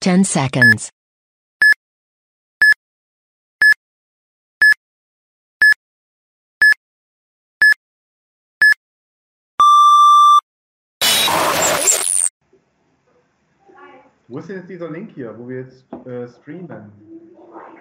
10 0.00 0.22
seconds. 0.22 0.90
Wo 14.28 14.38
ist 14.38 14.48
denn 14.48 14.58
jetzt 14.58 14.68
dieser 14.68 14.88
Link 14.88 15.10
hier, 15.16 15.36
wo 15.36 15.48
wir 15.48 15.62
jetzt 15.62 15.84
äh, 16.06 16.28
streamen? 16.28 16.92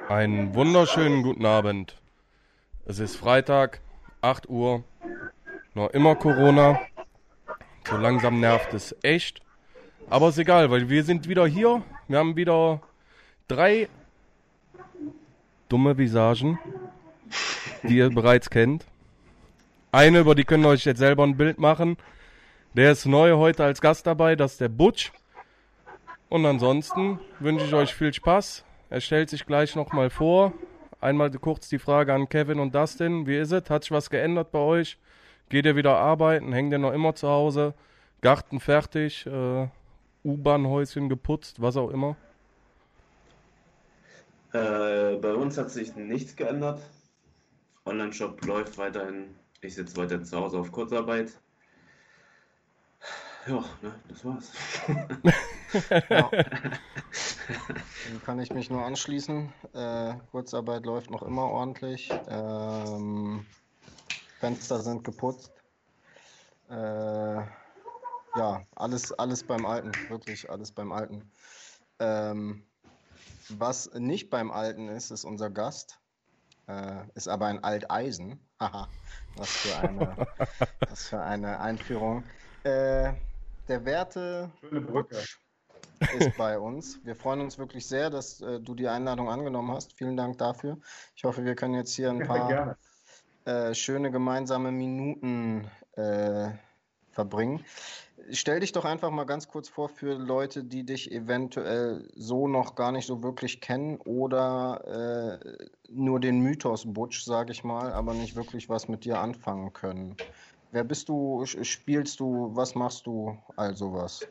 Einen 0.09 0.55
wunderschönen 0.55 1.21
guten 1.21 1.45
Abend. 1.45 2.01
Es 2.85 2.97
ist 2.97 3.15
Freitag, 3.15 3.79
8 4.21 4.49
Uhr. 4.49 4.83
Noch 5.75 5.91
immer 5.91 6.15
Corona. 6.15 6.79
So 7.87 7.97
langsam 7.97 8.39
nervt 8.39 8.73
es 8.73 8.95
echt. 9.03 9.41
Aber 10.09 10.29
ist 10.29 10.39
egal, 10.39 10.71
weil 10.71 10.89
wir 10.89 11.03
sind 11.03 11.27
wieder 11.27 11.45
hier. 11.45 11.83
Wir 12.07 12.19
haben 12.19 12.37
wieder 12.37 12.81
drei 13.49 13.89
dumme 15.67 15.97
Visagen, 15.97 16.57
die 17.83 17.97
ihr 17.97 18.09
bereits 18.09 18.49
kennt. 18.49 18.85
Eine, 19.91 20.19
über 20.19 20.33
die 20.33 20.45
könnt 20.45 20.65
ihr 20.65 20.69
euch 20.69 20.85
jetzt 20.85 20.99
selber 20.99 21.23
ein 21.23 21.35
Bild 21.35 21.59
machen. 21.59 21.97
Der 22.75 22.93
ist 22.93 23.05
neu 23.05 23.33
heute 23.33 23.65
als 23.65 23.81
Gast 23.81 24.07
dabei, 24.07 24.37
das 24.37 24.53
ist 24.53 24.61
der 24.61 24.69
Butch. 24.69 25.11
Und 26.29 26.45
ansonsten 26.45 27.19
wünsche 27.39 27.65
ich 27.65 27.73
euch 27.73 27.93
viel 27.93 28.13
Spaß. 28.13 28.63
Er 28.89 29.01
stellt 29.01 29.29
sich 29.29 29.45
gleich 29.45 29.75
nochmal 29.75 30.09
vor. 30.09 30.53
Einmal 31.01 31.29
kurz 31.31 31.67
die 31.67 31.79
Frage 31.79 32.13
an 32.13 32.29
Kevin 32.29 32.59
und 32.59 32.73
Dustin. 32.73 33.27
Wie 33.27 33.37
ist 33.37 33.51
es? 33.51 33.69
Hat 33.69 33.83
sich 33.83 33.91
was 33.91 34.09
geändert 34.09 34.51
bei 34.51 34.59
euch? 34.59 34.97
Geht 35.49 35.65
ihr 35.65 35.75
wieder 35.75 35.97
arbeiten? 35.97 36.53
Hängt 36.53 36.71
ihr 36.71 36.79
noch 36.79 36.93
immer 36.93 37.15
zu 37.15 37.27
Hause? 37.27 37.73
Garten 38.21 38.59
fertig? 38.59 39.25
Äh, 39.25 39.67
U-Bahn-Häuschen 40.23 41.09
geputzt? 41.09 41.61
Was 41.61 41.77
auch 41.77 41.89
immer? 41.89 42.15
Äh, 44.53 45.15
bei 45.17 45.33
uns 45.33 45.57
hat 45.57 45.71
sich 45.71 45.95
nichts 45.95 46.35
geändert. 46.35 46.81
Online-Shop 47.85 48.43
läuft 48.45 48.77
weiterhin. 48.77 49.35
Ich 49.61 49.75
sitze 49.75 49.97
weiter 49.97 50.23
zu 50.23 50.37
Hause 50.37 50.59
auf 50.59 50.71
Kurzarbeit. 50.71 51.31
Ja, 53.47 53.63
ne, 53.81 53.93
das 54.09 54.25
war's. 54.25 54.51
Ja. 56.09 56.29
Dem 58.07 58.23
kann 58.25 58.39
ich 58.39 58.53
mich 58.53 58.69
nur 58.69 58.85
anschließen. 58.85 59.51
Äh, 59.73 60.13
Kurzarbeit 60.31 60.85
läuft 60.85 61.09
noch 61.09 61.23
immer 61.23 61.43
ordentlich. 61.43 62.09
Ähm, 62.29 63.45
Fenster 64.39 64.79
sind 64.79 65.03
geputzt. 65.03 65.51
Äh, 66.69 67.41
ja, 68.35 68.65
alles, 68.75 69.11
alles 69.13 69.43
beim 69.43 69.65
Alten, 69.65 69.91
wirklich 70.09 70.49
alles 70.49 70.71
beim 70.71 70.91
Alten. 70.91 71.31
Ähm, 71.99 72.63
was 73.49 73.91
nicht 73.93 74.29
beim 74.29 74.51
Alten 74.51 74.89
ist, 74.89 75.11
ist 75.11 75.25
unser 75.25 75.49
Gast. 75.49 75.99
Äh, 76.67 77.05
ist 77.15 77.27
aber 77.27 77.47
ein 77.47 77.63
Alteisen. 77.63 78.39
Haha, 78.59 78.87
was 79.35 79.49
für 79.49 79.77
eine, 79.77 80.27
was 80.89 81.07
für 81.07 81.21
eine 81.21 81.59
Einführung. 81.59 82.23
Äh, 82.63 83.13
der 83.67 83.85
Werte 83.85 84.51
ist 86.17 86.37
bei 86.37 86.57
uns. 86.57 86.99
Wir 87.03 87.15
freuen 87.15 87.41
uns 87.41 87.57
wirklich 87.57 87.87
sehr, 87.87 88.09
dass 88.09 88.41
äh, 88.41 88.59
du 88.59 88.75
die 88.75 88.87
Einladung 88.87 89.29
angenommen 89.29 89.71
hast. 89.71 89.93
Vielen 89.93 90.17
Dank 90.17 90.37
dafür. 90.37 90.77
Ich 91.15 91.23
hoffe, 91.23 91.45
wir 91.45 91.55
können 91.55 91.75
jetzt 91.75 91.93
hier 91.93 92.09
ein 92.09 92.27
paar 92.27 92.77
äh, 93.45 93.73
schöne 93.73 94.11
gemeinsame 94.11 94.71
Minuten 94.71 95.69
äh, 95.93 96.49
verbringen. 97.11 97.63
Stell 98.31 98.59
dich 98.59 98.73
doch 98.73 98.83
einfach 98.83 99.09
mal 99.09 99.25
ganz 99.25 99.47
kurz 99.47 99.69
vor 99.69 99.87
für 99.87 100.15
Leute, 100.15 100.63
die 100.63 100.85
dich 100.85 101.11
eventuell 101.11 102.09
so 102.15 102.47
noch 102.47 102.75
gar 102.75 102.91
nicht 102.91 103.07
so 103.07 103.23
wirklich 103.23 103.61
kennen 103.61 103.97
oder 104.05 105.39
äh, 105.41 105.67
nur 105.89 106.19
den 106.19 106.41
Mythos 106.41 106.91
Butch, 106.91 107.23
sage 107.23 107.51
ich 107.51 107.63
mal, 107.63 107.93
aber 107.93 108.13
nicht 108.13 108.35
wirklich 108.35 108.67
was 108.69 108.89
mit 108.89 109.05
dir 109.05 109.19
anfangen 109.19 109.71
können. 109.71 110.15
Wer 110.71 110.83
bist 110.83 111.07
du? 111.07 111.45
Spielst 111.45 112.19
du? 112.19 112.51
Was 112.53 112.75
machst 112.75 113.07
du? 113.07 113.37
All 113.55 113.75
sowas. 113.75 114.27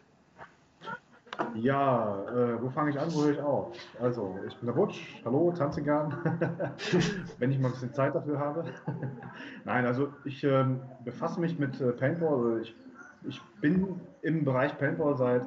Ja, 1.54 2.22
äh, 2.28 2.62
wo 2.62 2.68
fange 2.70 2.90
ich 2.90 2.98
an, 2.98 3.12
wo 3.14 3.22
höre 3.22 3.32
ich 3.32 3.40
auf? 3.40 3.76
Also, 4.00 4.38
ich 4.46 4.56
bin 4.56 4.66
der 4.66 4.74
Butch, 4.74 5.22
hallo, 5.24 5.52
tanze 5.52 5.82
gern, 5.82 6.12
wenn 7.38 7.50
ich 7.50 7.58
mal 7.58 7.68
ein 7.68 7.72
bisschen 7.72 7.92
Zeit 7.92 8.14
dafür 8.14 8.38
habe. 8.38 8.64
Nein, 9.64 9.86
also 9.86 10.08
ich 10.24 10.44
ähm, 10.44 10.80
befasse 11.04 11.40
mich 11.40 11.58
mit 11.58 11.80
äh, 11.80 11.92
Paintball, 11.92 12.34
also 12.34 12.56
ich, 12.58 12.74
ich 13.28 13.40
bin 13.60 14.00
im 14.22 14.44
Bereich 14.44 14.76
Paintball 14.78 15.16
seit 15.16 15.42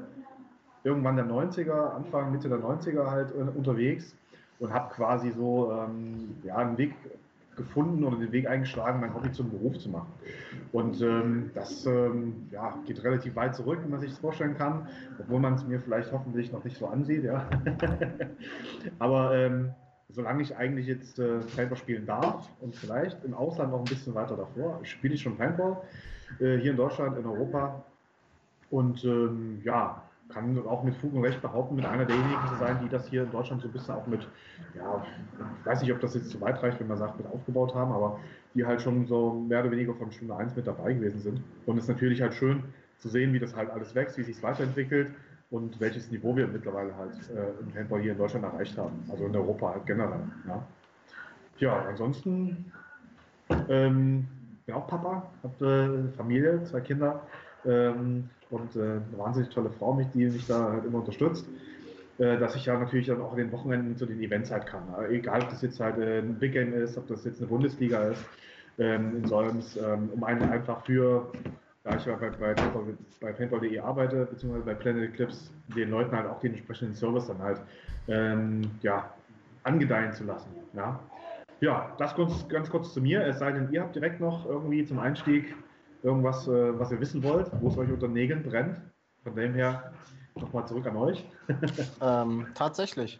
irgendwann 0.83 1.15
der 1.15 1.25
90er, 1.25 1.95
Anfang, 1.95 2.31
Mitte 2.31 2.49
der 2.49 2.59
90er 2.59 3.09
halt 3.09 3.31
äh, 3.31 3.57
unterwegs 3.57 4.15
und 4.59 4.73
habe 4.73 4.93
quasi 4.93 5.31
so 5.31 5.71
ähm, 5.71 6.35
ja, 6.43 6.57
einen 6.57 6.77
Weg 6.77 6.93
gefunden 7.55 8.03
oder 8.05 8.17
den 8.17 8.31
Weg 8.31 8.47
eingeschlagen, 8.47 9.01
mein 9.01 9.13
Hobby 9.13 9.31
zum 9.31 9.49
Beruf 9.49 9.77
zu 9.77 9.89
machen. 9.89 10.11
Und 10.71 11.01
ähm, 11.01 11.51
das 11.53 11.85
ähm, 11.85 12.47
ja, 12.51 12.77
geht 12.85 13.03
relativ 13.03 13.35
weit 13.35 13.55
zurück, 13.55 13.79
wie 13.83 13.89
man 13.89 13.99
sich 13.99 14.11
das 14.11 14.19
vorstellen 14.19 14.57
kann, 14.57 14.87
obwohl 15.19 15.39
man 15.39 15.55
es 15.55 15.65
mir 15.65 15.79
vielleicht 15.79 16.11
hoffentlich 16.11 16.51
noch 16.51 16.63
nicht 16.63 16.77
so 16.77 16.87
ansieht. 16.87 17.25
Ja. 17.25 17.49
Aber 18.99 19.35
ähm, 19.35 19.71
solange 20.07 20.41
ich 20.41 20.55
eigentlich 20.55 20.87
jetzt 20.87 21.19
äh, 21.19 21.39
Paintball 21.55 21.77
spielen 21.77 22.05
darf 22.05 22.49
und 22.61 22.75
vielleicht 22.75 23.23
im 23.25 23.33
Ausland 23.33 23.71
noch 23.71 23.79
ein 23.79 23.85
bisschen 23.85 24.15
weiter 24.15 24.37
davor, 24.37 24.79
spiele 24.83 25.15
ich 25.15 25.21
schon 25.21 25.37
Paintball 25.37 25.81
hier 26.37 26.71
in 26.71 26.77
Deutschland, 26.77 27.17
in 27.17 27.25
Europa. 27.25 27.83
Und 28.69 29.03
ähm, 29.03 29.61
ja, 29.63 30.03
kann 30.29 30.57
auch 30.67 30.83
mit 30.83 30.95
Fug 30.95 31.13
und 31.13 31.23
Recht 31.23 31.41
behaupten, 31.41 31.75
mit 31.75 31.85
einer 31.85 32.05
derjenigen 32.05 32.47
zu 32.47 32.55
sein, 32.55 32.79
die 32.83 32.89
das 32.89 33.07
hier 33.07 33.23
in 33.23 33.31
Deutschland 33.31 33.61
so 33.61 33.67
ein 33.67 33.71
bisschen 33.71 33.95
auch 33.95 34.05
mit, 34.05 34.27
ja, 34.75 35.03
ich 35.59 35.65
weiß 35.65 35.81
nicht, 35.81 35.91
ob 35.91 35.99
das 35.99 36.13
jetzt 36.13 36.29
zu 36.29 36.39
weit 36.39 36.61
reicht, 36.61 36.79
wenn 36.79 36.87
man 36.87 36.97
sagt, 36.97 37.17
mit 37.17 37.27
aufgebaut 37.27 37.73
haben, 37.73 37.91
aber 37.91 38.19
die 38.53 38.65
halt 38.65 38.81
schon 38.81 39.07
so 39.07 39.33
mehr 39.33 39.61
oder 39.61 39.71
weniger 39.71 39.93
von 39.95 40.11
Stunde 40.11 40.35
1 40.35 40.55
mit 40.55 40.67
dabei 40.67 40.93
gewesen 40.93 41.19
sind. 41.19 41.41
Und 41.65 41.77
es 41.77 41.85
ist 41.85 41.89
natürlich 41.89 42.21
halt 42.21 42.35
schön 42.35 42.63
zu 42.99 43.09
sehen, 43.09 43.33
wie 43.33 43.39
das 43.39 43.55
halt 43.55 43.69
alles 43.71 43.95
wächst, 43.95 44.17
wie 44.17 44.23
sich 44.23 44.41
weiterentwickelt 44.43 45.11
und 45.49 45.79
welches 45.79 46.11
Niveau 46.11 46.35
wir 46.35 46.47
mittlerweile 46.47 46.95
halt 46.95 47.13
äh, 47.35 47.63
im 47.63 47.73
Handball 47.75 48.01
hier 48.01 48.11
in 48.11 48.17
Deutschland 48.17 48.45
erreicht 48.45 48.77
haben. 48.77 49.03
Also 49.09 49.25
in 49.25 49.35
Europa 49.35 49.71
halt 49.73 49.85
generell. 49.87 50.21
Ja, 50.47 50.63
ja 51.57 51.85
ansonsten 51.87 52.71
ähm, 53.67 54.27
bin 54.69 54.77
auch 54.77 54.87
Papa, 54.87 55.23
habe 55.43 56.11
äh, 56.11 56.17
Familie, 56.17 56.63
zwei 56.63 56.81
Kinder 56.81 57.21
ähm, 57.65 58.29
und 58.51 58.75
äh, 58.75 58.79
eine 58.79 59.03
wahnsinnig 59.17 59.49
tolle 59.49 59.71
Frau, 59.71 59.93
mich, 59.93 60.07
die 60.13 60.25
mich 60.25 60.45
da 60.45 60.71
halt 60.73 60.85
immer 60.85 60.99
unterstützt. 60.99 61.45
Äh, 62.19 62.37
dass 62.37 62.55
ich 62.55 62.65
ja 62.65 62.77
natürlich 62.77 63.07
dann 63.07 63.21
auch 63.21 63.31
in 63.31 63.39
den 63.39 63.51
Wochenenden 63.51 63.95
zu 63.97 64.05
den 64.05 64.21
Events 64.21 64.51
halt 64.51 64.67
kann. 64.67 64.83
Äh, 64.99 65.15
egal, 65.15 65.41
ob 65.41 65.49
das 65.49 65.61
jetzt 65.61 65.79
halt 65.79 65.97
äh, 65.97 66.19
ein 66.19 66.37
Big 66.37 66.53
Game 66.53 66.73
ist, 66.73 66.97
ob 66.97 67.07
das 67.07 67.23
jetzt 67.25 67.39
eine 67.39 67.47
Bundesliga 67.47 68.09
ist 68.09 68.23
ähm, 68.77 69.17
in 69.17 69.25
Solms, 69.25 69.77
ähm, 69.77 70.09
um 70.13 70.23
einen 70.23 70.43
einfach 70.43 70.85
für, 70.85 71.31
da 71.83 71.95
ich 71.95 72.05
ja 72.05 72.15
bei, 72.15 72.29
bei, 72.29 72.53
bei 73.21 73.31
Paintball.de 73.31 73.79
arbeite, 73.79 74.27
beziehungsweise 74.29 74.65
bei 74.65 74.73
Planet 74.75 75.09
Eclipse, 75.09 75.49
den 75.75 75.89
Leuten 75.89 76.15
halt 76.15 76.27
auch 76.27 76.39
den 76.41 76.53
entsprechenden 76.53 76.93
Service 76.93 77.27
dann 77.27 77.39
halt 77.39 77.61
ähm, 78.07 78.61
ja, 78.81 79.13
angedeihen 79.63 80.11
zu 80.13 80.25
lassen. 80.25 80.49
Ja, 80.73 80.99
ja 81.61 81.95
das 81.97 82.15
kurz, 82.15 82.47
ganz 82.47 82.69
kurz 82.69 82.93
zu 82.93 83.01
mir, 83.01 83.25
es 83.25 83.39
sei 83.39 83.51
denn, 83.51 83.71
ihr 83.71 83.81
habt 83.81 83.95
direkt 83.95 84.19
noch 84.19 84.45
irgendwie 84.45 84.85
zum 84.85 84.99
Einstieg 84.99 85.55
irgendwas, 86.03 86.47
äh, 86.47 86.79
was 86.79 86.91
ihr 86.91 86.99
wissen 86.99 87.23
wollt, 87.23 87.51
wo 87.61 87.67
es 87.67 87.77
euch 87.77 87.89
unter 87.89 88.07
Nägeln 88.07 88.43
brennt. 88.43 88.77
Von 89.23 89.35
dem 89.35 89.53
her 89.53 89.91
nochmal 90.35 90.65
zurück 90.67 90.87
an 90.87 90.97
euch. 90.97 91.25
Ähm, 92.01 92.47
tatsächlich. 92.55 93.19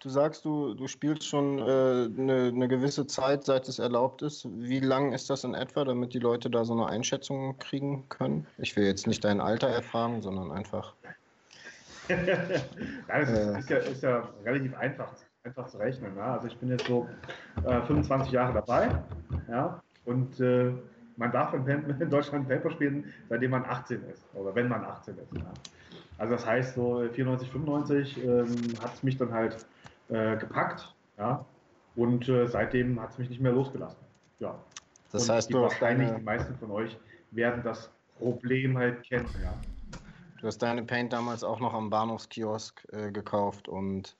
Du 0.00 0.08
sagst, 0.08 0.44
du, 0.44 0.74
du 0.74 0.88
spielst 0.88 1.24
schon 1.24 1.60
eine 1.60 2.10
äh, 2.16 2.20
ne- 2.20 2.52
ne 2.52 2.68
gewisse 2.68 3.06
Zeit, 3.06 3.44
seit 3.44 3.68
es 3.68 3.78
erlaubt 3.78 4.22
ist. 4.22 4.46
Wie 4.58 4.80
lang 4.80 5.12
ist 5.12 5.30
das 5.30 5.44
in 5.44 5.54
etwa, 5.54 5.84
damit 5.84 6.12
die 6.12 6.18
Leute 6.18 6.50
da 6.50 6.64
so 6.64 6.72
eine 6.72 6.86
Einschätzung 6.86 7.56
kriegen 7.58 8.08
können? 8.08 8.46
Ich 8.58 8.74
will 8.76 8.84
jetzt 8.84 9.06
nicht 9.06 9.24
dein 9.24 9.40
Alter 9.40 9.68
erfahren, 9.68 10.20
sondern 10.22 10.50
einfach. 10.50 10.94
ja, 12.08 12.16
das 13.08 13.28
ist, 13.30 13.38
Äh. 13.38 13.58
ist, 13.58 13.70
ja, 13.70 13.76
ist 13.76 14.02
ja 14.02 14.28
relativ 14.44 14.74
einfach, 14.76 15.12
einfach 15.44 15.66
zu 15.66 15.78
rechnen. 15.78 16.16
Ja? 16.16 16.34
Also 16.34 16.46
ich 16.46 16.56
bin 16.58 16.68
jetzt 16.68 16.86
so 16.86 17.08
äh, 17.64 17.82
25 17.82 18.32
Jahre 18.32 18.54
dabei 18.54 19.02
ja? 19.48 19.82
und 20.04 20.38
äh, 20.40 20.72
man 21.16 21.32
darf 21.32 21.52
in, 21.54 21.66
in 22.00 22.10
Deutschland 22.10 22.48
Paper 22.48 22.70
spielen, 22.70 23.12
seitdem 23.28 23.50
man 23.50 23.64
18 23.64 24.02
ist 24.04 24.24
oder 24.34 24.54
wenn 24.54 24.68
man 24.68 24.84
18 24.84 25.18
ist. 25.18 25.34
Ja? 25.36 25.52
Also 26.18 26.34
das 26.34 26.46
heißt, 26.46 26.74
so 26.74 27.08
94, 27.12 27.50
95 27.50 28.24
ähm, 28.24 28.46
hat 28.82 28.94
es 28.94 29.02
mich 29.02 29.16
dann 29.16 29.32
halt 29.32 29.66
äh, 30.08 30.36
gepackt 30.36 30.94
ja? 31.18 31.44
und 31.96 32.28
äh, 32.28 32.46
seitdem 32.46 33.00
hat 33.00 33.10
es 33.10 33.18
mich 33.18 33.28
nicht 33.28 33.40
mehr 33.40 33.52
losgelassen. 33.52 34.00
Ja. 34.38 34.54
Das 35.10 35.28
und 35.28 35.34
heißt, 35.34 35.48
die, 35.48 35.54
du 35.54 35.62
wahrscheinlich 35.62 36.08
deine, 36.08 36.20
die 36.20 36.24
meisten 36.24 36.56
von 36.56 36.70
euch 36.70 36.96
werden 37.32 37.62
das 37.64 37.90
Problem 38.18 38.78
halt 38.78 39.02
kennen. 39.02 39.28
Ja? 39.42 39.54
du 40.40 40.46
hast 40.46 40.58
deine 40.58 40.84
Paint 40.84 41.12
damals 41.12 41.42
auch 41.42 41.60
noch 41.60 41.74
am 41.74 41.90
Bahnhofskiosk 41.90 42.86
äh, 42.92 43.10
gekauft 43.10 43.68
und 43.68 44.16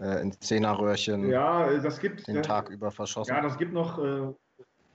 äh, 0.00 0.22
in 0.22 0.32
Zehnerröhrchen 0.32 1.28
Ja, 1.28 1.68
das 1.78 2.00
gibt 2.00 2.26
den 2.26 2.42
Tag 2.42 2.70
über 2.70 2.90
verschossen. 2.90 3.34
Ja, 3.34 3.40
das 3.40 3.58
gibt 3.58 3.72
noch 3.72 4.02
äh, 4.02 4.32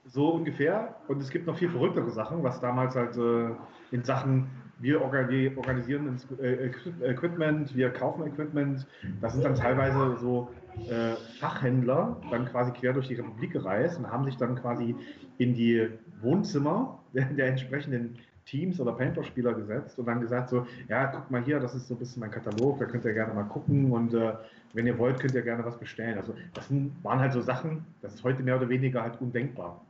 so 0.05 0.29
ungefähr. 0.29 0.95
Und 1.07 1.21
es 1.21 1.29
gibt 1.29 1.47
noch 1.47 1.57
viel 1.57 1.69
verrücktere 1.69 2.09
Sachen, 2.11 2.43
was 2.43 2.59
damals 2.59 2.95
halt 2.95 3.17
äh, 3.17 3.51
in 3.91 4.03
Sachen 4.03 4.49
wir 4.79 5.01
organisieren 5.01 6.19
äh, 6.41 6.69
Equipment, 7.01 7.75
wir 7.75 7.89
kaufen 7.91 8.27
Equipment. 8.27 8.85
Das 9.21 9.33
sind 9.33 9.45
dann 9.45 9.55
teilweise 9.55 10.17
so 10.17 10.49
äh, 10.89 11.15
Fachhändler, 11.39 12.17
dann 12.29 12.45
quasi 12.45 12.71
quer 12.71 12.91
durch 12.91 13.07
die 13.07 13.15
Republik 13.15 13.53
gereist 13.53 13.97
und 13.97 14.11
haben 14.11 14.25
sich 14.25 14.35
dann 14.35 14.55
quasi 14.55 14.95
in 15.37 15.53
die 15.53 15.87
Wohnzimmer 16.21 16.99
der, 17.13 17.25
der 17.25 17.47
entsprechenden 17.47 18.17
Teams 18.45 18.79
oder 18.79 18.91
Paintball-Spieler 18.91 19.53
gesetzt 19.53 19.97
und 19.97 20.05
dann 20.07 20.21
gesagt 20.21 20.49
so, 20.49 20.67
ja, 20.87 21.07
guck 21.07 21.31
mal 21.31 21.41
hier, 21.43 21.59
das 21.59 21.73
ist 21.73 21.87
so 21.87 21.95
ein 21.95 21.99
bisschen 21.99 22.19
mein 22.19 22.31
Katalog, 22.31 22.77
da 22.79 22.85
könnt 22.85 23.05
ihr 23.05 23.13
gerne 23.13 23.33
mal 23.33 23.43
gucken 23.43 23.91
und 23.91 24.13
äh, 24.13 24.33
wenn 24.75 24.85
ihr 24.85 24.97
wollt, 24.97 25.19
könnt 25.19 25.33
ihr 25.33 25.41
gerne 25.41 25.63
was 25.63 25.77
bestellen. 25.77 26.17
Also 26.17 26.35
das 26.53 26.69
waren 27.01 27.19
halt 27.19 27.31
so 27.31 27.41
Sachen, 27.41 27.85
das 28.01 28.13
ist 28.13 28.23
heute 28.23 28.43
mehr 28.43 28.57
oder 28.57 28.67
weniger 28.67 29.01
halt 29.01 29.19
undenkbar. 29.21 29.81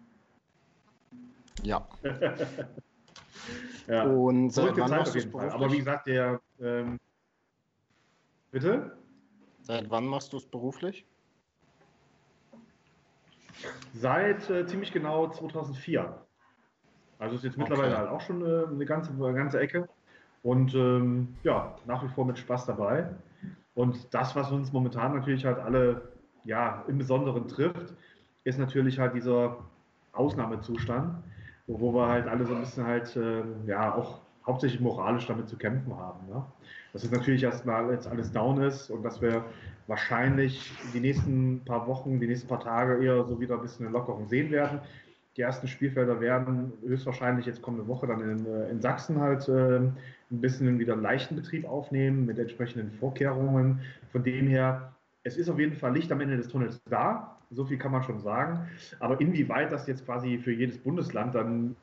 Ja. 1.63 1.87
ja. 3.87 4.03
Und 4.03 4.51
seit 4.51 4.77
wann 4.77 4.91
machst 4.91 5.15
du 5.15 5.19
es 5.19 5.25
beruflich? 5.25 5.53
Aber 5.53 5.71
wie 5.71 5.77
gesagt, 5.77 6.07
der 6.07 6.39
ähm, 6.61 6.99
bitte? 8.51 8.95
Seit 9.63 9.89
wann 9.89 10.05
machst 10.05 10.31
du 10.33 10.37
es 10.37 10.45
beruflich? 10.45 11.05
Seit 13.93 14.47
äh, 14.51 14.67
ziemlich 14.67 14.91
genau 14.91 15.29
2004. 15.29 16.21
Also 17.17 17.37
ist 17.37 17.43
jetzt 17.43 17.57
mittlerweile 17.57 17.93
okay. 17.93 17.97
halt 17.97 18.09
auch 18.09 18.21
schon 18.21 18.45
äh, 18.45 18.67
eine, 18.67 18.85
ganze, 18.85 19.11
eine 19.11 19.33
ganze 19.33 19.59
Ecke. 19.59 19.89
Und 20.43 20.75
ähm, 20.75 21.35
ja, 21.41 21.75
nach 21.85 22.03
wie 22.03 22.09
vor 22.09 22.25
mit 22.25 22.37
Spaß 22.37 22.67
dabei. 22.67 23.09
Und 23.75 24.13
das, 24.13 24.35
was 24.35 24.51
uns 24.51 24.71
momentan 24.71 25.13
natürlich 25.13 25.45
halt 25.45 25.59
alle 25.59 26.01
ja, 26.45 26.83
im 26.87 26.97
Besonderen 26.97 27.47
trifft, 27.47 27.93
ist 28.43 28.57
natürlich 28.57 28.99
halt 28.99 29.13
dieser 29.13 29.57
Ausnahmezustand, 30.13 31.15
wo 31.67 31.93
wir 31.93 32.07
halt 32.07 32.27
alle 32.27 32.45
so 32.45 32.55
ein 32.55 32.61
bisschen 32.61 32.85
halt 32.85 33.15
äh, 33.15 33.43
ja 33.67 33.93
auch 33.93 34.21
hauptsächlich 34.45 34.79
moralisch 34.79 35.25
damit 35.27 35.49
zu 35.49 35.57
kämpfen 35.57 35.95
haben. 35.95 36.27
Ne? 36.27 36.43
Dass 36.93 37.03
es 37.03 37.11
natürlich 37.11 37.43
erstmal 37.43 37.91
jetzt 37.91 38.07
alles 38.07 38.31
down 38.31 38.61
ist 38.61 38.89
und 38.89 39.03
dass 39.03 39.21
wir 39.21 39.43
wahrscheinlich 39.87 40.71
die 40.93 40.99
nächsten 40.99 41.61
paar 41.65 41.87
Wochen, 41.87 42.19
die 42.19 42.27
nächsten 42.27 42.47
paar 42.47 42.59
Tage 42.59 43.03
eher 43.03 43.25
so 43.25 43.39
wieder 43.39 43.55
ein 43.55 43.61
bisschen 43.61 43.85
eine 43.85 43.93
Lockerung 43.93 44.27
sehen 44.27 44.51
werden. 44.51 44.79
Die 45.35 45.41
ersten 45.41 45.67
Spielfelder 45.67 46.21
werden 46.21 46.71
höchstwahrscheinlich 46.85 47.45
jetzt 47.45 47.61
kommende 47.61 47.87
Woche 47.87 48.07
dann 48.07 48.21
in, 48.21 48.45
äh, 48.45 48.69
in 48.69 48.79
Sachsen 48.79 49.19
halt 49.19 49.49
äh, 49.49 49.81
ein 50.35 50.41
bisschen 50.41 50.79
wieder 50.79 50.93
einen 50.93 51.01
leichten 51.01 51.35
Betrieb 51.35 51.65
aufnehmen 51.65 52.25
mit 52.25 52.39
entsprechenden 52.39 52.91
Vorkehrungen. 52.91 53.81
Von 54.11 54.23
dem 54.23 54.47
her, 54.47 54.93
es 55.23 55.37
ist 55.37 55.49
auf 55.49 55.59
jeden 55.59 55.75
Fall 55.75 55.93
Licht 55.93 56.11
am 56.11 56.21
Ende 56.21 56.37
des 56.37 56.47
Tunnels 56.47 56.81
da, 56.89 57.37
so 57.51 57.65
viel 57.65 57.77
kann 57.77 57.91
man 57.91 58.03
schon 58.03 58.19
sagen. 58.19 58.67
Aber 58.99 59.19
inwieweit 59.21 59.71
das 59.71 59.87
jetzt 59.87 60.05
quasi 60.05 60.37
für 60.37 60.51
jedes 60.51 60.77
Bundesland 60.77 61.35
dann 61.35 61.75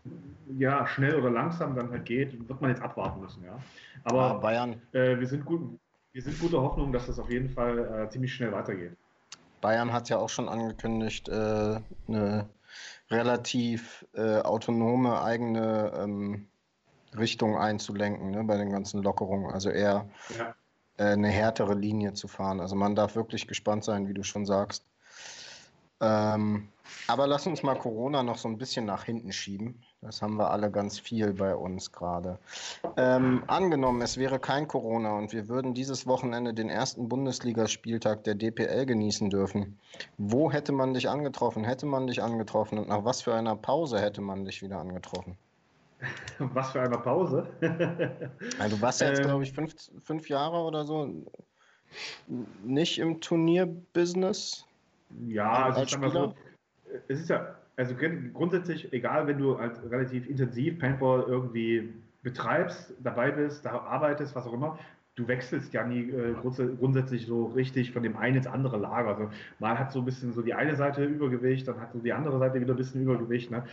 ja 0.58 0.87
schnell 0.87 1.16
oder 1.16 1.31
langsam 1.31 1.75
dann 1.75 1.90
halt 1.90 2.04
geht, 2.04 2.49
wird 2.49 2.60
man 2.60 2.70
jetzt 2.70 2.82
abwarten 2.82 3.20
müssen. 3.20 3.44
Ja. 3.44 3.58
Aber 4.04 4.28
ja, 4.28 4.34
Bayern. 4.34 4.82
Äh, 4.93 5.19
wir, 5.19 5.26
sind 5.26 5.44
gut, 5.44 5.78
wir 6.12 6.22
sind 6.22 6.38
guter 6.40 6.60
Hoffnung, 6.60 6.93
dass 6.93 7.06
das 7.06 7.19
auf 7.19 7.31
jeden 7.31 7.49
Fall 7.49 7.78
äh, 7.78 8.08
ziemlich 8.10 8.34
schnell 8.34 8.52
weitergeht. 8.52 8.93
Bayern 9.60 9.93
hat 9.93 10.08
ja 10.08 10.19
auch 10.19 10.28
schon 10.28 10.49
angekündigt, 10.49 11.28
äh, 11.28 11.81
eine 12.08 12.49
relativ 13.10 14.04
äh, 14.14 14.40
autonome 14.40 15.22
eigene 15.22 15.93
ähm, 15.96 16.49
Richtung 17.19 17.56
einzulenken 17.56 18.31
ne, 18.31 18.44
bei 18.44 18.56
den 18.56 18.70
ganzen 18.70 19.03
Lockerungen. 19.03 19.50
Also 19.53 19.70
eher 19.70 20.09
ja. 20.38 20.55
äh, 20.97 21.12
eine 21.12 21.29
härtere 21.29 21.75
Linie 21.75 22.14
zu 22.14 22.29
fahren. 22.29 22.61
Also 22.61 22.76
man 22.76 22.94
darf 22.94 23.17
wirklich 23.17 23.47
gespannt 23.47 23.85
sein, 23.85 24.09
wie 24.09 24.14
du 24.14 24.23
schon 24.23 24.47
sagst. 24.47 24.85
Ähm, 26.00 26.69
aber 27.06 27.26
lass 27.29 27.47
uns 27.47 27.62
mal 27.62 27.76
Corona 27.76 28.23
noch 28.25 28.37
so 28.37 28.49
ein 28.49 28.59
bisschen 28.59 28.85
nach 28.85 29.05
hinten 29.05 29.32
schieben. 29.32 29.82
Das 30.00 30.20
haben 30.20 30.37
wir 30.37 30.50
alle 30.50 30.69
ganz 30.70 30.99
viel 30.99 31.32
bei 31.32 31.55
uns 31.55 31.93
gerade. 31.93 32.38
Ähm, 32.97 33.44
angenommen, 33.47 34.03
es 34.03 34.17
wäre 34.17 34.41
kein 34.41 34.67
Corona 34.67 35.17
und 35.17 35.32
wir 35.32 35.49
würden 35.49 35.75
dieses 35.75 36.09
Wochenende 36.09 36.55
den 36.55 36.69
ersten 36.69 37.09
Bundesligaspieltag 37.09 38.25
der 38.25 38.35
DPL 38.35 38.85
genießen 38.85 39.31
dürfen. 39.31 39.79
Wo 40.19 40.50
hätte 40.50 40.73
man 40.73 40.93
dich 40.93 41.09
angetroffen? 41.09 41.62
Hätte 41.62 41.87
man 41.87 42.09
dich 42.09 42.20
angetroffen? 42.20 42.79
Und 42.79 42.88
nach 42.88 43.05
was 43.05 43.23
für 43.23 43.35
einer 43.35 43.55
Pause 43.55 44.00
hätte 44.00 44.20
man 44.20 44.44
dich 44.44 44.61
wieder 44.61 44.81
angetroffen? 44.81 45.38
Was 46.38 46.72
für 46.72 46.82
eine 46.82 46.99
Pause? 46.99 47.46
also 48.58 48.76
du 48.76 48.82
warst 48.82 49.00
ja 49.00 49.08
jetzt, 49.08 49.20
ähm, 49.20 49.26
glaube 49.26 49.44
ich, 49.44 49.52
fünf, 49.52 49.75
fünf 50.02 50.28
Jahre 50.28 50.58
oder 50.58 50.84
so 50.84 51.25
nicht 52.64 52.99
im 52.99 53.20
Turnierbusiness. 53.20 54.64
Ja, 55.26 55.64
also 55.64 55.82
ich 55.82 55.90
sag 55.90 56.00
mal 56.00 56.10
so, 56.10 56.34
es 57.08 57.20
ist 57.20 57.28
ja 57.28 57.54
also 57.76 57.94
grundsätzlich, 58.32 58.93
egal, 58.93 59.26
wenn 59.26 59.38
du 59.38 59.58
halt 59.58 59.81
relativ 59.90 60.28
intensiv 60.28 60.78
Paintball 60.78 61.25
irgendwie 61.26 61.93
betreibst, 62.22 62.93
dabei 63.00 63.31
bist, 63.31 63.64
da 63.64 63.72
arbeitest, 63.72 64.34
was 64.34 64.46
auch 64.46 64.52
immer, 64.52 64.78
du 65.14 65.29
wechselst 65.29 65.75
ja 65.75 65.85
nie 65.85 66.11
äh, 66.11 66.35
grundsätzlich 66.79 67.26
so 67.26 67.47
richtig 67.47 67.93
von 67.93 68.03
dem 68.03 68.17
einen 68.17 68.37
ins 68.37 68.47
andere 68.47 68.79
Lager. 68.79 69.09
Also 69.09 69.31
mal 69.59 69.79
hat 69.79 69.93
so 69.93 69.99
ein 69.99 70.05
bisschen 70.05 70.32
so 70.32 70.41
die 70.41 70.55
eine 70.55 70.75
Seite 70.75 71.05
Übergewicht, 71.05 71.69
dann 71.69 71.81
hat 71.81 71.93
so 71.93 71.99
die 71.99 72.12
andere 72.12 72.38
Seite 72.38 72.61
wieder 72.61 72.73
ein 72.75 72.79
bisschen 72.79 73.03
Übergewicht. 73.03 73.50
Ne? 73.50 73.64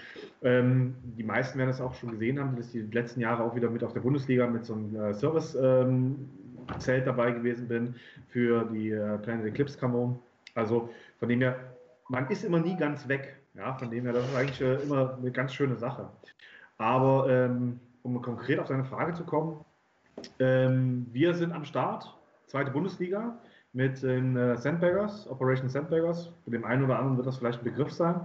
Ähm, 0.41 0.95
die 1.03 1.23
meisten 1.23 1.57
werden 1.57 1.69
das 1.69 1.79
auch 1.79 1.93
schon 1.93 2.11
gesehen 2.11 2.39
haben, 2.39 2.57
dass 2.57 2.73
ich 2.73 2.85
die 2.85 2.95
letzten 2.95 3.21
Jahre 3.21 3.43
auch 3.43 3.55
wieder 3.55 3.69
mit 3.69 3.83
auf 3.83 3.93
der 3.93 4.01
Bundesliga 4.01 4.47
mit 4.47 4.65
so 4.65 4.73
einem 4.73 4.95
äh, 4.95 5.13
Service-Zelt 5.13 6.99
ähm, 6.99 7.05
dabei 7.05 7.31
gewesen 7.31 7.67
bin 7.67 7.95
für 8.27 8.65
die 8.65 8.91
äh, 8.91 9.17
Planet 9.19 9.45
Eclipse 9.45 9.77
Camo. 9.77 10.19
Also 10.55 10.89
von 11.19 11.29
dem 11.29 11.39
her, 11.39 11.57
man 12.09 12.27
ist 12.27 12.43
immer 12.43 12.59
nie 12.59 12.75
ganz 12.75 13.07
weg. 13.07 13.37
Ja, 13.55 13.73
von 13.73 13.89
dem 13.89 14.03
her, 14.03 14.13
das 14.13 14.25
ist 14.25 14.35
eigentlich 14.35 14.61
äh, 14.61 14.75
immer 14.83 15.17
eine 15.17 15.31
ganz 15.31 15.53
schöne 15.53 15.77
Sache. 15.77 16.09
Aber 16.77 17.29
ähm, 17.29 17.79
um 18.03 18.21
konkret 18.21 18.59
auf 18.59 18.67
deine 18.67 18.85
Frage 18.85 19.13
zu 19.13 19.23
kommen, 19.23 19.63
ähm, 20.39 21.07
wir 21.11 21.33
sind 21.33 21.53
am 21.53 21.65
Start, 21.65 22.15
zweite 22.47 22.71
Bundesliga 22.71 23.37
mit 23.73 24.01
den 24.01 24.35
äh, 24.35 24.57
Sandbaggers, 24.57 25.29
Operation 25.29 25.69
Sandbaggers. 25.69 26.31
Für 26.43 26.51
den 26.51 26.65
einen 26.65 26.83
oder 26.83 26.97
anderen 26.97 27.17
wird 27.17 27.27
das 27.27 27.37
vielleicht 27.37 27.61
ein 27.61 27.65
Begriff 27.65 27.91
sein. 27.91 28.21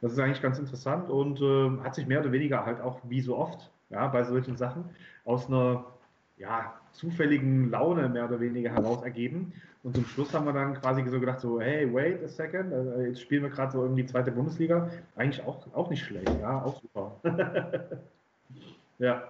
Das 0.00 0.12
ist 0.12 0.18
eigentlich 0.18 0.42
ganz 0.42 0.58
interessant 0.58 1.10
und 1.10 1.40
äh, 1.40 1.82
hat 1.82 1.94
sich 1.94 2.06
mehr 2.06 2.20
oder 2.20 2.32
weniger 2.32 2.64
halt 2.64 2.80
auch 2.80 3.00
wie 3.04 3.20
so 3.20 3.36
oft 3.36 3.70
ja, 3.90 4.06
bei 4.08 4.22
solchen 4.24 4.56
Sachen 4.56 4.84
aus 5.24 5.48
einer 5.48 5.84
ja, 6.36 6.74
zufälligen 6.92 7.70
Laune 7.70 8.08
mehr 8.08 8.24
oder 8.26 8.40
weniger 8.40 8.70
heraus 8.70 9.02
ergeben. 9.02 9.52
Und 9.82 9.94
zum 9.94 10.04
Schluss 10.04 10.34
haben 10.34 10.44
wir 10.44 10.52
dann 10.52 10.74
quasi 10.74 11.04
so 11.08 11.20
gedacht, 11.20 11.40
so, 11.40 11.60
hey, 11.60 11.92
wait 11.92 12.22
a 12.22 12.28
second, 12.28 12.72
also 12.72 13.00
jetzt 13.00 13.22
spielen 13.22 13.42
wir 13.42 13.50
gerade 13.50 13.72
so 13.72 13.82
irgendwie 13.82 14.06
zweite 14.06 14.32
Bundesliga. 14.32 14.90
Eigentlich 15.16 15.44
auch, 15.44 15.66
auch 15.74 15.90
nicht 15.90 16.04
schlecht, 16.04 16.30
ja, 16.40 16.62
auch 16.62 16.80
super. 16.80 17.16
ja. 18.98 19.22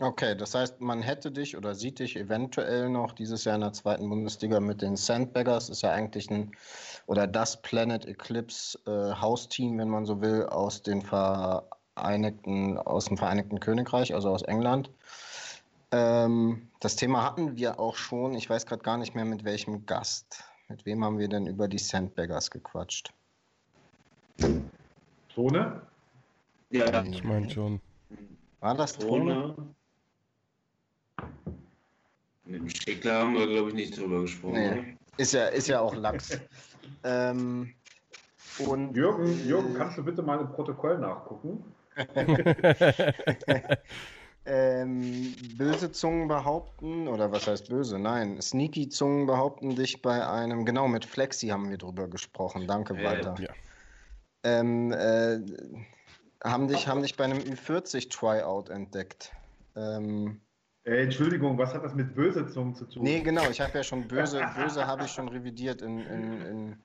Okay, 0.00 0.36
das 0.36 0.54
heißt, 0.54 0.80
man 0.80 1.02
hätte 1.02 1.32
dich 1.32 1.56
oder 1.56 1.74
sieht 1.74 1.98
dich 1.98 2.14
eventuell 2.14 2.88
noch 2.88 3.12
dieses 3.12 3.44
Jahr 3.44 3.56
in 3.56 3.62
der 3.62 3.72
zweiten 3.72 4.08
Bundesliga 4.08 4.60
mit 4.60 4.80
den 4.80 4.94
Sandbaggers. 4.94 5.68
Ist 5.68 5.82
ja 5.82 5.90
eigentlich 5.90 6.30
ein 6.30 6.52
oder 7.06 7.26
das 7.26 7.60
Planet 7.62 8.06
Eclipse 8.06 8.78
äh, 8.86 9.20
Hausteam, 9.20 9.76
wenn 9.78 9.88
man 9.88 10.06
so 10.06 10.20
will, 10.20 10.46
aus 10.46 10.82
den 10.82 11.02
Vereinigten, 11.02 12.78
aus 12.78 13.06
dem 13.06 13.16
Vereinigten 13.16 13.58
Königreich, 13.58 14.14
also 14.14 14.30
aus 14.30 14.42
England. 14.42 14.88
Ähm, 15.90 16.70
das 16.78 16.94
Thema 16.94 17.24
hatten 17.24 17.56
wir 17.56 17.80
auch 17.80 17.96
schon. 17.96 18.34
Ich 18.34 18.48
weiß 18.48 18.66
gerade 18.66 18.82
gar 18.82 18.98
nicht 18.98 19.16
mehr 19.16 19.24
mit 19.24 19.42
welchem 19.42 19.84
Gast. 19.84 20.44
Mit 20.68 20.86
wem 20.86 21.04
haben 21.04 21.18
wir 21.18 21.28
denn 21.28 21.48
über 21.48 21.66
die 21.66 21.78
Sandbaggers 21.78 22.52
gequatscht? 22.52 23.12
Tone? 25.34 25.82
Ja, 26.70 27.02
ich 27.02 27.24
meine 27.24 27.50
schon. 27.50 27.80
War 28.60 28.76
das 28.76 28.96
Tone? 28.96 29.74
Mit 32.48 32.60
dem 32.60 32.68
Schickler 32.70 33.20
haben 33.20 33.34
wir, 33.34 33.46
glaube 33.46 33.68
ich, 33.70 33.74
nicht 33.74 33.98
drüber 33.98 34.22
gesprochen. 34.22 34.54
Nee. 34.54 34.96
Ist, 35.18 35.32
ja, 35.32 35.46
ist 35.46 35.68
ja 35.68 35.80
auch 35.80 35.94
Lachs. 35.94 36.38
ähm, 37.04 37.74
und 38.58 38.96
Jürgen, 38.96 39.46
Jürgen, 39.46 39.74
kannst 39.74 39.98
du 39.98 40.04
bitte 40.04 40.22
mal 40.22 40.40
im 40.40 40.50
Protokoll 40.50 40.98
nachgucken? 40.98 41.62
Ähm, 44.50 45.34
böse 45.58 45.92
Zungen 45.92 46.26
behaupten, 46.26 47.06
oder 47.06 47.30
was 47.30 47.46
heißt 47.46 47.68
böse? 47.68 47.98
Nein, 47.98 48.40
sneaky 48.40 48.88
Zungen 48.88 49.26
behaupten 49.26 49.76
dich 49.76 50.00
bei 50.00 50.26
einem, 50.26 50.64
genau, 50.64 50.88
mit 50.88 51.04
Flexi 51.04 51.48
haben 51.48 51.68
wir 51.68 51.76
drüber 51.76 52.08
gesprochen. 52.08 52.66
Danke, 52.66 52.94
äh, 52.94 53.04
Walter. 53.04 53.34
Ja. 53.38 53.50
Ähm, 54.44 54.90
äh, 54.92 55.40
haben, 56.42 56.66
dich, 56.68 56.88
haben 56.88 57.02
dich 57.02 57.14
bei 57.14 57.24
einem 57.24 57.40
Ü40-Tryout 57.40 58.70
entdeckt. 58.70 59.32
Ähm, 59.76 60.40
äh, 60.88 61.02
Entschuldigung, 61.02 61.58
was 61.58 61.74
hat 61.74 61.84
das 61.84 61.94
mit 61.94 62.14
böse 62.14 62.46
Zungen 62.48 62.74
zu 62.74 62.84
tun? 62.86 63.04
Nee, 63.04 63.20
genau, 63.20 63.48
ich 63.50 63.60
habe 63.60 63.72
ja 63.74 63.84
schon 63.84 64.08
böse, 64.08 64.40
böse 64.56 64.86
habe 64.86 65.04
ich 65.04 65.10
schon 65.10 65.28
revidiert 65.28 65.82
in, 65.82 65.98
in, 66.00 66.42
in, 66.42 66.76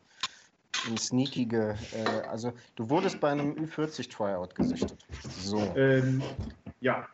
in 0.87 0.97
sneakige. 0.97 1.75
Äh, 1.93 2.27
also, 2.27 2.53
du 2.75 2.89
wurdest 2.89 3.19
bei 3.19 3.31
einem 3.31 3.53
Ü40-Tryout 3.53 4.53
gesichtet. 4.55 5.05
So. 5.21 5.57
Ähm, 5.75 6.21
ja, 6.81 7.07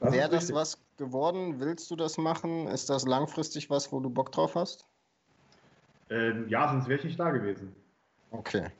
Wäre 0.00 0.28
das 0.28 0.52
was 0.52 0.78
geworden? 0.98 1.60
Willst 1.60 1.90
du 1.90 1.96
das 1.96 2.18
machen? 2.18 2.66
Ist 2.68 2.90
das 2.90 3.06
langfristig 3.06 3.70
was, 3.70 3.90
wo 3.90 4.00
du 4.00 4.10
Bock 4.10 4.32
drauf 4.32 4.54
hast? 4.54 4.86
Ähm, 6.10 6.48
ja, 6.48 6.68
sonst 6.68 6.88
wäre 6.88 6.98
ich 6.98 7.04
nicht 7.04 7.18
da 7.18 7.30
gewesen. 7.30 7.74
Okay. 8.30 8.70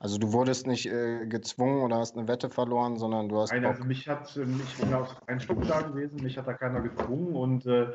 Also 0.00 0.16
du 0.16 0.32
wurdest 0.32 0.66
nicht 0.66 0.86
äh, 0.86 1.26
gezwungen 1.26 1.82
oder 1.82 1.96
hast 1.98 2.16
eine 2.16 2.26
Wette 2.26 2.48
verloren, 2.48 2.96
sondern 2.96 3.28
du 3.28 3.38
hast. 3.38 3.52
Nein, 3.52 3.62
Bock. 3.62 3.72
also 3.72 3.84
mich 3.84 4.08
hat, 4.08 4.34
ähm, 4.38 4.58
ich 4.64 4.76
bin 4.78 4.94
aus 4.94 5.14
ein 5.26 5.40
Stück 5.40 5.58
da 5.68 5.82
gewesen, 5.82 6.22
mich 6.22 6.38
hat 6.38 6.48
da 6.48 6.54
keiner 6.54 6.80
gezwungen 6.80 7.36
und 7.36 7.66
äh, 7.66 7.88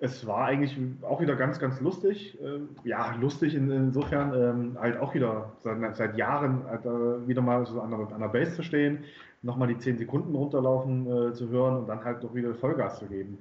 es 0.00 0.26
war 0.26 0.46
eigentlich 0.46 0.76
auch 1.02 1.20
wieder 1.20 1.36
ganz, 1.36 1.60
ganz 1.60 1.80
lustig. 1.80 2.36
Äh, 2.42 2.58
ja, 2.82 3.14
lustig 3.14 3.54
in, 3.54 3.70
insofern 3.70 4.34
ähm, 4.34 4.76
halt 4.80 4.98
auch 4.98 5.14
wieder 5.14 5.52
seit, 5.62 5.96
seit 5.96 6.16
Jahren 6.18 6.64
halt, 6.66 6.84
äh, 6.84 7.28
wieder 7.28 7.42
mal 7.42 7.64
so 7.64 7.80
an 7.80 7.90
der, 7.90 8.00
an 8.12 8.20
der 8.20 8.28
Base 8.28 8.56
zu 8.56 8.64
stehen, 8.64 9.04
nochmal 9.42 9.68
die 9.68 9.78
10 9.78 9.98
Sekunden 9.98 10.34
runterlaufen 10.34 11.06
äh, 11.06 11.32
zu 11.32 11.48
hören 11.48 11.76
und 11.76 11.86
dann 11.88 12.02
halt 12.04 12.24
doch 12.24 12.34
wieder 12.34 12.56
Vollgas 12.56 12.98
zu 12.98 13.06
geben. 13.06 13.38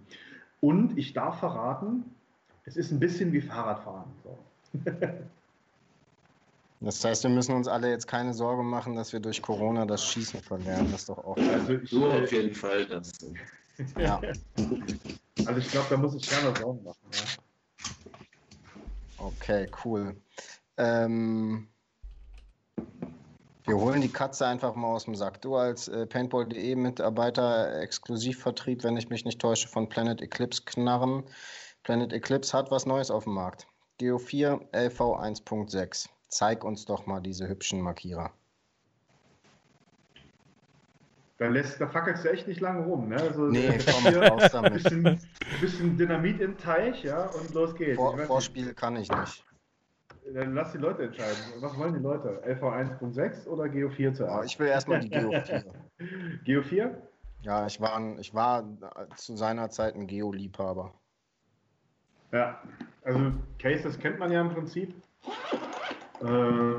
Und 0.62 0.96
ich 0.96 1.14
darf 1.14 1.40
verraten, 1.40 2.06
es 2.66 2.78
ist 2.78 2.92
ein 2.92 3.00
bisschen 3.00 3.34
wie 3.34 3.42
Fahrradfahren. 3.42 4.12
So. 4.24 4.38
Das 6.82 7.04
heißt, 7.04 7.24
wir 7.24 7.30
müssen 7.30 7.56
uns 7.56 7.68
alle 7.68 7.90
jetzt 7.90 8.08
keine 8.08 8.34
Sorge 8.34 8.64
machen, 8.64 8.96
dass 8.96 9.14
wir 9.14 9.20
durch 9.20 9.42
Corona 9.42 9.86
das 9.86 10.06
Schießen 10.06 10.42
verlernen. 10.42 10.92
Das 10.92 11.02
ist 11.02 11.10
doch 11.10 11.18
auch. 11.18 11.38
Also 11.38 11.74
ich, 11.74 11.90
So 11.90 12.08
auf 12.08 12.32
jeden 12.32 12.54
Fall. 12.54 12.86
Das, 12.86 13.12
Ja. 13.98 14.22
also 15.46 15.60
ich 15.60 15.72
glaube, 15.72 15.88
da 15.90 15.98
muss 15.98 16.16
ich 16.16 16.30
gerne 16.30 16.56
Sorgen 16.56 16.84
machen. 16.84 16.98
Ja. 17.14 17.46
Okay, 19.18 19.68
cool. 19.84 20.16
Ähm, 20.78 21.68
wir 23.66 23.78
holen 23.78 24.02
die 24.02 24.12
Katze 24.12 24.46
einfach 24.46 24.76
mal 24.76 24.94
aus 24.94 25.06
dem 25.06 25.16
Sack. 25.16 25.42
Du 25.42 25.56
als 25.56 25.88
äh, 25.88 26.06
Paintball.de 26.06 26.76
Mitarbeiter, 26.76 27.82
Exklusivvertrieb, 27.82 28.84
wenn 28.84 28.98
ich 28.98 29.10
mich 29.10 29.26
nicht 29.26 29.40
täusche, 29.40 29.68
von 29.68 29.90
Planet 29.90 30.22
Eclipse 30.22 30.64
Knarren. 30.66 31.24
Planet 31.84 32.14
Eclipse 32.14 32.56
hat 32.56 32.70
was 32.70 32.86
Neues 32.86 33.10
auf 33.10 33.24
dem 33.24 33.34
Markt. 33.34 33.66
Geo 33.98 34.20
4 34.20 34.60
LV 34.74 35.00
1.6. 35.00 36.10
Zeig 36.36 36.66
uns 36.66 36.84
doch 36.84 37.06
mal 37.06 37.22
diese 37.22 37.48
hübschen 37.48 37.80
Markierer. 37.80 38.30
Da, 41.38 41.48
lässt, 41.48 41.80
da 41.80 41.88
fackelst 41.88 42.26
du 42.26 42.30
echt 42.30 42.46
nicht 42.46 42.60
lange 42.60 42.86
rum. 42.86 43.08
Ne? 43.08 43.16
Also, 43.16 43.44
Nee, 43.44 43.68
äh, 43.68 43.80
komm, 43.80 44.14
raus 44.14 44.44
ein 44.44 44.50
damit. 44.52 44.74
bisschen, 44.74 45.22
bisschen 45.62 45.98
Dynamit 45.98 46.42
im 46.42 46.58
Teich, 46.58 47.06
ja, 47.06 47.28
und 47.28 47.54
los 47.54 47.74
geht's. 47.76 47.96
Vor, 47.96 48.18
Vorspiel 48.20 48.74
kann 48.74 48.98
ich 48.98 49.10
nicht. 49.10 49.46
nicht, 50.26 50.36
dann 50.36 50.54
lass 50.56 50.74
die 50.74 50.78
Leute 50.78 51.04
entscheiden. 51.04 51.38
Was 51.62 51.78
wollen 51.78 51.94
die 51.94 52.02
Leute? 52.02 52.42
LV 52.46 52.64
1.6 52.64 53.48
oder 53.48 53.70
Geo 53.70 53.90
4 53.90 54.10
Aber 54.10 54.18
zuerst? 54.18 54.50
ich 54.52 54.60
will 54.60 54.68
erstmal 54.68 55.00
die 55.00 55.10
Geo 55.10 55.32
4. 55.32 55.64
Geo 56.44 56.62
4? 56.64 57.02
Ja, 57.44 57.66
ich 57.66 57.80
war, 57.80 57.96
ein, 57.96 58.20
ich 58.20 58.34
war 58.34 58.66
zu 59.16 59.38
seiner 59.38 59.70
Zeit 59.70 59.96
ein 59.96 60.06
Geo-Liebhaber. 60.06 60.94
Ja, 62.34 62.62
also 63.06 63.32
Cases 63.58 63.98
kennt 63.98 64.20
man 64.20 64.34
ja 64.34 64.42
im 64.42 64.50
Prinzip. 64.50 64.94
Äh, 66.22 66.26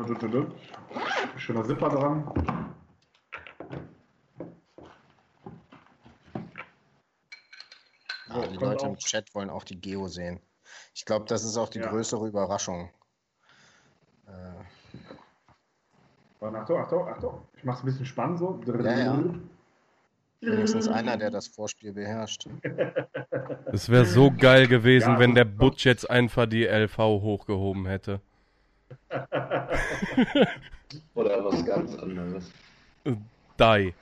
du, 0.07 0.15
du, 0.21 0.29
du. 0.29 0.47
Schöner 1.37 1.65
Zipper 1.65 1.89
dran. 1.91 2.33
So, 8.29 8.41
Ah, 8.43 8.47
die 8.47 8.57
Leute 8.57 8.87
im 8.87 8.93
auch- 8.93 8.99
Chat 8.99 9.35
wollen 9.35 9.51
auch 9.51 9.65
die 9.65 9.81
Geo 9.81 10.09
sehen. 10.09 10.41
Ich 10.95 11.05
glaube, 11.05 11.27
das 11.27 11.45
ist 11.45 11.57
auch 11.57 11.69
die 11.69 11.79
Ja. 11.79 11.89
größere 11.89 12.27
Überraschung. 12.27 12.91
Äh, 14.27 14.31
Achtung, 16.45 16.79
Achtung, 16.81 17.09
Achtung. 17.09 17.43
Ich 17.57 17.65
mach's 17.65 17.83
ein 17.83 17.87
bisschen 17.87 18.07
spannend 18.07 18.39
so. 18.39 18.61
Ja, 18.67 18.99
ja. 18.99 19.25
wenigstens 20.41 20.87
einer, 20.87 21.17
der 21.17 21.31
das 21.31 21.49
Vorspiel 21.49 21.93
beherrscht. 21.93 22.47
Es 23.73 23.89
wäre 23.89 24.05
so 24.05 24.31
geil 24.31 24.69
gewesen, 24.69 25.15
Ja, 25.15 25.19
wenn 25.19 25.35
der 25.35 25.45
Butch 25.45 25.85
jetzt 25.87 26.09
einfach 26.09 26.47
die 26.47 26.65
LV 26.67 26.99
hochgehoben 26.99 27.87
hätte. 27.87 28.21
oder 31.15 31.45
was 31.45 31.65
ganz 31.65 31.97
anderes. 31.99 32.53
Die. 33.05 33.95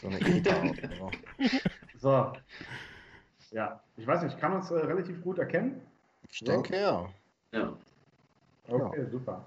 So 0.00 0.08
eine 0.08 0.18
oder 0.40 0.74
so. 0.98 1.10
So. 1.98 2.32
Ja, 3.50 3.80
ich 3.96 4.06
weiß 4.06 4.22
nicht, 4.22 4.38
kann 4.38 4.52
man 4.52 4.60
es 4.60 4.70
äh, 4.70 4.76
relativ 4.76 5.20
gut 5.22 5.38
erkennen? 5.38 5.80
Ich 6.30 6.44
denke 6.44 6.78
ja. 6.78 7.08
Ja. 7.52 7.72
Okay, 8.68 9.06
super. 9.10 9.46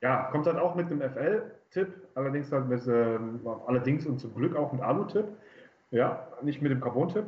Ja, 0.00 0.28
kommt 0.30 0.46
dann 0.46 0.58
auch 0.58 0.74
mit 0.74 0.86
einem 0.86 1.00
FL-Tipp, 1.00 1.88
allerdings 2.14 2.52
halt 2.52 2.68
mit, 2.68 2.86
ähm, 2.86 3.40
allerdings 3.66 4.06
und 4.06 4.20
zum 4.20 4.34
Glück 4.34 4.54
auch 4.54 4.72
mit 4.72 4.82
Alu-Tipp. 4.82 5.26
Ja, 5.90 6.28
nicht 6.42 6.62
mit 6.62 6.70
dem 6.70 6.80
Carbon-Tipp. 6.80 7.26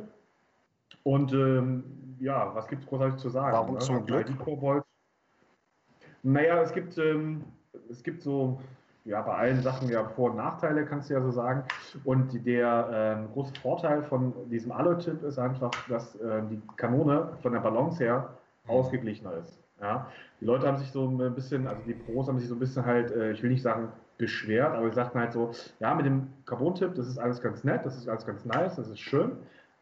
Und 1.03 1.33
ähm, 1.33 2.15
ja, 2.19 2.53
was 2.55 2.67
gibt 2.67 2.83
es 2.83 2.87
großartig 2.87 3.19
zu 3.19 3.29
sagen? 3.29 3.53
Warum 3.53 3.75
ne? 3.75 3.79
zum 3.79 4.05
Glück? 4.05 4.39
Cobalt. 4.39 4.83
Naja, 6.27 6.61
es 6.61 6.73
gibt, 6.73 6.97
ähm, 6.97 7.41
es 7.89 8.03
gibt 8.03 8.21
so, 8.21 8.59
ja, 9.05 9.21
bei 9.21 9.33
allen 9.33 9.61
Sachen 9.61 9.87
ja 9.89 10.03
Vor- 10.03 10.31
und 10.31 10.35
Nachteile, 10.37 10.85
kannst 10.85 11.09
du 11.09 11.13
ja 11.13 11.21
so 11.21 11.31
sagen. 11.31 11.63
Und 12.03 12.45
der 12.45 12.89
ähm, 12.91 13.31
große 13.31 13.53
Vorteil 13.61 14.03
von 14.03 14.33
diesem 14.49 14.73
Alu-Tipp 14.73 15.23
ist 15.23 15.39
einfach, 15.39 15.71
dass 15.87 16.17
ähm, 16.21 16.49
die 16.49 16.61
Kanone 16.75 17.29
von 17.41 17.53
der 17.53 17.61
Balance 17.61 18.03
her 18.03 18.29
ausgeglichener 18.67 19.35
ist. 19.41 19.57
Ja? 19.79 20.07
Die 20.41 20.45
Leute 20.45 20.67
haben 20.67 20.77
sich 20.77 20.91
so 20.91 21.07
ein 21.07 21.33
bisschen, 21.33 21.65
also 21.65 21.81
die 21.87 21.93
Pros 21.93 22.27
haben 22.27 22.39
sich 22.39 22.49
so 22.49 22.55
ein 22.55 22.59
bisschen 22.59 22.85
halt, 22.85 23.09
äh, 23.11 23.31
ich 23.31 23.41
will 23.41 23.51
nicht 23.51 23.63
sagen 23.63 23.87
beschwert, 24.17 24.75
aber 24.75 24.89
sie 24.89 24.95
sagten 24.95 25.19
halt 25.19 25.31
so, 25.31 25.51
ja, 25.79 25.95
mit 25.95 26.05
dem 26.05 26.27
Carbon-Tipp, 26.45 26.93
das 26.95 27.07
ist 27.07 27.19
alles 27.19 27.41
ganz 27.41 27.63
nett, 27.63 27.85
das 27.85 27.95
ist 27.95 28.09
alles 28.09 28.25
ganz 28.25 28.43
nice, 28.43 28.75
das 28.75 28.89
ist 28.89 28.99
schön, 28.99 29.31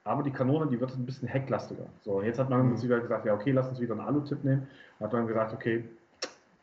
aber 0.03 0.21
die 0.21 0.31
Kanone, 0.31 0.67
die 0.67 0.79
wird 0.79 0.95
ein 0.95 1.05
bisschen 1.07 1.27
hecklastiger. 1.27 1.85
So, 2.01 2.19
und 2.19 2.25
jetzt 2.25 2.37
hat 2.37 2.51
man 2.51 2.65
Mhm. 2.67 2.71
uns 2.73 2.83
wieder 2.83 2.99
gesagt, 2.99 3.25
ja, 3.25 3.33
okay, 3.33 3.51
lass 3.51 3.67
uns 3.67 3.79
wieder 3.79 3.93
einen 3.93 4.01
Alu-Tipp 4.01 4.43
nehmen. 4.43 4.67
Hat 4.99 5.11
man 5.11 5.25
gesagt, 5.25 5.51
okay, 5.53 5.85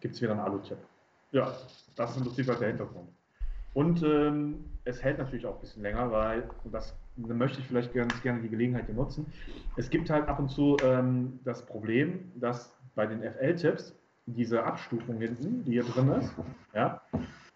gibt 0.02 0.14
es 0.14 0.20
wieder 0.20 0.32
einen 0.32 0.40
Alu-Tipp. 0.40 0.76
Ja, 1.30 1.54
das 1.96 2.10
ist 2.10 2.16
im 2.18 2.24
Prinzip 2.24 2.48
halt 2.48 2.60
der 2.60 2.68
Hintergrund. 2.68 3.08
Und 3.72 4.02
ähm, 4.02 4.64
es 4.84 5.02
hält 5.02 5.16
natürlich 5.16 5.46
auch 5.46 5.54
ein 5.54 5.60
bisschen 5.62 5.82
länger, 5.82 6.12
weil, 6.12 6.50
und 6.64 6.74
das 6.74 6.94
da 7.16 7.34
möchte 7.34 7.60
ich 7.60 7.66
vielleicht 7.66 7.92
ganz 7.92 8.22
gerne 8.22 8.40
die 8.40 8.48
Gelegenheit 8.48 8.86
hier 8.86 8.94
nutzen, 8.94 9.26
es 9.76 9.90
gibt 9.90 10.08
halt 10.08 10.28
ab 10.28 10.38
und 10.38 10.50
zu 10.50 10.76
ähm, 10.82 11.40
das 11.44 11.64
Problem, 11.64 12.32
dass 12.36 12.74
bei 12.94 13.06
den 13.06 13.22
FL-Tipps 13.22 13.94
diese 14.26 14.62
Abstufung 14.62 15.18
hinten, 15.18 15.64
die 15.64 15.72
hier 15.72 15.84
drin 15.84 16.08
ist, 16.12 16.32
ja, 16.74 17.02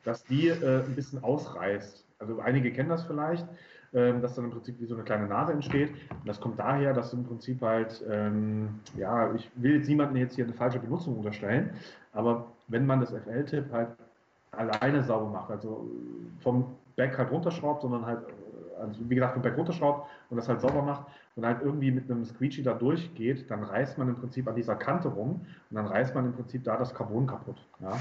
dass 0.04 0.24
die 0.24 0.48
äh, 0.48 0.84
ein 0.84 0.94
bisschen 0.94 1.22
ausreißt. 1.22 2.04
Also 2.18 2.40
einige 2.40 2.72
kennen 2.72 2.88
das 2.88 3.04
vielleicht, 3.04 3.46
ähm, 3.96 4.20
dass 4.20 4.34
dann 4.34 4.44
im 4.44 4.50
Prinzip 4.50 4.78
wie 4.78 4.84
so 4.84 4.94
eine 4.94 5.04
kleine 5.04 5.26
Nase 5.26 5.52
entsteht. 5.52 5.90
Und 6.10 6.28
das 6.28 6.38
kommt 6.38 6.58
daher, 6.58 6.92
dass 6.92 7.14
im 7.14 7.24
Prinzip 7.24 7.62
halt, 7.62 8.04
ähm, 8.10 8.80
ja, 8.96 9.32
ich 9.34 9.50
will 9.56 9.76
jetzt 9.76 9.88
niemandem 9.88 10.18
jetzt 10.18 10.34
hier 10.34 10.44
eine 10.44 10.52
falsche 10.52 10.78
Benutzung 10.78 11.16
unterstellen, 11.16 11.70
aber 12.12 12.46
wenn 12.68 12.84
man 12.84 13.00
das 13.00 13.10
FL-Tipp 13.10 13.72
halt 13.72 13.88
alleine 14.52 15.02
sauber 15.02 15.30
macht, 15.30 15.50
also 15.50 15.88
vom 16.40 16.66
Back 16.96 17.16
halt 17.16 17.30
runterschraubt, 17.30 17.82
sondern 17.82 18.04
halt, 18.04 18.20
also 18.80 19.00
wie 19.08 19.14
gesagt, 19.14 19.34
vom 19.34 19.42
Back 19.42 19.56
runterschraubt 19.56 20.08
und 20.30 20.36
das 20.36 20.48
halt 20.48 20.60
sauber 20.60 20.82
macht 20.82 21.06
und 21.36 21.44
halt 21.44 21.62
irgendwie 21.62 21.90
mit 21.90 22.10
einem 22.10 22.24
Squeegee 22.24 22.62
da 22.62 22.74
durchgeht, 22.74 23.50
dann 23.50 23.62
reißt 23.62 23.98
man 23.98 24.08
im 24.08 24.16
Prinzip 24.16 24.48
an 24.48 24.54
dieser 24.54 24.74
Kante 24.74 25.08
rum 25.08 25.46
und 25.70 25.76
dann 25.76 25.86
reißt 25.86 26.14
man 26.14 26.26
im 26.26 26.32
Prinzip 26.32 26.64
da 26.64 26.76
das 26.76 26.94
Carbon 26.94 27.26
kaputt. 27.26 27.56
Ja? 27.80 27.98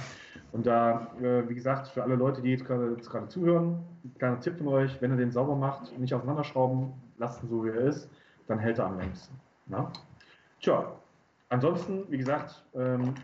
Und 0.52 0.66
da, 0.66 1.08
äh, 1.22 1.48
wie 1.50 1.56
gesagt, 1.56 1.88
für 1.88 2.04
alle 2.04 2.16
Leute, 2.16 2.42
die 2.42 2.52
jetzt 2.52 2.66
gerade, 2.66 2.98
zuhören, 3.28 3.84
ein 4.04 4.14
kleiner 4.18 4.40
Tipp 4.40 4.58
von 4.58 4.68
euch, 4.70 5.02
wenn 5.02 5.12
ihr 5.12 5.18
den 5.18 5.32
sauber 5.32 5.56
macht, 5.56 5.98
nicht 6.00 6.14
auseinanderschrauben, 6.14 6.94
lasst 7.18 7.44
ihn 7.44 7.50
so 7.50 7.64
wie 7.66 7.70
er 7.70 7.76
ist, 7.76 8.10
dann 8.48 8.60
hält 8.60 8.80
er 8.80 8.88
am 8.88 8.98
längsten. 8.98 9.36
Ja? 9.68 9.92
Tja, 10.62 10.94
ansonsten, 11.50 12.06
wie 12.10 12.18
gesagt, 12.18 12.64
ähm, 12.74 13.16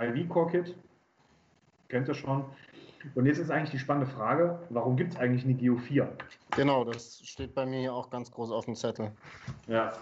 IV-Core-Kit, 0.00 0.76
kennt 1.88 2.08
ihr 2.08 2.14
schon. 2.14 2.44
Und 3.14 3.26
jetzt 3.26 3.38
ist 3.38 3.50
eigentlich 3.50 3.70
die 3.70 3.78
spannende 3.78 4.10
Frage, 4.10 4.58
warum 4.70 4.96
gibt 4.96 5.12
es 5.14 5.18
eigentlich 5.18 5.44
eine 5.44 5.54
Geo 5.54 5.76
4? 5.76 6.16
Genau, 6.56 6.84
das 6.84 7.20
steht 7.24 7.54
bei 7.54 7.66
mir 7.66 7.80
hier 7.80 7.94
auch 7.94 8.10
ganz 8.10 8.30
groß 8.30 8.50
auf 8.50 8.64
dem 8.64 8.74
Zettel. 8.74 9.12
Ja. 9.66 9.92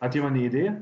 Hat 0.00 0.14
jemand 0.14 0.36
eine 0.36 0.46
Idee? 0.46 0.72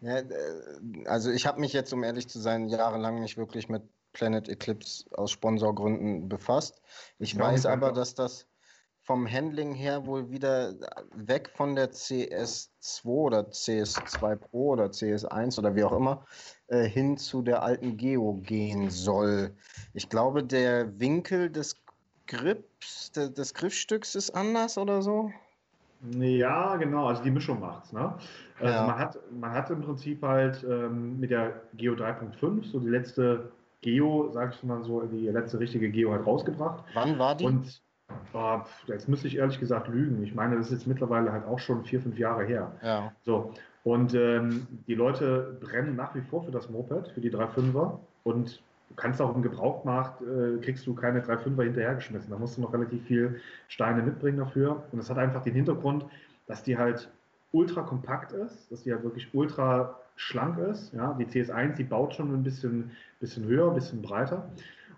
Ja, 0.00 0.18
äh, 0.18 1.06
also 1.06 1.30
ich 1.30 1.46
habe 1.46 1.60
mich 1.60 1.72
jetzt, 1.72 1.92
um 1.92 2.04
ehrlich 2.04 2.28
zu 2.28 2.38
sein, 2.38 2.68
jahrelang 2.68 3.20
nicht 3.20 3.38
wirklich 3.38 3.68
mit 3.68 3.82
Planet 4.12 4.48
Eclipse 4.48 5.04
aus 5.16 5.30
Sponsorgründen 5.30 6.28
befasst. 6.28 6.82
Ich 7.18 7.34
Ja, 7.34 7.40
weiß 7.40 7.66
aber, 7.66 7.92
dass 7.92 8.14
das 8.14 8.46
vom 9.02 9.30
Handling 9.30 9.74
her 9.74 10.06
wohl 10.06 10.30
wieder 10.30 10.74
weg 11.14 11.50
von 11.54 11.74
der 11.74 11.90
CS2 11.92 13.04
oder 13.06 13.40
CS2 13.40 14.36
Pro 14.36 14.72
oder 14.72 14.86
CS1 14.86 15.58
oder 15.58 15.74
wie 15.74 15.84
auch 15.84 15.92
immer 15.92 16.24
äh, 16.68 16.84
hin 16.84 17.16
zu 17.16 17.42
der 17.42 17.62
alten 17.62 17.96
Geo 17.96 18.34
gehen 18.42 18.90
soll. 18.90 19.52
Ich 19.92 20.08
glaube, 20.08 20.42
der 20.42 20.98
Winkel 20.98 21.50
des 21.50 21.76
Grips, 22.26 23.12
de, 23.12 23.30
des 23.30 23.52
Griffstücks 23.54 24.14
ist 24.14 24.30
anders 24.30 24.78
oder 24.78 25.02
so. 25.02 25.30
Ja, 26.18 26.76
genau, 26.76 27.08
also 27.08 27.22
die 27.22 27.30
Mischung 27.30 27.60
macht's. 27.60 27.92
Ne? 27.92 28.14
Also 28.60 28.74
Ja. 28.74 28.86
man, 28.86 28.98
hat, 28.98 29.18
man 29.32 29.52
hat 29.52 29.70
im 29.70 29.80
Prinzip 29.80 30.22
halt 30.22 30.64
ähm, 30.68 31.18
mit 31.18 31.30
der 31.30 31.62
Geo 31.74 31.94
3.5 31.94 32.70
so 32.70 32.78
die 32.78 32.88
letzte 32.88 33.50
Geo, 33.80 34.30
sag 34.32 34.54
ich 34.54 34.62
mal 34.62 34.82
so, 34.84 35.02
die 35.02 35.28
letzte 35.28 35.58
richtige 35.58 35.90
Geo 35.90 36.12
halt 36.12 36.26
rausgebracht. 36.26 36.84
Wann 36.94 37.18
war 37.18 37.34
die? 37.34 37.44
Und 37.44 37.82
pf, 38.32 38.88
jetzt 38.88 39.08
müsste 39.08 39.28
ich 39.28 39.36
ehrlich 39.36 39.60
gesagt 39.60 39.88
lügen. 39.88 40.22
Ich 40.22 40.34
meine, 40.34 40.56
das 40.56 40.66
ist 40.66 40.72
jetzt 40.72 40.86
mittlerweile 40.86 41.32
halt 41.32 41.46
auch 41.46 41.58
schon 41.58 41.84
vier, 41.84 42.00
fünf 42.00 42.18
Jahre 42.18 42.44
her. 42.44 42.72
ja. 42.82 43.12
So, 43.22 43.52
und 43.84 44.14
ähm, 44.14 44.66
die 44.86 44.94
Leute 44.94 45.58
brennen 45.60 45.94
nach 45.94 46.14
wie 46.14 46.22
vor 46.22 46.42
für 46.42 46.50
das 46.50 46.70
Moped, 46.70 47.08
für 47.08 47.20
die 47.20 47.30
3.5er. 47.30 47.98
und 48.24 48.62
du 48.88 48.94
kannst 48.96 49.20
auch 49.20 49.34
im 49.34 49.42
Gebrauchtmarkt, 49.42 50.22
äh, 50.22 50.58
kriegst 50.62 50.86
du 50.86 50.94
keine 50.94 51.20
3,5er 51.20 51.62
hinterhergeschmissen. 51.64 52.30
Da 52.30 52.38
musst 52.38 52.56
du 52.56 52.62
noch 52.62 52.72
relativ 52.72 53.04
viel 53.04 53.40
Steine 53.68 54.02
mitbringen 54.02 54.38
dafür. 54.38 54.84
Und 54.90 54.98
das 54.98 55.10
hat 55.10 55.18
einfach 55.18 55.42
den 55.42 55.54
Hintergrund, 55.54 56.06
dass 56.46 56.62
die 56.62 56.78
halt 56.78 57.10
ultra 57.52 57.82
kompakt 57.82 58.32
ist, 58.32 58.70
dass 58.72 58.82
die 58.82 58.92
halt 58.92 59.04
wirklich 59.04 59.28
ultra 59.34 60.00
schlank 60.16 60.58
ist. 60.58 60.92
Ja, 60.94 61.14
die 61.18 61.26
CS1, 61.26 61.74
die 61.74 61.84
baut 61.84 62.14
schon 62.14 62.32
ein 62.32 62.42
bisschen, 62.42 62.90
bisschen 63.20 63.44
höher, 63.44 63.68
ein 63.68 63.74
bisschen 63.74 64.00
breiter. 64.00 64.48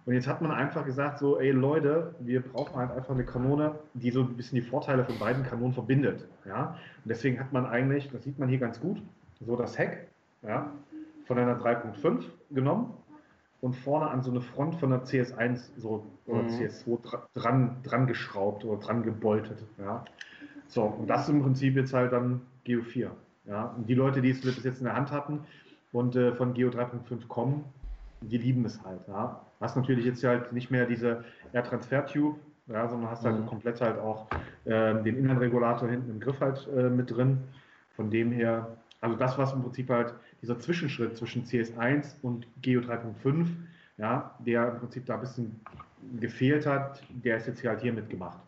Und 0.07 0.15
jetzt 0.15 0.29
hat 0.29 0.41
man 0.41 0.53
einfach 0.53 0.85
gesagt, 0.85 1.19
so, 1.19 1.39
ey 1.39 1.51
Leute, 1.51 2.15
wir 2.21 2.41
brauchen 2.41 2.77
halt 2.77 2.93
einfach 2.93 3.13
eine 3.13 3.25
Kanone, 3.25 3.75
die 3.95 4.13
so 4.13 4.21
ein 4.21 4.37
bisschen 4.37 4.55
die 4.55 4.63
Vorteile 4.63 5.05
von 5.05 5.19
beiden 5.19 5.43
Kanonen 5.43 5.75
verbindet. 5.75 6.29
Ja? 6.47 6.79
Und 7.05 7.09
deswegen 7.09 7.41
hat 7.41 7.53
man 7.53 7.67
eigentlich, 7.67 8.09
das 8.11 8.23
sieht 8.23 8.39
man 8.39 8.49
hier 8.49 8.59
ganz 8.59 8.81
gut, 8.81 9.03
so 9.45 9.57
das 9.57 9.77
Heck 9.77 10.07
ja, 10.43 10.71
von 11.27 11.39
einer 11.39 11.59
3.5 11.59 12.23
genommen 12.53 12.95
und 13.61 13.75
vorne 13.75 14.09
an 14.09 14.23
so 14.23 14.31
eine 14.31 14.41
Front 14.41 14.77
von 14.77 14.91
der 14.91 15.03
CS1 15.03 15.71
so, 15.77 16.07
oder 16.27 16.43
mhm. 16.43 16.51
CS2 16.51 17.19
dran, 17.35 17.77
dran 17.83 18.07
geschraubt 18.07 18.65
oder 18.65 18.81
dran 18.81 19.03
geboltet. 19.03 19.59
Ja? 19.77 20.05
So, 20.69 20.85
und 20.85 21.09
das 21.09 21.23
ist 21.23 21.31
im 21.31 21.43
Prinzip 21.43 21.75
jetzt 21.75 21.93
halt 21.93 22.13
dann 22.13 22.43
Geo 22.63 22.83
4. 22.83 23.11
Ja? 23.47 23.75
Und 23.77 23.89
die 23.89 23.95
Leute, 23.95 24.23
die 24.23 24.31
es 24.31 24.41
bis 24.41 24.63
jetzt 24.63 24.79
in 24.79 24.85
der 24.85 24.95
Hand 24.95 25.11
hatten 25.11 25.41
und 25.91 26.15
äh, 26.15 26.33
von 26.33 26.55
Geo 26.55 26.69
3.5 26.69 27.27
kommen, 27.27 27.65
die 28.21 28.39
lieben 28.39 28.65
es 28.65 28.83
halt. 28.83 29.01
Ja? 29.09 29.41
Hast 29.61 29.77
natürlich 29.77 30.05
jetzt 30.05 30.23
halt 30.25 30.53
nicht 30.53 30.71
mehr 30.71 30.87
diese 30.87 31.25
Air 31.53 31.65
Transfer 31.65 32.07
Tube, 32.07 32.39
ja, 32.67 32.89
sondern 32.89 33.11
hast 33.11 33.25
halt 33.25 33.41
mhm. 33.41 33.47
komplett 33.47 33.81
halt 33.81 33.99
auch 33.99 34.27
äh, 34.65 35.03
den 35.03 35.19
Innenregulator 35.19 35.89
hinten 35.89 36.11
im 36.11 36.21
Griff 36.21 36.41
halt 36.41 36.69
äh, 36.77 36.89
mit 36.91 37.11
drin. 37.11 37.39
Von 37.95 38.11
dem 38.11 38.33
her, 38.33 38.77
also 39.01 39.17
das, 39.17 39.39
was 39.39 39.53
im 39.53 39.63
Prinzip 39.63 39.89
halt 39.89 40.15
dieser 40.43 40.59
Zwischenschritt 40.59 41.17
zwischen 41.17 41.45
CS1 41.45 42.17
und 42.23 42.47
Geo 42.61 42.81
3.5, 42.81 43.47
ja, 43.99 44.35
der 44.41 44.73
im 44.73 44.79
Prinzip 44.81 45.07
da 45.07 45.15
ein 45.15 45.21
bisschen 45.21 45.61
gefehlt 46.21 46.67
hat, 46.67 47.03
der 47.25 47.39
ist 47.39 47.47
jetzt 47.47 47.61
hier 47.61 47.71
halt 47.71 47.81
hier 47.81 47.93
mitgemacht. 47.93 48.39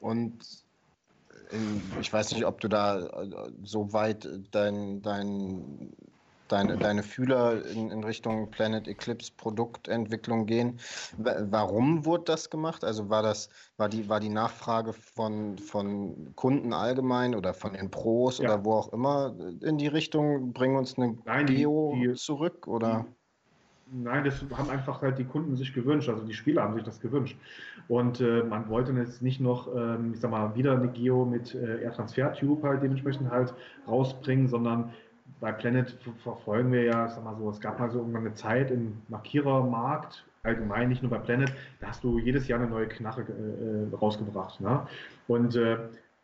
Und 0.00 0.64
in, 1.50 1.80
ich 2.00 2.12
weiß 2.12 2.32
nicht, 2.32 2.44
ob 2.44 2.60
du 2.60 2.68
da 2.68 3.06
äh, 3.06 3.50
so 3.62 3.92
weit 3.92 4.28
dein, 4.50 5.02
dein 5.02 5.92
deine, 6.48 6.76
deine 6.76 7.02
Fühler 7.02 7.64
in, 7.66 7.90
in 7.90 8.04
Richtung 8.04 8.50
Planet 8.50 8.88
Eclipse 8.88 9.32
Produktentwicklung 9.36 10.46
gehen. 10.46 10.78
Warum 11.16 12.04
wurde 12.04 12.24
das 12.24 12.50
gemacht? 12.50 12.84
Also 12.84 13.08
war 13.10 13.22
das, 13.22 13.48
war 13.76 13.88
die, 13.88 14.08
war 14.08 14.20
die 14.20 14.28
Nachfrage 14.28 14.92
von, 14.92 15.58
von 15.58 16.32
Kunden 16.34 16.72
allgemein 16.72 17.34
oder 17.34 17.54
von 17.54 17.72
den 17.74 17.90
Pros 17.90 18.38
ja. 18.38 18.48
oder 18.48 18.64
wo 18.64 18.72
auch 18.74 18.92
immer 18.92 19.34
in 19.62 19.78
die 19.78 19.88
Richtung, 19.88 20.52
bringen 20.52 20.76
uns 20.76 20.98
eine 20.98 21.16
Nein, 21.24 21.46
Geo 21.46 21.92
die, 21.94 22.08
die, 22.08 22.14
zurück 22.14 22.66
oder? 22.66 23.06
Nein, 23.90 24.24
das 24.24 24.44
haben 24.54 24.68
einfach 24.68 25.00
halt 25.00 25.18
die 25.18 25.24
Kunden 25.24 25.56
sich 25.56 25.72
gewünscht, 25.72 26.10
also 26.10 26.22
die 26.22 26.34
Spieler 26.34 26.62
haben 26.62 26.74
sich 26.74 26.84
das 26.84 27.00
gewünscht. 27.00 27.38
Und 27.88 28.20
äh, 28.20 28.42
man 28.42 28.68
wollte 28.68 28.92
jetzt 28.92 29.22
nicht 29.22 29.40
noch, 29.40 29.74
ähm, 29.74 30.12
ich 30.12 30.20
sag 30.20 30.30
mal, 30.30 30.54
wieder 30.54 30.72
eine 30.72 30.88
Geo 30.88 31.24
mit 31.24 31.54
äh, 31.54 31.82
Air 31.82 31.92
Transfer 31.92 32.32
Tube 32.34 32.62
halt 32.62 32.82
dementsprechend 32.82 33.30
halt 33.30 33.54
rausbringen, 33.86 34.46
sondern 34.46 34.92
bei 35.40 35.52
Planet 35.52 35.96
verfolgen 36.22 36.72
wir 36.72 36.84
ja, 36.84 37.08
sag 37.08 37.24
mal 37.24 37.36
so, 37.36 37.50
es 37.50 37.60
gab 37.60 37.78
mal 37.78 37.90
so 37.90 37.98
irgendwann 37.98 38.26
eine 38.26 38.34
Zeit 38.34 38.70
im 38.70 39.02
Markierermarkt, 39.08 40.24
allgemein, 40.42 40.88
nicht 40.88 41.02
nur 41.02 41.10
bei 41.10 41.18
Planet, 41.18 41.52
da 41.80 41.88
hast 41.88 42.02
du 42.04 42.18
jedes 42.18 42.48
Jahr 42.48 42.60
eine 42.60 42.68
neue 42.68 42.88
Knarre 42.88 43.22
äh, 43.22 43.94
rausgebracht. 43.94 44.60
Ne? 44.60 44.86
Und 45.26 45.56
äh, 45.56 45.78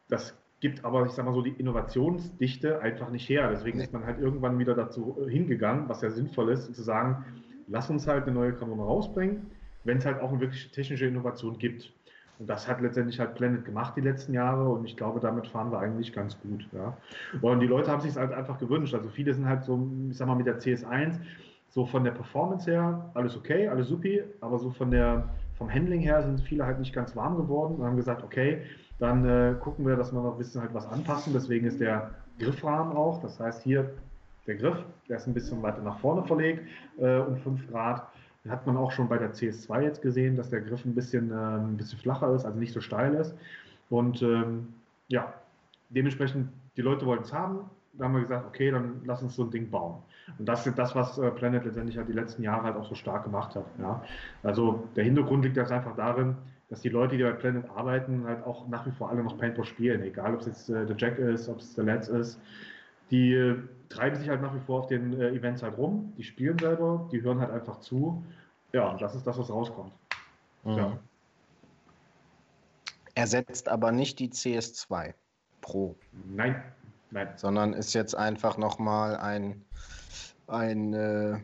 das 0.09 0.37
gibt 0.61 0.85
aber, 0.85 1.07
ich 1.07 1.13
sag 1.13 1.25
mal 1.25 1.35
so, 1.35 1.43
die 1.43 1.51
Innovationsdichte 1.51 2.81
einfach 2.81 3.11
nicht 3.11 3.29
her. 3.29 3.51
Deswegen 3.51 3.81
ist 3.81 3.93
man 3.93 4.05
halt 4.05 4.19
irgendwann 4.19 4.59
wieder 4.59 4.75
dazu 4.75 5.17
äh, 5.21 5.31
hingegangen, 5.31 5.89
was 5.89 6.03
ja 6.03 6.11
sinnvoll 6.11 6.51
ist, 6.51 6.75
zu 6.75 6.83
sagen, 6.83 7.25
lass 7.69 7.91
uns 7.91 8.07
halt 8.07 8.25
eine 8.25 8.33
neue 8.33 8.53
Kanone 8.53 8.83
rausbringen, 8.83 9.51
wenn 9.85 9.99
es 9.99 10.07
halt 10.07 10.21
auch 10.21 10.31
eine 10.31 10.41
wirklich 10.41 10.71
technische 10.73 11.07
Innovation 11.07 11.59
gibt. 11.59 11.93
Und 12.39 12.49
das 12.49 12.69
hat 12.69 12.81
letztendlich 12.81 13.21
halt 13.21 13.35
Planet 13.35 13.65
gemacht 13.65 13.95
die 13.97 14.01
letzten 14.01 14.35
Jahre 14.35 14.69
und 14.69 14.85
ich 14.85 14.97
glaube, 14.97 15.21
damit 15.21 15.47
fahren 15.47 15.71
wir 15.71 15.79
eigentlich 15.79 16.13
ganz 16.13 16.39
gut. 16.41 16.67
Ja. 16.73 16.97
Und 17.41 17.61
die 17.61 17.67
Leute 17.67 17.91
haben 17.91 18.01
sich 18.01 18.17
halt 18.17 18.33
einfach 18.33 18.59
gewünscht. 18.59 18.95
Also 18.95 19.09
viele 19.09 19.33
sind 19.35 19.47
halt 19.47 19.65
so, 19.65 19.89
ich 20.11 20.17
sag 20.17 20.27
mal, 20.27 20.35
mit 20.35 20.47
der 20.47 20.59
CS1 20.59 21.21
so 21.71 21.87
von 21.87 22.05
der 22.05 22.13
Performance 22.13 22.71
her 22.71 23.11
alles 23.15 23.37
okay, 23.37 23.69
alles 23.69 23.89
supi, 23.89 24.23
aber 24.41 24.59
so 24.59 24.71
von 24.71 24.91
der, 24.91 25.29
vom 25.59 25.73
Handling 25.73 26.01
her 26.01 26.23
sind 26.23 26.41
viele 26.41 26.65
halt 26.65 26.79
nicht 26.79 26.93
ganz 26.93 27.17
warm 27.17 27.37
geworden 27.37 27.77
und 27.77 27.85
haben 27.85 27.97
gesagt, 27.97 28.23
okay, 28.23 28.63
dann 28.99 29.25
äh, 29.25 29.55
gucken 29.59 29.87
wir, 29.87 29.97
dass 29.97 30.13
wir 30.13 30.21
noch 30.21 30.33
ein 30.33 30.39
bisschen 30.39 30.61
halt 30.61 30.73
was 30.73 30.87
anpassen. 30.87 31.33
Deswegen 31.33 31.67
ist 31.67 31.81
der 31.81 32.11
Griffrahmen 32.39 32.97
auch, 32.97 33.21
das 33.23 33.41
heißt 33.41 33.63
hier 33.63 33.91
der 34.47 34.57
Griff, 34.57 34.77
der 35.09 35.17
ist 35.17 35.27
ein 35.27 35.35
bisschen 35.35 35.63
weiter 35.63 35.83
nach 35.83 35.99
vorne 35.99 36.23
verlegt 36.25 36.69
äh, 36.99 37.19
um 37.19 37.37
5 37.37 37.71
Grad 37.71 38.07
hat 38.51 38.67
man 38.67 38.77
auch 38.77 38.93
schon 38.93 39.09
bei 39.09 39.19
der 39.19 39.33
CS2 39.33 39.81
jetzt 39.81 40.03
gesehen, 40.03 40.37
dass 40.37 40.51
der 40.51 40.61
Griff 40.61 40.85
ein 40.85 40.95
bisschen, 40.95 41.31
äh, 41.31 41.35
ein 41.35 41.77
bisschen 41.77 41.99
flacher 41.99 42.35
ist, 42.35 42.45
also 42.45 42.59
nicht 42.59 42.73
so 42.73 42.81
steil 42.81 43.15
ist. 43.15 43.35
Und 43.91 44.23
ähm, 44.23 44.75
ja, 45.09 45.33
dementsprechend, 45.89 46.49
die 46.77 46.83
Leute 46.83 47.07
wollten 47.07 47.25
es 47.25 47.33
haben. 47.33 47.71
Da 47.95 48.05
haben 48.05 48.15
wir 48.15 48.23
gesagt, 48.23 48.47
okay, 48.47 48.71
dann 48.71 49.03
lass 49.05 49.23
uns 49.23 49.37
so 49.37 49.45
ein 49.45 49.51
Ding 49.51 49.71
bauen. 49.71 50.03
Und 50.39 50.47
das 50.47 50.67
ist 50.67 50.77
das, 50.77 50.95
was 50.95 51.17
äh, 51.19 51.31
Planet 51.31 51.65
letztendlich 51.65 51.97
halt 51.97 52.09
die 52.09 52.13
letzten 52.13 52.43
Jahre 52.43 52.65
halt 52.65 52.77
auch 52.77 52.89
so 52.89 52.95
stark 52.95 53.25
gemacht 53.25 53.55
hat. 53.55 53.67
Ja. 53.79 54.03
Also 54.43 54.89
der 54.97 55.05
Hintergrund 55.05 55.45
liegt 55.45 55.57
jetzt 55.57 55.71
einfach 55.71 55.95
darin, 55.97 56.37
dass 56.69 56.81
die 56.81 56.89
Leute, 56.89 57.17
die 57.17 57.23
bei 57.23 57.33
Planet 57.33 57.71
arbeiten, 57.71 58.25
halt 58.27 58.45
auch 58.45 58.67
nach 58.69 58.87
wie 58.87 58.91
vor 58.91 59.11
alle 59.11 59.23
noch 59.23 59.39
Paintball 59.39 59.65
spielen. 59.65 60.03
Egal, 60.03 60.35
ob 60.35 60.41
es 60.41 60.47
jetzt 60.47 60.71
äh, 60.71 60.85
der 60.85 60.97
Jack 60.97 61.19
ist, 61.19 61.49
ob 61.49 61.59
es 61.59 61.75
der 61.75 61.85
Let's 61.85 62.09
ist. 62.09 62.41
Die 63.11 63.35
äh, 63.35 63.57
treiben 63.95 64.17
sich 64.17 64.29
halt 64.29 64.43
nach 64.43 64.55
wie 64.55 64.61
vor 64.61 64.81
auf 64.81 64.87
den 64.87 65.21
äh, 65.21 65.31
Events 65.31 65.63
halt 65.63 65.79
rum, 65.79 66.13
die 66.17 66.25
spielen 66.25 66.59
selber, 66.59 67.09
die 67.13 67.23
hören 67.23 67.41
halt 67.41 67.51
einfach 67.51 67.81
zu. 67.81 68.25
Ja, 68.73 68.91
und 68.91 69.01
das 69.01 69.15
ist 69.15 69.27
das, 69.27 69.39
was 69.39 69.51
rauskommt. 69.51 69.93
Mhm. 70.65 70.77
Ja. 70.77 70.99
Ersetzt 73.15 73.69
aber 73.69 73.93
nicht 73.93 74.19
die 74.19 74.31
CS2 74.31 75.15
Pro. 75.61 75.97
Nein, 76.27 76.63
nein. 77.11 77.29
Sondern 77.37 77.73
ist 77.73 77.95
jetzt 77.95 78.17
einfach 78.17 78.59
nochmal 78.59 79.17
ein, 79.17 79.65
ein, 80.49 80.93
äh, 80.93 81.39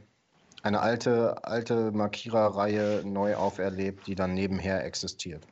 eine 0.62 0.80
alte, 0.80 1.44
alte 1.44 1.92
Markiererreihe 1.92 3.02
neu 3.04 3.36
auferlebt, 3.36 4.06
die 4.08 4.16
dann 4.16 4.34
nebenher 4.34 4.84
existiert. 4.84 5.46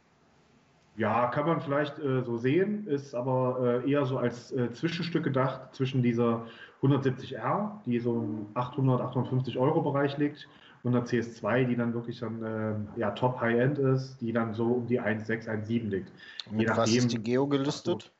Ja, 0.96 1.28
kann 1.28 1.46
man 1.46 1.60
vielleicht 1.60 2.00
äh, 2.00 2.22
so 2.24 2.36
sehen, 2.36 2.88
ist 2.88 3.14
aber 3.14 3.82
äh, 3.84 3.88
eher 3.88 4.04
so 4.04 4.18
als 4.18 4.50
äh, 4.50 4.72
Zwischenstück 4.72 5.22
gedacht 5.22 5.72
zwischen 5.72 6.02
dieser 6.02 6.44
170R, 6.82 7.70
die 7.86 7.98
so 7.98 8.14
im 8.16 8.46
800, 8.54 9.00
850 9.00 9.58
Euro 9.58 9.82
Bereich 9.82 10.16
liegt, 10.18 10.48
und 10.84 10.92
der 10.92 11.04
CS2, 11.04 11.64
die 11.64 11.76
dann 11.76 11.92
wirklich 11.92 12.20
dann 12.20 12.42
äh, 12.42 13.00
ja, 13.00 13.10
Top 13.10 13.40
High-End 13.40 13.78
ist, 13.78 14.20
die 14.20 14.32
dann 14.32 14.54
so 14.54 14.64
um 14.64 14.86
die 14.86 15.00
1,6, 15.00 15.48
1,7 15.48 15.88
liegt. 15.88 16.12
Mit 16.50 16.60
Je 16.60 16.66
nachdem, 16.66 16.76
was 16.76 16.90
ist 16.90 17.12
die 17.12 17.22
Geo 17.22 17.46
gelistet? 17.46 18.12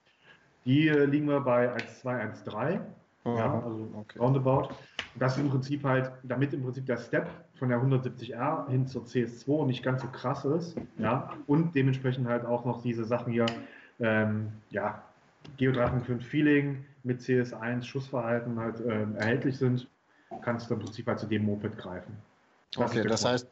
Die 0.65 0.89
äh, 0.89 1.05
liegen 1.05 1.29
wir 1.29 1.41
bei 1.41 1.73
1,2, 1.75 2.45
1,3. 2.45 2.81
Ja, 3.25 3.63
also 3.63 3.89
okay. 3.95 4.19
roundabout. 4.19 4.69
Das 5.17 5.37
ist 5.37 5.43
im 5.43 5.51
Prinzip 5.51 5.85
halt, 5.85 6.11
damit 6.23 6.53
im 6.53 6.63
Prinzip 6.63 6.87
der 6.87 6.97
Step 6.97 7.29
von 7.59 7.69
der 7.69 7.79
170R 7.79 8.69
hin 8.69 8.87
zur 8.87 9.03
CS2 9.05 9.67
nicht 9.67 9.83
ganz 9.83 10.03
so 10.03 10.09
krass 10.09 10.45
ist, 10.45 10.77
ja, 10.97 11.35
und 11.47 11.75
dementsprechend 11.75 12.29
halt 12.29 12.45
auch 12.45 12.65
noch 12.65 12.83
diese 12.83 13.05
Sachen 13.05 13.33
hier, 13.33 13.47
ähm, 14.01 14.53
ja, 14.71 15.03
Geo 15.57 15.73
3.5 15.73 16.21
Feeling 16.21 16.85
mit 17.09 17.21
CS1 17.21 17.83
Schussverhalten 17.83 18.61
halt 18.61 18.81
ähm, 18.87 19.17
erhältlich 19.17 19.59
sind, 19.59 19.89
kannst 20.43 20.71
du 20.71 20.75
im 20.75 20.81
Prinzip 20.81 21.07
halt 21.09 21.19
zu 21.19 21.27
dem 21.27 21.45
Moped 21.45 21.77
greifen. 21.79 22.17
Das 22.77 22.91
okay, 22.91 23.03
das 23.03 23.25
heißt, 23.25 23.49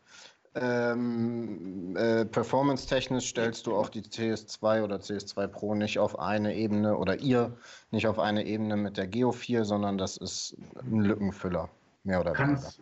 ähm, 0.55 1.97
äh, 1.97 2.27
performance-technisch 2.27 3.29
stellst 3.29 3.67
du 3.67 3.75
auch 3.75 3.89
die 3.89 4.03
CS2 4.03 4.85
oder 4.85 4.97
CS2 4.97 5.47
Pro 5.49 5.75
nicht 5.75 5.99
auf 5.99 6.19
eine 6.19 6.55
Ebene 6.55 6.97
oder 6.97 7.19
ihr 7.19 7.57
nicht 7.91 8.07
auf 8.07 8.19
eine 8.19 8.45
Ebene 8.45 8.77
mit 8.77 8.99
der 8.99 9.07
Geo 9.07 9.33
4, 9.33 9.65
sondern 9.65 9.99
das 9.99 10.19
ist 10.19 10.57
ein 10.83 11.01
Lückenfüller, 11.01 11.69
mehr 12.05 12.21
oder 12.21 12.39
weniger. 12.39 12.73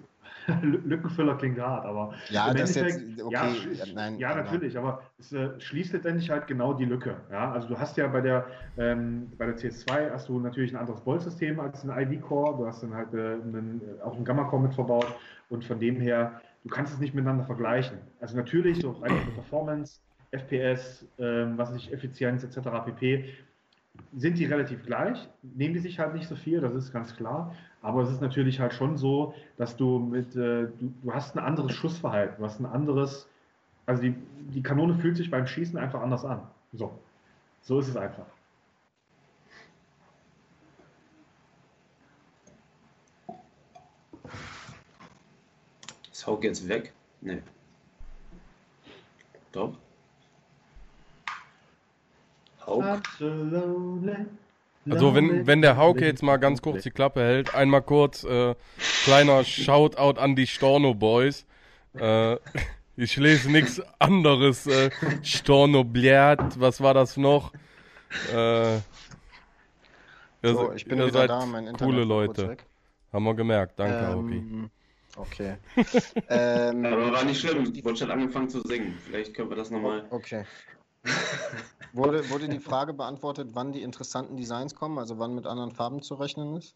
Lückenfüller 0.62 1.36
klingt 1.36 1.58
hart, 1.58 1.86
aber 1.86 2.14
ja, 2.28 2.52
das 2.52 2.74
jetzt, 2.74 3.22
okay, 3.22 3.32
ja, 3.72 3.84
nein, 3.94 4.18
ja 4.18 4.34
natürlich, 4.34 4.76
aber 4.76 5.02
es 5.18 5.32
äh, 5.32 5.58
schließt 5.58 5.92
letztendlich 5.92 6.30
halt 6.30 6.46
genau 6.46 6.74
die 6.74 6.84
Lücke. 6.84 7.16
Ja? 7.30 7.52
Also 7.52 7.68
du 7.68 7.78
hast 7.78 7.96
ja 7.96 8.06
bei 8.08 8.20
der 8.20 8.46
ähm, 8.76 9.30
bei 9.38 9.46
der 9.46 9.56
CS2 9.56 10.10
hast 10.10 10.28
du 10.28 10.38
natürlich 10.40 10.72
ein 10.72 10.76
anderes 10.76 11.00
Bolzsystem 11.00 11.60
als 11.60 11.84
ein 11.84 12.12
ID-Core, 12.12 12.58
du 12.58 12.66
hast 12.66 12.82
dann 12.82 12.94
halt 12.94 13.12
äh, 13.14 13.34
einen, 13.34 13.80
auch 14.02 14.14
einen 14.14 14.24
Gamma-Core 14.24 14.62
mit 14.62 14.74
verbaut 14.74 15.06
und 15.48 15.64
von 15.64 15.78
dem 15.78 16.00
her 16.00 16.40
du 16.64 16.70
kannst 16.70 16.92
es 16.92 16.98
nicht 16.98 17.14
miteinander 17.14 17.44
vergleichen. 17.44 17.98
Also 18.20 18.36
natürlich, 18.36 18.80
so 18.80 18.92
rein 18.92 19.12
Performance, 19.34 20.00
FPS, 20.32 21.06
ähm, 21.18 21.56
was 21.56 21.74
ich, 21.74 21.92
Effizienz 21.92 22.42
etc. 22.42 22.68
pp. 22.84 23.34
Sind 24.16 24.38
die 24.38 24.44
relativ 24.44 24.84
gleich, 24.84 25.28
nehmen 25.42 25.74
die 25.74 25.80
sich 25.80 25.98
halt 25.98 26.14
nicht 26.14 26.28
so 26.28 26.36
viel, 26.36 26.60
das 26.60 26.74
ist 26.74 26.92
ganz 26.92 27.14
klar. 27.16 27.54
Aber 27.82 28.02
es 28.02 28.10
ist 28.10 28.20
natürlich 28.20 28.60
halt 28.60 28.72
schon 28.72 28.96
so, 28.96 29.34
dass 29.56 29.76
du 29.76 29.98
mit, 29.98 30.34
äh, 30.36 30.68
du, 30.78 30.92
du 31.02 31.12
hast 31.12 31.36
ein 31.36 31.44
anderes 31.44 31.72
Schussverhalten, 31.72 32.36
du 32.38 32.44
hast 32.44 32.60
ein 32.60 32.66
anderes, 32.66 33.28
also 33.86 34.02
die, 34.02 34.14
die 34.52 34.62
Kanone 34.62 34.94
fühlt 34.94 35.16
sich 35.16 35.30
beim 35.30 35.46
Schießen 35.46 35.76
einfach 35.78 36.00
anders 36.00 36.24
an. 36.24 36.42
So, 36.72 36.98
so 37.62 37.78
ist 37.78 37.88
es 37.88 37.96
einfach. 37.96 38.26
Ist 46.10 46.26
Hauk 46.26 46.44
jetzt 46.44 46.66
weg? 46.68 46.92
Nee. 47.20 47.42
Doch. 49.52 49.76
Hauk. 52.66 52.84
Also 54.90 55.14
wenn, 55.14 55.46
wenn 55.46 55.62
der 55.62 55.76
Hauke 55.76 56.04
jetzt 56.04 56.22
mal 56.22 56.36
ganz 56.36 56.60
kurz 56.60 56.82
die 56.82 56.90
Klappe 56.90 57.20
hält, 57.22 57.54
einmal 57.54 57.82
kurz 57.82 58.24
äh, 58.24 58.54
kleiner 59.04 59.44
Shoutout 59.44 60.20
an 60.20 60.36
die 60.36 60.46
Storno 60.46 60.94
Boys. 60.94 61.46
Äh, 61.94 62.36
ich 62.96 63.16
lese 63.16 63.50
nichts 63.50 63.80
anderes. 63.98 64.66
Äh, 64.66 64.90
Storno 65.22 65.84
Bliat, 65.84 66.60
was 66.60 66.80
war 66.82 66.92
das 66.94 67.16
noch? 67.16 67.52
Äh, 68.32 68.80
So, 70.42 70.72
ich 70.72 70.84
bin 70.84 70.98
ihr 70.98 71.06
wieder 71.06 71.20
seid 71.20 71.30
da, 71.30 71.46
mein 71.46 71.66
Internet 71.66 71.80
coole 71.80 72.04
Leute. 72.04 72.56
Haben 73.12 73.24
wir 73.24 73.34
gemerkt. 73.34 73.78
Danke. 73.78 74.12
Ähm, 74.12 74.70
okay. 75.16 75.56
ähm, 76.28 76.84
Aber 76.84 77.12
war 77.12 77.24
nicht 77.24 77.40
schlimm. 77.40 77.72
Ich 77.74 77.84
wollte 77.84 78.00
schon 78.00 78.10
angefangen 78.10 78.50
zu 78.50 78.60
singen. 78.60 78.98
Vielleicht 79.06 79.32
können 79.34 79.48
wir 79.48 79.56
das 79.56 79.70
nochmal. 79.70 80.04
Okay. 80.10 80.44
Wurde, 81.92 82.28
wurde 82.30 82.48
die 82.48 82.58
Frage 82.58 82.92
beantwortet, 82.92 83.50
wann 83.52 83.72
die 83.72 83.82
interessanten 83.82 84.36
Designs 84.36 84.74
kommen, 84.74 84.98
also 84.98 85.18
wann 85.18 85.34
mit 85.34 85.46
anderen 85.46 85.70
Farben 85.70 86.02
zu 86.02 86.14
rechnen 86.14 86.56
ist? 86.56 86.74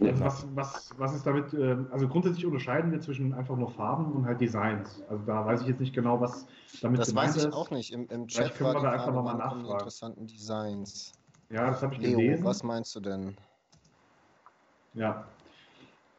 Also 0.00 0.24
was, 0.24 0.46
was, 0.54 0.90
was 0.96 1.14
ist 1.14 1.26
damit, 1.26 1.52
ähm, 1.52 1.88
also 1.90 2.08
grundsätzlich 2.08 2.46
unterscheiden 2.46 2.90
wir 2.90 3.00
zwischen 3.00 3.34
einfach 3.34 3.56
nur 3.56 3.68
Farben 3.68 4.12
und 4.12 4.24
halt 4.24 4.40
Designs. 4.40 5.02
Also 5.10 5.24
da 5.24 5.44
weiß 5.44 5.60
ich 5.62 5.66
jetzt 5.66 5.80
nicht 5.80 5.92
genau, 5.94 6.20
was 6.20 6.46
damit 6.80 7.00
Das 7.00 7.08
gemeint 7.08 7.28
weiß 7.30 7.36
ich 7.36 7.48
ist. 7.48 7.54
auch 7.54 7.70
nicht. 7.70 7.92
Im, 7.92 8.06
im 8.08 8.26
Chat 8.26 8.54
können 8.54 8.72
wir 8.74 8.80
da 8.80 8.92
einfach 8.92 9.06
Frage, 9.06 9.16
noch 9.16 9.24
mal 9.24 9.38
wann 9.38 9.48
kommen 9.48 9.60
die 9.60 9.64
nachfragen. 9.64 9.78
interessanten 9.80 10.26
Designs. 10.26 11.12
Ja, 11.50 11.66
das 11.66 11.82
habe 11.82 11.94
ich 11.94 12.00
Leo, 12.00 12.18
gelesen. 12.18 12.44
was 12.44 12.62
meinst 12.62 12.94
du 12.94 13.00
denn? 13.00 13.36
Ja. 14.94 15.24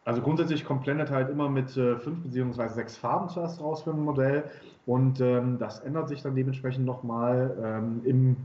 Also 0.03 0.21
grundsätzlich 0.21 0.65
kommt 0.65 0.83
Planet 0.83 1.09
halt 1.09 1.29
immer 1.29 1.49
mit 1.49 1.75
äh, 1.77 1.97
fünf 1.97 2.21
beziehungsweise 2.23 2.75
sechs 2.75 2.97
Farben 2.97 3.29
zuerst 3.29 3.61
raus 3.61 3.81
für 3.83 3.91
ein 3.91 3.99
Modell 4.03 4.49
und 4.85 5.21
ähm, 5.21 5.57
das 5.59 5.79
ändert 5.79 6.09
sich 6.09 6.21
dann 6.21 6.35
dementsprechend 6.35 6.85
nochmal 6.85 7.55
ähm, 7.63 8.01
im, 8.03 8.35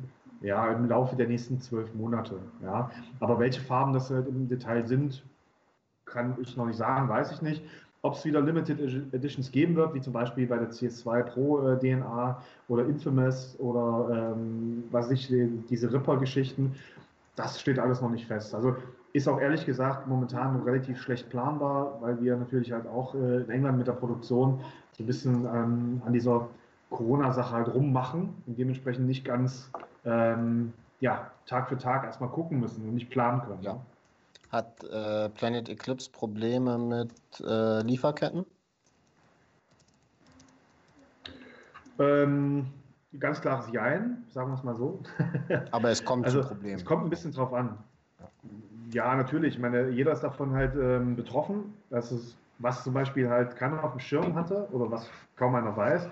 ja, 0.42 0.70
im 0.72 0.88
Laufe 0.88 1.16
der 1.16 1.28
nächsten 1.28 1.60
zwölf 1.60 1.92
Monate. 1.94 2.38
Ja. 2.62 2.90
Aber 3.20 3.38
welche 3.38 3.60
Farben 3.60 3.92
das 3.92 4.10
halt 4.10 4.28
im 4.28 4.48
Detail 4.48 4.86
sind, 4.86 5.24
kann 6.04 6.36
ich 6.40 6.56
noch 6.56 6.66
nicht 6.66 6.76
sagen, 6.76 7.08
weiß 7.08 7.32
ich 7.32 7.42
nicht. 7.42 7.62
Ob 8.02 8.14
es 8.14 8.24
wieder 8.24 8.40
Limited 8.40 8.78
Editions 9.12 9.50
geben 9.50 9.74
wird, 9.74 9.94
wie 9.94 10.00
zum 10.00 10.12
Beispiel 10.12 10.46
bei 10.46 10.58
der 10.58 10.70
CS2 10.70 11.22
Pro 11.24 11.66
äh, 11.66 11.78
DNA 11.78 12.40
oder 12.68 12.86
Infamous 12.86 13.58
oder 13.58 14.34
ähm, 14.36 14.84
was 14.92 15.10
ich, 15.10 15.26
die, 15.26 15.48
diese 15.68 15.92
Ripper-Geschichten, 15.92 16.76
das 17.34 17.60
steht 17.60 17.78
alles 17.78 18.00
noch 18.00 18.10
nicht 18.10 18.26
fest. 18.26 18.54
Also 18.54 18.76
ist 19.16 19.28
auch 19.28 19.40
ehrlich 19.40 19.64
gesagt 19.64 20.06
momentan 20.06 20.62
relativ 20.62 21.00
schlecht 21.00 21.30
planbar, 21.30 22.00
weil 22.00 22.20
wir 22.20 22.36
natürlich 22.36 22.72
halt 22.72 22.86
auch 22.86 23.14
äh, 23.14 23.38
in 23.38 23.50
England 23.50 23.78
mit 23.78 23.86
der 23.86 23.94
Produktion 23.94 24.60
so 24.92 25.02
ein 25.02 25.06
bisschen 25.06 25.46
ähm, 25.46 26.02
an 26.04 26.12
dieser 26.12 26.48
Corona-Sache 26.90 27.54
halt 27.54 27.72
rummachen 27.72 28.42
und 28.46 28.58
dementsprechend 28.58 29.06
nicht 29.06 29.24
ganz 29.24 29.70
ähm, 30.04 30.72
ja, 31.00 31.30
Tag 31.46 31.68
für 31.68 31.78
Tag 31.78 32.04
erstmal 32.04 32.28
gucken 32.28 32.60
müssen 32.60 32.86
und 32.86 32.94
nicht 32.94 33.10
planen 33.10 33.40
können. 33.42 33.62
Ja. 33.62 33.80
Hat 34.50 34.84
äh, 34.84 35.28
Planet 35.30 35.68
Eclipse 35.68 36.10
Probleme 36.10 36.78
mit 36.78 37.12
äh, 37.40 37.80
Lieferketten? 37.82 38.44
Ähm, 41.98 42.66
ganz 43.18 43.40
klares 43.40 43.72
Jein, 43.72 44.24
sagen 44.30 44.50
wir 44.50 44.54
es 44.54 44.62
mal 44.62 44.76
so. 44.76 45.00
Aber 45.70 45.90
es 45.90 46.04
kommt 46.04 46.26
Also 46.26 46.42
zu 46.42 46.48
Problemen. 46.48 46.76
es 46.76 46.84
kommt 46.84 47.04
ein 47.04 47.10
bisschen 47.10 47.32
drauf 47.32 47.52
an. 47.54 47.78
Ja, 48.96 49.14
natürlich. 49.14 49.56
Ich 49.56 49.60
meine, 49.60 49.90
jeder 49.90 50.12
ist 50.12 50.22
davon 50.22 50.54
halt 50.54 50.74
ähm, 50.74 51.16
betroffen. 51.16 51.74
Das 51.90 52.10
ist, 52.10 52.34
was 52.58 52.82
zum 52.82 52.94
Beispiel 52.94 53.28
halt 53.28 53.54
keiner 53.54 53.84
auf 53.84 53.90
dem 53.90 54.00
Schirm 54.00 54.34
hatte 54.34 54.66
oder 54.72 54.90
was 54.90 55.06
kaum 55.36 55.54
einer 55.54 55.76
weiß. 55.76 56.08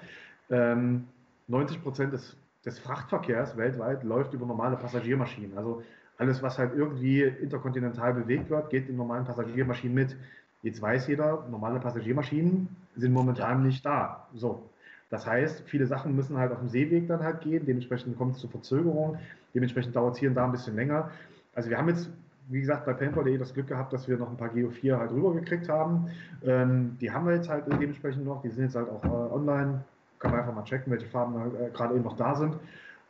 Ähm, 0.51 1.05
90 1.49 1.83
Prozent 1.83 2.13
des, 2.13 2.37
des 2.63 2.79
Frachtverkehrs 2.79 3.57
weltweit 3.57 4.05
läuft 4.05 4.35
über 4.35 4.45
normale 4.45 4.77
Passagiermaschinen. 4.77 5.57
Also 5.57 5.83
alles, 6.19 6.43
was 6.43 6.59
halt 6.59 6.77
irgendwie 6.77 7.23
interkontinental 7.23 8.13
bewegt 8.13 8.51
wird, 8.51 8.69
geht 8.69 8.87
in 8.91 8.97
normalen 8.97 9.25
Passagiermaschinen 9.25 9.95
mit. 9.95 10.15
Jetzt 10.63 10.83
weiß 10.83 11.07
jeder, 11.07 11.47
normale 11.51 11.81
Passagiermaschinen 11.81 12.69
sind 12.97 13.15
momentan 13.15 13.63
nicht 13.63 13.83
da. 13.87 14.29
So. 14.35 14.63
Das 15.09 15.27
heißt, 15.27 15.63
viele 15.71 15.87
Sachen 15.87 16.15
müssen 16.15 16.37
halt 16.37 16.53
auf 16.53 16.59
dem 16.59 16.69
Seeweg 16.69 17.09
dann 17.09 17.23
halt 17.23 17.41
gehen. 17.41 17.65
Dementsprechend 17.65 18.19
kommt 18.19 18.35
es 18.35 18.43
zu 18.43 18.49
Verzögerungen. 18.49 19.19
Dementsprechend 19.55 19.97
dauert 19.97 20.17
es 20.17 20.21
hier 20.21 20.29
und 20.29 20.35
da 20.35 20.45
ein 20.45 20.53
bisschen 20.53 20.77
länger. 20.77 21.11
Also 21.55 21.71
wir 21.71 21.79
haben 21.79 21.89
jetzt, 21.89 22.11
wie 22.49 22.61
gesagt, 22.61 22.85
bei 22.87 22.93
paintball.de 22.93 23.39
das 23.39 23.55
Glück 23.55 23.69
gehabt, 23.69 23.93
dass 23.93 24.09
wir 24.09 24.17
noch 24.17 24.31
ein 24.31 24.37
paar 24.37 24.51
Geo 24.51 24.71
4 24.71 24.99
halt 24.99 25.11
rübergekriegt 25.13 25.69
haben. 25.69 26.11
Ähm, 26.45 26.97
die 27.01 27.11
haben 27.11 27.27
wir 27.27 27.35
jetzt 27.35 27.49
halt 27.49 27.65
dementsprechend 27.67 28.25
noch. 28.25 28.43
Die 28.43 28.51
sind 28.51 28.65
jetzt 28.65 28.77
halt 28.77 28.89
auch 28.89 29.05
äh, 29.05 29.35
online. 29.35 29.85
Kann 30.19 30.31
man 30.31 30.41
einfach 30.41 30.55
mal 30.55 30.65
checken, 30.65 30.93
welche 30.93 31.07
Farben 31.07 31.37
äh, 31.57 31.71
gerade 31.71 31.95
eben 31.95 32.05
noch 32.05 32.17
da 32.17 32.35
sind. 32.35 32.57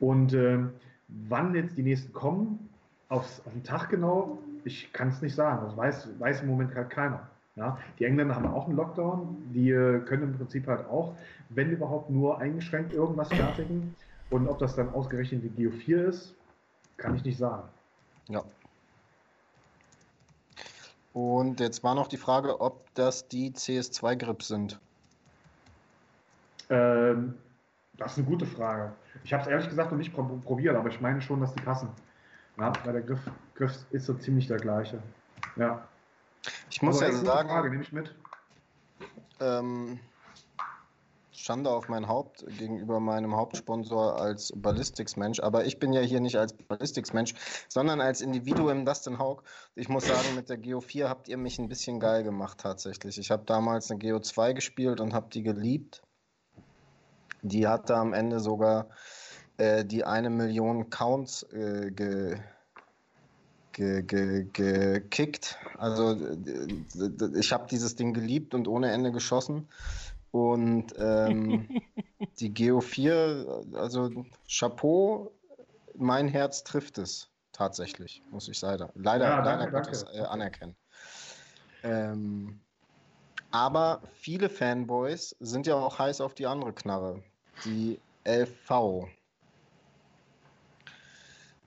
Und 0.00 0.34
ähm, 0.34 0.70
wann 1.08 1.54
jetzt 1.54 1.76
die 1.76 1.82
nächsten 1.82 2.12
kommen, 2.12 2.68
aufs, 3.08 3.42
auf 3.44 3.52
den 3.52 3.64
Tag 3.64 3.88
genau, 3.90 4.38
ich 4.64 4.92
kann 4.92 5.08
es 5.08 5.20
nicht 5.20 5.34
sagen. 5.34 5.64
Das 5.64 5.76
weiß, 5.76 6.08
weiß 6.18 6.42
im 6.42 6.48
Moment 6.48 6.74
halt 6.74 6.90
keiner. 6.90 7.28
Ja, 7.56 7.78
die 8.00 8.04
Engländer 8.04 8.34
haben 8.34 8.46
auch 8.46 8.66
einen 8.66 8.76
Lockdown. 8.76 9.36
Die 9.52 9.70
äh, 9.70 10.00
können 10.00 10.24
im 10.24 10.36
Prinzip 10.36 10.66
halt 10.66 10.86
auch, 10.86 11.14
wenn 11.50 11.70
überhaupt, 11.70 12.10
nur 12.10 12.38
eingeschränkt 12.38 12.92
irgendwas 12.92 13.28
fertigen. 13.28 13.94
Und 14.30 14.48
ob 14.48 14.58
das 14.58 14.74
dann 14.74 14.88
ausgerechnet 14.88 15.44
die 15.44 15.50
Geo 15.50 15.70
4 15.70 16.06
ist, 16.06 16.34
kann 16.96 17.14
ich 17.14 17.24
nicht 17.24 17.38
sagen. 17.38 17.68
Ja. 18.28 18.42
Und 21.14 21.60
jetzt 21.60 21.84
war 21.84 21.94
noch 21.94 22.08
die 22.08 22.16
Frage, 22.16 22.60
ob 22.60 22.92
das 22.94 23.28
die 23.28 23.52
CS2-Grips 23.52 24.48
sind. 24.48 24.80
Ähm, 26.70 27.34
das 27.96 28.12
ist 28.12 28.18
eine 28.18 28.26
gute 28.26 28.44
Frage. 28.46 28.92
Ich 29.22 29.32
habe 29.32 29.44
es 29.44 29.48
ehrlich 29.48 29.68
gesagt 29.68 29.92
noch 29.92 29.98
nicht 29.98 30.12
pro 30.12 30.24
probiert, 30.24 30.74
aber 30.74 30.88
ich 30.88 31.00
meine 31.00 31.22
schon, 31.22 31.40
dass 31.40 31.54
die 31.54 31.62
passen. 31.62 31.88
Ja, 32.58 32.72
weil 32.84 32.94
der 32.94 33.02
Griff, 33.02 33.20
Griff 33.54 33.86
ist 33.90 34.06
so 34.06 34.14
ziemlich 34.14 34.48
der 34.48 34.56
gleiche. 34.56 35.00
Ja. 35.54 35.86
Ich 36.68 36.82
muss 36.82 37.00
Aber 37.00 37.12
ja 37.12 37.16
sagen, 37.16 37.48
Frage, 37.48 37.70
nehme 37.70 37.82
ich 37.84 37.92
mit. 37.92 38.12
ähm, 39.40 40.00
Schande 41.36 41.70
auf 41.70 41.88
mein 41.88 42.08
Haupt 42.08 42.44
gegenüber 42.58 43.00
meinem 43.00 43.36
Hauptsponsor 43.36 44.20
als 44.20 44.52
Ballistics-Mensch. 44.54 45.40
Aber 45.40 45.64
ich 45.64 45.78
bin 45.78 45.92
ja 45.92 46.00
hier 46.00 46.20
nicht 46.20 46.36
als 46.36 46.52
Ballistics-Mensch, 46.52 47.34
sondern 47.68 48.00
als 48.00 48.20
Individuum 48.20 48.84
Dustin 48.84 49.18
Haug. 49.18 49.42
Ich 49.74 49.88
muss 49.88 50.06
sagen, 50.06 50.34
mit 50.36 50.48
der 50.48 50.58
Geo 50.58 50.80
4 50.80 51.08
habt 51.08 51.28
ihr 51.28 51.36
mich 51.36 51.58
ein 51.58 51.68
bisschen 51.68 52.00
geil 52.00 52.22
gemacht 52.22 52.58
tatsächlich. 52.58 53.18
Ich 53.18 53.30
habe 53.30 53.44
damals 53.44 53.90
eine 53.90 53.98
Geo 53.98 54.20
2 54.20 54.52
gespielt 54.52 55.00
und 55.00 55.14
habe 55.14 55.28
die 55.30 55.42
geliebt. 55.42 56.02
Die 57.42 57.66
hatte 57.66 57.96
am 57.96 58.12
Ende 58.14 58.40
sogar 58.40 58.88
äh, 59.56 59.84
die 59.84 60.04
eine 60.04 60.30
Million 60.30 60.90
Counts 60.90 61.42
äh, 61.52 61.90
ge, 61.90 62.38
ge, 63.72 64.02
ge, 64.02 64.46
gekickt. 64.52 65.58
Also 65.76 66.16
ich 67.34 67.52
habe 67.52 67.66
dieses 67.70 67.96
Ding 67.96 68.14
geliebt 68.14 68.54
und 68.54 68.66
ohne 68.66 68.90
Ende 68.92 69.12
geschossen. 69.12 69.68
Und 70.34 70.86
ähm, 70.98 71.68
die 72.40 72.52
Geo 72.52 72.80
4, 72.80 73.66
also 73.74 74.10
Chapeau, 74.48 75.30
mein 75.96 76.26
Herz 76.26 76.64
trifft 76.64 76.98
es 76.98 77.30
tatsächlich, 77.52 78.20
muss 78.32 78.48
ich 78.48 78.60
leider, 78.60 78.90
leider, 78.96 79.26
Ja, 79.26 79.36
leider 79.44 79.58
danke, 79.58 79.70
Gottes 79.70 80.02
danke. 80.02 80.18
äh, 80.18 80.22
anerkennen. 80.22 80.76
Ähm, 81.84 82.58
aber 83.52 84.02
viele 84.14 84.48
Fanboys 84.48 85.36
sind 85.38 85.68
ja 85.68 85.76
auch 85.76 86.00
heiß 86.00 86.20
auf 86.20 86.34
die 86.34 86.48
andere 86.48 86.72
Knarre, 86.72 87.22
die 87.64 88.00
LV. 88.24 89.06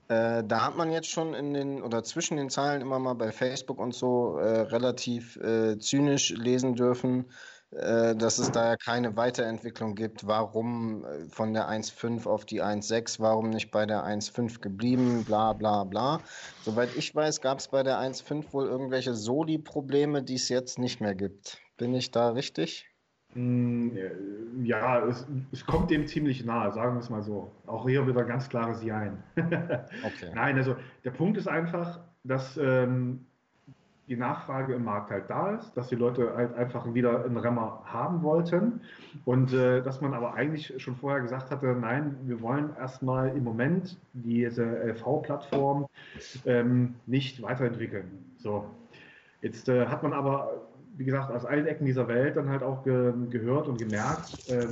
Äh, 0.10 0.44
da 0.44 0.66
hat 0.66 0.76
man 0.76 0.92
jetzt 0.92 1.10
schon 1.10 1.34
in 1.34 1.54
den 1.54 1.82
oder 1.82 2.04
zwischen 2.04 2.36
den 2.36 2.50
Zeilen 2.50 2.82
immer 2.82 3.00
mal 3.00 3.16
bei 3.16 3.32
Facebook 3.32 3.80
und 3.80 3.94
so 3.94 4.38
äh, 4.40 4.62
relativ 4.64 5.38
äh, 5.38 5.80
zynisch 5.80 6.32
lesen 6.32 6.76
dürfen, 6.76 7.28
äh, 7.30 7.57
dass 7.72 8.40
es 8.40 8.52
da 8.52 8.70
ja 8.72 8.76
keine 8.78 9.16
Weiterentwicklung 9.18 9.96
gibt. 9.96 10.26
Warum 10.26 11.04
äh, 11.06 11.30
von 11.30 11.54
der 11.54 11.70
1.5 11.70 12.28
auf 12.28 12.46
die 12.46 12.64
1.6, 12.64 13.20
warum 13.20 13.50
nicht 13.50 13.72
bei 13.72 13.86
der 13.86 14.06
1.5 14.06 14.60
geblieben, 14.62 15.26
bla 15.26 15.54
bla 15.54 15.84
bla. 15.84 16.22
Soweit 16.62 16.96
ich 16.96 17.14
weiß, 17.14 17.42
gab 17.42 17.60
es 17.60 17.68
bei 17.68 17.84
der 17.84 18.00
1.5 18.00 18.54
wohl 18.54 18.68
irgendwelche 18.68 19.14
Soli-Probleme, 19.14 20.24
die 20.24 20.36
es 20.36 20.50
jetzt 20.50 20.80
nicht 20.80 21.02
mehr 21.02 21.16
gibt. 21.16 21.60
Bin 21.78 21.94
ich 21.94 22.12
da 22.12 22.30
richtig? 22.30 22.88
Mm, 23.34 23.90
Ja, 24.64 25.06
es, 25.06 25.28
es 25.52 25.66
kommt 25.66 25.92
dem 25.92 26.08
ziemlich 26.08 26.46
nahe, 26.46 26.72
sagen 26.72 26.96
wir 26.96 27.02
es 27.02 27.10
mal 27.10 27.22
so. 27.22 27.52
Auch 27.66 27.88
hier 27.88 28.08
wieder 28.08 28.24
ganz 28.24 28.50
klares 28.50 28.84
Jein. 28.84 29.24
Okay. 30.04 30.32
Nein, 30.34 30.58
also 30.58 30.76
der 31.04 31.12
Punkt 31.12 31.38
ist 31.38 31.48
einfach, 31.48 32.00
dass 32.24 32.58
ähm, 32.58 33.27
die 34.08 34.16
Nachfrage 34.16 34.74
im 34.74 34.86
Markt 34.86 35.12
halt 35.12 35.30
da 35.30 35.56
ist, 35.56 35.76
dass 35.76 35.90
die 35.90 35.96
Leute 35.96 36.34
halt 36.36 36.56
einfach 36.56 36.94
wieder 36.94 37.26
einen 37.26 37.38
Remmer 37.38 37.82
haben 37.86 38.24
wollten 38.24 38.82
und 39.26 39.54
äh, 39.54 39.82
dass 39.82 40.02
man 40.02 40.14
aber 40.14 40.34
eigentlich 40.34 40.74
schon 40.82 40.96
vorher 40.96 41.22
gesagt 41.22 41.52
hatte, 41.52 41.76
nein, 41.80 42.16
wir 42.24 42.42
wollen 42.42 42.70
erstmal 42.80 43.30
im 43.30 43.44
Moment 43.44 43.98
diese 44.14 44.64
LV-Plattform 44.64 45.88
ähm, 46.46 46.96
nicht 47.06 47.42
weiterentwickeln. 47.42 48.06
So, 48.38 48.66
jetzt 49.42 49.68
äh, 49.68 49.88
hat 49.88 50.04
man 50.04 50.14
aber 50.14 50.68
wie 50.98 51.06
gesagt, 51.06 51.32
aus 51.32 51.46
allen 51.46 51.68
Ecken 51.68 51.86
dieser 51.86 52.08
Welt 52.08 52.38
dann 52.38 52.50
halt 52.50 52.64
auch 52.64 52.84
ge 52.84 53.14
gehört 53.30 53.68
und 53.68 53.78
gemerkt, 53.78 54.32
ähm, 54.50 54.70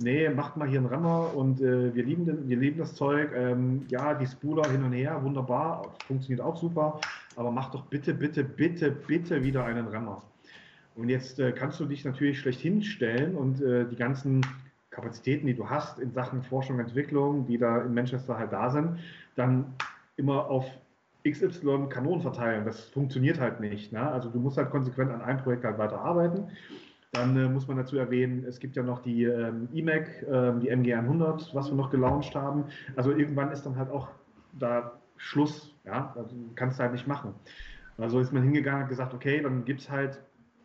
nee, 0.00 0.28
macht 0.30 0.56
mal 0.56 0.68
hier 0.68 0.78
einen 0.78 0.88
Remmer 0.88 1.34
und 1.34 1.60
äh, 1.60 1.94
wir, 1.94 2.02
lieben 2.02 2.24
den, 2.24 2.48
wir 2.48 2.56
lieben 2.56 2.78
das 2.78 2.94
Zeug. 2.94 3.30
Ähm, 3.34 3.84
ja, 3.88 4.14
die 4.14 4.26
Spooler 4.26 4.68
hin 4.70 4.82
und 4.82 4.92
her, 4.92 5.20
wunderbar, 5.22 5.94
funktioniert 6.06 6.40
auch 6.40 6.56
super, 6.56 7.00
aber 7.36 7.50
mach 7.50 7.70
doch 7.70 7.86
bitte, 7.86 8.14
bitte, 8.14 8.44
bitte, 8.44 8.90
bitte 8.90 9.42
wieder 9.42 9.64
einen 9.64 9.88
Remmer. 9.88 10.22
Und 10.96 11.08
jetzt 11.08 11.40
äh, 11.40 11.52
kannst 11.52 11.80
du 11.80 11.86
dich 11.86 12.04
natürlich 12.04 12.38
schlecht 12.38 12.60
hinstellen 12.60 13.34
und 13.34 13.60
äh, 13.60 13.84
die 13.86 13.96
ganzen 13.96 14.42
Kapazitäten, 14.90 15.46
die 15.46 15.54
du 15.54 15.68
hast 15.68 15.98
in 15.98 16.12
Sachen 16.12 16.42
Forschung 16.42 16.76
und 16.76 16.82
Entwicklung, 16.82 17.46
die 17.46 17.58
da 17.58 17.82
in 17.82 17.94
Manchester 17.94 18.38
halt 18.38 18.52
da 18.52 18.70
sind, 18.70 19.00
dann 19.34 19.74
immer 20.16 20.46
auf 20.46 20.64
XY 21.28 21.88
Kanonen 21.88 22.20
verteilen. 22.20 22.64
Das 22.64 22.84
funktioniert 22.84 23.40
halt 23.40 23.58
nicht. 23.60 23.92
Ne? 23.92 24.00
Also 24.00 24.30
du 24.30 24.38
musst 24.38 24.56
halt 24.56 24.70
konsequent 24.70 25.10
an 25.10 25.22
einem 25.22 25.38
Projekt 25.38 25.64
halt 25.64 25.78
weiter 25.78 26.00
arbeiten. 26.00 26.48
Dann 27.10 27.36
äh, 27.36 27.48
muss 27.48 27.66
man 27.66 27.76
dazu 27.76 27.96
erwähnen, 27.96 28.44
es 28.46 28.58
gibt 28.60 28.76
ja 28.76 28.82
noch 28.82 29.00
die 29.00 29.24
ähm, 29.24 29.68
EMAC, 29.72 30.22
äh, 30.22 30.52
die 30.60 30.72
MG100, 30.72 31.54
was 31.54 31.70
wir 31.70 31.76
noch 31.76 31.90
gelauncht 31.90 32.34
haben. 32.34 32.64
Also 32.96 33.12
irgendwann 33.12 33.50
ist 33.50 33.62
dann 33.62 33.76
halt 33.76 33.90
auch 33.90 34.08
da 34.52 34.92
Schluss. 35.16 35.74
Ja, 35.84 36.12
also 36.16 36.34
kannst 36.54 36.78
du 36.78 36.82
halt 36.82 36.92
nicht 36.92 37.06
machen. 37.06 37.34
Also 37.98 38.20
ist 38.20 38.32
man 38.32 38.42
hingegangen 38.42 38.84
und 38.84 38.88
gesagt, 38.88 39.14
okay, 39.14 39.40
dann 39.40 39.64
gibt 39.64 39.80
es 39.80 39.90
halt 39.90 40.20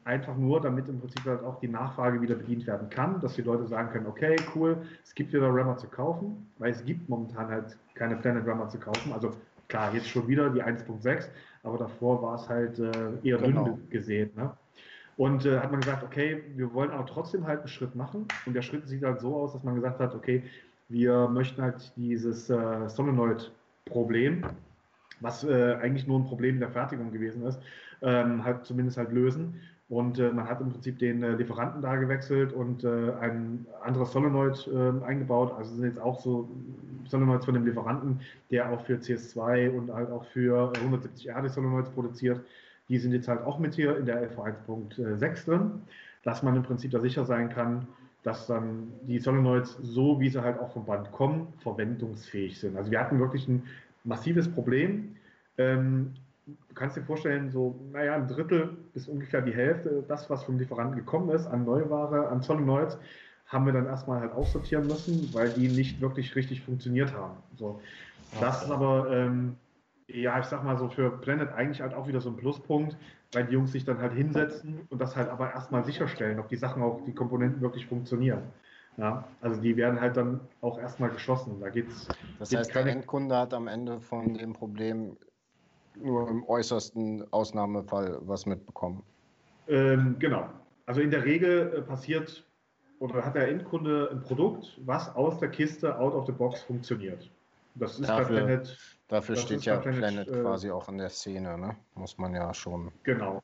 einfach 0.05 0.35
nur, 0.35 0.59
damit 0.61 0.87
im 0.87 0.99
Prinzip 0.99 1.23
halt 1.25 1.43
auch 1.43 1.59
die 1.59 1.67
Nachfrage 1.67 2.21
wieder 2.21 2.35
bedient 2.35 2.65
werden 2.65 2.89
kann, 2.89 3.19
dass 3.19 3.35
die 3.35 3.43
Leute 3.43 3.67
sagen 3.67 3.91
können, 3.91 4.07
okay, 4.07 4.35
cool, 4.55 4.77
es 5.03 5.13
gibt 5.13 5.33
wieder 5.33 5.47
Rammer 5.49 5.77
zu 5.77 5.87
kaufen, 5.87 6.49
weil 6.57 6.71
es 6.71 6.83
gibt 6.83 7.07
momentan 7.09 7.47
halt 7.47 7.77
keine 7.93 8.15
Planet 8.15 8.47
Rammer 8.47 8.69
zu 8.69 8.79
kaufen. 8.79 9.13
Also 9.13 9.33
klar, 9.67 9.93
jetzt 9.93 10.09
schon 10.09 10.27
wieder 10.27 10.49
die 10.49 10.63
1.6, 10.63 11.27
aber 11.63 11.77
davor 11.77 12.21
war 12.21 12.35
es 12.35 12.49
halt 12.49 12.79
äh, 12.79 12.91
eher 13.23 13.37
genau. 13.37 13.65
dünn 13.65 13.89
gesehen. 13.89 14.31
Ne? 14.35 14.51
Und 15.17 15.45
äh, 15.45 15.59
hat 15.59 15.69
man 15.69 15.81
gesagt, 15.81 16.03
okay, 16.03 16.43
wir 16.55 16.73
wollen 16.73 16.91
aber 16.91 17.05
trotzdem 17.05 17.45
halt 17.45 17.59
einen 17.59 17.67
Schritt 17.67 17.95
machen. 17.95 18.25
Und 18.45 18.53
der 18.53 18.61
Schritt 18.61 18.87
sieht 18.87 19.03
halt 19.03 19.19
so 19.19 19.35
aus, 19.35 19.53
dass 19.53 19.63
man 19.63 19.75
gesagt 19.75 19.99
hat, 19.99 20.15
okay, 20.15 20.43
wir 20.87 21.27
möchten 21.27 21.61
halt 21.61 21.91
dieses 21.97 22.49
äh, 22.49 22.89
Solenoid-Problem, 23.89 24.43
was 25.19 25.43
äh, 25.43 25.75
eigentlich 25.75 26.07
nur 26.07 26.19
ein 26.19 26.25
Problem 26.25 26.59
der 26.59 26.69
Fertigung 26.69 27.11
gewesen 27.11 27.43
ist, 27.43 27.59
ähm, 28.01 28.43
halt 28.43 28.65
zumindest 28.65 28.97
halt 28.97 29.11
lösen. 29.11 29.61
Und 29.89 30.19
äh, 30.19 30.31
man 30.31 30.47
hat 30.47 30.61
im 30.61 30.69
Prinzip 30.69 30.99
den 30.99 31.23
äh, 31.23 31.31
Lieferanten 31.31 31.81
da 31.81 31.95
gewechselt 31.95 32.53
und 32.53 32.83
äh, 32.83 33.11
ein 33.19 33.65
anderes 33.83 34.11
Solenoid 34.11 34.67
äh, 34.67 35.03
eingebaut. 35.03 35.51
Also 35.57 35.73
sind 35.73 35.83
jetzt 35.83 35.99
auch 35.99 36.19
so 36.19 36.47
Solenoids 37.07 37.45
von 37.45 37.55
dem 37.55 37.65
Lieferanten, 37.65 38.21
der 38.51 38.69
auch 38.69 38.85
für 38.85 38.97
CS2 38.97 39.71
und 39.71 39.91
halt 39.91 40.11
auch 40.11 40.25
für 40.25 40.71
170R 40.73 41.41
die 41.41 41.49
Solenoids 41.49 41.89
produziert. 41.89 42.39
Die 42.87 42.99
sind 42.99 43.13
jetzt 43.13 43.27
halt 43.27 43.41
auch 43.41 43.57
mit 43.57 43.73
hier 43.73 43.97
in 43.97 44.05
der 44.05 44.21
LV 44.21 44.37
1.6 44.37 45.45
drin, 45.45 45.71
dass 46.23 46.43
man 46.43 46.55
im 46.55 46.63
Prinzip 46.63 46.91
da 46.91 46.99
sicher 46.99 47.25
sein 47.25 47.49
kann, 47.49 47.87
dass 48.23 48.47
dann 48.47 48.91
die 49.03 49.19
Solenoids, 49.19 49.77
so 49.81 50.19
wie 50.19 50.29
sie 50.29 50.41
halt 50.41 50.59
auch 50.59 50.71
vom 50.71 50.85
Band 50.85 51.11
kommen, 51.11 51.53
verwendungsfähig 51.59 52.59
sind. 52.59 52.75
Also 52.75 52.91
wir 52.91 52.99
hatten 52.99 53.19
wirklich 53.19 53.47
ein 53.47 53.63
massives 54.03 54.51
Problem. 54.51 55.15
Ähm, 55.57 56.13
du 56.45 56.73
kannst 56.75 56.97
dir 56.97 57.03
vorstellen, 57.03 57.49
so, 57.49 57.79
naja, 57.91 58.15
ein 58.15 58.27
Drittel 58.27 58.77
bis 58.93 59.07
ungefähr 59.07 59.41
die 59.41 59.53
Hälfte, 59.53 60.03
das, 60.07 60.29
was 60.29 60.43
vom 60.43 60.57
Lieferanten 60.57 60.97
gekommen 60.97 61.29
ist, 61.29 61.47
an 61.47 61.63
Neuware, 61.63 62.27
an 62.29 62.41
Solenoids, 62.41 62.97
haben 63.47 63.65
wir 63.65 63.73
dann 63.73 63.87
erstmal 63.87 64.19
halt 64.19 64.33
aussortieren 64.33 64.87
müssen, 64.87 65.33
weil 65.33 65.51
die 65.53 65.69
nicht 65.69 66.01
wirklich 66.01 66.35
richtig 66.35 66.61
funktioniert 66.61 67.13
haben. 67.13 67.37
So. 67.57 67.81
Das 68.39 68.63
ist 68.63 68.69
aber, 68.69 69.09
ähm, 69.11 69.55
ja, 70.13 70.39
ich 70.39 70.45
sag 70.45 70.63
mal 70.63 70.77
so 70.77 70.89
für 70.89 71.11
Planet 71.11 71.51
eigentlich 71.53 71.81
halt 71.81 71.93
auch 71.93 72.07
wieder 72.07 72.21
so 72.21 72.29
ein 72.29 72.37
Pluspunkt, 72.37 72.97
weil 73.33 73.45
die 73.45 73.53
Jungs 73.53 73.71
sich 73.71 73.85
dann 73.85 73.99
halt 73.99 74.13
hinsetzen 74.13 74.81
und 74.89 74.99
das 74.99 75.15
halt 75.15 75.29
aber 75.29 75.51
erstmal 75.51 75.83
sicherstellen, 75.83 76.39
ob 76.39 76.47
die 76.49 76.57
Sachen 76.57 76.81
auch, 76.81 77.03
die 77.05 77.13
Komponenten 77.13 77.61
wirklich 77.61 77.85
funktionieren. 77.85 78.43
Ja, 78.97 79.23
also 79.41 79.61
die 79.61 79.77
werden 79.77 80.01
halt 80.01 80.17
dann 80.17 80.41
auch 80.61 80.77
erstmal 80.77 81.09
geschlossen. 81.09 81.59
Da 81.61 81.69
geht's. 81.69 82.07
Das 82.37 82.53
heißt, 82.53 82.75
der 82.75 82.85
Endkunde 82.87 83.37
hat 83.37 83.53
am 83.53 83.67
Ende 83.67 84.01
von 84.01 84.33
dem 84.33 84.53
Problem 84.53 85.15
nur 85.95 86.29
im 86.29 86.43
äußersten 86.43 87.25
Ausnahmefall 87.31 88.17
was 88.21 88.45
mitbekommen. 88.45 89.03
Ähm, 89.67 90.15
genau. 90.19 90.49
Also 90.85 91.01
in 91.01 91.11
der 91.11 91.23
Regel 91.23 91.73
äh, 91.73 91.81
passiert 91.81 92.45
oder 92.99 93.23
hat 93.23 93.35
der 93.35 93.47
Endkunde 93.47 94.09
ein 94.11 94.21
Produkt, 94.21 94.79
was 94.85 95.15
aus 95.15 95.39
der 95.39 95.49
Kiste 95.49 95.97
out 95.97 96.13
of 96.13 96.25
the 96.25 96.31
box 96.31 96.61
funktioniert. 96.63 97.29
Das 97.75 97.99
ist 97.99 98.09
dafür, 98.09 98.25
bei 98.25 98.45
Planet. 98.45 98.77
Dafür 99.09 99.35
steht 99.35 99.65
ja 99.65 99.77
Planet, 99.77 99.99
Planet 99.99 100.27
äh, 100.27 100.41
quasi 100.41 100.69
auch 100.69 100.87
in 100.87 100.99
der 100.99 101.09
Szene, 101.09 101.57
ne? 101.57 101.75
Muss 101.95 102.17
man 102.17 102.33
ja 102.33 102.53
schon. 102.53 102.91
Genau. 103.03 103.41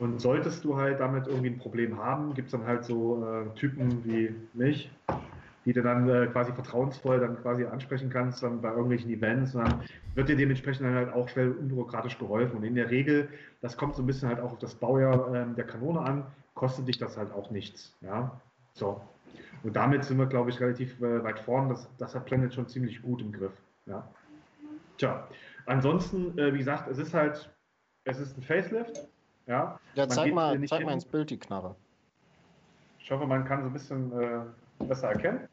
Und 0.00 0.20
solltest 0.20 0.64
du 0.64 0.76
halt 0.76 0.98
damit 0.98 1.28
irgendwie 1.28 1.50
ein 1.50 1.58
Problem 1.58 1.96
haben, 1.98 2.34
gibt 2.34 2.46
es 2.46 2.52
dann 2.52 2.66
halt 2.66 2.84
so 2.84 3.24
äh, 3.24 3.54
Typen 3.54 4.04
wie 4.04 4.34
mich, 4.52 4.90
die 5.64 5.72
du 5.72 5.80
dann 5.80 6.08
äh, 6.08 6.26
quasi 6.26 6.52
vertrauensvoll 6.52 7.20
dann 7.20 7.40
quasi 7.40 7.64
ansprechen 7.64 8.10
kannst, 8.10 8.42
dann 8.42 8.60
bei 8.60 8.70
irgendwelchen 8.70 9.10
Events. 9.10 9.54
Und 9.54 9.62
dann 9.62 9.82
wird 10.16 10.28
dir 10.28 10.36
dementsprechend 10.36 10.86
dann 10.86 10.94
halt 10.94 11.12
auch 11.12 11.28
schnell 11.28 11.52
unbürokratisch 11.52 12.18
geholfen. 12.18 12.56
Und 12.56 12.64
in 12.64 12.74
der 12.74 12.90
Regel, 12.90 13.28
das 13.60 13.76
kommt 13.76 13.94
so 13.94 14.02
ein 14.02 14.06
bisschen 14.06 14.28
halt 14.28 14.40
auch 14.40 14.52
auf 14.52 14.58
das 14.58 14.74
Baujahr 14.74 15.32
äh, 15.32 15.54
der 15.54 15.64
Kanone 15.64 16.00
an, 16.00 16.26
kostet 16.54 16.88
dich 16.88 16.98
das 16.98 17.16
halt 17.16 17.32
auch 17.32 17.52
nichts. 17.52 17.96
Ja, 18.00 18.40
so. 18.72 19.00
Und 19.62 19.76
damit 19.76 20.04
sind 20.04 20.18
wir, 20.18 20.26
glaube 20.26 20.50
ich, 20.50 20.60
relativ 20.60 21.00
äh, 21.00 21.22
weit 21.22 21.38
vorn. 21.38 21.68
Das, 21.68 21.88
das 21.98 22.16
hat 22.16 22.26
Planet 22.26 22.52
schon 22.52 22.66
ziemlich 22.66 23.00
gut 23.00 23.22
im 23.22 23.30
Griff. 23.30 23.52
Ja. 23.86 24.08
Tja, 24.98 25.28
ansonsten, 25.66 26.36
äh, 26.38 26.52
wie 26.52 26.58
gesagt, 26.58 26.88
es 26.88 26.98
ist 26.98 27.14
halt, 27.14 27.50
es 28.04 28.18
ist 28.18 28.36
ein 28.36 28.42
Facelift. 28.42 29.08
Ja, 29.46 29.78
ja 29.94 30.08
zeig, 30.08 30.32
mal, 30.32 30.62
zeig 30.64 30.84
mal 30.84 30.92
ins 30.92 31.04
Bild 31.04 31.30
die 31.30 31.38
Knarre. 31.38 31.74
Ich 32.98 33.10
hoffe, 33.10 33.26
man 33.26 33.44
kann 33.44 33.62
so 33.62 33.68
ein 33.68 33.72
bisschen 33.72 34.12
äh, 34.18 34.40
besser 34.78 35.08
erkennen. 35.08 35.48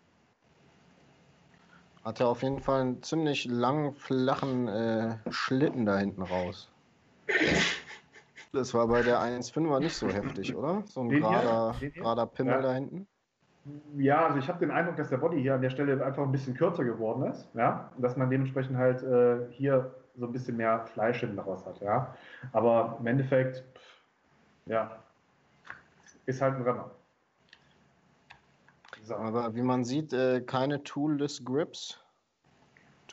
Hat 2.03 2.19
er 2.19 2.29
auf 2.29 2.41
jeden 2.41 2.59
Fall 2.59 2.81
einen 2.81 3.03
ziemlich 3.03 3.45
langen, 3.45 3.93
flachen 3.93 4.67
äh, 4.67 5.17
Schlitten 5.29 5.85
da 5.85 5.97
hinten 5.97 6.23
raus. 6.23 6.69
Das 8.53 8.73
war 8.73 8.87
bei 8.87 9.01
der 9.01 9.19
1.5er 9.19 9.79
nicht 9.79 9.95
so 9.95 10.09
heftig, 10.09 10.55
oder? 10.55 10.83
So 10.85 11.01
ein 11.01 11.09
gerader, 11.09 11.75
gerader 11.79 12.25
Pimmel 12.25 12.55
ja. 12.55 12.61
da 12.61 12.73
hinten. 12.73 13.07
Ja, 13.97 14.25
also 14.25 14.39
ich 14.39 14.47
habe 14.47 14.59
den 14.59 14.71
Eindruck, 14.71 14.95
dass 14.95 15.09
der 15.09 15.17
Body 15.17 15.41
hier 15.41 15.53
an 15.53 15.61
der 15.61 15.69
Stelle 15.69 16.03
einfach 16.03 16.23
ein 16.23 16.31
bisschen 16.31 16.55
kürzer 16.55 16.83
geworden 16.83 17.23
ist, 17.23 17.47
ja, 17.53 17.91
und 17.95 18.01
dass 18.01 18.17
man 18.17 18.29
dementsprechend 18.29 18.77
halt 18.77 19.03
äh, 19.03 19.51
hier 19.51 19.93
so 20.15 20.25
ein 20.25 20.31
bisschen 20.31 20.57
mehr 20.57 20.85
Fleisch 20.87 21.19
hinten 21.19 21.39
raus 21.39 21.65
hat, 21.65 21.79
ja. 21.79 22.15
Aber 22.53 22.97
im 22.99 23.07
Endeffekt, 23.07 23.63
pff, 23.75 24.01
ja, 24.65 24.97
ist 26.25 26.41
halt 26.41 26.55
ein 26.55 26.63
Renner. 26.63 26.89
So. 29.03 29.15
Aber 29.15 29.53
wie 29.55 29.61
man 29.61 29.83
sieht, 29.83 30.13
äh, 30.13 30.41
keine 30.41 30.83
Toolless 30.83 31.43
Grips. 31.43 31.99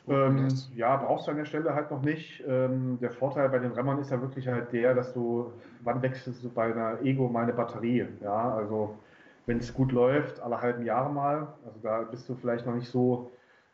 Ähm, 0.07 0.47
ja, 0.73 0.95
brauchst 0.97 1.27
du 1.27 1.31
an 1.31 1.37
der 1.37 1.45
Stelle 1.45 1.75
halt 1.75 1.91
noch 1.91 2.01
nicht. 2.01 2.43
Ähm, 2.47 2.97
der 2.99 3.11
Vorteil 3.11 3.49
bei 3.49 3.59
den 3.59 3.71
Remmern 3.73 3.99
ist 3.99 4.09
ja 4.09 4.19
wirklich 4.21 4.47
halt 4.47 4.71
der, 4.71 4.95
dass 4.95 5.13
du, 5.13 5.51
wann 5.81 6.01
wechselst 6.01 6.43
du 6.43 6.49
bei 6.49 6.71
einer 6.71 7.01
Ego 7.01 7.27
mal 7.27 7.43
eine 7.43 7.53
Batterie? 7.53 8.07
Ja, 8.21 8.55
also 8.55 8.97
wenn 9.45 9.57
es 9.57 9.73
gut 9.73 9.91
läuft, 9.91 10.39
alle 10.41 10.61
halben 10.61 10.85
Jahre 10.85 11.11
mal. 11.11 11.53
Also 11.65 11.79
da 11.81 12.01
bist 12.01 12.27
du 12.29 12.35
vielleicht 12.35 12.65
noch 12.65 12.75
nicht 12.75 12.89
so 12.89 13.31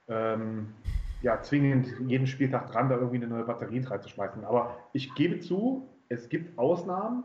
ähm, 0.07 0.73
ja, 1.21 1.41
zwingend 1.41 1.87
jeden 2.07 2.27
Spieltag 2.27 2.71
dran, 2.71 2.89
da 2.89 2.95
irgendwie 2.95 3.17
eine 3.17 3.27
neue 3.27 3.43
Batterie 3.43 3.81
reinzuschmeißen. 3.83 4.45
Aber 4.45 4.77
ich 4.93 5.13
gebe 5.15 5.39
zu, 5.39 5.87
es 6.09 6.29
gibt 6.29 6.57
Ausnahmen, 6.57 7.23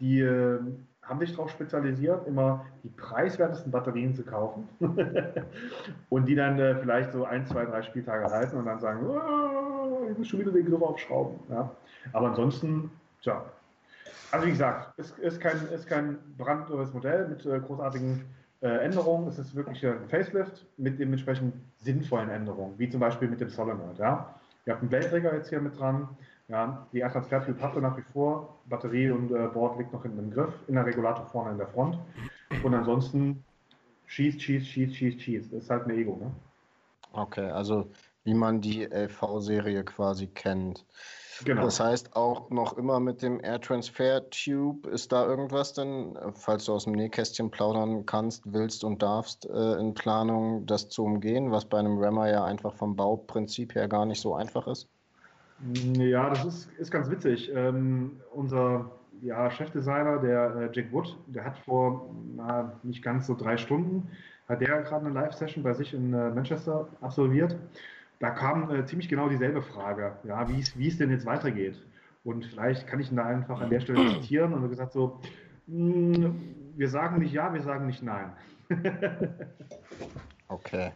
die 0.00 0.20
äh, 0.20 0.60
haben 1.02 1.18
sich 1.18 1.32
darauf 1.32 1.50
spezialisiert, 1.50 2.26
immer 2.26 2.64
die 2.84 2.88
preiswertesten 2.88 3.72
Batterien 3.72 4.14
zu 4.14 4.22
kaufen 4.22 4.68
und 6.10 6.26
die 6.26 6.34
dann 6.34 6.58
äh, 6.58 6.76
vielleicht 6.76 7.12
so 7.12 7.24
ein, 7.24 7.46
zwei, 7.46 7.64
drei 7.64 7.82
Spieltage 7.82 8.30
halten 8.30 8.56
und 8.56 8.66
dann 8.66 8.80
sagen, 8.80 9.06
oh, 9.06 10.08
ich 10.10 10.18
muss 10.18 10.28
schon 10.28 10.40
wieder 10.40 10.52
den 10.52 10.64
Griff 10.64 10.82
aufschrauben. 10.82 11.40
Ja. 11.50 11.70
Aber 12.12 12.28
ansonsten, 12.28 12.90
tja. 13.22 13.44
Also 14.30 14.46
wie 14.46 14.50
gesagt, 14.50 14.94
es 14.98 15.10
ist 15.18 15.40
kein, 15.40 15.66
ist 15.68 15.86
kein 15.86 16.18
brandneues 16.36 16.92
Modell 16.92 17.28
mit 17.28 17.44
äh, 17.44 17.60
großartigen 17.60 18.24
äh, 18.62 18.68
Änderungen. 18.84 19.28
Es 19.28 19.38
ist 19.38 19.54
wirklich 19.54 19.86
ein 19.86 20.08
Facelift 20.08 20.66
mit 20.78 20.98
dementsprechend 20.98 21.54
sinnvollen 21.78 22.30
Änderungen, 22.30 22.78
wie 22.78 22.88
zum 22.88 23.00
Beispiel 23.00 23.28
mit 23.28 23.40
dem 23.40 23.50
Solenoid. 23.50 23.98
Ja. 23.98 24.34
Ihr 24.64 24.72
habt 24.72 24.82
einen 24.82 24.92
Weltträger 24.92 25.34
jetzt 25.34 25.48
hier 25.48 25.60
mit 25.60 25.78
dran. 25.78 26.08
Ja, 26.48 26.86
die 26.92 27.00
Transfertür 27.00 27.54
passt 27.54 27.76
nach 27.76 27.96
wie 27.96 28.04
vor. 28.12 28.58
Batterie 28.66 29.10
und 29.10 29.32
äh, 29.32 29.48
Board 29.48 29.78
liegt 29.78 29.92
noch 29.92 30.04
in 30.04 30.16
dem 30.16 30.30
Griff, 30.30 30.52
in 30.68 30.74
der 30.74 30.84
Regulator 30.84 31.26
vorne 31.26 31.52
in 31.52 31.58
der 31.58 31.68
Front. 31.68 31.98
Und 32.62 32.74
ansonsten 32.74 33.44
schießt, 34.06 34.40
schießt, 34.40 34.66
schießt, 34.66 34.94
schießt, 34.94 35.20
schießt. 35.20 35.52
Das 35.52 35.62
ist 35.62 35.70
halt 35.70 35.86
ein 35.86 35.90
Ego, 35.90 36.16
ne? 36.16 36.30
Okay, 37.12 37.50
also 37.50 37.90
wie 38.24 38.34
man 38.34 38.60
die 38.60 38.84
LV-Serie 38.84 39.84
quasi 39.84 40.26
kennt. 40.28 40.84
Genau. 41.44 41.62
Das 41.62 41.80
heißt 41.80 42.14
auch 42.16 42.50
noch 42.50 42.76
immer 42.76 43.00
mit 43.00 43.22
dem 43.22 43.40
Air 43.42 43.60
Transfer 43.60 44.28
Tube. 44.30 44.86
Ist 44.86 45.12
da 45.12 45.26
irgendwas 45.26 45.72
denn, 45.72 46.16
falls 46.34 46.66
du 46.66 46.72
aus 46.72 46.84
dem 46.84 46.92
Nähkästchen 46.92 47.50
plaudern 47.50 48.06
kannst, 48.06 48.52
willst 48.52 48.84
und 48.84 49.02
darfst, 49.02 49.46
äh, 49.46 49.74
in 49.74 49.94
Planung 49.94 50.66
das 50.66 50.88
zu 50.88 51.04
umgehen, 51.04 51.50
was 51.50 51.64
bei 51.64 51.78
einem 51.78 51.98
Rammer 51.98 52.30
ja 52.30 52.44
einfach 52.44 52.74
vom 52.74 52.96
Bauprinzip 52.96 53.74
her 53.74 53.88
gar 53.88 54.06
nicht 54.06 54.20
so 54.20 54.34
einfach 54.34 54.66
ist? 54.66 54.88
Ja, 55.94 56.28
das 56.30 56.44
ist, 56.44 56.70
ist 56.78 56.90
ganz 56.90 57.10
witzig. 57.10 57.50
Ähm, 57.54 58.20
unser 58.32 58.90
ja, 59.20 59.50
Chefdesigner, 59.50 60.18
der 60.18 60.56
äh, 60.56 60.70
Jack 60.72 60.92
Wood, 60.92 61.16
der 61.26 61.44
hat 61.44 61.58
vor 61.58 62.10
na, 62.36 62.72
nicht 62.82 63.02
ganz 63.02 63.26
so 63.26 63.34
drei 63.34 63.56
Stunden, 63.56 64.08
hat 64.48 64.60
der 64.60 64.82
gerade 64.82 65.06
eine 65.06 65.14
Live-Session 65.14 65.62
bei 65.62 65.72
sich 65.72 65.94
in 65.94 66.12
äh, 66.12 66.30
Manchester 66.30 66.88
absolviert. 67.00 67.56
Da 68.22 68.30
kam 68.30 68.70
äh, 68.70 68.86
ziemlich 68.86 69.08
genau 69.08 69.28
dieselbe 69.28 69.62
Frage, 69.62 70.16
ja, 70.22 70.48
wie 70.48 70.86
es 70.86 70.96
denn 70.96 71.10
jetzt 71.10 71.26
weitergeht. 71.26 71.76
Und 72.22 72.46
vielleicht 72.46 72.86
kann 72.86 73.00
ich 73.00 73.10
ihn 73.10 73.16
da 73.16 73.24
einfach 73.24 73.60
an 73.60 73.68
der 73.68 73.80
Stelle 73.80 74.12
zitieren 74.12 74.54
und 74.54 74.70
gesagt 74.70 74.92
so, 74.92 75.18
mh, 75.66 76.14
hm, 76.14 76.54
wir 76.76 76.88
sagen 76.88 77.18
nicht 77.18 77.32
ja, 77.32 77.52
wir 77.52 77.62
sagen 77.62 77.88
nicht 77.88 78.00
nein. 78.00 78.32
okay. 80.48 80.92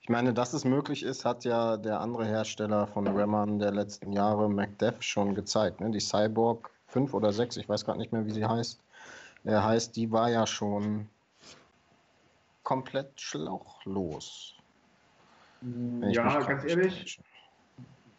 Ich 0.00 0.08
meine, 0.08 0.32
dass 0.32 0.54
es 0.54 0.64
möglich 0.64 1.02
ist, 1.02 1.26
hat 1.26 1.44
ja 1.44 1.76
der 1.76 2.00
andere 2.00 2.24
Hersteller 2.24 2.86
von 2.86 3.06
Rammern 3.08 3.58
der 3.58 3.70
letzten 3.70 4.14
Jahre, 4.14 4.48
MacDev, 4.48 5.02
schon 5.02 5.34
gezeigt. 5.34 5.82
Ne? 5.82 5.90
Die 5.90 6.00
Cyborg 6.00 6.70
5 6.86 7.12
oder 7.12 7.30
6, 7.30 7.58
ich 7.58 7.68
weiß 7.68 7.84
gerade 7.84 7.98
nicht 7.98 8.12
mehr, 8.12 8.24
wie 8.24 8.32
sie 8.32 8.46
heißt. 8.46 8.80
Er 9.44 9.62
heißt, 9.62 9.94
die 9.96 10.10
war 10.10 10.30
ja 10.30 10.46
schon 10.46 11.10
komplett 12.62 13.20
schlauchlos. 13.20 14.54
Ja, 16.10 16.40
ganz 16.40 16.64
ehrlich, 16.64 17.20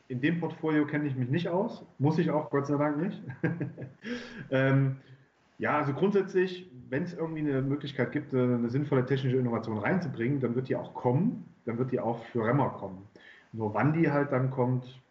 in 0.07 0.21
dem 0.21 0.39
Portfolio 0.39 0.85
kenne 0.85 1.07
ich 1.07 1.15
mich 1.15 1.29
nicht 1.29 1.49
aus. 1.49 1.83
Muss 1.97 2.17
ich 2.17 2.29
auch, 2.29 2.49
Gott 2.49 2.67
sei 2.67 2.77
Dank 2.77 2.97
nicht. 2.97 3.21
ähm, 4.51 4.97
ja, 5.57 5.77
also 5.77 5.93
grundsätzlich, 5.93 6.69
wenn 6.89 7.03
es 7.03 7.13
irgendwie 7.13 7.39
eine 7.39 7.61
Möglichkeit 7.61 8.11
gibt, 8.11 8.33
äh, 8.33 8.41
eine 8.41 8.69
sinnvolle 8.69 9.05
technische 9.05 9.37
Innovation 9.37 9.77
reinzubringen, 9.77 10.39
dann 10.39 10.55
wird 10.55 10.69
die 10.69 10.75
auch 10.75 10.93
kommen, 10.93 11.45
dann 11.65 11.77
wird 11.77 11.91
die 11.91 11.99
auch 11.99 12.23
für 12.25 12.45
Remmer 12.45 12.69
kommen. 12.69 13.07
Nur 13.53 13.73
wann 13.73 13.93
die 13.93 14.11
halt 14.11 14.31
dann 14.31 14.51
kommt, 14.51 15.01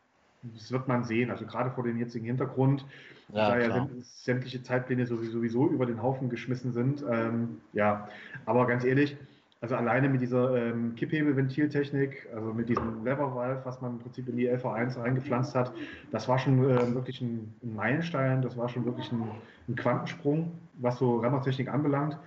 das 0.43 0.71
wird 0.71 0.87
man 0.87 1.05
sehen. 1.05 1.31
Also 1.31 1.47
gerade 1.47 1.71
vor 1.71 1.85
dem 1.85 1.99
jetzigen 1.99 2.27
Hintergrund, 2.27 2.85
ja, 3.33 3.49
da 3.49 3.59
ja 3.59 3.89
sämtliche 4.03 4.63
Zeitpläne 4.63 5.07
sowieso 5.07 5.69
über 5.69 5.87
den 5.87 6.03
Haufen 6.03 6.29
geschmissen 6.29 6.73
sind. 6.73 7.03
Ähm, 7.11 7.61
ja, 7.73 8.09
aber 8.45 8.67
ganz 8.67 8.85
ehrlich, 8.85 9.17
also 9.65 9.77
alleine 9.77 10.11
mit 10.11 10.21
dieser 10.21 10.55
ähm, 10.55 10.95
Kipphebelventiltechnik, 10.95 12.29
also 12.35 12.53
mit 12.53 12.69
diesem 12.69 13.03
Lever 13.03 13.35
Valve, 13.35 13.63
was 13.65 13.81
man 13.81 13.93
im 13.93 13.99
Prinzip 13.99 14.29
in 14.29 14.37
die 14.37 14.51
LV1 14.51 15.01
eingepflanzt 15.01 15.55
hat, 15.55 15.73
das 16.11 16.29
war 16.29 16.39
schon 16.39 16.63
äh, 16.69 16.95
wirklich 16.95 17.23
ein, 17.23 17.55
ein, 17.63 17.75
Meilenstein, 17.75 18.43
das 18.43 18.59
war 18.59 18.69
schon 18.69 18.85
wirklich 18.85 19.11
ein, 19.11 19.27
ein 19.67 19.75
Quantensprung, 19.75 20.53
was 20.75 20.99
so 20.99 21.17
Rammertechnik 21.17 21.69
anbelangt. 21.73 22.19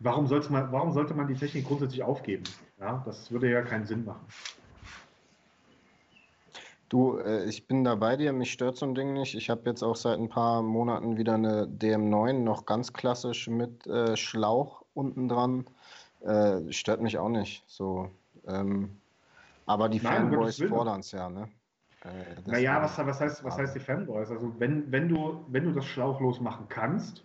Warum, 0.00 0.28
man, 0.50 0.70
warum 0.70 0.92
sollte 0.92 1.14
man 1.14 1.28
die 1.28 1.34
Technik 1.34 1.66
grundsätzlich 1.66 2.02
aufgeben? 2.02 2.44
Ja, 2.78 3.02
das 3.06 3.32
würde 3.32 3.50
ja 3.50 3.62
keinen 3.62 3.86
Sinn 3.86 4.04
machen. 4.04 4.26
Du, 6.90 7.16
äh, 7.16 7.48
ich 7.48 7.66
bin 7.66 7.84
da 7.84 7.94
bei 7.94 8.16
dir, 8.16 8.34
mich 8.34 8.52
stört 8.52 8.76
so 8.76 8.84
ein 8.84 8.94
Ding 8.94 9.14
nicht. 9.14 9.34
Ich 9.34 9.48
habe 9.48 9.62
jetzt 9.64 9.82
auch 9.82 9.96
seit 9.96 10.18
ein 10.18 10.28
paar 10.28 10.60
Monaten 10.60 11.16
wieder 11.16 11.36
eine 11.36 11.64
DM9, 11.64 12.34
noch 12.34 12.66
ganz 12.66 12.92
klassisch 12.92 13.48
mit 13.48 13.86
äh, 13.86 14.14
Schlauch 14.14 14.84
unten 14.92 15.26
dran. 15.26 15.64
Äh, 16.24 16.72
stört 16.72 17.00
mich 17.00 17.18
auch 17.18 17.28
nicht. 17.28 17.64
So, 17.66 18.10
ähm, 18.46 18.96
aber 19.66 19.88
die 19.88 20.00
Nein, 20.00 20.30
Fanboys 20.30 20.62
fordern 20.62 21.00
es 21.00 21.12
ja, 21.12 21.28
ne? 21.28 21.48
Äh, 22.04 22.50
naja, 22.50 22.82
was, 22.82 22.98
was, 22.98 23.20
heißt, 23.20 23.44
was 23.44 23.56
heißt 23.58 23.74
die 23.74 23.80
Fanboys? 23.80 24.30
Also 24.30 24.52
wenn, 24.58 24.90
wenn, 24.90 25.08
du, 25.08 25.44
wenn 25.48 25.64
du 25.64 25.72
das 25.72 25.84
schlauchlos 25.86 26.40
machen 26.40 26.66
kannst, 26.68 27.24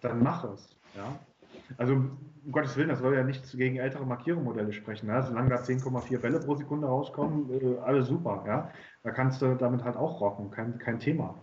dann 0.00 0.22
mach 0.22 0.44
es. 0.44 0.76
Ja? 0.94 1.18
Also 1.76 1.94
um 1.94 2.18
Gottes 2.50 2.76
Willen, 2.76 2.88
das 2.88 2.98
soll 2.98 3.14
ja 3.14 3.22
nichts 3.22 3.52
gegen 3.52 3.76
ältere 3.76 4.04
Markierungsmodelle 4.04 4.72
sprechen. 4.72 5.08
Ja? 5.08 5.22
Solange 5.22 5.50
da 5.50 5.56
10,4 5.56 6.18
Bälle 6.18 6.40
pro 6.40 6.54
Sekunde 6.54 6.86
rauskommen, 6.86 7.50
äh, 7.50 7.78
alles 7.80 8.08
super. 8.08 8.44
Ja? 8.46 8.70
Da 9.02 9.10
kannst 9.10 9.42
du 9.42 9.54
damit 9.54 9.84
halt 9.84 9.96
auch 9.96 10.20
rocken, 10.20 10.50
kein, 10.50 10.78
kein 10.78 10.98
Thema. 10.98 11.34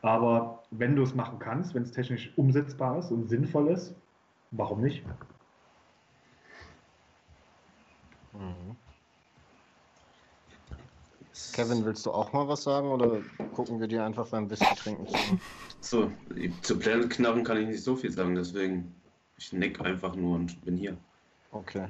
Aber 0.00 0.62
wenn 0.70 0.96
du 0.96 1.02
es 1.02 1.14
machen 1.14 1.38
kannst, 1.38 1.74
wenn 1.74 1.82
es 1.82 1.92
technisch 1.92 2.32
umsetzbar 2.36 2.98
ist 2.98 3.10
und 3.10 3.28
sinnvoll 3.28 3.68
ist, 3.68 3.94
warum 4.50 4.80
nicht? 4.80 5.04
Mhm. 8.32 8.76
Kevin, 11.54 11.84
willst 11.84 12.06
du 12.06 12.12
auch 12.12 12.32
mal 12.32 12.48
was 12.48 12.62
sagen 12.62 12.90
oder 12.90 13.22
gucken 13.54 13.80
wir 13.80 13.88
dir 13.88 14.04
einfach 14.04 14.28
beim 14.28 14.50
Whisky 14.50 14.74
trinken 14.74 15.06
zu? 15.08 15.16
So, 15.80 16.10
zu 16.62 16.78
Planet-Knarren 16.78 17.44
kann 17.44 17.58
ich 17.58 17.68
nicht 17.68 17.82
so 17.82 17.96
viel 17.96 18.12
sagen, 18.12 18.34
deswegen 18.34 18.94
ich 19.36 19.52
nick 19.52 19.80
einfach 19.80 20.14
nur 20.14 20.36
und 20.36 20.64
bin 20.64 20.76
hier. 20.76 20.96
Okay. 21.50 21.88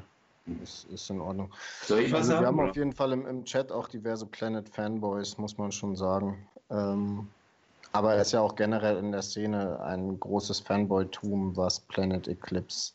Ist, 0.63 0.85
ist 0.85 1.09
in 1.11 1.21
Ordnung. 1.21 1.53
Soll 1.83 2.01
ich 2.01 2.13
was 2.13 2.21
also, 2.21 2.33
sagen? 2.33 2.43
Wir 2.43 2.47
haben 2.49 2.59
oder? 2.59 2.71
auf 2.71 2.77
jeden 2.77 2.93
Fall 2.93 3.13
im, 3.13 3.27
im 3.27 3.45
Chat 3.45 3.71
auch 3.71 3.87
diverse 3.87 4.27
Planet-Fanboys, 4.27 5.39
muss 5.39 5.59
man 5.59 5.71
schon 5.71 5.95
sagen. 5.95 6.49
Ähm, 6.71 7.29
aber 7.93 8.15
er 8.15 8.23
ist 8.23 8.33
ja 8.33 8.41
auch 8.41 8.57
generell 8.57 8.97
in 8.97 9.13
der 9.13 9.23
Szene 9.23 9.81
ein 9.81 10.19
großes 10.19 10.61
Fanboy-Tum, 10.61 11.57
was 11.57 11.81
Planet 11.81 12.27
Eclipse 12.27 12.95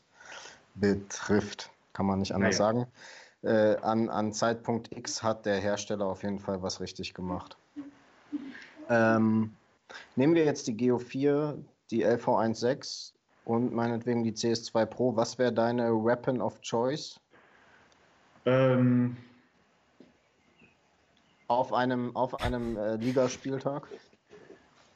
betrifft. 0.74 1.72
Kann 1.94 2.06
man 2.06 2.20
nicht 2.20 2.34
anders 2.34 2.58
naja. 2.58 2.74
sagen 2.74 2.88
äh, 3.44 3.76
an, 3.78 4.10
an 4.10 4.34
Zeitpunkt 4.34 4.92
X 4.96 5.22
hat 5.24 5.46
der 5.46 5.60
Hersteller 5.60 6.06
auf 6.06 6.24
jeden 6.24 6.40
Fall 6.40 6.62
was 6.62 6.80
richtig 6.80 7.14
gemacht. 7.14 7.58
Ähm, 8.90 9.54
nehmen 10.16 10.36
wir 10.36 10.46
jetzt 10.46 10.68
die 10.68 10.76
Geo 10.76 10.98
4, 10.98 11.58
die 11.92 12.06
LV16 12.06 13.14
und 13.46 13.74
meinetwegen 13.74 14.24
die 14.24 14.34
CS2 14.34 14.86
Pro. 14.86 15.16
Was 15.16 15.38
wäre 15.38 15.54
deine 15.54 15.92
Weapon 15.92 16.42
of 16.42 16.60
Choice? 16.62 17.20
Ähm, 18.46 19.18
auf 21.48 21.74
einem, 21.74 22.16
auf 22.16 22.42
einem 22.42 22.78
äh, 22.78 22.96
Ligaspieltag? 22.96 23.88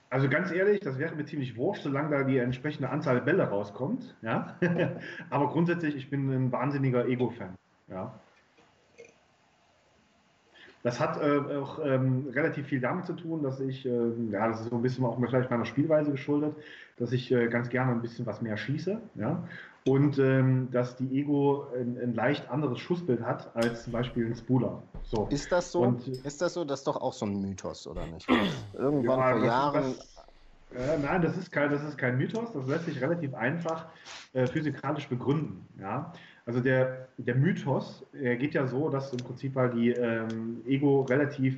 Also 0.10 0.28
ganz 0.28 0.52
ehrlich, 0.52 0.82
das 0.82 0.98
wäre 0.98 1.16
mir 1.16 1.24
ziemlich 1.26 1.56
wurscht, 1.56 1.84
solange 1.84 2.10
da 2.10 2.24
die 2.24 2.38
entsprechende 2.38 2.90
Anzahl 2.90 3.22
Bälle 3.22 3.44
rauskommt. 3.44 4.16
Ja? 4.22 4.58
Aber 5.30 5.50
grundsätzlich, 5.50 5.96
ich 5.96 6.10
bin 6.10 6.30
ein 6.30 6.52
wahnsinniger 6.52 7.06
Ego-Fan. 7.06 7.56
Ja? 7.88 8.20
Das 10.84 11.00
hat 11.00 11.22
äh, 11.22 11.58
auch 11.58 11.80
ähm, 11.84 12.28
relativ 12.34 12.68
viel 12.68 12.82
damit 12.82 13.06
zu 13.06 13.14
tun, 13.14 13.44
dass 13.44 13.60
ich, 13.60 13.86
äh, 13.86 14.12
ja, 14.32 14.48
das 14.48 14.62
ist 14.62 14.70
so 14.70 14.76
ein 14.76 14.82
bisschen 14.82 15.06
auch 15.06 15.20
vielleicht 15.20 15.52
meiner 15.52 15.66
Spielweise 15.66 16.12
geschuldet, 16.12 16.56
dass 16.98 17.12
ich 17.12 17.32
äh, 17.32 17.48
ganz 17.48 17.70
gerne 17.70 17.92
ein 17.92 18.02
bisschen 18.02 18.26
was 18.26 18.42
mehr 18.42 18.58
schieße, 18.58 19.00
ja, 19.16 19.44
und 19.86 20.20
ähm, 20.20 20.70
dass 20.72 20.96
die 20.96 21.20
Ego 21.20 21.68
ein, 21.76 21.98
ein, 22.02 22.14
leicht 22.14 22.50
anderes 22.50 22.80
Schussbild 22.80 23.22
hat 23.22 23.56
als 23.56 23.84
zum 23.84 23.94
Beispiel 23.94 24.28
ein 24.28 24.36
Spooler. 24.36 24.82
So. 25.04 25.28
Ist 25.32 25.52
das 25.52 25.72
so? 25.72 25.82
Und, 25.82 26.08
ist 26.08 26.42
das 26.42 26.54
so? 26.54 26.64
Das 26.64 26.82
ist 26.82 26.88
doch 26.88 26.98
auch 26.98 27.14
so 27.14 27.26
ein 27.26 27.42
Mythos, 27.42 27.88
oder 27.88 28.06
nicht? 28.06 28.28
Irgendwann 28.74 29.20
ja, 29.20 29.32
vor 29.32 29.44
Jahren. 29.46 29.96
Das, 30.72 31.02
nein, 31.02 31.22
das 31.22 31.38
ist, 31.38 31.52
kein, 31.52 31.72
das 31.72 31.84
ist 31.84 31.98
kein 31.98 32.18
Mythos, 32.18 32.54
das 32.54 32.68
lässt 32.68 32.86
sich 32.86 33.02
relativ 33.02 33.34
einfach 33.34 33.88
äh, 34.34 34.46
physikalisch 34.46 35.08
begründen. 35.08 35.68
Ja? 35.80 36.14
Also 36.52 36.60
der, 36.60 37.08
der 37.18 37.36
Mythos 37.36 38.06
der 38.12 38.36
geht 38.36 38.56
ja 38.56 38.68
so, 38.68 38.90
dass 38.90 39.14
im 39.14 39.20
Prinzip 39.20 39.56
halt 39.56 39.74
die 39.74 39.92
ähm, 39.92 40.62
Ego 40.68 41.04
relativ 41.04 41.56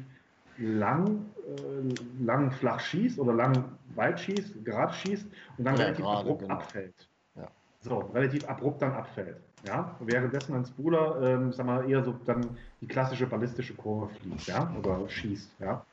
lang, 0.59 1.25
äh, 1.47 2.23
lang 2.23 2.51
flach 2.51 2.79
schießt 2.79 3.17
oder 3.17 3.33
lang 3.33 3.71
weit 3.95 4.19
schießt, 4.19 4.63
gerade 4.63 4.93
schießt 4.93 5.25
und 5.57 5.65
dann 5.65 5.73
ja, 5.77 5.85
relativ 5.85 6.05
gerade, 6.05 6.19
abrupt 6.19 6.41
genau. 6.43 6.53
abfällt. 6.53 7.09
Ja. 7.35 7.47
So, 7.81 7.97
relativ 8.13 8.47
abrupt 8.47 8.83
dann 8.83 8.91
abfällt. 8.91 9.37
Ja? 9.65 9.95
Währenddessen 9.99 10.53
ein 10.53 10.65
Spooler, 10.65 11.19
ähm, 11.23 11.51
sag 11.51 11.65
mal, 11.65 11.89
eher 11.89 12.03
so 12.03 12.13
dann 12.27 12.55
die 12.79 12.87
klassische 12.87 13.25
ballistische 13.25 13.73
Kurve 13.73 14.13
fliegt, 14.13 14.45
ja, 14.45 14.71
oder 14.77 15.09
schießt, 15.09 15.55
ja. 15.59 15.83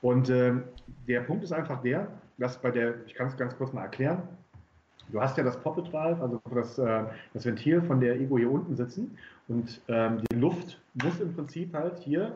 Und 0.00 0.30
ähm, 0.30 0.64
der 1.06 1.20
Punkt 1.20 1.44
ist 1.44 1.52
einfach 1.52 1.80
der, 1.80 2.08
dass 2.38 2.60
bei 2.60 2.72
der, 2.72 3.06
ich 3.06 3.14
kann 3.14 3.28
es 3.28 3.36
ganz 3.36 3.56
kurz 3.56 3.72
mal 3.72 3.82
erklären, 3.82 4.26
Du 5.10 5.20
hast 5.20 5.36
ja 5.36 5.44
das 5.44 5.60
Poppet 5.60 5.92
Valve, 5.92 6.22
also 6.22 6.40
das, 6.54 6.78
äh, 6.78 7.04
das 7.34 7.44
Ventil 7.44 7.82
von 7.82 8.00
der 8.00 8.18
Ego 8.20 8.38
hier 8.38 8.50
unten 8.50 8.76
sitzen 8.76 9.16
und 9.48 9.80
ähm, 9.88 10.22
die 10.30 10.36
Luft 10.36 10.80
muss 10.94 11.20
im 11.20 11.34
Prinzip 11.34 11.74
halt 11.74 11.98
hier 11.98 12.34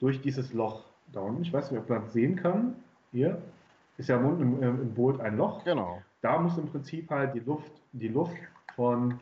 durch 0.00 0.20
dieses 0.20 0.52
Loch 0.52 0.84
da 1.12 1.20
unten, 1.20 1.42
ich 1.42 1.52
weiß 1.52 1.70
nicht, 1.70 1.80
ob 1.80 1.88
man 1.88 2.02
das 2.02 2.12
sehen 2.12 2.36
kann, 2.36 2.74
hier 3.12 3.38
ist 3.96 4.08
ja 4.08 4.16
im, 4.16 4.40
im, 4.40 4.62
im 4.62 4.94
Boot 4.94 5.20
ein 5.20 5.36
Loch. 5.36 5.64
Genau. 5.64 6.02
Da 6.20 6.38
muss 6.38 6.58
im 6.58 6.66
Prinzip 6.66 7.10
halt 7.10 7.34
die 7.34 7.40
Luft, 7.40 7.70
die 7.92 8.08
Luft 8.08 8.36
von 8.74 9.14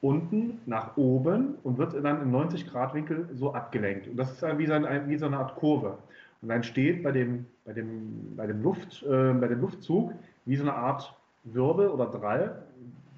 unten 0.00 0.60
nach 0.66 0.96
oben 0.96 1.54
und 1.62 1.78
wird 1.78 1.94
dann 1.94 2.22
im 2.22 2.30
90 2.30 2.70
Grad 2.70 2.94
Winkel 2.94 3.28
so 3.34 3.54
abgelenkt. 3.54 4.08
Und 4.08 4.16
das 4.16 4.32
ist 4.32 4.58
wie 4.58 4.66
so, 4.66 4.72
eine, 4.72 5.08
wie 5.08 5.16
so 5.16 5.26
eine 5.26 5.38
Art 5.38 5.56
Kurve. 5.56 5.98
Und 6.42 6.48
dann 6.48 6.62
steht 6.62 7.02
bei 7.02 7.12
dem, 7.12 7.46
bei 7.64 7.72
dem, 7.72 8.36
bei 8.36 8.46
dem, 8.46 8.62
Luft, 8.62 9.02
äh, 9.02 9.32
bei 9.32 9.48
dem 9.48 9.60
Luftzug 9.60 10.12
wie 10.44 10.56
so 10.56 10.62
eine 10.62 10.74
Art 10.74 11.14
Wirbel 11.46 11.88
oder 11.88 12.06
Drall, 12.06 12.62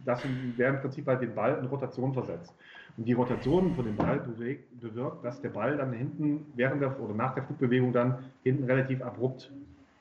das 0.04 0.22
wäre 0.56 0.74
im 0.74 0.80
Prinzip 0.80 1.06
halt 1.06 1.22
den 1.22 1.34
Ball 1.34 1.58
in 1.58 1.66
Rotation 1.66 2.12
versetzt. 2.12 2.54
Und 2.96 3.04
die 3.04 3.12
Rotation 3.12 3.74
von 3.74 3.84
dem 3.84 3.96
Ball 3.96 4.18
bewegt, 4.18 4.80
bewirkt, 4.80 5.24
dass 5.24 5.40
der 5.40 5.50
Ball 5.50 5.76
dann 5.76 5.92
hinten 5.92 6.46
während 6.54 6.82
der 6.82 6.98
oder 7.00 7.14
nach 7.14 7.34
der 7.34 7.44
Flugbewegung 7.44 7.92
dann 7.92 8.18
hinten 8.42 8.64
relativ 8.64 9.02
abrupt 9.02 9.50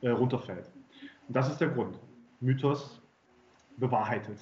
äh, 0.02 0.10
runterfällt. 0.10 0.72
Und 1.28 1.36
das 1.36 1.50
ist 1.50 1.60
der 1.60 1.70
Grund. 1.70 2.00
Mythos 2.40 3.02
bewahrheitet. 3.78 4.38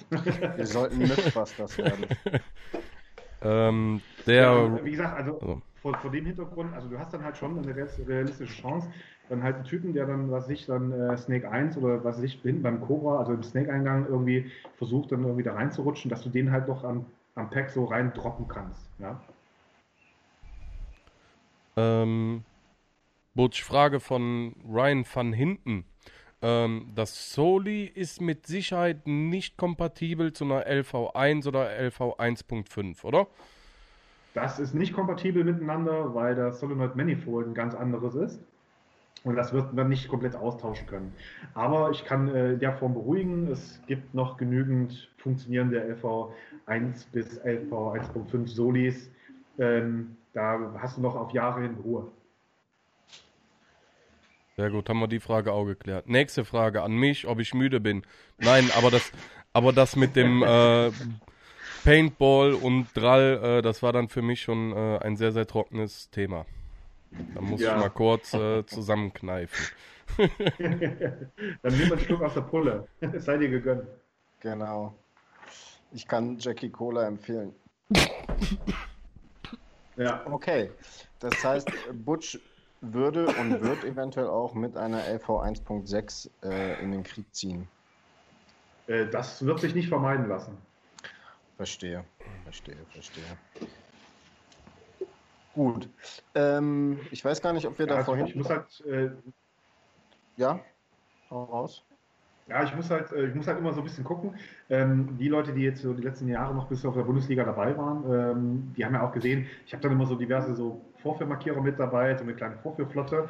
Wir 0.56 0.66
sollten 0.66 0.98
Mythbusters 0.98 1.78
werden. 1.78 2.06
ähm, 3.42 4.00
der, 4.26 4.42
ja, 4.42 4.84
wie 4.84 4.90
gesagt, 4.90 5.16
also, 5.16 5.38
also 5.38 5.62
vor, 5.82 5.94
vor 5.98 6.10
dem 6.10 6.26
Hintergrund, 6.26 6.74
also 6.74 6.88
du 6.88 6.98
hast 6.98 7.14
dann 7.14 7.24
halt 7.24 7.36
schon 7.36 7.58
eine 7.58 7.74
realistische 7.74 8.60
Chance, 8.60 8.88
dann 9.28 9.42
halt 9.42 9.56
einen 9.56 9.64
Typen, 9.64 9.92
der 9.92 10.06
dann, 10.06 10.30
was 10.30 10.48
ich, 10.48 10.66
dann 10.66 10.92
äh, 10.92 11.16
Snake 11.16 11.50
1 11.50 11.76
oder 11.76 12.04
was 12.04 12.20
ich 12.22 12.42
bin 12.42 12.62
beim 12.62 12.80
Cobra, 12.80 13.18
also 13.18 13.32
im 13.32 13.42
Snake-Eingang 13.42 14.06
irgendwie 14.06 14.50
versucht, 14.76 15.12
dann 15.12 15.22
irgendwie 15.22 15.42
da 15.42 15.54
reinzurutschen, 15.54 16.10
dass 16.10 16.22
du 16.22 16.28
den 16.28 16.50
halt 16.50 16.68
noch 16.68 16.84
am, 16.84 17.06
am 17.34 17.50
Pack 17.50 17.70
so 17.70 17.84
rein 17.84 18.12
droppen 18.14 18.48
kannst. 18.48 18.88
Ja? 18.98 19.20
Ähm, 21.76 22.44
Butch, 23.34 23.62
Frage 23.62 24.00
von 24.00 24.54
Ryan 24.68 25.04
van 25.12 25.32
Hinten. 25.32 25.84
Ähm, 26.42 26.92
das 26.94 27.32
Soli 27.32 27.84
ist 27.84 28.20
mit 28.20 28.46
Sicherheit 28.46 29.06
nicht 29.06 29.56
kompatibel 29.56 30.32
zu 30.32 30.44
einer 30.44 30.66
LV1 30.66 31.48
oder 31.48 31.70
LV 31.70 32.18
1.5, 32.18 33.04
oder? 33.04 33.26
Das 34.36 34.58
ist 34.58 34.74
nicht 34.74 34.92
kompatibel 34.92 35.44
miteinander, 35.44 36.14
weil 36.14 36.34
das 36.34 36.60
Solenoid 36.60 36.94
Manifold 36.94 37.46
ein 37.46 37.54
ganz 37.54 37.74
anderes 37.74 38.14
ist. 38.14 38.38
Und 39.24 39.34
das 39.34 39.54
wird 39.54 39.72
man 39.72 39.88
nicht 39.88 40.08
komplett 40.08 40.36
austauschen 40.36 40.86
können. 40.86 41.14
Aber 41.54 41.90
ich 41.90 42.04
kann 42.04 42.28
äh, 42.28 42.52
in 42.52 42.58
der 42.58 42.74
Form 42.74 42.92
beruhigen, 42.92 43.50
es 43.50 43.80
gibt 43.86 44.12
noch 44.12 44.36
genügend 44.36 45.10
funktionierende 45.16 45.82
LV1 45.82 47.06
bis 47.12 47.38
LV 47.44 47.72
1.5 47.72 48.46
Solis. 48.46 49.10
Ähm, 49.58 50.18
da 50.34 50.70
hast 50.82 50.98
du 50.98 51.00
noch 51.00 51.16
auf 51.16 51.30
Jahre 51.32 51.64
in 51.64 51.74
Ruhe. 51.76 52.06
Sehr 54.58 54.68
gut, 54.68 54.90
haben 54.90 55.00
wir 55.00 55.08
die 55.08 55.20
Frage 55.20 55.50
auch 55.50 55.64
geklärt. 55.64 56.10
Nächste 56.10 56.44
Frage 56.44 56.82
an 56.82 56.92
mich, 56.92 57.26
ob 57.26 57.40
ich 57.40 57.54
müde 57.54 57.80
bin. 57.80 58.02
Nein, 58.36 58.68
aber 58.76 58.90
das, 58.90 59.10
aber 59.54 59.72
das 59.72 59.96
mit 59.96 60.14
dem 60.14 60.42
äh, 60.42 60.90
Paintball 61.86 62.54
und 62.54 62.88
Drall, 62.96 63.40
äh, 63.42 63.62
das 63.62 63.80
war 63.80 63.92
dann 63.92 64.08
für 64.08 64.20
mich 64.20 64.42
schon 64.42 64.72
äh, 64.72 64.98
ein 64.98 65.16
sehr, 65.16 65.30
sehr 65.30 65.46
trockenes 65.46 66.10
Thema. 66.10 66.44
Da 67.32 67.40
muss 67.40 67.60
ja. 67.60 67.76
ich 67.76 67.80
mal 67.80 67.90
kurz 67.90 68.34
äh, 68.34 68.66
zusammenkneifen. 68.66 69.66
dann 70.18 71.78
nimm 71.78 71.92
ein 71.92 71.98
Stück 72.00 72.20
aus 72.22 72.34
der 72.34 72.40
Pulle. 72.40 72.88
Sei 73.18 73.38
dir 73.38 73.48
gegönnt. 73.48 73.86
Genau. 74.40 74.96
Ich 75.92 76.08
kann 76.08 76.36
Jackie 76.40 76.70
Cola 76.70 77.06
empfehlen. 77.06 77.54
ja. 79.96 80.26
Okay. 80.26 80.72
Das 81.20 81.44
heißt, 81.44 81.70
Butch 82.04 82.40
würde 82.80 83.28
und 83.28 83.62
wird 83.62 83.84
eventuell 83.84 84.26
auch 84.26 84.54
mit 84.54 84.76
einer 84.76 85.06
LV 85.08 85.28
1.6 85.28 86.30
äh, 86.42 86.82
in 86.82 86.90
den 86.90 87.04
Krieg 87.04 87.32
ziehen. 87.32 87.68
Äh, 88.88 89.06
das 89.06 89.46
wird 89.46 89.60
sich 89.60 89.72
nicht 89.72 89.88
vermeiden 89.88 90.28
lassen. 90.28 90.58
Verstehe, 91.56 92.04
verstehe, 92.44 92.76
verstehe. 92.92 93.24
Gut. 95.54 95.88
Ähm, 96.34 97.00
ich 97.10 97.24
weiß 97.24 97.40
gar 97.40 97.54
nicht, 97.54 97.66
ob 97.66 97.78
wir 97.78 97.86
ja, 97.86 97.92
da 97.92 97.96
also 97.96 98.06
vorhin. 98.06 98.26
Ich 98.26 98.36
muss 98.36 98.50
halt. 98.50 98.80
Äh, 98.86 99.10
ja, 100.36 100.60
hau 101.30 101.44
raus. 101.44 101.82
Ja, 102.48 102.62
ich 102.62 102.76
muss 102.76 102.90
halt, 102.90 103.10
äh, 103.12 103.26
ich 103.26 103.34
muss 103.34 103.46
halt 103.46 103.58
immer 103.58 103.72
so 103.72 103.80
ein 103.80 103.84
bisschen 103.84 104.04
gucken. 104.04 104.36
Ähm, 104.68 105.16
die 105.18 105.28
Leute, 105.28 105.52
die 105.52 105.62
jetzt 105.62 105.82
so 105.82 105.94
die 105.94 106.02
letzten 106.02 106.28
Jahre 106.28 106.54
noch 106.54 106.68
bis 106.68 106.84
auf 106.84 106.94
der 106.94 107.02
Bundesliga 107.02 107.42
dabei 107.42 107.76
waren, 107.76 108.04
ähm, 108.12 108.74
die 108.76 108.84
haben 108.84 108.94
ja 108.94 109.02
auch 109.02 109.12
gesehen, 109.12 109.46
ich 109.64 109.72
habe 109.72 109.82
dann 109.82 109.92
immer 109.92 110.06
so 110.06 110.14
diverse 110.14 110.54
so 110.54 110.80
Vorführmarkierer 111.02 111.60
mit 111.60 111.78
dabei, 111.78 112.14
so 112.16 112.22
eine 112.22 112.34
kleine 112.34 112.56
Vorführflotte. 112.58 113.28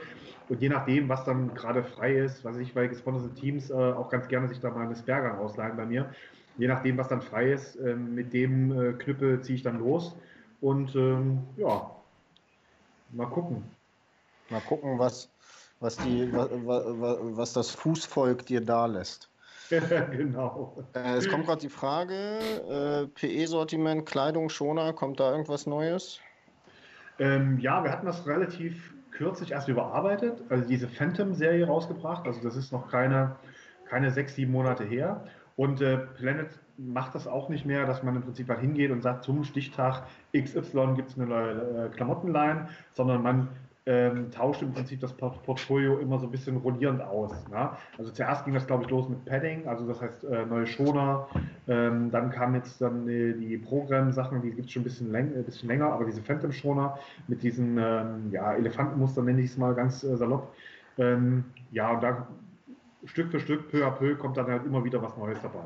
Und 0.49 0.61
je 0.61 0.69
nachdem, 0.69 1.09
was 1.09 1.25
dann 1.25 1.55
gerade 1.55 1.85
frei 1.85 2.17
ist, 2.17 2.45
was 2.45 2.59
ich 2.59 2.75
bei 2.75 2.89
gesponserte 2.89 3.35
Teams 3.35 3.71
äh, 3.71 3.75
auch 3.75 4.11
ganz 4.11 4.29
gerne 4.29 4.49
sich 4.49 4.61
da 4.61 4.71
mal 4.71 4.85
eine 4.85 4.97
Sperrgang 4.97 5.39
ausleihen 5.39 5.77
bei 5.77 5.87
mir. 5.87 6.11
Je 6.59 6.69
nachdem, 6.69 6.97
was 6.97 7.09
dann 7.09 7.23
frei 7.23 7.53
ist, 7.53 7.77
äh, 7.77 7.95
mit 7.95 8.33
dem 8.33 8.73
äh, 8.73 8.93
Knüppel 8.95 9.43
ziehe 9.43 9.57
ich 9.57 9.63
dann 9.63 9.79
los. 9.79 10.17
Und 10.61 10.95
ähm, 10.95 11.41
ja, 11.57 11.91
mal 13.13 13.27
gucken. 13.27 13.63
Mal 14.49 14.61
gucken, 14.63 14.99
was, 14.99 15.31
was, 15.81 15.97
die, 15.99 16.33
was, 16.33 16.49
was 16.51 17.53
das 17.53 17.71
Fußvolk 17.71 18.47
dir 18.47 18.61
da 18.61 18.87
lässt. 18.87 19.29
genau. 20.11 20.85
Äh, 20.95 21.17
es 21.17 21.29
kommt 21.29 21.47
gerade 21.47 21.61
die 21.61 21.69
Frage: 21.69 22.15
äh, 22.15 23.07
PE-Sortiment, 23.09 24.07
Kleidung, 24.07 24.49
Schoner, 24.49 24.93
kommt 24.93 25.21
da 25.21 25.33
irgendwas 25.33 25.67
Neues? 25.67 26.21
Ähm, 27.19 27.59
ja, 27.59 27.83
wir 27.83 27.91
hatten 27.91 28.07
das 28.07 28.27
relativ 28.27 28.95
kürzlich 29.11 29.53
erst 29.53 29.69
überarbeitet, 29.69 30.43
also 30.51 30.67
diese 30.69 30.89
Phantom-Serie 30.89 31.67
rausgebracht. 31.67 32.27
Also 32.27 32.43
das 32.43 32.57
ist 32.57 32.73
noch 32.73 32.91
keine, 32.91 33.37
keine 33.89 34.11
sechs, 34.11 34.35
sieben 34.35 34.53
Monate 34.53 34.85
her. 34.85 35.25
Und 35.57 35.81
äh, 35.81 35.99
Planet 35.99 36.49
macht 36.79 37.15
das 37.15 37.27
auch 37.27 37.49
nicht 37.49 37.65
mehr, 37.65 37.87
dass 37.87 38.03
man 38.03 38.17
im 38.17 38.23
Prinzip 38.23 38.49
halt 38.49 38.61
hingeht 38.61 38.91
und 38.91 39.03
sagt, 39.03 39.25
zum 39.25 39.45
Stichtag 39.45 40.03
XY 40.37 40.95
gibt 40.95 41.11
es 41.11 41.19
eine 41.19 41.27
neue 41.27 41.87
äh, 41.87 41.89
Klamottenline, 41.89 42.69
sondern 42.93 43.23
man 43.23 43.49
ähm, 43.87 44.33
tauscht 44.33 44.63
im 44.63 44.73
Prinzip 44.73 45.01
das 45.01 45.13
Portfolio 45.13 45.99
immer 45.99 46.19
so 46.19 46.27
ein 46.27 46.33
bisschen 46.33 46.57
rollierend 46.57 47.01
aus. 47.01 47.33
Ne? 47.49 47.71
Also 47.97 48.11
zuerst 48.11 48.45
ging 48.45 48.53
das, 48.53 48.67
glaube 48.67 48.83
ich, 48.85 48.91
los 48.91 49.09
mit 49.09 49.25
Padding, 49.25 49.69
also 49.69 49.87
das 49.87 50.01
heißt 50.01 50.25
äh, 50.25 50.45
neue 50.45 50.67
Schoner. 50.67 51.29
Ähm, 51.69 52.11
dann 52.11 52.31
kamen 52.31 52.57
jetzt 52.57 52.81
dann 52.81 53.09
äh, 53.09 53.33
die 53.35 53.57
Programm-Sachen, 53.57 54.43
die 54.43 54.51
gibt 54.51 54.67
es 54.67 54.73
schon 54.73 54.83
ein 54.83 54.85
bisschen, 54.85 55.13
läng 55.13 55.33
äh, 55.37 55.43
bisschen, 55.43 55.69
länger, 55.69 55.93
aber 55.93 56.05
diese 56.05 56.21
Phantom-Schoner 56.21 56.99
mit 57.29 57.45
diesen 57.45 57.79
ähm, 57.79 58.33
ja, 58.33 58.55
Elefantenmuster, 58.55 59.23
nenne 59.23 59.41
ich 59.41 59.51
es 59.51 59.57
mal 59.57 59.75
ganz 59.75 60.03
äh, 60.03 60.17
salopp. 60.17 60.53
Ähm, 60.99 61.45
ja, 61.71 61.93
und 61.93 62.03
da 62.03 62.27
Stück 63.07 63.31
für 63.31 63.41
Stück, 63.41 63.71
peu 63.71 63.87
à 63.87 63.91
peu, 63.91 64.15
kommt 64.17 64.37
dann 64.37 64.47
halt 64.47 64.65
immer 64.65 64.85
wieder 64.85 65.01
was 65.03 65.17
Neues 65.17 65.39
dabei. 65.43 65.61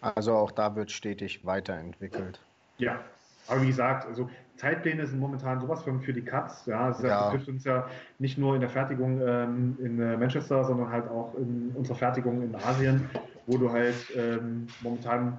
Also 0.00 0.34
auch 0.34 0.50
da 0.50 0.74
wird 0.74 0.90
stetig 0.90 1.44
weiterentwickelt. 1.46 2.40
Ja, 2.78 3.00
aber 3.46 3.62
wie 3.62 3.68
gesagt, 3.68 4.06
also 4.06 4.28
Zeitpläne 4.56 5.06
sind 5.06 5.20
momentan 5.20 5.60
sowas 5.60 5.82
von 5.82 6.00
für 6.00 6.12
die 6.12 6.22
Cuts. 6.22 6.66
Ja, 6.66 6.88
das, 6.88 7.02
ja. 7.02 7.30
betrifft 7.30 7.48
uns 7.48 7.64
ja 7.64 7.88
nicht 8.18 8.38
nur 8.38 8.54
in 8.54 8.60
der 8.60 8.70
Fertigung 8.70 9.20
ähm, 9.20 9.76
in 9.80 10.00
äh, 10.00 10.16
Manchester, 10.16 10.64
sondern 10.64 10.90
halt 10.90 11.08
auch 11.08 11.34
in 11.36 11.72
unserer 11.74 11.96
Fertigung 11.96 12.42
in 12.42 12.54
Asien, 12.54 13.08
wo 13.46 13.58
du 13.58 13.70
halt 13.70 13.96
ähm, 14.16 14.66
momentan 14.80 15.38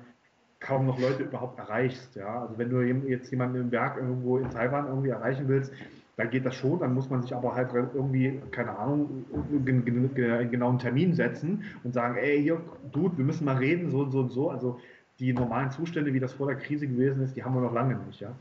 kaum 0.59 0.86
noch 0.86 0.97
Leute 0.97 1.24
überhaupt 1.24 1.59
erreichst. 1.59 2.16
Ja, 2.16 2.41
also 2.41 2.57
wenn 2.57 2.70
du 2.70 2.82
jetzt 2.82 3.30
jemanden 3.32 3.59
im 3.59 3.72
Werk 3.72 3.97
irgendwo 3.97 4.38
in 4.38 4.49
Taiwan 4.49 4.88
irgendwie 4.88 5.09
erreichen 5.09 5.47
willst, 5.47 5.74
dann 6.16 6.30
geht 6.30 6.45
das 6.45 6.55
schon, 6.55 6.80
dann 6.80 6.93
muss 6.93 7.09
man 7.09 7.22
sich 7.22 7.36
aber 7.36 7.55
halt 7.55 7.72
irgendwie, 7.74 8.39
keine 8.51 8.78
Ahnung, 8.78 9.26
einen 9.51 10.49
genauen 10.51 10.80
Termin 10.80 11.14
setzen 11.14 11.64
und 11.84 11.93
sagen, 11.93 12.18
ey, 12.18 12.41
hier, 12.41 12.61
Dude, 12.91 13.18
wir 13.18 13.26
müssen 13.26 13.45
mal 13.45 13.57
reden, 13.57 13.89
so 13.89 14.01
und 14.01 14.11
so 14.11 14.20
und 14.20 14.32
so. 14.32 14.49
Also 14.49 14.80
die 15.20 15.34
normalen 15.34 15.72
Zustände, 15.72 16.14
wie 16.14 16.20
das 16.20 16.34
vor 16.34 16.47
der 16.47 16.57
Krise 16.57 16.88
gewesen 16.88 17.24
ist, 17.24 17.36
die 17.36 17.43
haben 17.43 17.55
wir 17.55 17.61
noch 17.61 17.74
lange 17.74 17.95
nicht, 17.95 18.20
ja. 18.20 18.32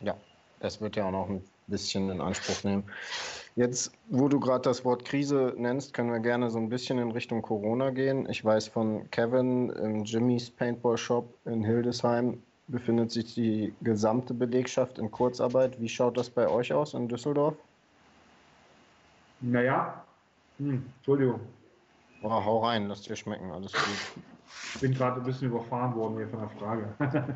Ja, 0.00 0.16
das 0.60 0.80
wird 0.80 0.96
ja 0.96 1.06
auch 1.06 1.12
noch 1.12 1.28
ein 1.28 1.42
bisschen 1.66 2.08
in 2.08 2.20
Anspruch 2.20 2.64
nehmen. 2.64 2.84
Jetzt, 3.56 3.92
wo 4.08 4.28
du 4.28 4.38
gerade 4.38 4.62
das 4.62 4.84
Wort 4.84 5.04
Krise 5.04 5.54
nennst, 5.56 5.92
können 5.92 6.12
wir 6.12 6.20
gerne 6.20 6.48
so 6.48 6.58
ein 6.58 6.68
bisschen 6.68 6.98
in 6.98 7.10
Richtung 7.10 7.42
Corona 7.42 7.90
gehen. 7.90 8.28
Ich 8.30 8.44
weiß 8.44 8.68
von 8.68 9.10
Kevin 9.10 9.70
im 9.70 10.04
Jimmy's 10.04 10.48
Paintball 10.50 10.96
Shop 10.96 11.34
in 11.44 11.64
Hildesheim 11.64 12.40
befindet 12.68 13.10
sich 13.10 13.34
die 13.34 13.74
gesamte 13.80 14.34
Belegschaft 14.34 14.98
in 14.98 15.10
Kurzarbeit. 15.10 15.80
Wie 15.80 15.88
schaut 15.88 16.16
das 16.16 16.30
bei 16.30 16.48
euch 16.48 16.72
aus 16.72 16.94
in 16.94 17.08
Düsseldorf? 17.08 17.56
Naja, 19.40 20.04
hm, 20.58 20.84
Entschuldigung. 20.96 21.40
Oh, 22.22 22.30
hau 22.30 22.64
rein, 22.64 22.88
lass 22.88 23.02
dir 23.02 23.16
schmecken, 23.16 23.50
alles 23.50 23.72
gut. 23.72 24.24
Ich 24.74 24.80
bin 24.80 24.92
gerade 24.92 25.20
ein 25.20 25.24
bisschen 25.24 25.48
überfahren 25.48 25.94
worden 25.94 26.16
hier 26.16 26.28
von 26.28 26.40
der 26.40 26.48
Frage. 26.50 26.94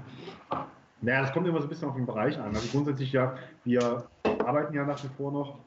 Naja, 1.05 1.23
das 1.23 1.33
kommt 1.33 1.49
immer 1.49 1.59
so 1.59 1.67
ein 1.67 1.69
bisschen 1.69 1.89
auf 1.89 1.97
den 1.97 2.07
Bereich 2.07 2.39
an. 2.39 2.55
Also 2.55 2.69
grundsätzlich 2.69 3.11
ja, 3.11 3.35
wir 3.65 4.09
arbeiten 4.23 4.73
ja 4.73 4.85
nach 4.85 5.03
wie 5.03 5.09
vor 5.09 5.33
noch. 5.33 5.59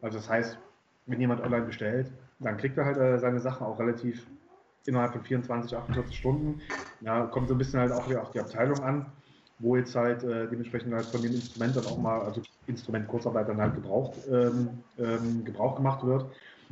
Also 0.00 0.16
das 0.16 0.30
heißt, 0.30 0.58
wenn 1.04 1.20
jemand 1.20 1.42
online 1.42 1.66
bestellt, 1.66 2.10
dann 2.38 2.56
kriegt 2.56 2.78
er 2.78 2.86
halt 2.86 2.96
äh, 2.96 3.18
seine 3.18 3.38
Sachen 3.38 3.66
auch 3.66 3.78
relativ 3.78 4.26
innerhalb 4.86 5.12
von 5.12 5.22
24, 5.22 5.76
48 5.76 6.16
Stunden. 6.16 6.60
Ja, 7.00 7.26
kommt 7.26 7.48
so 7.48 7.54
ein 7.54 7.58
bisschen 7.58 7.80
halt 7.80 7.92
auch 7.92 8.08
wieder 8.08 8.22
auf 8.22 8.30
die 8.30 8.40
Abteilung 8.40 8.80
an, 8.80 9.06
wo 9.58 9.76
jetzt 9.76 9.94
halt 9.94 10.22
äh, 10.24 10.48
dementsprechend 10.48 10.94
halt 10.94 11.06
von 11.06 11.22
dem 11.22 11.34
Instrument 11.34 11.76
dann 11.76 11.86
auch 11.86 11.98
mal, 11.98 12.20
also 12.20 12.42
Instrument 12.66 13.08
Kurzarbeit 13.08 13.48
dann 13.48 13.60
halt 13.60 13.74
gebraucht, 13.74 14.18
ähm, 14.30 14.82
ähm, 14.98 15.44
Gebrauch 15.44 15.76
gemacht 15.76 16.04
wird. 16.04 16.26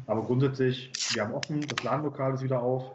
Aber 0.06 0.22
grundsätzlich, 0.22 0.92
wir 1.14 1.22
haben 1.22 1.34
offen, 1.34 1.60
das 1.62 1.82
Ladenlokal 1.82 2.34
ist 2.34 2.42
wieder 2.42 2.62
auf. 2.62 2.92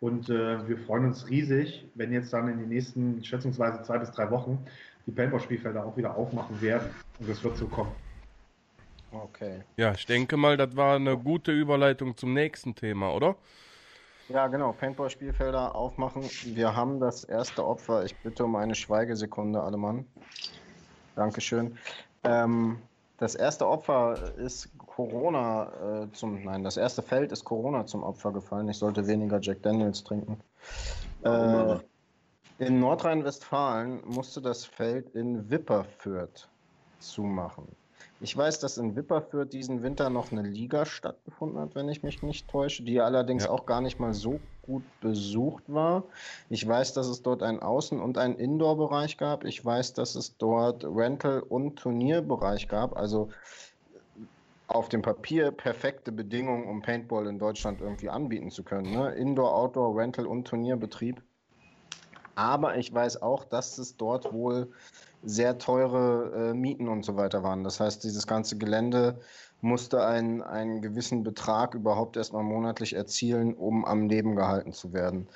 Und 0.00 0.30
äh, 0.30 0.68
wir 0.68 0.78
freuen 0.78 1.06
uns 1.06 1.28
riesig, 1.28 1.86
wenn 1.94 2.12
jetzt 2.12 2.32
dann 2.32 2.48
in 2.48 2.58
den 2.58 2.68
nächsten 2.68 3.22
schätzungsweise 3.24 3.82
zwei 3.82 3.98
bis 3.98 4.12
drei 4.12 4.30
Wochen 4.30 4.64
die 5.06 5.10
Paintball-Spielfelder 5.10 5.84
auch 5.84 5.96
wieder 5.96 6.16
aufmachen 6.16 6.60
werden. 6.60 6.88
Und 7.18 7.28
das 7.28 7.42
wird 7.42 7.56
so 7.56 7.66
kommen. 7.66 7.90
Okay. 9.10 9.62
Ja, 9.76 9.92
ich 9.92 10.06
denke 10.06 10.36
mal, 10.36 10.56
das 10.56 10.76
war 10.76 10.96
eine 10.96 11.16
gute 11.16 11.50
Überleitung 11.50 12.16
zum 12.16 12.34
nächsten 12.34 12.74
Thema, 12.74 13.12
oder? 13.12 13.36
Ja, 14.28 14.46
genau. 14.46 14.72
Paintball-Spielfelder 14.72 15.74
aufmachen. 15.74 16.22
Wir 16.44 16.76
haben 16.76 17.00
das 17.00 17.24
erste 17.24 17.66
Opfer. 17.66 18.04
Ich 18.04 18.14
bitte 18.16 18.44
um 18.44 18.56
eine 18.56 18.74
Schweigesekunde, 18.74 19.62
alle 19.62 19.78
Mann. 19.78 20.04
Dankeschön. 21.16 21.78
Ähm, 22.24 22.78
das 23.16 23.34
erste 23.34 23.66
Opfer 23.66 24.34
ist 24.36 24.68
Corona 24.86 26.02
äh, 26.04 26.12
zum, 26.12 26.44
nein, 26.44 26.62
das 26.62 26.76
erste 26.76 27.02
Feld 27.02 27.32
ist 27.32 27.44
Corona 27.44 27.86
zum 27.86 28.02
Opfer 28.02 28.32
gefallen. 28.32 28.68
Ich 28.68 28.78
sollte 28.78 29.06
weniger 29.06 29.40
Jack 29.40 29.62
Daniels 29.62 30.04
trinken. 30.04 30.38
Äh, 31.24 31.78
In 32.58 32.80
Nordrhein-Westfalen 32.80 34.02
musste 34.06 34.42
das 34.42 34.64
Feld 34.64 35.14
in 35.14 35.48
Wipperfürth 35.50 36.48
zumachen. 36.98 37.66
Ich 38.20 38.36
weiß, 38.36 38.58
dass 38.58 38.78
in 38.78 38.96
Wipperfürth 38.96 39.52
diesen 39.52 39.82
Winter 39.82 40.10
noch 40.10 40.32
eine 40.32 40.42
Liga 40.42 40.84
stattgefunden 40.86 41.60
hat, 41.60 41.76
wenn 41.76 41.88
ich 41.88 42.02
mich 42.02 42.22
nicht 42.22 42.48
täusche, 42.48 42.82
die 42.82 43.00
allerdings 43.00 43.44
ja. 43.44 43.50
auch 43.50 43.64
gar 43.64 43.80
nicht 43.80 44.00
mal 44.00 44.12
so 44.12 44.40
gut 44.62 44.82
besucht 45.00 45.62
war. 45.68 46.02
Ich 46.50 46.66
weiß, 46.66 46.94
dass 46.94 47.06
es 47.06 47.22
dort 47.22 47.44
einen 47.44 47.60
Außen- 47.60 48.00
und 48.00 48.18
einen 48.18 48.34
Indoor-Bereich 48.34 49.18
gab. 49.18 49.44
Ich 49.44 49.64
weiß, 49.64 49.94
dass 49.94 50.16
es 50.16 50.36
dort 50.36 50.84
Rental- 50.84 51.42
und 51.42 51.76
Turnierbereich 51.76 52.66
gab. 52.66 52.96
Also 52.96 53.30
auf 54.66 54.88
dem 54.88 55.00
Papier 55.00 55.52
perfekte 55.52 56.10
Bedingungen, 56.10 56.66
um 56.66 56.82
Paintball 56.82 57.26
in 57.28 57.38
Deutschland 57.38 57.80
irgendwie 57.80 58.10
anbieten 58.10 58.50
zu 58.50 58.64
können. 58.64 58.90
Ne? 58.90 59.14
Indoor, 59.14 59.54
Outdoor, 59.54 59.96
Rental 59.96 60.26
und 60.26 60.46
Turnierbetrieb. 60.46 61.22
Aber 62.34 62.76
ich 62.76 62.92
weiß 62.92 63.22
auch, 63.22 63.44
dass 63.44 63.78
es 63.78 63.96
dort 63.96 64.32
wohl 64.32 64.72
sehr 65.22 65.58
teure 65.58 66.50
äh, 66.50 66.54
Mieten 66.54 66.88
und 66.88 67.04
so 67.04 67.16
weiter 67.16 67.42
waren. 67.42 67.64
Das 67.64 67.80
heißt, 67.80 68.04
dieses 68.04 68.26
ganze 68.26 68.56
Gelände 68.56 69.18
musste 69.60 70.04
einen, 70.06 70.42
einen 70.42 70.80
gewissen 70.82 71.22
Betrag 71.22 71.74
überhaupt 71.74 72.16
erstmal 72.16 72.44
monatlich 72.44 72.94
erzielen, 72.94 73.54
um 73.54 73.84
am 73.84 74.08
Leben 74.08 74.36
gehalten 74.36 74.72
zu 74.72 74.92
werden. 74.92 75.28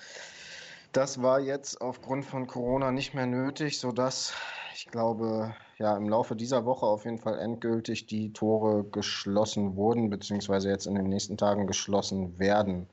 Das 0.92 1.22
war 1.22 1.40
jetzt 1.40 1.80
aufgrund 1.80 2.24
von 2.24 2.46
Corona 2.46 2.92
nicht 2.92 3.14
mehr 3.14 3.26
nötig, 3.26 3.80
sodass 3.80 4.34
ich 4.74 4.86
glaube, 4.86 5.54
ja, 5.78 5.96
im 5.96 6.08
Laufe 6.08 6.36
dieser 6.36 6.64
Woche 6.64 6.86
auf 6.86 7.04
jeden 7.04 7.18
Fall 7.18 7.38
endgültig 7.38 8.06
die 8.06 8.32
Tore 8.32 8.84
geschlossen 8.84 9.76
wurden, 9.76 10.10
beziehungsweise 10.10 10.68
jetzt 10.68 10.86
in 10.86 10.94
den 10.94 11.08
nächsten 11.08 11.36
Tagen 11.36 11.66
geschlossen 11.66 12.38
werden. 12.38 12.86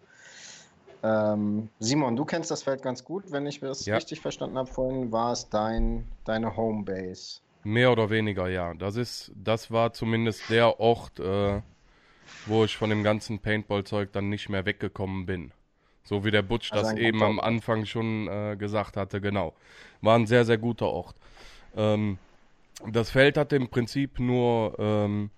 Ähm, 1.01 1.69
Simon, 1.79 2.15
du 2.15 2.25
kennst 2.25 2.51
das 2.51 2.63
Feld 2.63 2.81
ganz 2.81 3.03
gut. 3.03 3.31
Wenn 3.31 3.45
ich 3.45 3.61
es 3.63 3.85
ja. 3.85 3.95
richtig 3.95 4.19
verstanden 4.19 4.57
habe 4.57 4.69
vorhin, 4.69 5.11
war 5.11 5.31
es 5.31 5.49
dein, 5.49 6.05
deine 6.25 6.55
Homebase. 6.55 7.39
Mehr 7.63 7.91
oder 7.91 8.09
weniger, 8.09 8.47
ja. 8.47 8.73
Das 8.73 8.95
ist, 8.95 9.31
das 9.35 9.71
war 9.71 9.93
zumindest 9.93 10.49
der 10.49 10.79
Ort, 10.79 11.19
äh, 11.19 11.61
wo 12.45 12.63
ich 12.63 12.75
von 12.75 12.89
dem 12.89 13.03
ganzen 13.03 13.39
Paintball-Zeug 13.39 14.11
dann 14.11 14.29
nicht 14.29 14.49
mehr 14.49 14.65
weggekommen 14.65 15.25
bin. 15.25 15.51
So 16.03 16.23
wie 16.25 16.31
der 16.31 16.41
Butch 16.41 16.71
also 16.71 16.89
das 16.89 16.97
eben 16.97 17.21
am 17.21 17.39
Anfang 17.39 17.85
schon 17.85 18.27
äh, 18.27 18.55
gesagt 18.57 18.97
hatte, 18.97 19.21
genau. 19.21 19.53
War 20.01 20.17
ein 20.17 20.27
sehr, 20.27 20.45
sehr 20.45 20.57
guter 20.57 20.87
Ort. 20.87 21.15
Ähm, 21.75 22.17
das 22.87 23.09
Feld 23.11 23.37
hatte 23.37 23.55
im 23.55 23.69
Prinzip 23.69 24.19
nur 24.19 24.75
ähm, 24.79 25.29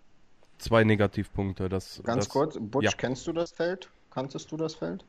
zwei 0.59 0.83
Negativpunkte. 0.83 1.69
Das, 1.69 2.01
Ganz 2.03 2.25
das, 2.25 2.29
kurz, 2.29 2.57
Butch, 2.59 2.85
ja. 2.85 2.91
kennst 2.95 3.27
du 3.27 3.33
das 3.33 3.51
Feld? 3.51 3.89
Kanntest 4.11 4.51
du 4.51 4.57
das 4.57 4.75
Feld? 4.75 5.03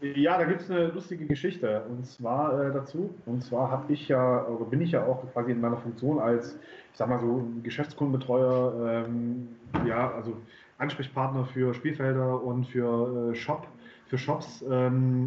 Ja, 0.00 0.36
da 0.36 0.44
gibt 0.44 0.60
es 0.60 0.70
eine 0.70 0.88
lustige 0.88 1.24
Geschichte 1.26 1.82
und 1.88 2.04
zwar 2.06 2.60
äh, 2.60 2.72
dazu. 2.72 3.14
Und 3.26 3.42
zwar 3.42 3.70
habe 3.70 3.92
ich 3.92 4.08
ja, 4.08 4.46
oder 4.46 4.64
bin 4.64 4.80
ich 4.80 4.92
ja 4.92 5.04
auch 5.06 5.24
quasi 5.32 5.52
in 5.52 5.60
meiner 5.60 5.78
Funktion 5.78 6.18
als, 6.18 6.54
ich 6.92 6.98
sag 6.98 7.08
mal 7.08 7.20
so, 7.20 7.44
Geschäftskundenbetreuer, 7.62 9.06
ähm, 9.06 9.48
ja, 9.86 10.12
also 10.12 10.36
Ansprechpartner 10.78 11.46
für 11.46 11.72
Spielfelder 11.74 12.42
und 12.42 12.66
für 12.66 13.32
äh, 13.32 13.34
Shop, 13.34 13.66
für 14.08 14.18
Shops 14.18 14.64
ähm, 14.70 15.26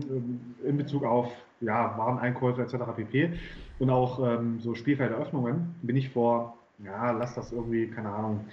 in 0.63 0.77
Bezug 0.77 1.05
auf 1.05 1.31
ja, 1.61 1.97
Wareneinkäufe 1.97 2.61
etc. 2.61 2.75
pp. 2.95 3.33
Und 3.79 3.89
auch 3.89 4.19
ähm, 4.27 4.59
so 4.59 4.75
Spielfelderöffnungen 4.75 5.75
bin 5.81 5.95
ich 5.95 6.09
vor, 6.09 6.57
ja, 6.83 7.11
lass 7.11 7.35
das 7.35 7.51
irgendwie, 7.51 7.87
keine 7.87 8.09
Ahnung, 8.09 8.45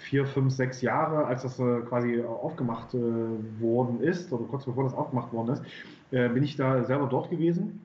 vier, 0.00 0.26
fünf, 0.26 0.52
sechs 0.52 0.82
Jahre, 0.82 1.26
als 1.26 1.42
das 1.42 1.58
äh, 1.58 1.80
quasi 1.88 2.22
aufgemacht 2.22 2.94
äh, 2.94 2.98
worden 3.60 4.00
ist, 4.00 4.32
oder 4.32 4.44
kurz 4.44 4.64
bevor 4.64 4.84
das 4.84 4.94
aufgemacht 4.94 5.32
worden 5.32 5.54
ist, 5.54 5.62
äh, 6.10 6.28
bin 6.28 6.42
ich 6.42 6.56
da 6.56 6.84
selber 6.84 7.06
dort 7.06 7.30
gewesen 7.30 7.80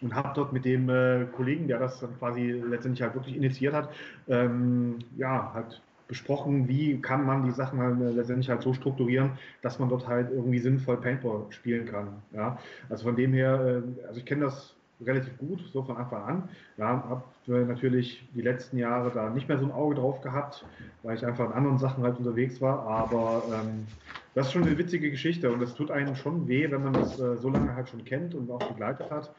und 0.00 0.14
habe 0.14 0.32
dort 0.34 0.52
mit 0.52 0.64
dem 0.64 0.88
äh, 0.88 1.26
Kollegen, 1.36 1.68
der 1.68 1.78
das 1.78 2.00
dann 2.00 2.18
quasi 2.18 2.50
letztendlich 2.50 3.02
halt 3.02 3.14
wirklich 3.14 3.36
initiiert 3.36 3.74
hat, 3.74 3.88
ähm, 4.28 4.98
ja, 5.16 5.52
halt 5.54 5.80
besprochen, 6.08 6.68
wie 6.68 7.00
kann 7.00 7.24
man 7.24 7.44
die 7.44 7.52
Sachen 7.52 7.78
halt 7.78 7.98
letztendlich 7.98 8.50
halt 8.50 8.62
so 8.62 8.74
strukturieren, 8.74 9.32
dass 9.62 9.78
man 9.78 9.88
dort 9.88 10.06
halt 10.06 10.30
irgendwie 10.30 10.58
sinnvoll 10.58 10.98
Paintball 10.98 11.46
spielen 11.50 11.86
kann. 11.86 12.08
Ja? 12.32 12.58
Also 12.90 13.04
von 13.04 13.16
dem 13.16 13.32
her, 13.32 13.82
äh, 13.82 14.06
also 14.06 14.18
ich 14.18 14.26
kenne 14.26 14.44
das 14.44 14.74
relativ 15.00 15.36
gut, 15.38 15.60
so 15.72 15.82
von 15.82 15.96
Anfang 15.96 16.22
an. 16.22 16.48
Ja, 16.76 17.04
habe 17.08 17.22
natürlich 17.46 18.26
die 18.34 18.42
letzten 18.42 18.78
Jahre 18.78 19.10
da 19.10 19.30
nicht 19.30 19.48
mehr 19.48 19.58
so 19.58 19.64
ein 19.64 19.72
Auge 19.72 19.96
drauf 19.96 20.20
gehabt, 20.20 20.64
weil 21.02 21.16
ich 21.16 21.24
einfach 21.24 21.46
in 21.46 21.52
anderen 21.52 21.78
Sachen 21.78 22.04
halt 22.04 22.18
unterwegs 22.18 22.60
war. 22.60 22.86
Aber 22.86 23.42
ähm, 23.52 23.86
das 24.34 24.46
ist 24.46 24.52
schon 24.52 24.64
eine 24.64 24.76
witzige 24.78 25.10
Geschichte 25.10 25.52
und 25.52 25.62
es 25.62 25.74
tut 25.74 25.90
einem 25.90 26.16
schon 26.16 26.48
weh, 26.48 26.70
wenn 26.70 26.82
man 26.82 26.92
das 26.92 27.18
äh, 27.18 27.36
so 27.36 27.48
lange 27.48 27.74
halt 27.74 27.88
schon 27.88 28.04
kennt 28.04 28.34
und 28.34 28.50
auch 28.50 28.58
begleitet 28.58 29.10
hat, 29.10 29.32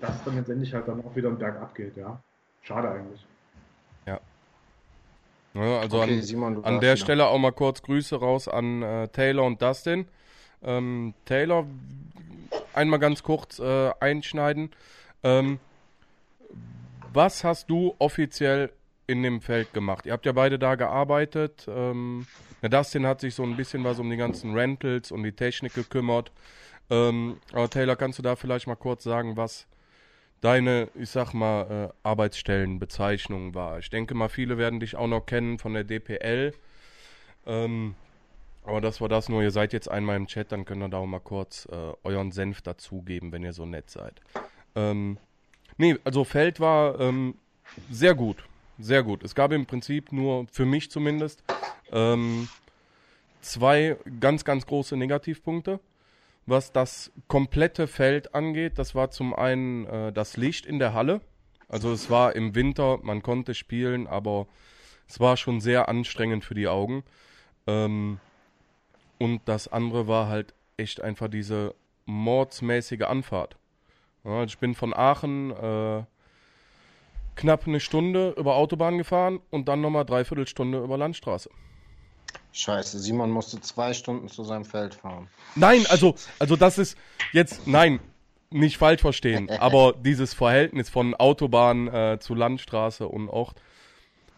dass 0.00 0.16
es 0.16 0.24
dann 0.24 0.36
letztendlich 0.36 0.72
halt 0.74 0.86
dann 0.88 1.04
auch 1.04 1.14
wieder 1.16 1.28
einen 1.28 1.38
Berg 1.38 1.60
abgeht. 1.60 1.96
Ja, 1.96 2.20
schade 2.62 2.90
eigentlich. 2.90 3.24
Ja. 4.06 4.20
ja 5.54 5.80
also 5.80 6.00
okay, 6.00 6.14
an, 6.14 6.22
Simon, 6.22 6.64
an 6.64 6.80
der 6.80 6.96
Stelle 6.96 7.26
auch 7.26 7.38
mal 7.38 7.52
kurz 7.52 7.82
Grüße 7.82 8.16
raus 8.16 8.48
an 8.48 8.82
äh, 8.82 9.08
Taylor 9.08 9.44
und 9.44 9.60
Dustin. 9.60 10.06
Ähm, 10.62 11.14
Taylor, 11.24 11.66
einmal 12.78 12.98
ganz 12.98 13.22
kurz 13.22 13.58
äh, 13.58 13.90
einschneiden. 14.00 14.70
Ähm, 15.22 15.58
was 17.12 17.44
hast 17.44 17.68
du 17.68 17.94
offiziell 17.98 18.72
in 19.06 19.22
dem 19.22 19.40
Feld 19.40 19.72
gemacht? 19.74 20.06
Ihr 20.06 20.12
habt 20.12 20.26
ja 20.26 20.32
beide 20.32 20.58
da 20.58 20.76
gearbeitet. 20.76 21.66
Ähm, 21.68 22.26
der 22.62 22.70
Dustin 22.70 23.06
hat 23.06 23.20
sich 23.20 23.34
so 23.34 23.42
ein 23.42 23.56
bisschen 23.56 23.84
was 23.84 23.98
um 23.98 24.08
die 24.08 24.16
ganzen 24.16 24.54
Rentals 24.54 25.10
und 25.10 25.22
die 25.22 25.32
Technik 25.32 25.74
gekümmert. 25.74 26.32
Ähm, 26.90 27.38
aber 27.52 27.68
Taylor, 27.68 27.96
kannst 27.96 28.18
du 28.18 28.22
da 28.22 28.36
vielleicht 28.36 28.66
mal 28.66 28.76
kurz 28.76 29.04
sagen, 29.04 29.36
was 29.36 29.66
deine, 30.40 30.88
ich 30.94 31.10
sag 31.10 31.34
mal, 31.34 31.90
äh, 31.90 32.08
Arbeitsstellenbezeichnung 32.08 33.54
war? 33.54 33.78
Ich 33.78 33.90
denke 33.90 34.14
mal, 34.14 34.28
viele 34.28 34.58
werden 34.58 34.80
dich 34.80 34.96
auch 34.96 35.08
noch 35.08 35.26
kennen 35.26 35.58
von 35.58 35.74
der 35.74 35.84
DPL. 35.84 36.54
Ähm, 37.46 37.94
aber 38.64 38.80
das 38.80 39.00
war 39.00 39.08
das 39.08 39.28
nur. 39.28 39.42
Ihr 39.42 39.50
seid 39.50 39.72
jetzt 39.72 39.90
einmal 39.90 40.16
im 40.16 40.26
Chat, 40.26 40.52
dann 40.52 40.64
könnt 40.64 40.82
ihr 40.82 40.88
da 40.88 40.98
auch 40.98 41.06
mal 41.06 41.20
kurz 41.20 41.66
äh, 41.70 41.92
euren 42.04 42.32
Senf 42.32 42.62
dazugeben, 42.62 43.32
wenn 43.32 43.42
ihr 43.42 43.52
so 43.52 43.66
nett 43.66 43.90
seid. 43.90 44.20
Ähm, 44.74 45.18
nee, 45.76 45.96
also 46.04 46.24
Feld 46.24 46.60
war 46.60 47.00
ähm, 47.00 47.34
sehr 47.90 48.14
gut. 48.14 48.44
Sehr 48.78 49.02
gut. 49.02 49.24
Es 49.24 49.34
gab 49.34 49.52
im 49.52 49.66
Prinzip 49.66 50.12
nur, 50.12 50.46
für 50.52 50.64
mich 50.64 50.90
zumindest, 50.90 51.42
ähm, 51.90 52.48
zwei 53.40 53.96
ganz, 54.20 54.44
ganz 54.44 54.66
große 54.66 54.96
Negativpunkte. 54.96 55.80
Was 56.46 56.72
das 56.72 57.12
komplette 57.26 57.86
Feld 57.86 58.34
angeht, 58.34 58.78
das 58.78 58.94
war 58.94 59.10
zum 59.10 59.34
einen 59.34 59.86
äh, 59.86 60.12
das 60.12 60.36
Licht 60.36 60.64
in 60.64 60.78
der 60.78 60.94
Halle. 60.94 61.20
Also 61.68 61.92
es 61.92 62.08
war 62.08 62.34
im 62.34 62.54
Winter, 62.54 62.98
man 63.02 63.22
konnte 63.22 63.54
spielen, 63.54 64.06
aber 64.06 64.46
es 65.06 65.20
war 65.20 65.36
schon 65.36 65.60
sehr 65.60 65.88
anstrengend 65.88 66.44
für 66.44 66.54
die 66.54 66.68
Augen. 66.68 67.04
Ähm, 67.66 68.18
und 69.18 69.40
das 69.46 69.68
andere 69.68 70.06
war 70.06 70.28
halt 70.28 70.54
echt 70.76 71.00
einfach 71.00 71.28
diese 71.28 71.74
mordsmäßige 72.06 73.02
Anfahrt. 73.02 73.56
Ja, 74.24 74.44
ich 74.44 74.58
bin 74.58 74.74
von 74.74 74.94
Aachen 74.94 75.50
äh, 75.50 76.04
knapp 77.36 77.66
eine 77.66 77.80
Stunde 77.80 78.34
über 78.36 78.56
Autobahn 78.56 78.98
gefahren 78.98 79.40
und 79.50 79.68
dann 79.68 79.80
nochmal 79.80 80.04
dreiviertel 80.04 80.46
Stunde 80.46 80.82
über 80.82 80.96
Landstraße. 80.96 81.50
Scheiße, 82.52 82.98
Simon 82.98 83.30
musste 83.30 83.60
zwei 83.60 83.92
Stunden 83.92 84.28
zu 84.28 84.42
seinem 84.42 84.64
Feld 84.64 84.94
fahren. 84.94 85.28
Nein, 85.54 85.86
also, 85.88 86.14
also 86.38 86.56
das 86.56 86.78
ist 86.78 86.98
jetzt, 87.32 87.66
nein, 87.66 88.00
nicht 88.50 88.78
falsch 88.78 89.02
verstehen, 89.02 89.50
aber 89.60 89.92
dieses 89.92 90.34
Verhältnis 90.34 90.88
von 90.88 91.14
Autobahn 91.14 91.88
äh, 91.88 92.18
zu 92.20 92.34
Landstraße 92.34 93.06
und 93.06 93.28
Ort, 93.28 93.60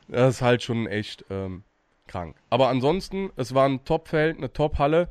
das 0.08 0.36
ist 0.36 0.42
halt 0.42 0.62
schon 0.62 0.86
echt 0.86 1.24
ähm, 1.30 1.62
krank. 2.10 2.36
Aber 2.50 2.68
ansonsten, 2.68 3.30
es 3.36 3.54
war 3.54 3.68
ein 3.68 3.84
Top-Feld, 3.84 4.38
eine 4.38 4.52
Top-Halle. 4.52 5.08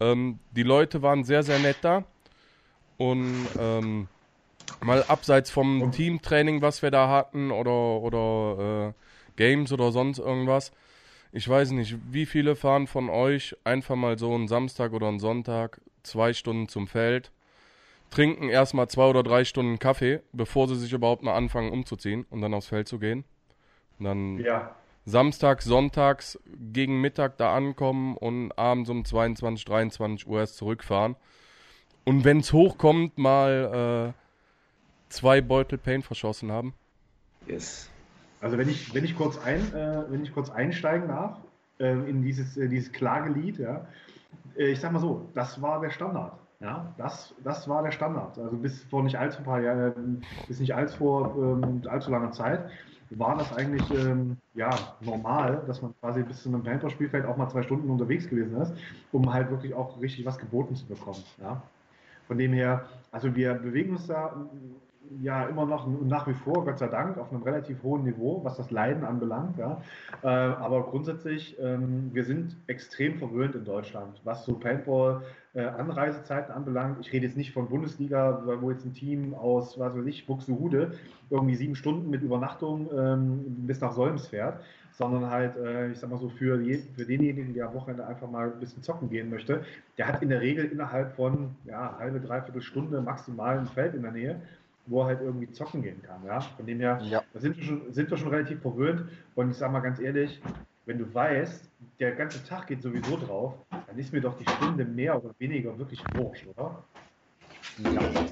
Ähm, 0.00 0.38
die 0.52 0.62
Leute 0.62 1.02
waren 1.02 1.24
sehr, 1.24 1.42
sehr 1.42 1.58
nett 1.58 1.78
da. 1.82 2.04
Und 2.98 3.48
ähm, 3.58 4.08
mal 4.80 5.02
abseits 5.04 5.50
vom 5.50 5.90
Teamtraining, 5.90 6.62
was 6.62 6.82
wir 6.82 6.90
da 6.90 7.08
hatten, 7.08 7.50
oder, 7.50 8.00
oder 8.00 8.88
äh, 8.88 8.92
Games 9.36 9.72
oder 9.72 9.92
sonst 9.92 10.18
irgendwas. 10.18 10.72
Ich 11.32 11.48
weiß 11.48 11.70
nicht, 11.70 11.96
wie 12.10 12.26
viele 12.26 12.54
fahren 12.54 12.86
von 12.86 13.08
euch 13.08 13.56
einfach 13.64 13.96
mal 13.96 14.18
so 14.18 14.34
einen 14.34 14.48
Samstag 14.48 14.92
oder 14.92 15.08
einen 15.08 15.18
Sonntag 15.18 15.80
zwei 16.02 16.34
Stunden 16.34 16.68
zum 16.68 16.86
Feld, 16.86 17.32
trinken 18.10 18.50
erstmal 18.50 18.88
zwei 18.88 19.06
oder 19.06 19.22
drei 19.22 19.44
Stunden 19.44 19.78
Kaffee, 19.78 20.20
bevor 20.32 20.68
sie 20.68 20.76
sich 20.76 20.92
überhaupt 20.92 21.22
mal 21.22 21.34
anfangen 21.34 21.72
umzuziehen 21.72 22.26
und 22.28 22.42
dann 22.42 22.52
aufs 22.52 22.66
Feld 22.66 22.86
zu 22.86 22.98
gehen. 22.98 23.24
Und 23.98 24.04
dann 24.04 24.38
ja. 24.38 24.74
Samstag, 25.04 25.62
Sonntags 25.62 26.38
gegen 26.72 27.00
Mittag 27.00 27.36
da 27.36 27.54
ankommen 27.54 28.16
und 28.16 28.52
abends 28.56 28.88
um 28.88 29.04
22, 29.04 29.64
23 29.64 30.26
Uhr 30.28 30.40
erst 30.40 30.56
zurückfahren. 30.56 31.16
Und 32.04 32.24
wenn 32.24 32.38
es 32.38 32.52
hochkommt, 32.52 33.18
mal 33.18 34.14
äh, 34.14 35.12
zwei 35.12 35.40
Beutel 35.40 35.78
Paint 35.78 36.04
verschossen 36.04 36.52
haben. 36.52 36.74
Yes. 37.46 37.90
Also 38.40 38.58
wenn 38.58 38.68
ich, 38.68 38.94
wenn 38.94 39.04
ich, 39.04 39.16
kurz, 39.16 39.38
ein, 39.38 39.72
äh, 39.72 40.04
wenn 40.08 40.22
ich 40.24 40.32
kurz 40.32 40.50
einsteigen 40.50 41.08
darf 41.08 41.38
äh, 41.78 41.92
in 41.92 42.22
dieses, 42.22 42.56
äh, 42.56 42.68
dieses 42.68 42.92
Klagelied, 42.92 43.58
ja, 43.58 43.86
äh, 44.56 44.72
ich 44.72 44.80
sag 44.80 44.92
mal 44.92 45.00
so, 45.00 45.28
das 45.34 45.60
war 45.62 45.80
der 45.80 45.90
Standard. 45.90 46.38
Ja, 46.60 46.94
das, 46.96 47.34
das 47.42 47.68
war 47.68 47.82
der 47.82 47.90
Standard. 47.90 48.38
Also 48.38 48.56
bis 48.56 48.84
vor 48.84 49.02
nicht 49.02 49.18
allzu 49.18 49.42
paar 49.42 49.60
Jahren, 49.60 50.24
bis 50.46 50.60
nicht 50.60 50.74
allzu 50.74 50.96
vor 50.98 51.34
ähm, 51.36 51.82
allzu 51.88 52.10
langer 52.10 52.30
Zeit 52.30 52.70
war 53.18 53.36
das 53.36 53.52
eigentlich 53.56 53.88
ähm, 53.90 54.36
ja, 54.54 54.70
normal, 55.00 55.62
dass 55.66 55.82
man 55.82 55.94
quasi 56.00 56.22
bis 56.22 56.42
zu 56.42 56.48
einem 56.48 56.62
Paintball-Spielfeld 56.62 57.26
auch 57.26 57.36
mal 57.36 57.48
zwei 57.48 57.62
Stunden 57.62 57.90
unterwegs 57.90 58.28
gewesen 58.28 58.60
ist, 58.60 58.74
um 59.12 59.32
halt 59.32 59.50
wirklich 59.50 59.74
auch 59.74 60.00
richtig 60.00 60.24
was 60.24 60.38
geboten 60.38 60.74
zu 60.76 60.86
bekommen. 60.86 61.22
Ja. 61.40 61.62
Von 62.26 62.38
dem 62.38 62.52
her, 62.52 62.86
also 63.10 63.34
wir 63.34 63.54
bewegen 63.54 63.92
uns 63.96 64.06
da 64.06 64.34
ja 65.20 65.44
immer 65.44 65.66
noch 65.66 65.86
nach 66.04 66.26
wie 66.26 66.34
vor, 66.34 66.64
Gott 66.64 66.78
sei 66.78 66.88
Dank, 66.88 67.18
auf 67.18 67.30
einem 67.32 67.42
relativ 67.42 67.82
hohen 67.82 68.04
Niveau, 68.04 68.40
was 68.44 68.56
das 68.56 68.70
Leiden 68.70 69.04
anbelangt. 69.04 69.58
Ja. 69.58 69.82
Äh, 70.22 70.26
aber 70.28 70.84
grundsätzlich, 70.84 71.56
ähm, 71.60 72.10
wir 72.12 72.24
sind 72.24 72.56
extrem 72.66 73.18
verwöhnt 73.18 73.54
in 73.54 73.64
Deutschland, 73.64 74.20
was 74.24 74.44
so 74.44 74.54
Paintball 74.54 75.22
Anreisezeiten 75.60 76.54
anbelangt. 76.54 76.98
Ich 77.00 77.12
rede 77.12 77.26
jetzt 77.26 77.36
nicht 77.36 77.52
von 77.52 77.68
Bundesliga, 77.68 78.42
wo 78.60 78.70
jetzt 78.70 78.86
ein 78.86 78.94
Team 78.94 79.34
aus, 79.34 79.78
was 79.78 79.94
weiß 79.94 80.06
ich, 80.06 80.26
Buxtehude 80.26 80.92
irgendwie 81.28 81.56
sieben 81.56 81.74
Stunden 81.74 82.08
mit 82.08 82.22
Übernachtung 82.22 82.88
ähm, 82.96 83.66
bis 83.66 83.80
nach 83.80 83.92
Solms 83.92 84.28
fährt, 84.28 84.60
sondern 84.92 85.30
halt, 85.30 85.56
äh, 85.56 85.90
ich 85.90 85.98
sag 85.98 86.10
mal 86.10 86.18
so, 86.18 86.28
für, 86.30 86.60
je, 86.60 86.78
für 86.94 87.04
denjenigen, 87.04 87.52
der 87.54 87.68
am 87.68 87.74
Wochenende 87.74 88.06
einfach 88.06 88.30
mal 88.30 88.52
ein 88.52 88.60
bisschen 88.60 88.82
zocken 88.82 89.10
gehen 89.10 89.28
möchte, 89.28 89.62
der 89.98 90.08
hat 90.08 90.22
in 90.22 90.30
der 90.30 90.40
Regel 90.40 90.64
innerhalb 90.64 91.14
von 91.16 91.50
ja, 91.64 91.96
halbe, 91.98 92.20
dreiviertel 92.20 92.62
Stunde 92.62 93.00
maximal 93.02 93.58
ein 93.58 93.66
Feld 93.66 93.94
in 93.94 94.02
der 94.02 94.12
Nähe 94.12 94.40
wo 94.86 95.02
er 95.02 95.06
halt 95.06 95.20
irgendwie 95.20 95.50
zocken 95.52 95.82
gehen 95.82 96.02
kann. 96.02 96.24
Ja? 96.26 96.40
Von 96.40 96.66
dem 96.66 96.80
her 96.80 97.00
ja. 97.04 97.22
da 97.32 97.40
sind, 97.40 97.56
wir 97.56 97.64
schon, 97.64 97.92
sind 97.92 98.10
wir 98.10 98.16
schon 98.16 98.28
relativ 98.28 98.60
verwöhnt. 98.60 99.04
Und 99.34 99.50
ich 99.50 99.56
sage 99.56 99.72
mal 99.72 99.80
ganz 99.80 100.00
ehrlich, 100.00 100.40
wenn 100.86 100.98
du 100.98 101.12
weißt, 101.14 101.70
der 101.98 102.12
ganze 102.12 102.44
Tag 102.44 102.66
geht 102.66 102.82
sowieso 102.82 103.16
drauf, 103.16 103.54
dann 103.70 103.98
ist 103.98 104.12
mir 104.12 104.20
doch 104.20 104.36
die 104.36 104.48
Stunde 104.48 104.84
mehr 104.84 105.22
oder 105.22 105.34
weniger 105.38 105.76
wirklich 105.78 106.02
wurscht, 106.14 106.46
oder? 106.46 106.84
Ja. 107.78 108.26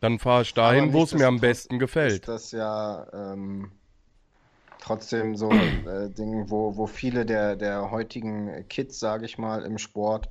Dann 0.00 0.18
fahre 0.18 0.42
ich 0.42 0.54
dahin, 0.54 0.92
wo 0.92 1.02
es 1.02 1.14
mir 1.14 1.26
am 1.26 1.40
besten 1.40 1.78
gefällt. 1.78 2.12
Ist 2.12 2.28
das 2.28 2.52
ja 2.52 3.06
ähm, 3.12 3.70
trotzdem 4.80 5.36
so 5.36 5.50
ein 5.50 5.86
äh, 5.86 6.10
Ding, 6.10 6.48
wo, 6.48 6.76
wo 6.76 6.86
viele 6.86 7.26
der, 7.26 7.56
der 7.56 7.90
heutigen 7.90 8.66
Kids, 8.68 8.98
sage 8.98 9.26
ich 9.26 9.36
mal, 9.36 9.64
im 9.64 9.78
Sport 9.78 10.30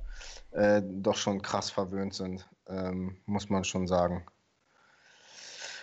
äh, 0.50 0.82
doch 0.84 1.16
schon 1.16 1.42
krass 1.42 1.70
verwöhnt 1.70 2.14
sind, 2.14 2.48
ähm, 2.68 3.18
muss 3.26 3.48
man 3.48 3.64
schon 3.64 3.86
sagen. 3.86 4.26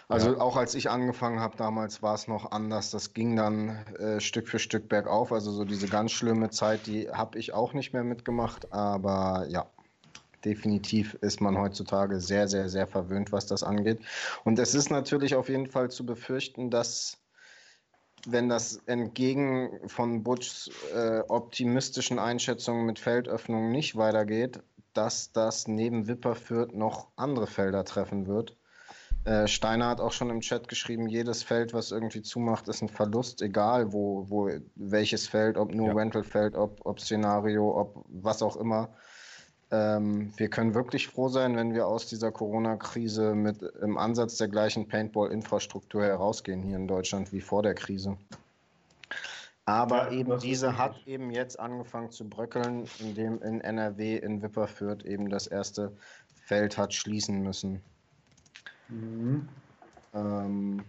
Also 0.10 0.34
ja. 0.34 0.40
auch 0.40 0.56
als 0.56 0.74
ich 0.74 0.90
angefangen 0.90 1.42
habe 1.42 1.58
damals 1.58 2.02
war 2.02 2.16
es 2.16 2.28
noch 2.28 2.52
anders. 2.52 2.92
Das 2.92 3.14
ging 3.14 3.36
dann 3.36 3.70
äh, 4.00 4.20
Stück 4.22 4.48
für 4.48 4.60
Stück 4.60 4.88
bergauf. 4.88 5.34
Also 5.34 5.52
so 5.52 5.66
diese 5.66 5.88
ganz 5.88 6.12
schlimme 6.12 6.50
Zeit, 6.50 6.88
die 6.88 7.10
habe 7.10 7.38
ich 7.38 7.54
auch 7.54 7.74
nicht 7.74 7.92
mehr 7.92 8.06
mitgemacht. 8.06 8.72
Aber 8.72 9.46
ja, 9.50 9.70
definitiv 10.46 11.16
ist 11.16 11.42
man 11.42 11.58
heutzutage 11.58 12.22
sehr, 12.22 12.48
sehr, 12.48 12.70
sehr 12.70 12.88
verwöhnt, 12.88 13.34
was 13.34 13.48
das 13.48 13.64
angeht. 13.64 14.00
Und 14.46 14.60
es 14.60 14.74
ist 14.74 14.90
natürlich 14.90 15.36
auf 15.36 15.50
jeden 15.50 15.68
Fall 15.68 15.92
zu 15.92 16.06
befürchten, 16.06 16.70
dass 16.70 17.18
wenn 18.26 18.48
das 18.48 18.78
entgegen 18.86 19.72
von 19.88 20.24
Butchs 20.24 20.72
äh, 20.94 21.20
optimistischen 21.28 22.18
Einschätzungen 22.18 22.86
mit 22.86 22.98
Feldöffnungen 22.98 23.72
nicht 23.72 23.98
weitergeht, 23.98 24.62
dass 24.94 25.34
das 25.34 25.68
neben 25.68 26.08
Wipperfürth 26.08 26.74
noch 26.74 27.10
andere 27.18 27.46
Felder 27.48 27.84
treffen 27.84 28.26
wird 28.26 28.56
äh, 29.28 29.46
Steiner 29.46 29.90
hat 29.90 30.00
auch 30.00 30.14
schon 30.14 30.30
im 30.30 30.40
Chat 30.40 30.70
geschrieben, 30.70 31.10
jedes 31.10 31.44
Feld, 31.44 31.74
was 31.74 31.92
irgendwie 31.92 32.22
zumacht, 32.22 32.70
ist 32.70 32.82
ein 32.82 32.88
Verlust, 32.88 33.42
egal 33.42 33.92
wo, 33.92 34.26
wo 34.30 34.50
welches 34.76 35.28
Feld, 35.28 35.58
ob 35.58 35.74
nur 35.74 35.88
ja. 35.88 35.94
Rental-Feld, 35.94 36.56
ob, 36.56 36.80
ob 36.86 37.02
Szenario, 37.02 37.78
ob 37.78 38.06
was 38.08 38.42
auch 38.42 38.56
immer. 38.56 38.88
Ähm, 39.70 40.32
wir 40.38 40.50
können 40.50 40.74
wirklich 40.74 41.10
froh 41.10 41.28
sein, 41.28 41.58
wenn 41.58 41.74
wir 41.74 41.88
aus 41.88 42.08
dieser 42.08 42.32
Corona-Krise 42.32 43.36
mit 43.36 43.62
im 43.82 43.98
Ansatz 43.98 44.38
der 44.38 44.48
gleichen 44.48 44.88
Paintball-Infrastruktur 44.88 46.06
herausgehen 46.06 46.64
hier 46.64 46.78
in 46.78 46.88
Deutschland 46.88 47.34
wie 47.34 47.42
vor 47.42 47.64
der 47.64 47.74
Krise. 47.74 48.18
Aber 49.66 50.10
ja, 50.10 50.20
eben 50.20 50.40
diese 50.40 50.78
hat 50.78 50.96
eben 51.06 51.32
jetzt 51.32 51.60
angefangen 51.60 52.12
zu 52.12 52.30
bröckeln, 52.30 52.86
indem 53.00 53.42
in 53.42 53.60
NRW 53.60 54.16
in 54.16 54.42
Wipperfürth 54.42 55.04
eben 55.04 55.30
das 55.30 55.48
erste 55.48 55.92
Feld 56.46 56.78
hat 56.78 56.94
schließen 56.94 57.44
müssen. 57.44 57.82
Mhm. 58.90 59.48
Ähm, 60.14 60.82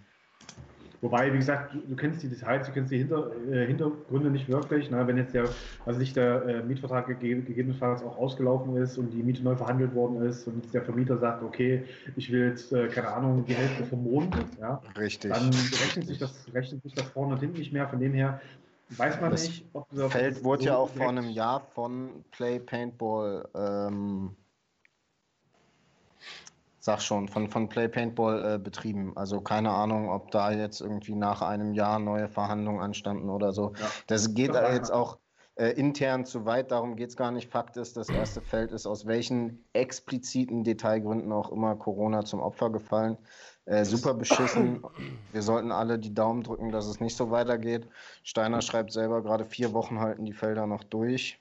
Wobei, 1.00 1.32
wie 1.32 1.38
gesagt, 1.38 1.74
du, 1.74 1.78
du, 1.78 1.94
kennst 1.94 2.22
die 2.24 2.28
Details, 2.28 2.66
du 2.66 2.72
kennst 2.72 2.90
die 2.90 2.98
Hinter, 2.98 3.30
äh, 3.50 3.66
Hintergründe 3.66 4.30
nicht 4.30 4.48
wirklich. 4.48 4.90
Ne? 4.90 5.06
Wenn 5.06 5.16
jetzt 5.16 5.32
der, 5.32 5.48
also 5.86 6.00
nicht 6.00 6.16
der 6.16 6.44
äh, 6.44 6.62
Mietvertrag 6.62 7.06
gegeben, 7.06 7.44
gegebenenfalls 7.44 8.02
auch 8.02 8.18
ausgelaufen 8.18 8.76
ist 8.76 8.98
und 8.98 9.10
die 9.12 9.22
Miete 9.22 9.42
neu 9.44 9.54
verhandelt 9.54 9.94
worden 9.94 10.22
ist 10.22 10.46
und 10.48 10.56
jetzt 10.56 10.74
der 10.74 10.82
Vermieter 10.82 11.18
sagt, 11.18 11.42
okay, 11.44 11.84
ich 12.16 12.32
will 12.32 12.48
jetzt, 12.48 12.72
äh, 12.72 12.88
keine 12.88 13.08
Ahnung, 13.08 13.44
die 13.46 13.54
Hälfte 13.54 13.84
vom 13.84 14.02
Mond, 14.02 14.34
ja, 14.60 14.82
Richtig. 14.98 15.32
dann 15.32 15.50
rechnet 15.50 16.06
sich, 16.06 16.18
das, 16.18 16.46
rechnet 16.52 16.82
sich 16.82 16.94
das 16.94 17.06
vorne 17.06 17.34
und 17.34 17.40
hinten 17.40 17.58
nicht 17.58 17.72
mehr. 17.72 17.88
Von 17.88 18.00
dem 18.00 18.12
her 18.12 18.40
weiß 18.90 19.20
man 19.20 19.30
das 19.30 19.46
nicht, 19.46 19.66
ob 19.74 19.86
das 19.90 20.10
Feld 20.10 20.42
wurde 20.42 20.64
ja 20.64 20.76
auch 20.76 20.90
vor 20.90 21.08
einem 21.08 21.28
Jahr 21.28 21.60
von 21.60 22.24
Play 22.32 22.58
Paintball 22.58 23.48
ähm, 23.54 24.34
sag 26.88 27.02
schon, 27.02 27.28
von, 27.28 27.48
von 27.50 27.68
Play 27.68 27.86
Paintball 27.86 28.54
äh, 28.54 28.58
betrieben. 28.58 29.14
Also 29.14 29.42
keine 29.42 29.70
Ahnung, 29.70 30.08
ob 30.08 30.30
da 30.30 30.52
jetzt 30.52 30.80
irgendwie 30.80 31.14
nach 31.14 31.42
einem 31.42 31.74
Jahr 31.74 31.98
neue 31.98 32.28
Verhandlungen 32.28 32.80
anstanden 32.80 33.28
oder 33.28 33.52
so. 33.52 33.74
Ja. 33.78 33.86
Das 34.06 34.32
geht 34.32 34.54
da 34.54 34.72
jetzt 34.72 34.90
auch 34.90 35.18
äh, 35.56 35.72
intern 35.72 36.24
zu 36.24 36.46
weit, 36.46 36.70
darum 36.70 36.96
geht 36.96 37.10
es 37.10 37.16
gar 37.16 37.30
nicht. 37.30 37.50
Fakt 37.50 37.76
ist, 37.76 37.98
das 37.98 38.08
erste 38.08 38.40
Feld 38.40 38.72
ist 38.72 38.86
aus 38.86 39.04
welchen 39.04 39.66
expliziten 39.74 40.64
Detailgründen 40.64 41.30
auch 41.30 41.52
immer 41.52 41.76
Corona 41.76 42.24
zum 42.24 42.40
Opfer 42.40 42.70
gefallen. 42.70 43.18
Äh, 43.66 43.84
super 43.84 44.14
beschissen. 44.14 44.82
Wir 45.32 45.42
sollten 45.42 45.72
alle 45.72 45.98
die 45.98 46.14
Daumen 46.14 46.42
drücken, 46.42 46.72
dass 46.72 46.86
es 46.86 47.00
nicht 47.00 47.18
so 47.18 47.30
weitergeht. 47.30 47.86
Steiner 48.22 48.62
schreibt 48.62 48.92
selber 48.92 49.22
gerade 49.22 49.44
vier 49.44 49.74
Wochen 49.74 50.00
halten 50.00 50.24
die 50.24 50.32
Felder 50.32 50.66
noch 50.66 50.84
durch. 50.84 51.38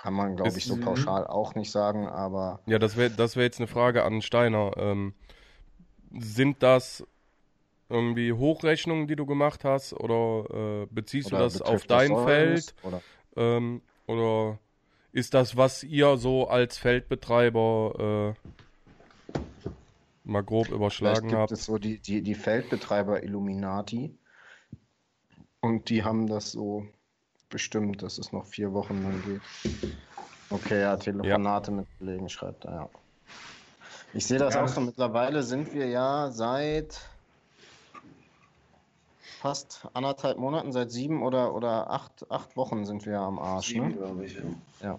Kann 0.00 0.14
man, 0.14 0.34
glaube 0.34 0.56
ich, 0.56 0.64
so 0.64 0.78
pauschal 0.78 1.26
auch 1.26 1.54
nicht 1.54 1.70
sagen, 1.70 2.08
aber. 2.08 2.60
Ja, 2.64 2.78
das 2.78 2.96
wäre 2.96 3.10
das 3.10 3.36
wär 3.36 3.44
jetzt 3.44 3.58
eine 3.58 3.66
Frage 3.66 4.02
an 4.02 4.22
Steiner. 4.22 4.70
Ähm, 4.78 5.12
sind 6.18 6.62
das 6.62 7.04
irgendwie 7.90 8.32
Hochrechnungen, 8.32 9.08
die 9.08 9.16
du 9.16 9.26
gemacht 9.26 9.62
hast, 9.62 9.92
oder 9.92 10.84
äh, 10.84 10.86
beziehst 10.86 11.26
oder 11.26 11.38
du 11.38 11.44
das 11.44 11.60
auf 11.60 11.84
dein 11.84 12.14
das 12.14 12.24
Feld? 12.24 12.74
Oder? 12.82 13.02
Ähm, 13.36 13.82
oder 14.06 14.58
ist 15.12 15.34
das, 15.34 15.58
was 15.58 15.84
ihr 15.84 16.16
so 16.16 16.48
als 16.48 16.78
Feldbetreiber 16.78 18.34
äh, 19.34 19.38
mal 20.24 20.42
grob 20.42 20.70
überschlagen 20.70 21.28
gibt 21.28 21.40
habt? 21.40 21.52
Es 21.52 21.66
so 21.66 21.76
die, 21.76 21.98
die, 21.98 22.22
die 22.22 22.34
Feldbetreiber 22.34 23.22
Illuminati 23.22 24.18
und 25.60 25.90
die 25.90 26.04
haben 26.04 26.26
das 26.26 26.52
so 26.52 26.86
bestimmt, 27.50 28.02
dass 28.02 28.18
es 28.18 28.32
noch 28.32 28.46
vier 28.46 28.72
Wochen 28.72 29.02
lang 29.02 29.22
geht. 29.24 29.92
Okay, 30.50 30.80
ja, 30.80 30.96
Telefonate 30.96 31.70
ja. 31.70 31.76
mit 31.76 31.86
Kollegen 31.98 32.28
schreibt 32.28 32.64
er, 32.64 32.72
ja. 32.72 32.88
Ich 34.12 34.26
sehe 34.26 34.38
das 34.38 34.54
ja, 34.54 34.64
auch 34.64 34.68
so. 34.68 34.80
Mittlerweile 34.80 35.42
sind 35.42 35.72
wir 35.72 35.86
ja 35.86 36.30
seit 36.32 37.00
fast 39.40 39.88
anderthalb 39.94 40.38
Monaten, 40.38 40.72
seit 40.72 40.90
sieben 40.90 41.22
oder, 41.22 41.54
oder 41.54 41.90
acht, 41.90 42.30
acht 42.30 42.56
Wochen 42.56 42.84
sind 42.84 43.06
wir 43.06 43.20
am 43.20 43.38
Arsch. 43.38 43.68
Sieben, 43.68 43.88
ne? 43.88 43.94
glaube 43.94 44.24
ich, 44.24 44.34
ja. 44.34 44.42
ja. 44.82 44.98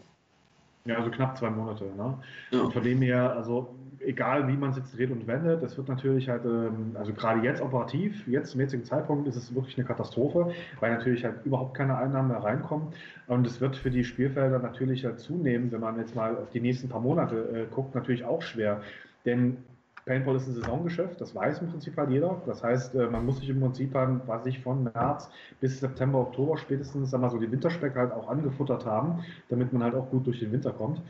Ja, 0.85 0.95
also 0.95 1.11
knapp 1.11 1.37
zwei 1.37 1.49
Monate. 1.49 1.85
Ne? 1.85 2.17
Ja. 2.51 2.61
Und 2.61 2.73
von 2.73 2.83
dem 2.83 3.01
her, 3.01 3.35
also 3.35 3.75
egal 3.99 4.47
wie 4.47 4.57
man 4.57 4.71
es 4.71 4.77
jetzt 4.77 4.97
dreht 4.97 5.11
und 5.11 5.27
wendet, 5.27 5.61
das 5.61 5.77
wird 5.77 5.87
natürlich 5.87 6.29
halt, 6.29 6.43
ähm, 6.45 6.95
also 6.95 7.13
gerade 7.13 7.41
jetzt 7.41 7.61
operativ, 7.61 8.27
jetzt 8.27 8.51
zum 8.51 8.61
jetzigen 8.61 8.83
Zeitpunkt 8.83 9.27
ist 9.27 9.35
es 9.35 9.53
wirklich 9.53 9.77
eine 9.77 9.85
Katastrophe, 9.85 10.53
weil 10.79 10.91
natürlich 10.91 11.23
halt 11.23 11.45
überhaupt 11.45 11.75
keine 11.75 11.97
Einnahmen 11.97 12.29
mehr 12.29 12.43
reinkommen. 12.43 12.87
Und 13.27 13.45
es 13.45 13.61
wird 13.61 13.75
für 13.75 13.91
die 13.91 14.03
Spielfelder 14.03 14.59
natürlich 14.59 15.05
halt 15.05 15.19
zunehmen, 15.19 15.71
wenn 15.71 15.81
man 15.81 15.97
jetzt 15.97 16.15
mal 16.15 16.35
auf 16.35 16.49
die 16.49 16.61
nächsten 16.61 16.89
paar 16.89 17.01
Monate 17.01 17.35
äh, 17.35 17.73
guckt, 17.73 17.93
natürlich 17.95 18.25
auch 18.25 18.41
schwer. 18.41 18.81
Denn 19.25 19.57
Paintball 20.05 20.35
ist 20.35 20.47
ein 20.47 20.53
Saisongeschäft, 20.53 21.21
das 21.21 21.35
weiß 21.35 21.61
im 21.61 21.69
Prinzip 21.69 21.95
halt 21.97 22.09
jeder. 22.09 22.41
Das 22.45 22.63
heißt, 22.63 22.95
äh, 22.95 23.07
man 23.07 23.25
muss 23.25 23.39
sich 23.39 23.49
im 23.49 23.59
Prinzip 23.59 23.93
dann, 23.93 24.21
was 24.25 24.45
ich 24.45 24.59
von 24.59 24.83
März 24.83 25.29
bis 25.59 25.79
September, 25.79 26.19
Oktober 26.19 26.57
spätestens, 26.57 27.11
sagen 27.11 27.23
wir 27.23 27.29
so, 27.29 27.37
die 27.37 27.51
Winterspeck 27.51 27.95
halt 27.95 28.11
auch 28.11 28.27
angefuttert 28.29 28.85
haben, 28.85 29.23
damit 29.49 29.73
man 29.73 29.83
halt 29.83 29.95
auch 29.95 30.09
gut 30.09 30.25
durch 30.25 30.39
den 30.39 30.51
Winter 30.51 30.71
kommt. 30.71 31.01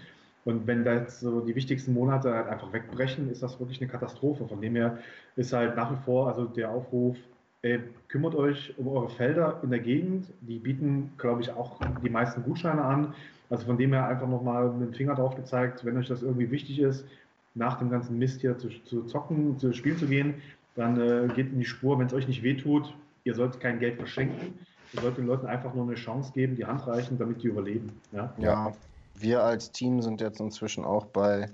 Und 0.43 0.65
wenn 0.67 0.83
da 0.83 0.93
jetzt 0.95 1.19
so 1.19 1.41
die 1.41 1.55
wichtigsten 1.55 1.93
Monate 1.93 2.33
halt 2.33 2.47
einfach 2.47 2.73
wegbrechen, 2.73 3.29
ist 3.29 3.43
das 3.43 3.59
wirklich 3.59 3.79
eine 3.79 3.89
Katastrophe. 3.89 4.47
Von 4.47 4.59
dem 4.59 4.75
her 4.75 4.97
ist 5.35 5.53
halt 5.53 5.75
nach 5.75 5.91
wie 5.91 6.03
vor 6.03 6.27
also 6.27 6.45
der 6.45 6.71
Aufruf, 6.71 7.15
ey, 7.61 7.79
kümmert 8.07 8.33
euch 8.35 8.73
um 8.77 8.87
eure 8.87 9.09
Felder 9.09 9.59
in 9.63 9.69
der 9.69 9.79
Gegend. 9.79 10.25
Die 10.41 10.57
bieten, 10.57 11.13
glaube 11.17 11.41
ich, 11.41 11.51
auch 11.51 11.79
die 12.03 12.09
meisten 12.09 12.43
Gutscheine 12.43 12.83
an. 12.83 13.13
Also 13.51 13.65
von 13.65 13.77
dem 13.77 13.93
her 13.93 14.07
einfach 14.07 14.27
nochmal 14.27 14.71
mit 14.71 14.89
dem 14.89 14.93
Finger 14.93 15.13
drauf 15.13 15.35
gezeigt, 15.35 15.85
wenn 15.85 15.97
euch 15.97 16.07
das 16.07 16.23
irgendwie 16.23 16.49
wichtig 16.49 16.79
ist, 16.79 17.05
nach 17.53 17.77
dem 17.79 17.89
ganzen 17.89 18.17
Mist 18.17 18.41
hier 18.41 18.57
zu, 18.57 18.69
zu 18.85 19.03
zocken, 19.03 19.57
zu 19.59 19.73
spielen 19.73 19.97
zu 19.97 20.07
gehen, 20.07 20.35
dann 20.75 20.99
äh, 20.99 21.27
geht 21.33 21.51
in 21.51 21.59
die 21.59 21.65
Spur, 21.65 21.99
wenn 21.99 22.07
es 22.07 22.13
euch 22.13 22.27
nicht 22.27 22.43
wehtut, 22.43 22.93
ihr 23.23 23.35
sollt 23.35 23.59
kein 23.59 23.79
Geld 23.79 23.97
verschenken. 23.97 24.59
Ihr 24.93 25.01
sollt 25.01 25.17
den 25.17 25.27
Leuten 25.27 25.45
einfach 25.47 25.73
nur 25.73 25.85
eine 25.85 25.95
Chance 25.95 26.31
geben, 26.33 26.55
die 26.55 26.65
Hand 26.65 26.85
reichen, 26.85 27.17
damit 27.17 27.43
die 27.43 27.47
überleben. 27.47 27.91
Ja, 28.11 28.33
ja 28.37 28.73
wir 29.15 29.43
als 29.43 29.71
Team 29.71 30.01
sind 30.01 30.21
jetzt 30.21 30.39
inzwischen 30.39 30.83
auch 30.83 31.05
bei 31.05 31.49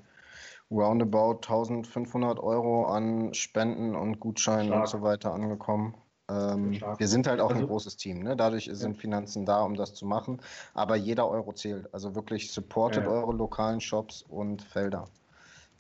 roundabout 0.72 1.36
1500 1.36 2.40
Euro 2.40 2.86
an 2.86 3.34
Spenden 3.34 3.96
und 3.96 4.20
Gutscheinen 4.20 4.68
Stark. 4.68 4.82
und 4.82 4.88
so 4.90 5.02
weiter 5.02 5.34
angekommen. 5.34 5.94
Ähm, 6.30 6.80
wir 6.98 7.08
sind 7.08 7.26
halt 7.28 7.40
auch 7.40 7.50
ein 7.52 7.56
Also- 7.58 7.68
großes 7.68 7.96
Team, 7.96 8.20
ne? 8.24 8.36
Dadurch 8.36 8.70
sind 8.74 8.98
Finanzen 8.98 9.46
da, 9.46 9.62
um 9.64 9.76
das 9.76 9.94
zu 9.94 10.06
machen. 10.06 10.42
Aber 10.74 10.96
jeder 10.98 11.30
Euro 11.30 11.54
zählt. 11.54 11.94
Also 11.94 12.16
wirklich 12.16 12.52
supportet 12.52 13.06
Ja, 13.06 13.12
ja. 13.12 13.18
eure 13.22 13.34
lokalen 13.34 13.80
Shops 13.80 14.24
und 14.28 14.62
Felder. 14.62 15.06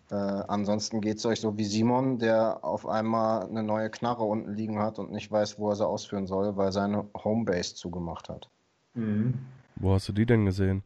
Äh, 0.09 0.15
ansonsten 0.15 1.01
geht 1.01 1.17
es 1.17 1.25
euch 1.25 1.41
so 1.41 1.57
wie 1.57 1.65
Simon, 1.65 2.17
der 2.17 2.63
auf 2.63 2.87
einmal 2.87 3.47
eine 3.47 3.63
neue 3.63 3.89
Knarre 3.89 4.23
unten 4.23 4.53
liegen 4.53 4.79
hat 4.79 4.99
und 4.99 5.11
nicht 5.11 5.29
weiß, 5.31 5.59
wo 5.59 5.69
er 5.69 5.75
sie 5.75 5.85
ausführen 5.85 6.27
soll, 6.27 6.55
weil 6.55 6.71
seine 6.71 7.09
Homebase 7.13 7.75
zugemacht 7.75 8.29
hat. 8.29 8.49
Mhm. 8.93 9.37
Wo 9.75 9.93
hast 9.93 10.07
du 10.07 10.13
die 10.13 10.25
denn 10.25 10.45
gesehen? 10.45 10.81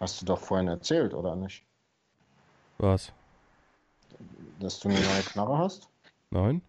Hast 0.00 0.20
du 0.20 0.26
doch 0.26 0.40
vorhin 0.40 0.68
erzählt, 0.68 1.14
oder 1.14 1.36
nicht? 1.36 1.62
Was? 2.78 3.12
Dass 4.58 4.80
du 4.80 4.88
eine 4.88 4.98
neue 4.98 5.22
Knarre 5.22 5.58
hast? 5.58 5.88
Nein? 6.30 6.62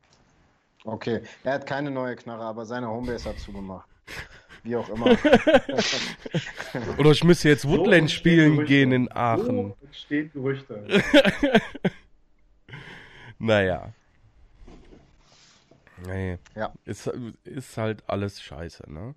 Okay, 0.83 1.21
er 1.43 1.53
hat 1.53 1.65
keine 1.65 1.91
neue 1.91 2.15
Knarre, 2.15 2.43
aber 2.43 2.65
seine 2.65 2.89
Homebase 2.89 3.29
hat 3.29 3.39
zugemacht. 3.39 3.87
Wie 4.63 4.75
auch 4.77 4.87
immer. 4.89 5.07
Oder 6.97 7.11
ich 7.11 7.23
müsste 7.23 7.49
jetzt 7.49 7.63
So 7.63 7.69
Woodland 7.69 8.03
entstehen 8.03 8.09
spielen 8.19 8.51
Gerüchte. 8.55 8.73
gehen 8.73 8.91
in 8.93 9.11
Aachen. 9.11 9.45
So 9.45 9.77
entstehen 9.85 10.31
Gerüchte. 10.33 10.85
Naja. 13.39 13.91
Nee. 16.07 16.37
Ja. 16.55 16.71
Ist, 16.85 17.07
ist 17.43 17.77
halt 17.77 18.03
alles 18.07 18.41
scheiße, 18.41 18.91
ne? 18.91 19.15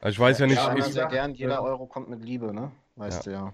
Also 0.00 0.12
ich 0.14 0.18
weiß 0.20 0.38
ja 0.38 0.46
nicht, 0.46 0.56
Ja, 0.56 0.76
ich 0.76 0.84
sehr 0.84 1.06
gern, 1.06 1.34
jeder 1.34 1.60
Euro 1.62 1.86
kommt 1.86 2.08
mit 2.08 2.22
Liebe, 2.24 2.54
ne? 2.54 2.70
Weißt 2.96 3.26
du 3.26 3.30
ja. 3.32 3.52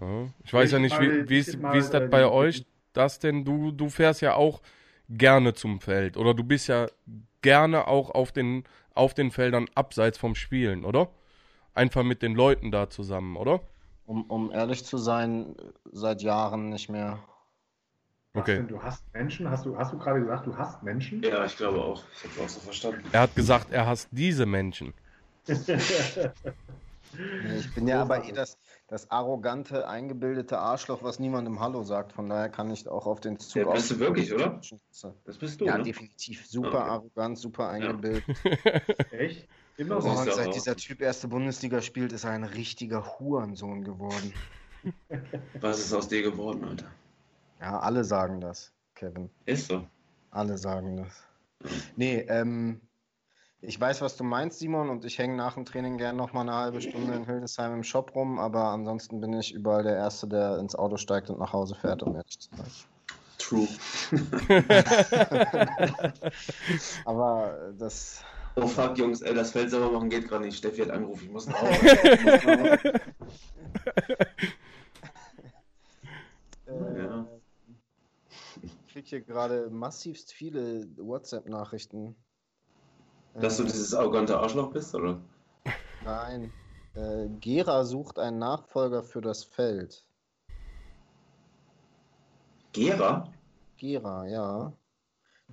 ja, 0.00 0.26
ich 0.44 0.52
weiß 0.52 0.72
ja 0.72 0.78
Ich 0.78 0.82
nicht, 0.82 0.98
mal- 0.98 1.24
wie, 1.24 1.28
wie, 1.30 1.38
ist, 1.38 1.58
mal, 1.58 1.72
wie 1.72 1.78
ist 1.78 1.90
das 1.94 2.02
äh, 2.02 2.08
bei 2.08 2.26
euch, 2.26 2.66
das 2.92 3.18
denn? 3.18 3.44
Du, 3.46 3.72
du 3.72 3.88
fährst 3.88 4.20
ja 4.20 4.34
auch 4.34 4.60
gerne 5.08 5.54
zum 5.54 5.80
Feld 5.80 6.16
oder 6.18 6.34
du 6.34 6.44
bist 6.44 6.68
ja 6.68 6.86
gerne 7.44 7.86
auch 7.86 8.10
auf 8.10 8.32
den, 8.32 8.64
auf 8.94 9.14
den 9.14 9.30
Feldern 9.30 9.66
abseits 9.74 10.18
vom 10.18 10.34
Spielen, 10.34 10.84
oder? 10.84 11.10
Einfach 11.74 12.02
mit 12.02 12.22
den 12.22 12.34
Leuten 12.34 12.72
da 12.72 12.88
zusammen, 12.90 13.36
oder? 13.36 13.60
Um, 14.06 14.24
um 14.24 14.50
ehrlich 14.50 14.84
zu 14.84 14.98
sein, 14.98 15.54
seit 15.92 16.22
Jahren 16.22 16.70
nicht 16.70 16.88
mehr. 16.88 17.18
Okay. 18.32 18.56
denn, 18.56 18.68
du 18.68 18.82
hast 18.82 19.04
Menschen? 19.12 19.48
Hast 19.48 19.64
du, 19.66 19.76
hast 19.76 19.92
du 19.92 19.98
gerade 19.98 20.20
gesagt, 20.20 20.46
du 20.46 20.56
hast 20.56 20.82
Menschen? 20.82 21.22
Ja, 21.22 21.44
ich 21.44 21.56
glaube 21.56 21.80
auch. 21.80 22.02
Ich 22.14 22.24
habe 22.24 22.44
auch 22.44 22.48
so 22.48 22.60
verstanden. 22.60 23.04
Er 23.12 23.20
hat 23.20 23.34
gesagt, 23.36 23.70
er 23.70 23.86
hasst 23.86 24.08
diese 24.10 24.46
Menschen. 24.46 24.92
Nee, 27.16 27.58
ich 27.58 27.72
bin 27.72 27.86
ja 27.86 28.02
aber 28.02 28.24
eh 28.24 28.32
das, 28.32 28.58
das 28.94 29.10
arrogante, 29.10 29.88
eingebildete 29.88 30.56
Arschloch, 30.56 31.02
was 31.02 31.18
niemandem 31.18 31.58
Hallo 31.58 31.82
sagt. 31.82 32.12
Von 32.12 32.28
daher 32.28 32.48
kann 32.48 32.70
ich 32.70 32.86
auch 32.86 33.08
auf 33.08 33.18
den 33.18 33.40
Zug 33.40 33.66
Ja, 33.66 33.72
bist 33.72 33.90
du 33.90 33.98
wirklich, 33.98 34.32
oder? 34.32 34.60
Ja, 34.62 35.14
Das 35.24 35.36
bist 35.36 35.60
du, 35.60 35.64
ne? 35.64 35.82
definitiv. 35.82 36.46
Super 36.46 36.82
Okay. 36.82 36.90
arrogant, 36.90 37.36
super 37.36 37.68
eingebildet. 37.70 38.22
Echt? 39.10 39.48
Immer 39.78 40.00
so. 40.00 40.10
ist 40.10 40.18
Und 40.20 40.26
ja 40.26 40.32
seit 40.32 40.54
dieser 40.54 40.76
Typ 40.76 41.00
erste 41.00 41.26
Bundesliga 41.26 41.82
spielt, 41.82 42.12
ist 42.12 42.22
er 42.22 42.30
ein 42.30 42.44
richtiger 42.44 43.18
Hurensohn 43.18 43.82
geworden. 43.82 44.32
Was 45.60 45.80
ist 45.80 45.92
aus 45.92 46.06
dir 46.06 46.22
geworden, 46.22 46.64
Alter? 46.64 46.86
Ja, 47.60 47.80
alle 47.80 48.04
sagen 48.04 48.40
das, 48.40 48.72
Kevin. 48.94 49.28
Ist 49.44 49.66
so. 49.66 49.84
Alle 50.30 50.56
sagen 50.56 50.98
das. 50.98 51.24
Nee, 51.96 52.20
ähm, 52.28 52.80
ich 53.66 53.80
weiß, 53.80 54.00
was 54.00 54.16
du 54.16 54.24
meinst, 54.24 54.58
Simon, 54.58 54.90
und 54.90 55.04
ich 55.04 55.18
hänge 55.18 55.36
nach 55.36 55.54
dem 55.54 55.64
Training 55.64 55.98
gern 55.98 56.16
noch 56.16 56.32
mal 56.32 56.42
eine 56.42 56.54
halbe 56.54 56.80
Stunde 56.80 57.14
in 57.14 57.24
Hildesheim 57.24 57.74
im 57.74 57.82
Shop 57.82 58.14
rum, 58.14 58.38
aber 58.38 58.64
ansonsten 58.68 59.20
bin 59.20 59.32
ich 59.32 59.52
überall 59.52 59.82
der 59.82 59.96
Erste, 59.96 60.28
der 60.28 60.58
ins 60.58 60.74
Auto 60.74 60.96
steigt 60.96 61.30
und 61.30 61.38
nach 61.38 61.52
Hause 61.52 61.74
fährt, 61.74 62.02
um 62.02 62.14
ehrlich 62.14 62.38
zu 62.38 62.48
sein. 62.56 62.66
True. 63.38 63.68
Aber 67.04 67.58
äh, 67.68 67.72
das, 67.78 68.22
Oh 68.56 68.68
fuck, 68.68 68.96
Jungs, 68.96 69.20
ey, 69.22 69.34
das 69.34 69.50
Feld 69.50 69.70
sauber 69.70 69.90
machen 69.90 70.08
geht 70.08 70.28
gerade 70.28 70.44
nicht. 70.44 70.56
Steffi 70.56 70.82
hat 70.82 70.90
angerufen, 70.90 71.24
ich 71.24 71.30
muss 71.30 71.46
nach 71.46 71.60
Hause. 71.60 71.74
Äh, 76.66 76.98
Ja. 76.98 77.26
ich 78.62 78.92
kriege 78.92 79.06
hier 79.06 79.20
gerade 79.20 79.68
massivst 79.70 80.32
viele 80.32 80.86
WhatsApp-Nachrichten. 80.96 82.16
Dass 83.34 83.56
du 83.56 83.64
Äh, 83.64 83.66
dieses 83.66 83.94
arrogante 83.94 84.38
Arschloch 84.38 84.70
bist, 84.72 84.94
oder? 84.94 85.20
Nein. 86.04 86.52
Äh, 86.94 87.28
Gera 87.40 87.84
sucht 87.84 88.18
einen 88.18 88.38
Nachfolger 88.38 89.02
für 89.02 89.20
das 89.20 89.42
Feld. 89.44 90.04
Gera? 92.72 93.32
Gera, 93.76 94.26
ja. 94.26 94.72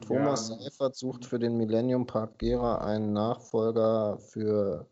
Thomas 0.06 0.50
Ja. 0.50 0.58
Seifert 0.58 0.96
sucht 0.96 1.26
für 1.26 1.40
den 1.40 1.58
Millennium 1.58 2.06
Park 2.06 2.38
Gera 2.40 2.80
einen 2.80 3.14
Nachfolger 3.14 4.18
für 4.20 4.88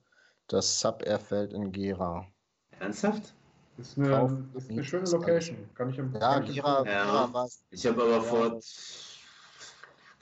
das 0.48 0.80
Sub-Air-Feld 0.80 1.54
in 1.54 1.72
Gera. 1.72 2.26
Ernsthaft? 2.80 3.34
Ist 3.78 3.98
eine, 3.98 4.10
Kauf- 4.10 4.34
ist 4.56 4.70
eine 4.70 4.84
schöne 4.84 5.10
Location. 5.10 5.58
Kann 5.74 5.90
ich 5.90 5.98
Ja, 5.98 6.04
kann 6.20 6.44
ich 6.44 6.56
Gera, 6.56 6.80
empfehlen. 6.80 6.98
Ja. 6.98 7.04
Gera 7.06 7.34
war 7.34 7.50
Ich 7.70 7.86
habe 7.86 8.02
aber 8.04 8.16
Ja. 8.16 8.22
vor 8.22 8.60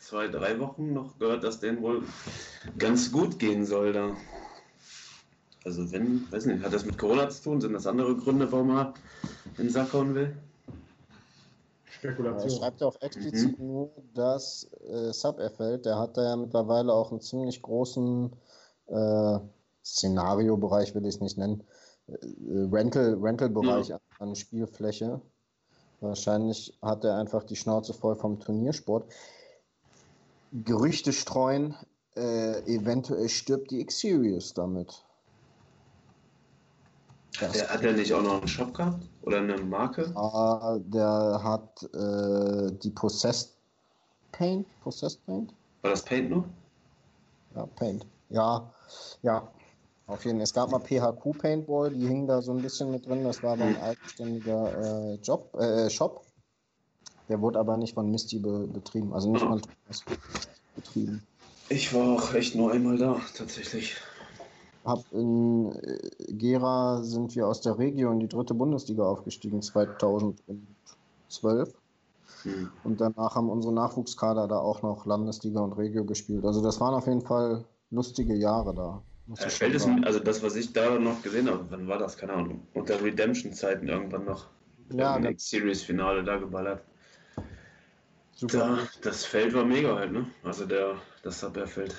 zwei, 0.07 0.29
drei 0.29 0.57
Wochen 0.59 0.93
noch 0.93 1.19
gehört, 1.19 1.43
dass 1.43 1.59
denen 1.59 1.81
wohl 1.81 2.01
ganz 2.77 3.11
gut 3.11 3.39
gehen 3.39 3.65
soll 3.65 3.91
da. 3.91 4.15
Also 5.65 5.91
wenn, 5.91 6.31
weiß 6.31 6.45
nicht, 6.45 6.63
hat 6.63 6.71
das 6.71 6.85
mit 6.85 6.97
Corona 6.97 7.29
zu 7.29 7.43
tun? 7.43 7.59
Sind 7.59 7.73
das 7.73 7.87
andere 7.87 8.15
Gründe, 8.15 8.49
warum 8.49 8.69
er 8.71 8.93
in 9.57 9.65
den 9.65 9.69
Sack 9.69 9.91
hauen 9.91 10.15
will? 10.15 10.33
Er 11.83 11.91
Spekulation. 11.91 12.57
schreibt 12.57 12.79
ja 12.79 12.87
auch 12.87 13.01
explizit 13.01 13.59
Mhm. 13.59 13.65
nur 13.67 13.91
das 14.13 14.69
äh, 14.89 15.11
Sub-Air-Feld. 15.11 15.85
Der 15.85 15.99
hat 15.99 16.15
da 16.15 16.23
ja 16.23 16.35
mittlerweile 16.37 16.93
auch 16.93 17.11
einen 17.11 17.19
ziemlich 17.19 17.61
großen 17.61 18.31
äh, 18.87 19.39
Szenariobereich, 19.83 20.95
will 20.95 21.05
ich 21.05 21.15
es 21.15 21.21
nicht 21.21 21.37
nennen. 21.37 21.63
Äh, 22.07 22.15
Rental, 22.71 23.17
Rental-Bereich 23.21 23.93
an, 23.93 23.99
an 24.19 24.35
Spielfläche. 24.35 25.19
Wahrscheinlich 25.99 26.77
hat 26.81 27.03
er 27.03 27.17
einfach 27.17 27.43
die 27.43 27.57
Schnauze 27.57 27.93
voll 27.93 28.15
vom 28.15 28.39
Turniersport. 28.39 29.11
Gerüchte 30.51 31.13
streuen, 31.13 31.75
äh, 32.15 32.59
eventuell 32.65 33.29
stirbt 33.29 33.71
die 33.71 33.81
X-Series 33.81 34.53
damit. 34.53 35.03
Der, 37.39 37.69
hat 37.69 37.83
er 37.83 37.93
nicht 37.93 38.13
auch 38.13 38.23
noch 38.23 38.39
einen 38.39 38.47
Shop 38.47 38.73
gehabt? 38.73 39.07
Oder 39.21 39.37
eine 39.37 39.57
Marke? 39.57 40.11
Ah, 40.15 40.79
der 40.79 41.39
hat 41.43 41.83
äh, 41.93 42.71
die 42.81 42.89
Possessed 42.89 43.53
Paint. 44.31 44.65
Possessed 44.81 45.23
Paint? 45.25 45.53
War 45.81 45.91
das 45.91 46.03
Paint 46.03 46.29
nur? 46.31 46.45
Ja, 47.55 47.65
Paint. 47.75 48.05
Ja, 48.29 48.71
ja. 49.21 49.47
Auf 50.07 50.23
jeden 50.23 50.37
Fall. 50.37 50.43
Es 50.43 50.53
gab 50.53 50.71
mal 50.71 50.79
PHQ 50.79 51.37
Paintball, 51.37 51.91
die 51.91 52.07
hingen 52.07 52.27
da 52.27 52.41
so 52.41 52.53
ein 52.53 52.61
bisschen 52.61 52.91
mit 52.91 53.05
drin. 53.05 53.23
Das 53.23 53.43
war 53.43 53.53
aber 53.53 53.65
ein 53.65 53.81
eigenständiger 53.81 55.11
äh, 55.11 55.15
Job, 55.15 55.53
äh, 55.59 55.89
Shop. 55.89 56.25
Der 57.29 57.41
wurde 57.41 57.59
aber 57.59 57.77
nicht 57.77 57.93
von 57.93 58.09
Misty 58.09 58.39
be 58.39 58.67
betrieben. 58.67 59.13
Also 59.13 59.31
nicht 59.31 59.41
von 59.41 59.61
Thomas 59.61 60.03
betrieben. 60.75 61.21
Ich 61.69 61.93
war 61.93 62.15
auch 62.15 62.33
echt 62.33 62.55
nur 62.55 62.71
einmal 62.71 62.97
da, 62.97 63.19
tatsächlich. 63.35 63.97
Hab 64.85 65.03
in 65.11 65.73
äh, 65.73 65.99
Gera 66.33 67.03
sind 67.03 67.35
wir 67.35 67.45
aus 67.47 67.59
der 67.59 67.77
Region 67.77 68.13
in 68.13 68.19
die 68.21 68.27
dritte 68.29 68.53
Bundesliga 68.53 69.03
aufgestiegen, 69.03 69.61
2012. 69.61 71.73
Hm. 72.43 72.69
Und 72.85 73.01
danach 73.01 73.35
haben 73.35 73.49
unsere 73.49 73.73
Nachwuchskader 73.73 74.47
da 74.47 74.59
auch 74.59 74.81
noch 74.81 75.05
Landesliga 75.05 75.59
und 75.59 75.73
Regio 75.73 76.05
gespielt. 76.05 76.45
Also 76.45 76.63
das 76.63 76.79
waren 76.79 76.93
auf 76.93 77.07
jeden 77.07 77.21
Fall 77.21 77.65
lustige 77.91 78.35
Jahre 78.35 78.73
da. 78.73 79.01
Ja, 79.37 79.45
ist, 79.45 79.59
sagen. 79.59 80.05
also 80.05 80.19
das, 80.19 80.41
was 80.41 80.55
ich 80.55 80.71
da 80.71 80.97
noch 80.97 81.21
gesehen 81.21 81.49
habe, 81.49 81.65
wann 81.69 81.85
war 81.89 81.97
das? 81.97 82.15
Keine 82.15 82.31
Ahnung. 82.33 82.61
Unter 82.73 83.01
Redemption-Zeiten 83.01 83.89
irgendwann 83.89 84.23
noch. 84.23 84.45
Ja, 84.89 85.11
Irgendein 85.11 85.23
das- 85.23 85.31
X-Series-Finale 85.43 86.23
da 86.23 86.37
geballert. 86.37 86.81
Super. 88.37 88.57
Da, 88.57 88.77
das 89.01 89.25
Feld 89.25 89.53
war 89.55 89.65
mega 89.65 89.95
halt, 89.95 90.11
ne? 90.11 90.27
Also 90.43 90.65
der, 90.67 90.95
das 91.23 91.39
Sub-Air-Feld. 91.39 91.95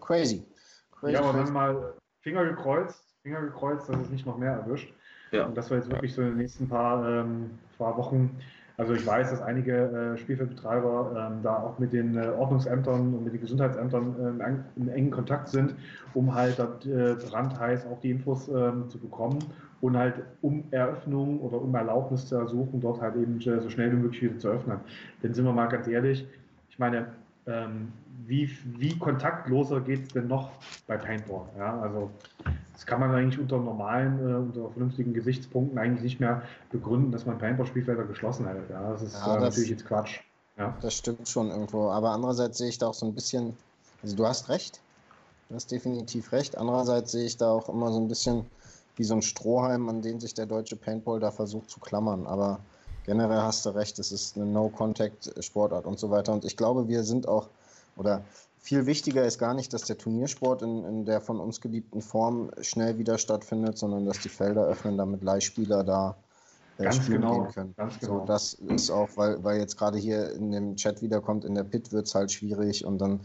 Crazy. 0.00 0.46
Crazy, 0.92 1.12
Ja, 1.14 1.20
aber 1.20 1.32
crazy. 1.32 1.44
dann 1.44 1.52
mal 1.52 1.94
Finger 2.20 2.44
gekreuzt, 2.44 3.02
Finger 3.22 3.40
gekreuzt, 3.40 3.88
dass 3.88 3.96
es 4.00 4.10
nicht 4.10 4.24
noch 4.24 4.38
mehr 4.38 4.52
erwischt. 4.52 4.92
Ja. 5.32 5.46
Und 5.46 5.56
das 5.56 5.70
war 5.70 5.78
jetzt 5.78 5.90
wirklich 5.90 6.14
so 6.14 6.22
in 6.22 6.28
den 6.28 6.36
nächsten 6.38 6.68
paar, 6.68 7.06
ähm, 7.08 7.58
paar 7.76 7.96
Wochen. 7.96 8.40
Also 8.78 8.94
ich 8.94 9.04
weiß, 9.04 9.30
dass 9.30 9.42
einige 9.42 9.72
äh, 9.74 10.18
Spielfeldbetreiber 10.18 11.30
ähm, 11.32 11.42
da 11.42 11.56
auch 11.56 11.80
mit 11.80 11.92
den 11.92 12.16
äh, 12.16 12.28
Ordnungsämtern 12.28 13.12
und 13.12 13.24
mit 13.24 13.34
den 13.34 13.40
Gesundheitsämtern 13.40 14.14
ähm, 14.40 14.64
in 14.76 14.88
engen 14.88 15.10
Kontakt 15.10 15.48
sind, 15.48 15.74
um 16.14 16.32
halt 16.32 16.60
äh, 16.60 17.14
brandheiß 17.14 17.86
auch 17.86 18.00
die 18.00 18.12
Infos 18.12 18.48
ähm, 18.48 18.88
zu 18.88 18.98
bekommen 18.98 19.40
und 19.80 19.96
halt 19.96 20.22
um 20.42 20.62
Eröffnung 20.70 21.40
oder 21.40 21.60
um 21.60 21.74
Erlaubnis 21.74 22.26
zu 22.26 22.36
ersuchen, 22.36 22.80
dort 22.80 23.00
halt 23.00 23.16
eben 23.16 23.40
äh, 23.40 23.60
so 23.60 23.68
schnell 23.68 23.90
wie 23.90 23.96
möglich 23.96 24.22
wieder 24.22 24.38
zu 24.38 24.48
öffnen. 24.48 24.78
Denn 25.24 25.34
sind 25.34 25.44
wir 25.44 25.52
mal 25.52 25.66
ganz 25.66 25.88
ehrlich, 25.88 26.24
ich 26.70 26.78
meine, 26.78 27.08
ähm, 27.46 27.88
wie, 28.28 28.50
wie 28.76 28.98
kontaktloser 28.98 29.80
geht 29.80 30.02
es 30.06 30.12
denn 30.12 30.28
noch 30.28 30.50
bei 30.86 30.98
Paintball? 30.98 31.46
Ja, 31.56 31.80
also 31.80 32.10
das 32.74 32.84
kann 32.84 33.00
man 33.00 33.10
eigentlich 33.12 33.40
unter 33.40 33.58
normalen, 33.58 34.18
äh, 34.18 34.34
unter 34.34 34.70
vernünftigen 34.70 35.14
Gesichtspunkten 35.14 35.78
eigentlich 35.78 36.02
nicht 36.02 36.20
mehr 36.20 36.42
begründen, 36.70 37.10
dass 37.10 37.24
man 37.24 37.38
Paintball-Spielfelder 37.38 38.04
geschlossen 38.04 38.46
hält. 38.46 38.68
Ja, 38.68 38.92
das 38.92 39.02
ist 39.02 39.14
ja, 39.14 39.36
äh, 39.36 39.40
das, 39.40 39.42
natürlich 39.44 39.70
jetzt 39.70 39.86
Quatsch. 39.86 40.20
Ja. 40.58 40.76
Das 40.82 40.94
stimmt 40.94 41.26
schon 41.26 41.50
irgendwo. 41.50 41.88
Aber 41.90 42.10
andererseits 42.10 42.58
sehe 42.58 42.68
ich 42.68 42.78
da 42.78 42.88
auch 42.88 42.94
so 42.94 43.06
ein 43.06 43.14
bisschen, 43.14 43.56
also 44.02 44.14
du 44.14 44.26
hast 44.26 44.50
recht, 44.50 44.80
du 45.48 45.54
hast 45.54 45.70
definitiv 45.70 46.30
recht. 46.32 46.58
Andererseits 46.58 47.12
sehe 47.12 47.24
ich 47.24 47.36
da 47.36 47.50
auch 47.50 47.68
immer 47.68 47.90
so 47.90 47.98
ein 47.98 48.08
bisschen 48.08 48.44
wie 48.96 49.04
so 49.04 49.14
ein 49.14 49.22
Strohhalm, 49.22 49.88
an 49.88 50.02
den 50.02 50.20
sich 50.20 50.34
der 50.34 50.46
deutsche 50.46 50.76
Paintball 50.76 51.18
da 51.18 51.30
versucht 51.30 51.70
zu 51.70 51.80
klammern. 51.80 52.26
Aber 52.26 52.58
generell 53.06 53.40
hast 53.40 53.64
du 53.64 53.70
recht, 53.70 53.98
es 53.98 54.12
ist 54.12 54.36
eine 54.36 54.44
No-Contact-Sportart 54.46 55.86
und 55.86 55.98
so 55.98 56.10
weiter. 56.10 56.34
Und 56.34 56.44
ich 56.44 56.56
glaube, 56.56 56.88
wir 56.88 57.04
sind 57.04 57.26
auch, 57.26 57.48
oder 57.98 58.24
viel 58.58 58.86
wichtiger 58.86 59.24
ist 59.24 59.38
gar 59.38 59.54
nicht, 59.54 59.72
dass 59.72 59.82
der 59.82 59.98
Turniersport 59.98 60.62
in, 60.62 60.84
in 60.84 61.04
der 61.04 61.20
von 61.20 61.40
uns 61.40 61.60
geliebten 61.60 62.02
Form 62.02 62.50
schnell 62.60 62.98
wieder 62.98 63.18
stattfindet, 63.18 63.78
sondern 63.78 64.04
dass 64.04 64.20
die 64.20 64.28
Felder 64.28 64.66
öffnen, 64.66 64.98
damit 64.98 65.22
Leihspieler 65.22 65.84
da 65.84 66.16
äh, 66.78 66.84
ganz 66.84 66.96
spielen 66.96 67.22
genau, 67.22 67.42
gehen 67.42 67.52
können. 67.52 67.74
Ganz 67.76 67.98
genau. 67.98 68.20
So, 68.20 68.24
das 68.26 68.54
ist 68.54 68.90
auch, 68.90 69.08
weil, 69.16 69.42
weil 69.42 69.58
jetzt 69.58 69.76
gerade 69.76 69.98
hier 69.98 70.32
in 70.32 70.50
dem 70.50 70.76
Chat 70.76 71.02
wiederkommt, 71.02 71.44
in 71.44 71.54
der 71.54 71.64
Pit 71.64 71.92
wird 71.92 72.06
es 72.06 72.14
halt 72.14 72.32
schwierig 72.32 72.84
und 72.84 72.98
dann 72.98 73.20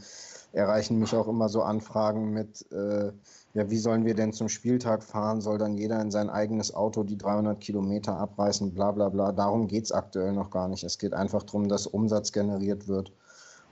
erreichen 0.53 0.99
mich 0.99 1.15
auch 1.15 1.27
immer 1.27 1.49
so 1.49 1.63
Anfragen 1.63 2.31
mit, 2.31 2.71
äh, 2.71 3.11
ja, 3.53 3.69
wie 3.69 3.77
sollen 3.77 4.05
wir 4.05 4.13
denn 4.13 4.33
zum 4.33 4.49
Spieltag 4.49 5.03
fahren? 5.03 5.41
Soll 5.41 5.57
dann 5.57 5.75
jeder 5.77 5.99
in 5.99 6.11
sein 6.11 6.29
eigenes 6.29 6.73
Auto 6.73 7.03
die 7.03 7.17
300 7.17 7.59
Kilometer 7.59 8.17
abreißen? 8.17 8.73
Bla 8.73 8.91
bla 8.91 9.09
bla. 9.09 9.31
Darum 9.31 9.67
geht 9.67 9.85
es 9.85 9.91
aktuell 9.91 10.33
noch 10.33 10.51
gar 10.51 10.67
nicht. 10.67 10.83
Es 10.83 10.97
geht 10.99 11.13
einfach 11.13 11.43
darum, 11.43 11.67
dass 11.67 11.87
Umsatz 11.87 12.31
generiert 12.31 12.87
wird. 12.87 13.11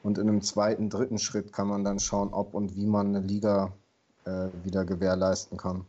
Und 0.03 0.17
in 0.17 0.27
einem 0.27 0.41
zweiten, 0.41 0.89
dritten 0.89 1.17
Schritt 1.17 1.53
kann 1.53 1.67
man 1.67 1.83
dann 1.83 1.99
schauen, 1.99 2.33
ob 2.33 2.53
und 2.53 2.75
wie 2.75 2.85
man 2.85 3.07
eine 3.07 3.25
Liga 3.25 3.71
äh, 4.25 4.47
wieder 4.63 4.85
gewährleisten 4.85 5.57
kann. 5.57 5.85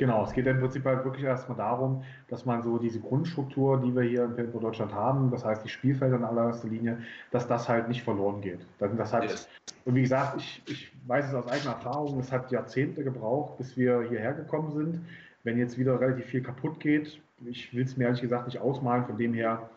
Genau, 0.00 0.24
es 0.24 0.32
geht 0.32 0.46
im 0.46 0.58
Prinzip 0.60 0.86
halt 0.86 1.04
wirklich 1.04 1.24
erstmal 1.24 1.58
darum, 1.58 2.02
dass 2.28 2.46
man 2.46 2.62
so 2.62 2.78
diese 2.78 3.00
Grundstruktur, 3.00 3.78
die 3.82 3.94
wir 3.94 4.02
hier 4.02 4.24
in 4.34 4.60
Deutschland 4.60 4.94
haben, 4.94 5.30
das 5.30 5.44
heißt 5.44 5.62
die 5.62 5.68
Spielfelder 5.68 6.16
in 6.16 6.24
allererster 6.24 6.68
Linie, 6.68 7.02
dass 7.32 7.46
das 7.46 7.68
halt 7.68 7.86
nicht 7.86 8.02
verloren 8.02 8.40
geht. 8.40 8.60
Das 8.78 9.12
hat, 9.12 9.24
yes. 9.24 9.46
Und 9.84 9.94
wie 9.94 10.00
gesagt, 10.00 10.40
ich, 10.40 10.62
ich 10.66 10.92
weiß 11.06 11.28
es 11.28 11.34
aus 11.34 11.46
eigener 11.48 11.72
Erfahrung, 11.72 12.18
es 12.18 12.32
hat 12.32 12.50
Jahrzehnte 12.50 13.04
gebraucht, 13.04 13.58
bis 13.58 13.76
wir 13.76 14.06
hierher 14.08 14.32
gekommen 14.32 14.72
sind. 14.72 15.04
Wenn 15.44 15.58
jetzt 15.58 15.76
wieder 15.76 16.00
relativ 16.00 16.24
viel 16.24 16.42
kaputt 16.42 16.80
geht, 16.80 17.20
ich 17.44 17.74
will 17.74 17.84
es 17.84 17.98
mir 17.98 18.04
ehrlich 18.04 18.22
gesagt 18.22 18.46
nicht 18.46 18.58
ausmalen, 18.58 19.04
von 19.04 19.18
dem 19.18 19.34
her 19.34 19.68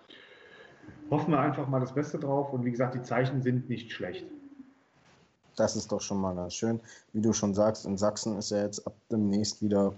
hoffen 1.10 1.32
wir 1.32 1.40
einfach 1.40 1.68
mal 1.68 1.80
das 1.80 1.94
Beste 1.94 2.20
drauf. 2.20 2.54
Und 2.54 2.66
wie 2.66 2.72
gesagt, 2.72 2.96
die 2.96 3.02
Zeichen 3.02 3.42
sind 3.42 3.70
nicht 3.70 3.92
schlecht. 3.92 4.26
Das 5.56 5.76
ist 5.76 5.92
doch 5.92 6.02
schon 6.02 6.20
mal 6.20 6.36
ganz 6.36 6.56
schön. 6.56 6.80
Wie 7.12 7.22
du 7.22 7.34
schon 7.34 7.54
sagst, 7.54 7.86
in 7.86 7.98
Sachsen 7.98 8.38
ist 8.38 8.50
ja 8.52 8.64
jetzt 8.64 8.86
ab 8.88 8.94
demnächst 9.12 9.62
wieder 9.62 9.94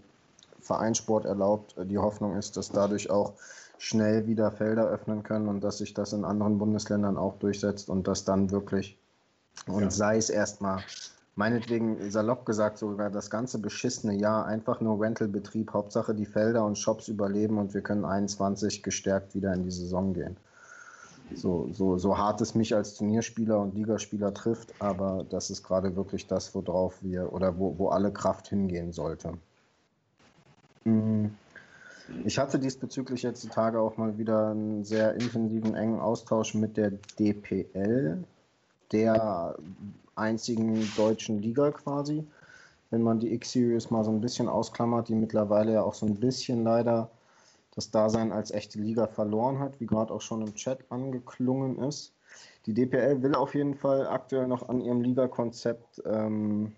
Vereinssport 0.60 1.26
erlaubt. 1.26 1.76
Die 1.78 1.98
Hoffnung 1.98 2.36
ist, 2.36 2.58
dass 2.58 2.70
dadurch 2.70 3.10
auch 3.10 3.34
schnell 3.78 4.28
wieder 4.28 4.52
Felder 4.52 4.88
öffnen 4.88 5.24
können 5.24 5.48
und 5.48 5.64
dass 5.64 5.78
sich 5.78 5.94
das 5.94 6.14
in 6.14 6.26
anderen 6.26 6.58
Bundesländern 6.58 7.18
auch 7.18 7.38
durchsetzt 7.38 7.90
und 7.90 8.08
dass 8.08 8.26
dann 8.26 8.52
wirklich, 8.52 8.98
und 9.68 9.84
ja. 9.84 9.92
sei 9.92 10.18
es 10.18 10.30
erstmal, 10.30 10.82
meinetwegen 11.36 12.10
salopp 12.10 12.46
gesagt, 12.46 12.78
sogar 12.78 13.10
das 13.10 13.30
ganze 13.30 13.60
beschissene 13.60 14.16
Jahr 14.16 14.46
einfach 14.46 14.80
nur 14.80 15.02
Rentalbetrieb, 15.02 15.74
Hauptsache 15.74 16.16
die 16.16 16.26
Felder 16.26 16.66
und 16.66 16.78
Shops 16.78 17.08
überleben 17.10 17.58
und 17.58 17.74
wir 17.74 17.82
können 17.82 18.06
21 18.06 18.84
gestärkt 18.84 19.36
wieder 19.36 19.54
in 19.54 19.64
die 19.64 19.72
Saison 19.72 20.14
gehen. 20.14 20.38
So, 21.34 21.68
so, 21.72 21.98
so 21.98 22.18
hart 22.18 22.40
es 22.42 22.56
mich 22.56 22.76
als 22.76 22.96
Turnierspieler 22.96 23.60
und 23.60 23.76
Ligaspieler 23.76 24.34
trifft, 24.34 24.74
aber 24.80 25.26
das 25.30 25.50
ist 25.50 25.64
gerade 25.64 25.96
wirklich 25.96 26.28
das, 26.28 26.54
worauf 26.54 27.02
wir 27.02 27.34
oder 27.34 27.58
wo, 27.58 27.78
wo 27.78 27.90
alle 27.90 28.12
Kraft 28.12 28.48
hingehen 28.48 28.92
sollte. 28.92 29.34
Mhm. 30.86 31.32
Ich 32.24 32.38
hatte 32.38 32.60
diesbezüglich 32.60 33.24
jetzt 33.24 33.44
die 33.44 33.50
Tage 33.50 33.80
auch 33.80 33.98
mal 33.98 34.18
wieder 34.18 34.50
einen 34.50 34.84
sehr 34.84 35.16
intensiven, 35.16 35.76
engen 35.76 36.00
Austausch 36.00 36.54
mit 36.54 36.78
der 36.78 36.92
DPL, 37.20 38.24
der 38.92 39.56
einzigen 40.16 40.88
deutschen 40.96 41.42
Liga 41.42 41.72
quasi. 41.72 42.24
Wenn 42.92 43.02
man 43.02 43.20
die 43.20 43.34
X-Series 43.34 43.90
mal 43.90 44.04
so 44.04 44.12
ein 44.12 44.22
bisschen 44.22 44.48
ausklammert, 44.48 45.10
die 45.10 45.16
mittlerweile 45.16 45.74
ja 45.74 45.82
auch 45.82 45.96
so 45.96 46.06
ein 46.06 46.16
bisschen 46.16 46.64
leider 46.64 47.10
das 47.76 47.92
Dasein 47.92 48.32
als 48.32 48.52
echte 48.52 48.80
Liga 48.80 49.08
verloren 49.08 49.60
hat, 49.60 49.80
wie 49.80 49.86
gerade 49.86 50.14
auch 50.14 50.22
schon 50.22 50.42
im 50.42 50.56
Chat 50.56 50.80
angeklungen 50.90 51.80
ist. 51.80 52.14
Die 52.66 52.74
DPL 52.74 53.22
will 53.22 53.36
auf 53.36 53.54
jeden 53.54 53.76
Fall 53.76 54.08
aktuell 54.08 54.48
noch 54.48 54.68
an 54.70 54.82
ihrem 54.82 55.02
Liga-Konzept 55.02 56.02
ähm, 56.06 56.74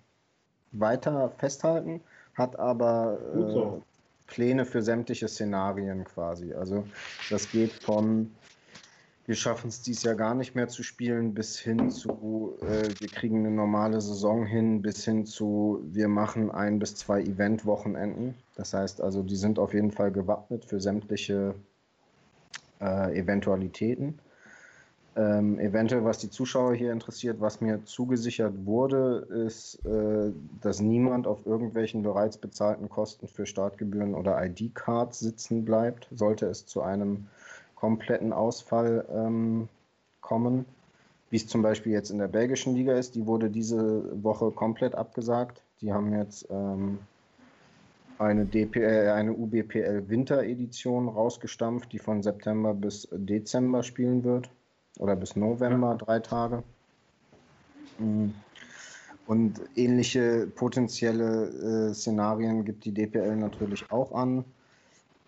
weiter 0.72 1.30
festhalten, 1.38 2.02
hat 2.34 2.60
aber 2.60 3.18
äh, 3.34 3.82
Pläne 4.28 4.66
für 4.66 4.82
sämtliche 4.82 5.28
Szenarien 5.28 6.04
quasi. 6.04 6.54
Also 6.54 6.84
das 7.30 7.50
geht 7.50 7.72
von 7.72 8.32
wir 9.28 9.36
schaffen 9.36 9.68
es 9.68 9.82
dies 9.82 10.04
Jahr 10.04 10.16
gar 10.16 10.34
nicht 10.36 10.56
mehr 10.56 10.70
zu 10.70 10.84
spielen, 10.84 11.34
bis 11.34 11.60
hin 11.60 11.92
zu, 11.92 12.58
äh, 12.62 12.88
wir 12.98 13.10
kriegen 13.10 13.40
eine 13.40 13.52
normale 13.54 14.00
Saison 14.00 14.46
hin, 14.46 14.82
bis 14.82 15.04
hin 15.04 15.26
zu, 15.26 15.82
wir 15.84 16.08
machen 16.08 16.50
ein 16.50 16.80
bis 16.80 16.96
zwei 16.96 17.22
Event-Wochenenden. 17.22 18.36
Das 18.58 18.74
heißt 18.74 19.02
also, 19.02 19.22
die 19.22 19.36
sind 19.36 19.60
auf 19.60 19.74
jeden 19.74 19.92
Fall 19.92 20.12
gewappnet 20.12 20.66
für 20.66 20.82
sämtliche 20.82 21.54
äh, 22.82 23.18
Eventualitäten. 23.18 24.20
Ähm, 25.16 25.60
eventuell, 25.60 26.04
was 26.04 26.18
die 26.18 26.30
Zuschauer 26.30 26.74
hier 26.76 26.92
interessiert, 26.92 27.40
was 27.40 27.62
mir 27.62 27.86
zugesichert 27.86 28.54
wurde, 28.66 29.28
ist, 29.46 29.84
äh, 29.86 30.32
dass 30.62 30.80
niemand 30.80 31.28
auf 31.28 31.46
irgendwelchen 31.46 32.02
bereits 32.02 32.38
bezahlten 32.38 32.90
Kosten 32.90 33.28
für 33.28 33.46
Startgebühren 33.46 34.16
oder 34.16 34.44
ID-Cards 34.44 35.20
sitzen 35.20 35.64
bleibt, 35.64 36.08
sollte 36.12 36.48
es 36.48 36.66
zu 36.66 36.82
einem 36.82 37.28
kompletten 37.76 38.34
Ausfall 38.34 39.06
ähm, 39.12 39.70
kommen, 40.22 40.66
wie 41.30 41.38
es 41.38 41.48
zum 41.48 41.62
Beispiel 41.62 41.92
jetzt 41.92 42.10
in 42.10 42.18
der 42.18 42.28
belgischen 42.28 42.76
Liga 42.76 42.94
ist. 42.94 43.16
Die 43.16 43.28
wurde 43.28 43.50
diese 43.50 44.24
Woche 44.24 44.52
komplett 44.52 44.96
abgesagt. 44.96 45.64
Die 45.82 45.94
haben 45.94 46.14
jetzt 46.14 46.48
ähm, 46.50 47.00
eine, 48.20 48.46
DPL, 48.46 49.10
eine 49.10 49.34
UBPL 49.34 50.10
Winteredition 50.10 51.08
rausgestampft, 51.08 51.92
die 51.92 52.00
von 52.00 52.24
September 52.24 52.74
bis 52.74 53.08
Dezember 53.12 53.84
spielen 53.84 54.24
wird. 54.24 54.50
Oder 55.00 55.16
bis 55.16 55.36
November, 55.36 55.96
drei 55.96 56.20
Tage. 56.20 56.64
Mm. 58.00 58.30
Und 59.28 59.60
ähnliche 59.76 60.48
potenzielle 60.48 61.90
äh, 61.90 61.94
Szenarien 61.94 62.64
gibt 62.64 62.86
die 62.86 62.94
DPL 62.94 63.36
natürlich 63.36 63.92
auch 63.92 64.14
an. 64.14 64.46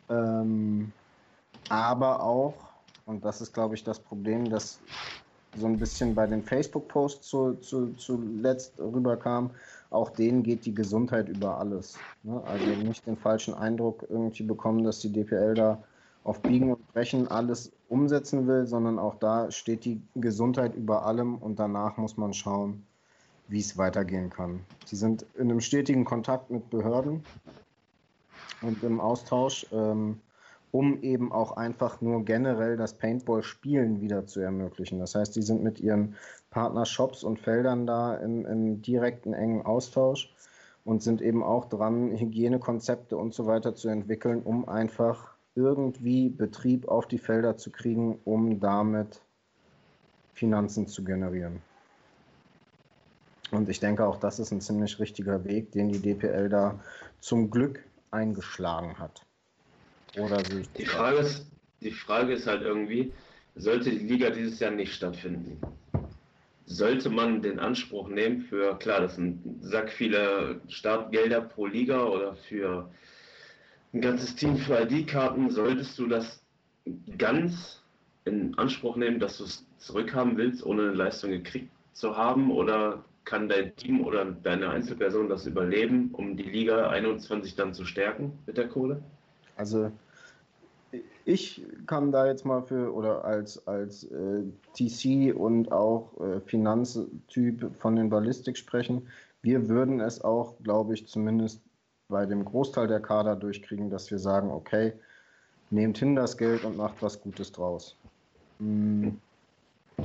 Ähm, 0.10 0.94
aber 1.68 2.24
auch, 2.24 2.56
und 3.06 3.26
das 3.26 3.42
ist, 3.42 3.54
glaube 3.54 3.76
ich, 3.76 3.84
das 3.84 4.00
Problem, 4.00 4.50
dass 4.50 4.80
so 5.58 5.66
ein 5.66 5.78
bisschen 5.78 6.16
bei 6.16 6.28
den 6.28 6.44
Facebook-Posts 6.44 7.28
zu, 7.28 7.54
zu, 7.56 7.94
zuletzt 7.96 8.80
rüberkam, 8.80 9.52
auch 9.90 10.10
denen 10.10 10.44
geht 10.44 10.66
die 10.66 10.74
Gesundheit 10.74 11.30
über 11.30 11.58
alles. 11.58 11.98
Ne? 12.24 12.42
Also 12.46 12.66
nicht 12.66 13.08
den 13.08 13.18
falschen 13.18 13.54
Eindruck 13.54 14.06
irgendwie 14.10 14.44
bekommen, 14.44 14.84
dass 14.84 15.00
die 15.00 15.12
DPL 15.12 15.56
da 15.56 15.82
auf 16.24 16.42
Biegen 16.42 16.72
und 16.72 16.94
Brechen 16.94 17.28
alles 17.28 17.72
umsetzen 17.88 18.46
will, 18.46 18.68
sondern 18.68 19.00
auch 19.00 19.16
da 19.16 19.50
steht 19.52 19.86
die 19.86 20.02
Gesundheit 20.16 20.76
über 20.76 21.06
allem 21.06 21.36
und 21.36 21.60
danach 21.60 21.98
muss 21.98 22.18
man 22.18 22.34
schauen, 22.34 22.86
wie 23.48 23.60
es 23.60 23.78
weitergehen 23.78 24.30
kann. 24.30 24.60
Sie 24.86 24.96
sind 24.96 25.26
in 25.36 25.50
einem 25.50 25.62
stetigen 25.62 26.06
Kontakt 26.06 26.52
mit 26.52 26.70
Behörden 26.70 27.24
und 28.62 28.84
im 28.84 29.00
Austausch. 29.00 29.66
Ähm, 29.72 30.20
um 30.72 31.02
eben 31.02 31.32
auch 31.32 31.58
einfach 31.58 32.02
nur 32.02 32.24
generell 32.26 32.78
das 32.78 32.94
Paintball-Spielen 32.94 34.02
wieder 34.02 34.28
zu 34.28 34.40
ermöglichen. 34.40 35.00
Das 35.00 35.16
heißt, 35.16 35.36
die 35.36 35.42
sind 35.42 35.64
mit 35.64 35.80
ihren 35.80 36.16
Partnershops 36.52 37.24
und 37.24 37.40
Feldern 37.40 37.86
da 37.86 38.16
im, 38.16 38.46
im 38.46 38.82
direkten 38.82 39.34
engen 39.34 39.66
Austausch 39.66 40.34
und 40.86 41.04
sind 41.04 41.22
eben 41.22 41.44
auch 41.44 41.66
dran, 41.66 42.18
Hygienekonzepte 42.18 43.16
und 43.16 43.34
so 43.34 43.46
weiter 43.46 43.76
zu 43.76 43.90
entwickeln, 43.90 44.42
um 44.42 44.68
einfach 44.68 45.34
irgendwie 45.56 46.30
Betrieb 46.30 46.88
auf 46.88 47.08
die 47.08 47.18
Felder 47.18 47.58
zu 47.58 47.70
kriegen, 47.70 48.20
um 48.26 48.60
damit 48.60 49.22
Finanzen 50.34 50.88
zu 50.88 51.04
generieren. 51.04 51.62
Und 53.52 53.68
ich 53.68 53.80
denke, 53.80 54.06
auch 54.06 54.18
das 54.18 54.40
ist 54.40 54.52
ein 54.52 54.62
ziemlich 54.62 55.00
richtiger 55.00 55.44
Weg, 55.44 55.72
den 55.72 55.90
die 55.90 56.00
DPL 56.00 56.50
da 56.50 56.80
zum 57.20 57.50
Glück 57.50 57.84
eingeschlagen 58.12 58.98
hat. 59.00 59.26
Oder 60.18 60.42
die 60.44 60.86
Frage, 60.86 61.20
ist, 61.20 61.46
die 61.82 61.92
Frage 61.92 62.34
ist 62.34 62.48
halt 62.48 62.62
irgendwie, 62.62 63.12
sollte 63.56 63.90
die 63.90 64.08
Liga 64.08 64.30
dieses 64.30 64.60
Jahr 64.60 64.72
nicht 64.72 64.94
stattfinden? 64.94 65.60
Sollte 66.72 67.10
man 67.10 67.42
den 67.42 67.60
Anspruch 67.60 68.10
nehmen 68.10 68.42
für, 68.42 68.78
klar, 68.78 69.02
das 69.02 69.16
sind 69.16 69.42
Sack 69.62 69.90
viele 69.90 70.62
Startgelder 70.68 71.42
pro 71.42 71.66
Liga 71.66 72.04
oder 72.04 72.36
für 72.36 72.92
ein 73.92 74.02
ganzes 74.02 74.36
Team 74.36 74.56
für 74.56 74.80
ID-Karten, 74.80 75.50
solltest 75.50 75.98
du 75.98 76.06
das 76.06 76.44
ganz 77.18 77.82
in 78.26 78.56
Anspruch 78.60 78.98
nehmen, 78.98 79.20
dass 79.20 79.40
du 79.40 79.46
es 79.46 79.66
zurückhaben 79.80 80.38
willst, 80.38 80.64
ohne 80.64 80.84
eine 80.84 80.94
Leistung 80.94 81.32
gekriegt 81.32 81.72
zu 81.94 82.16
haben 82.16 82.52
oder 82.52 83.04
kann 83.26 83.50
dein 83.50 83.76
Team 83.76 84.06
oder 84.06 84.26
deine 84.26 84.70
Einzelperson 84.70 85.28
das 85.28 85.48
überleben, 85.48 86.12
um 86.14 86.38
die 86.38 86.44
Liga 86.44 86.90
21 86.90 87.56
dann 87.56 87.74
zu 87.74 87.84
stärken 87.84 88.38
mit 88.46 88.58
der 88.58 88.68
Kohle? 88.68 89.02
Also 89.56 89.92
ich 91.30 91.62
kann 91.86 92.12
da 92.12 92.26
jetzt 92.26 92.44
mal 92.44 92.64
für 92.64 92.92
oder 92.92 93.24
als, 93.24 93.68
als 93.68 94.04
äh, 94.06 94.44
TC 94.74 95.36
und 95.36 95.72
auch 95.72 96.20
äh, 96.20 96.40
Finanztyp 96.42 97.70
von 97.78 97.96
den 97.96 98.10
Ballistik 98.10 98.58
sprechen. 98.58 99.08
Wir 99.44 99.70
würden 99.70 100.00
es 100.00 100.22
auch, 100.22 100.56
glaube 100.64 100.96
ich, 100.96 101.08
zumindest 101.08 101.62
bei 102.08 102.26
dem 102.26 102.44
Großteil 102.44 102.88
der 102.88 103.00
Kader 103.00 103.36
durchkriegen, 103.36 103.92
dass 103.92 104.10
wir 104.10 104.18
sagen, 104.18 104.50
okay, 104.50 104.94
nehmt 105.70 106.00
hin 106.00 106.16
das 106.16 106.36
Geld 106.36 106.64
und 106.66 106.78
macht 106.78 106.96
was 107.02 107.22
Gutes 107.22 107.52
draus. 107.52 107.96
Hm. 108.58 109.16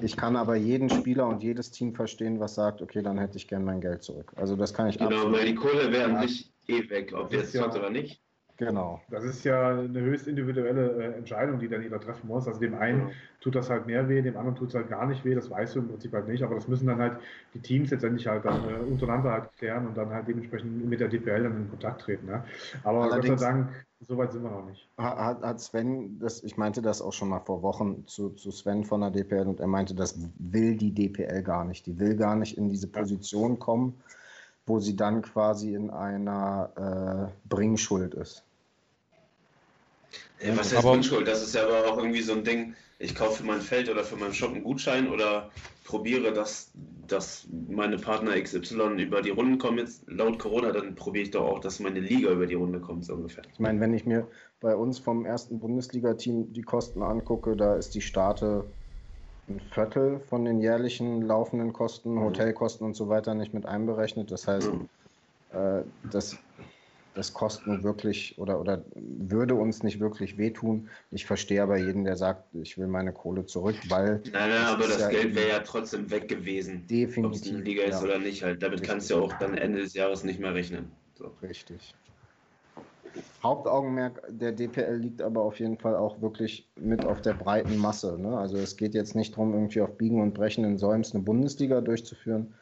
Ich 0.02 0.18
kann 0.18 0.36
aber 0.36 0.56
jeden 0.56 0.90
Spieler 0.90 1.26
und 1.26 1.42
jedes 1.42 1.70
Team 1.70 1.94
verstehen, 1.94 2.38
was 2.38 2.54
sagt, 2.54 2.82
okay, 2.82 3.00
dann 3.00 3.16
hätte 3.16 3.38
ich 3.38 3.48
gern 3.48 3.64
mein 3.64 3.80
Geld 3.80 4.02
zurück. 4.02 4.30
Also 4.36 4.56
das 4.56 4.74
kann 4.74 4.88
ich 4.88 4.98
Genau, 4.98 5.32
weil 5.32 5.46
die 5.46 5.54
Kohle 5.54 5.90
wäre 5.90 6.10
ja. 6.10 6.20
nicht 6.20 6.52
eh 6.66 6.90
weg, 6.90 7.14
ob 7.16 7.32
jetzt 7.32 7.54
ja, 7.54 7.72
oder 7.72 7.88
nicht. 7.88 8.23
Genau. 8.56 9.00
Das 9.10 9.24
ist 9.24 9.44
ja 9.44 9.70
eine 9.70 10.00
höchst 10.00 10.28
individuelle 10.28 10.92
äh, 10.92 11.18
Entscheidung, 11.18 11.58
die 11.58 11.68
dann 11.68 11.82
jeder 11.82 12.00
treffen 12.00 12.28
muss. 12.28 12.46
Also 12.46 12.60
dem 12.60 12.74
einen 12.74 13.08
ja. 13.08 13.14
tut 13.40 13.56
das 13.56 13.68
halt 13.68 13.86
mehr 13.86 14.08
weh, 14.08 14.22
dem 14.22 14.36
anderen 14.36 14.54
tut 14.54 14.68
es 14.68 14.74
halt 14.76 14.88
gar 14.88 15.06
nicht 15.06 15.24
weh, 15.24 15.34
das 15.34 15.50
weißt 15.50 15.74
du 15.74 15.80
im 15.80 15.88
Prinzip 15.88 16.12
halt 16.12 16.28
nicht, 16.28 16.42
aber 16.44 16.54
das 16.54 16.68
müssen 16.68 16.86
dann 16.86 16.98
halt 16.98 17.18
die 17.52 17.58
Teams 17.58 17.90
letztendlich 17.90 18.28
halt 18.28 18.44
dann 18.44 18.68
äh, 18.68 18.74
untereinander 18.74 19.32
halt 19.32 19.52
klären 19.58 19.88
und 19.88 19.96
dann 19.96 20.10
halt 20.10 20.28
dementsprechend 20.28 20.88
mit 20.88 21.00
der 21.00 21.08
DPL 21.08 21.42
dann 21.42 21.56
in 21.56 21.70
Kontakt 21.70 22.02
treten. 22.02 22.26
Ne? 22.26 22.44
Aber 22.84 23.02
Allerdings, 23.02 23.28
Gott 23.28 23.40
sei 23.40 23.50
Dank, 23.50 23.86
so 24.06 24.16
weit 24.16 24.30
sind 24.30 24.44
wir 24.44 24.50
noch 24.50 24.66
nicht. 24.66 24.88
Hat, 24.98 25.42
hat 25.42 25.60
Sven, 25.60 26.20
das, 26.20 26.44
ich 26.44 26.56
meinte 26.56 26.80
das 26.80 27.02
auch 27.02 27.12
schon 27.12 27.30
mal 27.30 27.40
vor 27.40 27.62
Wochen 27.62 28.06
zu, 28.06 28.30
zu 28.30 28.52
Sven 28.52 28.84
von 28.84 29.00
der 29.00 29.10
DPL 29.10 29.48
und 29.48 29.58
er 29.58 29.66
meinte, 29.66 29.96
das 29.96 30.16
will 30.38 30.76
die 30.76 30.92
DPL 30.92 31.42
gar 31.42 31.64
nicht. 31.64 31.86
Die 31.86 31.98
will 31.98 32.14
gar 32.14 32.36
nicht 32.36 32.56
in 32.56 32.68
diese 32.68 32.86
Position 32.86 33.58
kommen 33.58 33.94
wo 34.66 34.80
sie 34.80 34.96
dann 34.96 35.22
quasi 35.22 35.74
in 35.74 35.90
einer 35.90 37.30
äh, 37.30 37.48
Bringschuld 37.48 38.14
ist. 38.14 38.42
Ja, 40.40 40.56
was 40.56 40.72
heißt 40.72 40.76
aber, 40.76 40.92
Bringschuld? 40.92 41.28
Das 41.28 41.42
ist 41.42 41.54
ja 41.54 41.64
aber 41.64 41.86
auch 41.86 41.98
irgendwie 41.98 42.22
so 42.22 42.32
ein 42.32 42.44
Ding, 42.44 42.74
ich 42.98 43.14
kaufe 43.14 43.38
für 43.38 43.44
mein 43.44 43.60
Feld 43.60 43.88
oder 43.88 44.04
für 44.04 44.16
meinen 44.16 44.32
Shop 44.32 44.52
einen 44.52 44.64
Gutschein 44.64 45.08
oder 45.08 45.50
probiere, 45.84 46.32
dass, 46.32 46.70
dass 47.06 47.46
meine 47.68 47.98
Partner 47.98 48.40
XY 48.40 49.02
über 49.02 49.20
die 49.20 49.30
Runden 49.30 49.58
kommen 49.58 49.78
jetzt 49.78 50.02
laut 50.06 50.38
Corona, 50.38 50.72
dann 50.72 50.94
probiere 50.94 51.24
ich 51.24 51.30
doch 51.30 51.44
auch, 51.44 51.58
dass 51.60 51.80
meine 51.80 52.00
Liga 52.00 52.30
über 52.30 52.46
die 52.46 52.54
Runde 52.54 52.80
kommt, 52.80 53.04
so 53.04 53.14
ungefähr. 53.14 53.44
Ich 53.52 53.60
meine, 53.60 53.80
wenn 53.80 53.92
ich 53.92 54.06
mir 54.06 54.26
bei 54.60 54.74
uns 54.74 54.98
vom 54.98 55.26
ersten 55.26 55.58
Bundesliga-Team 55.58 56.52
die 56.52 56.62
Kosten 56.62 57.02
angucke, 57.02 57.56
da 57.56 57.76
ist 57.76 57.94
die 57.94 58.00
Starte 58.00 58.64
ein 59.48 59.60
Viertel 59.60 60.20
von 60.20 60.44
den 60.44 60.60
jährlichen 60.60 61.22
laufenden 61.22 61.72
Kosten, 61.72 62.14
mhm. 62.14 62.20
Hotelkosten 62.20 62.86
und 62.86 62.94
so 62.94 63.08
weiter 63.08 63.34
nicht 63.34 63.54
mit 63.54 63.66
einberechnet. 63.66 64.30
Das 64.30 64.46
heißt, 64.48 64.72
mhm. 64.72 64.88
äh, 65.52 65.82
das, 66.10 66.38
das 67.14 67.32
kostet 67.32 67.66
nur 67.66 67.82
wirklich 67.82 68.38
oder, 68.38 68.60
oder 68.60 68.82
würde 68.94 69.54
uns 69.54 69.82
nicht 69.82 70.00
wirklich 70.00 70.38
wehtun. 70.38 70.88
Ich 71.10 71.26
verstehe 71.26 71.62
aber 71.62 71.76
jeden, 71.76 72.04
der 72.04 72.16
sagt, 72.16 72.44
ich 72.54 72.78
will 72.78 72.86
meine 72.86 73.12
Kohle 73.12 73.44
zurück, 73.46 73.76
weil. 73.88 74.22
Nein, 74.32 74.50
nein, 74.50 74.64
aber 74.64 74.86
das 74.86 75.00
ja 75.00 75.08
Geld 75.08 75.34
wäre 75.34 75.48
ja 75.48 75.60
trotzdem 75.60 76.10
weg 76.10 76.28
gewesen. 76.28 76.86
Definitiv. 76.86 77.24
Ob 77.24 77.34
es 77.34 77.48
eine 77.48 77.62
Liga 77.62 77.82
ist 77.84 78.00
ja. 78.00 78.02
oder 78.02 78.18
nicht, 78.18 78.42
halt. 78.42 78.62
Damit 78.62 78.80
Richtig. 78.80 78.90
kannst 78.90 79.10
du 79.10 79.14
ja 79.14 79.20
auch 79.20 79.32
dann 79.34 79.56
Ende 79.56 79.80
des 79.80 79.94
Jahres 79.94 80.24
nicht 80.24 80.40
mehr 80.40 80.54
rechnen. 80.54 80.90
So. 81.16 81.30
Richtig. 81.42 81.94
Hauptaugenmerk 83.42 84.22
der 84.28 84.52
DPL 84.52 84.96
liegt 84.96 85.22
aber 85.22 85.42
auf 85.42 85.58
jeden 85.58 85.78
Fall 85.78 85.96
auch 85.96 86.20
wirklich 86.20 86.68
mit 86.76 87.04
auf 87.04 87.20
der 87.22 87.34
breiten 87.34 87.76
Masse. 87.76 88.18
Ne? 88.18 88.36
Also 88.36 88.56
es 88.56 88.76
geht 88.76 88.94
jetzt 88.94 89.14
nicht 89.14 89.34
darum, 89.34 89.52
irgendwie 89.52 89.80
auf 89.80 89.96
Biegen 89.96 90.20
und 90.20 90.34
Brechen 90.34 90.64
in 90.64 90.78
Solms 90.78 91.14
eine 91.14 91.22
Bundesliga 91.22 91.80
durchzuführen, 91.80 92.54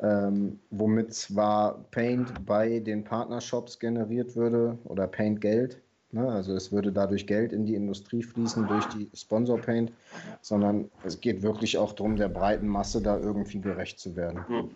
ähm, 0.00 0.58
womit 0.70 1.14
zwar 1.14 1.84
Paint 1.90 2.32
bei 2.46 2.80
den 2.80 3.04
Partnershops 3.04 3.78
generiert 3.78 4.36
würde 4.36 4.78
oder 4.84 5.06
Paint 5.06 5.40
Geld. 5.40 5.80
Ne? 6.10 6.26
Also 6.26 6.54
es 6.54 6.72
würde 6.72 6.92
dadurch 6.92 7.26
Geld 7.26 7.52
in 7.52 7.66
die 7.66 7.74
Industrie 7.74 8.22
fließen 8.22 8.66
durch 8.66 8.86
die 8.86 9.10
Sponsor 9.14 9.58
Paint, 9.58 9.92
sondern 10.40 10.90
es 11.04 11.20
geht 11.20 11.42
wirklich 11.42 11.76
auch 11.78 11.92
darum, 11.92 12.16
der 12.16 12.28
breiten 12.28 12.66
Masse 12.66 13.02
da 13.02 13.18
irgendwie 13.18 13.60
gerecht 13.60 13.98
zu 13.98 14.16
werden. 14.16 14.70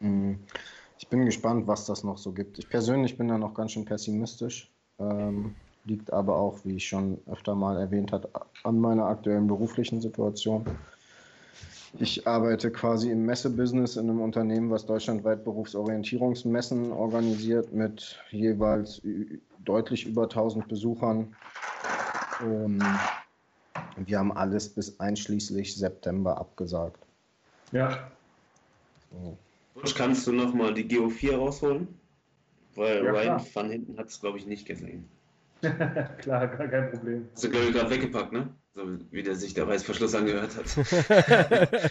Mhm. 0.00 0.38
Ich 0.98 1.08
bin 1.08 1.24
gespannt, 1.24 1.66
was 1.66 1.86
das 1.86 2.04
noch 2.04 2.18
so 2.18 2.32
gibt. 2.32 2.58
Ich 2.58 2.68
persönlich 2.68 3.18
bin 3.18 3.28
da 3.28 3.38
noch 3.38 3.54
ganz 3.54 3.72
schön 3.72 3.84
pessimistisch. 3.84 4.70
Ähm, 4.98 5.54
liegt 5.84 6.12
aber 6.12 6.36
auch, 6.36 6.58
wie 6.64 6.76
ich 6.76 6.88
schon 6.88 7.18
öfter 7.26 7.54
mal 7.54 7.78
erwähnt 7.78 8.12
habe, 8.12 8.28
an 8.64 8.78
meiner 8.78 9.06
aktuellen 9.06 9.46
beruflichen 9.46 10.00
Situation. 10.00 10.64
Ich 11.98 12.26
arbeite 12.26 12.70
quasi 12.70 13.10
im 13.10 13.24
Messebusiness 13.24 13.96
in 13.96 14.10
einem 14.10 14.20
Unternehmen, 14.20 14.70
was 14.70 14.84
deutschlandweit 14.84 15.44
Berufsorientierungsmessen 15.44 16.92
organisiert 16.92 17.72
mit 17.72 18.18
jeweils 18.30 19.00
deutlich 19.64 20.06
über 20.06 20.24
1000 20.24 20.68
Besuchern. 20.68 21.34
Und 22.40 22.82
wir 23.96 24.18
haben 24.18 24.32
alles 24.32 24.68
bis 24.68 25.00
einschließlich 25.00 25.76
September 25.76 26.36
abgesagt. 26.38 26.98
Ja. 27.72 28.10
So. 29.10 29.38
Kannst 29.96 30.26
du 30.26 30.32
nochmal 30.32 30.74
die 30.74 30.84
GO4 30.84 31.36
rausholen? 31.36 31.88
Weil 32.74 33.04
ja, 33.04 33.10
Ryan 33.10 33.24
klar. 33.24 33.46
van 33.54 33.70
hinten 33.70 33.98
hat 33.98 34.08
es, 34.08 34.20
glaube 34.20 34.38
ich, 34.38 34.46
nicht 34.46 34.66
gesehen. 34.66 35.08
klar, 35.60 36.46
gar 36.46 36.68
kein 36.68 36.90
Problem. 36.90 37.28
Hast 37.32 37.44
du, 37.44 37.50
glaube 37.50 37.66
ich, 37.66 37.72
gerade 37.72 37.90
weggepackt, 37.90 38.32
ne? 38.32 38.48
So 38.74 38.98
wie 39.10 39.22
der 39.22 39.34
sich 39.34 39.54
der 39.54 39.66
Reißverschluss 39.66 40.14
angehört 40.14 40.54
hat. 40.56 40.66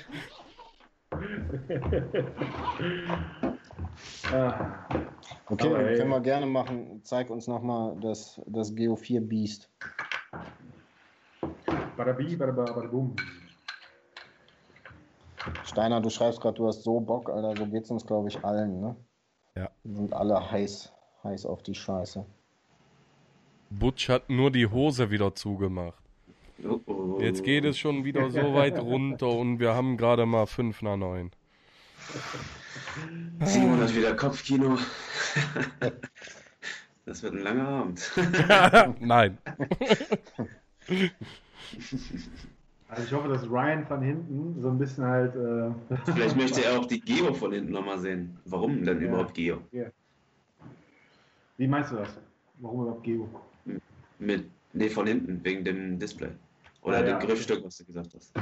ah. 4.31 4.87
Okay, 5.47 5.67
Aber, 5.67 5.93
können 5.93 6.09
wir 6.09 6.21
gerne 6.21 6.45
machen. 6.45 7.01
Zeig 7.03 7.29
uns 7.29 7.47
nochmal 7.47 7.97
das, 8.01 8.39
das 8.47 8.71
GO4 8.73 9.21
Beast. 9.21 9.69
Badabi, 11.97 12.35
badabum. 12.35 13.15
Steiner, 15.65 16.01
du 16.01 16.09
schreibst 16.09 16.41
gerade, 16.41 16.55
du 16.55 16.67
hast 16.67 16.83
so 16.83 16.99
Bock, 16.99 17.29
Alter, 17.29 17.55
so 17.57 17.65
geht's 17.67 17.91
uns, 17.91 18.05
glaube 18.05 18.29
ich, 18.29 18.43
allen, 18.43 18.81
ne? 18.81 18.95
Ja. 19.55 19.69
Wir 19.83 19.95
sind 19.95 20.13
alle 20.13 20.51
heiß, 20.51 20.91
heiß 21.23 21.45
auf 21.45 21.63
die 21.63 21.75
Scheiße. 21.75 22.25
Butch 23.69 24.09
hat 24.09 24.29
nur 24.29 24.51
die 24.51 24.67
Hose 24.67 25.09
wieder 25.11 25.33
zugemacht. 25.35 25.97
Oh, 26.63 26.79
oh. 26.85 27.19
Jetzt 27.19 27.43
geht 27.43 27.65
es 27.65 27.77
schon 27.77 28.05
wieder 28.05 28.29
so 28.31 28.53
weit 28.53 28.79
runter 28.79 29.29
und 29.29 29.59
wir 29.59 29.75
haben 29.75 29.97
gerade 29.97 30.25
mal 30.25 30.45
5 30.45 30.81
nach 30.83 30.97
9. 30.97 31.31
Simon 33.43 33.81
hat 33.81 33.95
wieder 33.95 34.15
Kopfkino. 34.15 34.77
Das 37.05 37.21
wird 37.23 37.33
ein 37.33 37.43
langer 37.43 37.67
Abend. 37.67 38.11
Nein. 38.99 39.37
Also 42.87 43.03
ich 43.03 43.13
hoffe, 43.13 43.27
dass 43.29 43.49
Ryan 43.49 43.85
von 43.85 44.01
hinten 44.01 44.61
so 44.61 44.69
ein 44.69 44.77
bisschen 44.77 45.03
halt. 45.03 45.35
Äh 45.35 45.71
Vielleicht 46.05 46.37
möchte 46.37 46.63
er 46.63 46.79
auch 46.79 46.85
die 46.85 47.01
Geo 47.01 47.33
von 47.33 47.51
hinten 47.51 47.71
nochmal 47.71 47.99
sehen. 47.99 48.37
Warum 48.45 48.83
denn 48.83 49.01
ja. 49.01 49.07
überhaupt 49.07 49.33
Geo? 49.33 49.61
Ja. 49.71 49.87
Wie 51.57 51.67
meinst 51.67 51.91
du 51.91 51.95
das? 51.95 52.09
Warum 52.59 52.81
überhaupt 52.81 53.03
Geo? 53.03 53.27
Mit, 54.19 54.45
nee, 54.73 54.89
von 54.89 55.07
hinten, 55.07 55.43
wegen 55.43 55.63
dem 55.63 55.97
Display. 55.97 56.29
Oder 56.81 56.97
ah, 56.97 57.01
dem 57.01 57.09
ja, 57.09 57.19
Griffstück, 57.19 57.65
was 57.65 57.77
du 57.77 57.85
gesagt 57.85 58.13
hast. 58.13 58.33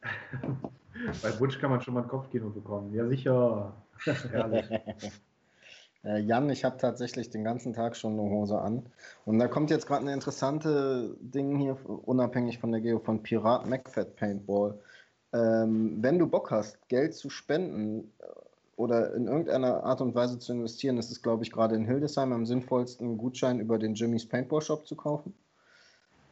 Bei 1.22 1.30
Butch 1.32 1.58
kann 1.60 1.70
man 1.70 1.80
schon 1.82 1.94
mal 1.94 2.02
ein 2.02 2.08
Kopfkino 2.08 2.50
bekommen. 2.50 2.94
Ja, 2.94 3.06
sicher. 3.06 3.72
Herrlich. 4.30 4.66
Äh, 6.04 6.20
Jan, 6.20 6.48
ich 6.50 6.64
habe 6.64 6.78
tatsächlich 6.78 7.30
den 7.30 7.44
ganzen 7.44 7.72
Tag 7.72 7.96
schon 7.96 8.18
eine 8.18 8.30
Hose 8.30 8.58
an. 8.58 8.86
Und 9.26 9.38
da 9.38 9.48
kommt 9.48 9.70
jetzt 9.70 9.86
gerade 9.86 10.02
eine 10.02 10.14
interessante 10.14 11.16
Ding 11.20 11.58
hier, 11.58 11.76
unabhängig 11.86 12.58
von 12.58 12.72
der 12.72 12.80
Geo, 12.80 12.98
von 12.98 13.22
Pirat 13.22 13.66
MacFat 13.66 14.16
Paintball. 14.16 14.78
Ähm, 15.32 15.98
wenn 16.00 16.18
du 16.18 16.26
Bock 16.26 16.50
hast, 16.50 16.88
Geld 16.88 17.14
zu 17.14 17.30
spenden 17.30 18.12
äh, 18.18 18.24
oder 18.76 19.14
in 19.14 19.26
irgendeiner 19.26 19.84
Art 19.84 20.00
und 20.00 20.14
Weise 20.14 20.38
zu 20.38 20.52
investieren, 20.52 20.98
ist 20.98 21.10
es, 21.10 21.22
glaube 21.22 21.44
ich, 21.44 21.52
gerade 21.52 21.76
in 21.76 21.84
Hildesheim 21.84 22.32
am 22.32 22.46
sinnvollsten, 22.46 23.06
einen 23.06 23.18
Gutschein 23.18 23.60
über 23.60 23.78
den 23.78 23.94
Jimmy's 23.94 24.26
Paintball 24.26 24.62
Shop 24.62 24.86
zu 24.86 24.96
kaufen. 24.96 25.34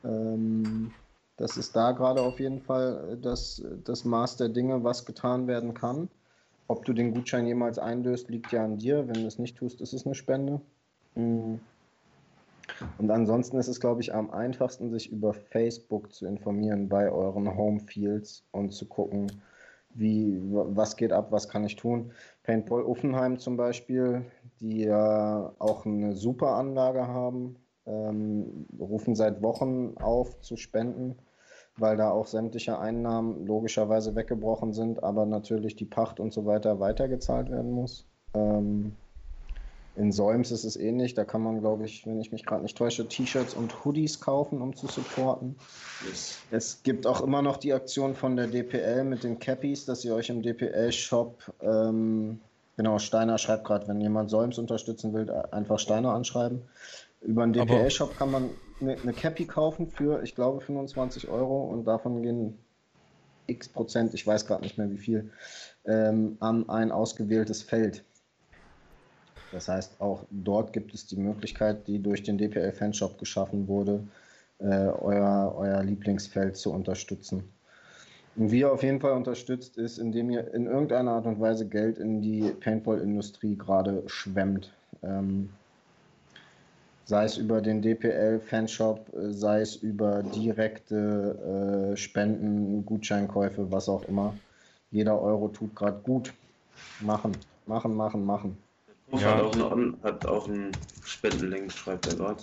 Ähm, 0.04 0.92
das 1.36 1.56
ist 1.56 1.76
da 1.76 1.92
gerade 1.92 2.22
auf 2.22 2.40
jeden 2.40 2.60
Fall 2.60 3.18
das, 3.22 3.62
das 3.84 4.04
Maß 4.04 4.38
der 4.38 4.48
Dinge, 4.48 4.82
was 4.82 5.04
getan 5.04 5.46
werden 5.46 5.74
kann. 5.74 6.08
Ob 6.68 6.84
du 6.84 6.92
den 6.92 7.14
Gutschein 7.14 7.46
jemals 7.46 7.78
einlöst, 7.78 8.28
liegt 8.28 8.52
ja 8.52 8.64
an 8.64 8.76
dir. 8.76 9.08
Wenn 9.08 9.22
du 9.22 9.26
es 9.26 9.38
nicht 9.38 9.56
tust, 9.56 9.80
ist 9.80 9.94
es 9.94 10.04
eine 10.04 10.14
Spende. 10.14 10.60
Mm. 11.14 11.54
Und 12.98 13.10
ansonsten 13.10 13.56
ist 13.58 13.68
es, 13.68 13.80
glaube 13.80 14.02
ich, 14.02 14.14
am 14.14 14.30
einfachsten, 14.30 14.90
sich 14.90 15.10
über 15.10 15.32
Facebook 15.32 16.12
zu 16.12 16.26
informieren 16.26 16.88
bei 16.88 17.10
euren 17.10 17.56
Homefields 17.56 18.44
und 18.52 18.72
zu 18.72 18.86
gucken, 18.86 19.32
wie, 19.94 20.38
was 20.42 20.96
geht 20.96 21.12
ab, 21.12 21.32
was 21.32 21.48
kann 21.48 21.64
ich 21.64 21.76
tun. 21.76 22.12
Paintball 22.42 22.82
Uffenheim 22.82 23.38
zum 23.38 23.56
Beispiel, 23.56 24.26
die 24.60 24.82
ja 24.82 25.52
auch 25.58 25.86
eine 25.86 26.14
super 26.14 26.56
Anlage 26.56 27.08
haben, 27.08 27.56
ähm, 27.86 28.66
rufen 28.78 29.14
seit 29.14 29.42
Wochen 29.42 29.94
auf 29.96 30.38
zu 30.40 30.56
spenden, 30.56 31.16
weil 31.78 31.96
da 31.96 32.10
auch 32.10 32.26
sämtliche 32.26 32.78
Einnahmen 32.78 33.46
logischerweise 33.46 34.14
weggebrochen 34.14 34.72
sind, 34.72 35.02
aber 35.02 35.26
natürlich 35.26 35.76
die 35.76 35.84
Pacht 35.84 36.20
und 36.20 36.32
so 36.32 36.46
weiter 36.46 36.80
weitergezahlt 36.80 37.50
werden 37.50 37.70
muss. 37.70 38.06
Ähm, 38.34 38.96
in 39.98 40.12
Solms 40.12 40.52
ist 40.52 40.64
es 40.64 40.76
ähnlich. 40.76 41.14
Da 41.14 41.24
kann 41.24 41.42
man, 41.42 41.60
glaube 41.60 41.84
ich, 41.84 42.06
wenn 42.06 42.20
ich 42.20 42.30
mich 42.30 42.46
gerade 42.46 42.62
nicht 42.62 42.78
täusche, 42.78 43.08
T-Shirts 43.08 43.54
und 43.54 43.84
Hoodies 43.84 44.20
kaufen, 44.20 44.62
um 44.62 44.76
zu 44.76 44.86
supporten. 44.86 45.56
Yes. 46.06 46.38
Es 46.52 46.82
gibt 46.84 47.04
auch 47.06 47.20
immer 47.20 47.42
noch 47.42 47.56
die 47.56 47.72
Aktion 47.72 48.14
von 48.14 48.36
der 48.36 48.46
DPL 48.46 49.02
mit 49.02 49.24
den 49.24 49.40
Cappies, 49.40 49.86
dass 49.86 50.04
ihr 50.04 50.14
euch 50.14 50.30
im 50.30 50.40
DPL-Shop, 50.40 51.52
ähm, 51.62 52.40
genau, 52.76 53.00
Steiner 53.00 53.38
schreibt 53.38 53.64
gerade, 53.64 53.88
wenn 53.88 54.00
jemand 54.00 54.30
Solms 54.30 54.58
unterstützen 54.58 55.12
will, 55.12 55.28
einfach 55.50 55.80
Steiner 55.80 56.14
anschreiben. 56.14 56.62
Über 57.20 57.44
den 57.44 57.54
DPL-Shop 57.54 58.16
kann 58.16 58.30
man 58.30 58.50
eine, 58.80 58.96
eine 59.00 59.12
Cappy 59.12 59.46
kaufen 59.46 59.88
für, 59.88 60.22
ich 60.22 60.34
glaube, 60.34 60.60
25 60.60 61.28
Euro 61.28 61.64
und 61.64 61.84
davon 61.84 62.22
gehen 62.22 62.58
x 63.46 63.68
Prozent, 63.68 64.14
ich 64.14 64.26
weiß 64.26 64.46
gerade 64.46 64.62
nicht 64.62 64.78
mehr 64.78 64.90
wie 64.90 64.98
viel, 64.98 65.30
ähm, 65.86 66.36
an 66.40 66.68
ein 66.68 66.92
ausgewähltes 66.92 67.62
Feld. 67.62 68.04
Das 69.52 69.68
heißt, 69.68 70.00
auch 70.00 70.26
dort 70.30 70.72
gibt 70.72 70.92
es 70.92 71.06
die 71.06 71.16
Möglichkeit, 71.16 71.88
die 71.88 72.02
durch 72.02 72.22
den 72.22 72.36
DPL-Fanshop 72.36 73.18
geschaffen 73.18 73.66
wurde, 73.66 74.06
äh, 74.58 74.64
euer, 74.66 75.54
euer 75.56 75.82
Lieblingsfeld 75.82 76.56
zu 76.56 76.72
unterstützen. 76.72 77.44
Und 78.36 78.52
wie 78.52 78.60
ihr 78.60 78.72
auf 78.72 78.82
jeden 78.82 79.00
Fall 79.00 79.12
unterstützt, 79.12 79.78
ist, 79.78 79.98
indem 79.98 80.30
ihr 80.30 80.52
in 80.52 80.66
irgendeiner 80.66 81.12
Art 81.12 81.26
und 81.26 81.40
Weise 81.40 81.66
Geld 81.66 81.98
in 81.98 82.20
die 82.20 82.50
Paintball-Industrie 82.60 83.56
gerade 83.56 84.02
schwemmt. 84.06 84.72
Ähm, 85.02 85.48
sei 87.08 87.24
es 87.24 87.38
über 87.38 87.62
den 87.62 87.80
DPL-Fanshop, 87.80 89.08
äh, 89.14 89.32
sei 89.32 89.62
es 89.62 89.76
über 89.76 90.22
direkte 90.22 91.92
äh, 91.92 91.96
Spenden, 91.96 92.84
Gutscheinkäufe, 92.84 93.72
was 93.72 93.88
auch 93.88 94.02
immer. 94.04 94.34
Jeder 94.90 95.18
Euro 95.18 95.48
tut 95.48 95.74
gerade 95.74 95.98
gut. 96.02 96.34
Machen, 97.00 97.32
machen, 97.66 97.96
machen, 97.96 98.26
machen. 98.26 98.58
Ja. 99.12 99.36
hat, 99.36 99.42
auch 99.42 99.72
einen, 99.72 99.96
hat 100.02 100.26
auch 100.26 100.48
einen 100.48 100.70
Spendenlink, 101.02 101.72
schreibt 101.72 102.08
er 102.08 102.16
gerade. 102.16 102.42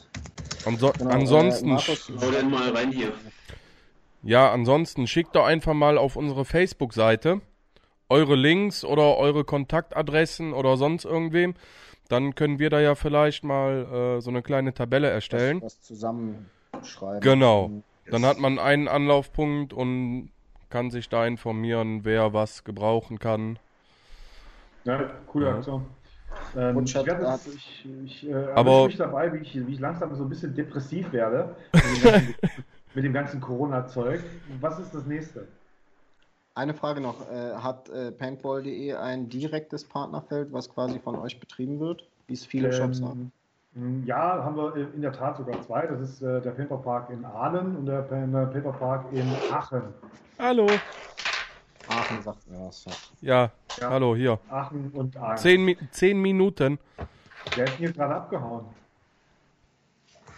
Anso 0.65 0.91
Genau, 0.97 1.11
ansonsten, 1.11 1.67
äh, 1.67 1.73
Markus, 1.73 2.11
Hau 2.19 2.31
den 2.31 2.49
mal 2.49 2.71
rein 2.71 2.91
hier. 2.91 3.13
ja, 4.23 4.51
ansonsten 4.51 5.05
schickt 5.05 5.35
doch 5.35 5.45
einfach 5.45 5.75
mal 5.75 5.99
auf 5.99 6.15
unsere 6.15 6.43
Facebook-Seite 6.43 7.41
eure 8.09 8.35
Links 8.35 8.83
oder 8.83 9.17
eure 9.17 9.43
Kontaktadressen 9.43 10.53
oder 10.53 10.77
sonst 10.77 11.05
irgendwem. 11.05 11.53
Dann 12.09 12.35
können 12.35 12.59
wir 12.59 12.69
da 12.69 12.79
ja 12.79 12.95
vielleicht 12.95 13.43
mal 13.43 14.17
äh, 14.17 14.21
so 14.21 14.29
eine 14.29 14.41
kleine 14.41 14.73
Tabelle 14.73 15.09
erstellen. 15.09 15.61
was 15.61 15.81
zusammenschreiben. 15.81 17.21
Genau. 17.21 17.71
Dann 18.11 18.25
hat 18.25 18.37
man 18.39 18.59
einen 18.59 18.87
Anlaufpunkt 18.87 19.73
und 19.73 20.29
kann 20.69 20.91
sich 20.91 21.09
da 21.09 21.25
informieren, 21.25 22.01
wer 22.05 22.33
was 22.33 22.63
gebrauchen 22.63 23.17
kann. 23.17 23.57
Ja, 24.83 25.09
coole. 25.27 25.49
Aktion. 25.55 25.85
Ähm, 26.55 26.77
Und 26.77 26.89
ich 26.89 26.93
jetzt- 26.95 27.47
ich, 27.55 27.87
ich 28.03 28.29
äh, 28.29 28.33
Aber- 28.53 28.85
mich 28.87 28.97
dabei, 28.97 29.31
wie 29.33 29.37
ich, 29.37 29.55
wie 29.67 29.73
ich 29.73 29.79
langsam 29.79 30.13
so 30.15 30.23
ein 30.23 30.29
bisschen 30.29 30.53
depressiv 30.53 31.11
werde 31.13 31.55
mit 31.73 31.83
dem 31.83 32.03
ganzen, 32.03 32.35
mit 32.93 33.03
dem 33.05 33.13
ganzen 33.13 33.41
Corona-Zeug. 33.41 34.21
Was 34.59 34.77
ist 34.79 34.93
das 34.93 35.05
nächste? 35.05 35.47
Eine 36.55 36.73
Frage 36.73 37.01
noch. 37.01 37.29
Äh, 37.29 37.53
hat 37.55 37.89
äh, 37.89 38.11
Paintball.de 38.13 38.93
ein 38.93 39.27
direktes 39.27 39.83
Partnerfeld, 39.83 40.53
was 40.53 40.69
quasi 40.69 40.99
von 40.99 41.15
euch 41.17 41.37
betrieben 41.39 41.81
wird, 41.81 42.05
wie 42.27 42.33
es 42.33 42.45
viele 42.45 42.71
Shops 42.71 43.01
haben? 43.01 43.31
Ähm, 43.75 44.03
ja, 44.05 44.41
haben 44.41 44.55
wir 44.55 44.73
in 44.93 45.01
der 45.01 45.11
Tat 45.11 45.35
sogar 45.35 45.61
zwei. 45.63 45.85
Das 45.85 45.99
ist 45.99 46.21
äh, 46.21 46.41
der 46.41 46.51
Paperpark 46.51 47.09
in 47.09 47.25
Aalen 47.25 47.75
und 47.75 47.85
der, 47.87 48.03
Pa- 48.03 48.25
der 48.25 48.45
Paperpark 48.45 49.11
in 49.11 49.29
Aachen. 49.51 49.93
Hallo. 50.39 50.65
Aachen 51.89 52.21
sagt 52.23 52.49
mir 52.49 52.59
was. 52.65 52.85
Ja. 52.85 52.93
Ja, 53.21 53.51
Ja. 53.81 53.89
hallo, 53.89 54.15
hier. 54.15 54.39
Aachen 54.49 54.91
und 54.93 55.17
Aachen. 55.17 55.37
Zehn, 55.37 55.77
zehn 55.91 56.21
Minuten. 56.21 56.79
Der 57.57 57.65
ist 57.65 57.79
mir 57.81 57.91
gerade 57.91 58.15
abgehauen. 58.15 58.65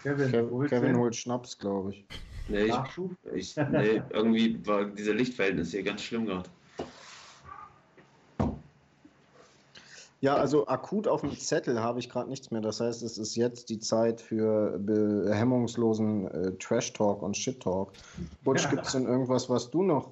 Kevin, 0.01 0.31
Kev 0.31 0.67
Kevin 0.67 0.97
holt 0.97 1.15
Schnaps, 1.15 1.57
glaube 1.59 1.91
ich. 1.91 2.05
Nee, 2.49 2.63
ich, 2.63 2.71
Nachschub? 2.71 3.11
ich, 3.33 3.55
nee, 3.57 4.01
irgendwie 4.09 4.65
war 4.65 4.85
diese 4.85 5.11
Lichtverhältnis 5.11 5.71
hier 5.71 5.83
ganz 5.83 6.01
schlimm 6.01 6.25
gerade. 6.25 6.49
Ja, 10.19 10.35
also 10.35 10.65
akut 10.67 11.07
auf 11.07 11.21
dem 11.21 11.37
Zettel 11.37 11.79
habe 11.79 11.99
ich 11.99 12.09
gerade 12.09 12.27
nichts 12.29 12.49
mehr. 12.49 12.61
Das 12.61 12.79
heißt, 12.79 13.03
es 13.03 13.19
ist 13.19 13.35
jetzt 13.35 13.69
die 13.69 13.77
Zeit 13.79 14.19
für 14.19 14.79
be- 14.79 15.29
hemmungslosen 15.31 16.27
äh, 16.31 16.51
Trash-Talk 16.57 17.21
und 17.21 17.37
Shit-Talk. 17.37 17.91
Butch, 18.43 18.63
Ja. 18.63 18.69
gibt 18.71 18.85
es 18.87 18.93
denn 18.93 19.05
irgendwas, 19.05 19.47
was 19.47 19.69
du 19.69 19.83
noch 19.83 20.11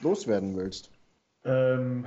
loswerden 0.00 0.56
willst? 0.56 0.90
Ähm, 1.44 2.06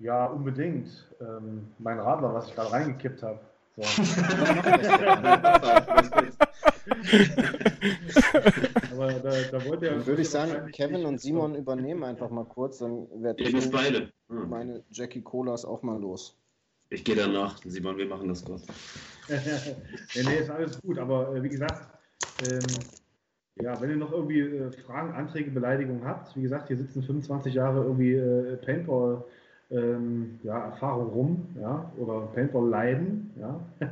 ja, 0.00 0.26
unbedingt. 0.26 0.88
Ähm, 1.20 1.68
mein 1.78 2.00
Radler, 2.00 2.34
was 2.34 2.48
ich 2.48 2.56
gerade 2.56 2.72
reingekippt 2.72 3.22
habe. 3.22 3.38
So. 3.76 3.82
Aber 8.92 9.12
da, 9.12 9.30
da 9.50 9.64
wollte 9.64 9.86
er. 9.88 9.96
Dann 9.96 10.06
würde 10.06 10.22
ich 10.22 10.30
sagen, 10.30 10.70
Kevin 10.72 11.04
und 11.04 11.20
Simon 11.20 11.54
übernehmen 11.54 12.04
einfach 12.04 12.30
mal 12.30 12.44
kurz, 12.44 12.78
dann 12.78 13.06
werde 13.22 13.42
Ihr 13.42 13.48
ich 13.48 13.54
müsst 13.54 13.72
beide. 13.72 14.12
Hm. 14.28 14.48
meine 14.48 14.82
Jackie 14.90 15.22
Colas 15.22 15.64
auch 15.64 15.82
mal 15.82 16.00
los. 16.00 16.36
Ich 16.90 17.04
gehe 17.04 17.16
danach. 17.16 17.58
Simon, 17.64 17.96
wir 17.96 18.06
machen 18.06 18.28
das 18.28 18.44
kurz. 18.44 18.66
nee, 19.28 20.22
nee, 20.22 20.36
ist 20.36 20.50
alles 20.50 20.80
gut, 20.80 20.98
aber 20.98 21.34
äh, 21.34 21.42
wie 21.42 21.48
gesagt, 21.48 21.88
ähm, 22.42 22.60
ja, 23.56 23.80
wenn 23.80 23.90
ihr 23.90 23.96
noch 23.96 24.12
irgendwie 24.12 24.40
äh, 24.40 24.70
Fragen, 24.72 25.12
Anträge, 25.14 25.50
Beleidigungen 25.50 26.04
habt, 26.04 26.36
wie 26.36 26.42
gesagt, 26.42 26.68
hier 26.68 26.76
sitzen 26.76 27.02
25 27.02 27.54
Jahre 27.54 27.82
irgendwie 27.82 28.14
äh, 28.14 28.56
Paintball. 28.56 29.24
Ähm, 29.70 30.38
ja, 30.42 30.66
Erfahrung 30.66 31.08
rum, 31.08 31.56
ja, 31.58 31.90
oder 31.96 32.26
Paintball 32.34 32.68
leiden, 32.68 33.32
ja. 33.40 33.60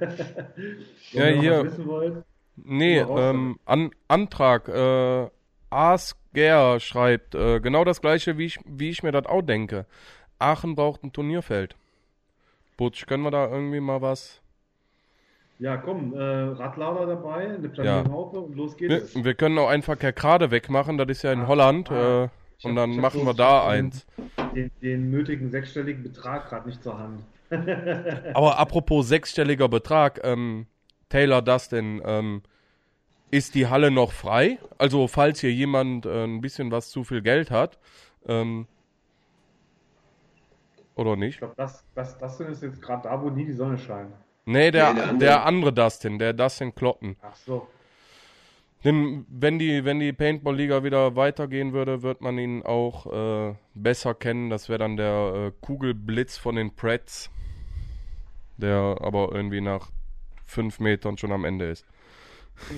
Ja, 1.13 1.25
Wenn 1.25 1.29
ihr 1.29 1.35
noch 1.35 1.43
hier. 1.43 1.59
was 1.59 1.65
wissen 1.73 1.87
wollt, 1.87 2.25
Nee, 2.57 2.99
ähm, 2.99 3.59
An 3.65 3.91
Antrag. 4.09 4.69
Äh, 4.69 5.31
Asker 5.71 6.81
schreibt 6.81 7.35
äh, 7.35 7.61
genau 7.61 7.85
das 7.85 8.01
gleiche, 8.01 8.37
wie 8.39 8.45
ich, 8.47 8.59
wie 8.67 8.91
ich 8.91 9.03
mir 9.03 9.13
das 9.13 9.27
auch 9.27 9.43
denke. 9.43 9.87
Aachen 10.39 10.75
braucht 10.75 11.03
ein 11.03 11.13
Turnierfeld. 11.13 11.77
Butch, 12.77 13.07
können 13.07 13.23
wir 13.23 13.31
da 13.31 13.49
irgendwie 13.49 13.81
mal 13.81 14.03
was? 14.03 14.41
ja, 15.59 15.77
komm, 15.77 16.13
äh, 16.15 16.19
Radlader 16.21 17.07
dabei, 17.07 17.55
eine 17.55 17.69
Planierraupe 17.69 18.41
und 18.41 18.57
los 18.57 18.77
geht 18.77 18.91
Wir, 18.91 19.25
wir 19.25 19.35
können 19.35 19.57
auch 19.59 19.69
einfach 19.69 19.97
Kerkrade 19.97 20.51
wegmachen, 20.51 20.99
das 20.99 21.09
ist 21.09 21.23
ja 21.23 21.33
in 21.33 21.43
Ah, 21.43 21.47
Holland. 21.47 21.89
ah. 21.93 22.25
Äh, 22.25 22.29
und 22.67 22.71
hab- 22.73 22.77
dann 22.77 22.97
machen 22.97 23.25
wir 23.25 23.33
da 23.35 23.61
den- 23.61 23.87
eins. 23.87 24.07
Den, 24.57 24.71
den 24.83 25.11
nötigen 25.13 25.51
sechsstelligen 25.53 26.03
Betrag 26.03 26.49
gerade 26.49 26.69
nicht 26.69 26.83
zur 26.83 26.99
Hand. 26.99 27.23
Aber 28.35 28.59
apropos 28.59 29.07
sechsstelliger 29.07 29.69
Betrag, 29.69 30.21
ähm, 30.25 30.67
Taylor 31.13 31.43
Dustin, 31.43 32.01
ähm, 32.07 32.43
ist 33.31 33.55
die 33.55 33.67
Halle 33.67 33.91
noch 33.91 34.13
frei? 34.13 34.59
Also 34.79 35.09
falls 35.09 35.41
hier 35.41 35.53
jemand 35.53 36.07
äh, 36.07 36.25
ein 36.25 36.41
bisschen 36.41 36.71
was 36.71 36.89
zu 36.89 37.05
viel 37.05 37.21
Geld 37.21 37.51
hat, 37.51 37.79
ähm, 38.27 38.67
oder 40.95 41.13
Ich 41.13 41.19
nicht? 41.19 41.39
glaube, 41.39 41.53
das, 41.59 41.85
das, 41.95 42.17
das 42.17 42.41
ist 42.41 42.63
jetzt 42.63 42.81
gerade 42.81 43.03
da, 43.03 43.21
wo 43.21 43.29
nie 43.29 43.45
die 43.45 43.53
Sonne 43.53 43.77
scheint. 43.77 44.11
Nee, 44.47 44.71
der, 44.71 44.95
Nee, 44.95 45.01
der 45.01 45.05
der, 45.05 45.09
andere. 45.11 45.43
andere 45.43 45.73
Dustin, 45.75 46.19
der 46.19 46.33
Dustin 46.33 46.75
Klotten. 46.75 47.17
Ach 47.21 47.37
so. 47.37 47.69
Denn 48.83 49.27
wenn 49.29 49.59
die, 49.59 49.85
wenn 49.85 50.01
die 50.01 50.15
Paintball-Liga 50.15 50.83
wieder 50.83 51.15
weitergehen 51.15 51.75
würde, 51.75 52.03
wird 52.03 52.23
man 52.23 52.39
ihn 52.39 52.63
auch 52.63 53.07
äh, 53.51 53.55
besser 53.75 54.15
kennen. 54.15 54.49
Das 54.49 54.71
wäre 54.71 54.79
dann 54.79 54.97
der 54.97 55.35
äh, 55.35 55.53
Kugelblitz 55.61 56.39
von 56.39 56.57
den 56.57 56.75
Preds, 56.75 57.31
der 58.57 58.97
aber 59.01 59.31
irgendwie 59.33 59.61
nach 59.61 59.91
fünf 60.53 60.79
Metern 60.79 61.17
schon 61.19 61.33
am 61.33 61.45
Ende 61.45 61.71
ist. 61.71 61.85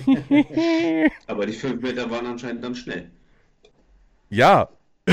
Aber 1.27 1.45
die 1.45 1.53
5 1.53 1.81
Meter 1.81 2.09
waren 2.09 2.25
anscheinend 2.25 2.63
dann 2.63 2.75
schnell. 2.75 3.11
Ja. 4.29 4.69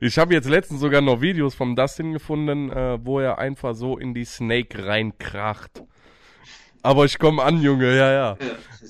ich 0.00 0.18
habe 0.18 0.34
jetzt 0.34 0.48
letztens 0.48 0.80
sogar 0.80 1.00
noch 1.00 1.20
Videos 1.20 1.54
vom 1.54 1.76
Dustin 1.76 2.12
gefunden, 2.12 2.70
äh, 2.70 2.98
wo 3.04 3.20
er 3.20 3.38
einfach 3.38 3.74
so 3.74 3.98
in 3.98 4.14
die 4.14 4.24
Snake 4.24 4.86
reinkracht. 4.86 5.82
Aber 6.82 7.04
ich 7.04 7.18
komme 7.18 7.42
an, 7.42 7.60
Junge, 7.60 7.94
ja, 7.94 8.10
ja. 8.10 8.38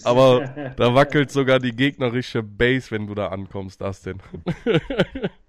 Aber 0.04 0.72
da 0.76 0.94
wackelt 0.94 1.30
sogar 1.30 1.58
die 1.58 1.72
gegnerische 1.72 2.42
Base, 2.42 2.92
wenn 2.92 3.08
du 3.08 3.14
da 3.14 3.28
ankommst, 3.28 3.80
Dustin. 3.80 4.20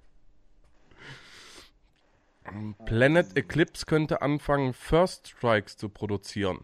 Planet 2.85 3.37
Eclipse 3.37 3.85
könnte 3.85 4.21
anfangen, 4.21 4.73
First 4.73 5.29
Strikes 5.29 5.77
zu 5.77 5.89
produzieren. 5.89 6.59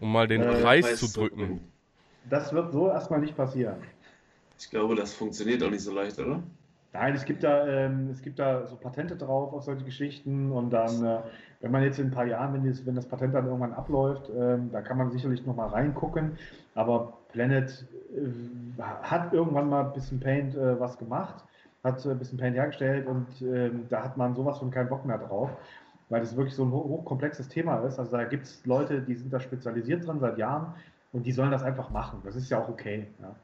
Um 0.00 0.12
mal 0.12 0.26
den 0.28 0.42
Äh, 0.42 0.60
Preis 0.60 0.96
zu 0.96 1.12
drücken. 1.12 1.60
Das 2.28 2.52
wird 2.52 2.72
so 2.72 2.88
erstmal 2.88 3.20
nicht 3.20 3.36
passieren. 3.36 3.76
Ich 4.58 4.70
glaube, 4.70 4.94
das 4.94 5.14
funktioniert 5.14 5.62
auch 5.62 5.70
nicht 5.70 5.82
so 5.82 5.92
leicht, 5.92 6.18
oder? 6.18 6.42
Nein, 6.92 7.14
es 7.14 7.24
gibt 7.26 7.44
da, 7.44 7.66
ähm, 7.66 8.08
es 8.10 8.22
gibt 8.22 8.38
da 8.38 8.66
so 8.66 8.76
Patente 8.76 9.16
drauf 9.16 9.52
auf 9.52 9.64
solche 9.64 9.84
Geschichten 9.84 10.50
und 10.50 10.70
dann, 10.70 11.04
äh, 11.04 11.18
wenn 11.60 11.70
man 11.70 11.82
jetzt 11.82 11.98
in 11.98 12.06
ein 12.06 12.10
paar 12.10 12.24
Jahren, 12.26 12.54
wenn, 12.54 12.64
das, 12.66 12.86
wenn 12.86 12.94
das 12.94 13.06
Patent 13.06 13.34
dann 13.34 13.46
irgendwann 13.46 13.74
abläuft, 13.74 14.30
ähm, 14.34 14.70
da 14.72 14.80
kann 14.80 14.96
man 14.96 15.10
sicherlich 15.10 15.44
nochmal 15.44 15.68
reingucken. 15.68 16.38
Aber 16.74 17.18
Planet 17.32 17.86
äh, 18.14 18.82
hat 19.02 19.32
irgendwann 19.34 19.68
mal 19.68 19.84
ein 19.84 19.92
bisschen 19.92 20.20
Paint 20.20 20.54
äh, 20.54 20.80
was 20.80 20.96
gemacht, 20.96 21.44
hat 21.86 22.06
ein 22.06 22.18
bisschen 22.18 22.38
Paint 22.38 22.56
hergestellt 22.56 23.06
und 23.06 23.26
ähm, 23.40 23.86
da 23.88 24.02
hat 24.02 24.16
man 24.16 24.34
sowas 24.34 24.58
von 24.58 24.70
keinen 24.70 24.88
Bock 24.88 25.04
mehr 25.04 25.18
drauf, 25.18 25.50
weil 26.08 26.20
das 26.20 26.36
wirklich 26.36 26.54
so 26.54 26.64
ein 26.64 26.72
hochkomplexes 26.72 27.48
Thema 27.48 27.78
ist. 27.80 27.98
Also 27.98 28.16
da 28.16 28.24
gibt 28.24 28.44
es 28.44 28.64
Leute, 28.66 29.00
die 29.00 29.14
sind 29.14 29.32
da 29.32 29.40
spezialisiert 29.40 30.06
drin 30.06 30.20
seit 30.20 30.38
Jahren 30.38 30.74
und 31.12 31.24
die 31.24 31.32
sollen 31.32 31.50
das 31.50 31.62
einfach 31.62 31.90
machen. 31.90 32.20
Das 32.24 32.36
ist 32.36 32.50
ja 32.50 32.62
auch 32.62 32.68
okay. 32.68 33.06
Ja. 33.20 33.34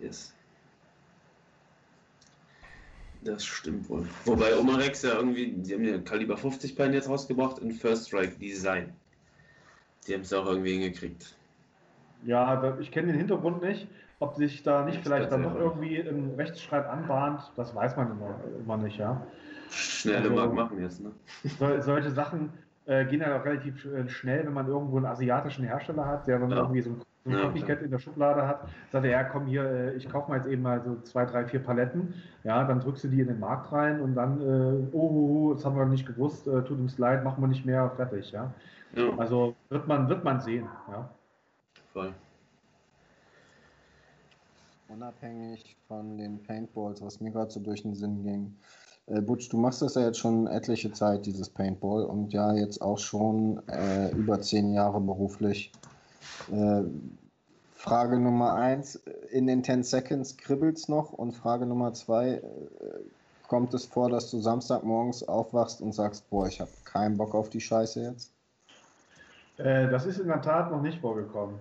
Yes. 0.00 0.34
Das 3.22 3.44
stimmt 3.44 3.88
wohl. 3.88 4.06
Wobei 4.24 4.56
Omarex 4.58 5.02
ja 5.02 5.14
irgendwie, 5.14 5.52
die 5.52 5.74
haben 5.74 5.84
ja 5.84 5.98
Kaliber 5.98 6.36
50 6.36 6.74
Pen 6.74 6.92
jetzt 6.92 7.08
rausgebracht 7.08 7.58
in 7.60 7.70
First 7.70 8.08
Strike 8.08 8.36
Design. 8.38 8.92
Die 10.06 10.14
haben 10.14 10.22
es 10.22 10.32
auch 10.32 10.46
irgendwie 10.46 10.72
hingekriegt. 10.72 11.36
Ja, 12.24 12.76
ich 12.78 12.90
kenne 12.90 13.08
den 13.08 13.16
Hintergrund 13.16 13.62
nicht. 13.62 13.88
Ob 14.20 14.36
sich 14.36 14.62
da 14.62 14.84
nicht 14.84 15.02
vielleicht 15.02 15.32
dann 15.32 15.42
noch 15.42 15.56
irgendwie 15.56 15.98
ein 15.98 16.34
Rechtsstreit 16.36 16.86
anbahnt, 16.86 17.50
das 17.56 17.74
weiß 17.74 17.96
man 17.96 18.12
immer, 18.12 18.36
immer 18.60 18.76
nicht, 18.76 18.98
ja. 18.98 19.20
Schnelle 19.70 20.30
also, 20.30 20.34
Mark 20.34 20.52
machen 20.52 20.80
jetzt, 20.80 21.02
ne? 21.02 21.10
So, 21.58 21.80
solche 21.80 22.10
Sachen 22.12 22.50
äh, 22.86 23.04
gehen 23.04 23.20
ja 23.20 23.36
auch 23.36 23.44
relativ 23.44 23.84
äh, 23.84 24.08
schnell, 24.08 24.46
wenn 24.46 24.52
man 24.52 24.68
irgendwo 24.68 24.98
einen 24.98 25.06
asiatischen 25.06 25.64
Hersteller 25.64 26.06
hat, 26.06 26.28
der 26.28 26.38
dann 26.38 26.50
ja. 26.50 26.58
irgendwie 26.58 26.82
so 26.82 26.90
ein 26.90 27.02
so 27.24 27.30
ein 27.30 27.36
ja, 27.36 27.44
Copycat 27.44 27.82
in 27.82 27.90
der 27.90 27.98
Schublade 27.98 28.46
hat, 28.46 28.68
sagt 28.90 29.04
er, 29.04 29.10
ja 29.10 29.24
komm 29.24 29.46
hier, 29.46 29.64
äh, 29.64 29.94
ich 29.94 30.08
kaufe 30.08 30.28
mal 30.30 30.36
jetzt 30.36 30.48
eben 30.48 30.62
mal 30.62 30.82
so 30.82 30.96
zwei, 31.02 31.24
drei, 31.24 31.44
vier 31.44 31.60
Paletten, 31.60 32.14
ja, 32.42 32.64
dann 32.64 32.80
drückst 32.80 33.04
du 33.04 33.08
die 33.08 33.20
in 33.20 33.28
den 33.28 33.38
Markt 33.38 33.70
rein 33.72 34.00
und 34.00 34.14
dann, 34.14 34.40
äh, 34.40 34.88
oh, 34.92 34.98
oh, 34.98 35.48
oh, 35.50 35.54
das 35.54 35.64
haben 35.64 35.76
wir 35.76 35.84
nicht 35.84 36.06
gewusst, 36.06 36.48
äh, 36.48 36.62
tut 36.64 36.80
uns 36.80 36.98
leid, 36.98 37.22
machen 37.22 37.40
wir 37.40 37.48
nicht 37.48 37.64
mehr, 37.64 37.90
fertig, 37.90 38.32
ja. 38.32 38.52
ja. 38.94 39.10
Also 39.18 39.54
wird 39.68 39.86
man, 39.86 40.08
wird 40.08 40.24
man 40.24 40.40
sehen, 40.40 40.66
ja. 40.90 41.08
Voll. 41.92 42.14
Unabhängig 44.88 45.76
von 45.88 46.18
den 46.18 46.42
Paintballs, 46.42 47.02
was 47.02 47.20
mir 47.20 47.30
gerade 47.30 47.50
so 47.50 47.60
durch 47.60 47.82
den 47.82 47.94
Sinn 47.94 48.22
ging. 48.22 48.56
Äh, 49.06 49.20
Butch, 49.20 49.48
du 49.48 49.56
machst 49.56 49.82
das 49.82 49.94
ja 49.94 50.02
jetzt 50.02 50.18
schon 50.18 50.46
etliche 50.46 50.92
Zeit, 50.92 51.26
dieses 51.26 51.48
Paintball, 51.48 52.04
und 52.04 52.32
ja, 52.32 52.54
jetzt 52.54 52.80
auch 52.80 52.98
schon 52.98 53.62
äh, 53.68 54.10
über 54.12 54.40
zehn 54.40 54.72
Jahre 54.72 55.00
beruflich. 55.00 55.72
Äh, 56.50 56.82
Frage 57.74 58.20
Nummer 58.20 58.54
eins, 58.54 58.96
in 59.30 59.46
den 59.46 59.64
10 59.64 59.82
Seconds 59.82 60.36
kribbelt's 60.36 60.88
noch 60.88 61.12
und 61.12 61.32
Frage 61.32 61.66
Nummer 61.66 61.92
zwei, 61.94 62.34
äh, 62.34 62.42
kommt 63.48 63.74
es 63.74 63.84
vor, 63.84 64.08
dass 64.08 64.30
du 64.30 64.40
Samstagmorgens 64.40 65.24
aufwachst 65.24 65.80
und 65.80 65.92
sagst, 65.92 66.30
boah, 66.30 66.46
ich 66.46 66.60
habe 66.60 66.70
keinen 66.84 67.16
Bock 67.16 67.34
auf 67.34 67.50
die 67.50 67.60
Scheiße 67.60 68.02
jetzt? 68.02 68.32
Äh, 69.58 69.88
das 69.88 70.06
ist 70.06 70.18
in 70.18 70.28
der 70.28 70.40
Tat 70.40 70.70
noch 70.70 70.82
nicht 70.82 71.00
vorgekommen. 71.00 71.56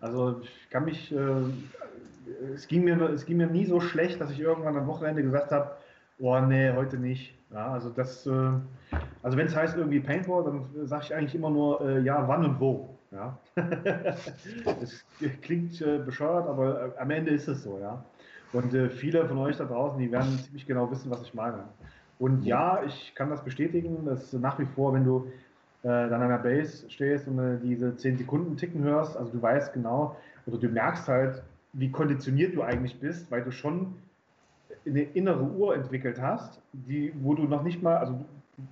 Also 0.00 0.40
ich 0.40 0.70
kann 0.70 0.84
mich, 0.84 1.12
äh, 1.12 2.52
es, 2.54 2.66
ging 2.68 2.84
mir, 2.84 3.00
es 3.10 3.26
ging 3.26 3.36
mir 3.36 3.46
nie 3.46 3.66
so 3.66 3.80
schlecht, 3.80 4.20
dass 4.20 4.30
ich 4.30 4.40
irgendwann 4.40 4.76
am 4.76 4.86
Wochenende 4.86 5.22
gesagt 5.22 5.50
habe, 5.52 5.72
oh 6.18 6.38
nee, 6.40 6.72
heute 6.72 6.98
nicht. 6.98 7.34
Ja, 7.52 7.72
also 7.72 7.90
das, 7.90 8.26
äh, 8.26 8.30
also 9.22 9.36
wenn 9.36 9.46
es 9.46 9.54
heißt 9.54 9.76
irgendwie 9.76 10.00
Paintball, 10.00 10.44
dann 10.44 10.86
sage 10.86 11.04
ich 11.06 11.14
eigentlich 11.14 11.34
immer 11.34 11.50
nur, 11.50 11.80
äh, 11.82 12.00
ja, 12.00 12.26
wann 12.26 12.44
und 12.44 12.60
wo. 12.60 12.98
Ja. 13.10 13.38
es 14.80 15.04
klingt 15.42 15.80
äh, 15.82 15.98
bescheuert, 15.98 16.48
aber 16.48 16.94
am 16.98 17.10
Ende 17.10 17.30
ist 17.32 17.46
es 17.46 17.62
so, 17.62 17.78
ja. 17.78 18.02
Und 18.54 18.74
viele 18.92 19.26
von 19.26 19.38
euch 19.38 19.56
da 19.56 19.64
draußen, 19.64 19.98
die 19.98 20.12
werden 20.12 20.38
ziemlich 20.38 20.66
genau 20.66 20.90
wissen, 20.90 21.10
was 21.10 21.22
ich 21.22 21.32
meine. 21.32 21.64
Und 22.18 22.44
ja, 22.44 22.82
ich 22.86 23.14
kann 23.14 23.30
das 23.30 23.42
bestätigen, 23.42 24.04
dass 24.04 24.32
nach 24.34 24.58
wie 24.58 24.66
vor, 24.66 24.92
wenn 24.92 25.04
du 25.04 25.26
dann 25.82 26.22
an 26.22 26.28
der 26.28 26.38
Base 26.38 26.88
stehst 26.90 27.26
und 27.26 27.38
äh, 27.38 27.58
diese 27.62 27.96
10 27.96 28.18
Sekunden 28.18 28.56
ticken 28.56 28.82
hörst, 28.84 29.16
also 29.16 29.32
du 29.32 29.42
weißt 29.42 29.72
genau, 29.72 30.16
oder 30.46 30.58
du 30.58 30.68
merkst 30.68 31.08
halt, 31.08 31.42
wie 31.72 31.90
konditioniert 31.90 32.54
du 32.54 32.62
eigentlich 32.62 33.00
bist, 33.00 33.30
weil 33.30 33.42
du 33.42 33.50
schon 33.50 33.94
eine 34.86 35.02
innere 35.02 35.42
Uhr 35.42 35.74
entwickelt 35.74 36.20
hast, 36.20 36.60
die, 36.72 37.12
wo 37.22 37.34
du 37.34 37.44
noch 37.44 37.62
nicht 37.62 37.82
mal, 37.82 37.96
also 37.96 38.24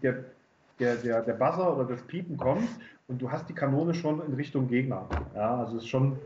der, 0.03 0.25
der, 0.79 0.97
der, 0.97 1.23
der 1.23 1.35
Buzzer 1.35 1.75
oder 1.75 1.85
das 1.85 2.03
Piepen 2.03 2.37
kommt 2.37 2.69
und 3.09 3.21
du 3.21 3.31
hast 3.31 3.49
die 3.49 3.55
Kanone 3.55 3.95
schon 3.95 4.25
in 4.25 4.35
Richtung 4.35 4.69
Gegner. 4.69 5.09
Ja, 5.35 5.59
also 5.59 5.77
es 5.77 5.83
ist 5.85 5.89
schon 5.89 6.19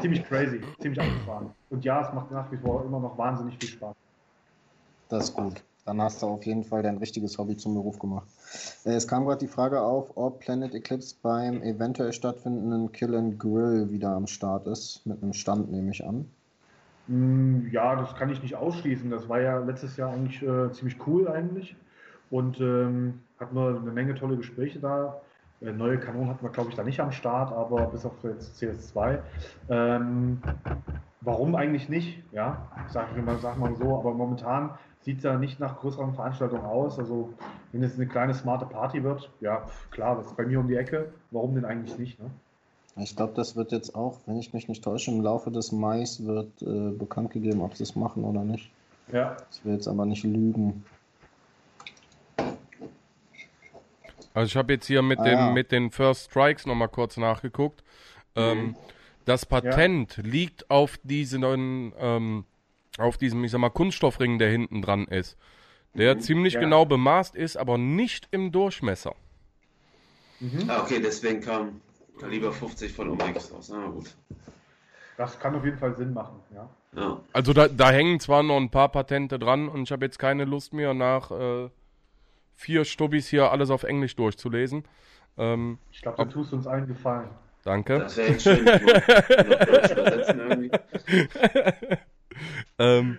ziemlich 0.00 0.24
crazy, 0.24 0.60
ziemlich 0.80 1.00
abgefahren. 1.00 1.52
Und 1.70 1.84
ja, 1.84 2.00
es 2.00 2.12
macht 2.12 2.30
nach 2.30 2.50
wie 2.50 2.56
vor 2.56 2.84
immer 2.84 3.00
noch 3.00 3.16
wahnsinnig 3.18 3.58
viel 3.58 3.68
Spaß. 3.68 3.94
Das 5.08 5.24
ist 5.24 5.34
gut. 5.34 5.62
Dann 5.88 6.02
hast 6.02 6.22
du 6.22 6.26
auf 6.26 6.44
jeden 6.44 6.64
Fall 6.64 6.82
dein 6.82 6.98
richtiges 6.98 7.38
Hobby 7.38 7.56
zum 7.56 7.72
Beruf 7.72 7.98
gemacht. 7.98 8.28
Äh, 8.84 8.90
es 8.90 9.08
kam 9.08 9.24
gerade 9.24 9.38
die 9.38 9.48
Frage 9.48 9.80
auf, 9.80 10.18
ob 10.18 10.40
Planet 10.40 10.74
Eclipse 10.74 11.16
beim 11.22 11.62
eventuell 11.62 12.12
stattfindenden 12.12 12.92
Kill 12.92 13.14
and 13.14 13.38
Grill 13.38 13.90
wieder 13.90 14.10
am 14.10 14.26
Start 14.26 14.66
ist. 14.66 15.06
Mit 15.06 15.22
einem 15.22 15.32
Stand 15.32 15.72
nehme 15.72 15.90
ich 15.90 16.04
an. 16.04 16.26
Mm, 17.06 17.68
ja, 17.70 17.96
das 17.96 18.14
kann 18.16 18.28
ich 18.28 18.42
nicht 18.42 18.54
ausschließen. 18.54 19.08
Das 19.08 19.30
war 19.30 19.40
ja 19.40 19.60
letztes 19.60 19.96
Jahr 19.96 20.12
eigentlich 20.12 20.42
äh, 20.42 20.70
ziemlich 20.72 20.98
cool 21.06 21.26
eigentlich. 21.26 21.74
Und 22.28 22.60
ähm, 22.60 23.20
hatten 23.40 23.56
wir 23.56 23.80
eine 23.80 23.90
Menge 23.90 24.14
tolle 24.14 24.36
Gespräche 24.36 24.80
da. 24.80 25.22
Äh, 25.62 25.72
neue 25.72 25.98
Kanonen 25.98 26.28
hatten 26.28 26.44
wir, 26.44 26.50
glaube 26.50 26.68
ich, 26.68 26.76
da 26.76 26.82
nicht 26.82 27.00
am 27.00 27.12
Start, 27.12 27.50
aber 27.50 27.86
bis 27.86 28.04
auf 28.04 28.12
jetzt 28.24 28.62
CS2. 28.62 29.20
Ähm, 29.70 30.42
warum 31.22 31.54
eigentlich 31.54 31.88
nicht? 31.88 32.22
Ja, 32.32 32.68
sag 32.88 33.16
ich 33.16 33.24
mal, 33.24 33.38
sag 33.38 33.56
mal 33.56 33.74
so, 33.74 33.98
aber 33.98 34.12
momentan 34.12 34.72
sieht 35.02 35.18
es 35.18 35.24
ja 35.24 35.38
nicht 35.38 35.60
nach 35.60 35.78
größeren 35.78 36.14
Veranstaltungen 36.14 36.64
aus. 36.64 36.98
Also, 36.98 37.32
wenn 37.72 37.82
es 37.82 37.94
eine 37.94 38.06
kleine 38.06 38.34
smarte 38.34 38.66
Party 38.66 39.02
wird, 39.02 39.30
ja, 39.40 39.66
klar, 39.90 40.16
das 40.16 40.26
ist 40.26 40.36
bei 40.36 40.44
mir 40.44 40.60
um 40.60 40.68
die 40.68 40.76
Ecke. 40.76 41.12
Warum 41.30 41.54
denn 41.54 41.64
eigentlich 41.64 41.98
nicht? 41.98 42.18
Ne? 42.20 42.30
Ich 42.96 43.14
glaube, 43.14 43.32
das 43.34 43.54
wird 43.54 43.72
jetzt 43.72 43.94
auch, 43.94 44.18
wenn 44.26 44.38
ich 44.38 44.52
mich 44.52 44.68
nicht 44.68 44.82
täusche, 44.82 45.10
im 45.10 45.20
Laufe 45.20 45.50
des 45.50 45.72
Mai 45.72 46.04
wird 46.18 46.62
äh, 46.62 46.90
bekannt 46.90 47.30
gegeben, 47.30 47.60
ob 47.60 47.76
sie 47.76 47.84
es 47.84 47.94
machen 47.94 48.24
oder 48.24 48.42
nicht. 48.42 48.70
Ja. 49.12 49.36
Ich 49.52 49.64
will 49.64 49.74
jetzt 49.74 49.88
aber 49.88 50.04
nicht 50.04 50.24
lügen. 50.24 50.84
Also 54.34 54.46
ich 54.46 54.56
habe 54.56 54.72
jetzt 54.72 54.86
hier 54.86 55.02
mit, 55.02 55.18
ah, 55.20 55.24
dem, 55.24 55.38
ja. 55.38 55.50
mit 55.50 55.72
den 55.72 55.90
First 55.90 56.30
Strikes 56.30 56.66
nochmal 56.66 56.88
kurz 56.88 57.16
nachgeguckt. 57.16 57.82
Ähm, 58.36 58.58
mhm. 58.58 58.76
das 59.24 59.46
Patent 59.46 60.16
ja. 60.16 60.22
liegt 60.22 60.70
auf 60.70 60.98
diesen, 61.02 61.92
ähm, 61.98 62.44
auf 62.98 63.16
diesem, 63.16 63.42
ich 63.44 63.50
sag 63.50 63.60
mal, 63.60 63.70
Kunststoffring, 63.70 64.38
der 64.38 64.50
hinten 64.50 64.82
dran 64.82 65.06
ist. 65.06 65.38
Der 65.94 66.16
mhm. 66.16 66.20
ziemlich 66.20 66.54
ja. 66.54 66.60
genau 66.60 66.84
bemaßt 66.84 67.34
ist, 67.34 67.56
aber 67.56 67.78
nicht 67.78 68.28
im 68.30 68.52
Durchmesser. 68.52 69.14
Mhm. 70.40 70.68
Ah, 70.68 70.82
okay, 70.82 71.00
deswegen 71.02 71.40
kam 71.40 71.80
Kaliber 72.20 72.52
50 72.52 72.92
von 72.92 73.08
Omega 73.10 73.40
raus. 73.52 73.72
Ah, 73.72 73.88
gut. 73.88 74.14
Das 75.16 75.38
kann 75.40 75.54
auf 75.54 75.64
jeden 75.64 75.78
Fall 75.78 75.96
Sinn 75.96 76.12
machen, 76.12 76.40
ja. 76.54 76.68
ja. 76.94 77.20
Also 77.32 77.52
da, 77.52 77.66
da, 77.66 77.90
hängen 77.90 78.20
zwar 78.20 78.44
noch 78.44 78.56
ein 78.56 78.70
paar 78.70 78.90
Patente 78.90 79.38
dran 79.38 79.68
und 79.68 79.82
ich 79.82 79.90
habe 79.90 80.04
jetzt 80.04 80.18
keine 80.18 80.44
Lust 80.44 80.72
mehr 80.72 80.94
nach 80.94 81.32
äh, 81.32 81.70
vier 82.54 82.84
Stubbis 82.84 83.26
hier 83.26 83.50
alles 83.50 83.70
auf 83.70 83.82
Englisch 83.82 84.14
durchzulesen. 84.14 84.84
Ähm, 85.36 85.78
ich 85.90 86.02
glaube, 86.02 86.24
du 86.24 86.30
tust 86.30 86.52
uns 86.52 86.68
allen 86.68 86.86
Gefallen. 86.86 87.30
Danke. 87.64 87.98
Das 87.98 88.16
wäre 88.16 88.38
schön. 88.38 88.64
ähm, 92.78 93.18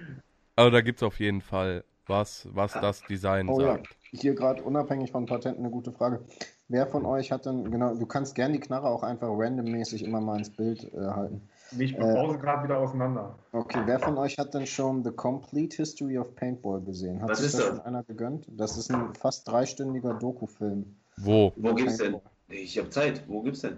aber 0.55 0.71
da 0.71 0.81
gibt 0.81 0.99
es 0.99 1.03
auf 1.03 1.19
jeden 1.19 1.41
Fall 1.41 1.83
was, 2.05 2.47
was 2.51 2.73
das 2.73 3.01
Design 3.03 3.47
oh, 3.47 3.59
sagt. 3.59 3.87
Ja. 3.87 4.19
Hier 4.19 4.33
gerade 4.33 4.63
unabhängig 4.63 5.11
von 5.11 5.25
Patenten 5.25 5.63
eine 5.63 5.71
gute 5.71 5.91
Frage. 5.91 6.21
Wer 6.67 6.87
von 6.87 7.05
euch 7.05 7.31
hat 7.31 7.45
denn, 7.45 7.71
genau, 7.71 7.95
du 7.95 8.05
kannst 8.05 8.35
gerne 8.35 8.53
die 8.53 8.59
Knarre 8.59 8.87
auch 8.87 9.03
einfach 9.03 9.27
randommäßig 9.29 10.03
immer 10.03 10.21
mal 10.21 10.37
ins 10.37 10.49
Bild 10.49 10.91
äh, 10.93 10.99
halten. 10.99 11.41
Ich 11.77 11.95
baue 11.95 12.35
äh, 12.35 12.37
gerade 12.37 12.63
wieder 12.63 12.79
auseinander. 12.79 13.37
Okay, 13.51 13.81
wer 13.85 13.99
von 13.99 14.17
euch 14.17 14.37
hat 14.37 14.53
denn 14.53 14.65
schon 14.65 15.03
The 15.03 15.11
Complete 15.11 15.77
History 15.77 16.17
of 16.17 16.35
Paintball 16.35 16.81
gesehen? 16.81 17.21
Hat 17.21 17.29
Was 17.29 17.39
sich 17.39 17.51
das 17.51 17.65
schon 17.65 17.79
einer 17.81 18.03
gegönnt? 18.03 18.47
Das 18.49 18.77
ist 18.77 18.91
ein 18.91 19.13
fast 19.13 19.47
dreistündiger 19.47 20.15
Doku-Film. 20.15 20.95
Wo? 21.17 21.53
Wo 21.55 21.73
gibt's 21.73 21.97
Paintball. 21.97 22.21
denn? 22.49 22.57
Ich 22.57 22.77
habe 22.77 22.89
Zeit. 22.89 23.23
Wo 23.27 23.41
gibt's 23.41 23.61
denn? 23.61 23.77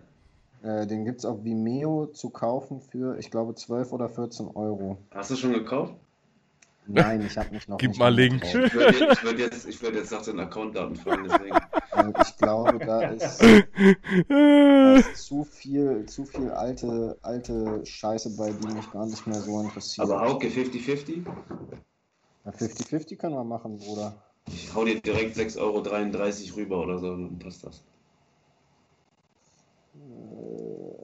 Äh, 0.64 0.86
den 0.86 1.06
gibt's 1.06 1.26
auf 1.26 1.44
Vimeo 1.44 2.08
zu 2.08 2.30
kaufen 2.30 2.82
für, 2.82 3.18
ich 3.18 3.32
glaube, 3.32 3.56
12 3.56 3.92
oder 3.94 4.10
14 4.10 4.48
Euro. 4.50 4.98
Hast 5.12 5.32
du 5.32 5.36
schon 5.36 5.54
gekauft? 5.54 5.96
Nein, 6.88 7.26
ich 7.26 7.38
habe 7.38 7.52
mich 7.52 7.68
noch 7.68 7.78
Gib 7.78 7.92
nicht 7.92 8.00
mal 8.00 8.14
Link. 8.14 8.44
Ich 8.44 8.74
würde 8.74 9.44
jetzt, 9.44 9.66
jetzt, 9.66 9.82
würd 9.82 9.96
jetzt 9.96 10.12
nach 10.12 10.24
den 10.24 10.40
Accountdaten 10.40 10.96
fragen, 10.96 11.28
deswegen. 11.30 11.58
ich 12.22 12.38
glaube, 12.38 12.80
da 12.80 13.02
ist, 13.10 13.42
da 14.30 14.96
ist, 14.96 15.18
zu 15.18 15.44
viel, 15.44 16.06
zu 16.08 16.26
viel 16.26 16.50
alte, 16.52 17.18
alte 17.22 17.86
Scheiße 17.86 18.36
bei, 18.36 18.52
die 18.52 18.68
mich 18.74 18.92
gar 18.92 19.06
nicht 19.06 19.26
mehr 19.28 19.40
so 19.42 19.62
interessiert. 19.62 20.10
Aber 20.10 20.22
Hauke 20.22 20.48
50-50? 20.48 21.24
Ja, 22.46 22.52
50-50 22.52 23.16
können 23.18 23.36
wir 23.36 23.44
machen, 23.44 23.78
Bruder. 23.78 24.14
Ich 24.48 24.74
hau 24.74 24.84
dir 24.84 25.00
direkt 25.00 25.38
6,33 25.38 25.60
Euro 25.60 26.58
rüber 26.58 26.80
oder 26.82 26.98
so, 26.98 27.12
dann 27.12 27.40
passt 27.40 27.64
das. 27.64 27.84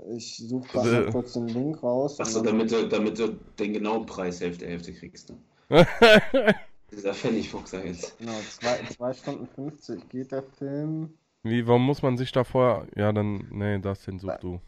Ich 0.10 0.38
suche 0.38 0.68
gerade 0.70 1.12
kurz 1.12 1.34
den 1.34 1.48
Link 1.48 1.84
raus. 1.84 2.20
Achso, 2.20 2.42
damit 2.42 2.72
du, 2.72 2.88
damit 2.88 3.20
du 3.20 3.38
den 3.60 3.74
genauen 3.74 4.06
Preis 4.06 4.40
Hälfte 4.42 4.66
Hälfte 4.66 4.94
kriegst. 4.94 5.30
Ne? 5.30 5.38
Dieser 6.92 7.14
Pfennigfuchser 7.14 7.86
jetzt. 7.86 8.18
Genau, 8.18 8.32
2 8.32 9.14
Stunden 9.14 9.48
50 9.48 10.08
geht 10.10 10.32
der 10.32 10.44
Film. 10.44 11.14
Wie, 11.44 11.68
warum 11.68 11.86
muss 11.86 12.02
man 12.02 12.18
sich 12.18 12.32
da 12.32 12.44
vorher. 12.44 12.88
Ja, 12.96 13.12
dann. 13.12 13.48
Nee, 13.52 13.80
das 13.80 14.04
den 14.04 14.20
such 14.20 14.38
du. 14.38 14.60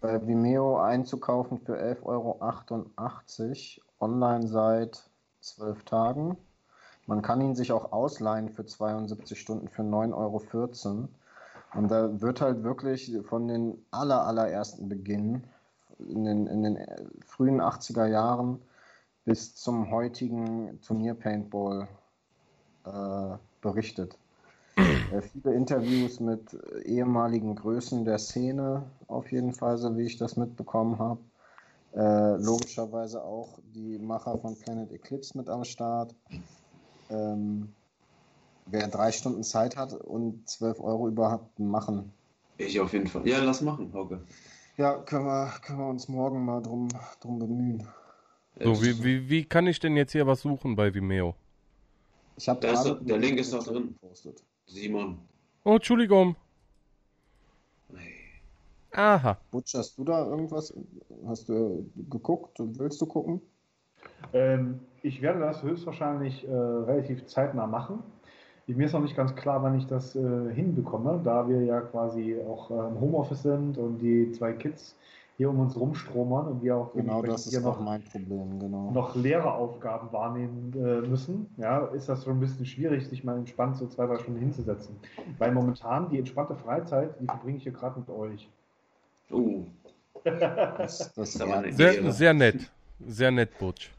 Bei 0.00 0.26
Vimeo 0.26 0.78
einzukaufen 0.78 1.58
für 1.58 1.76
11,88 1.76 2.02
Euro. 2.04 2.40
Online 4.00 4.48
seit 4.48 5.02
12 5.40 5.84
Tagen. 5.84 6.36
Man 7.06 7.22
kann 7.22 7.40
ihn 7.40 7.54
sich 7.54 7.72
auch 7.72 7.92
ausleihen 7.92 8.50
für 8.50 8.64
72 8.64 9.38
Stunden 9.38 9.68
für 9.68 9.82
9,14 9.82 10.14
Euro. 10.14 11.08
Und 11.74 11.90
da 11.90 12.20
wird 12.20 12.40
halt 12.40 12.62
wirklich 12.62 13.16
von 13.28 13.48
den 13.48 13.84
aller, 13.90 14.26
allerersten 14.26 14.88
Beginn, 14.88 15.44
in 15.98 16.24
den, 16.24 16.46
in 16.46 16.62
den 16.62 16.78
frühen 17.26 17.60
80er 17.60 18.06
Jahren 18.06 18.60
bis 19.24 19.54
zum 19.54 19.90
heutigen 19.90 20.80
Turnier 20.80 21.14
Paintball 21.14 21.88
äh, 22.84 23.36
berichtet. 23.60 24.16
Äh, 25.12 25.22
viele 25.22 25.54
Interviews 25.54 26.20
mit 26.20 26.56
ehemaligen 26.84 27.56
Größen 27.56 28.04
der 28.04 28.18
Szene, 28.18 28.84
auf 29.08 29.32
jeden 29.32 29.52
Fall, 29.52 29.76
so 29.76 29.96
wie 29.98 30.04
ich 30.04 30.18
das 30.18 30.36
mitbekommen 30.36 31.00
habe. 31.00 31.20
Äh, 31.92 32.36
logischerweise 32.36 33.22
auch 33.22 33.58
die 33.74 33.98
Macher 33.98 34.38
von 34.38 34.56
Planet 34.56 34.92
Eclipse 34.92 35.36
mit 35.36 35.48
am 35.48 35.64
Start. 35.64 36.14
Ähm, 37.10 37.74
wer 38.66 38.88
drei 38.88 39.12
Stunden 39.12 39.42
Zeit 39.42 39.76
hat 39.76 39.92
und 39.92 40.48
12 40.48 40.80
Euro 40.80 41.08
überhaupt 41.08 41.58
machen. 41.58 42.12
Ich 42.58 42.78
auf 42.80 42.92
jeden 42.92 43.06
Fall. 43.06 43.26
Ja, 43.26 43.42
lass 43.42 43.62
machen, 43.62 43.92
Hauke. 43.92 44.20
Ja, 44.76 44.98
können 44.98 45.26
wir, 45.26 45.52
können 45.62 45.78
wir 45.78 45.88
uns 45.88 46.08
morgen 46.08 46.44
mal 46.44 46.62
drum, 46.62 46.88
drum 47.20 47.38
bemühen. 47.38 47.86
So, 48.58 48.82
wie, 48.82 49.02
wie, 49.02 49.28
wie 49.28 49.44
kann 49.44 49.66
ich 49.66 49.78
denn 49.78 49.96
jetzt 49.96 50.12
hier 50.12 50.26
was 50.26 50.42
suchen 50.42 50.76
bei 50.76 50.92
Vimeo? 50.92 51.34
Ich 52.36 52.48
habe 52.48 52.60
der 52.60 53.18
Link 53.18 53.38
ist 53.38 53.52
noch 53.52 53.64
drin. 53.64 53.94
Gepostet. 54.00 54.42
Simon. 54.66 55.18
Oh, 55.64 55.74
Entschuldigung. 55.74 56.36
Nee. 57.90 58.14
Aha. 58.92 59.38
Butch, 59.50 59.74
hast 59.74 59.98
du 59.98 60.04
da 60.04 60.26
irgendwas? 60.26 60.72
Hast 61.26 61.48
du 61.48 61.90
geguckt? 62.08 62.56
Willst 62.58 63.00
du 63.00 63.06
gucken? 63.06 63.40
Ähm, 64.32 64.80
ich 65.02 65.20
werde 65.22 65.40
das 65.40 65.62
höchstwahrscheinlich 65.62 66.46
äh, 66.46 66.50
relativ 66.50 67.26
zeitnah 67.26 67.66
machen. 67.66 68.02
Mir 68.74 68.86
ist 68.86 68.92
noch 68.92 69.00
nicht 69.00 69.16
ganz 69.16 69.34
klar, 69.34 69.62
wann 69.62 69.76
ich 69.78 69.86
das 69.86 70.14
äh, 70.16 70.20
hinbekomme, 70.52 71.20
da 71.24 71.48
wir 71.48 71.62
ja 71.62 71.80
quasi 71.80 72.36
auch 72.48 72.70
äh, 72.70 72.88
im 72.88 73.00
Homeoffice 73.00 73.42
sind 73.42 73.78
und 73.78 73.98
die 73.98 74.32
zwei 74.32 74.52
Kids 74.52 74.96
hier 75.40 75.48
um 75.48 75.58
uns 75.60 75.74
rumstromern 75.74 76.48
und 76.48 76.62
wir 76.62 76.76
auch 76.76 76.92
genau 76.92 77.22
das 77.22 77.46
ist 77.46 77.62
noch 77.62 77.80
mein 77.80 78.02
Problem, 78.02 78.58
genau. 78.58 78.90
noch 78.90 79.16
Lehreraufgaben 79.16 80.12
wahrnehmen 80.12 80.70
äh, 80.76 81.08
müssen, 81.08 81.46
ja, 81.56 81.86
ist 81.86 82.10
das 82.10 82.24
schon 82.24 82.36
ein 82.36 82.40
bisschen 82.40 82.66
schwierig, 82.66 83.08
sich 83.08 83.24
mal 83.24 83.38
entspannt 83.38 83.78
so 83.78 83.86
zwei, 83.86 84.06
drei 84.06 84.18
Stunden 84.18 84.38
hinzusetzen. 84.38 84.96
Weil 85.38 85.52
momentan 85.52 86.10
die 86.10 86.18
entspannte 86.18 86.56
Freizeit, 86.56 87.18
die 87.20 87.24
verbringe 87.24 87.56
ich 87.56 87.62
hier 87.62 87.72
gerade 87.72 88.00
mit 88.00 88.10
euch. 88.10 88.50
Uh. 89.30 89.64
das, 90.24 91.14
das 91.14 91.32
sehr, 91.32 92.12
sehr 92.12 92.34
nett. 92.34 92.70
Sehr 93.06 93.30
nett, 93.30 93.58
Butch. 93.58 93.90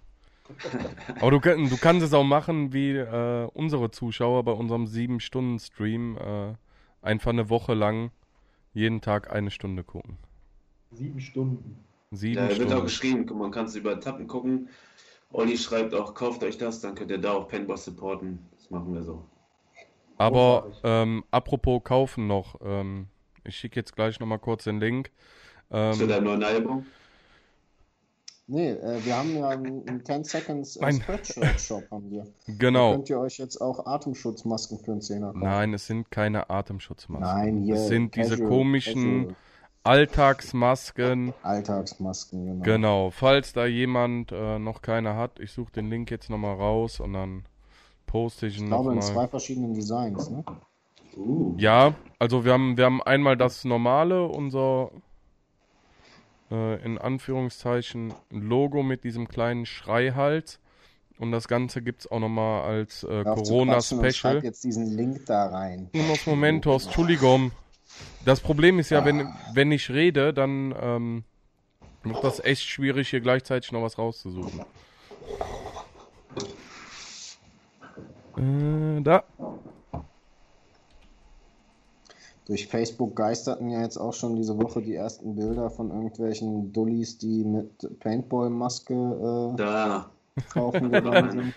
Aber 1.20 1.32
du, 1.32 1.40
du 1.40 1.78
kannst 1.78 2.06
es 2.06 2.14
auch 2.14 2.24
machen 2.24 2.74
wie 2.74 2.92
äh, 2.92 3.48
unsere 3.54 3.92
Zuschauer 3.92 4.44
bei 4.44 4.52
unserem 4.52 4.86
7-Stunden-Stream. 4.86 6.18
Äh, 6.18 6.54
einfach 7.02 7.32
eine 7.32 7.50
Woche 7.50 7.74
lang 7.74 8.12
jeden 8.74 9.02
Tag 9.02 9.32
eine 9.32 9.52
Stunde 9.52 9.84
gucken. 9.84 10.18
Sieben 10.92 11.20
Stunden. 11.20 11.84
Sieben 12.12 12.36
ja, 12.36 12.50
Stunden. 12.50 12.70
wird 12.70 12.80
auch 12.80 12.84
geschrieben, 12.84 13.38
man 13.38 13.52
kann 13.52 13.66
es 13.66 13.76
über 13.76 14.00
Tappen 14.00 14.28
gucken. 14.28 14.70
Olli 15.32 15.58
schreibt 15.58 15.94
auch, 15.94 16.14
kauft 16.14 16.44
euch 16.44 16.58
das, 16.58 16.82
dann 16.82 16.96
könnt 16.96 17.12
ihr 17.12 17.18
da 17.18 17.32
auch 17.32 17.48
Paintball 17.48 17.78
supporten. 17.78 18.40
Das 18.58 18.70
machen 18.70 18.94
wir 18.94 19.04
so. 19.04 19.26
Aber 20.18 20.72
ähm, 20.84 21.24
apropos 21.32 21.84
kaufen 21.84 22.28
noch, 22.28 22.60
ähm, 22.62 23.08
ich 23.46 23.56
schicke 23.56 23.80
jetzt 23.80 23.96
gleich 23.96 24.20
nochmal 24.20 24.40
kurz 24.40 24.66
den 24.66 24.80
Link. 24.80 25.10
Ähm, 25.72 25.94
Zu 25.94 26.06
deinem 26.06 26.26
neuen 26.26 26.44
Album? 26.44 26.86
Nee, 28.54 28.72
äh, 28.72 29.06
wir 29.06 29.16
haben 29.18 29.34
ja 29.34 29.48
einen 29.48 30.04
10 30.04 30.26
Seconds 30.26 30.76
äh, 30.76 30.92
Spreadshirt-Shop 30.92 31.90
haben 31.90 32.12
wir. 32.12 32.28
Genau. 32.58 32.90
Da 32.90 32.96
könnt 32.98 33.10
ihr 33.10 33.20
euch 33.22 33.38
jetzt 33.38 33.62
auch 33.62 33.86
Atemschutzmasken 33.86 34.78
für 34.80 34.92
einen 34.92 35.02
Zehner 35.02 35.28
kaufen. 35.28 35.40
Nein, 35.40 35.74
es 35.74 35.88
sind 35.88 36.12
keine 36.12 36.50
Atemschutzmasken. 36.50 37.26
Nein, 37.26 37.58
hier. 37.64 37.76
Es 37.76 37.88
sind 37.88 38.14
diese 38.14 38.32
casual, 38.32 38.50
komischen 38.50 39.20
casual. 39.22 39.36
Alltagsmasken. 39.84 41.34
Alltagsmasken, 41.44 42.46
genau. 42.46 42.64
Genau. 42.64 43.10
Falls 43.12 43.54
da 43.54 43.66
jemand 43.66 44.34
äh, 44.34 44.60
noch 44.60 44.82
keine 44.82 45.16
hat, 45.16 45.40
ich 45.40 45.54
suche 45.54 45.72
den 45.72 45.90
Link 45.90 46.12
jetzt 46.12 46.30
nochmal 46.30 46.56
raus 46.56 47.00
und 47.00 47.14
dann 47.14 47.46
poste 48.06 48.48
ich 48.48 48.58
ihn 48.58 48.66
Ich 48.66 48.70
glaube 48.70 48.92
in 48.92 49.00
nochmal. 49.00 49.14
zwei 49.14 49.28
verschiedenen 49.30 49.74
Designs, 49.74 50.30
ne? 50.30 50.44
Uh. 51.16 51.56
Ja, 51.58 51.96
also 52.20 52.44
wir 52.44 52.52
haben, 52.52 52.76
wir 52.76 52.84
haben 52.84 53.02
einmal 53.02 53.38
das 53.38 53.64
normale, 53.64 54.26
unser 54.26 54.92
äh, 56.52 56.84
in 56.84 56.98
Anführungszeichen 56.98 58.14
Logo 58.30 58.84
mit 58.84 59.04
diesem 59.04 59.28
kleinen 59.28 59.66
Schreihals. 59.66 60.60
Und 61.18 61.32
das 61.32 61.48
Ganze 61.48 61.82
gibt 61.82 62.02
es 62.02 62.12
auch 62.12 62.20
nochmal 62.20 62.64
als 62.64 63.04
äh, 63.04 63.24
Corona-Special. 63.24 64.44
jetzt 64.44 64.64
diesen 64.64 64.88
Link 64.88 65.26
da 65.28 65.48
rein. 65.48 65.90
Unos 65.94 66.26
Momentos, 66.26 66.86
Entschuldigung. 66.86 67.52
Das 68.26 68.40
Problem 68.40 68.80
ist 68.80 68.90
ja, 68.90 69.06
wenn, 69.06 69.28
wenn 69.54 69.72
ich 69.72 69.90
rede, 69.92 70.34
dann 70.34 70.74
ähm, 70.82 71.24
wird 72.04 72.24
das 72.24 72.40
echt 72.40 72.64
schwierig, 72.64 73.10
hier 73.10 73.22
gleichzeitig 73.22 73.72
noch 73.72 73.84
was 73.84 73.98
rauszusuchen. 73.98 74.62
Äh, 78.38 79.02
da. 79.02 79.24
Durch 82.46 82.68
Facebook 82.68 83.16
geisterten 83.16 83.70
ja 83.70 83.82
jetzt 83.82 83.98
auch 83.98 84.14
schon 84.14 84.36
diese 84.36 84.58
Woche 84.58 84.82
die 84.82 84.96
ersten 84.96 85.36
Bilder 85.36 85.70
von 85.70 85.90
irgendwelchen 85.92 86.74
Dullis, 86.74 87.18
die 87.18 87.44
mit 87.44 88.00
Paintball-Maske 88.00 89.54
Da. 89.58 90.12
äh, 90.38 90.42
kaufen 90.52 90.92
gegangen 90.92 91.32
sind. 91.32 91.54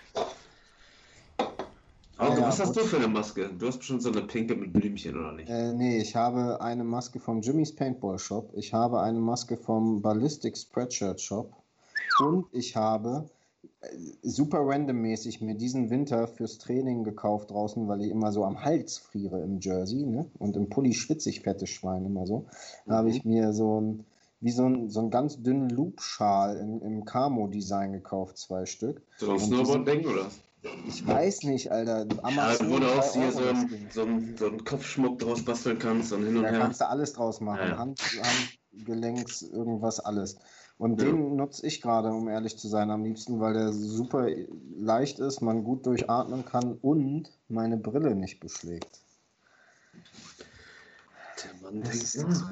Hauke, 2.17 2.39
Ja, 2.39 2.47
was 2.47 2.59
hast 2.61 2.75
du 2.75 2.81
für 2.81 2.97
eine 2.97 3.07
Maske? 3.09 3.49
Du 3.59 3.67
hast 3.67 3.79
bestimmt 3.79 4.01
so 4.01 4.09
eine 4.11 4.21
pinke 4.21 4.55
mit 4.55 4.71
Blümchen, 4.71 5.17
oder 5.19 5.33
nicht? 5.33 5.49
Äh, 5.49 5.73
nee, 5.73 5.97
ich 5.97 6.15
habe 6.15 6.61
eine 6.61 6.83
Maske 6.83 7.19
vom 7.19 7.41
Jimmy's 7.41 7.75
Paintball 7.75 8.19
Shop. 8.19 8.51
Ich 8.53 8.73
habe 8.73 9.01
eine 9.01 9.19
Maske 9.19 9.57
vom 9.57 10.01
Ballistic 10.01 10.55
Spreadshirt 10.57 11.19
Shop. 11.19 11.51
Und 12.19 12.45
ich 12.53 12.75
habe 12.77 13.29
super 14.23 14.59
randommäßig 14.61 15.41
mir 15.41 15.55
diesen 15.55 15.89
Winter 15.89 16.27
fürs 16.27 16.57
Training 16.57 17.03
gekauft 17.03 17.51
draußen, 17.51 17.87
weil 17.87 18.01
ich 18.01 18.09
immer 18.09 18.31
so 18.31 18.43
am 18.43 18.63
Hals 18.63 18.97
friere 18.97 19.41
im 19.41 19.59
Jersey, 19.59 20.03
ne? 20.03 20.25
Und 20.39 20.55
im 20.55 20.69
Pulli 20.69 20.93
schwitze 20.93 21.29
ich 21.29 21.41
fette 21.41 21.67
Schwein 21.67 22.05
immer 22.05 22.25
so. 22.25 22.45
Da 22.85 22.95
habe 22.95 23.09
ich 23.09 23.25
mir 23.25 23.53
so 23.53 23.79
ein, 23.81 24.05
wie 24.41 24.51
so 24.51 24.65
ein, 24.65 24.89
so 24.89 24.99
einen 25.01 25.11
ganz 25.11 25.41
dünnen 25.41 25.69
Loop-Schal 25.69 26.57
im, 26.57 26.81
im 26.81 27.05
Camo-Design 27.05 27.93
gekauft, 27.93 28.37
zwei 28.37 28.65
Stück. 28.65 29.01
So 29.17 29.33
ein 29.33 29.39
Snowboard-Ding, 29.39 30.05
oder? 30.07 30.27
Ich 30.87 31.05
weiß 31.05 31.43
nicht, 31.43 31.71
Alter. 31.71 32.07
Ja, 32.11 32.23
Amazon, 32.23 32.71
wo 32.71 32.79
du 32.79 32.87
auch 32.87 33.13
hier 33.13 33.31
so 33.31 33.39
Ding. 33.41 33.87
so, 33.91 34.01
einen, 34.01 34.35
so 34.35 34.47
einen 34.47 34.63
Kopfschmuck 34.65 35.19
draus 35.19 35.45
basteln 35.45 35.77
kannst 35.77 36.11
und 36.11 36.25
hin 36.25 36.37
und 36.37 36.43
Da 36.43 36.49
her. 36.49 36.59
kannst 36.59 36.81
du 36.81 36.89
alles 36.89 37.13
draus 37.13 37.39
machen. 37.39 37.59
Ja, 37.59 37.69
ja. 37.69 37.77
Hand, 37.77 38.01
Handgelenks, 38.73 39.43
irgendwas, 39.43 39.99
alles. 39.99 40.37
Und 40.77 41.01
Ja. 41.01 41.07
den 41.07 41.37
nutze 41.37 41.65
ich 41.65 41.81
gerade, 41.81 42.09
um 42.09 42.27
ehrlich 42.27 42.57
zu 42.57 42.67
sein, 42.67 42.91
am 42.91 43.03
liebsten, 43.03 43.39
weil 43.39 43.53
der 43.53 43.71
super 43.71 44.27
leicht 44.77 45.19
ist, 45.19 45.41
man 45.41 45.63
gut 45.63 45.85
durchatmen 45.85 46.43
kann 46.43 46.73
und 46.81 47.31
meine 47.47 47.77
Brille 47.77 48.13
nicht 48.13 48.39
beschlägt. 48.41 48.99
Der 51.43 51.53
Mann 51.61 51.81
Das 51.81 51.91
denkt 51.91 52.03
ist 52.03 52.23
das. 52.23 52.43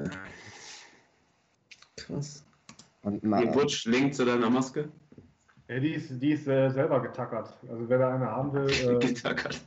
Krass. 1.98 2.44
Und 3.04 3.22
Hey, 3.22 3.30
ma- 3.30 3.52
Butch, 3.52 3.86
Link 3.86 4.14
zu 4.16 4.24
deiner 4.26 4.50
Maske? 4.50 4.90
Ja, 5.68 5.80
die 5.80 5.94
ist, 5.94 6.10
die 6.22 6.32
ist 6.32 6.48
äh, 6.48 6.70
selber 6.70 7.02
getackert. 7.02 7.54
Also 7.70 7.90
wer 7.90 7.98
da 7.98 8.16
eine 8.16 8.26
haben 8.28 8.54
will, 8.54 8.70
äh, 9.04 9.06
Getackert. 9.06 9.62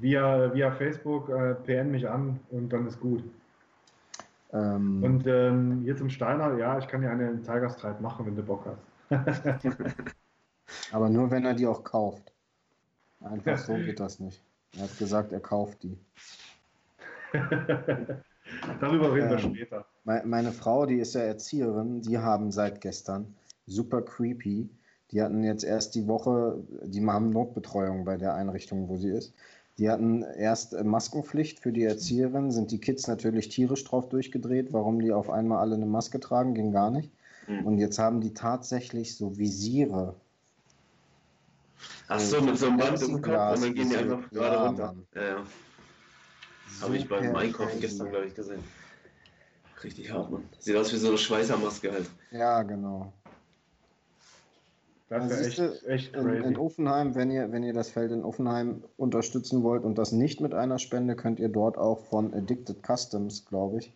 via, 0.00 0.52
via 0.54 0.70
Facebook 0.72 1.28
äh, 1.30 1.54
PN 1.54 1.90
mich 1.90 2.08
an 2.08 2.38
und 2.50 2.68
dann 2.72 2.86
ist 2.86 3.00
gut. 3.00 3.22
Ähm, 4.52 5.02
Und 5.02 5.26
ähm, 5.26 5.82
hier 5.82 5.96
zum 5.96 6.10
Steiner, 6.10 6.56
ja, 6.58 6.78
ich 6.78 6.88
kann 6.88 7.00
dir 7.02 7.10
eine 7.10 7.40
Tiger 7.42 7.70
Stripe 7.70 8.02
machen, 8.02 8.26
wenn 8.26 8.36
du 8.36 8.42
Bock 8.42 8.66
hast. 8.66 8.86
aber 10.90 11.08
nur, 11.08 11.30
wenn 11.30 11.44
er 11.46 11.54
die 11.54 11.66
auch 11.66 11.82
kauft. 11.84 12.32
Einfach 13.20 13.58
so 13.58 13.80
geht 13.82 14.00
das 14.00 14.20
nicht. 14.20 14.42
Er 14.76 14.84
hat 14.84 14.98
gesagt, 14.98 15.32
er 15.32 15.40
kauft 15.40 15.82
die. 15.82 15.98
Darüber 18.80 19.12
reden 19.14 19.30
wir 19.30 19.38
Ähm, 19.38 19.38
später. 19.38 19.86
Me- 20.04 20.22
Meine 20.24 20.52
Frau, 20.52 20.86
die 20.86 20.98
ist 20.98 21.14
ja 21.14 21.22
Erzieherin, 21.22 22.00
die 22.02 22.18
haben 22.18 22.50
seit 22.50 22.80
gestern 22.80 23.36
super 23.66 24.02
creepy. 24.02 24.68
Die 25.10 25.22
hatten 25.22 25.42
jetzt 25.44 25.64
erst 25.64 25.94
die 25.94 26.06
Woche, 26.06 26.62
die 26.84 27.04
haben 27.06 27.30
Notbetreuung 27.30 28.04
bei 28.04 28.16
der 28.16 28.34
Einrichtung, 28.34 28.88
wo 28.88 28.96
sie 28.96 29.10
ist. 29.10 29.34
Die 29.78 29.88
hatten 29.88 30.22
erst 30.22 30.74
äh, 30.74 30.82
Maskenpflicht 30.82 31.60
für 31.60 31.72
die 31.72 31.84
Erzieherin, 31.84 32.50
sind 32.50 32.72
die 32.72 32.80
Kids 32.80 33.06
natürlich 33.06 33.48
tierisch 33.48 33.84
drauf 33.84 34.08
durchgedreht, 34.08 34.72
warum 34.72 35.00
die 35.00 35.12
auf 35.12 35.30
einmal 35.30 35.58
alle 35.58 35.76
eine 35.76 35.86
Maske 35.86 36.18
tragen, 36.18 36.54
ging 36.54 36.72
gar 36.72 36.90
nicht. 36.90 37.12
Hm. 37.46 37.64
Und 37.64 37.78
jetzt 37.78 37.98
haben 37.98 38.20
die 38.20 38.34
tatsächlich 38.34 39.16
so 39.16 39.38
Visiere. 39.38 40.16
Ach 42.08 42.18
so, 42.18 42.40
mit 42.40 42.58
so 42.58 42.66
einem 42.66 42.78
Band 42.78 43.00
im 43.02 43.22
Kopf 43.22 43.54
und 43.54 43.62
dann 43.62 43.74
gehen 43.74 43.90
die 43.90 43.96
einfach 43.96 44.28
gerade 44.30 44.56
ja, 44.56 44.66
runter. 44.66 44.94
Ja, 45.14 45.22
ja. 45.22 45.46
Habe 46.82 46.96
ich 46.96 47.08
beim 47.08 47.34
Einkaufen 47.36 47.80
gestern, 47.80 48.10
glaube 48.10 48.26
ich, 48.26 48.34
gesehen. 48.34 48.62
Richtig 49.84 50.12
hart, 50.12 50.30
Mann. 50.30 50.48
Sieht 50.58 50.76
aus 50.76 50.92
wie 50.92 50.96
so 50.96 51.08
eine 51.08 51.18
Schweißermaske 51.18 51.92
halt. 51.92 52.10
Ja, 52.32 52.62
genau. 52.62 53.12
Das 55.08 55.30
wäre 55.30 55.44
siehste, 55.44 55.72
echt, 55.72 55.84
echt 55.86 56.16
In, 56.16 56.22
crazy. 56.22 56.46
in 56.46 56.56
Offenheim, 56.56 57.14
wenn 57.14 57.30
ihr, 57.30 57.50
wenn 57.50 57.62
ihr 57.62 57.72
das 57.72 57.88
Feld 57.90 58.12
in 58.12 58.24
Offenheim 58.24 58.84
unterstützen 58.98 59.62
wollt 59.62 59.84
und 59.84 59.96
das 59.96 60.12
nicht 60.12 60.40
mit 60.40 60.52
einer 60.52 60.78
Spende, 60.78 61.16
könnt 61.16 61.40
ihr 61.40 61.48
dort 61.48 61.78
auch 61.78 61.98
von 62.06 62.34
Addicted 62.34 62.78
Customs, 62.86 63.46
glaube 63.46 63.78
ich, 63.78 63.92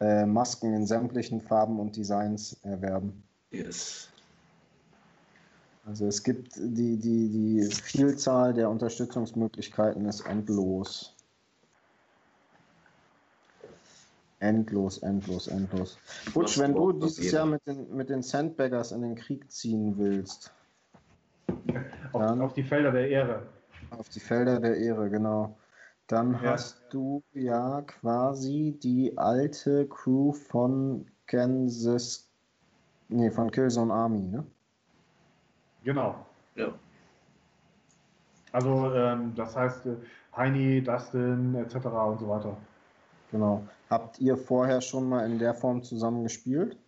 äh, 0.00 0.26
Masken 0.26 0.74
in 0.74 0.86
sämtlichen 0.86 1.40
Farben 1.40 1.80
und 1.80 1.96
Designs 1.96 2.58
erwerben. 2.62 3.22
Yes. 3.50 4.08
Also 5.86 6.06
es 6.06 6.22
gibt 6.22 6.56
die, 6.56 6.96
die, 6.98 7.28
die 7.28 7.68
Vielzahl 7.72 8.52
der 8.52 8.68
Unterstützungsmöglichkeiten 8.68 10.04
ist 10.06 10.20
endlos. 10.26 11.16
Endlos, 14.40 14.98
endlos, 15.02 15.48
endlos. 15.48 15.98
Butch, 16.32 16.58
wenn 16.58 16.74
du 16.74 16.92
dieses 16.92 17.18
jeder. 17.18 17.38
Jahr 17.38 17.46
mit 17.46 17.66
den, 17.66 17.94
mit 17.94 18.08
den 18.08 18.22
Sandbaggers 18.22 18.90
in 18.92 19.02
den 19.02 19.14
Krieg 19.14 19.50
ziehen 19.52 19.94
willst, 19.98 20.52
auf, 22.12 22.22
dann- 22.22 22.40
auf 22.40 22.54
die 22.54 22.62
Felder 22.62 22.90
der 22.90 23.08
Ehre. 23.08 23.42
auf 23.90 24.08
die 24.08 24.20
Felder 24.20 24.58
der 24.58 24.76
Ehre, 24.78 25.10
genau, 25.10 25.56
dann 26.06 26.32
Ja. 26.42 26.52
hast 26.52 26.82
du 26.90 27.22
ja 27.34 27.82
quasi 27.82 28.78
die 28.82 29.16
alte 29.18 29.86
Crew 29.88 30.32
von 30.32 31.06
Kansas, 31.26 32.26
nee, 33.08 33.30
von 33.30 33.50
Killzone 33.50 33.92
Army, 33.92 34.22
ne? 34.26 34.44
Genau. 35.84 36.14
Ja. 36.56 36.72
Also 38.52 38.92
ähm, 38.94 39.32
das 39.36 39.54
heißt 39.54 39.86
äh, 39.86 39.96
Heini, 40.36 40.82
Dustin 40.82 41.54
etc. 41.56 41.74
und 41.86 42.18
so 42.20 42.28
weiter. 42.28 42.56
Genau. 43.30 43.66
Habt 43.90 44.20
ihr 44.20 44.36
vorher 44.36 44.80
schon 44.80 45.08
mal 45.08 45.28
in 45.28 45.40
der 45.40 45.52
Form 45.52 45.82
zusammen 45.82 46.22
gespielt? 46.22 46.78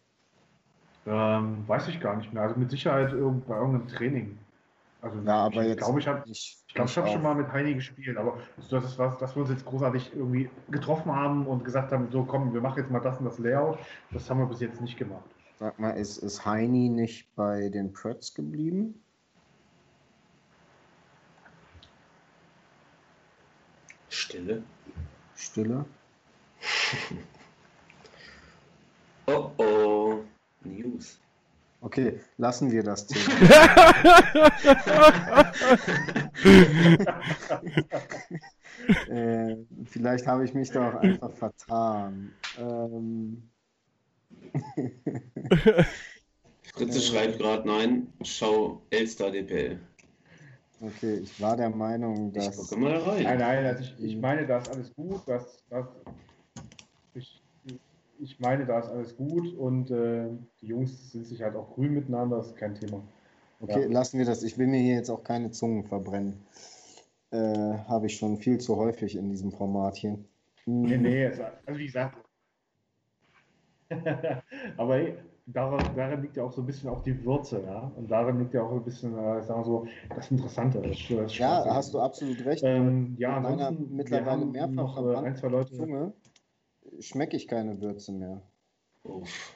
Ähm, 1.04 1.64
weiß 1.66 1.88
ich 1.88 2.00
gar 2.00 2.16
nicht 2.16 2.32
mehr. 2.32 2.44
Also 2.44 2.54
mit 2.56 2.70
Sicherheit 2.70 3.12
irgend, 3.12 3.46
bei 3.48 3.56
irgendeinem 3.56 3.88
Training. 3.88 4.38
Also 5.00 5.18
Ja, 5.22 5.46
aber 5.46 5.66
ich 5.66 5.76
glaube, 5.76 5.98
ich 5.98 6.06
habe 6.06 6.22
Ich, 6.26 6.62
ich, 6.68 6.74
glaub, 6.74 6.86
ich 6.86 6.96
hab 6.96 7.08
schon 7.08 7.22
mal 7.22 7.34
mit 7.34 7.52
Heini 7.52 7.74
gespielt, 7.74 8.16
aber 8.16 8.38
das 8.70 8.84
ist 8.84 8.98
was, 8.98 9.18
dass 9.18 9.34
wir 9.34 9.42
uns 9.42 9.50
jetzt 9.50 9.64
großartig 9.64 10.12
irgendwie 10.14 10.48
getroffen 10.70 11.12
haben 11.12 11.44
und 11.48 11.64
gesagt 11.64 11.90
haben, 11.90 12.08
so 12.12 12.22
komm, 12.22 12.54
wir 12.54 12.60
machen 12.60 12.78
jetzt 12.78 12.90
mal 12.90 13.00
das 13.00 13.18
und 13.18 13.24
das 13.24 13.40
Layout. 13.40 13.80
Das 14.12 14.30
haben 14.30 14.38
wir 14.38 14.46
bis 14.46 14.60
jetzt 14.60 14.80
nicht 14.80 14.96
gemacht. 14.96 15.24
Sag 15.58 15.76
mal, 15.80 15.90
ist, 15.90 16.18
ist 16.18 16.46
Heini 16.46 16.88
nicht 16.88 17.34
bei 17.34 17.68
den 17.68 17.92
Preds 17.92 18.32
geblieben? 18.32 19.02
Stille. 24.08 24.62
Stille? 25.34 25.84
Oh 29.26 29.50
oh. 29.58 30.24
News. 30.64 31.18
Okay, 31.80 32.20
lassen 32.38 32.70
wir 32.70 32.82
das 32.84 33.06
Thema. 33.06 33.40
äh, 39.08 39.56
vielleicht 39.84 40.26
habe 40.26 40.44
ich 40.44 40.54
mich 40.54 40.70
da 40.70 40.90
auch 40.90 40.94
einfach 40.96 41.32
vertan. 41.32 42.32
Ähm, 42.58 43.42
Fritze 46.74 47.00
schreibt 47.00 47.38
gerade, 47.38 47.66
nein, 47.68 48.12
schau 48.22 48.82
Elster 48.90 49.30
DPL. 49.30 49.78
okay, 50.80 51.18
ich 51.22 51.40
war 51.40 51.56
der 51.56 51.70
Meinung, 51.70 52.32
Ich 52.34 52.36
dass. 52.46 52.56
gucke 52.56 52.76
mal 52.76 52.96
rein. 52.96 53.22
Nein, 53.24 53.38
nein, 53.38 53.64
also 53.66 53.82
ich, 53.82 53.98
ich 54.00 54.16
meine, 54.16 54.46
da 54.46 54.58
ist 54.58 54.68
alles 54.68 54.92
gut. 54.94 55.22
Das, 55.26 55.64
das, 55.68 55.86
ich, 56.06 56.31
ich 58.22 58.38
meine, 58.40 58.64
da 58.66 58.78
ist 58.78 58.88
alles 58.88 59.16
gut 59.16 59.52
und 59.56 59.90
äh, 59.90 60.28
die 60.60 60.66
Jungs 60.66 61.12
sind 61.12 61.26
sich 61.26 61.42
halt 61.42 61.56
auch 61.56 61.74
grün 61.74 61.94
miteinander, 61.94 62.36
das 62.38 62.48
ist 62.48 62.56
kein 62.56 62.74
Thema. 62.74 63.02
Okay, 63.60 63.84
Ja. 63.84 63.88
lassen 63.92 64.18
wir 64.18 64.24
das. 64.26 64.42
Ich 64.42 64.58
will 64.58 64.66
mir 64.66 64.80
hier 64.80 64.94
jetzt 64.94 65.10
auch 65.10 65.24
keine 65.24 65.50
Zungen 65.50 65.84
verbrennen. 65.84 66.34
Äh, 67.30 67.36
habe 67.88 68.06
ich 68.06 68.16
schon 68.16 68.36
viel 68.38 68.58
zu 68.58 68.76
häufig 68.76 69.16
in 69.16 69.30
diesem 69.30 69.52
Format 69.52 69.96
hier. 69.96 70.18
Hm, 70.64 70.82
Nee, 70.82 70.98
nee, 70.98 71.26
also 71.26 71.42
wie 71.78 71.86
gesagt. 71.86 72.18
Aber 74.76 74.94
hey, 74.96 75.14
daran, 75.46 75.80
darin 75.96 76.22
liegt 76.22 76.36
ja 76.36 76.44
auch 76.44 76.52
so 76.52 76.62
ein 76.62 76.66
bisschen 76.66 76.88
auch 76.88 77.02
die 77.02 77.24
Würze, 77.24 77.62
ja. 77.64 77.92
Und 77.96 78.10
darin 78.10 78.38
liegt 78.38 78.54
ja 78.54 78.62
auch 78.62 78.72
ein 78.72 78.84
bisschen, 78.84 79.12
äh, 79.18 79.42
sagen 79.42 79.60
wir 79.60 79.64
so, 79.64 79.86
das 80.14 80.30
Interessante. 80.30 80.80
Das, 80.80 80.98
das 81.08 81.38
Ja, 81.38 81.64
hast 81.66 81.94
du 81.94 82.00
absolut 82.00 82.44
recht. 82.44 82.64
Ähm, 82.64 83.16
ja, 83.18 83.36
ansonsten, 83.36 83.96
mittlerweile 83.96 84.46
mehrfach 84.46 84.96
noch 84.96 85.12
äh, 85.12 85.16
ein, 85.16 85.36
zwei 85.36 85.48
Leute. 85.48 85.72
Zunge 85.76 86.12
schmecke 87.00 87.36
ich 87.36 87.46
keine 87.46 87.80
Würze 87.80 88.12
mehr. 88.12 88.42
Uff. 89.04 89.54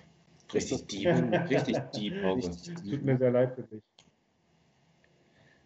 Richtig 0.54 0.86
deep. 0.86 1.08
Richtig 1.50 1.76
deep, 1.94 2.14
Hauke. 2.22 2.46
Richtig 2.48 2.74
Tut 2.74 3.02
mir 3.02 3.18
sehr 3.18 3.30
leid 3.30 3.54
für 3.54 3.62
dich. 3.62 3.82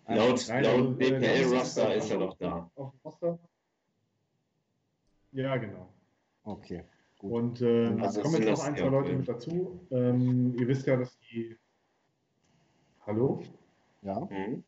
Laut, 0.07 0.45
Nein, 0.49 0.65
laut 0.65 0.75
also, 0.75 0.95
BPL-Roster 0.95 1.95
das 1.95 2.05
ist 2.05 2.11
er 2.11 2.19
doch 2.19 2.37
da. 2.37 2.71
Auf 2.75 2.91
dem 2.91 3.01
Roster? 3.05 3.39
Ja, 5.33 5.57
genau. 5.57 5.89
Okay, 6.43 6.83
gut. 7.19 7.33
Und 7.33 7.61
äh, 7.61 7.95
es 8.05 8.17
ist 8.17 8.23
kommen 8.23 8.43
jetzt 8.43 8.59
noch 8.59 8.65
ein, 8.65 8.77
zwei 8.77 8.89
Leute 8.89 9.13
mit 9.13 9.29
dazu. 9.29 9.87
Ähm, 9.93 10.57
ihr 10.59 10.67
wisst 10.67 10.87
ja, 10.87 10.97
dass 10.97 11.17
die. 11.19 11.57
Hallo? 13.07 13.43
Ja, 14.03 14.29
Hm? 14.29 14.65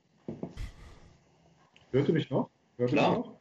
Hört 1.91 2.09
ihr 2.09 2.15
mich 2.15 2.31
noch? 2.31 2.49
Hört 2.77 2.93
ihr 2.93 2.97
Klar. 2.99 3.17
mich 3.19 3.27
noch? 3.27 3.41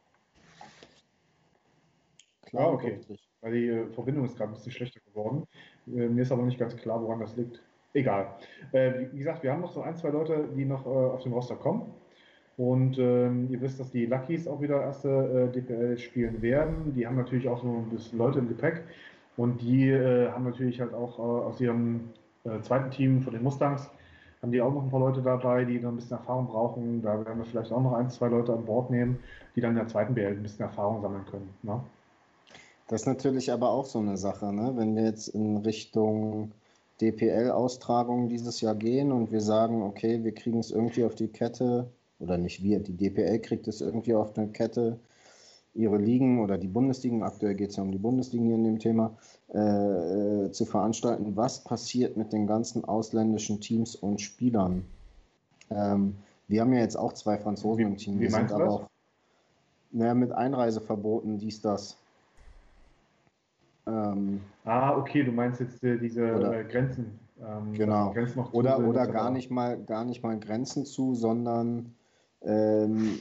klar. 2.41 2.67
Ah, 2.67 2.71
okay. 2.73 2.95
deutlich. 2.97 3.30
Weil 3.41 3.53
die 3.53 3.67
äh, 3.67 3.87
Verbindung 3.87 4.25
ist 4.25 4.37
gerade 4.37 4.51
ein 4.51 4.53
bisschen 4.53 4.71
schlechter 4.71 4.99
geworden. 5.01 5.47
Äh, 5.87 6.07
mir 6.07 6.21
ist 6.21 6.31
aber 6.31 6.43
nicht 6.43 6.59
ganz 6.59 6.75
klar, 6.77 7.01
woran 7.01 7.19
das 7.19 7.35
liegt. 7.35 7.61
Egal. 7.93 8.27
Äh, 8.71 9.07
wie, 9.11 9.17
gesagt, 9.17 9.43
wir 9.43 9.51
haben 9.51 9.61
noch 9.61 9.73
so 9.73 9.81
ein, 9.81 9.97
zwei 9.97 10.09
Leute, 10.09 10.47
die 10.55 10.63
noch 10.63 10.85
auf 10.85 11.23
den 11.23 11.33
Roster 11.33 11.55
kommen. 11.55 11.93
Und 12.57 12.97
ähm, 12.99 13.47
ihr 13.49 13.59
wisst, 13.61 13.79
dass 13.79 13.91
die 13.91 14.05
Luckies 14.05 14.47
auch 14.47 14.61
wieder 14.61 14.81
erste 14.81 15.51
DPL 15.53 15.97
spielen 15.97 16.41
werden. 16.41 16.93
Die 16.95 17.07
haben 17.07 17.15
natürlich 17.15 17.49
auch 17.49 17.61
so 17.61 17.67
ein 17.67 17.89
bisschen 17.89 18.19
Leute 18.19 18.39
im 18.39 18.47
Gepäck. 18.47 18.83
Und 19.35 19.61
die 19.61 19.91
haben 19.93 20.43
natürlich 20.43 20.79
halt 20.79 20.93
auch 20.93 21.17
aus 21.17 21.59
ihrem 21.59 22.09
zweiten 22.61 22.91
Team 22.91 23.21
von 23.21 23.33
den 23.33 23.41
Mustangs, 23.41 23.89
haben 24.41 24.51
die 24.51 24.61
auch 24.61 24.73
noch 24.73 24.83
ein 24.83 24.89
paar 24.89 24.99
Leute 24.99 25.21
dabei, 25.21 25.65
die 25.65 25.79
noch 25.79 25.89
ein 25.89 25.95
bisschen 25.95 26.17
Erfahrung 26.17 26.47
brauchen. 26.47 27.01
Da 27.01 27.25
werden 27.25 27.39
wir 27.39 27.45
vielleicht 27.45 27.71
auch 27.71 27.81
noch 27.81 27.93
ein, 27.93 28.09
zwei 28.09 28.27
Leute 28.27 28.53
an 28.53 28.65
Bord 28.65 28.91
nehmen, 28.91 29.17
die 29.55 29.61
dann 29.61 29.71
in 29.71 29.77
der 29.77 29.87
zweiten 29.87 30.13
BL 30.13 30.27
ein 30.27 30.43
bisschen 30.43 30.65
Erfahrung 30.65 31.01
sammeln 31.01 31.25
können. 31.25 31.49
Ne? 31.63 31.81
Das 32.91 33.03
ist 33.03 33.07
natürlich 33.07 33.53
aber 33.53 33.69
auch 33.69 33.85
so 33.85 33.99
eine 33.99 34.17
Sache, 34.17 34.51
ne? 34.51 34.73
Wenn 34.75 34.97
wir 34.97 35.05
jetzt 35.05 35.29
in 35.29 35.55
Richtung 35.55 36.51
DPL-Austragung 36.99 38.27
dieses 38.27 38.59
Jahr 38.59 38.75
gehen 38.75 39.13
und 39.13 39.31
wir 39.31 39.39
sagen, 39.39 39.81
okay, 39.81 40.25
wir 40.25 40.33
kriegen 40.33 40.59
es 40.59 40.71
irgendwie 40.71 41.05
auf 41.05 41.15
die 41.15 41.29
Kette, 41.29 41.87
oder 42.19 42.37
nicht 42.37 42.61
wir, 42.63 42.81
die 42.81 42.91
DPL 42.91 43.39
kriegt 43.39 43.69
es 43.69 43.79
irgendwie 43.79 44.13
auf 44.13 44.37
eine 44.37 44.49
Kette, 44.49 44.99
ihre 45.73 45.97
Ligen 45.97 46.41
oder 46.43 46.57
die 46.57 46.67
Bundesligen, 46.67 47.23
aktuell 47.23 47.55
geht 47.55 47.69
es 47.69 47.77
ja 47.77 47.83
um 47.83 47.93
die 47.93 47.97
Bundesligen 47.97 48.47
hier 48.47 48.55
in 48.55 48.65
dem 48.65 48.79
Thema, 48.79 49.15
äh, 49.53 49.57
äh, 49.57 50.51
zu 50.51 50.65
veranstalten. 50.65 51.37
Was 51.37 51.63
passiert 51.63 52.17
mit 52.17 52.33
den 52.33 52.45
ganzen 52.45 52.83
ausländischen 52.83 53.61
Teams 53.61 53.95
und 53.95 54.19
Spielern? 54.19 54.83
Ähm, 55.69 56.17
wir 56.49 56.59
haben 56.59 56.73
ja 56.73 56.81
jetzt 56.81 56.97
auch 56.97 57.13
zwei 57.13 57.37
Franzosen 57.37 57.85
im 57.85 57.95
Team, 57.95 58.15
wie 58.15 58.23
wir 58.23 58.31
sind 58.31 58.51
aber 58.51 58.69
auch 58.69 58.89
naja, 59.91 60.13
mit 60.13 60.33
Einreiseverboten, 60.33 61.37
dies, 61.37 61.61
das. 61.61 62.00
Ähm, 63.91 64.41
Ah, 64.63 64.95
okay, 64.97 65.23
du 65.23 65.31
meinst 65.31 65.59
jetzt 65.59 65.83
äh, 65.83 65.97
diese 65.97 66.35
Oder- 66.35 66.59
äh, 66.59 66.63
Grenzen. 66.63 67.19
Ähm, 67.39 67.73
Genau. 67.73 68.11
Grenzen 68.11 68.37
noch 68.39 68.51
zu 68.51 68.57
Oder, 68.57 68.77
sind, 68.77 68.85
oder 68.87 69.07
gar 69.07 69.31
nicht 69.31 69.49
mal 69.49 69.77
gar 69.83 70.05
nicht 70.05 70.21
mal 70.23 70.39
Grenzen 70.39 70.85
zu, 70.85 71.15
sondern 71.15 71.95
ähm, 72.43 73.17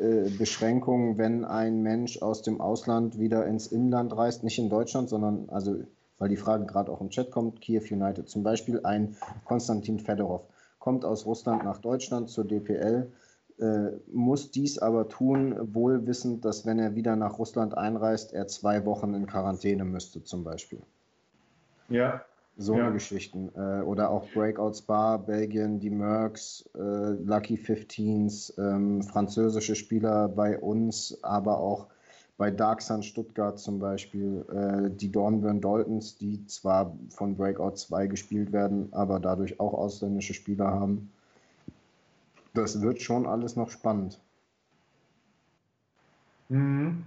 äh, 0.00 0.28
Beschränkungen, 0.38 1.18
wenn 1.18 1.44
ein 1.44 1.82
Mensch 1.82 2.20
aus 2.22 2.42
dem 2.42 2.60
Ausland 2.60 3.18
wieder 3.18 3.46
ins 3.46 3.66
Inland 3.66 4.16
reist, 4.16 4.44
nicht 4.44 4.58
in 4.58 4.68
Deutschland, 4.70 5.08
sondern 5.08 5.48
also 5.50 5.76
weil 6.18 6.28
die 6.28 6.36
Frage 6.36 6.66
gerade 6.66 6.90
auch 6.90 7.00
im 7.00 7.10
Chat 7.10 7.30
kommt, 7.30 7.60
Kiew 7.60 7.82
United 7.90 8.28
zum 8.28 8.42
Beispiel, 8.42 8.80
ein 8.84 9.16
Konstantin 9.44 10.00
Fedorov 10.00 10.42
kommt 10.80 11.04
aus 11.04 11.26
Russland 11.26 11.64
nach 11.64 11.78
Deutschland 11.78 12.28
zur 12.28 12.44
DPL, 12.44 13.10
muss 14.12 14.50
dies 14.50 14.78
aber 14.78 15.08
tun, 15.08 15.56
wohl 15.74 16.06
wissend, 16.06 16.44
dass 16.44 16.64
wenn 16.66 16.78
er 16.78 16.94
wieder 16.94 17.16
nach 17.16 17.38
Russland 17.38 17.76
einreist, 17.76 18.32
er 18.32 18.46
zwei 18.46 18.84
Wochen 18.84 19.14
in 19.14 19.26
Quarantäne 19.26 19.84
müsste 19.84 20.22
zum 20.22 20.44
Beispiel. 20.44 20.80
Ja, 21.88 22.22
So 22.56 22.74
Ja. 22.74 22.84
eine 22.84 22.92
Geschichten. 22.92 23.50
Äh, 23.54 23.82
oder 23.82 24.10
auch 24.10 24.26
Breakout 24.34 24.74
Spa, 24.74 25.16
Belgien, 25.16 25.78
die 25.78 25.90
Mercs, 25.90 26.68
äh, 26.74 27.12
Lucky 27.24 27.56
15s, 27.56 28.52
ähm, 28.58 29.02
französische 29.02 29.76
Spieler 29.76 30.28
bei 30.28 30.58
uns, 30.58 31.18
aber 31.22 31.58
auch 31.60 31.86
bei 32.36 32.50
Dark 32.50 32.82
Sun 32.82 33.02
Stuttgart 33.02 33.58
zum 33.58 33.78
Beispiel, 33.78 34.44
äh, 34.52 34.90
die 34.96 35.10
Dornbirn 35.10 35.60
Daltons, 35.60 36.18
die 36.18 36.44
zwar 36.46 36.96
von 37.10 37.36
Breakout 37.36 37.76
2 37.76 38.06
gespielt 38.08 38.52
werden, 38.52 38.88
aber 38.92 39.20
dadurch 39.20 39.58
auch 39.60 39.74
ausländische 39.74 40.34
Spieler 40.34 40.66
haben. 40.66 41.10
Das 42.58 42.82
wird 42.82 43.00
schon 43.00 43.26
alles 43.26 43.54
noch 43.54 43.70
spannend. 43.70 44.20
Mhm. 46.48 47.04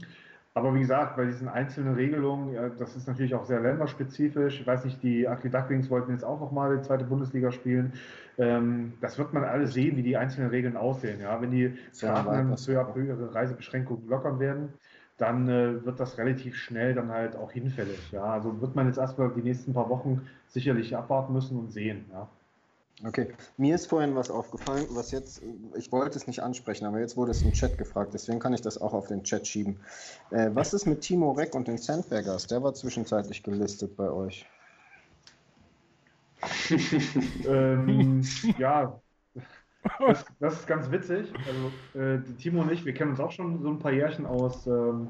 Aber 0.53 0.73
wie 0.75 0.79
gesagt, 0.79 1.15
bei 1.15 1.25
diesen 1.25 1.47
einzelnen 1.47 1.95
Regelungen, 1.95 2.53
ja, 2.53 2.67
das 2.69 2.95
ist 2.95 3.07
natürlich 3.07 3.33
auch 3.35 3.45
sehr 3.45 3.61
länderspezifisch. 3.61 4.59
Ich 4.59 4.67
weiß 4.67 4.83
nicht, 4.83 5.01
die 5.01 5.25
Ugly 5.25 5.49
Ducklings 5.49 5.89
wollten 5.89 6.11
jetzt 6.11 6.23
auch 6.23 6.41
nochmal 6.41 6.77
die 6.77 6.83
zweite 6.83 7.05
Bundesliga 7.05 7.51
spielen. 7.51 7.93
Ähm, 8.37 8.93
das 8.99 9.17
wird 9.17 9.33
man 9.33 9.43
alles 9.45 9.73
sehen, 9.73 9.95
wie 9.95 10.03
die 10.03 10.17
einzelnen 10.17 10.49
Regeln 10.49 10.75
aussehen. 10.75 11.21
Ja, 11.21 11.41
wenn 11.41 11.51
die 11.51 11.77
Staaten 11.93 13.05
ihre 13.05 13.33
Reisebeschränkungen 13.33 14.07
lockern 14.09 14.39
werden, 14.39 14.73
dann 15.17 15.47
äh, 15.47 15.85
wird 15.85 15.99
das 15.99 16.17
relativ 16.17 16.55
schnell 16.55 16.95
dann 16.95 17.09
halt 17.09 17.35
auch 17.35 17.51
hinfällig. 17.51 18.11
Ja, 18.11 18.23
also 18.23 18.59
wird 18.59 18.75
man 18.75 18.87
jetzt 18.87 18.97
erstmal 18.97 19.31
die 19.31 19.43
nächsten 19.43 19.73
paar 19.73 19.89
Wochen 19.89 20.27
sicherlich 20.47 20.95
abwarten 20.97 21.33
müssen 21.33 21.59
und 21.59 21.71
sehen. 21.71 22.05
Ja. 22.11 22.27
Okay, 23.03 23.33
mir 23.57 23.75
ist 23.75 23.87
vorhin 23.87 24.15
was 24.15 24.29
aufgefallen, 24.29 24.85
was 24.91 25.11
jetzt, 25.11 25.41
ich 25.75 25.91
wollte 25.91 26.17
es 26.17 26.27
nicht 26.27 26.43
ansprechen, 26.43 26.85
aber 26.85 26.99
jetzt 26.99 27.17
wurde 27.17 27.31
es 27.31 27.41
im 27.41 27.51
Chat 27.51 27.77
gefragt, 27.77 28.13
deswegen 28.13 28.39
kann 28.39 28.53
ich 28.53 28.61
das 28.61 28.79
auch 28.79 28.93
auf 28.93 29.07
den 29.07 29.23
Chat 29.23 29.47
schieben. 29.47 29.79
Äh, 30.29 30.51
was 30.53 30.73
ist 30.73 30.85
mit 30.85 31.01
Timo 31.01 31.31
Reck 31.31 31.55
und 31.55 31.67
den 31.67 31.77
Sandbaggers? 31.77 32.47
Der 32.47 32.61
war 32.61 32.73
zwischenzeitlich 32.73 33.41
gelistet 33.41 33.95
bei 33.97 34.09
euch. 34.09 34.45
ähm, 37.47 38.21
ja, 38.57 38.99
das, 39.99 40.25
das, 40.39 40.53
ist 40.53 40.67
ganz 40.67 40.91
witzig. 40.91 41.33
Also, 41.47 41.99
äh, 41.99 42.19
Timo 42.37 42.61
und 42.61 42.71
ich, 42.71 42.85
wir 42.85 42.93
kennen 42.93 43.11
uns 43.11 43.19
auch 43.19 43.31
schon 43.31 43.61
so 43.61 43.69
ein 43.69 43.79
paar 43.79 43.91
Jährchen 43.91 44.25
aus 44.25 44.67
ähm, 44.67 45.07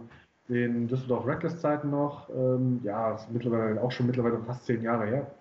den 0.47 0.87
Düsseldorf 0.87 1.25
Reckless 1.25 1.59
Zeiten 1.59 1.89
noch. 1.89 2.29
Ähm, 2.29 2.79
ja, 2.83 3.15
ist 3.15 3.29
mittlerweile 3.31 3.81
auch 3.81 3.91
schon 3.91 4.07
mittlerweile 4.07 4.39
fast 4.39 4.65
zehn 4.65 4.81
Jahre 4.81 5.07
her. 5.07 5.31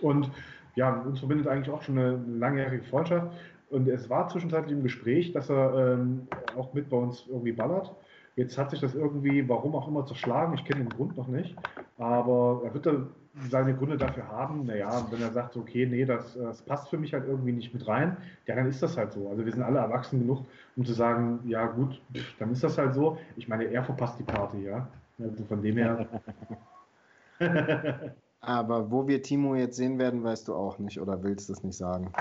Und 0.00 0.30
ja, 0.74 0.92
uns 0.92 1.18
verbindet 1.18 1.46
eigentlich 1.46 1.70
auch 1.74 1.82
schon 1.82 1.98
eine, 1.98 2.20
langjährige 2.38 2.84
Freundschaft. 2.84 3.32
Und 3.70 3.88
es 3.88 4.08
war 4.10 4.28
zwischenzeitlich 4.28 4.72
im 4.72 4.82
Gespräch, 4.82 5.32
dass 5.32 5.50
er 5.50 5.94
ähm, 5.94 6.28
auch 6.56 6.72
mit 6.74 6.90
bei 6.90 6.96
uns 6.96 7.24
irgendwie 7.28 7.52
ballert. 7.52 7.94
Jetzt 8.36 8.58
hat 8.58 8.70
sich 8.70 8.80
das 8.80 8.94
irgendwie, 8.94 9.48
warum 9.48 9.74
auch 9.74 9.88
immer, 9.88 10.04
zerschlagen. 10.06 10.54
Ich 10.54 10.64
kenne 10.64 10.80
den 10.84 10.88
Grund 10.90 11.16
noch 11.16 11.28
nicht. 11.28 11.54
Aber 11.98 12.62
er 12.64 12.74
wird 12.74 12.86
da 12.86 13.06
seine 13.48 13.74
Gründe 13.74 13.96
dafür 13.96 14.28
haben. 14.28 14.66
Naja, 14.66 15.06
wenn 15.10 15.22
er 15.22 15.30
sagt, 15.30 15.56
okay, 15.56 15.86
nee, 15.86 16.04
das, 16.04 16.34
das 16.34 16.62
passt 16.62 16.88
für 16.88 16.98
mich 16.98 17.12
halt 17.12 17.26
irgendwie 17.26 17.52
nicht 17.52 17.72
mit 17.72 17.86
rein, 17.86 18.16
ja, 18.46 18.54
dann 18.54 18.66
ist 18.66 18.82
das 18.82 18.96
halt 18.96 19.12
so. 19.12 19.28
Also 19.28 19.44
wir 19.44 19.52
sind 19.52 19.62
alle 19.62 19.78
erwachsen 19.78 20.20
genug, 20.20 20.44
um 20.76 20.84
zu 20.84 20.92
sagen, 20.92 21.40
ja 21.46 21.66
gut, 21.66 22.00
dann 22.38 22.50
ist 22.52 22.64
das 22.64 22.78
halt 22.78 22.94
so. 22.94 23.18
Ich 23.36 23.48
meine, 23.48 23.64
er 23.64 23.84
verpasst 23.84 24.18
die 24.18 24.24
Party, 24.24 24.64
ja. 24.64 24.88
Also 25.18 25.44
von 25.44 25.62
dem 25.62 25.76
her. 25.76 26.08
Aber 28.46 28.90
wo 28.90 29.06
wir 29.06 29.22
Timo 29.22 29.54
jetzt 29.54 29.76
sehen 29.76 29.98
werden, 29.98 30.22
weißt 30.22 30.48
du 30.48 30.54
auch 30.54 30.78
nicht 30.78 31.00
oder 31.00 31.22
willst 31.22 31.48
du 31.48 31.52
es 31.52 31.62
nicht 31.62 31.76
sagen? 31.76 32.12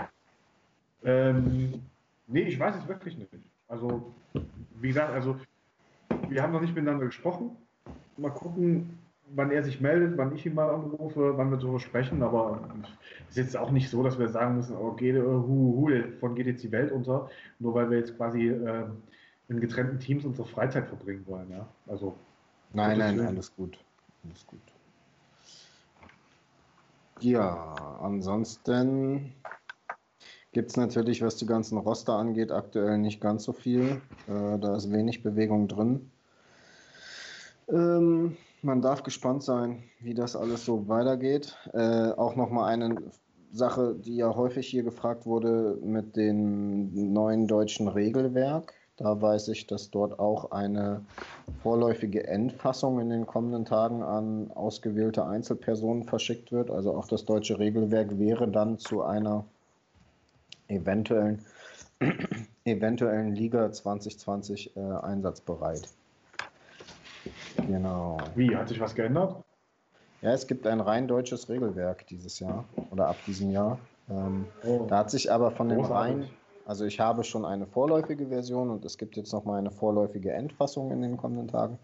Ähm, 1.04 1.82
nee, 2.28 2.44
ich 2.44 2.60
weiß 2.60 2.76
es 2.78 2.88
wirklich 2.88 3.18
nicht. 3.18 3.30
Also, 3.68 4.14
wie 4.80 4.88
gesagt, 4.88 5.12
also 5.12 5.36
wir 6.30 6.42
haben 6.42 6.54
noch 6.54 6.62
nicht 6.62 6.76
miteinander 6.76 7.06
gesprochen. 7.06 7.52
Mal 8.18 8.30
gucken, 8.30 8.98
wann 9.36 9.52
er 9.52 9.64
sich 9.64 9.82
meldet, 9.82 10.18
wann 10.18 10.36
ich 10.36 10.46
ihn 10.46 10.54
mal 10.54 10.70
anrufe, 10.70 11.38
wann 11.38 11.52
wir 11.52 11.58
darüber 11.58 11.80
sprechen. 11.80 12.22
Aber 12.24 12.62
es 13.30 13.38
ist 13.38 13.44
jetzt 13.44 13.58
auch 13.58 13.72
nicht 13.72 13.90
so, 13.90 14.04
dass 14.04 14.20
wir 14.20 14.30
sagen 14.30 14.58
müssen, 14.58 14.78
oh, 14.78 14.92
geht, 14.92 15.16
hu, 15.16 15.48
hu, 15.48 15.90
von 16.20 16.36
geht 16.36 16.48
jetzt 16.48 16.64
die 16.64 16.72
Welt 16.72 16.92
unter, 16.92 17.30
nur 17.60 17.74
weil 17.74 17.90
wir 17.90 17.98
jetzt 17.98 18.16
quasi 18.16 18.50
äh, 18.50 18.86
in 19.50 19.60
getrennten 19.60 20.00
Teams 20.00 20.26
unsere 20.26 20.48
Freizeit 20.48 20.88
verbringen 20.88 21.26
wollen. 21.28 21.50
Ja? 21.52 21.68
Also, 21.88 22.16
nein, 22.74 22.98
nein, 22.98 23.20
alles 23.20 23.54
gut. 23.56 23.78
Alles 24.24 24.46
gut. 24.48 24.73
Ja, 27.20 28.00
ansonsten 28.02 29.34
gibt 30.52 30.70
es 30.70 30.78
natürlich, 30.78 31.22
was 31.22 31.38
die 31.38 31.46
ganzen 31.46 31.78
Roster 31.78 32.14
angeht, 32.14 32.52
aktuell 32.52 32.98
nicht 32.98 33.22
ganz 33.22 33.44
so 33.44 33.54
viel. 33.54 34.02
Äh, 34.28 34.60
da 34.60 34.76
ist 34.76 34.92
wenig 34.92 35.24
Bewegung 35.24 35.68
drin. 35.68 36.12
Ähm, 37.70 38.38
man 38.62 38.82
darf 38.82 39.04
gespannt 39.04 39.44
sein, 39.44 39.84
wie 40.00 40.14
das 40.14 40.36
alles 40.36 40.66
so 40.66 40.88
weitergeht. 40.88 41.58
Äh, 41.74 42.12
auch 42.12 42.36
nochmal 42.36 42.72
eine 42.72 43.12
Sache, 43.52 43.96
die 43.96 44.16
ja 44.16 44.36
häufig 44.36 44.68
hier 44.68 44.84
gefragt 44.84 45.26
wurde 45.26 45.78
mit 45.84 46.16
dem 46.16 47.14
neuen 47.14 47.48
deutschen 47.48 47.88
Regelwerk. 47.88 48.74
Da 48.98 49.20
weiß 49.20 49.48
ich, 49.48 49.66
dass 49.66 49.90
dort 49.90 50.20
auch 50.20 50.52
eine 50.52 51.02
vorläufige 51.64 52.28
Endfassung 52.28 53.00
in 53.00 53.10
den 53.10 53.26
kommenden 53.26 53.66
Tagen 53.66 54.04
an 54.04 54.52
ausgewählte 54.52 55.26
Einzelpersonen 55.26 56.04
verschickt 56.04 56.52
wird. 56.52 56.70
Also 56.70 56.96
auch 56.96 57.08
das 57.08 57.26
deutsche 57.26 57.58
Regelwerk 57.58 58.20
wäre 58.20 58.48
dann 58.48 58.78
zu 58.78 59.02
einer 59.02 59.46
eventuellen, 60.68 61.44
eventuellen 62.66 63.34
Liga 63.34 63.72
2020 63.72 64.78
äh, 64.78 64.80
einsatzbereit. 64.80 65.90
Genau. 67.68 68.18
Wie, 68.36 68.56
hat 68.56 68.70
sich 68.70 68.80
was 68.80 68.94
geändert? 68.94 69.38
Ja, 70.22 70.34
es 70.34 70.46
gibt 70.48 70.68
ein 70.68 70.80
rein 70.80 71.08
deutsches 71.08 71.50
Regelwerk 71.50 72.06
dieses 72.08 72.40
Jahr 72.40 72.66
oder 72.92 73.08
ab 73.08 73.18
diesem 73.26 73.52
Jahr. 73.52 73.80
Ähm, 74.10 74.46
oh. 74.66 74.86
Da 74.88 75.00
hat 75.00 75.12
sich 75.12 75.32
aber 75.32 75.52
von 75.52 75.70
dem 75.70 75.82
rein 75.82 76.30
also 76.66 76.86
ich 76.86 77.00
habe 77.00 77.24
schon 77.24 77.46
eine 77.46 77.68
vorläufige 77.68 78.28
Version 78.28 78.70
und 78.70 78.86
es 78.86 78.98
gibt 78.98 79.18
jetzt 79.18 79.34
noch 79.34 79.46
mal 79.46 79.58
eine 79.58 79.72
vorläufige 79.72 80.32
Endfassung 80.32 80.92
in 80.92 81.02
den 81.02 81.18
kommenden 81.18 81.48
Tagen. 81.48 81.80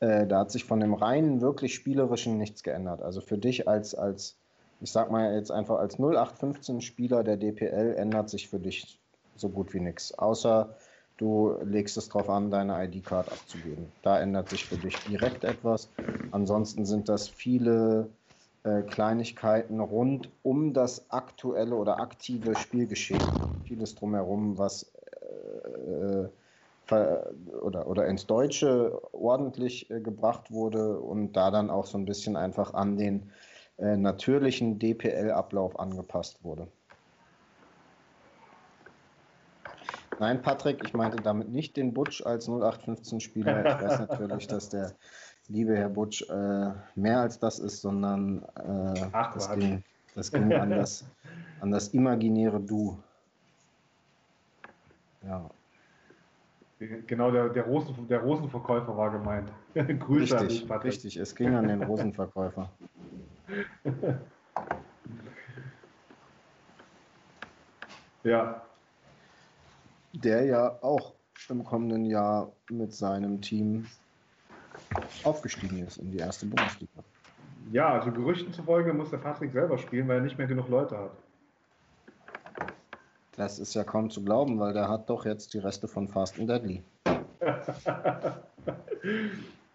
Äh, 0.00 0.26
da 0.26 0.40
hat 0.40 0.50
sich 0.50 0.64
von 0.64 0.80
dem 0.80 0.94
reinen, 0.94 1.40
wirklich 1.40 1.74
spielerischen 1.74 2.38
nichts 2.38 2.62
geändert. 2.62 3.02
Also 3.02 3.20
für 3.20 3.38
dich 3.38 3.68
als, 3.68 3.94
als 3.94 4.36
ich 4.80 4.92
sag 4.92 5.10
mal 5.10 5.34
jetzt 5.34 5.50
einfach 5.50 5.78
als 5.78 5.98
0815 5.98 6.80
Spieler 6.80 7.24
der 7.24 7.36
DPL 7.36 7.94
ändert 7.96 8.28
sich 8.30 8.48
für 8.48 8.58
dich 8.58 9.00
so 9.34 9.48
gut 9.48 9.72
wie 9.74 9.80
nichts. 9.80 10.16
Außer 10.18 10.74
du 11.16 11.56
legst 11.62 11.96
es 11.96 12.08
darauf 12.08 12.28
an, 12.28 12.50
deine 12.50 12.84
ID-Card 12.84 13.32
abzugeben. 13.32 13.90
Da 14.02 14.20
ändert 14.20 14.50
sich 14.50 14.64
für 14.64 14.76
dich 14.76 14.96
direkt 15.04 15.44
etwas. 15.44 15.90
Ansonsten 16.30 16.84
sind 16.84 17.08
das 17.08 17.28
viele 17.28 18.08
äh, 18.64 18.82
Kleinigkeiten 18.82 19.80
rund 19.80 20.28
um 20.42 20.74
das 20.74 21.10
aktuelle 21.10 21.76
oder 21.76 22.00
aktive 22.00 22.54
Spielgeschehen. 22.56 23.22
Vieles 23.66 23.94
drumherum, 23.94 24.58
was 24.58 24.92
äh, 25.20 26.28
oder, 27.60 27.88
oder 27.88 28.06
ins 28.06 28.26
Deutsche 28.26 29.00
ordentlich 29.12 29.90
äh, 29.90 30.00
gebracht 30.00 30.52
wurde 30.52 30.98
und 31.00 31.32
da 31.32 31.50
dann 31.50 31.68
auch 31.68 31.86
so 31.86 31.98
ein 31.98 32.04
bisschen 32.04 32.36
einfach 32.36 32.74
an 32.74 32.96
den 32.96 33.30
äh, 33.78 33.96
natürlichen 33.96 34.78
DPL-Ablauf 34.78 35.78
angepasst 35.80 36.44
wurde. 36.44 36.68
Nein, 40.18 40.40
Patrick, 40.40 40.82
ich 40.84 40.94
meinte 40.94 41.22
damit 41.22 41.50
nicht 41.50 41.76
den 41.76 41.92
Butch 41.92 42.24
als 42.24 42.48
0815-Spieler. 42.48 43.66
Ich 43.66 43.82
weiß 43.82 43.98
natürlich, 44.08 44.46
dass 44.46 44.68
der 44.70 44.92
liebe 45.48 45.76
Herr 45.76 45.88
Butsch, 45.88 46.22
äh, 46.30 46.72
mehr 46.94 47.20
als 47.20 47.38
das 47.38 47.58
ist, 47.58 47.82
sondern 47.82 48.42
äh, 48.56 49.08
Ach, 49.12 49.34
das, 49.34 49.52
ging, 49.52 49.82
das, 50.14 50.32
ging, 50.32 50.52
an 50.52 50.70
das, 50.70 51.04
an 51.60 51.70
das 51.70 51.88
imaginäre 51.88 52.60
Du. 52.60 52.98
Ja. 55.26 55.50
Genau, 56.78 57.30
der, 57.30 57.48
der, 57.48 57.64
Rosen, 57.64 58.06
der 58.06 58.20
Rosenverkäufer 58.20 58.94
war 58.96 59.10
gemeint. 59.10 59.50
Grüße 59.74 60.38
richtig, 60.40 60.70
an 60.70 60.80
richtig, 60.80 61.16
es 61.16 61.34
ging 61.34 61.54
an 61.54 61.68
den 61.68 61.82
Rosenverkäufer. 61.82 62.70
ja. 68.24 68.62
Der 70.12 70.44
ja 70.44 70.78
auch 70.82 71.14
im 71.48 71.64
kommenden 71.64 72.04
Jahr 72.04 72.52
mit 72.70 72.92
seinem 72.92 73.40
Team 73.40 73.86
aufgestiegen 75.24 75.78
ist 75.86 75.96
in 75.96 76.10
die 76.10 76.18
erste 76.18 76.44
Bundesliga. 76.44 77.02
Ja, 77.72 77.88
also 77.94 78.12
Gerüchten 78.12 78.52
zufolge 78.52 78.92
muss 78.92 79.08
der 79.10 79.16
Patrick 79.18 79.52
selber 79.52 79.78
spielen, 79.78 80.06
weil 80.08 80.18
er 80.18 80.22
nicht 80.22 80.36
mehr 80.36 80.46
genug 80.46 80.68
Leute 80.68 80.98
hat. 80.98 81.16
Das 83.36 83.58
ist 83.58 83.74
ja 83.74 83.84
kaum 83.84 84.08
zu 84.10 84.24
glauben, 84.24 84.58
weil 84.58 84.72
der 84.72 84.88
hat 84.88 85.10
doch 85.10 85.26
jetzt 85.26 85.52
die 85.52 85.58
Reste 85.58 85.88
von 85.88 86.08
Fast 86.08 86.38
and 86.38 86.48
Deadly. 86.48 86.82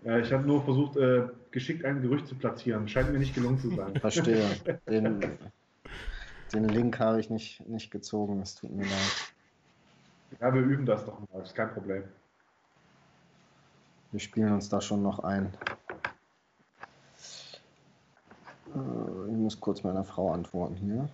ja, 0.03 0.17
ich 0.17 0.33
habe 0.33 0.47
nur 0.47 0.63
versucht, 0.63 0.97
äh, 0.97 1.27
geschickt 1.51 1.85
ein 1.85 2.01
Gerücht 2.01 2.27
zu 2.27 2.33
platzieren. 2.35 2.87
Scheint 2.87 3.11
mir 3.11 3.19
nicht 3.19 3.35
gelungen 3.35 3.59
zu 3.59 3.69
sein. 3.69 3.95
Verstehe. 3.99 4.43
Den, 4.89 5.21
den 6.53 6.65
Link 6.65 6.99
habe 6.99 7.19
ich 7.19 7.29
nicht, 7.29 7.65
nicht 7.69 7.91
gezogen. 7.91 8.41
Es 8.41 8.55
tut 8.55 8.71
mir 8.71 8.83
leid. 8.83 9.33
Ja, 10.39 10.53
wir 10.53 10.61
üben 10.61 10.85
das 10.85 11.05
doch 11.05 11.19
mal. 11.19 11.27
Das 11.33 11.49
ist 11.49 11.55
kein 11.55 11.71
Problem. 11.71 12.03
Wir 14.11 14.19
spielen 14.19 14.53
uns 14.53 14.67
da 14.69 14.81
schon 14.81 15.03
noch 15.03 15.19
ein. 15.19 15.53
Äh, 18.75 19.29
ich 19.29 19.37
muss 19.37 19.59
kurz 19.59 19.83
meiner 19.83 20.03
Frau 20.03 20.33
antworten 20.33 20.75
hier. 20.75 21.07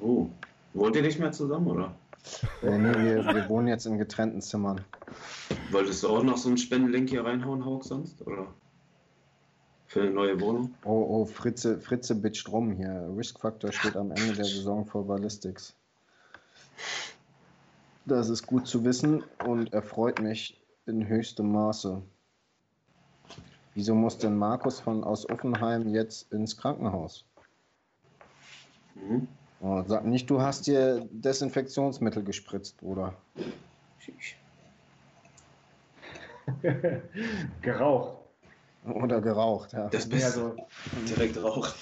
Oh, 0.00 0.28
wollt 0.76 0.96
ihr 0.96 1.02
nicht 1.02 1.18
mehr 1.18 1.32
zusammen, 1.32 1.66
oder? 1.66 1.94
Äh, 2.62 2.78
nee, 2.78 2.94
wir, 2.94 3.24
wir 3.24 3.48
wohnen 3.48 3.68
jetzt 3.68 3.86
in 3.86 3.98
getrennten 3.98 4.40
Zimmern. 4.40 4.80
Wolltest 5.70 6.02
du 6.02 6.08
auch 6.08 6.22
noch 6.22 6.36
so 6.36 6.48
einen 6.48 6.58
Spendenlink 6.58 7.10
hier 7.10 7.24
reinhauen, 7.24 7.64
Hauk, 7.64 7.84
sonst? 7.84 8.26
Oder? 8.26 8.46
Für 9.86 10.02
eine 10.02 10.10
neue 10.10 10.40
Wohnung? 10.40 10.74
Oh, 10.84 11.06
oh, 11.08 11.24
Fritze, 11.24 11.78
Fritze 11.78 12.14
bitcht 12.14 12.50
rum 12.50 12.72
hier. 12.72 13.08
Risk 13.16 13.40
Factor 13.40 13.72
steht 13.72 13.96
am 13.96 14.10
Ende 14.10 14.34
der 14.34 14.44
Saison 14.44 14.84
vor 14.84 15.06
Ballistics. 15.06 15.74
Das 18.04 18.28
ist 18.28 18.46
gut 18.46 18.66
zu 18.66 18.84
wissen 18.84 19.24
und 19.44 19.72
erfreut 19.72 20.20
mich 20.20 20.60
in 20.86 21.06
höchstem 21.06 21.50
Maße. 21.52 22.02
Wieso 23.74 23.94
muss 23.94 24.18
denn 24.18 24.36
Markus 24.36 24.80
von 24.80 25.04
aus 25.04 25.28
Offenheim 25.28 25.88
jetzt 25.88 26.32
ins 26.32 26.56
Krankenhaus? 26.56 27.24
Mhm. 28.94 29.28
Oh, 29.60 29.82
sag 29.86 30.04
nicht, 30.04 30.28
du 30.28 30.40
hast 30.40 30.66
dir 30.66 31.06
Desinfektionsmittel 31.10 32.22
gespritzt, 32.22 32.76
Bruder. 32.78 33.14
Geraucht. 37.62 38.18
Oder 38.84 39.20
geraucht, 39.20 39.72
ja. 39.72 39.88
Das 39.88 40.06
Nee, 40.06 40.14
Beste. 40.16 40.26
also, 40.26 40.56
Direkt 41.08 41.42
rauchen. 41.42 41.72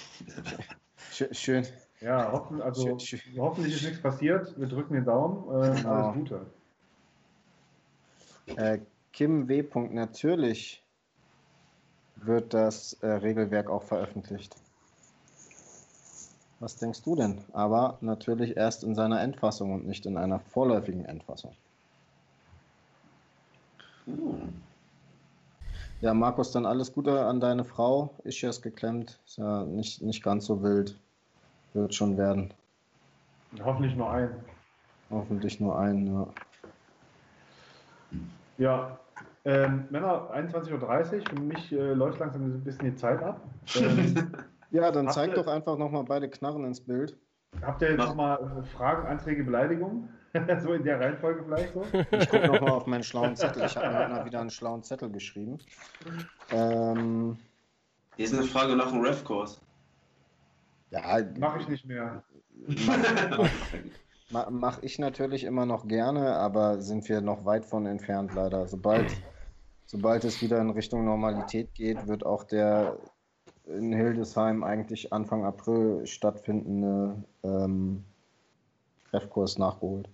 Schön. 1.11 1.33
schön. 1.33 1.67
ja, 2.01 2.31
hoffen, 2.31 2.61
also, 2.61 2.97
Schön, 2.99 3.19
schön. 3.19 3.39
hoffentlich 3.39 3.75
ist 3.75 3.83
nichts 3.83 4.01
passiert. 4.01 4.57
Wir 4.59 4.67
drücken 4.67 4.95
den 4.95 5.05
Daumen. 5.05 5.43
Äh, 5.63 5.75
Genau. 5.75 5.89
Alles 5.89 6.15
Gute. 6.15 6.45
Äh, 8.55 8.79
Kim 9.13 9.47
W. 9.47 9.63
Natürlich 9.91 10.83
wird 12.15 12.53
das 12.53 12.93
äh, 13.01 13.07
Regelwerk 13.07 13.69
auch 13.69 13.83
veröffentlicht. 13.83 14.55
Was 16.65 16.77
denkst 16.77 17.03
du 17.03 17.15
denn? 17.15 17.37
Aber 17.53 17.99
natürlich 18.01 18.57
erst 18.57 18.83
in 18.83 18.95
seiner 18.95 19.21
Endfassung 19.21 19.71
und 19.71 19.85
nicht 19.85 20.07
in 20.07 20.17
einer 20.17 20.39
vorläufigen 20.39 21.05
Endfassung. 21.05 21.55
Hm. 24.05 24.51
Ja, 26.01 26.15
Markus, 26.15 26.51
dann 26.53 26.65
alles 26.65 26.91
Gute 26.91 27.23
an 27.23 27.39
deine 27.39 27.65
Frau. 27.65 28.15
Ischias 28.23 28.63
geklemmt. 28.63 29.19
Ist 29.27 29.37
ja 29.37 29.63
nicht, 29.65 30.01
nicht 30.01 30.23
ganz 30.23 30.47
so 30.47 30.63
wild. 30.63 30.99
Wird 31.73 31.93
schon 31.93 32.17
werden. 32.17 32.51
Hoffentlich 33.63 33.95
nur 33.95 34.09
ein. 34.09 34.31
Hoffentlich 35.11 35.59
nur 35.59 35.77
ein. 35.77 36.07
Ja. 36.07 36.27
Ja, 38.57 38.99
ähm, 39.43 39.85
Männer, 39.91 40.31
21.30 40.33 40.71
Uhr. 40.71 41.29
Für 41.29 41.39
mich 41.41 41.71
äh, 41.71 41.93
läuft 41.93 42.19
langsam 42.19 42.41
ein 42.45 42.63
bisschen 42.63 42.85
die 42.85 42.95
Zeit 42.95 43.21
ab. 43.21 43.39
Ähm, 43.75 44.33
Ja, 44.71 44.91
dann 44.91 45.05
Habt 45.07 45.15
zeig 45.15 45.29
ihr- 45.29 45.35
doch 45.35 45.47
einfach 45.47 45.77
nochmal 45.77 46.03
beide 46.03 46.29
Knarren 46.29 46.65
ins 46.65 46.81
Bild. 46.81 47.17
habt 47.61 47.81
ihr 47.81 47.89
jetzt 47.89 47.97
Mach. 47.99 48.09
nochmal 48.09 48.63
Fragen, 48.75 49.07
Anträge, 49.07 49.43
Beleidigungen? 49.43 50.09
so 50.61 50.73
in 50.73 50.83
der 50.83 50.99
Reihenfolge 50.99 51.43
vielleicht 51.45 51.73
so? 51.73 51.83
Ich 52.11 52.29
gucke 52.29 52.47
nochmal 52.47 52.71
auf 52.71 52.87
meinen 52.87 53.03
schlauen 53.03 53.35
Zettel. 53.37 53.63
Ich 53.65 53.77
habe 53.77 54.13
mir 54.13 54.25
wieder 54.25 54.41
einen 54.41 54.49
schlauen 54.49 54.83
Zettel 54.83 55.09
geschrieben. 55.09 55.59
Ähm, 56.51 57.37
Hier 58.17 58.25
ist 58.25 58.33
eine 58.33 58.43
Frage 58.43 58.75
nach 58.75 58.89
dem 58.91 58.99
Ref-Kurs. 59.01 59.61
ja, 60.91 61.19
Mache 61.37 61.59
ich 61.59 61.67
nicht 61.69 61.85
mehr. 61.85 62.21
ma 64.29 64.49
mache 64.49 64.81
ich 64.85 64.99
natürlich 64.99 65.43
immer 65.43 65.65
noch 65.65 65.87
gerne, 65.87 66.35
aber 66.35 66.81
sind 66.81 67.07
wir 67.07 67.21
noch 67.21 67.45
weit 67.45 67.65
von 67.65 67.85
entfernt 67.85 68.33
leider. 68.33 68.67
Sobald, 68.67 69.15
sobald 69.85 70.23
es 70.25 70.41
wieder 70.41 70.59
in 70.59 70.69
Richtung 70.71 71.05
Normalität 71.05 71.73
geht, 71.73 72.07
wird 72.07 72.25
auch 72.25 72.43
der 72.43 72.97
in 73.67 73.93
Hildesheim 73.93 74.63
eigentlich 74.63 75.11
Anfang 75.11 75.45
April 75.45 76.05
stattfindende 76.05 77.15
ähm, 77.43 78.03
Treffkurs 79.09 79.57
nachgeholt. 79.57 80.09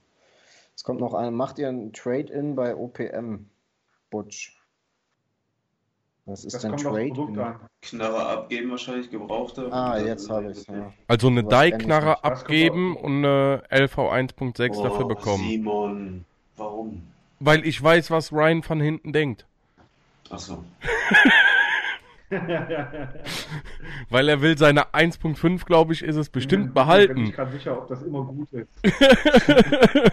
Es 0.75 0.83
kommt 0.83 0.99
noch 0.99 1.13
ein, 1.13 1.33
macht 1.33 1.59
ihr 1.59 1.69
ein 1.69 1.93
Trade-In 1.93 2.55
bei 2.55 2.75
OPM, 2.75 3.45
Butch? 4.09 4.57
Was 6.25 6.45
ist 6.45 6.53
Das 6.53 6.61
denn 6.61 6.77
Trade-In? 6.77 7.59
Knarre 7.81 8.25
abgeben 8.27 8.71
wahrscheinlich, 8.71 9.09
gebrauchte. 9.09 9.71
Ah, 9.71 9.97
jetzt 9.97 10.29
habe 10.29 10.51
ich 10.51 10.59
es. 10.59 10.67
Ja. 10.67 10.93
Also 11.07 11.27
eine 11.27 11.43
kommt 11.43 12.23
abgeben 12.23 12.95
und 12.95 13.25
eine 13.25 13.63
LV 13.69 13.97
1.6 13.97 14.77
Oh, 14.77 14.83
dafür 14.83 15.07
bekommen. 15.07 15.43
Simon, 15.43 16.25
warum? 16.57 17.03
Weil 17.39 17.65
ich 17.65 17.81
weiß, 17.81 18.11
was 18.11 18.31
Ryan 18.31 18.61
von 18.61 18.79
hinten 18.79 19.13
denkt. 19.13 19.47
Achso. 20.29 20.63
Weil 24.09 24.29
er 24.29 24.41
will 24.41 24.57
seine 24.57 24.93
1.5, 24.93 25.65
glaube 25.65 25.93
ich, 25.93 26.01
ist 26.03 26.15
es 26.15 26.29
bestimmt 26.29 26.61
Ich 26.63 26.67
bin 26.67 26.73
behalten. 26.73 27.23
nicht 27.23 27.35
gerade 27.35 27.51
sicher, 27.51 27.77
ob 27.77 27.87
das 27.87 28.01
immer 28.03 28.23
gut 28.23 28.47
ist. 28.53 28.69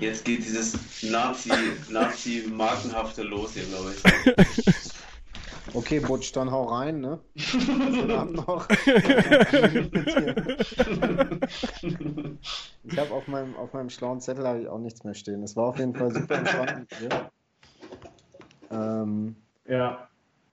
Jetzt 0.00 0.24
geht 0.24 0.38
dieses 0.44 1.02
Nazi, 1.10 1.50
Nazi-Markenhafte 1.90 3.22
los 3.22 3.54
hier, 3.54 3.64
glaube 3.64 3.92
ich. 3.94 4.02
Okay, 5.74 6.00
Butch, 6.00 6.32
dann 6.32 6.50
hau 6.50 6.64
rein, 6.64 7.00
ne? 7.00 7.18
Noch. 8.32 8.66
ich 12.84 12.98
habe 12.98 13.10
auf 13.12 13.26
meinem, 13.28 13.54
auf 13.56 13.72
meinem 13.72 13.90
schlauen 13.90 14.20
Zettel 14.20 14.46
habe 14.46 14.60
ich 14.62 14.68
auch 14.68 14.78
nichts 14.78 15.04
mehr 15.04 15.14
stehen. 15.14 15.42
Es 15.42 15.56
war 15.56 15.64
auf 15.66 15.78
jeden 15.78 15.94
Fall 15.94 16.10
super 16.12 16.36
entspannt 16.36 16.78
mit 16.78 16.90
dir. 17.00 17.30
Ähm, 18.70 19.36
Ja, 19.66 20.07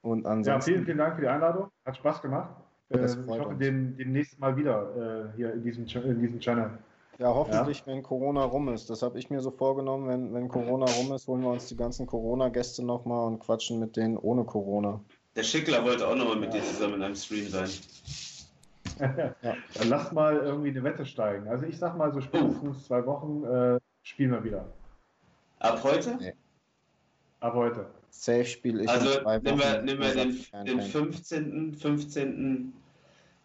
und 0.06 0.24
ja 0.24 0.30
ansonsten, 0.30 0.70
vielen, 0.70 0.84
vielen 0.84 0.98
Dank 0.98 1.16
für 1.16 1.22
die 1.22 1.28
Einladung. 1.28 1.68
Hat 1.84 1.96
Spaß 1.96 2.22
gemacht. 2.22 2.50
Äh, 2.90 3.04
ich 3.04 3.16
hoffe, 3.28 3.48
uns. 3.48 3.58
dem, 3.58 3.96
demnächst 3.96 4.38
mal 4.38 4.56
wieder 4.56 5.32
äh, 5.32 5.36
hier 5.36 5.52
in 5.52 5.62
diesem, 5.62 5.86
in 5.86 6.20
diesem 6.20 6.40
Channel. 6.40 6.70
ja, 7.18 7.28
hoffentlich, 7.28 7.84
wenn 7.86 8.02
Corona 8.02 8.44
rum 8.44 8.68
ist. 8.68 8.88
Das 8.88 9.02
habe 9.02 9.18
ich 9.18 9.30
mir 9.30 9.40
so 9.40 9.50
vorgenommen, 9.50 10.08
wenn, 10.08 10.34
wenn 10.34 10.48
Corona 10.48 10.86
rum 10.86 11.12
ist, 11.12 11.26
holen 11.26 11.42
wir 11.42 11.50
uns 11.50 11.66
die 11.66 11.76
ganzen 11.76 12.06
Corona-Gäste 12.06 12.84
nochmal 12.84 13.26
und 13.26 13.40
quatschen 13.40 13.80
mit 13.80 13.96
denen 13.96 14.16
ohne 14.16 14.44
Corona. 14.44 15.00
Der 15.34 15.42
Schickler 15.42 15.84
wollte 15.84 16.06
auch 16.06 16.14
nochmal 16.14 16.36
mit 16.36 16.54
dir 16.54 16.62
zusammen 16.62 16.94
in 16.94 17.02
einem 17.02 17.16
Stream 17.16 17.48
sein. 17.48 17.68
Dann 18.98 19.88
lasst 19.88 20.12
mal 20.12 20.36
irgendwie 20.36 20.70
eine 20.70 20.82
Wette 20.82 21.04
steigen. 21.04 21.48
Also 21.48 21.66
ich 21.66 21.78
sag 21.78 21.96
mal 21.98 22.12
so 22.12 22.20
spätestens 22.20 22.86
zwei 22.86 23.04
Wochen 23.04 23.44
äh, 23.44 23.78
spielen 24.02 24.30
wir 24.30 24.44
wieder. 24.44 24.64
Ab 25.58 25.80
heute? 25.82 26.16
Nee. 26.16 26.34
Ab 27.40 27.54
heute. 27.54 27.86
Safe 28.18 28.44
spiele 28.44 28.82
ich 28.84 28.88
Also 28.88 29.20
nehmen 29.40 29.58
wir, 29.58 29.82
nehmen 29.82 30.00
wir 30.00 30.14
den, 30.14 30.44
den 30.64 30.80
Fan. 30.80 30.82
15. 30.82 31.74
15. 31.74 32.72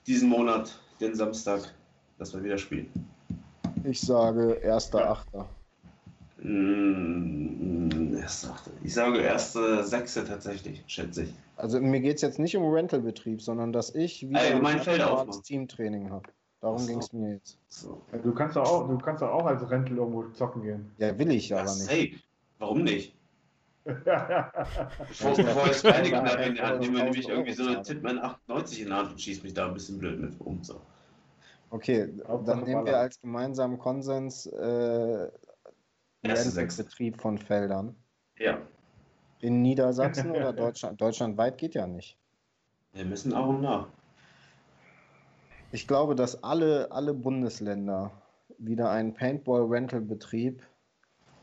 diesen 0.08 0.30
Monat, 0.30 0.80
den 1.00 1.14
Samstag, 1.14 1.62
dass 2.18 2.34
wir 2.34 2.44
wieder 2.44 2.58
spielen. 2.58 2.88
Ich 3.84 4.00
sage 4.02 4.60
1.8. 4.64 5.46
Mm, 6.44 8.14
erste 8.16 8.50
Achte. 8.50 8.72
Ich 8.84 8.94
sage 8.94 9.20
erste 9.20 9.84
Sechste 9.84 10.26
tatsächlich, 10.26 10.84
schätze 10.88 11.24
ich. 11.24 11.34
Also 11.58 11.80
mir 11.80 12.00
geht 12.00 12.16
es 12.16 12.22
jetzt 12.22 12.40
nicht 12.40 12.56
um 12.58 12.72
Rentalbetrieb, 12.74 13.42
sondern 13.42 13.72
dass 13.74 13.94
ich 13.94 14.28
wieder 14.28 14.40
Allgemein 14.40 14.78
ein 14.78 14.82
Feld 14.84 15.02
aufmachen. 15.02 15.44
Teamtraining 15.44 16.10
habe. 16.10 16.30
Darum 16.62 16.80
so. 16.80 16.88
ging 16.88 17.00
es 17.00 17.12
mir 17.14 17.34
jetzt. 17.34 17.58
So. 17.68 18.02
Ja, 18.12 18.20
Du 18.20 18.34
kannst 18.34 18.56
doch 18.56 18.64
auch, 18.68 18.88
du 18.88 18.98
kannst 18.98 19.22
doch 19.22 19.32
auch 19.32 19.46
als 19.46 19.70
Rentel 19.70 19.98
irgendwo 19.98 20.24
zocken 20.30 20.64
gehen. 20.64 20.92
Ja, 20.98 21.18
will 21.18 21.32
ich 21.32 21.50
Ja, 21.50 21.58
aber 21.62 21.72
nicht. 21.74 21.84
safe. 21.84 22.12
Warum 22.60 22.84
nicht? 22.84 23.16
Bevor, 23.84 25.36
bevor 25.36 25.72
ich 25.72 25.82
keine 25.82 26.10
ja, 26.10 26.22
Knarre 26.22 26.46
in 26.46 26.54
die 26.56 26.62
Hand 26.62 26.82
nehme, 26.82 27.04
nehme 27.04 27.18
ich 27.18 27.28
irgendwie 27.28 27.54
so 27.54 27.68
eine. 27.68 27.82
Titman 27.82 28.20
98 28.20 28.82
in 28.82 28.88
die 28.88 28.94
Hand 28.94 29.12
und 29.12 29.22
schieße 29.22 29.44
mich 29.44 29.54
da 29.54 29.68
ein 29.68 29.74
bisschen 29.74 29.98
blöd 29.98 30.20
mit 30.20 30.40
rum. 30.40 30.64
So. 30.64 30.82
Okay, 31.72 32.14
Hauptsache 32.28 32.58
dann 32.58 32.66
nehmen 32.66 32.86
wir 32.86 32.98
als 32.98 33.20
gemeinsamen 33.20 33.80
Konsens 33.80 34.46
äh. 34.46 35.30
Rentalbetrieb 36.24 37.20
von 37.20 37.38
Feldern. 37.38 37.96
Ja, 38.38 38.62
In 39.40 39.62
Niedersachsen 39.62 40.32
oder 40.36 40.54
Deutschland? 40.54 41.02
Deutschlandweit 41.02 41.58
geht 41.58 41.74
ja 41.74 41.88
nicht. 41.88 42.18
wir 42.94 43.06
müssen 43.06 43.34
auch 43.34 43.60
nach. 43.60 43.88
Ich 45.72 45.88
glaube, 45.88 46.16
dass 46.16 46.44
alle, 46.44 46.92
alle 46.92 47.14
Bundesländer 47.14 48.12
wieder 48.58 48.92
einen 48.92 49.14
Paintball-Rental-Betrieb 49.14 50.62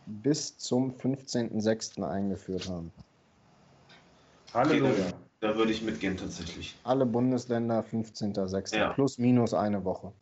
bis 0.08 0.56
zum 0.58 0.90
15.06. 0.92 2.02
eingeführt 2.02 2.68
haben. 2.68 2.90
Halleluja. 4.54 4.90
Okay, 4.90 5.14
Da 5.40 5.56
würde 5.56 5.70
ich 5.72 5.82
mitgehen 5.82 6.16
tatsächlich. 6.16 6.76
Alle 6.84 7.06
Bundesländer 7.06 7.80
15.06. 7.80 8.76
Ja. 8.76 8.92
Plus 8.92 9.18
minus 9.18 9.54
eine 9.54 9.84
Woche. 9.84 10.12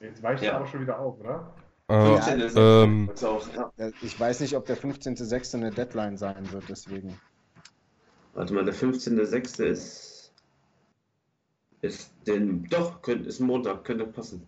Jetzt 0.00 0.22
weicht 0.22 0.42
Ja. 0.42 0.50
er 0.52 0.56
aber 0.56 0.66
schon 0.66 0.80
wieder 0.80 0.98
auf, 0.98 1.18
oder? 1.20 1.52
Äh, 1.88 2.06
15. 2.06 2.40
ist 2.40 2.56
ähm, 2.56 3.10
auch, 3.22 3.54
ja. 3.54 3.90
Ich 4.02 4.18
weiß 4.18 4.40
nicht, 4.40 4.56
ob 4.56 4.66
der 4.66 4.76
15.06. 4.76 5.56
eine 5.56 5.70
Deadline 5.70 6.16
sein 6.16 6.50
wird, 6.52 6.64
deswegen. 6.68 7.18
Warte 8.34 8.54
mal, 8.54 8.64
der 8.64 8.74
15.06. 8.74 9.62
ist. 9.64 10.32
Ist 11.82 12.12
den. 12.26 12.64
Doch, 12.68 13.02
könnte, 13.02 13.28
ist 13.28 13.40
Montag, 13.40 13.84
könnte 13.84 14.06
passen. 14.06 14.46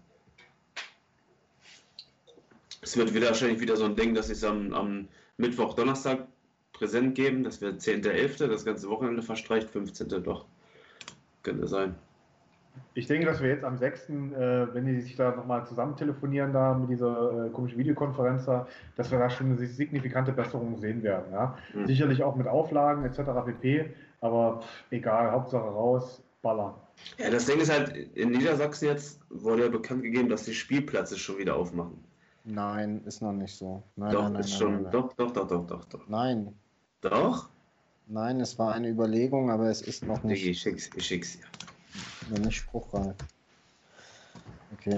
Es 2.84 2.98
wird 2.98 3.14
wieder 3.14 3.28
wahrscheinlich 3.28 3.60
wieder 3.60 3.76
so 3.76 3.86
ein 3.86 3.96
Ding, 3.96 4.14
dass 4.14 4.26
sie 4.26 4.34
es 4.34 4.44
am, 4.44 4.74
am 4.74 5.08
Mittwoch, 5.38 5.72
Donnerstag 5.72 6.26
präsent 6.74 7.14
geben. 7.14 7.42
Das 7.42 7.62
wird 7.62 7.80
10.11., 7.80 8.46
das 8.46 8.66
ganze 8.66 8.90
Wochenende 8.90 9.22
verstreicht, 9.22 9.70
15. 9.70 10.22
doch. 10.22 10.44
Könnte 11.42 11.66
sein. 11.66 11.94
Ich 12.92 13.06
denke, 13.06 13.24
dass 13.24 13.40
wir 13.40 13.48
jetzt 13.48 13.64
am 13.64 13.78
6., 13.78 14.10
äh, 14.10 14.74
wenn 14.74 14.84
die 14.84 15.00
sich 15.00 15.16
da 15.16 15.34
nochmal 15.34 15.66
zusammen 15.66 15.96
telefonieren, 15.96 16.52
da 16.52 16.74
mit 16.74 16.90
dieser 16.90 17.46
äh, 17.46 17.50
komischen 17.50 17.78
Videokonferenz 17.78 18.44
da, 18.44 18.66
dass 18.96 19.10
wir 19.10 19.18
da 19.18 19.30
schon 19.30 19.46
eine 19.46 19.66
signifikante 19.66 20.32
Besserung 20.32 20.76
sehen 20.78 21.02
werden. 21.02 21.32
Ja? 21.32 21.56
Mhm. 21.72 21.86
Sicherlich 21.86 22.22
auch 22.22 22.36
mit 22.36 22.46
Auflagen 22.46 23.06
etc. 23.06 23.20
pp. 23.46 23.94
Aber 24.20 24.60
pff, 24.60 24.84
egal, 24.90 25.32
Hauptsache 25.32 25.64
raus, 25.64 26.22
ballern. 26.42 26.74
Ja, 27.16 27.30
das 27.30 27.46
Ding 27.46 27.60
ist 27.60 27.72
halt, 27.72 27.96
in 28.14 28.30
Niedersachsen 28.30 28.88
jetzt 28.88 29.20
wurde 29.30 29.62
ja 29.62 29.68
bekannt 29.70 30.02
gegeben, 30.02 30.28
dass 30.28 30.44
die 30.44 30.54
Spielplätze 30.54 31.18
schon 31.18 31.38
wieder 31.38 31.56
aufmachen. 31.56 32.04
Nein, 32.44 33.02
ist 33.06 33.22
noch 33.22 33.32
nicht 33.32 33.56
so. 33.56 33.82
Nein, 33.96 34.12
doch, 34.12 34.28
nein, 34.28 34.40
ist 34.40 34.50
nein, 34.50 34.58
schon. 34.58 34.90
Doch, 34.90 35.12
doch, 35.14 35.32
doch, 35.32 35.48
doch, 35.48 35.66
doch, 35.66 35.84
doch. 35.86 36.08
Nein, 36.08 36.54
Doch? 37.00 37.48
nein, 38.06 38.40
es 38.40 38.58
war 38.58 38.74
eine 38.74 38.88
Überlegung, 38.88 39.50
aber 39.50 39.70
es 39.70 39.80
ist 39.80 40.04
noch 40.04 40.18
Digi, 40.20 40.34
ich 40.34 40.44
nicht, 40.46 40.60
schick's, 40.60 40.90
ich 40.94 41.06
schick's 41.06 41.38
dir. 41.38 41.44
noch 42.30 42.44
nicht 42.44 42.56
spruchreif. 42.56 43.14
Okay. 44.74 44.96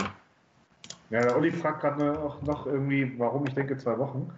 Ja, 1.10 1.20
der 1.20 1.36
Olli 1.36 1.52
fragt 1.52 1.82
gerade 1.82 2.04
noch, 2.04 2.42
noch 2.42 2.66
irgendwie, 2.66 3.16
warum 3.16 3.46
ich 3.46 3.54
denke 3.54 3.76
zwei 3.76 3.96
Wochen. 3.96 4.28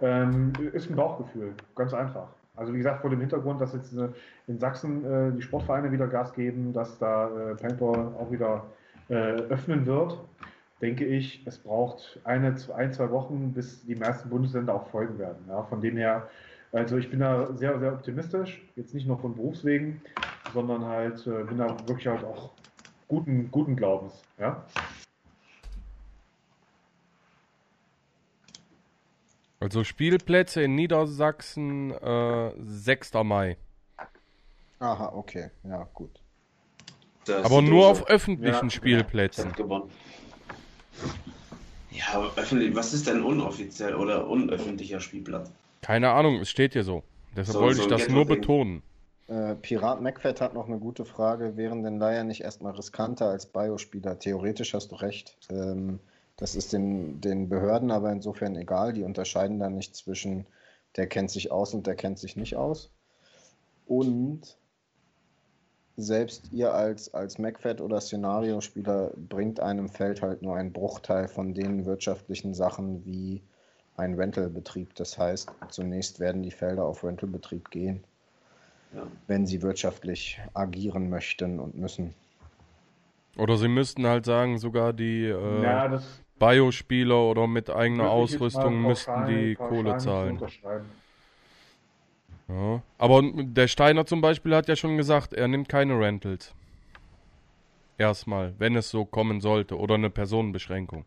Ähm, 0.00 0.52
ist 0.72 0.88
ein 0.88 0.94
Bauchgefühl, 0.94 1.54
ganz 1.74 1.92
einfach. 1.92 2.28
Also 2.54 2.72
wie 2.72 2.78
gesagt, 2.78 3.00
vor 3.00 3.10
dem 3.10 3.20
Hintergrund, 3.20 3.60
dass 3.60 3.72
jetzt 3.72 3.92
äh, 3.94 4.08
in 4.46 4.58
Sachsen 4.58 5.04
äh, 5.04 5.32
die 5.32 5.42
Sportvereine 5.42 5.90
wieder 5.90 6.06
Gas 6.06 6.32
geben, 6.32 6.72
dass 6.72 6.98
da 6.98 7.28
äh, 7.28 7.54
Paintball 7.56 8.14
auch 8.18 8.30
wieder 8.30 8.64
äh, 9.08 9.14
öffnen 9.14 9.84
wird, 9.86 10.18
denke 10.82 11.04
ich, 11.06 11.46
es 11.46 11.58
braucht 11.58 12.18
eine, 12.24 12.56
zwei- 12.56 12.74
ein, 12.74 12.92
zwei 12.92 13.10
Wochen, 13.10 13.52
bis 13.54 13.86
die 13.86 13.94
meisten 13.94 14.28
Bundesländer 14.28 14.74
auch 14.74 14.88
folgen 14.90 15.16
werden. 15.18 15.44
Ja, 15.48 15.62
von 15.62 15.80
dem 15.80 15.96
her, 15.96 16.28
also 16.72 16.96
ich 16.98 17.08
bin 17.08 17.20
da 17.20 17.54
sehr, 17.54 17.78
sehr 17.78 17.92
optimistisch, 17.92 18.60
jetzt 18.74 18.92
nicht 18.92 19.06
nur 19.06 19.18
von 19.18 19.34
Berufswegen, 19.36 20.02
sondern 20.52 20.84
halt 20.84 21.24
äh, 21.26 21.44
bin 21.44 21.58
da 21.58 21.68
wirklich 21.86 22.08
halt 22.08 22.24
auch 22.24 22.50
guten, 23.06 23.50
guten 23.52 23.76
Glaubens. 23.76 24.22
Ja? 24.38 24.66
Also 29.60 29.84
Spielplätze 29.84 30.62
in 30.62 30.74
Niedersachsen, 30.74 31.92
äh, 31.92 32.50
6. 32.58 33.12
Mai. 33.22 33.56
Aha, 34.80 35.12
okay. 35.14 35.50
Ja, 35.62 35.88
gut. 35.94 36.10
Da 37.24 37.38
ist 37.38 37.44
Aber 37.44 37.62
nur 37.62 37.86
auf 37.86 38.08
öffentlichen 38.08 38.64
Ja, 38.66 38.70
Spielplätzen. 38.70 39.50
Hat 39.50 39.56
gewonnen. 39.56 39.88
Ja, 41.90 42.04
aber 42.14 42.32
öffentlich, 42.36 42.74
was 42.74 42.94
ist 42.94 43.06
denn 43.06 43.22
unoffiziell 43.22 43.94
oder 43.94 44.26
unöffentlicher 44.26 45.00
Spielplatz? 45.00 45.50
Keine 45.82 46.10
Ahnung, 46.10 46.40
es 46.40 46.48
steht 46.50 46.72
hier 46.72 46.84
so. 46.84 47.02
Deshalb 47.36 47.54
So- 47.54 47.60
wollte 47.60 47.76
so 47.76 47.82
ich 47.82 47.88
das 47.88 48.08
nur 48.08 48.24
betonen. 48.24 48.82
Äh, 49.28 49.54
Pirat 49.56 50.00
McFett 50.02 50.40
hat 50.40 50.54
noch 50.54 50.66
eine 50.68 50.78
gute 50.78 51.04
Frage. 51.04 51.56
Wären 51.56 51.82
denn 51.82 51.98
Leier 51.98 52.24
nicht 52.24 52.42
erstmal 52.42 52.72
riskanter 52.74 53.26
als 53.28 53.46
Biospieler? 53.46 54.18
Theoretisch 54.18 54.74
hast 54.74 54.92
du 54.92 54.96
recht. 54.96 55.36
Ähm, 55.50 56.00
das 56.36 56.54
ist 56.54 56.72
den, 56.72 57.20
den 57.20 57.48
Behörden 57.48 57.90
aber 57.90 58.10
insofern 58.10 58.56
egal. 58.56 58.92
Die 58.92 59.04
unterscheiden 59.04 59.58
dann 59.58 59.76
nicht 59.76 59.94
zwischen 59.96 60.46
der 60.96 61.06
kennt 61.06 61.30
sich 61.30 61.50
aus 61.50 61.72
und 61.72 61.86
der 61.86 61.94
kennt 61.94 62.18
sich 62.18 62.36
nicht 62.36 62.56
aus. 62.56 62.90
Und 63.86 64.56
selbst 65.96 66.52
ihr 66.52 66.72
als, 66.72 67.12
als 67.12 67.38
MacFed 67.38 67.80
oder 67.80 68.00
Szenariospieler 68.00 69.12
bringt 69.28 69.60
einem 69.60 69.88
Feld 69.88 70.22
halt 70.22 70.42
nur 70.42 70.56
einen 70.56 70.72
Bruchteil 70.72 71.28
von 71.28 71.54
den 71.54 71.84
wirtschaftlichen 71.84 72.54
Sachen 72.54 73.04
wie 73.04 73.42
ein 73.96 74.14
Rentalbetrieb. 74.14 74.94
Das 74.94 75.18
heißt, 75.18 75.50
zunächst 75.68 76.18
werden 76.18 76.42
die 76.42 76.50
Felder 76.50 76.84
auf 76.84 77.04
Rentalbetrieb 77.04 77.70
gehen 77.70 78.04
Ja. 78.94 79.06
wenn 79.26 79.46
sie 79.46 79.62
wirtschaftlich 79.62 80.40
agieren 80.54 81.08
möchten 81.08 81.60
und 81.60 81.76
müssen. 81.76 82.14
Oder 83.38 83.56
sie 83.56 83.68
müssten 83.68 84.06
halt 84.06 84.26
sagen, 84.26 84.58
sogar 84.58 84.92
die 84.92 85.24
äh, 85.24 85.62
ja, 85.62 86.00
Biospieler 86.38 87.22
oder 87.22 87.46
mit 87.46 87.70
eigener 87.70 88.10
Ausrüstung 88.10 88.82
müssten 88.82 89.26
die 89.26 89.54
Kohle 89.54 89.96
zahlen. 89.96 90.40
Ja. 92.52 92.82
Aber 92.98 93.22
der 93.22 93.68
Steiner 93.68 94.04
zum 94.06 94.20
Beispiel 94.20 94.54
hat 94.54 94.68
ja 94.68 94.76
schon 94.76 94.96
gesagt, 94.96 95.32
er 95.32 95.48
nimmt 95.48 95.68
keine 95.68 95.98
Rentals. 95.98 96.54
Erstmal, 97.98 98.54
wenn 98.58 98.76
es 98.76 98.90
so 98.90 99.04
kommen 99.04 99.40
sollte. 99.40 99.78
Oder 99.78 99.94
eine 99.94 100.10
Personenbeschränkung. 100.10 101.04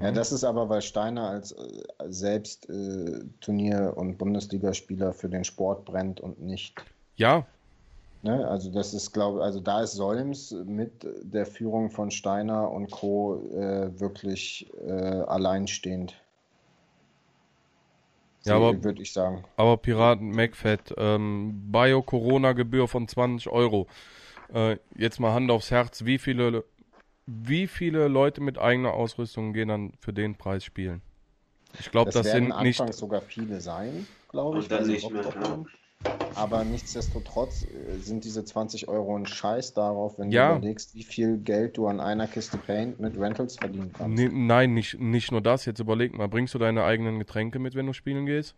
Ja, 0.00 0.10
das 0.10 0.32
ist 0.32 0.42
aber, 0.42 0.68
weil 0.70 0.80
Steiner 0.80 1.28
als 1.28 1.52
äh, 1.52 1.82
selbst 2.06 2.68
äh, 2.70 3.20
Turnier- 3.40 3.94
und 3.96 4.16
Bundesligaspieler 4.16 5.12
für 5.12 5.28
den 5.28 5.44
Sport 5.44 5.84
brennt 5.84 6.18
und 6.18 6.40
nicht. 6.40 6.82
Ja, 7.16 7.46
Ne? 8.26 8.46
Also 8.48 8.70
das 8.70 8.92
ist, 8.92 9.12
glaube 9.12 9.42
also 9.42 9.60
da 9.60 9.82
ist 9.82 9.92
Solms 9.92 10.50
mit 10.50 11.06
der 11.22 11.46
Führung 11.46 11.90
von 11.90 12.10
Steiner 12.10 12.70
und 12.70 12.90
Co. 12.90 13.40
Äh, 13.54 14.00
wirklich 14.00 14.68
äh, 14.84 14.90
alleinstehend. 14.90 16.14
Ja, 18.46 18.56
aber- 18.56 18.82
würde 18.82 19.02
ich 19.02 19.12
sagen. 19.12 19.44
aber 19.56 19.76
Piraten 19.76 20.30
MacFed, 20.30 20.94
ähm, 20.96 21.70
Bio-Corona-Gebühr 21.72 22.88
von 22.88 23.08
20 23.08 23.50
Euro. 23.50 23.86
Äh, 24.52 24.78
jetzt 24.96 25.18
mal 25.18 25.32
Hand 25.34 25.50
aufs 25.50 25.70
Herz, 25.70 26.04
wie 26.04 26.18
viele, 26.18 26.64
wie 27.26 27.66
viele 27.66 28.08
Leute 28.08 28.40
mit 28.40 28.58
eigener 28.58 28.92
Ausrüstung 28.94 29.52
gehen 29.52 29.68
dann 29.68 29.92
für 29.98 30.12
den 30.12 30.36
Preis 30.36 30.64
spielen? 30.64 31.02
Ich 31.80 31.90
glaube, 31.90 32.06
das, 32.06 32.14
das 32.22 32.26
werden 32.26 32.52
sind 32.52 32.62
nicht. 32.62 32.80
anfangs 32.80 32.98
sogar 32.98 33.20
viele 33.20 33.60
sein, 33.60 34.06
glaube 34.28 34.58
ich. 34.58 34.64
Und 34.64 34.72
dann 34.72 34.86
nicht 34.86 35.10
mehr, 35.10 35.22
ja. 35.24 35.64
Aber 36.36 36.64
nichtsdestotrotz 36.64 37.64
äh, 37.64 37.98
sind 37.98 38.24
diese 38.24 38.44
20 38.44 38.88
Euro 38.88 39.16
ein 39.16 39.26
Scheiß 39.26 39.72
darauf, 39.72 40.18
wenn 40.18 40.30
Ja. 40.30 40.50
du 40.50 40.58
überlegst, 40.58 40.94
wie 40.94 41.02
viel 41.02 41.38
Geld 41.38 41.78
du 41.78 41.86
an 41.86 41.98
einer 41.98 42.26
Kiste 42.26 42.58
Paint 42.58 43.00
mit 43.00 43.18
Rentals 43.18 43.56
verdienen 43.56 43.90
kannst. 43.96 44.18
Nee, 44.18 44.28
nein, 44.30 44.74
nicht, 44.74 45.00
nicht 45.00 45.32
nur 45.32 45.40
das. 45.40 45.64
Jetzt 45.64 45.80
überleg 45.80 46.14
mal, 46.16 46.28
bringst 46.28 46.52
du 46.54 46.58
deine 46.58 46.84
eigenen 46.84 47.18
Getränke 47.18 47.58
mit, 47.58 47.74
wenn 47.74 47.86
du 47.86 47.94
spielen 47.94 48.26
gehst? 48.26 48.54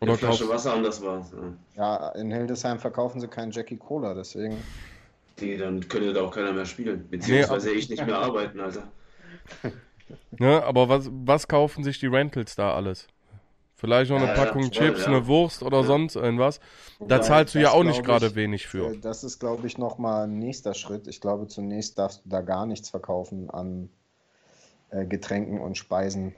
Eine 0.00 0.10
Oder 0.10 0.18
Flasche 0.18 0.44
kaufst, 0.44 0.66
Wasser 0.66 0.76
und 0.76 0.82
das 0.82 1.02
war's. 1.02 1.32
Ja. 1.76 1.76
Ja, 1.76 2.08
in 2.10 2.30
Hildesheim 2.30 2.78
verkaufen 2.78 3.20
sie 3.20 3.28
keinen 3.28 3.52
Jackie 3.52 3.78
Cola, 3.78 4.12
deswegen. 4.12 4.58
Die, 5.40 5.56
dann 5.56 5.80
könnte 5.88 6.12
da 6.12 6.22
auch 6.22 6.34
keiner 6.34 6.52
mehr 6.52 6.66
spielen. 6.66 7.08
Beziehungsweise 7.10 7.70
ich 7.70 7.88
nicht 7.88 8.04
mehr 8.04 8.18
arbeiten, 8.18 8.60
Alter. 8.60 8.86
ne, 10.38 10.62
aber 10.62 10.88
was, 10.88 11.08
was 11.10 11.48
kaufen 11.48 11.84
sich 11.84 11.98
die 11.98 12.06
Rentals 12.06 12.54
da 12.54 12.74
alles? 12.74 13.08
Vielleicht 13.78 14.10
noch 14.10 14.16
eine 14.18 14.28
Ja, 14.28 14.34
Packung 14.34 14.62
ja, 14.62 14.70
Chips, 14.70 15.00
ja. 15.02 15.06
eine 15.06 15.26
Wurst 15.26 15.62
oder 15.62 15.80
Ja. 15.80 15.84
sonst 15.84 16.16
irgendwas. 16.16 16.60
Da 16.98 17.20
zahlst 17.20 17.54
du 17.54 17.60
ja 17.60 17.72
auch 17.72 17.84
nicht 17.84 18.02
gerade 18.02 18.34
wenig 18.34 18.66
für. 18.66 18.92
Äh, 18.92 18.98
Das 18.98 19.22
ist, 19.22 19.38
glaube 19.38 19.66
ich, 19.66 19.76
nochmal 19.76 20.24
ein 20.24 20.38
nächster 20.38 20.72
Schritt. 20.72 21.06
Ich 21.08 21.20
glaube, 21.20 21.46
zunächst 21.46 21.98
darfst 21.98 22.24
du 22.24 22.30
da 22.30 22.40
gar 22.40 22.64
nichts 22.64 22.88
verkaufen 22.88 23.50
an 23.50 23.90
äh, 24.90 25.04
Getränken 25.04 25.60
und 25.60 25.76
Speisen. 25.76 26.34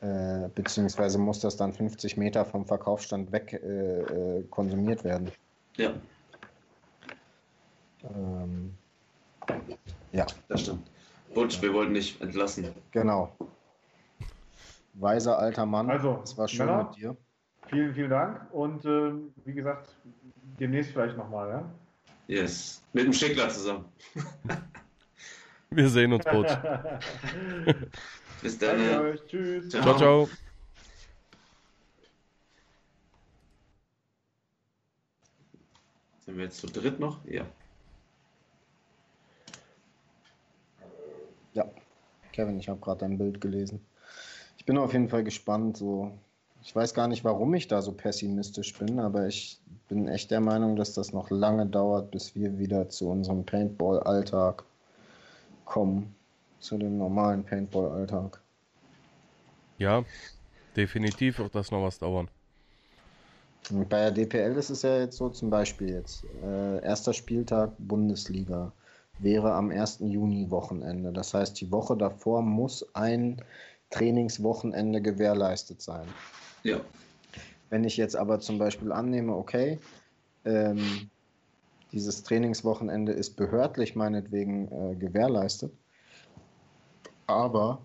Äh, 0.00 0.48
beziehungsweise 0.54 1.18
muss 1.18 1.40
das 1.40 1.56
dann 1.56 1.72
50 1.72 2.16
Meter 2.18 2.44
vom 2.44 2.66
Verkaufsstand 2.66 3.32
weg 3.32 3.52
äh, 3.54 4.00
äh, 4.38 4.42
konsumiert 4.50 5.04
werden. 5.04 5.32
Ja, 5.76 5.92
Ähm, 8.04 8.74
ja, 10.12 10.26
das 10.48 10.60
stimmt. 10.62 10.88
Butch, 11.34 11.60
wir 11.62 11.72
wollten 11.74 11.94
dich 11.94 12.20
entlassen. 12.20 12.68
genau. 12.92 13.32
Weiser 15.00 15.38
alter 15.38 15.64
Mann, 15.66 15.88
Also, 15.90 16.20
es 16.24 16.36
war 16.36 16.48
schön 16.48 16.66
Männer? 16.66 16.84
mit 16.84 16.96
dir. 16.96 17.16
Vielen, 17.68 17.94
vielen 17.94 18.10
Dank 18.10 18.52
und 18.52 18.84
ähm, 18.84 19.32
wie 19.44 19.52
gesagt, 19.52 19.94
demnächst 20.58 20.92
vielleicht 20.92 21.16
nochmal. 21.16 21.48
Ja? 21.50 21.70
Yes. 22.26 22.82
Mit 22.92 23.04
dem 23.04 23.12
Schickler 23.12 23.48
zusammen. 23.48 23.84
Wir 25.70 25.88
sehen 25.88 26.12
uns, 26.12 26.24
Butch. 26.24 26.50
Bis 28.42 28.58
dann. 28.58 28.80
Ja. 28.80 29.14
Tschüss. 29.26 29.68
Ciao. 29.68 29.82
Ciao, 29.82 29.96
ciao. 29.98 30.28
Sind 36.24 36.36
wir 36.36 36.44
jetzt 36.44 36.58
zu 36.60 36.66
dritt 36.66 36.98
noch? 36.98 37.24
Ja. 37.26 37.46
Ja, 41.54 41.64
Kevin, 42.32 42.58
ich 42.58 42.68
habe 42.68 42.80
gerade 42.80 43.00
dein 43.00 43.18
Bild 43.18 43.40
gelesen. 43.40 43.84
Ich 44.68 44.70
bin 44.70 44.82
auf 44.82 44.92
jeden 44.92 45.08
Fall 45.08 45.24
gespannt. 45.24 45.78
So, 45.78 46.12
ich 46.62 46.76
weiß 46.76 46.92
gar 46.92 47.08
nicht, 47.08 47.24
warum 47.24 47.54
ich 47.54 47.68
da 47.68 47.80
so 47.80 47.90
pessimistisch 47.90 48.76
bin, 48.76 49.00
aber 49.00 49.26
ich 49.26 49.58
bin 49.88 50.08
echt 50.08 50.30
der 50.30 50.40
Meinung, 50.40 50.76
dass 50.76 50.92
das 50.92 51.14
noch 51.14 51.30
lange 51.30 51.64
dauert, 51.64 52.10
bis 52.10 52.34
wir 52.34 52.58
wieder 52.58 52.86
zu 52.90 53.08
unserem 53.08 53.46
Paintball-Alltag 53.46 54.64
kommen. 55.64 56.14
Zu 56.60 56.76
dem 56.76 56.98
normalen 56.98 57.44
Paintball-Alltag. 57.44 58.42
Ja, 59.78 60.04
definitiv 60.76 61.38
wird 61.38 61.54
das 61.54 61.70
noch 61.70 61.82
was 61.82 61.98
dauern. 61.98 62.28
Und 63.70 63.88
bei 63.88 64.10
der 64.10 64.10
DPL 64.10 64.54
ist 64.54 64.68
es 64.68 64.82
ja 64.82 64.98
jetzt 64.98 65.16
so, 65.16 65.30
zum 65.30 65.48
Beispiel 65.48 65.94
jetzt, 65.94 66.24
äh, 66.44 66.84
erster 66.84 67.14
Spieltag 67.14 67.72
Bundesliga 67.78 68.70
wäre 69.18 69.54
am 69.54 69.70
1. 69.70 70.00
Juni-Wochenende. 70.00 71.10
Das 71.10 71.32
heißt, 71.32 71.58
die 71.58 71.72
Woche 71.72 71.96
davor 71.96 72.42
muss 72.42 72.86
ein 72.94 73.42
Trainingswochenende 73.90 75.00
gewährleistet 75.00 75.80
sein. 75.82 76.06
Ja. 76.62 76.80
Wenn 77.70 77.84
ich 77.84 77.96
jetzt 77.96 78.16
aber 78.16 78.40
zum 78.40 78.58
Beispiel 78.58 78.92
annehme, 78.92 79.34
okay, 79.34 79.78
ähm, 80.44 81.10
dieses 81.92 82.22
Trainingswochenende 82.22 83.12
ist 83.12 83.36
behördlich 83.36 83.96
meinetwegen 83.96 84.68
äh, 84.70 84.94
gewährleistet, 84.94 85.72
aber 87.26 87.80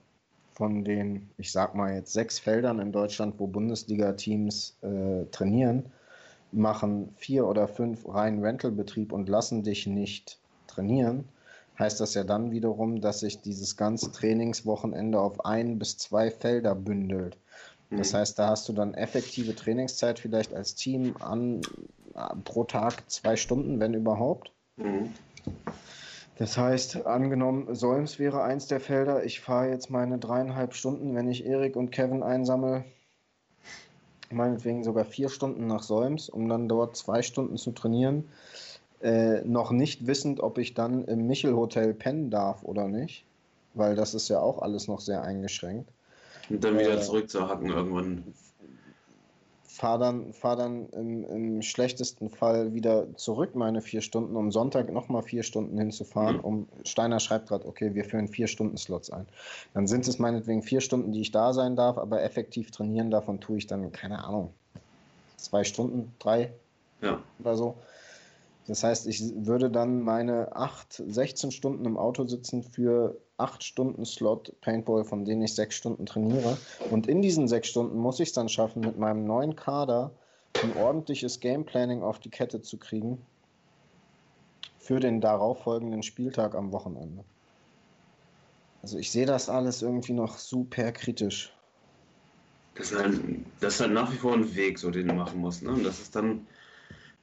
von 0.53 0.83
den, 0.83 1.29
ich 1.37 1.51
sag 1.51 1.75
mal 1.75 1.93
jetzt 1.93 2.13
sechs 2.13 2.39
Feldern 2.39 2.79
in 2.79 2.91
Deutschland, 2.91 3.35
wo 3.39 3.47
Bundesliga-Teams 3.47 4.77
äh, 4.81 5.25
trainieren, 5.31 5.91
machen 6.51 7.13
vier 7.17 7.47
oder 7.47 7.67
fünf 7.67 8.07
rein 8.07 8.43
Rentalbetrieb 8.43 9.11
und 9.11 9.27
lassen 9.27 9.63
dich 9.63 9.87
nicht 9.87 10.39
trainieren, 10.67 11.25
heißt 11.79 11.99
das 11.99 12.13
ja 12.13 12.23
dann 12.23 12.51
wiederum, 12.51 13.01
dass 13.01 13.21
sich 13.21 13.41
dieses 13.41 13.77
ganze 13.77 14.11
Trainingswochenende 14.11 15.19
auf 15.19 15.45
ein 15.45 15.79
bis 15.79 15.97
zwei 15.97 16.31
Felder 16.31 16.75
bündelt. 16.75 17.37
Das 17.89 18.13
Mhm. 18.13 18.17
heißt, 18.17 18.39
da 18.39 18.49
hast 18.49 18.67
du 18.69 18.73
dann 18.73 18.93
effektive 18.93 19.55
Trainingszeit 19.55 20.19
vielleicht 20.19 20.53
als 20.53 20.75
Team 20.75 21.15
an 21.19 21.61
äh, 22.15 22.35
pro 22.43 22.63
Tag 22.63 23.09
zwei 23.09 23.35
Stunden, 23.35 23.79
wenn 23.79 23.93
überhaupt. 23.93 24.51
Mhm. 24.77 25.09
Das 26.37 26.57
heißt, 26.57 27.05
angenommen, 27.05 27.75
Solms 27.75 28.17
wäre 28.17 28.41
eins 28.41 28.67
der 28.67 28.79
Felder. 28.79 29.23
Ich 29.23 29.39
fahre 29.39 29.69
jetzt 29.69 29.91
meine 29.91 30.17
dreieinhalb 30.17 30.73
Stunden, 30.73 31.15
wenn 31.15 31.29
ich 31.29 31.45
Erik 31.45 31.75
und 31.75 31.91
Kevin 31.91 32.23
einsammle, 32.23 32.85
meinetwegen 34.31 34.83
sogar 34.83 35.05
vier 35.05 35.29
Stunden 35.29 35.67
nach 35.67 35.83
Solms, 35.83 36.29
um 36.29 36.49
dann 36.49 36.67
dort 36.67 36.97
zwei 36.97 37.21
Stunden 37.21 37.57
zu 37.57 37.71
trainieren. 37.71 38.29
Äh, 39.03 39.41
noch 39.41 39.71
nicht 39.71 40.07
wissend, 40.07 40.39
ob 40.39 40.57
ich 40.57 40.73
dann 40.73 41.03
im 41.05 41.27
Michel-Hotel 41.27 41.93
pennen 41.93 42.29
darf 42.29 42.63
oder 42.63 42.87
nicht, 42.87 43.25
weil 43.73 43.95
das 43.95 44.13
ist 44.13 44.29
ja 44.29 44.39
auch 44.39 44.61
alles 44.61 44.87
noch 44.87 45.01
sehr 45.01 45.23
eingeschränkt. 45.23 45.89
Und 46.49 46.63
dann 46.63 46.79
wieder 46.79 46.95
Äh, 46.95 47.01
zurück 47.01 47.29
zu 47.29 47.47
Hacken 47.49 47.69
irgendwann. 47.69 48.23
Fahr 49.65 49.97
dann, 49.97 50.31
fahr 50.33 50.55
dann 50.55 50.87
im, 50.89 51.25
im 51.25 51.61
schlechtesten 51.61 52.29
Fall 52.29 52.73
wieder 52.73 53.07
zurück, 53.17 53.55
meine 53.55 53.81
vier 53.81 54.01
Stunden, 54.01 54.37
um 54.37 54.51
Sonntag 54.51 54.89
nochmal 54.93 55.23
vier 55.23 55.43
Stunden 55.43 55.77
hinzufahren. 55.77 56.37
Mhm. 56.37 56.45
Um, 56.45 56.67
Steiner 56.85 57.19
schreibt 57.19 57.49
gerade, 57.49 57.67
okay, 57.67 57.93
wir 57.95 58.05
führen 58.05 58.29
vier 58.29 58.47
Stunden 58.47 58.77
Slots 58.77 59.09
ein. 59.09 59.25
Dann 59.73 59.87
sind 59.87 60.07
es 60.07 60.17
meinetwegen 60.17 60.61
vier 60.61 60.79
Stunden, 60.79 61.11
die 61.11 61.21
ich 61.21 61.31
da 61.31 61.51
sein 61.51 61.75
darf, 61.75 61.97
aber 61.97 62.23
effektiv 62.23 62.71
trainieren 62.71 63.11
davon 63.11 63.41
tue 63.41 63.57
ich 63.57 63.67
dann, 63.67 63.91
keine 63.91 64.23
Ahnung, 64.23 64.53
zwei 65.35 65.65
Stunden, 65.65 66.13
drei 66.19 66.53
Ja. 67.01 67.19
oder 67.39 67.57
so. 67.57 67.75
Das 68.67 68.83
heißt, 68.83 69.07
ich 69.07 69.21
würde 69.45 69.69
dann 69.69 70.01
meine 70.01 70.55
8, 70.55 71.03
16 71.07 71.51
Stunden 71.51 71.85
im 71.85 71.97
Auto 71.97 72.25
sitzen 72.25 72.63
für 72.63 73.17
8 73.37 73.63
Stunden 73.63 74.05
Slot 74.05 74.53
Paintball, 74.61 75.03
von 75.03 75.25
denen 75.25 75.41
ich 75.41 75.53
6 75.53 75.75
Stunden 75.75 76.05
trainiere. 76.05 76.57
Und 76.89 77.07
in 77.07 77.21
diesen 77.21 77.47
6 77.47 77.67
Stunden 77.67 77.97
muss 77.97 78.19
ich 78.19 78.29
es 78.29 78.33
dann 78.33 78.47
schaffen, 78.47 78.81
mit 78.81 78.97
meinem 78.97 79.25
neuen 79.25 79.55
Kader 79.55 80.11
ein 80.61 80.77
ordentliches 80.77 81.39
Gameplanning 81.39 82.03
auf 82.03 82.19
die 82.19 82.29
Kette 82.29 82.61
zu 82.61 82.77
kriegen 82.77 83.25
für 84.79 84.99
den 84.99 85.19
darauffolgenden 85.19 86.03
Spieltag 86.03 86.55
am 86.55 86.71
Wochenende. 86.71 87.23
Also 88.81 88.97
ich 88.97 89.11
sehe 89.11 89.25
das 89.25 89.49
alles 89.49 89.81
irgendwie 89.81 90.13
noch 90.13 90.37
super 90.37 90.91
kritisch. 90.91 91.53
Das 92.75 92.91
ist, 92.91 92.99
halt, 92.99 93.19
das 93.61 93.75
ist 93.75 93.79
halt 93.81 93.93
nach 93.93 94.11
wie 94.11 94.17
vor 94.17 94.33
ein 94.33 94.55
Weg, 94.55 94.79
so 94.79 94.91
den 94.91 95.07
du 95.07 95.13
machen 95.13 95.39
musst. 95.39 95.63
Ne? 95.63 95.71
Und 95.71 95.85
das 95.85 95.99
ist 95.99 96.15
dann, 96.15 96.45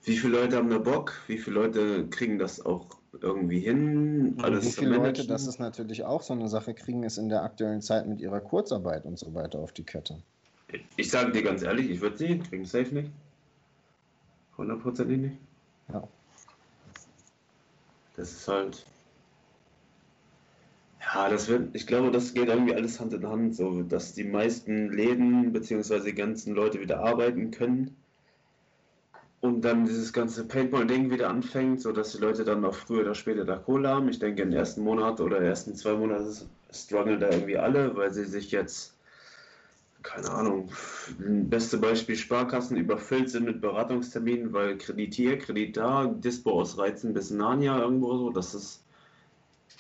wie 0.05 0.17
viele 0.17 0.41
Leute 0.41 0.57
haben 0.57 0.71
da 0.71 0.79
Bock, 0.79 1.13
wie 1.27 1.39
viele 1.39 1.57
Leute 1.57 2.09
kriegen 2.09 2.39
das 2.39 2.65
auch 2.65 2.87
irgendwie 3.21 3.61
hin, 3.61 4.37
alles 4.41 4.65
wie 4.65 4.81
viele 4.81 4.97
Leute, 4.97 5.27
das 5.27 5.47
ist 5.47 5.59
natürlich 5.59 6.05
auch 6.05 6.23
so 6.23 6.33
eine 6.33 6.49
Sache, 6.49 6.75
kriegen 6.75 7.05
es 7.05 7.19
in 7.19 7.29
der 7.29 7.43
aktuellen 7.43 7.83
Zeit 7.83 8.07
mit 8.07 8.21
ihrer 8.21 8.41
Kurzarbeit 8.41 9.05
und 9.05 9.19
so 9.19 9.35
weiter 9.35 9.59
auf 9.59 9.73
die 9.73 9.85
Kette. 9.85 10.23
Ich 10.97 11.11
sage 11.11 11.33
dir 11.33 11.43
ganz 11.43 11.63
ehrlich, 11.63 11.91
ich 11.91 12.01
würde 12.01 12.17
sie 12.17 12.39
kriegen 12.39 12.65
safe 12.65 12.95
nicht. 12.95 13.11
Hundertprozentig 14.57 15.19
nicht. 15.19 15.37
Ja. 15.93 16.07
Das 18.17 18.33
ist 18.33 18.49
halt. 18.49 18.87
Ja, 21.01 21.29
das 21.29 21.49
wird, 21.49 21.75
ich 21.75 21.87
glaube, 21.87 22.11
das 22.11 22.35
geht 22.35 22.49
irgendwie 22.49 22.75
alles 22.75 23.01
Hand 23.01 23.13
in 23.13 23.27
Hand, 23.27 23.57
so 23.57 23.83
dass 23.83 24.13
die 24.13 24.25
meisten 24.25 24.93
Läden 24.93 25.53
bzw. 25.53 26.01
die 26.05 26.15
ganzen 26.15 26.55
Leute 26.55 26.81
wieder 26.81 27.01
arbeiten 27.01 27.51
können 27.51 27.97
und 29.41 29.63
dann 29.63 29.87
dieses 29.87 30.13
ganze 30.13 30.47
Paintball-Ding 30.47 31.11
wieder 31.11 31.31
anfängt, 31.31 31.81
sodass 31.81 32.13
die 32.13 32.19
Leute 32.19 32.45
dann 32.45 32.65
auch 32.65 32.75
früher 32.75 33.03
oder 33.03 33.15
später 33.15 33.45
da 33.45 33.57
Kohle 33.57 33.89
haben. 33.89 34.09
Ich 34.09 34.19
denke, 34.19 34.43
im 34.43 34.53
ersten 34.53 34.83
Monat 34.83 35.21
oder 35.21 35.41
ersten 35.41 35.75
zwei 35.75 35.95
Monaten 35.95 36.37
strugglen 36.71 37.21
da 37.21 37.31
irgendwie 37.31 37.57
alle, 37.57 37.97
weil 37.97 38.13
sie 38.13 38.25
sich 38.25 38.51
jetzt, 38.51 38.95
keine 40.03 40.31
Ahnung, 40.31 40.71
beste 41.19 41.79
Beispiel 41.79 42.17
Sparkassen 42.17 42.77
überfüllt 42.77 43.31
sind 43.31 43.45
mit 43.45 43.63
Beratungsterminen, 43.63 44.53
weil 44.53 44.77
Kredit 44.77 45.15
hier, 45.15 45.39
Kredit 45.39 45.77
da, 45.77 46.05
Dispo 46.05 46.61
ausreizen 46.61 47.15
bis 47.15 47.31
Narnia 47.31 47.79
irgendwo 47.81 48.17
so. 48.19 48.31
Das 48.31 48.55
ist, 48.55 48.85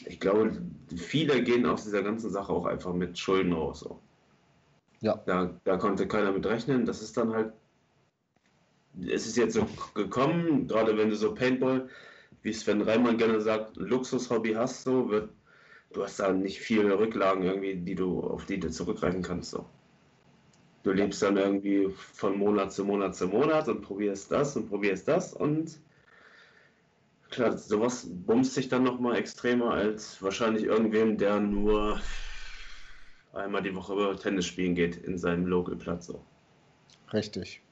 ich 0.07 0.21
glaube, 0.21 0.53
viele 0.97 1.43
gehen 1.43 1.67
aus 1.67 1.85
dieser 1.85 2.03
ganzen 2.03 2.31
Sache 2.31 2.51
auch 2.51 2.65
einfach 2.65 2.95
mit 2.95 3.19
Schulden 3.19 3.53
raus. 3.53 3.81
So. 3.81 3.99
Ja. 5.03 5.21
Da, 5.27 5.51
da 5.65 5.77
konnte 5.77 6.09
keiner 6.09 6.33
mit 6.33 6.47
rechnen. 6.47 6.87
Das 6.87 7.03
ist 7.03 7.19
dann 7.19 7.35
halt 7.35 7.53
es 8.99 9.27
ist 9.27 9.37
jetzt 9.37 9.55
so 9.55 9.67
gekommen, 9.95 10.67
gerade 10.67 10.97
wenn 10.97 11.11
du 11.11 11.17
so 11.17 11.35
Paintball, 11.35 11.89
wie 12.43 12.53
Sven 12.53 12.83
Reimann 12.83 13.19
gerne 13.19 13.41
sagt, 13.41 13.77
Luxushobby 13.77 14.53
hast, 14.55 14.85
so 14.85 15.11
wird, 15.11 15.31
du 15.93 16.03
hast 16.03 16.19
da 16.21 16.33
nicht 16.33 16.61
viele 16.61 16.99
Rücklagen 16.99 17.45
irgendwie, 17.45 17.77
die 17.77 17.95
du, 17.95 18.21
auf 18.21 18.47
die 18.47 18.59
du 18.59 18.71
zurückgreifen 18.71 19.23
kannst. 19.23 19.51
So. 19.51 19.67
Du 20.83 20.93
lebst 20.93 21.23
dann 21.23 21.37
irgendwie 21.37 21.89
von 21.91 22.39
Monat 22.39 22.73
zu 22.73 22.85
Monat 22.85 23.15
zu 23.15 23.29
Monat 23.29 23.69
und 23.69 23.83
probierst 23.83 24.33
das 24.33 24.57
und 24.57 24.69
probierst 24.69 25.07
das 25.07 25.35
und 25.35 25.79
klar, 27.31 27.57
sowas 27.57 28.09
bumst 28.09 28.55
sich 28.55 28.69
dann 28.69 28.83
nochmal 28.83 29.17
extremer 29.17 29.73
als 29.73 30.23
wahrscheinlich 30.23 30.65
irgendwem, 30.65 31.19
der 31.19 31.39
nur 31.39 32.01
einmal 33.33 33.63
die 33.63 33.75
Woche 33.75 34.17
Tennis 34.17 34.47
spielen 34.47 34.75
geht 34.75 34.97
in 34.97 35.19
seinem 35.19 35.47
Local-Platz. 35.47 36.07
So. 36.07 36.25
Richtig. 37.13 37.63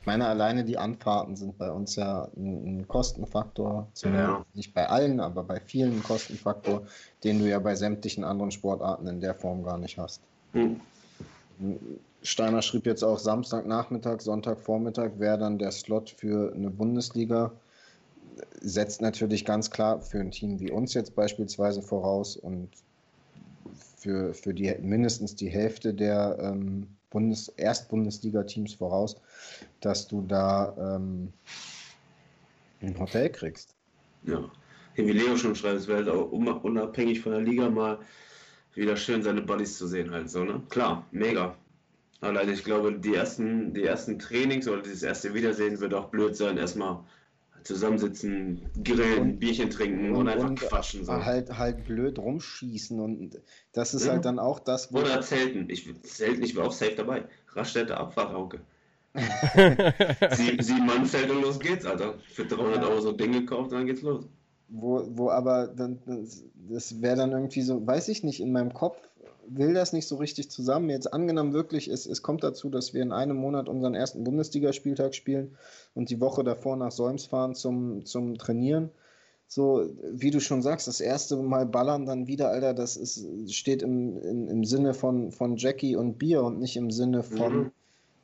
Ich 0.00 0.06
meine, 0.06 0.26
alleine 0.26 0.64
die 0.64 0.78
Anfahrten 0.78 1.36
sind 1.36 1.58
bei 1.58 1.70
uns 1.70 1.96
ja 1.96 2.28
ein, 2.34 2.80
ein 2.80 2.88
Kostenfaktor. 2.88 3.86
Ja. 4.02 4.44
Nicht 4.54 4.72
bei 4.72 4.88
allen, 4.88 5.20
aber 5.20 5.44
bei 5.44 5.60
vielen 5.60 5.98
ein 5.98 6.02
Kostenfaktor, 6.02 6.86
den 7.22 7.38
du 7.38 7.48
ja 7.48 7.58
bei 7.58 7.74
sämtlichen 7.74 8.24
anderen 8.24 8.50
Sportarten 8.50 9.06
in 9.06 9.20
der 9.20 9.34
Form 9.34 9.62
gar 9.62 9.76
nicht 9.76 9.98
hast. 9.98 10.22
Hm. 10.52 10.80
Steiner 12.22 12.62
schrieb 12.62 12.86
jetzt 12.86 13.02
auch 13.02 13.18
Samstagnachmittag, 13.18 14.20
Sonntagvormittag 14.20 15.18
wäre 15.18 15.38
dann 15.38 15.58
der 15.58 15.70
Slot 15.70 16.10
für 16.10 16.52
eine 16.54 16.70
Bundesliga. 16.70 17.52
Setzt 18.60 19.02
natürlich 19.02 19.44
ganz 19.44 19.70
klar 19.70 20.00
für 20.00 20.20
ein 20.20 20.30
Team 20.30 20.60
wie 20.60 20.70
uns 20.70 20.94
jetzt 20.94 21.14
beispielsweise 21.14 21.82
voraus 21.82 22.36
und 22.36 22.70
für, 23.98 24.32
für 24.32 24.54
die 24.54 24.74
mindestens 24.80 25.36
die 25.36 25.50
Hälfte 25.50 25.92
der 25.92 26.38
ähm, 26.40 26.96
Bundes 27.10 27.48
Erstbundesliga-Teams 27.48 28.74
voraus, 28.74 29.20
dass 29.80 30.06
du 30.08 30.22
da 30.22 30.74
ähm, 30.96 31.32
ein 32.80 32.98
Hotel 32.98 33.30
kriegst. 33.30 33.74
Ja, 34.24 34.50
wie 34.94 35.12
Leo 35.12 35.36
schon 35.36 35.56
schreibt, 35.56 35.80
es 35.80 35.88
wäre 35.88 35.98
halt 35.98 36.08
auch 36.08 36.30
un- 36.32 36.48
unabhängig 36.48 37.20
von 37.20 37.32
der 37.32 37.40
Liga 37.40 37.68
mal 37.68 37.98
wieder 38.74 38.96
schön, 38.96 39.22
seine 39.22 39.42
Buddies 39.42 39.76
zu 39.78 39.86
sehen 39.86 40.10
halt 40.10 40.30
so, 40.30 40.44
ne? 40.44 40.62
Klar, 40.68 41.06
mega. 41.10 41.56
Allein 42.20 42.50
ich 42.50 42.64
glaube, 42.64 42.92
die 42.98 43.14
ersten, 43.14 43.72
die 43.72 43.84
ersten 43.84 44.18
Trainings 44.18 44.68
oder 44.68 44.82
dieses 44.82 45.02
erste 45.02 45.32
Wiedersehen 45.34 45.80
wird 45.80 45.94
auch 45.94 46.10
blöd 46.10 46.36
sein, 46.36 46.58
erstmal 46.58 47.00
zusammensitzen, 47.64 48.62
grillen, 48.84 49.20
Und- 49.20 49.38
Bierchen 49.38 49.70
trinken 49.70 50.10
und, 50.10 50.16
und- 50.16 50.28
einfach 50.28 50.48
und 50.48 50.60
quatschen 50.60 51.04
so. 51.04 51.12
Halt, 51.24 51.56
halt 51.58 51.84
blöd 51.84 52.18
rumschießen 52.18 52.98
und 53.00 53.40
das 53.72 53.94
ist 53.94 54.06
Ja. 54.06 54.12
halt 54.12 54.24
dann 54.24 54.38
auch 54.38 54.58
das, 54.60 54.92
wo 54.92 54.98
Oder 54.98 55.20
Zelten. 55.20 55.68
Ich, 55.70 55.88
Zelten, 56.02 56.42
ich 56.42 56.56
war 56.56 56.66
auch 56.66 56.72
safe 56.72 56.94
dabei. 56.96 57.24
Raststätte, 57.52 57.96
Abfahrthauke. 57.96 58.60
Sie, 60.32 60.56
sieben 60.60 60.86
Mann 60.86 61.04
Zelt 61.04 61.30
und 61.30 61.42
los 61.42 61.58
geht's, 61.58 61.84
Alter. 61.84 62.14
Für 62.32 62.44
300 62.44 62.76
Ja. 62.82 62.88
Euro 62.88 63.00
so 63.00 63.12
Ding 63.12 63.32
gekauft, 63.32 63.72
dann 63.72 63.86
geht's 63.86 64.02
los. 64.02 64.24
Wo, 64.68 65.04
wo 65.16 65.30
aber 65.30 65.66
dann, 65.66 65.98
das, 66.06 66.44
das 66.68 67.02
wäre 67.02 67.16
dann 67.16 67.32
irgendwie 67.32 67.62
so, 67.62 67.84
weiß 67.84 68.08
ich 68.08 68.22
nicht, 68.22 68.38
in 68.40 68.52
meinem 68.52 68.72
Kopf 68.72 68.96
will 69.52 69.74
das 69.74 69.92
nicht 69.92 70.06
so 70.06 70.16
richtig 70.16 70.50
zusammen. 70.50 70.90
Jetzt 70.90 71.12
angenommen 71.12 71.52
wirklich, 71.52 71.88
es, 71.88 72.06
es 72.06 72.22
kommt 72.22 72.42
dazu, 72.44 72.70
dass 72.70 72.94
wir 72.94 73.02
in 73.02 73.12
einem 73.12 73.36
Monat 73.36 73.68
unseren 73.68 73.94
ersten 73.94 74.24
Bundesligaspieltag 74.24 75.14
spielen 75.14 75.56
und 75.94 76.10
die 76.10 76.20
Woche 76.20 76.44
davor 76.44 76.76
nach 76.76 76.92
Solms 76.92 77.26
fahren 77.26 77.54
zum, 77.54 78.04
zum 78.04 78.38
Trainieren. 78.38 78.90
So, 79.48 79.84
wie 80.12 80.30
du 80.30 80.38
schon 80.40 80.62
sagst, 80.62 80.86
das 80.86 81.00
erste 81.00 81.36
Mal 81.36 81.66
ballern 81.66 82.06
dann 82.06 82.28
wieder, 82.28 82.50
Alter, 82.50 82.72
das 82.72 82.96
ist, 82.96 83.52
steht 83.52 83.82
im, 83.82 84.16
im, 84.22 84.48
im 84.48 84.64
Sinne 84.64 84.94
von, 84.94 85.32
von 85.32 85.56
Jackie 85.56 85.96
und 85.96 86.18
Bier 86.18 86.44
und 86.44 86.60
nicht 86.60 86.76
im 86.76 86.92
Sinne 86.92 87.24
von, 87.24 87.52
Mhm. 87.52 87.70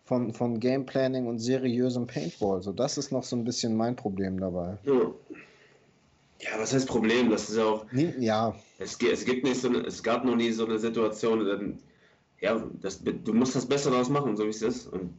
von, 0.05 0.33
von 0.33 0.61
Gameplanning 0.61 1.27
und 1.27 1.41
seriösem 1.41 2.07
Paintball. 2.07 2.63
So, 2.63 2.73
das 2.73 2.97
ist 2.97 3.11
noch 3.11 3.25
so 3.25 3.35
ein 3.35 3.43
bisschen 3.43 3.75
mein 3.77 3.97
Problem 3.97 4.39
dabei. 4.39 4.79
Ja. 4.85 5.13
Ja, 6.41 6.59
was 6.59 6.75
heißt 6.75 6.87
Problem? 6.87 7.31
Das 7.31 7.49
ist 7.49 7.57
ja 7.57 7.65
auch, 7.65 7.87
Ja, 7.93 8.55
es, 8.79 9.01
es 9.01 9.25
gibt 9.25 9.45
nicht 9.45 9.61
so 9.61 9.69
eine, 9.69 9.79
es 9.79 10.03
gab 10.03 10.25
noch 10.25 10.37
nie 10.37 10.51
so 10.51 10.67
eine 10.67 10.79
Situation, 10.79 11.45
dann, 11.47 11.79
ja, 12.41 12.63
das, 12.81 13.03
du 13.03 13.33
musst 13.33 13.57
das 13.57 13.67
Beste 13.67 13.91
daraus 13.91 14.09
machen, 14.09 14.37
so 14.37 14.45
wie 14.45 14.51
es 14.51 14.63
ist. 14.63 14.87
Und 14.87 15.15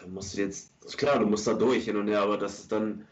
dann 0.00 0.12
musst 0.12 0.36
du 0.36 0.42
jetzt, 0.42 0.72
klar, 0.96 1.18
du 1.18 1.26
musst 1.26 1.46
da 1.46 1.54
durch 1.54 1.84
hin 1.84 1.96
und 1.96 2.08
her, 2.08 2.22
aber 2.22 2.38
das 2.38 2.60
ist 2.60 2.72
dann, 2.72 3.06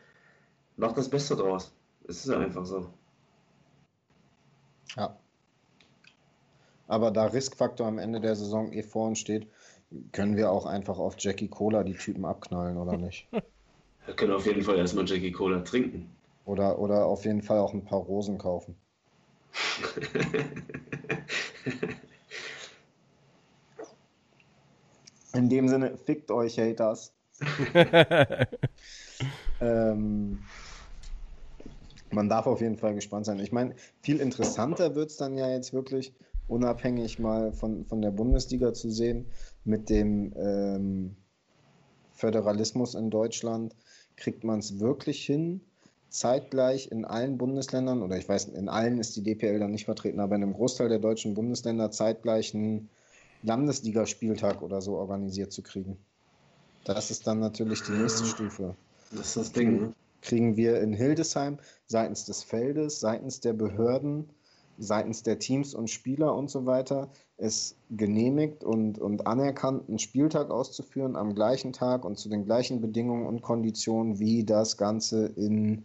mach 0.77 0.93
das 0.93 1.09
Beste 1.09 1.35
draus. 1.37 1.73
Es 2.07 2.25
ist 2.25 2.31
einfach 2.31 2.65
so. 2.65 2.89
Ja. 4.97 5.19
Aber 6.87 7.11
da 7.11 7.27
Riskfaktor 7.27 7.87
am 7.87 7.99
Ende 7.99 8.21
der 8.21 8.35
Saison 8.37 8.73
eh 8.73 8.83
vor 8.83 9.09
uns 9.09 9.19
steht, 9.19 9.47
können 10.13 10.37
wir 10.37 10.51
auch 10.51 10.65
einfach 10.65 10.99
auf 10.99 11.17
Jackie 11.19 11.49
Cola 11.49 11.83
die 11.83 11.95
Typen 11.95 12.25
abknallen, 12.25 12.77
oder 12.77 12.97
nicht? 12.97 13.29
Wir 14.07 14.17
können 14.17 14.33
auf 14.33 14.47
jeden 14.47 14.63
Fall 14.63 14.79
erstmal 14.79 15.07
Jackie 15.07 15.33
Cola 15.33 15.61
trinken. 15.61 16.09
Oder, 16.49 16.79
oder 16.79 17.05
auf 17.05 17.27
jeden 17.27 17.43
Fall 17.43 17.59
auch 17.59 17.75
ein 17.75 17.85
paar 17.85 17.99
Rosen 17.99 18.39
kaufen. 18.39 18.75
In 25.35 25.51
dem 25.51 25.69
Sinne, 25.69 25.99
fickt 25.99 26.31
euch, 26.31 26.59
Haters. 26.59 27.13
ähm, 29.61 30.39
man 32.11 32.31
darf 32.31 32.47
auf 32.47 32.63
jeden 32.63 32.79
Fall 32.79 32.95
gespannt 32.95 33.27
sein. 33.27 33.41
Ich 33.41 33.53
meine, 33.53 33.75
viel 34.01 34.19
interessanter 34.19 34.95
wird 34.95 35.11
es 35.11 35.19
dann 35.19 35.37
ja 35.37 35.51
jetzt 35.51 35.75
wirklich, 35.75 36.15
unabhängig 36.47 37.19
mal 37.19 37.53
von, 37.53 37.85
von 37.85 38.01
der 38.01 38.11
Bundesliga 38.11 38.73
zu 38.73 38.91
sehen, 38.91 39.27
mit 39.65 39.91
dem 39.91 40.33
ähm, 40.35 41.15
Föderalismus 42.13 42.95
in 42.95 43.11
Deutschland. 43.11 43.77
Kriegt 44.17 44.45
man 44.45 44.61
es 44.61 44.81
wirklich 44.81 45.27
hin, 45.27 45.61
zeitgleich 46.09 46.91
in 46.91 47.05
allen 47.05 47.39
Bundesländern, 47.39 48.03
oder 48.03 48.17
ich 48.17 48.29
weiß, 48.29 48.47
in 48.47 48.69
allen 48.69 48.99
ist 48.99 49.17
die 49.17 49.23
DPL 49.23 49.59
dann 49.59 49.71
nicht 49.71 49.85
vertreten, 49.85 50.21
aber 50.21 50.37
in 50.37 50.43
einem 50.43 50.55
Großteil 50.55 50.89
der 50.89 50.99
deutschen 50.99 51.35
Bundesländer 51.35 51.91
zeitgleich 51.91 52.55
einen 52.55 52.89
Landesligaspieltag 53.43 54.63
oder 54.63 54.81
so 54.81 54.97
organisiert 54.97 55.53
zu 55.53 55.63
kriegen? 55.63 55.99
Das 56.85 57.11
ist 57.11 57.27
dann 57.27 57.41
natürlich 57.41 57.83
die 57.83 57.93
nächste 57.93 58.25
Stufe. 58.25 58.75
Das 59.11 59.29
ist 59.29 59.37
das 59.37 59.53
Ding, 59.53 59.81
ne? 59.81 59.93
Kriegen 60.21 60.57
wir 60.57 60.81
in 60.81 60.93
Hildesheim 60.93 61.59
seitens 61.87 62.25
des 62.25 62.43
Feldes, 62.43 62.99
seitens 62.99 63.41
der 63.41 63.53
Behörden, 63.53 64.29
seitens 64.79 65.23
der 65.23 65.39
Teams 65.39 65.75
und 65.75 65.91
Spieler 65.91 66.35
und 66.35 66.51
so 66.51 66.67
weiter 66.67 67.11
es 67.37 67.77
genehmigt 67.91 68.65
und, 68.65 68.99
und 68.99 69.27
anerkannt, 69.27 69.89
einen 69.89 69.99
Spieltag 69.99 70.51
auszuführen 70.51 71.15
am 71.15 71.35
gleichen 71.35 71.73
Tag 71.73 72.05
und 72.05 72.19
zu 72.19 72.29
den 72.29 72.45
gleichen 72.45 72.81
Bedingungen 72.81 73.27
und 73.27 73.43
Konditionen, 73.43 74.19
wie 74.19 74.45
das 74.45 74.77
Ganze 74.77 75.27
in 75.27 75.85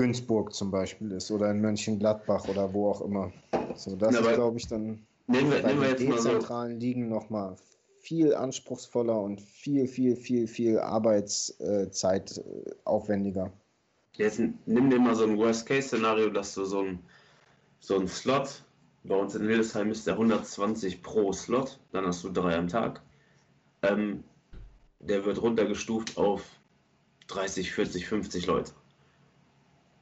Günzburg 0.00 0.54
zum 0.54 0.70
Beispiel 0.70 1.12
ist 1.12 1.30
oder 1.30 1.50
in 1.50 1.60
Mönchengladbach 1.60 2.48
oder 2.48 2.72
wo 2.72 2.88
auch 2.88 3.02
immer. 3.02 3.30
So, 3.76 3.96
das 3.96 4.14
Ja, 4.14 4.20
ist, 4.20 4.34
glaube 4.34 4.56
ich, 4.56 4.66
dann 4.66 5.06
Nehmen 5.26 5.50
wir, 5.50 5.60
bei 5.62 5.68
nehmen 5.68 5.82
wir 5.82 5.94
den 5.94 6.06
jetzt 6.06 6.08
mal 6.08 6.22
so. 6.22 6.28
dezentralen 6.30 6.80
Ligen 6.80 7.08
nochmal 7.10 7.56
viel 8.00 8.34
anspruchsvoller 8.34 9.20
und 9.20 9.42
viel, 9.42 9.86
viel, 9.86 10.16
viel, 10.16 10.46
viel 10.48 10.78
Arbeitszeit 10.78 12.38
äh, 12.38 12.70
aufwendiger. 12.84 13.52
Jetzt 14.16 14.40
nimm 14.64 14.88
dir 14.88 14.98
mal 14.98 15.14
so 15.14 15.24
ein 15.24 15.36
Worst-Case-Szenario, 15.36 16.30
dass 16.30 16.54
du 16.54 16.64
so 16.64 16.80
ein, 16.80 17.00
so 17.78 17.98
ein 17.98 18.08
Slot, 18.08 18.64
bei 19.04 19.14
uns 19.14 19.34
in 19.34 19.46
Hildesheim 19.46 19.90
ist 19.90 20.06
der 20.06 20.14
120 20.14 21.02
pro 21.02 21.30
Slot, 21.34 21.78
dann 21.92 22.06
hast 22.06 22.24
du 22.24 22.30
drei 22.30 22.56
am 22.56 22.68
Tag. 22.68 23.02
Ähm, 23.82 24.24
der 24.98 25.26
wird 25.26 25.42
runtergestuft 25.42 26.16
auf 26.16 26.42
30, 27.28 27.70
40, 27.72 28.06
50 28.06 28.46
Leute. 28.46 28.72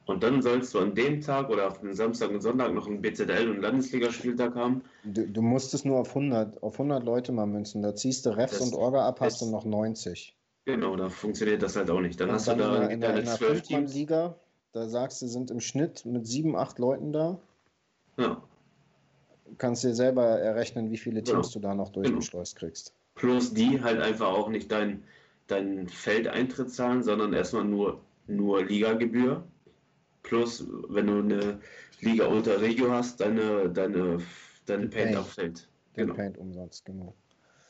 Und 0.09 0.23
dann 0.23 0.41
sollst 0.41 0.73
du 0.73 0.79
an 0.79 0.95
dem 0.95 1.21
Tag 1.21 1.51
oder 1.51 1.67
auf 1.67 1.81
den 1.81 1.93
Samstag 1.93 2.31
und 2.31 2.41
Sonntag 2.41 2.73
noch 2.73 2.87
einen 2.87 2.99
BZL- 2.99 3.47
und 3.51 3.61
Landesligaspieltag 3.61 4.55
haben. 4.55 4.81
Du, 5.03 5.27
du 5.27 5.41
musst 5.43 5.75
es 5.75 5.85
nur 5.85 5.99
auf 5.99 6.09
100, 6.09 6.63
auf 6.63 6.79
100 6.79 7.03
Leute 7.03 7.31
mal 7.31 7.45
münzen. 7.45 7.83
Da 7.83 7.93
ziehst 7.93 8.25
du 8.25 8.31
Refs 8.31 8.57
Das- 8.57 8.61
und 8.61 8.73
Orga 8.73 9.07
ab, 9.07 9.21
hast 9.21 9.39
du 9.39 9.51
noch 9.51 9.65
90. 9.65 10.35
Genau, 10.65 10.95
da 10.95 11.09
funktioniert 11.09 11.61
das 11.61 11.75
halt 11.75 11.91
auch 11.91 12.01
nicht. 12.01 12.19
Dann 12.19 12.29
Und 12.29 12.35
hast 12.35 12.47
du 12.47 12.55
dann 12.55 12.59
in 12.59 12.71
da 12.71 12.79
der, 12.79 12.89
in 12.89 13.01
der, 13.01 13.09
in 13.19 13.25
der 13.25 13.35
zwölf 13.35 13.61
Teams. 13.61 13.67
Fünfmann-Liga, 13.91 14.35
da 14.71 14.89
sagst 14.89 15.21
du, 15.21 15.27
sind 15.27 15.51
im 15.51 15.59
Schnitt 15.59 16.03
mit 16.07 16.25
sieben, 16.25 16.55
acht 16.55 16.79
Leuten 16.79 17.13
da. 17.13 17.37
Ja. 18.17 18.41
Kannst 19.59 19.83
dir 19.83 19.93
selber 19.93 20.23
errechnen, 20.25 20.89
wie 20.89 20.97
viele 20.97 21.21
Genau. 21.21 21.41
Teams 21.41 21.51
du 21.51 21.59
da 21.59 21.75
noch 21.75 21.89
durchgeschleust 21.89 22.55
kriegst. 22.55 22.95
Plus 23.13 23.53
die 23.53 23.79
halt 23.83 24.01
einfach 24.01 24.29
auch 24.29 24.49
nicht 24.49 24.71
dein, 24.71 25.03
dein 25.45 25.87
Feldeintritt 25.87 26.71
zahlen, 26.71 27.03
sondern 27.03 27.31
erstmal 27.33 27.63
nur, 27.63 27.99
nur 28.25 28.65
Ligagebühr. 28.65 29.43
Plus, 30.23 30.65
wenn 30.89 31.07
du 31.07 31.19
eine 31.19 31.59
Liga 32.01 32.27
unter 32.27 32.61
Regio 32.61 32.91
hast, 32.91 33.19
deine, 33.19 33.69
deine, 33.69 34.19
deine 34.65 34.87
Paint 34.87 34.91
Paint. 34.91 35.17
auf 35.17 35.31
Feld. 35.33 35.69
Den 35.95 36.05
Genau. 36.07 36.13
Paint-Umsatz, 36.15 36.83
genau. 36.83 37.13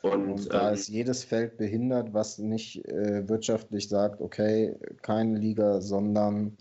Und, 0.02 0.30
Und 0.30 0.52
da 0.52 0.68
ähm, 0.68 0.74
ist 0.74 0.88
jedes 0.88 1.24
Feld 1.24 1.56
behindert, 1.58 2.14
was 2.14 2.38
nicht 2.38 2.84
äh, 2.86 3.28
wirtschaftlich 3.28 3.88
sagt, 3.88 4.20
okay, 4.20 4.74
keine 5.02 5.38
Liga, 5.38 5.80
sondern 5.80 6.56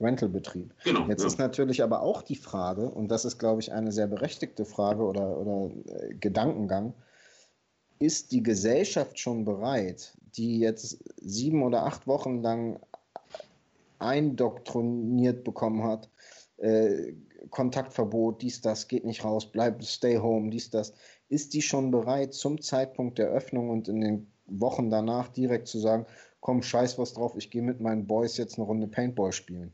Rentalbetrieb. 0.00 0.74
genau. 0.82 1.06
Jetzt 1.08 1.20
ja. 1.20 1.26
ist 1.26 1.38
natürlich 1.38 1.82
aber 1.82 2.02
auch 2.02 2.22
die 2.22 2.36
Frage, 2.36 2.90
und 2.90 3.08
das 3.10 3.24
ist, 3.24 3.38
glaube 3.38 3.60
ich, 3.60 3.72
eine 3.72 3.92
sehr 3.92 4.06
berechtigte 4.06 4.64
Frage 4.64 5.02
oder, 5.02 5.38
oder 5.38 5.70
äh, 5.86 6.14
Gedankengang, 6.14 6.94
ist 7.98 8.32
die 8.32 8.42
Gesellschaft 8.42 9.18
schon 9.18 9.44
bereit, 9.44 10.16
die 10.36 10.58
jetzt 10.58 11.04
sieben 11.20 11.62
oder 11.62 11.84
acht 11.84 12.06
Wochen 12.06 12.42
lang 12.42 12.80
eindoktriniert 14.00 15.44
bekommen 15.44 15.84
hat, 15.84 16.10
äh, 16.58 17.14
Kontaktverbot, 17.50 18.42
dies, 18.42 18.60
das, 18.60 18.88
geht 18.88 19.04
nicht 19.04 19.24
raus, 19.24 19.50
bleib, 19.50 19.82
stay 19.82 20.18
home, 20.18 20.50
dies, 20.50 20.70
das, 20.70 20.92
ist 21.28 21.54
die 21.54 21.62
schon 21.62 21.90
bereit, 21.90 22.34
zum 22.34 22.60
Zeitpunkt 22.60 23.18
der 23.18 23.28
Öffnung 23.28 23.70
und 23.70 23.88
in 23.88 24.00
den 24.00 24.32
Wochen 24.46 24.90
danach 24.90 25.28
direkt 25.28 25.68
zu 25.68 25.78
sagen, 25.78 26.06
komm, 26.40 26.62
scheiß 26.62 26.98
was 26.98 27.14
drauf, 27.14 27.36
ich 27.36 27.50
gehe 27.50 27.62
mit 27.62 27.80
meinen 27.80 28.06
Boys 28.06 28.36
jetzt 28.36 28.58
eine 28.58 28.66
Runde 28.66 28.88
Paintball 28.88 29.32
spielen. 29.32 29.72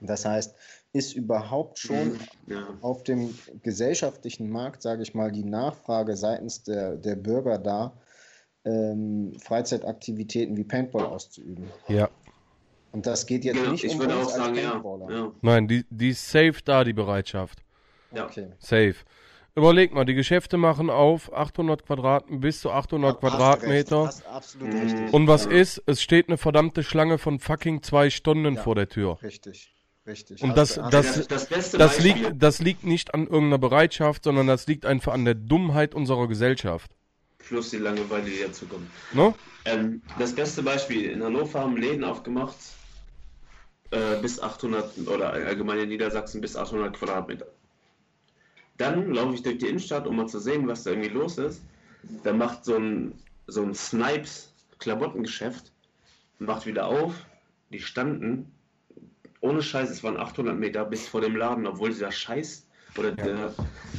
Das 0.00 0.24
heißt, 0.24 0.54
ist 0.92 1.14
überhaupt 1.14 1.78
schon 1.78 2.18
ja. 2.46 2.68
auf 2.80 3.02
dem 3.02 3.36
gesellschaftlichen 3.62 4.48
Markt, 4.48 4.82
sage 4.82 5.02
ich 5.02 5.14
mal, 5.14 5.30
die 5.30 5.44
Nachfrage 5.44 6.16
seitens 6.16 6.62
der, 6.62 6.96
der 6.96 7.16
Bürger 7.16 7.58
da, 7.58 7.92
ähm, 8.64 9.32
Freizeitaktivitäten 9.40 10.56
wie 10.56 10.64
Paintball 10.64 11.06
auszuüben. 11.06 11.64
Ja. 11.88 12.08
Und 12.92 13.06
das 13.06 13.26
geht 13.26 13.44
jetzt 13.44 13.56
Genau, 13.58 13.72
nicht 13.72 13.84
ich 13.84 13.92
um 13.92 14.00
würde 14.00 14.16
uns 14.16 14.28
auch 14.28 14.32
als 14.34 14.44
sagen, 14.44 14.56
ja. 14.56 15.14
Ja. 15.16 15.32
Nein, 15.42 15.68
die, 15.68 15.84
die 15.90 16.10
ist 16.10 16.28
safe 16.30 16.54
da, 16.64 16.84
die 16.84 16.92
Bereitschaft. 16.94 17.60
Ja. 18.14 18.24
Okay. 18.26 18.48
Safe. 18.58 18.94
Überleg 19.54 19.92
mal, 19.92 20.04
die 20.04 20.14
Geschäfte 20.14 20.56
machen 20.56 20.88
auf 20.88 21.32
800 21.34 21.84
Quadratmeter 21.84 22.40
bis 22.40 22.60
zu 22.60 22.70
800 22.70 23.16
Hast 23.16 23.22
recht, 23.22 23.32
Quadratmeter. 23.34 24.06
Hast 24.06 24.26
absolut 24.26 24.72
Mhm. 24.72 24.80
richtig. 24.80 25.12
Und 25.12 25.26
was 25.26 25.44
Ja. 25.46 25.50
ist? 25.50 25.82
Es 25.86 26.00
steht 26.00 26.28
eine 26.28 26.38
verdammte 26.38 26.82
Schlange 26.84 27.18
von 27.18 27.40
fucking 27.40 27.82
zwei 27.82 28.08
Stunden 28.08 28.54
Ja. 28.54 28.62
vor 28.62 28.74
der 28.76 28.88
Tür. 28.88 29.18
Richtig, 29.22 29.74
richtig. 30.06 30.42
Und 30.42 30.56
das- 30.56 30.74
das- 30.76 31.14
du- 31.14 31.18
Das, 31.20 31.26
das 31.28 31.46
beste 31.46 31.76
Das 31.78 31.98
liegt, 32.00 32.32
das 32.40 32.60
liegt 32.60 32.84
nicht 32.84 33.12
an 33.14 33.22
irgendeiner 33.26 33.58
Bereitschaft, 33.58 34.24
sondern 34.24 34.46
das 34.46 34.66
liegt 34.68 34.86
einfach 34.86 35.12
an 35.12 35.24
der 35.24 35.34
Dummheit 35.34 35.94
unserer 35.94 36.28
Gesellschaft. 36.28 36.92
Plus 37.38 37.70
die 37.70 37.78
Langeweile, 37.78 38.24
die 38.24 38.40
dazu 38.42 38.66
kommt. 38.66 38.88
Ne? 39.12 39.34
Ähm, 39.64 40.02
das 40.18 40.34
beste 40.34 40.62
Beispiel, 40.62 41.10
in 41.10 41.22
Hannover 41.22 41.60
haben 41.60 41.76
Läden 41.76 42.04
aufgemacht, 42.04 42.56
äh, 43.90 44.20
bis 44.20 44.40
800, 44.40 45.08
oder 45.08 45.32
allgemein 45.32 45.78
in 45.78 45.88
Niedersachsen 45.88 46.40
bis 46.40 46.56
800 46.56 46.94
Quadratmeter. 46.96 47.46
Dann 48.76 49.12
laufe 49.12 49.34
ich 49.34 49.42
durch 49.42 49.58
die 49.58 49.66
Innenstadt, 49.66 50.06
um 50.06 50.16
mal 50.16 50.28
zu 50.28 50.38
sehen, 50.38 50.68
was 50.68 50.84
da 50.84 50.90
irgendwie 50.90 51.08
los 51.08 51.38
ist. 51.38 51.62
Da 52.22 52.32
macht 52.32 52.64
so 52.64 52.76
ein, 52.76 53.14
so 53.46 53.62
ein 53.62 53.74
Snipes 53.74 54.52
Klamottengeschäft, 54.78 55.72
macht 56.38 56.66
wieder 56.66 56.86
auf. 56.86 57.14
Die 57.70 57.80
standen, 57.80 58.52
ohne 59.40 59.62
Scheiß, 59.62 59.90
es 59.90 60.04
waren 60.04 60.16
800 60.16 60.56
Meter 60.56 60.84
bis 60.84 61.08
vor 61.08 61.20
dem 61.20 61.34
Laden, 61.34 61.66
obwohl 61.66 61.90
dieser 61.90 62.12
Scheiß 62.12 62.67
oder 62.96 63.12
der, 63.12 63.52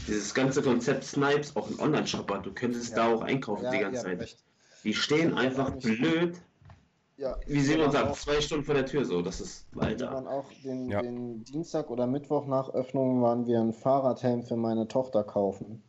dieses 0.07 0.33
ganze 0.33 0.61
Konzept 0.61 1.03
Snipes 1.03 1.55
auch 1.55 1.67
einen 1.67 1.79
Online-Shop 1.79 2.31
hat. 2.31 2.45
Du 2.45 2.53
könntest 2.53 2.91
Ja. 2.91 2.95
da 3.07 3.13
auch 3.15 3.21
einkaufen 3.21 3.65
ja, 3.65 3.71
die 3.71 3.79
ganze 3.79 4.03
Zeit. 4.03 4.19
recht. 4.19 4.43
Die 4.83 4.93
stehen 4.93 5.31
Ja, 5.31 5.35
einfach 5.37 5.71
blöd, 5.77 6.37
Ja, 7.17 7.35
wie 7.47 7.59
Simon 7.59 7.87
wir 7.87 7.91
sagt, 7.91 8.11
auch- 8.11 8.17
zwei 8.17 8.39
Stunden 8.39 8.63
vor 8.63 8.75
der 8.75 8.85
Tür 8.85 9.03
so. 9.03 9.21
Das 9.21 9.41
ist, 9.41 9.65
Wir 9.73 9.81
Alter. 9.83 10.11
waren 10.13 10.25
auch 10.27 10.45
den, 10.63 10.89
Ja. 10.89 11.01
den 11.01 11.43
Dienstag 11.43 11.89
oder 11.89 12.07
Mittwoch 12.07 12.45
nach 12.47 12.69
Öffnung 12.69 13.21
waren 13.21 13.45
wir 13.45 13.59
ein 13.59 13.73
Fahrradhelm 13.73 14.43
für 14.43 14.55
meine 14.55 14.87
Tochter 14.87 15.25
kaufen. 15.25 15.83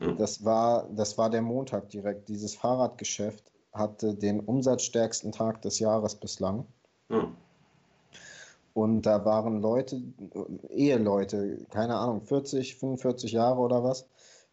Ja. 0.00 0.12
Das 0.12 0.44
war, 0.44 0.88
das 0.90 1.16
war 1.16 1.30
der 1.30 1.40
Montag 1.42 1.88
direkt. 1.88 2.28
Dieses 2.28 2.54
Fahrradgeschäft 2.54 3.50
hatte 3.72 4.14
den 4.14 4.40
umsatzstärksten 4.40 5.32
Tag 5.32 5.62
des 5.62 5.78
Jahres 5.78 6.16
bislang. 6.16 6.66
Ja. 7.08 7.32
Und 8.74 9.02
da 9.02 9.24
waren 9.24 9.60
Leute, 9.60 10.00
Eheleute, 10.70 11.66
keine 11.70 11.96
Ahnung, 11.96 12.22
40, 12.22 12.76
45 12.76 13.32
Jahre 13.32 13.60
oder 13.60 13.84
was, 13.84 14.06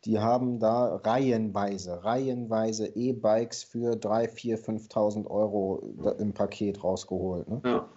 die 0.05 0.19
haben 0.19 0.59
da 0.59 0.95
reihenweise, 0.97 2.03
reihenweise 2.03 2.87
E-Bikes 2.87 3.63
für 3.63 3.95
3, 3.95 4.27
4, 4.27 4.59
5.000 4.59 5.27
Euro 5.27 5.83
im 6.19 6.33
Paket 6.33 6.83
rausgeholt. 6.83 7.49
Ne? 7.49 7.61
Ja. 7.65 7.89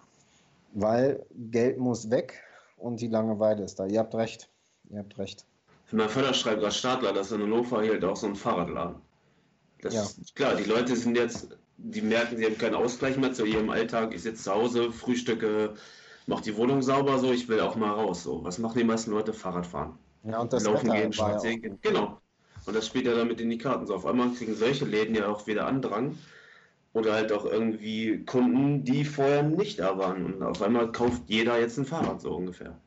Weil 0.74 1.24
Geld 1.50 1.78
muss 1.78 2.10
weg 2.10 2.40
und 2.76 3.00
die 3.00 3.08
Langeweile 3.08 3.62
ist 3.62 3.78
da. 3.78 3.86
Ihr 3.86 4.00
habt 4.00 4.14
recht. 4.14 4.48
Ihr 4.90 4.98
habt 4.98 5.18
recht. 5.18 5.44
Mein 5.92 6.08
Vater 6.08 6.32
schreibt 6.32 6.60
gerade 6.60 6.72
Stadler, 6.72 7.12
dass 7.12 7.32
in 7.32 7.42
Hannover 7.42 7.82
hier 7.82 7.92
halt 7.92 8.04
auch 8.04 8.16
so 8.16 8.26
ein 8.26 8.34
Fahrradladen. 8.34 8.96
Das 9.82 9.94
Ja. 9.94 10.02
ist 10.02 10.34
klar, 10.34 10.54
die 10.56 10.64
Leute 10.64 10.96
sind 10.96 11.16
jetzt, 11.16 11.48
die 11.76 12.00
merken, 12.00 12.36
sie 12.36 12.46
haben 12.46 12.56
keinen 12.56 12.76
Ausgleich 12.76 13.16
mehr 13.18 13.32
zu 13.32 13.44
ihrem 13.44 13.68
Alltag. 13.68 14.14
Ich 14.14 14.22
sitze 14.22 14.44
zu 14.44 14.54
Hause, 14.54 14.90
frühstücke, 14.90 15.74
mach 16.26 16.40
die 16.40 16.56
Wohnung 16.56 16.82
sauber, 16.82 17.18
so, 17.18 17.32
ich 17.32 17.48
will 17.48 17.60
auch 17.60 17.76
mal 17.76 17.90
raus. 17.90 18.22
So. 18.22 18.44
Was 18.44 18.58
machen 18.58 18.78
die 18.78 18.84
meisten 18.84 19.10
Leute? 19.10 19.32
Fahrrad 19.32 19.66
fahren. 19.66 19.98
Ja, 20.24 20.40
und 20.40 20.52
das 20.52 20.64
Laufen 20.64 20.88
Wetter 20.88 21.00
gehen, 21.00 21.12
spazieren 21.12 21.56
auch 21.56 21.62
gehen. 21.62 21.78
Genau. 21.82 22.20
Und 22.64 22.76
das 22.76 22.86
spielt 22.86 23.06
ja 23.06 23.14
damit 23.14 23.40
in 23.40 23.50
die 23.50 23.58
Karten. 23.58 23.86
So, 23.86 23.94
auf 23.94 24.06
einmal 24.06 24.30
kriegen 24.30 24.54
solche 24.54 24.84
Läden 24.84 25.14
ja 25.14 25.28
auch 25.28 25.46
wieder 25.46 25.66
Andrang. 25.66 26.16
Oder 26.94 27.14
halt 27.14 27.32
auch 27.32 27.46
irgendwie 27.46 28.24
Kunden, 28.24 28.84
die 28.84 29.04
vorher 29.04 29.42
nicht 29.42 29.78
da 29.78 29.96
waren. 29.96 30.26
Und 30.26 30.42
auf 30.42 30.60
einmal 30.60 30.92
kauft 30.92 31.22
jeder 31.26 31.58
jetzt 31.58 31.78
ein 31.78 31.86
Fahrrad, 31.86 32.20
so 32.20 32.34
ungefähr. 32.34 32.78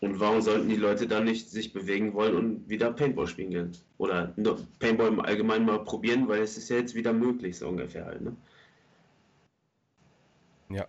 Und 0.00 0.20
warum 0.20 0.42
sollten 0.42 0.68
die 0.68 0.76
Leute 0.76 1.06
dann 1.06 1.24
nicht 1.24 1.50
sich 1.50 1.72
bewegen 1.72 2.12
wollen 2.12 2.34
und 2.34 2.68
wieder 2.68 2.92
Paintball 2.92 3.26
spielen 3.26 3.50
gehen? 3.50 3.72
Oder 3.96 4.34
Paintball 4.78 5.08
im 5.08 5.20
Allgemeinen 5.20 5.64
mal 5.64 5.82
probieren, 5.84 6.28
weil 6.28 6.42
es 6.42 6.58
ist 6.58 6.68
ja 6.68 6.76
jetzt 6.76 6.94
wieder 6.94 7.12
möglich, 7.12 7.56
so 7.56 7.68
ungefähr 7.68 8.04
halt, 8.04 8.20
ne? 8.20 8.36
Ja. 10.68 10.86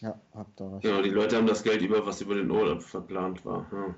Ja, 0.00 0.20
habt 0.34 0.60
ihr 0.60 0.72
recht. 0.72 0.82
Genau, 0.82 1.02
die 1.02 1.10
Leute 1.10 1.36
haben 1.36 1.46
das 1.46 1.62
Geld 1.62 1.82
über, 1.82 2.04
was 2.04 2.20
über 2.20 2.34
den 2.34 2.50
Urlaub 2.50 2.82
verplant 2.82 3.44
war. 3.44 3.66
Ja. 3.72 3.94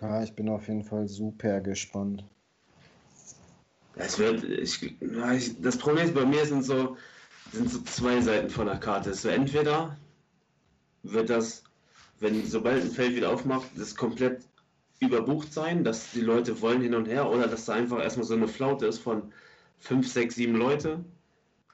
Ja, 0.00 0.22
ich 0.22 0.34
bin 0.34 0.48
auf 0.48 0.66
jeden 0.66 0.82
Fall 0.82 1.06
super 1.06 1.60
gespannt. 1.60 2.24
Es 3.94 4.18
wird, 4.18 4.42
ich, 4.42 4.96
das 5.60 5.78
Problem 5.78 6.06
ist 6.06 6.14
bei 6.14 6.24
mir 6.24 6.44
sind 6.44 6.64
so, 6.64 6.96
sind 7.52 7.70
so 7.70 7.80
zwei 7.82 8.20
Seiten 8.20 8.50
von 8.50 8.66
der 8.66 8.78
Karte. 8.78 9.10
Wird 9.10 9.24
entweder 9.24 9.96
wird 11.04 11.30
das, 11.30 11.62
wenn 12.18 12.44
sobald 12.46 12.82
ein 12.82 12.90
Feld 12.90 13.14
wieder 13.14 13.30
aufmacht, 13.32 13.68
das 13.76 13.94
komplett 13.94 14.42
überbucht 14.98 15.52
sein, 15.52 15.84
dass 15.84 16.12
die 16.12 16.20
Leute 16.20 16.60
wollen 16.60 16.80
hin 16.80 16.94
und 16.94 17.06
her 17.06 17.28
oder 17.28 17.46
dass 17.46 17.66
da 17.66 17.74
einfach 17.74 18.00
erstmal 18.00 18.26
so 18.26 18.34
eine 18.34 18.48
Flaute 18.48 18.86
ist 18.86 18.98
von 18.98 19.32
fünf, 19.78 20.08
sechs, 20.08 20.36
sieben 20.36 20.54
Leute, 20.54 21.04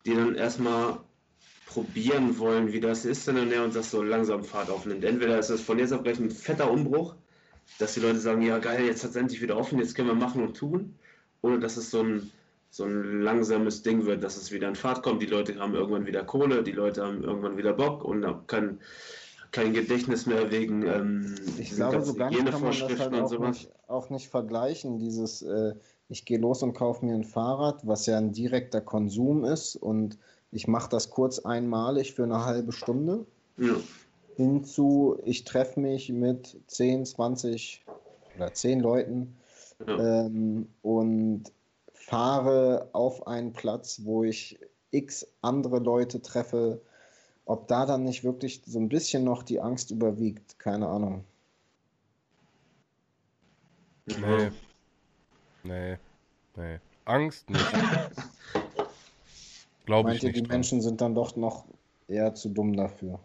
die 0.09 0.15
dann 0.15 0.35
erstmal 0.35 1.01
probieren 1.67 2.39
wollen, 2.39 2.73
wie 2.73 2.81
das 2.81 3.05
ist 3.05 3.27
hin 3.27 3.39
und 3.39 3.51
her 3.51 3.63
und 3.63 3.77
das 3.77 3.91
so 3.91 4.03
langsam 4.03 4.43
Fahrt 4.43 4.71
aufnimmt. 4.71 5.05
Entweder 5.05 5.39
ist 5.39 5.51
es 5.51 5.61
von 5.61 5.79
jetzt 5.79 5.93
auf 5.93 6.03
gleich 6.03 6.19
ein 6.19 6.31
fetter 6.31 6.71
Umbruch, 6.71 7.15
dass 7.79 7.95
die 7.95 8.01
Leute 8.01 8.19
sagen, 8.19 8.41
ja 8.41 8.59
geil, 8.59 8.87
jetzt 8.87 9.05
hat 9.05 9.11
es 9.11 9.17
endlich 9.17 9.43
wieder 9.43 9.59
offen, 9.59 9.79
jetzt 9.79 9.95
können 9.95 10.09
wir 10.09 10.15
machen 10.15 10.43
und 10.43 10.57
tun. 10.57 10.95
Oder 11.43 11.59
dass 11.59 11.77
es 11.77 11.91
so 11.91 12.03
ein, 12.03 12.31
so 12.71 12.85
ein 12.85 13.21
langsames 13.21 13.83
Ding 13.83 14.07
wird, 14.07 14.25
dass 14.25 14.39
es 14.39 14.51
wieder 14.51 14.69
in 14.69 14.77
Fahrt 14.77 15.03
kommt. 15.03 15.21
Die 15.21 15.27
Leute 15.27 15.59
haben 15.59 15.75
irgendwann 15.75 16.07
wieder 16.07 16.25
Kohle, 16.25 16.63
die 16.63 16.73
Leute 16.73 17.05
haben 17.05 17.23
irgendwann 17.23 17.59
wieder 17.59 17.75
Bock 17.75 18.03
und 18.03 18.25
kein, 18.47 18.81
kein 19.53 19.75
Gedächtnis 19.75 20.25
mehr 20.25 20.51
wegen 20.51 20.87
ähm, 20.87 21.35
Ich 21.59 21.73
glaube, 21.73 22.03
so 22.03 22.15
ganz 22.15 22.35
kann 22.35 22.63
man 22.63 22.71
das 22.71 22.99
halt 22.99 23.15
auch 23.15 23.39
nicht, 23.39 23.71
auch 23.87 24.11
nicht 24.11 24.29
vergleichen. 24.29 24.99
Dieses, 24.99 25.43
äh, 25.43 25.75
ich 26.09 26.25
gehe 26.25 26.39
los 26.39 26.63
und 26.63 26.73
kaufe 26.73 27.05
mir 27.05 27.15
ein 27.15 27.25
Fahrrad, 27.25 27.87
was 27.87 28.07
ja 28.07 28.17
ein 28.17 28.33
direkter 28.33 28.81
Konsum 28.81 29.45
ist 29.45 29.77
und 29.77 30.19
ich 30.51 30.67
mache 30.67 30.89
das 30.89 31.11
kurz 31.11 31.41
einmalig 31.41 32.15
für 32.15 32.25
eine 32.25 32.45
halbe 32.45 32.73
Stunde. 32.73 33.27
Ja. 33.59 33.77
Hinzu, 34.37 35.19
ich 35.25 35.45
treffe 35.45 35.81
mich 35.81 36.11
mit 36.11 36.59
10, 36.69 37.05
20 37.05 37.85
oder 38.37 38.53
10 38.53 38.81
Leuten 38.81 39.37
Ja. 39.87 40.25
ähm, 40.27 40.69
und 40.83 41.53
fahre 41.93 42.89
auf 42.93 43.27
einen 43.27 43.53
Platz, 43.53 44.01
wo 44.05 44.25
ich 44.25 44.59
x 44.91 45.27
andere 45.43 45.81
Leute 45.81 46.23
treffe. 46.23 46.81
Ob 47.45 47.69
da 47.69 47.85
dann 47.87 48.05
nicht 48.05 48.25
wirklich 48.25 48.63
so 48.65 48.79
ein 48.79 48.89
bisschen 48.89 49.25
noch 49.25 49.43
die 49.43 49.61
Angst 49.61 49.91
überwiegt, 49.91 50.59
keine 50.59 50.89
Ahnung. 50.89 51.25
Nee. 54.07 54.51
Nee. 55.69 55.99
Nee. 56.57 56.79
Angst 57.05 57.51
nicht. 57.51 57.63
Glaube 59.85 60.13
ich 60.15 60.23
Meint 60.23 60.23
ihr, 60.23 60.29
nicht. 60.29 60.37
die 60.39 60.43
dran. 60.43 60.57
Menschen 60.57 60.81
sind 60.81 61.01
dann 61.03 61.15
doch 61.15 61.37
noch 61.37 61.67
eher 62.09 62.35
zu 62.35 62.49
dumm 62.49 62.75
dafür? 62.75 63.21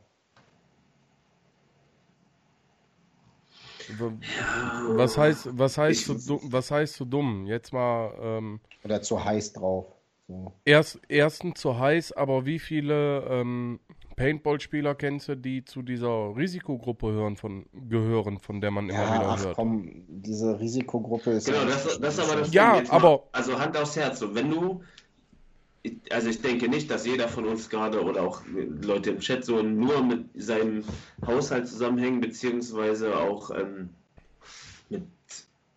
Was 4.96 5.18
heißt, 5.18 5.58
was 5.58 5.78
heißt, 5.78 6.10
Ich- 6.10 6.24
so, 6.24 6.40
was 6.44 6.72
heißt 6.72 6.96
so 6.96 7.06
dumm? 7.06 7.46
Jetzt 7.46 7.74
mal 7.74 8.14
ähm, 8.20 8.60
Oder 8.84 9.02
zu 9.02 9.24
heiß 9.24 9.54
drauf? 9.54 9.88
So. 10.28 10.54
erst, 10.64 11.00
erstens 11.10 11.60
zu 11.60 11.78
heiß, 11.78 12.14
aber 12.14 12.46
wie 12.46 12.60
viele 12.60 13.22
ähm, 13.30 13.80
Paintball-Spieler 14.16 14.96
kennst 14.96 15.28
du, 15.28 15.36
die 15.36 15.64
zu 15.66 15.82
dieser 15.82 16.36
Risikogruppe 16.36 17.12
hören 17.12 17.36
von, 17.36 17.66
gehören, 17.90 18.40
von 18.40 18.62
der 18.62 18.72
man 18.72 18.90
immer 18.90 19.00
Ja, 19.04 19.14
wieder 19.16 19.30
ach 19.30 19.44
hört? 19.46 19.56
komm, 19.56 20.04
diese 20.08 20.60
Risikogruppe 20.60 21.32
ist 21.32 21.46
Genau, 21.48 21.60
ja 21.60 21.66
das, 21.66 22.00
das 22.00 22.18
ist 22.18 22.30
aber 22.32 22.40
das 22.42 22.54
Ja, 22.54 22.74
Ding. 22.74 22.82
Jetzt 22.84 22.92
mal- 22.92 22.98
aber- 22.98 23.24
Also 23.32 23.60
Hand 23.60 23.76
aufs 23.78 23.96
Herz, 23.96 24.20
so 24.20 24.34
wenn 24.36 24.50
du. 24.50 24.82
Also 26.12 26.30
ich 26.30 26.42
denke 26.42 26.70
nicht, 26.70 26.90
dass 26.90 27.06
jeder 27.06 27.28
von 27.28 27.46
uns 27.46 27.70
gerade 27.70 28.02
oder 28.02 28.22
auch 28.24 28.42
Leute 28.82 29.10
im 29.10 29.20
Chat 29.20 29.44
so 29.44 29.62
nur 29.62 30.02
mit 30.02 30.30
seinem 30.36 30.84
Haushalt 31.28 31.68
zusammenhängen, 31.68 32.22
beziehungsweise 32.22 33.18
auch 33.18 33.52
ähm, 33.52 33.90
mit 34.90 35.04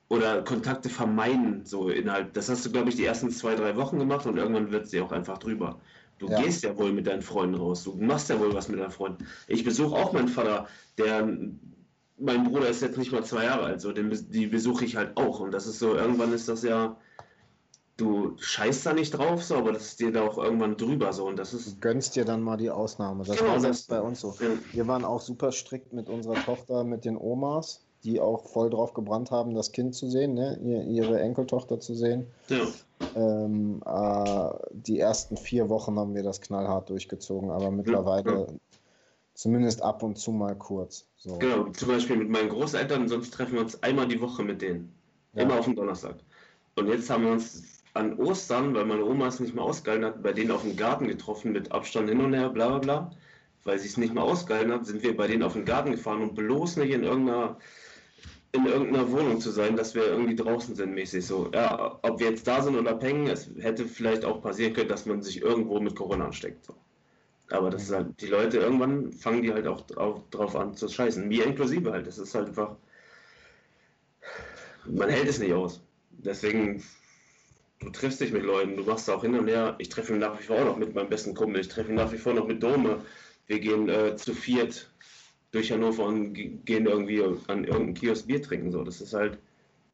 oder 0.09 0.43
Kontakte 0.43 0.89
vermeiden, 0.89 1.65
so 1.65 1.89
innerhalb. 1.89 2.33
Das 2.35 2.49
hast 2.49 2.65
du, 2.65 2.71
glaube 2.71 2.91
ich, 2.91 2.95
die 2.95 3.05
ersten 3.05 3.31
zwei, 3.33 3.57
drei 3.57 3.75
Wochen 3.75 3.99
gemacht 3.99 4.25
und 4.27 4.37
irgendwann 4.37 4.71
wird 4.71 4.87
sie 4.87 5.01
auch 5.01 5.11
einfach 5.11 5.39
drüber. 5.39 5.81
Du 6.19 6.29
Ja. 6.29 6.41
gehst 6.43 6.65
ja 6.65 6.77
wohl 6.79 6.93
mit 6.93 7.07
deinen 7.07 7.23
Freunden 7.23 7.57
raus, 7.57 7.85
du 7.85 7.95
machst 7.95 8.31
ja 8.31 8.41
wohl 8.41 8.55
was 8.55 8.69
mit 8.69 8.81
deinen 8.81 8.91
Freunden. 8.91 9.27
Ich 9.49 9.65
besuche 9.65 9.95
auch 9.95 10.13
meinen 10.13 10.29
Vater, 10.29 10.67
der 10.99 11.29
mein 12.19 12.45
Bruder 12.45 12.69
ist 12.71 12.81
jetzt 12.81 12.97
nicht 12.97 13.13
mal 13.13 13.23
zwei 13.25 13.45
Jahre 13.45 13.65
alt, 13.65 13.81
so 13.83 13.93
den, 13.93 14.11
die 14.31 14.47
besuche 14.47 14.87
ich 14.87 14.97
halt 14.97 15.17
auch. 15.19 15.41
Und 15.41 15.51
das 15.53 15.67
ist 15.67 15.79
so, 15.79 15.95
irgendwann 15.95 16.33
ist 16.33 16.49
das 16.49 16.63
ja, 16.63 16.97
du 17.99 18.37
scheißt 18.39 18.87
da 18.87 18.95
nicht 18.95 19.11
drauf, 19.11 19.45
so, 19.45 19.57
aber 19.57 19.73
das 19.73 19.85
ist 19.89 20.01
dir 20.01 20.13
da 20.13 20.23
auch 20.23 20.39
irgendwann 20.39 20.77
drüber 20.79 21.13
so. 21.13 21.27
Und 21.27 21.39
das 21.39 21.51
Du 21.51 21.59
ist, 21.59 21.81
gönnst 21.83 22.17
dir 22.17 22.25
dann 22.25 22.43
mal 22.43 22.57
die 22.57 22.71
Ausnahme. 22.71 23.25
Das 23.25 23.37
Genau, 23.37 23.51
war 23.53 23.61
das- 23.61 23.83
bei 23.83 24.01
uns 24.01 24.21
so. 24.21 24.35
ja, 24.41 24.49
Wir 24.73 24.87
waren 24.87 25.05
auch 25.05 25.21
super 25.21 25.53
strikt 25.53 25.93
mit 25.93 26.09
unserer 26.09 26.37
Tochter, 26.45 26.85
mit 26.85 27.05
den 27.05 27.17
Omas, 27.19 27.86
die 28.07 28.21
auch 28.21 28.49
voll 28.49 28.71
drauf 28.71 28.95
gebrannt 28.95 29.31
haben, 29.31 29.55
das 29.55 29.73
Kind 29.73 29.95
zu 29.95 30.09
sehen, 30.09 30.35
ne? 30.35 30.59
Ihr, 30.63 30.83
ihre 30.85 31.21
Enkeltochter 31.21 31.81
zu 31.81 31.95
sehen. 31.95 32.27
ja, 32.49 32.67
Ähm, 33.15 33.83
äh, 33.85 34.51
die 34.73 35.01
ersten 35.01 35.37
vier 35.37 35.69
Wochen 35.69 35.99
haben 35.99 36.15
wir 36.15 36.23
das 36.23 36.41
knallhart 36.41 36.89
durchgezogen, 36.89 37.51
aber 37.51 37.71
mittlerweile 37.71 38.47
zumindest 39.35 39.83
ab 39.83 40.03
und 40.03 40.17
zu 40.17 40.31
mal 40.33 40.57
kurz. 40.57 41.07
So. 41.17 41.39
genau. 41.39 41.69
Zum 41.71 41.89
Beispiel 41.89 42.17
mit 42.17 42.31
meinen 42.31 42.49
Großeltern, 42.49 43.09
sonst 43.09 43.33
treffen 43.33 43.55
wir 43.55 43.61
uns 43.61 43.83
einmal 43.83 44.07
die 44.07 44.21
Woche 44.21 44.43
mit 44.43 44.63
denen. 44.63 44.95
Ja. 45.35 45.43
Immer 45.43 45.59
auf 45.59 45.67
den 45.67 45.77
Donnerstag. 45.77 46.17
Und 46.77 46.89
jetzt 46.89 47.11
haben 47.11 47.25
wir 47.25 47.33
uns 47.33 47.83
an 47.95 48.19
Ostern, 48.19 48.75
weil 48.75 48.85
meine 48.85 49.05
Oma 49.05 49.27
es 49.27 49.41
nicht 49.41 49.55
mehr 49.55 49.65
ausgehalten 49.65 50.07
hat, 50.07 50.23
bei 50.23 50.33
denen 50.33 50.51
auf 50.51 50.63
dem 50.63 50.77
Garten 50.77 51.09
getroffen 51.09 51.53
mit 51.53 51.73
Abstand 51.73 52.09
hin 52.09 52.21
und 52.21 52.35
her, 52.35 52.51
bla 52.51 52.69
bla 52.69 52.79
bla. 52.79 53.11
Weil 53.65 53.79
sie 53.79 53.89
es 53.89 53.97
nicht 53.97 54.15
mehr 54.15 54.23
ausgehalten 54.23 54.73
hat, 54.73 54.87
sind 54.87 55.03
wir 55.03 55.17
bei 55.17 55.27
denen 55.27 55.43
auf 55.43 55.55
den 55.55 55.65
Garten 55.65 55.91
gefahren 55.91 56.23
und 56.23 56.35
bloß 56.35 56.77
nicht 56.77 56.93
in 56.93 57.03
irgendeiner 57.03 57.59
in 58.57 58.67
irgendeiner 58.67 59.11
Wohnung 59.11 59.41
zu 59.41 59.51
sein, 59.51 59.77
dass 59.77 59.95
wir 59.95 60.05
irgendwie 60.05 60.37
draußen 60.37 60.75
sind, 60.75 60.95
mäßig 60.95 61.25
so. 61.27 61.51
Ja, 61.53 61.99
ob 62.03 62.21
wir 62.21 62.31
jetzt 62.31 62.47
da 62.47 62.63
sind 62.63 62.77
oder 62.77 62.95
pengen, 62.95 63.27
es 63.29 63.51
hätte 63.59 63.87
vielleicht 63.87 64.25
auch 64.25 64.43
passieren 64.43 64.73
können, 64.75 64.89
dass 64.89 65.07
man 65.07 65.23
sich 65.23 65.43
irgendwo 65.43 65.81
mit 65.81 65.95
Corona 65.95 66.27
ansteckt. 66.27 66.65
So. 66.67 66.75
Aber 67.51 67.71
das 67.71 67.85
ist 67.85 67.93
halt, 67.93 68.21
die 68.21 68.27
Leute 68.27 68.59
irgendwann 68.59 69.13
fangen 69.13 69.43
die 69.43 69.53
halt 69.53 69.67
auch 69.67 69.83
drauf, 69.83 70.23
drauf 70.31 70.57
an 70.57 70.75
zu 70.75 70.89
scheißen. 70.89 71.27
Mir 71.29 71.45
inklusive 71.45 71.93
halt. 71.93 72.07
Das 72.07 72.19
ist 72.19 72.35
halt 72.35 72.49
einfach. 72.49 72.77
Man 74.87 75.09
hält 75.09 75.29
es 75.29 75.39
nicht 75.39 75.53
aus. 75.53 75.81
Deswegen, 76.11 76.83
du 77.81 77.91
triffst 77.91 78.21
dich 78.21 78.33
mit 78.33 78.43
Leuten, 78.43 78.77
du 78.77 78.85
machst 78.85 79.09
auch 79.11 79.23
hin 79.23 79.39
und 79.39 79.49
her. 79.49 79.77
Ich 79.79 79.89
treffe 79.89 80.13
mich 80.13 80.21
nach 80.21 80.39
wie 80.39 80.45
vor 80.45 80.59
auch 80.59 80.65
noch 80.65 80.77
mit 80.77 80.95
meinem 80.95 81.09
besten 81.09 81.35
Kumpel. 81.35 81.61
Ich 81.61 81.69
treffe 81.69 81.91
mich 81.91 81.99
nach 81.99 82.13
wie 82.13 82.19
vor 82.19 82.35
noch 82.35 82.47
mit 82.47 82.63
Dome. 82.63 83.01
Wir 83.47 83.61
gehen 83.61 83.89
äh, 83.89 84.17
zu 84.17 84.35
viert 84.35 84.91
durch 85.57 85.73
Hannover 85.73 86.05
und 86.05 86.35
ge- 86.35 86.59
gehen 86.65 86.87
irgendwie 86.87 87.23
an 87.23 87.65
irgendeinem 87.65 87.95
Kiosk 87.95 88.27
Bier 88.27 88.43
trinken. 88.43 88.71
So. 88.71 88.85
Das 88.85 89.01
ist 89.01 89.15
halt, 89.15 89.39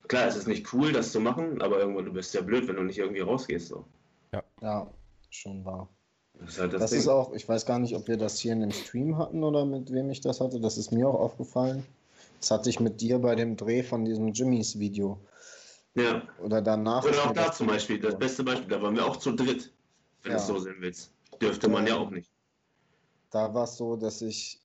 klar, 0.09 0.27
es 0.27 0.37
ist 0.37 0.49
nicht 0.49 0.73
cool, 0.73 0.93
das 0.93 1.13
zu 1.13 1.21
machen, 1.21 1.63
aber 1.63 1.79
irgendwann, 1.79 2.05
du 2.07 2.13
bist 2.13 2.35
ja 2.35 2.41
blöd, 2.41 2.67
wenn 2.69 2.77
du 2.77 2.83
nicht 2.83 2.99
irgendwie 2.99 3.21
rausgehst. 3.21 3.69
So. 3.69 3.85
Ja, 4.61 4.91
schon 5.31 5.65
wahr. 5.65 5.89
Das 6.41 6.51
ist 6.55 6.61
halt 6.61 6.73
das, 6.73 6.81
Das 6.81 6.91
Ding. 6.91 7.01
ist 7.01 7.09
auch, 7.09 7.33
ich 7.35 7.49
weiß 7.49 7.65
gar 7.67 7.79
nicht, 7.79 7.95
ob 7.95 8.09
wir 8.09 8.17
das 8.17 8.39
hier 8.41 8.53
in 8.53 8.61
dem 8.61 8.73
Stream 8.73 9.17
hatten 9.19 9.45
oder 9.45 9.65
mit 9.65 9.93
wem 9.93 10.11
ich 10.11 10.21
das 10.21 10.41
hatte. 10.41 10.59
Das 10.61 10.77
ist 10.79 10.91
mir 10.91 11.09
auch 11.09 11.21
aufgefallen. 11.21 11.85
Das 12.41 12.51
hatte 12.51 12.69
ich 12.71 12.81
mit 12.81 13.01
dir 13.01 13.19
bei 13.21 13.35
dem 13.37 13.57
Dreh 13.57 13.83
von 13.85 14.05
diesem 14.05 14.29
Jimmys 14.33 14.79
Video. 14.79 15.19
ja. 15.95 16.23
Oder 16.43 16.61
danach. 16.61 17.05
Oder 17.05 17.25
auch 17.27 17.33
da 17.33 17.53
zum 17.53 17.69
Beispiel, 17.69 18.01
das 18.01 18.19
beste 18.19 18.43
Beispiel, 18.43 18.67
da 18.69 18.83
waren 18.83 18.97
wir 18.97 19.07
auch 19.07 19.17
zu 19.19 19.31
dritt, 19.33 19.73
wenn 20.23 20.33
du 20.33 20.37
es 20.39 20.49
Ja. 20.49 20.55
so 20.55 20.59
sehen 20.59 20.77
willst. 20.81 21.13
Dürfte 21.41 21.69
man 21.69 21.87
ja 21.87 21.97
auch 21.97 22.11
nicht. 22.11 22.31
Da 23.31 23.53
war 23.55 23.65
es 23.65 23.77
so, 23.77 23.95
dass 23.97 24.21
ich, 24.23 24.61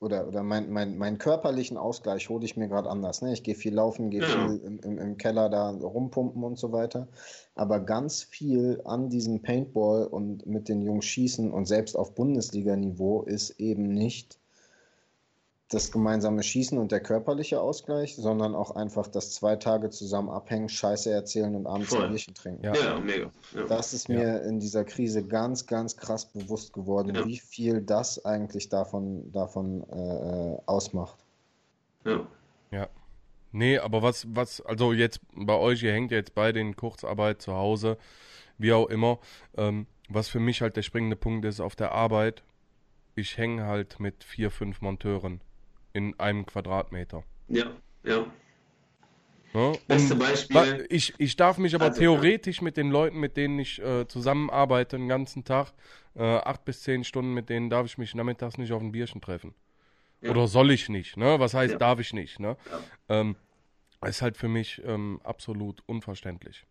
oder, 0.00 0.28
oder 0.28 0.42
mein, 0.42 0.70
mein, 0.70 0.96
meinen 0.96 1.18
körperlichen 1.18 1.76
Ausgleich 1.76 2.28
hole 2.28 2.44
ich 2.44 2.56
mir 2.56 2.68
gerade 2.68 2.88
anders. 2.88 3.22
Ne? 3.22 3.32
Ich 3.32 3.42
gehe 3.42 3.54
viel 3.54 3.74
laufen, 3.74 4.10
gehe 4.10 4.22
viel 4.22 4.60
im, 4.64 4.78
im, 4.80 4.98
im 4.98 5.16
Keller 5.16 5.48
da 5.48 5.70
rumpumpen 5.70 6.44
und 6.44 6.58
so 6.58 6.72
weiter. 6.72 7.08
Aber 7.54 7.80
ganz 7.80 8.22
viel 8.22 8.80
an 8.84 9.08
diesem 9.08 9.42
Paintball 9.42 10.06
und 10.06 10.46
mit 10.46 10.68
den 10.68 10.82
Jungs 10.82 11.04
schießen 11.06 11.50
und 11.50 11.66
selbst 11.66 11.96
auf 11.96 12.14
Bundesliga-Niveau 12.14 13.22
ist 13.22 13.58
eben 13.58 13.88
nicht 13.88 14.38
das 15.70 15.92
gemeinsame 15.92 16.42
Schießen 16.42 16.78
und 16.78 16.92
der 16.92 17.00
körperliche 17.00 17.60
Ausgleich, 17.60 18.16
sondern 18.16 18.54
auch 18.54 18.70
einfach 18.74 19.06
das 19.06 19.32
zwei 19.32 19.56
Tage 19.56 19.90
zusammen 19.90 20.30
abhängen, 20.30 20.68
Scheiße 20.70 21.10
erzählen 21.10 21.54
und 21.54 21.66
abends 21.66 21.94
ein 21.94 22.08
Bierchen 22.08 22.34
trinken. 22.34 22.64
Ja. 22.64 22.74
Ja, 22.74 22.98
mega. 23.00 23.30
Ja. 23.54 23.64
Das 23.68 23.92
ist 23.92 24.08
Ja. 24.08 24.16
mir 24.16 24.42
in 24.42 24.60
dieser 24.60 24.84
Krise 24.84 25.22
ganz, 25.26 25.66
ganz 25.66 25.96
krass 25.96 26.24
bewusst 26.26 26.72
geworden, 26.72 27.14
Ja. 27.14 27.26
wie 27.26 27.38
viel 27.38 27.82
das 27.82 28.24
eigentlich 28.24 28.70
davon, 28.70 29.30
davon 29.32 29.82
äh, 29.90 30.56
ausmacht. 30.66 31.18
Ja. 32.04 32.88
Nee, 33.50 33.78
aber 33.78 34.02
was, 34.02 34.26
was, 34.34 34.60
also 34.60 34.92
jetzt 34.92 35.20
bei 35.34 35.54
euch, 35.54 35.82
ihr 35.82 35.92
hängt 35.92 36.10
ja 36.10 36.18
jetzt 36.18 36.34
beide 36.34 36.60
in 36.60 36.76
Kurzarbeit 36.76 37.40
zu 37.40 37.54
Hause, 37.54 37.96
wie 38.58 38.72
auch 38.72 38.88
immer. 38.88 39.18
Ähm, 39.56 39.86
was 40.08 40.28
für 40.28 40.38
mich 40.40 40.60
halt 40.60 40.76
der 40.76 40.82
springende 40.82 41.16
Punkt 41.16 41.44
ist 41.46 41.60
auf 41.60 41.74
der 41.74 41.92
Arbeit, 41.92 42.42
ich 43.14 43.36
hänge 43.38 43.64
halt 43.66 44.00
mit 44.00 44.22
vier, 44.22 44.50
fünf 44.50 44.80
Monteuren 44.82 45.40
in 45.98 46.18
einem 46.18 46.46
Quadratmeter. 46.46 47.24
Ja, 47.48 47.66
ja. 48.04 48.26
Ne? 49.54 49.72
Beste 49.86 50.14
Beispiel. 50.14 50.86
Ich, 50.90 51.14
ich 51.18 51.36
darf 51.36 51.58
mich 51.58 51.74
aber 51.74 51.86
Also, 51.86 52.00
theoretisch 52.00 52.60
mit 52.60 52.76
den 52.76 52.90
Leuten, 52.90 53.18
mit 53.18 53.36
denen 53.36 53.58
ich 53.58 53.80
äh, 53.82 54.06
zusammenarbeite, 54.06 54.96
den 54.96 55.08
ganzen 55.08 55.44
Tag, 55.44 55.72
äh, 56.14 56.22
acht 56.22 56.64
bis 56.64 56.82
zehn 56.82 57.02
Stunden, 57.04 57.32
mit 57.34 57.48
denen 57.48 57.70
darf 57.70 57.86
ich 57.86 57.98
mich 57.98 58.14
nachmittags 58.14 58.58
nicht 58.58 58.72
auf 58.72 58.82
ein 58.82 58.92
Bierchen 58.92 59.20
treffen. 59.20 59.54
Ja. 60.20 60.30
Oder 60.30 60.48
soll 60.48 60.70
ich 60.70 60.88
nicht, 60.88 61.16
ne? 61.16 61.40
Was 61.40 61.54
heißt, 61.54 61.72
Ja. 61.72 61.78
darf 61.78 62.00
ich 62.00 62.12
nicht, 62.12 62.40
ne? 62.40 62.56
Ja. 63.08 63.20
Ähm, 63.20 63.36
ist 64.06 64.22
halt 64.22 64.36
für 64.36 64.48
mich 64.48 64.82
ähm, 64.84 65.20
absolut 65.24 65.82
unverständlich. 65.86 66.66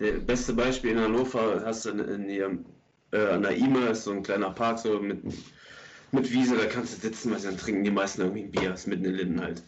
Der 0.00 0.12
beste 0.12 0.54
Beispiel 0.54 0.92
in 0.92 1.00
Hannover 1.00 1.62
hast 1.64 1.84
du 1.84 1.90
in, 1.90 1.98
in 2.00 2.28
ihrem, 2.30 2.64
äh, 3.12 3.18
an 3.26 3.42
der 3.42 3.56
IMA 3.56 3.88
ist 3.88 4.04
so 4.04 4.12
ein 4.12 4.22
kleiner 4.22 4.50
Park 4.50 4.78
so 4.78 4.98
mit, 4.98 5.20
mit 6.12 6.32
Wiese, 6.32 6.56
da 6.56 6.66
kannst 6.66 6.96
du 6.96 7.00
sitzen, 7.00 7.32
weil 7.32 7.40
dann 7.40 7.56
trinken 7.56 7.84
die 7.84 7.90
meisten 7.90 8.22
irgendwie 8.22 8.42
ein 8.42 8.50
Bier, 8.50 8.74
ist 8.74 8.86
mitten 8.86 9.04
in 9.04 9.14
Linden 9.14 9.40
halt. 9.40 9.62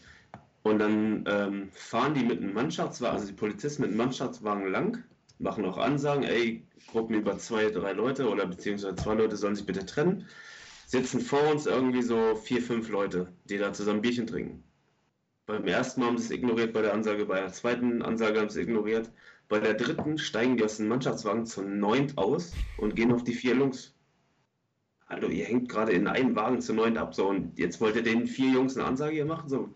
Und 0.63 0.79
dann 0.79 1.25
ähm, 1.27 1.69
fahren 1.73 2.13
die 2.13 2.23
mit 2.23 2.41
einem 2.41 2.53
Mannschaftswagen, 2.53 3.15
also 3.15 3.27
die 3.27 3.33
Polizisten 3.33 3.81
mit 3.81 3.91
einem 3.91 3.97
Mannschaftswagen 3.97 4.67
lang, 4.71 5.03
machen 5.39 5.65
auch 5.65 5.77
Ansagen, 5.77 6.23
ey, 6.23 6.65
Gruppen 6.87 7.15
über 7.15 7.37
zwei, 7.37 7.69
drei 7.69 7.93
Leute 7.93 8.29
oder 8.29 8.45
beziehungsweise 8.45 8.95
zwei 8.95 9.13
Leute 9.15 9.35
sollen 9.35 9.55
sich 9.55 9.65
bitte 9.65 9.85
trennen. 9.85 10.25
Sitzen 10.87 11.21
vor 11.21 11.51
uns 11.51 11.65
irgendwie 11.65 12.01
so 12.01 12.35
vier, 12.35 12.61
fünf 12.61 12.89
Leute, 12.89 13.27
die 13.45 13.57
da 13.57 13.73
zusammen 13.73 14.01
Bierchen 14.01 14.27
trinken. 14.27 14.63
Beim 15.45 15.65
ersten 15.67 15.99
Mal 15.99 16.07
haben 16.07 16.17
sie 16.17 16.25
es 16.25 16.31
ignoriert 16.31 16.71
bei 16.71 16.81
der 16.81 16.93
Ansage, 16.93 17.25
bei 17.25 17.41
der 17.41 17.51
zweiten 17.51 18.01
Ansage 18.01 18.39
haben 18.39 18.49
sie 18.49 18.61
es 18.61 18.67
ignoriert. 18.67 19.11
Bei 19.49 19.59
der 19.59 19.73
dritten 19.73 20.17
steigen 20.17 20.55
die 20.55 20.63
aus 20.63 20.77
dem 20.77 20.87
Mannschaftswagen 20.87 21.45
zu 21.45 21.61
neunt 21.61 22.17
aus 22.17 22.53
und 22.77 22.95
gehen 22.95 23.11
auf 23.11 23.23
die 23.23 23.33
vier 23.33 23.55
Jungs. 23.55 23.92
Hallo, 25.09 25.27
ihr 25.27 25.45
hängt 25.45 25.69
gerade 25.69 25.91
in 25.91 26.07
einen 26.07 26.35
Wagen 26.35 26.61
zu 26.61 26.73
neunt 26.73 26.97
ab, 26.97 27.13
so 27.13 27.27
und 27.27 27.57
jetzt 27.59 27.79
wollt 27.81 27.95
ihr 27.95 28.03
den 28.03 28.27
vier 28.27 28.51
Jungs 28.51 28.77
eine 28.77 28.85
Ansage 28.85 29.13
hier 29.13 29.25
machen? 29.25 29.49
So, 29.49 29.69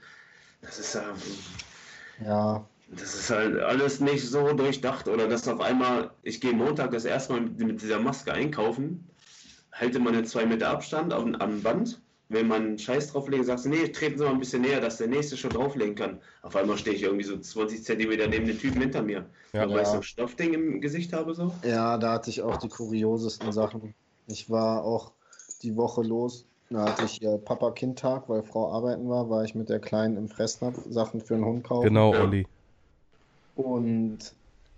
das 0.62 0.80
ist 0.80 0.96
ja, 0.96 1.14
Ja, 2.26 2.66
das 2.90 3.16
ist 3.16 3.30
halt 3.30 3.60
alles 3.60 4.00
nicht 4.00 4.28
so 4.28 4.54
durchdacht. 4.54 5.08
Oder 5.08 5.28
dass 5.28 5.48
auf 5.48 5.60
einmal, 5.60 6.12
ich 6.24 6.42
gehe 6.42 6.54
Montag 6.54 6.92
das 6.92 7.06
erste 7.06 7.34
Mal 7.34 7.42
mit, 7.42 7.60
mit 7.60 7.82
dieser 7.82 8.00
Maske 8.00 8.34
einkaufen, 8.34 9.08
halte 9.72 10.00
meine 10.00 10.24
zwei 10.24 10.46
Meter 10.46 10.70
Abstand 10.70 11.14
auf, 11.14 11.26
am 11.40 11.62
Band. 11.62 12.02
Wenn 12.30 12.48
man 12.50 12.64
einen 12.64 12.80
Scheiß 12.80 13.14
drauflegt, 13.14 13.46
sagst 13.46 13.66
du, 13.66 13.70
nee, 13.70 13.88
treten 13.88 14.18
Sie 14.18 14.26
mal 14.26 14.32
ein 14.32 14.40
bisschen 14.40 14.62
näher, 14.62 14.82
dass 14.82 14.98
der 14.98 15.08
nächste 15.08 15.38
schon 15.38 15.52
drauflegen 15.52 15.96
kann. 15.96 16.20
Auf 16.42 16.58
einmal 16.58 16.78
stehe 16.78 16.94
ich 16.94 17.04
irgendwie 17.04 17.24
so 17.24 17.38
20 17.38 17.86
Zentimeter 17.86 18.28
neben 18.28 18.46
dem 18.48 18.60
Typen 18.60 18.82
hinter 18.82 19.02
mir. 19.02 19.30
Ja. 19.54 19.70
weil 19.70 19.84
ich 19.84 19.88
so 19.88 19.98
ein 19.98 20.04
Stoffding 20.04 20.54
im 20.54 20.82
Gesicht 20.82 21.14
habe 21.14 21.34
so. 21.34 21.54
ja, 21.64 21.98
da 21.98 22.12
hatte 22.12 22.30
ich 22.30 22.42
auch 22.42 22.58
die 22.58 22.68
kuriosesten 22.68 23.54
Sachen. 23.54 23.94
Ich 24.28 24.50
war 24.50 24.84
auch 24.84 25.14
die 25.64 25.76
Woche 25.76 26.02
los, 26.02 26.46
da 26.70 26.86
hatte 26.86 27.06
ich 27.06 27.22
äh, 27.22 27.38
Papa-Kind-Tag, 27.38 28.28
weil 28.28 28.44
Frau 28.44 28.72
arbeiten 28.72 29.08
war, 29.08 29.30
war 29.30 29.44
ich 29.44 29.56
mit 29.56 29.70
der 29.70 29.80
Kleinen 29.80 30.18
im 30.18 30.28
Fressnapf 30.28 30.80
Sachen 30.90 31.22
für 31.22 31.36
den 31.36 31.46
Hund 31.46 31.64
kaufen. 31.64 31.86
Genau. 31.86 32.12
Olli. 32.12 32.46
Und 33.56 34.34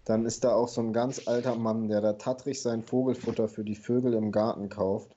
dann 0.06 0.26
ist 0.26 0.44
da 0.44 0.54
auch 0.54 0.68
so 0.68 0.82
ein 0.82 0.94
ganz 0.94 1.28
alter 1.28 1.56
Mann, 1.56 1.88
der 1.88 2.02
da 2.02 2.14
tatrig 2.14 2.62
sein 2.62 2.84
Vogelfutter 2.84 3.48
für 3.48 3.64
die 3.64 3.76
Vögel 3.76 4.14
im 4.14 4.32
Garten 4.32 4.70
kauft. 4.70 5.16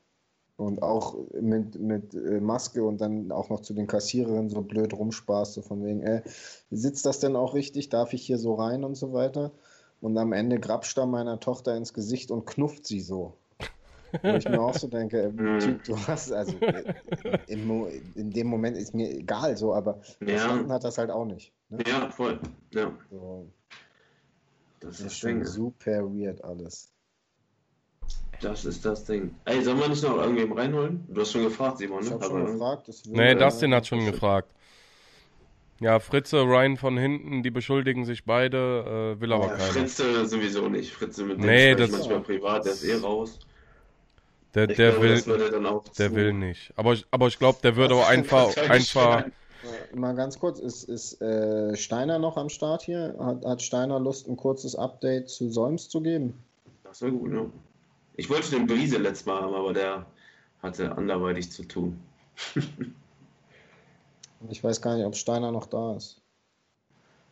Und 0.56 0.82
auch 0.82 1.16
mit, 1.40 1.80
mit 1.80 2.14
äh, 2.14 2.40
Maske 2.40 2.84
und 2.84 3.00
dann 3.00 3.32
auch 3.32 3.48
noch 3.48 3.60
zu 3.60 3.74
den 3.74 3.86
Kassiererinnen 3.86 4.50
so 4.50 4.60
blöd 4.60 4.92
rumspaßt, 4.92 5.54
so 5.54 5.62
von 5.62 5.82
wegen, 5.84 6.02
ey, 6.02 6.20
sitzt 6.70 7.04
das 7.04 7.20
denn 7.20 7.36
auch 7.36 7.54
richtig? 7.54 7.88
Darf 7.88 8.12
ich 8.12 8.22
hier 8.22 8.38
so 8.38 8.54
rein 8.54 8.84
und 8.84 8.94
so 8.94 9.12
weiter? 9.12 9.50
Und 10.00 10.16
am 10.18 10.32
Ende 10.32 10.60
grapscht 10.60 10.98
er 10.98 11.06
meiner 11.06 11.40
Tochter 11.40 11.76
ins 11.76 11.94
Gesicht 11.94 12.30
und 12.30 12.46
knufft 12.46 12.86
sie 12.86 13.00
so. 13.00 13.34
Wo 14.22 14.28
ich 14.36 14.48
mir 14.48 14.60
auch 14.60 14.74
so 14.74 14.88
denke, 14.88 15.32
Typ, 15.60 15.84
du 15.84 15.96
hast, 16.06 16.32
also 16.32 16.54
äh, 16.60 17.56
Mo- 17.56 17.88
in 18.14 18.30
dem 18.30 18.46
Moment 18.48 18.76
ist 18.76 18.94
mir 18.94 19.10
egal 19.10 19.56
so, 19.56 19.74
aber 19.74 20.00
Ja. 20.20 20.36
verstanden 20.38 20.70
hat 20.72 20.84
das 20.84 20.98
halt 20.98 21.10
auch 21.10 21.24
nicht. 21.24 21.52
Ne? 21.70 21.78
Ja, 21.86 22.10
voll. 22.10 22.38
Ja, 22.72 22.92
So, 23.10 23.48
das 24.80 24.90
das 24.98 25.00
ist 25.00 25.06
ist 25.06 25.18
schon 25.18 25.44
super 25.44 26.02
weird 26.12 26.42
alles. 26.44 26.90
Das 28.40 28.64
ist 28.64 28.84
das 28.84 29.04
Ding. 29.04 29.34
Ey, 29.44 29.62
sollen 29.62 29.78
wir 29.78 29.88
nicht 29.88 30.02
noch 30.02 30.16
irgendwem 30.16 30.52
reinholen? 30.52 31.04
Du 31.08 31.20
hast 31.20 31.30
schon 31.32 31.44
gefragt, 31.44 31.78
Simon, 31.78 32.00
Ich 32.02 32.08
ne? 32.08 32.14
habe 32.14 32.24
schon 32.24 32.42
Aber- 32.42 32.50
gefragt. 32.52 32.88
Das 32.88 33.04
Nee, 33.06 33.30
äh, 33.30 33.36
Dustin 33.36 33.72
hat 33.74 33.86
schon 33.86 34.04
gefragt. 34.04 34.50
Ja, 35.80 35.98
Fritze, 36.00 36.42
Ryan 36.42 36.76
von 36.76 36.96
hinten, 36.98 37.42
die 37.42 37.50
beschuldigen 37.50 38.04
sich 38.04 38.24
beide, 38.24 39.14
äh, 39.16 39.20
will 39.20 39.32
aber 39.32 39.46
Ja, 39.46 39.52
keiner. 39.56 39.62
Fritze 39.72 40.26
sowieso 40.26 40.68
nicht. 40.68 40.92
Fritze 40.92 41.24
mit 41.24 41.38
dem 41.38 41.46
Nee, 41.46 41.70
ich 41.72 41.76
das- 41.76 41.90
manchmal 41.92 42.20
privat, 42.20 42.64
der 42.64 42.72
ist 42.72 42.84
eh 42.84 42.94
raus. 42.96 43.38
Der, 44.54 44.66
der 44.66 44.90
glaube, 44.92 45.00
will, 45.08 45.26
würde 45.26 45.50
dann 45.50 45.66
auch 45.66 45.82
der 45.84 46.10
zu- 46.10 46.14
will 46.16 46.32
nicht. 46.34 46.72
Aber, 46.76 46.92
ich- 46.92 47.06
aber 47.10 47.26
ich 47.28 47.38
glaube, 47.38 47.58
der 47.62 47.76
würde 47.76 47.94
auch 47.94 48.06
einfach, 48.08 48.54
einfach. 48.68 49.26
Äh, 49.26 49.30
Mal 49.96 50.14
ganz 50.14 50.38
kurz, 50.40 50.58
ist, 50.58 50.84
ist 50.88 51.22
äh, 51.22 51.76
Steiner 51.76 52.18
noch 52.18 52.36
am 52.36 52.48
Start 52.48 52.82
hier? 52.82 53.14
Hat, 53.20 53.44
hat 53.44 53.62
Steiner 53.62 54.00
Lust, 54.00 54.28
ein 54.28 54.36
kurzes 54.36 54.74
Update 54.74 55.30
zu 55.30 55.50
Solms 55.50 55.88
zu 55.88 56.00
geben? 56.00 56.34
Das 56.82 57.00
wäre 57.00 57.12
gut, 57.12 57.30
ne? 57.30 57.48
Ich 58.16 58.28
wollte 58.28 58.50
den 58.50 58.66
Brise 58.66 58.98
letztes 58.98 59.24
Mal 59.26 59.40
haben, 59.40 59.54
aber 59.54 59.72
der 59.72 60.04
hatte 60.62 60.96
anderweitig 60.96 61.50
zu 61.50 61.64
tun. 61.64 62.00
Ich 64.50 64.62
weiß 64.64 64.82
gar 64.82 64.96
nicht, 64.96 65.06
ob 65.06 65.14
Steiner 65.16 65.52
noch 65.52 65.66
da 65.66 65.94
ist. 65.96 66.20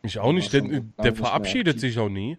ich 0.01 0.17
auch 0.19 0.31
nicht, 0.31 0.53
lange 0.53 0.81
der 1.03 1.13
verabschiedet 1.13 1.79
sich 1.79 1.99
auch 1.99 2.09
nie. 2.09 2.37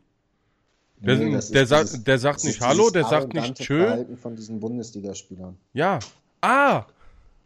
Der, 1.05 1.17
Nee, 1.17 1.31
der, 1.33 1.67
sagt, 1.67 1.83
dieses- 1.85 2.05
der 2.05 2.19
sagt 2.19 2.45
nicht 2.45 2.61
Hallo, 2.61 2.89
der 2.91 3.05
sagt 3.05 3.35
nicht 3.35 3.57
Tschö. 3.57 3.81
Verhalten 3.87 4.17
von 4.17 4.37
diesen 4.37 4.61
Bundesligaspielern. 4.61 5.57
Ja. 5.73 5.99
Ah, 6.41 6.85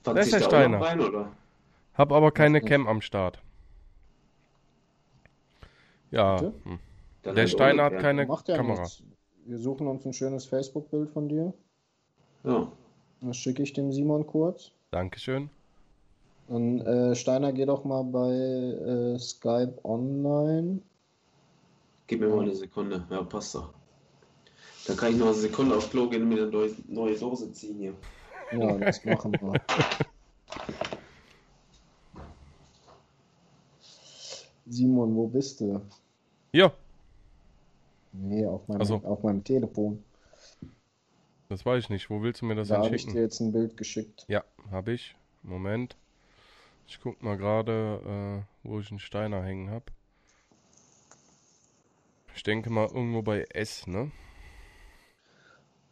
Da 0.03 0.13
ist 0.13 0.33
der 0.33 0.41
Steiner. 0.41 0.79
noch 0.79 0.87
rein, 0.87 1.01
oder? 1.01 1.33
hab 1.95 2.13
aber 2.13 2.31
keine. 2.33 2.61
Cam 2.61 2.87
am 2.87 3.01
Start. 3.01 3.39
Ja, 6.11 6.37
Bitte? 6.37 6.53
hm. 6.65 6.79
Der 7.25 7.35
halt 7.35 7.51
Steiner 7.51 7.85
hat 7.85 7.99
keine 7.99 8.27
Macht 8.27 8.49
ja 8.49 8.57
Kamera. 8.57 8.83
nichts. 8.83 9.03
Wir 9.47 9.59
suchen 9.59 9.87
uns 9.87 10.05
ein 10.05 10.13
schönes 10.13 10.45
Facebook-Bild 10.47 11.11
von 11.11 11.29
dir. 11.29 11.53
Ja. 12.45 12.71
Das 13.23 13.37
schicke 13.37 13.63
ich 13.63 13.73
dem 13.73 13.93
Simon 13.93 14.27
kurz. 14.27 14.71
Dankeschön. 14.91 15.51
Und 16.49 16.81
äh, 16.83 17.15
Steiner, 17.17 17.53
geh 17.53 17.65
doch 17.65 17.85
mal 17.85 18.05
bei 18.05 18.31
äh, 18.31 19.19
Skype 19.19 19.79
online. 19.83 20.81
Gib 22.07 22.21
mir 22.21 22.29
mal 22.29 22.43
eine 22.43 22.55
Sekunde. 22.55 23.07
Ja, 23.11 23.23
passt 23.23 23.55
doch. 23.55 23.73
Dann 24.87 24.97
kann 24.97 25.13
ich 25.13 25.19
noch 25.19 25.27
eine 25.27 25.35
Sekunde 25.35 25.77
aufs 25.77 25.91
Klo 25.91 26.09
gehen 26.09 26.23
und 26.23 26.29
mir 26.29 26.43
eine 26.43 26.51
neue, 26.51 26.75
neue 26.87 27.17
Dose 27.19 27.53
ziehen 27.53 27.79
hier. 27.79 27.95
Ja, 28.53 28.79
das 28.79 29.05
machen 29.05 29.33
wir. 29.33 29.61
Simon, 34.67 35.15
wo 35.15 35.27
bist 35.27 35.61
du? 35.61 35.81
Hier, 36.53 36.73
Nee, 38.23 38.47
auf 38.47 38.67
meinem, 38.69 38.85
so. 38.85 38.97
auf 38.97 39.23
meinem 39.23 39.45
Telefon. 39.45 40.03
das 41.49 41.67
weiß 41.67 41.85
ich 41.85 41.91
nicht. 41.91 42.11
Wo 42.11 42.23
willst 42.23 42.41
du 42.41 42.47
mir 42.47 42.55
das 42.55 42.69
Da 42.69 42.77
denn 42.77 42.85
habe 42.87 42.97
ich 42.97 43.07
dir 43.07 43.21
jetzt 43.21 43.41
ein 43.41 43.53
Bild 43.53 43.77
geschickt. 43.77 44.25
Ja, 44.29 44.45
habe 44.71 44.93
ich. 44.93 45.17
Moment. 45.43 45.97
Ich 46.87 47.01
guck 47.01 47.23
mal 47.23 47.37
gerade, 47.37 48.45
äh, 48.45 48.69
wo 48.69 48.81
ich 48.81 48.91
einen 48.91 49.01
Steiner 49.01 49.43
hängen 49.43 49.71
habe. 49.71 49.85
Ich 52.37 52.43
denke 52.43 52.69
mal 52.69 52.87
irgendwo 52.87 53.23
bei 53.23 53.47
S, 53.55 53.87
ne? 53.87 54.13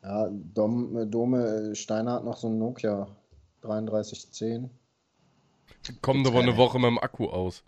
Ja, 0.03 0.29
Dom, 0.31 1.11
Dome 1.11 1.75
Steiner 1.75 2.13
hat 2.13 2.25
noch 2.25 2.37
so 2.37 2.49
ein 2.49 2.59
Nokia 2.59 3.09
3310. 3.63 4.69
Kommt 6.03 6.27
aber 6.27 6.41
eine 6.41 6.59
Woche 6.59 6.79
mit 6.79 6.89
dem 6.89 6.99
Akku 6.99 7.31
aus. 7.31 7.63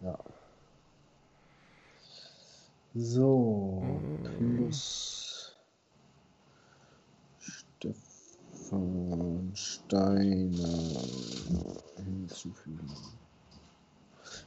Ja. 0.00 0.18
So, 2.94 3.84
plus 4.38 5.54
Stefan 7.40 9.52
Steiner 9.54 10.78
hinzufügen. 12.02 12.90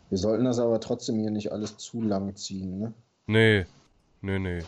Wir 0.10 0.18
sollten 0.18 0.46
das 0.46 0.58
aber 0.58 0.80
trotzdem 0.80 1.20
hier 1.20 1.30
nicht 1.30 1.52
alles 1.52 1.78
zu 1.78 2.02
lang 2.02 2.36
ziehen, 2.36 2.80
ne? 2.80 2.94
Nee, 3.28 3.66
nee, 4.22 4.38
nee. 4.38 4.62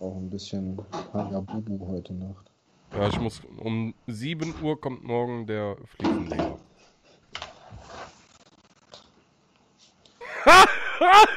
Auch 0.00 0.16
ein 0.16 0.28
bisschen 0.28 0.78
Hagabubu 1.14 1.86
heute 1.86 2.12
Nacht. 2.12 2.50
Ja, 2.92 3.08
ich 3.08 3.18
muss 3.18 3.40
um 3.56 3.94
7 4.06 4.54
Uhr 4.62 4.78
kommt 4.78 5.02
morgen 5.02 5.46
der 5.46 5.76
Fliesenleger. 5.96 6.58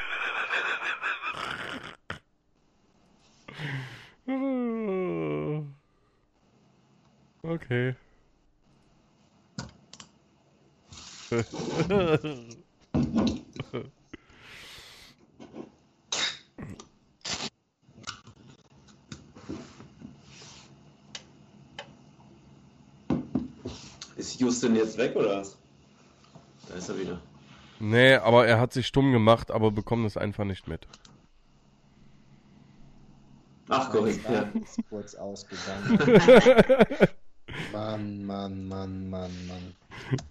Okay. 7.44 7.96
Ist 24.36 24.42
Houston 24.42 24.76
jetzt 24.76 24.98
weg 24.98 25.16
oder? 25.16 25.44
Da 26.68 26.76
ist 26.76 26.90
er 26.90 27.00
wieder. 27.00 27.22
Nee, 27.80 28.16
aber 28.16 28.46
er 28.46 28.60
hat 28.60 28.74
sich 28.74 28.86
stumm 28.86 29.14
gemacht, 29.14 29.50
aber 29.50 29.72
bekommt 29.72 30.06
es 30.06 30.18
einfach 30.18 30.44
nicht 30.44 30.68
mit. 30.68 30.86
Ach, 33.70 33.90
korrekt, 33.90 34.30
ja. 34.30 34.42
ist 34.62 34.80
kurz 34.90 35.16
ausgegangen. 35.16 35.98
Mann, 37.72 38.26
Mann, 38.26 38.68
Mann, 38.68 39.10
Mann, 39.10 39.32
Mann. 39.48 39.74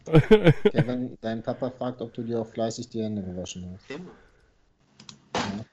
Kevin, 0.70 1.16
dein 1.22 1.42
Papa 1.42 1.70
fragt, 1.70 2.02
ob 2.02 2.12
du 2.12 2.24
dir 2.24 2.42
auch 2.42 2.46
fleißig 2.46 2.90
die 2.90 3.02
Hände 3.02 3.22
gewaschen 3.22 3.66
hast. 3.72 3.90
Immer. 3.90 5.64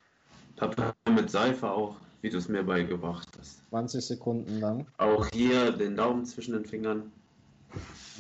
Papa 0.56 0.96
mit 1.14 1.30
Seife 1.30 1.70
auch, 1.70 1.98
wie 2.22 2.30
du 2.30 2.38
es 2.38 2.48
mir 2.48 2.64
beigebracht 2.64 3.28
hast. 3.38 3.68
20 3.72 4.06
Sekunden 4.06 4.62
lang. 4.62 4.88
Auch 5.00 5.28
hier 5.34 5.74
den 5.74 5.98
Daumen 5.98 6.26
zwischen 6.26 6.54
den 6.54 6.64
Fingern. 6.64 7.12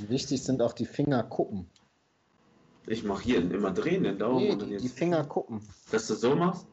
Wichtig 0.07 0.43
sind 0.43 0.61
auch 0.61 0.73
die 0.73 0.85
Fingerkuppen. 0.85 1.67
Ich 2.87 3.03
mache 3.03 3.23
hier 3.23 3.37
immer 3.51 3.71
drehen 3.71 4.03
den 4.03 4.17
Daumen 4.17 4.37
Nee, 4.37 4.51
und 4.51 4.61
dann 4.61 4.69
die, 4.69 4.77
die 4.77 4.83
jetzt. 4.85 4.97
Fingerkuppen. 4.97 5.61
Dass 5.91 6.07
du 6.07 6.15
so 6.15 6.35
machst? 6.35 6.65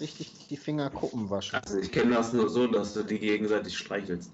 Richtig 0.00 0.46
die 0.48 0.56
Fingerkuppen 0.56 1.28
waschen. 1.28 1.56
Also 1.62 1.78
ich 1.78 1.92
kenne 1.92 2.14
das 2.14 2.32
nur 2.32 2.48
so, 2.48 2.66
dass 2.66 2.94
du 2.94 3.02
die 3.02 3.18
gegenseitig 3.18 3.76
streichelst. 3.76 4.30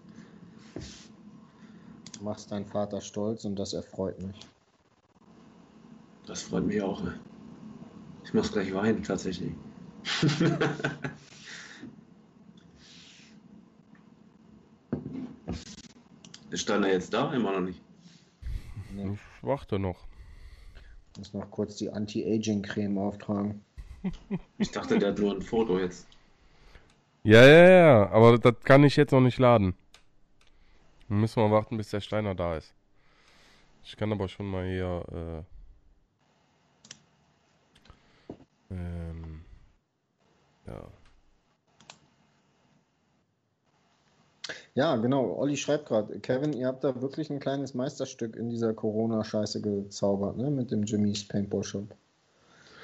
Du 2.18 2.24
machst 2.24 2.50
deinen 2.52 2.66
Vater 2.66 3.00
stolz 3.00 3.44
und 3.44 3.56
das 3.56 3.72
erfreut 3.72 4.20
mich. 4.20 4.36
Das 6.26 6.42
freut 6.42 6.66
mich 6.66 6.80
auch. 6.80 7.02
ey. 7.04 7.12
Ich 8.24 8.32
muss 8.32 8.52
gleich 8.52 8.72
weinen, 8.72 9.02
tatsächlich. 9.02 9.52
Ist 16.54 16.60
Steiner 16.60 16.86
jetzt 16.86 17.12
da? 17.12 17.32
Immer 17.34 17.50
noch 17.50 17.62
nicht. 17.66 17.82
Nee, 18.92 19.14
Ich 19.14 19.42
warte 19.42 19.76
noch. 19.76 20.06
muss 21.18 21.34
noch 21.34 21.50
kurz 21.50 21.74
die 21.78 21.90
Anti-Aging-Creme 21.90 22.96
auftragen. 22.96 23.64
Ich 24.58 24.70
dachte, 24.70 25.00
der 25.00 25.08
hat 25.08 25.18
nur 25.18 25.34
ein 25.34 25.42
Foto 25.42 25.80
jetzt. 25.80 26.06
Ja, 27.24 27.44
ja, 27.44 27.68
ja, 27.70 28.10
aber 28.10 28.38
das 28.38 28.54
kann 28.62 28.84
ich 28.84 28.94
jetzt 28.94 29.10
noch 29.10 29.20
nicht 29.20 29.38
laden. 29.38 29.74
Dann 31.08 31.18
müssen 31.18 31.42
wir 31.42 31.50
warten, 31.50 31.76
bis 31.76 31.90
der 31.90 32.00
Steiner 32.00 32.36
da 32.36 32.56
ist. 32.56 32.72
Ich 33.82 33.96
kann 33.96 34.12
aber 34.12 34.28
schon 34.28 34.46
mal 34.46 34.64
hier. 34.64 35.44
Äh, 38.70 38.74
ähm, 38.74 39.44
ja. 40.68 40.86
Ja, 44.74 44.96
genau. 44.96 45.36
Olli 45.36 45.56
schreibt 45.56 45.86
gerade, 45.86 46.18
Kevin, 46.18 46.52
ihr 46.52 46.66
habt 46.66 46.82
da 46.82 47.00
wirklich 47.00 47.30
ein 47.30 47.38
kleines 47.38 47.74
Meisterstück 47.74 48.36
in 48.36 48.50
dieser 48.50 48.74
Corona-Scheiße 48.74 49.60
gezaubert, 49.60 50.36
ne? 50.36 50.50
Mit 50.50 50.72
dem 50.72 50.82
Jimmy's 50.82 51.26
Paintball 51.28 51.62
Shop. 51.62 51.94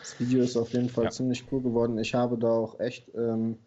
Das 0.00 0.18
Video 0.20 0.42
ist 0.42 0.56
auf 0.56 0.72
jeden 0.72 0.88
Fall 0.88 1.04
Ja. 1.04 1.10
ziemlich 1.10 1.44
cool 1.50 1.60
geworden. 1.60 1.98
Ich 1.98 2.14
habe 2.14 2.38
da 2.38 2.48
auch 2.48 2.78
echt 2.78 3.10
ähm, 3.16 3.58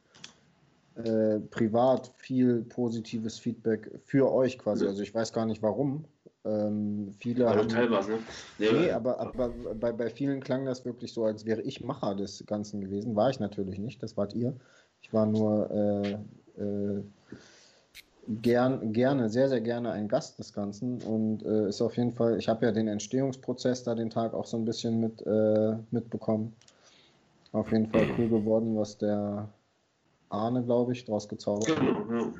äh, 0.96 1.40
privat 1.40 2.12
viel 2.16 2.62
positives 2.64 3.40
Feedback 3.40 3.92
für 4.06 4.32
euch 4.32 4.58
quasi. 4.58 4.88
Also 4.88 5.02
ich 5.04 5.14
weiß 5.14 5.34
gar 5.34 5.46
nicht 5.46 5.62
warum. 5.62 6.06
Ähm, 6.46 7.12
viele 7.20 7.46
Weil 7.46 7.58
haben. 7.58 7.70
Teil 7.70 7.92
warst, 7.92 8.10
ne? 8.10 8.20
Nee, 8.58 8.92
aber, 8.92 9.20
aber 9.20 9.50
bei, 9.50 9.92
bei 9.92 10.10
vielen 10.10 10.42
klang 10.42 10.66
das 10.66 10.86
wirklich 10.86 11.14
so, 11.14 11.26
als 11.26 11.46
wäre 11.46 11.62
ich 11.62 11.84
Macher 11.84 12.16
des 12.16 12.46
Ganzen 12.46 12.82
gewesen. 12.82 13.16
War 13.16 13.30
ich 13.30 13.40
natürlich 13.40 13.80
nicht, 13.80 14.04
das 14.04 14.18
wart 14.18 14.34
ihr. 14.34 14.54
Ich 15.02 15.14
war 15.14 15.26
nur 15.26 15.70
äh, 15.72 16.12
äh, 16.62 17.04
gern, 18.28 18.94
gerne, 18.94 19.30
sehr, 19.30 19.50
sehr 19.50 19.62
gerne 19.62 19.92
ein 19.92 20.08
Gast 20.08 20.40
des 20.40 20.54
Ganzen 20.54 21.02
und 21.02 21.44
äh, 21.44 21.68
ist 21.68 21.82
auf 21.82 21.98
jeden 21.98 22.14
Fall, 22.14 22.38
ich 22.38 22.48
habe 22.48 22.66
ja 22.66 22.72
den 22.72 22.88
Entstehungsprozess 22.88 23.84
da 23.84 23.96
den 23.96 24.10
Tag 24.10 24.34
auch 24.34 24.46
so 24.46 24.58
ein 24.58 24.66
bisschen 24.66 25.00
mit, 25.00 25.26
äh, 25.26 25.76
mitbekommen. 25.92 26.54
Auf 27.52 27.72
jeden 27.72 27.88
Fall 27.88 28.08
cool 28.18 28.30
geworden, 28.30 28.76
was 28.78 28.98
der 28.98 29.48
Arne, 30.30 30.64
glaube 30.64 30.94
ich, 30.94 31.06
draus 31.06 31.30
gezaubert 31.30 31.70
hat. 31.70 31.80
Genau, 31.80 32.06
ja. 32.12 32.34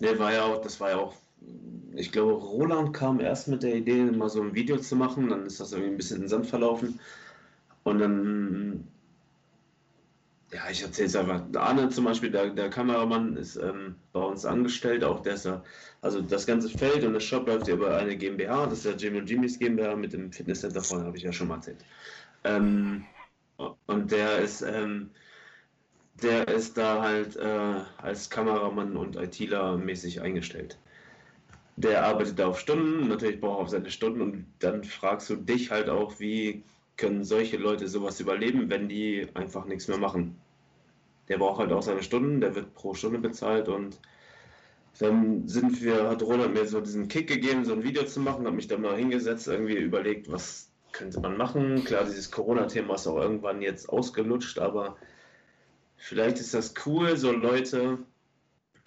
Der 0.00 0.18
war 0.18 0.32
ja 0.32 0.44
auch, 0.44 0.60
das 0.60 0.78
war 0.80 0.90
ja 0.90 0.98
auch, 0.98 1.14
ich 1.94 2.12
glaube, 2.12 2.32
Roland 2.32 2.92
kam 2.92 3.18
erst 3.20 3.48
mit 3.48 3.62
der 3.62 3.74
Idee, 3.74 4.04
mal 4.04 4.28
so 4.28 4.42
ein 4.42 4.54
Video 4.54 4.76
zu 4.76 4.94
machen, 4.96 5.30
dann 5.30 5.46
ist 5.46 5.58
das 5.58 5.72
irgendwie 5.72 5.92
ein 5.92 5.96
bisschen 5.96 6.16
in 6.16 6.22
den 6.24 6.28
Sand 6.28 6.46
verlaufen. 6.46 7.00
Und 7.82 7.98
dann, 7.98 8.86
ja, 10.52 10.68
ich 10.70 10.82
erzähle 10.82 11.08
es 11.08 11.16
einfach. 11.16 11.42
Arne 11.54 11.88
zum 11.90 12.04
Beispiel, 12.04 12.30
der, 12.30 12.50
der 12.50 12.70
Kameramann, 12.70 13.36
ist 13.36 13.56
ähm, 13.56 13.94
bei 14.12 14.20
uns 14.20 14.44
angestellt, 14.44 15.04
auch 15.04 15.20
der 15.20 15.34
ist 15.34 15.44
ja, 15.44 15.62
also 16.00 16.20
das 16.20 16.46
ganze 16.46 16.68
Feld 16.68 17.04
und 17.04 17.12
der 17.12 17.20
Shop 17.20 17.46
läuft 17.46 17.68
ja 17.68 17.74
über 17.74 17.96
eine 17.96 18.16
GmbH, 18.16 18.66
das 18.66 18.78
ist 18.78 18.86
der 18.86 18.96
Jimmy 18.96 19.18
und 19.18 19.30
Jimmy's 19.30 19.58
GmbH 19.58 19.94
mit 19.94 20.12
dem 20.12 20.32
Fitnesscenter 20.32 20.82
vorhin, 20.82 21.06
habe 21.06 21.16
ich 21.16 21.22
ja 21.22 21.32
schon 21.32 21.48
mal 21.48 21.56
erzählt. 21.56 21.84
Ähm, 22.44 23.04
und 23.86 24.10
der 24.10 24.38
ist, 24.38 24.62
ähm, 24.62 25.10
der 26.22 26.48
ist 26.48 26.76
da 26.76 27.00
halt 27.02 27.36
äh, 27.36 27.80
als 27.98 28.28
Kameramann 28.28 28.96
und 28.96 29.16
ITler 29.16 29.76
mäßig 29.76 30.20
eingestellt. 30.20 30.78
Der 31.76 32.04
arbeitet 32.04 32.38
da 32.38 32.48
auf 32.48 32.58
Stunden, 32.58 33.08
natürlich 33.08 33.40
braucht 33.40 33.58
er 33.58 33.62
auf 33.62 33.68
seine 33.68 33.90
Stunden 33.90 34.20
und 34.20 34.46
dann 34.58 34.82
fragst 34.84 35.30
du 35.30 35.36
dich 35.36 35.70
halt 35.70 35.88
auch, 35.88 36.18
wie 36.18 36.64
können 37.00 37.24
solche 37.24 37.56
Leute 37.56 37.88
sowas 37.88 38.20
überleben, 38.20 38.68
wenn 38.68 38.88
die 38.88 39.26
einfach 39.32 39.64
nichts 39.64 39.88
mehr 39.88 39.96
machen. 39.96 40.38
Der 41.28 41.38
braucht 41.38 41.58
halt 41.58 41.72
auch 41.72 41.82
seine 41.82 42.02
Stunden, 42.02 42.40
der 42.42 42.54
wird 42.54 42.74
pro 42.74 42.92
Stunde 42.92 43.18
bezahlt 43.18 43.68
und 43.68 43.98
dann 44.98 45.48
sind 45.48 45.82
wir, 45.82 46.10
hat 46.10 46.22
Roland 46.22 46.52
mir 46.52 46.66
so 46.66 46.80
diesen 46.80 47.08
Kick 47.08 47.26
gegeben, 47.26 47.64
so 47.64 47.72
ein 47.72 47.84
Video 47.84 48.04
zu 48.04 48.20
machen, 48.20 48.44
habe 48.44 48.56
mich 48.56 48.68
da 48.68 48.76
mal 48.76 48.98
hingesetzt, 48.98 49.48
irgendwie 49.48 49.76
überlegt, 49.76 50.30
was 50.30 50.70
könnte 50.92 51.20
man 51.20 51.38
machen. 51.38 51.84
Klar, 51.84 52.04
dieses 52.04 52.30
Corona-Thema 52.30 52.96
ist 52.96 53.06
auch 53.06 53.16
irgendwann 53.16 53.62
jetzt 53.62 53.88
ausgelutscht, 53.88 54.58
aber 54.58 54.96
vielleicht 55.96 56.38
ist 56.38 56.52
das 56.52 56.74
cool, 56.84 57.16
so 57.16 57.32
Leute 57.32 57.98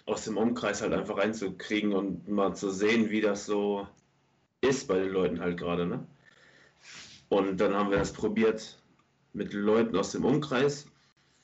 aus 0.06 0.24
dem 0.24 0.36
Umkreis 0.36 0.82
halt 0.82 0.92
einfach 0.92 1.18
reinzukriegen 1.18 1.92
und 1.92 2.28
mal 2.28 2.54
zu 2.54 2.70
sehen, 2.70 3.10
wie 3.10 3.22
das 3.22 3.44
so 3.46 3.88
ist 4.60 4.86
bei 4.86 5.00
den 5.00 5.10
Leuten 5.10 5.40
halt 5.40 5.58
gerade, 5.58 5.86
ne? 5.86 6.06
Und 7.28 7.60
dann 7.60 7.74
haben 7.74 7.90
wir 7.90 7.98
das 7.98 8.12
probiert 8.12 8.78
mit 9.32 9.52
Leuten 9.52 9.96
aus 9.96 10.12
dem 10.12 10.24
Umkreis. 10.24 10.86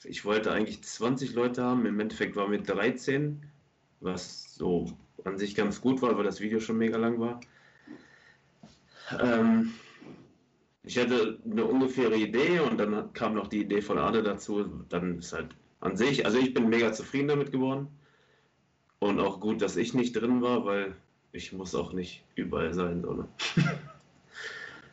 Ich 0.04 0.24
wollte 0.24 0.52
eigentlich 0.52 0.82
20 0.82 1.34
Leute 1.34 1.62
haben, 1.62 1.84
im 1.86 2.00
Endeffekt 2.00 2.36
waren 2.36 2.52
wir 2.52 2.62
13, 2.62 3.44
was 4.00 4.54
so 4.54 4.92
an 5.24 5.38
sich 5.38 5.54
ganz 5.54 5.80
gut 5.80 6.00
war, 6.00 6.16
weil 6.16 6.24
das 6.24 6.40
Video 6.40 6.60
schon 6.60 6.78
mega 6.78 6.96
lang 6.96 7.20
war. 7.20 7.40
Ähm, 9.20 9.72
ich 10.82 10.96
hatte 10.98 11.38
eine 11.44 11.64
ungefähre 11.64 12.16
Idee 12.16 12.60
und 12.60 12.78
dann 12.78 13.12
kam 13.12 13.34
noch 13.34 13.48
die 13.48 13.60
Idee 13.60 13.82
von 13.82 13.98
Arne 13.98 14.22
dazu. 14.22 14.64
Dann 14.88 15.18
ist 15.18 15.32
halt 15.32 15.54
an 15.80 15.96
sich, 15.96 16.24
also 16.24 16.38
ich 16.38 16.54
bin 16.54 16.68
mega 16.68 16.92
zufrieden 16.92 17.28
damit 17.28 17.52
geworden. 17.52 17.88
Und 18.98 19.18
auch 19.18 19.40
gut, 19.40 19.62
dass 19.62 19.76
ich 19.76 19.94
nicht 19.94 20.12
drin 20.12 20.42
war, 20.42 20.64
weil 20.64 20.94
ich 21.32 21.52
muss 21.52 21.74
auch 21.74 21.92
nicht 21.92 22.24
überall 22.34 22.74
sein. 22.74 23.02
So, 23.02 23.12
ne? 23.12 23.28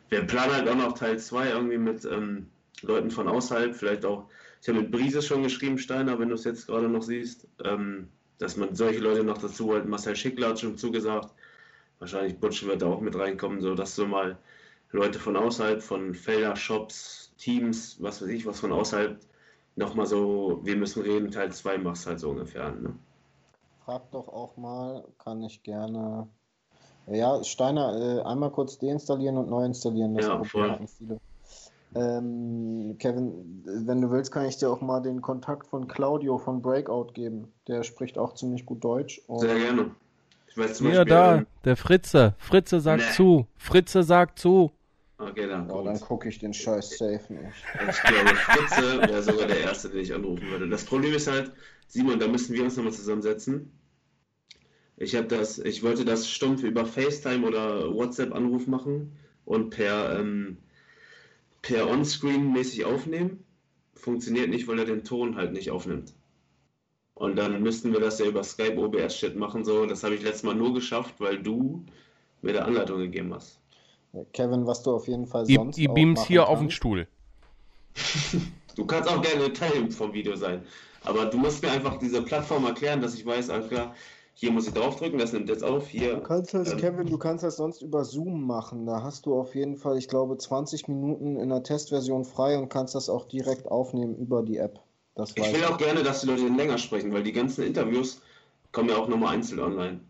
Wir 0.08 0.26
planen 0.26 0.52
halt 0.52 0.68
auch 0.68 0.76
noch 0.76 0.92
Teil 0.96 1.18
2 1.18 1.50
irgendwie 1.50 1.78
mit 1.78 2.04
ähm, 2.04 2.48
Leuten 2.82 3.10
von 3.10 3.28
außerhalb, 3.28 3.74
vielleicht 3.74 4.04
auch, 4.04 4.28
ich 4.62 4.68
habe 4.68 4.80
mit 4.80 4.90
Brise 4.90 5.22
schon 5.22 5.42
geschrieben, 5.42 5.78
Steiner, 5.78 6.18
wenn 6.18 6.28
du 6.28 6.34
es 6.34 6.44
jetzt 6.44 6.66
gerade 6.66 6.88
noch 6.88 7.02
siehst, 7.02 7.46
ähm, 7.64 8.08
dass 8.38 8.56
man 8.56 8.74
solche 8.74 9.00
Leute 9.00 9.24
noch 9.24 9.38
dazu 9.38 9.66
holt. 9.66 9.86
Marcel 9.86 10.16
Schickler 10.16 10.50
hat 10.50 10.60
schon 10.60 10.78
zugesagt, 10.78 11.34
wahrscheinlich 11.98 12.38
Butch 12.38 12.64
wird 12.64 12.82
da 12.82 12.86
auch 12.86 13.00
mit 13.00 13.16
reinkommen, 13.16 13.60
so 13.60 13.74
dass 13.74 13.96
du 13.96 14.06
mal 14.06 14.38
Leute 14.92 15.18
von 15.18 15.36
außerhalb, 15.36 15.82
von 15.82 16.14
Felder, 16.14 16.56
Shops, 16.56 17.34
Teams, 17.36 17.96
was 18.00 18.22
weiß 18.22 18.28
ich, 18.28 18.46
was 18.46 18.60
von 18.60 18.72
außerhalb, 18.72 19.18
nochmal 19.76 20.06
so, 20.06 20.60
wir 20.64 20.76
müssen 20.76 21.02
reden, 21.02 21.30
Teil 21.30 21.52
2 21.52 21.78
machst 21.78 22.06
halt 22.06 22.20
so 22.20 22.30
ungefähr. 22.30 22.70
Ne? 22.70 22.94
Frag 23.84 24.10
doch 24.10 24.28
auch 24.28 24.56
mal, 24.56 25.04
kann 25.18 25.42
ich 25.42 25.62
gerne. 25.62 26.28
Ja, 27.10 27.42
Steiner, 27.44 28.18
äh, 28.18 28.22
einmal 28.22 28.50
kurz 28.50 28.78
deinstallieren 28.78 29.36
und 29.38 29.48
neu 29.48 29.64
installieren. 29.64 30.14
Das 30.14 30.26
Ja, 30.26 30.42
voll. 30.44 30.78
viele. 30.98 31.18
Ähm, 31.94 32.96
Kevin, 32.98 33.62
wenn 33.64 34.00
du 34.02 34.10
willst, 34.10 34.30
kann 34.30 34.44
ich 34.46 34.58
dir 34.58 34.70
auch 34.70 34.80
mal 34.82 35.00
den 35.00 35.22
Kontakt 35.22 35.66
von 35.66 35.88
Claudio 35.88 36.36
von 36.38 36.60
Breakout 36.60 37.12
geben. 37.14 37.52
Der 37.66 37.82
spricht 37.82 38.18
auch 38.18 38.34
ziemlich 38.34 38.66
gut 38.66 38.84
Deutsch. 38.84 39.22
Und 39.26 39.40
Sehr 39.40 39.58
gerne. 39.58 39.90
Ich 40.48 40.56
weiß 40.58 40.74
zum 40.74 40.88
Hier, 40.88 40.98
Beispiel, 40.98 41.14
da, 41.14 41.36
ähm, 41.36 41.46
der 41.64 41.76
Fritze. 41.76 42.34
Fritze 42.38 42.80
sagt 42.80 43.02
Nee. 43.02 43.12
zu. 43.14 43.46
Fritze 43.56 44.02
sagt 44.02 44.38
zu. 44.38 44.70
Okay, 45.20 45.48
dann 45.48 45.68
ja, 45.68 45.82
dann 45.82 46.00
gucke 46.00 46.28
ich 46.28 46.38
den 46.38 46.54
Scheiß 46.54 46.90
safe 46.98 47.32
nicht. 47.32 47.64
Ich 47.90 48.02
glaube, 48.02 48.36
Fritze 48.36 49.00
wäre 49.08 49.22
sogar 49.22 49.46
der 49.48 49.60
Erste, 49.62 49.88
den 49.88 50.00
ich 50.00 50.14
anrufen 50.14 50.46
würde. 50.48 50.68
Das 50.68 50.84
Problem 50.84 51.12
ist 51.14 51.26
halt, 51.26 51.50
Simon, 51.88 52.20
da 52.20 52.28
müssen 52.28 52.54
wir 52.54 52.62
uns 52.62 52.76
nochmal 52.76 52.92
zusammensetzen. 52.92 53.72
Ich 55.00 55.14
habe 55.14 55.26
das, 55.28 55.58
ich 55.58 55.82
wollte 55.82 56.04
das 56.04 56.28
stumpf 56.28 56.62
über 56.62 56.84
FaceTime 56.84 57.46
oder 57.46 57.94
WhatsApp-Anruf 57.94 58.66
machen 58.66 59.12
und 59.44 59.70
per, 59.70 60.18
ähm, 60.18 60.58
per 61.62 61.88
Onscreen 61.88 62.52
mäßig 62.52 62.84
aufnehmen. 62.84 63.44
Funktioniert 63.94 64.50
nicht, 64.50 64.66
weil 64.66 64.78
er 64.78 64.84
den 64.84 65.04
Ton 65.04 65.36
halt 65.36 65.52
nicht 65.52 65.70
aufnimmt. 65.70 66.14
Und 67.14 67.36
dann 67.36 67.62
müssten 67.62 67.92
wir 67.92 68.00
das 68.00 68.18
ja 68.18 68.26
über 68.26 68.42
Skype 68.44 68.76
OBS-Shit 68.78 69.36
machen. 69.36 69.64
So, 69.64 69.86
das 69.86 70.04
habe 70.04 70.14
ich 70.14 70.22
letztes 70.22 70.44
Mal 70.44 70.54
nur 70.54 70.74
geschafft, 70.74 71.14
weil 71.18 71.42
du 71.42 71.84
mir 72.42 72.52
der 72.52 72.64
Anleitung 72.64 72.98
gegeben 72.98 73.34
hast. 73.34 73.60
Kevin, 74.32 74.66
was 74.66 74.82
du 74.82 74.92
auf 74.92 75.06
jeden 75.08 75.26
Fall 75.26 75.48
Ihr, 75.48 75.56
sonst 75.56 75.76
beamst 75.76 76.22
machen 76.22 76.28
hier 76.28 76.48
auf 76.48 76.58
den 76.58 76.68
kannst- 76.68 76.76
Stuhl. 76.76 77.06
Du 78.76 78.86
kannst 78.86 79.10
auch 79.10 79.20
gerne 79.20 79.52
Teil 79.52 79.90
vom 79.90 80.12
Video 80.12 80.36
sein. 80.36 80.62
Aber 81.02 81.26
du 81.26 81.36
musst 81.36 81.64
mir 81.64 81.72
einfach 81.72 81.98
diese 81.98 82.22
Plattform 82.22 82.64
erklären, 82.64 83.00
dass 83.00 83.14
ich 83.14 83.26
weiß, 83.26 83.50
alles 83.50 83.68
klar, 83.68 83.92
hier 84.40 84.52
muss 84.52 84.68
ich 84.68 84.72
draufdrücken, 84.72 85.18
das 85.18 85.32
nimmt 85.32 85.48
jetzt 85.48 85.64
auf, 85.64 85.88
hier. 85.88 86.14
Du 86.14 86.20
kannst 86.20 86.54
das, 86.54 86.70
Ähm, 86.70 86.78
Kevin, 86.78 87.06
du 87.08 87.18
kannst 87.18 87.42
das 87.42 87.56
sonst 87.56 87.82
über 87.82 88.04
Zoom 88.04 88.46
machen. 88.46 88.86
Da 88.86 89.02
hast 89.02 89.26
du 89.26 89.36
auf 89.36 89.56
jeden 89.56 89.76
Fall, 89.76 89.98
ich 89.98 90.06
glaube, 90.06 90.38
20 90.38 90.86
Minuten 90.86 91.34
in 91.40 91.48
der 91.48 91.64
Testversion 91.64 92.24
frei 92.24 92.56
und 92.56 92.68
kannst 92.68 92.94
das 92.94 93.08
auch 93.08 93.26
direkt 93.26 93.66
aufnehmen 93.66 94.14
über 94.14 94.44
die 94.44 94.58
App. 94.58 94.78
Das 95.16 95.32
Ich 95.34 95.52
will 95.52 95.64
auch 95.64 95.76
gerne, 95.76 96.04
dass 96.04 96.20
die 96.20 96.28
Leute 96.28 96.46
länger 96.46 96.78
sprechen, 96.78 97.12
weil 97.12 97.24
die 97.24 97.32
ganzen 97.32 97.64
Interviews 97.64 98.22
kommen 98.70 98.90
ja 98.90 98.96
auch 98.96 99.08
nochmal 99.08 99.34
einzeln 99.34 99.58
online. 99.58 100.00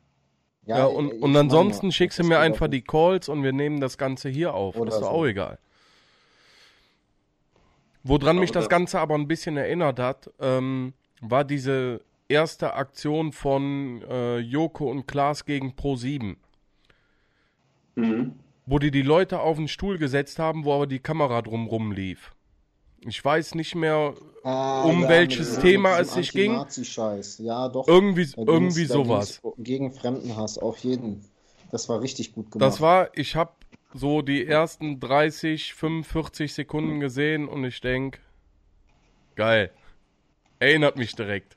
Ja, 0.66 0.84
und, 0.84 1.06
ich 1.06 1.22
und 1.22 1.32
meine, 1.32 1.38
ansonsten 1.38 1.90
schickst 1.90 2.18
du 2.18 2.24
mir 2.24 2.38
einfach 2.38 2.68
die 2.68 2.82
Calls 2.82 3.30
und 3.30 3.42
wir 3.42 3.54
nehmen 3.54 3.80
das 3.80 3.96
Ganze 3.96 4.28
hier 4.28 4.52
auf. 4.52 4.76
Oder 4.76 4.90
das 4.90 4.96
ist 4.96 5.00
doch 5.00 5.10
so. 5.10 5.16
auch 5.16 5.24
egal. 5.24 5.58
Woran 8.04 8.38
mich 8.38 8.52
das 8.52 8.68
Ganze 8.68 9.00
aber 9.00 9.14
ein 9.14 9.26
bisschen 9.26 9.56
erinnert 9.56 9.98
hat, 9.98 10.30
ähm, 10.38 10.92
war 11.22 11.44
diese 11.44 12.02
erste 12.28 12.74
Aktion 12.74 13.32
von 13.32 14.02
äh, 14.08 14.38
Joko 14.38 14.90
und 14.90 15.06
Klaas 15.06 15.44
gegen 15.44 15.70
Pro7, 15.72 16.36
Mhm. 17.94 18.34
wo 18.66 18.78
die 18.78 18.90
die 18.90 19.02
Leute 19.02 19.40
auf 19.40 19.56
den 19.56 19.68
Stuhl 19.68 19.98
gesetzt 19.98 20.38
haben, 20.38 20.64
wo 20.64 20.74
aber 20.74 20.86
die 20.86 21.00
Kamera 21.00 21.42
drumrum 21.42 21.90
lief. 21.92 22.32
Ich 23.00 23.24
weiß 23.24 23.54
nicht 23.54 23.74
mehr, 23.74 24.14
Ah, 24.44 24.82
um 24.82 25.02
ja, 25.02 25.08
welches 25.08 25.52
mit- 25.54 25.62
Thema 25.62 25.92
mit 25.98 26.06
es 26.06 26.14
sich 26.14 26.32
ging. 26.32 26.52
Anti-Nazi-Scheiß. 26.52 27.38
Ja, 27.38 27.68
doch. 27.68 27.86
irgendwie, 27.88 28.26
Da 28.26 28.42
irgendwie 28.42 28.84
sowas. 28.84 29.40
Gegen 29.58 29.92
Fremdenhass, 29.92 30.58
auf 30.58 30.78
jeden. 30.78 31.24
Das 31.70 31.88
war 31.88 32.00
richtig 32.00 32.32
gut 32.34 32.50
gemacht. 32.50 32.66
Das 32.66 32.80
war, 32.80 33.10
ich 33.16 33.36
habe 33.36 33.52
so 33.94 34.22
die 34.22 34.46
ersten 34.46 35.00
30, 35.00 35.74
45 35.74 36.54
Sekunden 36.54 37.00
gesehen 37.00 37.48
und 37.48 37.64
ich 37.64 37.80
denk, 37.80 38.20
geil. 39.36 39.70
Erinnert 40.60 40.96
mich 40.96 41.14
direkt. 41.14 41.54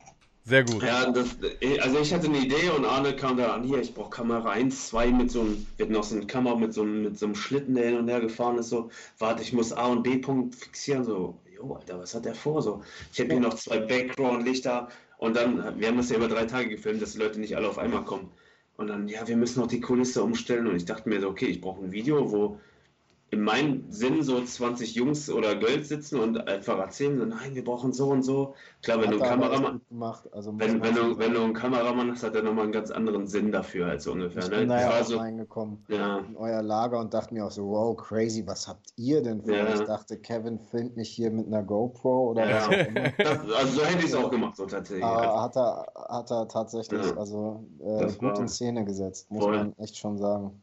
Sehr 0.51 0.65
gut. 0.65 0.83
Ja, 0.83 1.09
das, 1.09 1.37
also 1.79 1.99
ich 1.99 2.13
hatte 2.13 2.27
eine 2.27 2.39
Idee 2.39 2.69
und 2.75 2.83
Arne 2.83 3.15
kam 3.15 3.37
da 3.37 3.53
an, 3.53 3.63
hier, 3.63 3.79
ich 3.79 3.93
brauche 3.93 4.09
Kamera 4.09 4.49
1, 4.49 4.89
2 4.89 5.07
mit 5.13 5.31
so 5.31 5.39
einem, 5.39 5.65
wir 5.77 5.85
hatten 5.85 5.93
noch 5.93 6.03
so 6.03 6.13
eine 6.13 6.27
Kamera 6.27 6.57
mit 6.57 6.73
so, 6.73 6.81
einem, 6.81 7.03
mit 7.03 7.17
so 7.17 7.27
einem 7.27 7.35
Schlitten, 7.35 7.75
der 7.75 7.85
hin 7.85 7.97
und 7.97 8.09
her 8.09 8.19
gefahren 8.19 8.57
ist, 8.57 8.67
so, 8.67 8.89
warte, 9.17 9.43
ich 9.43 9.53
muss 9.53 9.71
A 9.71 9.85
und 9.85 10.03
B 10.03 10.17
Punkt 10.17 10.55
fixieren, 10.55 11.05
so, 11.05 11.37
jo, 11.55 11.73
Alter, 11.73 11.99
was 11.99 12.13
hat 12.13 12.25
der 12.25 12.35
vor, 12.35 12.61
so. 12.61 12.83
Ich 13.13 13.21
habe 13.21 13.31
hier 13.31 13.39
noch 13.39 13.53
zwei 13.53 13.79
Background-Lichter 13.79 14.89
und 15.19 15.37
dann, 15.37 15.79
wir 15.79 15.87
haben 15.87 15.95
das 15.95 16.09
ja 16.09 16.17
über 16.17 16.27
drei 16.27 16.43
Tage 16.43 16.67
gefilmt, 16.67 17.01
dass 17.01 17.13
die 17.13 17.19
Leute 17.19 17.39
nicht 17.39 17.55
alle 17.55 17.69
auf 17.69 17.77
einmal 17.77 18.03
kommen. 18.03 18.29
Und 18.75 18.87
dann, 18.87 19.07
ja, 19.07 19.25
wir 19.25 19.37
müssen 19.37 19.61
noch 19.61 19.67
die 19.67 19.79
Kulisse 19.79 20.21
umstellen 20.21 20.67
und 20.67 20.75
ich 20.75 20.83
dachte 20.83 21.07
mir 21.07 21.21
so, 21.21 21.29
okay, 21.29 21.45
ich 21.45 21.61
brauche 21.61 21.81
ein 21.81 21.93
Video, 21.93 22.29
wo 22.29 22.59
in 23.33 23.39
meinem 23.41 23.85
Sinn 23.89 24.21
so 24.23 24.43
20 24.43 24.93
Jungs 24.93 25.29
oder 25.29 25.55
Girls 25.55 25.87
sitzen 25.87 26.19
und 26.19 26.47
einfach 26.49 26.77
erzählen, 26.77 27.17
so, 27.17 27.23
nein, 27.25 27.55
wir 27.55 27.63
brauchen 27.63 27.93
so 27.93 28.09
und 28.09 28.23
so. 28.23 28.55
Klar, 28.83 29.01
wenn 29.01 29.11
du 29.11 29.19
er 29.19 29.29
Kameramann. 29.29 29.79
Also 30.33 30.51
wenn, 30.59 30.83
wenn, 30.83 30.93
du, 30.95 31.17
wenn 31.17 31.33
du 31.33 31.41
einen 31.41 31.53
Kameramann 31.53 32.11
hast, 32.11 32.23
hat 32.23 32.35
er 32.35 32.43
nochmal 32.43 32.65
einen 32.65 32.73
ganz 32.73 32.91
anderen 32.91 33.27
Sinn 33.27 33.49
dafür, 33.53 33.85
als 33.87 34.05
ungefähr. 34.05 34.43
Ich 34.43 34.49
Ne? 34.49 34.57
bin 34.57 34.67
da 34.69 34.81
ja 34.81 34.99
auch 34.99 35.05
so, 35.05 35.17
reingekommen 35.17 35.77
ja, 35.87 36.17
in 36.19 36.35
euer 36.35 36.61
Lager 36.61 36.99
und 36.99 37.13
dachte 37.13 37.33
mir 37.33 37.45
auch 37.45 37.51
so, 37.51 37.65
wow, 37.69 37.95
crazy, 37.95 38.45
was 38.45 38.67
habt 38.67 38.91
ihr 38.97 39.23
denn 39.23 39.41
vor? 39.41 39.53
Ja. 39.55 39.73
Ich 39.75 39.79
dachte, 39.81 40.17
Kevin 40.17 40.59
filmt 40.59 40.97
mich 40.97 41.09
hier 41.09 41.31
mit 41.31 41.47
einer 41.47 41.63
GoPro 41.63 42.31
oder 42.31 42.41
was 42.41 42.49
Ja. 42.49 42.67
auch 42.67 42.87
immer. 42.87 43.09
das, 43.17 43.39
also 43.55 43.79
so 43.79 43.85
hätte 43.85 43.99
ich 43.99 44.05
es 44.11 44.15
auch 44.15 44.29
gemacht, 44.29 44.57
so 44.57 44.65
tatsächlich. 44.65 45.05
Aber 45.05 45.41
hat 45.41 45.55
er, 45.55 45.87
hat 46.09 46.29
er 46.31 46.47
tatsächlich 46.49 47.05
Ja. 47.05 47.15
also 47.15 47.63
äh, 47.79 48.07
gut 48.11 48.21
war- 48.23 48.39
in 48.41 48.49
Szene 48.49 48.83
gesetzt, 48.83 49.31
muss 49.31 49.45
voll. 49.45 49.55
man 49.55 49.73
echt 49.77 49.95
schon 49.95 50.17
sagen. 50.17 50.61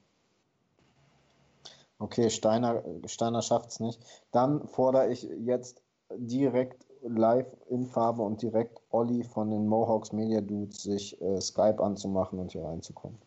Okay, 2.01 2.31
Steiner, 2.31 2.83
Steiner 3.07 3.43
schafft 3.43 3.71
es 3.71 3.81
nicht. 3.81 4.01
Dann 4.31 4.67
fordere 4.69 5.11
ich 5.11 5.25
jetzt 5.45 5.83
direkt 6.15 6.87
live 7.03 7.47
in 7.69 7.87
Farbe 7.87 8.23
und 8.23 8.41
direkt 8.41 8.81
Olli 8.91 9.25
von 9.25 9.51
den 9.51 9.67
Mohawks 9.67 10.13
Media 10.13 10.41
Dudes, 10.41 10.83
sich 10.83 11.21
äh, 11.21 11.41
Skype 11.41 11.83
anzumachen 11.83 12.39
und 12.39 12.53
hier 12.53 12.65
reinzukommen. 12.65 13.19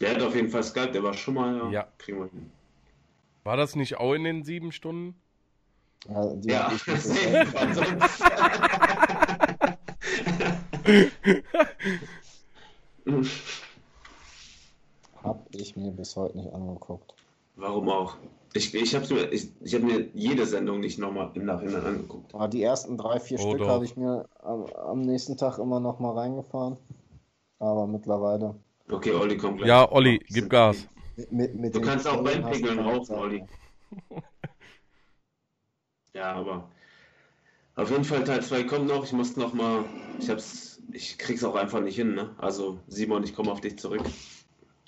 Der 0.00 0.14
hat 0.14 0.22
auf 0.22 0.34
jeden 0.34 0.48
Fall 0.48 0.62
Skype, 0.62 0.92
der 0.92 1.02
war 1.02 1.14
schon 1.14 1.34
mal, 1.34 1.56
ja, 1.56 1.70
Ja. 1.70 1.86
kriegen 1.98 2.18
wir 2.18 2.26
hin. 2.30 2.50
War 3.44 3.56
das 3.56 3.76
nicht 3.76 3.98
auch 3.98 4.12
in 4.14 4.24
den 4.24 4.42
sieben 4.44 4.72
Stunden? 4.72 5.20
Ja, 6.08 6.34
die 6.34 6.48
Ja, 6.48 6.70
hab 15.22 15.46
ich 15.52 15.76
mir 15.76 15.90
bis 15.92 16.16
heute 16.16 16.36
nicht 16.38 16.52
angeguckt. 16.52 17.14
Warum 17.58 17.88
auch? 17.88 18.16
Ich, 18.54 18.72
ich 18.72 18.94
habe 18.94 19.12
mir, 19.12 19.32
ich, 19.32 19.50
ich 19.60 19.74
hab 19.74 19.82
mir 19.82 20.08
jede 20.14 20.46
Sendung 20.46 20.78
nicht 20.80 20.98
nochmal 20.98 21.30
im 21.34 21.44
Nachhinein 21.44 21.84
angeguckt. 21.84 22.32
Aber 22.32 22.46
die 22.46 22.62
ersten 22.62 22.96
drei, 22.96 23.18
vier 23.18 23.38
Oh, 23.40 23.50
Stück 23.50 23.66
habe 23.66 23.84
ich 23.84 23.96
mir 23.96 24.28
am, 24.38 24.64
am 24.66 25.00
nächsten 25.02 25.36
Tag 25.36 25.58
immer 25.58 25.80
noch 25.80 25.98
mal 25.98 26.16
reingefahren. 26.16 26.76
Aber 27.58 27.88
mittlerweile. 27.88 28.54
Okay, 28.88 29.12
Olli, 29.12 29.36
komm 29.36 29.56
gleich. 29.56 29.68
Ja, 29.68 29.90
Olli, 29.90 30.24
gib 30.28 30.48
Gas. 30.48 30.86
Mit, 31.16 31.32
mit, 31.32 31.54
mit 31.56 31.74
Du 31.74 31.80
kannst 31.80 32.06
auch 32.06 32.22
beim 32.22 32.42
keine 32.42 32.80
rauchen, 32.80 33.16
Olli. 33.16 33.44
Ja, 36.14 36.34
aber 36.34 36.70
auf 37.74 37.90
jeden 37.90 38.04
Fall 38.04 38.22
Teil 38.22 38.42
2 38.42 38.64
kommt 38.64 38.86
noch. 38.86 39.04
Ich 39.04 39.12
muss 39.12 39.36
noch 39.36 39.52
mal, 39.52 39.84
ich 40.20 40.30
hab's, 40.30 40.80
ich 40.92 41.18
krieg's 41.18 41.42
auch 41.42 41.56
einfach 41.56 41.80
nicht 41.80 41.96
hin, 41.96 42.14
ne? 42.14 42.34
Also 42.38 42.78
Simon, 42.86 43.24
ich 43.24 43.34
komme 43.34 43.50
auf 43.50 43.60
dich 43.60 43.78
zurück. 43.78 44.02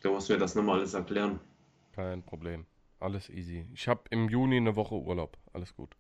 Du 0.03 0.13
musst 0.13 0.29
mir 0.29 0.39
das 0.39 0.55
nochmal 0.55 0.79
alles 0.79 0.95
erklären. 0.95 1.41
Kein 2.01 2.23
Problem. 2.23 2.67
Alles 2.99 3.29
easy. 3.29 3.67
Ich 3.75 3.89
habe 3.89 4.03
im 4.11 4.29
Juni 4.29 4.57
eine 4.57 4.75
Woche 4.77 4.95
Urlaub. 4.95 5.37
Alles 5.53 5.75
gut. 5.75 5.95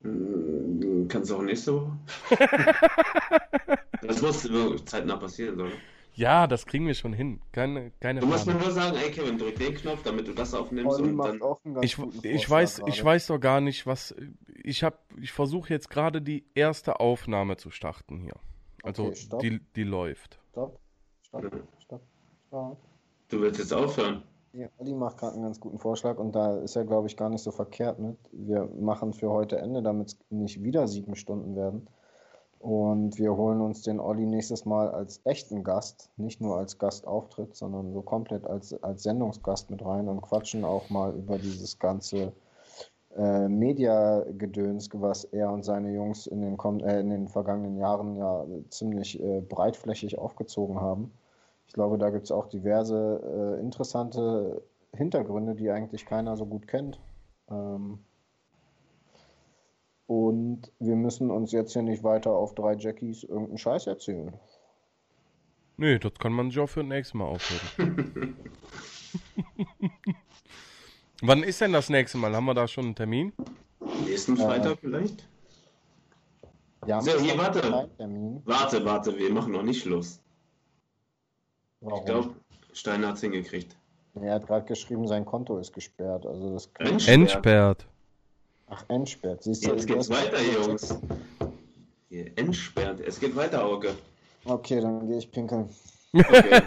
Mm, 0.00 1.06
Kannst 1.08 1.30
du 1.30 1.36
auch 1.36 1.42
nächste 1.42 1.74
Woche? 1.74 1.98
das 4.02 4.22
muss 4.22 4.48
wirklich 4.48 4.84
zeitnah 4.86 5.16
passieren, 5.16 5.60
oder? 5.60 5.72
Ja, 6.14 6.46
das 6.46 6.66
kriegen 6.66 6.86
wir 6.86 6.94
schon 6.94 7.12
hin. 7.12 7.40
Keine, 7.52 7.90
keine 8.00 8.20
Du 8.20 8.26
musst 8.26 8.46
mir 8.46 8.52
Frage. 8.52 8.64
nur 8.64 8.74
sagen, 8.74 8.96
ey 8.96 9.10
Kevin, 9.10 9.38
drück 9.38 9.56
den 9.56 9.74
Knopf, 9.74 10.02
damit 10.02 10.26
du 10.28 10.32
das 10.34 10.52
aufnimmst 10.54 10.98
Olli 11.00 11.10
und 11.10 11.18
dann. 11.18 11.42
auch 11.42 11.64
einen 11.64 11.74
ganz 11.74 11.84
Ich, 11.86 11.98
ich 12.24 12.48
weiß, 12.50 12.82
ich 12.86 13.04
weiß 13.04 13.28
doch 13.28 13.38
gar 13.38 13.60
nicht, 13.60 13.86
was. 13.86 14.14
Ich 14.62 14.82
habe, 14.84 14.98
ich 15.20 15.32
versuche 15.32 15.72
jetzt 15.72 15.90
gerade 15.90 16.20
die 16.22 16.44
erste 16.54 16.98
Aufnahme 17.00 17.56
zu 17.56 17.70
starten 17.70 18.18
hier. 18.20 18.34
Also 18.82 19.06
Okay, 19.06 19.16
stopp. 19.16 19.40
die, 19.40 19.60
die 19.76 19.84
läuft. 19.84 20.40
Stopp, 20.50 20.80
stopp, 21.22 21.44
stopp, 21.84 22.02
stopp. 22.48 22.78
Du 23.28 23.40
willst 23.40 23.58
jetzt 23.60 23.72
aufhören. 23.72 24.22
Ja, 24.58 24.66
Olli 24.78 24.92
macht 24.92 25.18
gerade 25.18 25.34
einen 25.34 25.44
ganz 25.44 25.60
guten 25.60 25.78
Vorschlag 25.78 26.18
und 26.18 26.34
da 26.34 26.56
ist 26.56 26.74
er, 26.74 26.84
glaube 26.84 27.06
ich, 27.06 27.16
gar 27.16 27.28
nicht 27.28 27.44
so 27.44 27.52
verkehrt 27.52 28.00
mit. 28.00 28.16
Wir 28.32 28.68
machen 28.80 29.12
für 29.12 29.30
heute 29.30 29.56
Ende, 29.58 29.84
damit 29.84 30.08
es 30.08 30.18
nicht 30.30 30.64
wieder 30.64 30.88
sieben 30.88 31.14
Stunden 31.14 31.54
werden. 31.54 31.86
Und 32.58 33.20
wir 33.20 33.36
holen 33.36 33.60
uns 33.60 33.82
den 33.82 34.00
Olli 34.00 34.26
nächstes 34.26 34.64
Mal 34.64 34.90
als 34.90 35.20
echten 35.22 35.62
Gast, 35.62 36.10
nicht 36.16 36.40
nur 36.40 36.56
als 36.56 36.76
Gastauftritt, 36.76 37.54
sondern 37.54 37.92
so 37.92 38.02
komplett 38.02 38.44
als, 38.48 38.74
als 38.82 39.04
Sendungsgast 39.04 39.70
mit 39.70 39.84
rein 39.84 40.08
und 40.08 40.22
quatschen 40.22 40.64
auch 40.64 40.90
mal 40.90 41.14
über 41.14 41.38
dieses 41.38 41.78
ganze 41.78 42.32
äh, 43.16 43.46
Media-Gedöns, 43.46 44.88
was 44.92 45.22
er 45.22 45.52
und 45.52 45.64
seine 45.64 45.92
Jungs 45.92 46.26
in 46.26 46.40
den, 46.40 46.58
äh, 46.80 46.98
in 46.98 47.10
den 47.10 47.28
vergangenen 47.28 47.78
Jahren 47.78 48.16
ja 48.16 48.44
ziemlich 48.70 49.22
äh, 49.22 49.40
breitflächig 49.40 50.18
aufgezogen 50.18 50.80
haben. 50.80 51.12
Ich 51.68 51.74
glaube, 51.74 51.98
da 51.98 52.10
gibt 52.10 52.24
es 52.24 52.32
auch 52.32 52.46
diverse 52.48 53.56
äh, 53.56 53.60
interessante 53.60 54.62
Hintergründe, 54.94 55.54
die 55.54 55.70
eigentlich 55.70 56.06
keiner 56.06 56.36
so 56.36 56.46
gut 56.46 56.66
kennt. 56.66 56.98
Ähm, 57.50 57.98
und 60.06 60.72
wir 60.78 60.96
müssen 60.96 61.30
uns 61.30 61.52
jetzt 61.52 61.74
hier 61.74 61.82
nicht 61.82 62.02
weiter 62.02 62.30
auf 62.32 62.54
drei 62.54 62.74
Jackies 62.74 63.24
irgendeinen 63.24 63.58
Scheiß 63.58 63.86
erzählen. 63.86 64.32
Nö, 65.76 65.98
das 65.98 66.14
kann 66.14 66.32
man 66.32 66.50
sich 66.50 66.58
auch 66.58 66.66
für 66.66 66.80
das 66.80 66.88
nächste 66.88 67.18
Mal 67.18 67.26
aufhören. 67.26 68.36
Wann 71.22 71.42
ist 71.42 71.60
denn 71.60 71.72
das 71.72 71.90
nächste 71.90 72.16
Mal? 72.18 72.34
Haben 72.34 72.46
wir 72.46 72.54
da 72.54 72.66
schon 72.66 72.86
einen 72.86 72.94
Termin? 72.94 73.32
Nächsten 74.06 74.36
Ja. 74.36 74.46
Freitag 74.46 74.78
vielleicht? 74.80 75.28
Wir 76.84 76.96
haben 76.96 77.04
So, 77.04 77.18
hier, 77.20 77.36
warte. 77.36 77.88
Termin. 77.98 78.40
Warte, 78.44 78.84
warte, 78.84 79.18
wir 79.18 79.30
machen 79.32 79.52
noch 79.52 79.62
nicht 79.62 79.82
Schluss. 79.82 80.20
Warum? 81.80 81.98
Ich 82.00 82.06
glaube, 82.06 82.34
Steiner 82.72 83.08
hat's 83.08 83.20
hingekriegt. 83.20 83.76
er 84.20 84.34
hat 84.34 84.46
gerade 84.46 84.66
geschrieben, 84.66 85.06
sein 85.06 85.24
Konto 85.24 85.58
ist 85.58 85.72
gesperrt. 85.72 86.26
Also 86.26 86.52
das. 86.54 86.70
Entsperrt. 87.06 87.86
Ach, 88.68 88.84
entsperrt. 88.88 89.42
Siehst 89.42 89.66
du, 89.66 89.70
Jetzt 89.70 89.86
geht's 89.86 90.10
weiter, 90.10 90.40
Jungs. 90.42 90.94
Hier, 92.10 92.30
entsperrt. 92.36 93.00
Es 93.00 93.18
geht 93.20 93.34
weiter, 93.36 93.64
Auge. 93.64 93.94
Okay, 94.44 94.80
dann 94.80 95.06
gehe 95.06 95.18
ich 95.18 95.30
pinkeln. 95.30 95.68
Okay. 96.14 96.62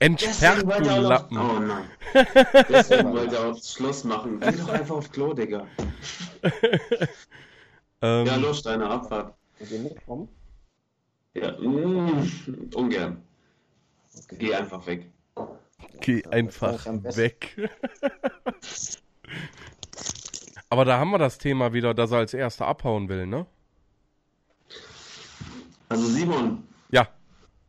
Entsperrt, 0.00 0.64
du 0.64 1.00
Lappen. 1.00 1.38
Oh 1.38 1.60
nein. 1.60 1.84
Deswegen 2.68 3.12
wollte 3.12 3.36
er 3.36 3.52
auch 3.52 3.62
Schluss 3.62 4.02
machen. 4.02 4.40
Geh 4.40 4.50
doch 4.50 4.68
einfach 4.70 4.96
aufs 4.96 5.12
Klo, 5.12 5.32
Digga. 5.32 5.64
Ähm, 8.00 8.26
Ja, 8.26 8.36
los, 8.36 8.58
Steiner, 8.60 8.90
Abfahrt. 8.90 9.34
Mit 9.58 9.70
dem 9.70 9.82
mitkommen? 9.84 10.28
Ja, 11.34 11.52
mm, 11.58 12.70
ungern. 12.74 13.22
Okay. 14.24 14.36
Geh 14.38 14.54
einfach 14.54 14.86
weg. 14.86 15.10
Geh 16.00 16.24
einfach 16.26 16.86
weg. 16.86 17.70
Aber 20.70 20.84
da 20.84 20.98
haben 20.98 21.10
wir 21.10 21.18
das 21.18 21.38
Thema 21.38 21.72
wieder, 21.72 21.94
dass 21.94 22.10
er 22.10 22.18
als 22.18 22.34
Erster 22.34 22.66
abhauen 22.66 23.08
will, 23.08 23.26
ne? 23.26 23.46
Also 25.88 26.04
Simon, 26.06 26.62
Ja. 26.90 27.08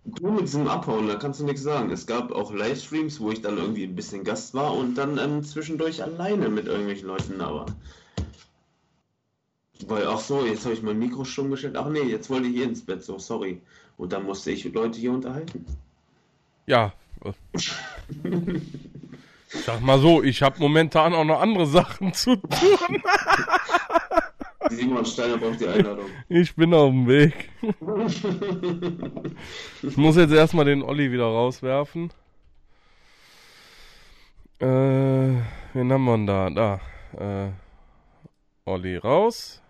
du 0.04 0.32
mit 0.32 0.42
diesem 0.42 0.68
Abhauen, 0.68 1.08
da 1.08 1.16
kannst 1.16 1.40
du 1.40 1.46
nichts 1.46 1.62
sagen. 1.62 1.90
Es 1.92 2.06
gab 2.06 2.32
auch 2.34 2.52
Livestreams, 2.54 3.22
wo 3.22 3.32
ich 3.32 3.42
dann 3.42 3.58
irgendwie 3.58 3.86
ein 3.86 3.96
bisschen 3.96 4.26
Gast 4.26 4.54
war 4.54 4.74
und 4.74 4.96
dann 4.96 5.18
ähm, 5.18 5.44
zwischendurch 5.44 6.04
alleine 6.04 6.50
mit 6.50 6.68
irgendwelchen 6.68 7.08
Leuten, 7.08 7.40
aber. 7.40 7.68
Weil, 9.88 10.08
ach 10.08 10.20
so, 10.20 10.46
jetzt 10.46 10.66
habe 10.66 10.74
ich 10.74 10.82
mein 10.84 11.00
Mikro 11.00 11.24
stumm 11.24 11.52
gestellt. 11.52 11.78
Ach 11.78 11.88
nee, 11.88 12.02
jetzt 12.02 12.30
wollte 12.30 12.48
ich 12.48 12.56
hier 12.56 12.66
ins 12.66 12.86
Bett, 12.86 13.02
so, 13.02 13.18
sorry. 13.18 13.62
Und 13.98 14.12
dann 14.12 14.26
musste 14.26 14.52
ich 14.52 14.66
Leute 14.74 15.00
hier 15.00 15.14
unterhalten. 15.14 15.66
Ja. 16.70 16.94
Sag 19.48 19.82
mal 19.82 20.00
so, 20.00 20.22
ich 20.22 20.44
habe 20.44 20.60
momentan 20.60 21.16
auch 21.16 21.24
noch 21.24 21.42
andere 21.42 21.66
Sachen 21.66 22.14
zu 22.14 22.36
tun. 22.36 23.02
Simon 24.70 25.04
Steiner 25.04 25.38
braucht 25.40 25.60
die 25.60 25.68
Einladung. 25.68 26.06
Ich 26.28 26.56
bin 26.56 26.72
auf 26.76 26.92
dem 26.92 27.08
Weg. 27.08 27.50
Ich 29.82 29.98
muss 29.98 30.16
jetzt 30.16 30.32
erstmal 30.32 30.66
den 30.66 30.84
Olli 30.84 31.12
wieder 31.12 31.24
rauswerfen. 31.24 32.14
Äh, 34.60 34.66
wen 34.66 35.92
haben 35.92 36.04
wir 36.04 36.18
denn 36.18 36.28
da? 36.28 36.50
Da. 36.52 37.48
Äh, 37.48 37.52
Olli 38.66 38.96
raus. 38.96 39.64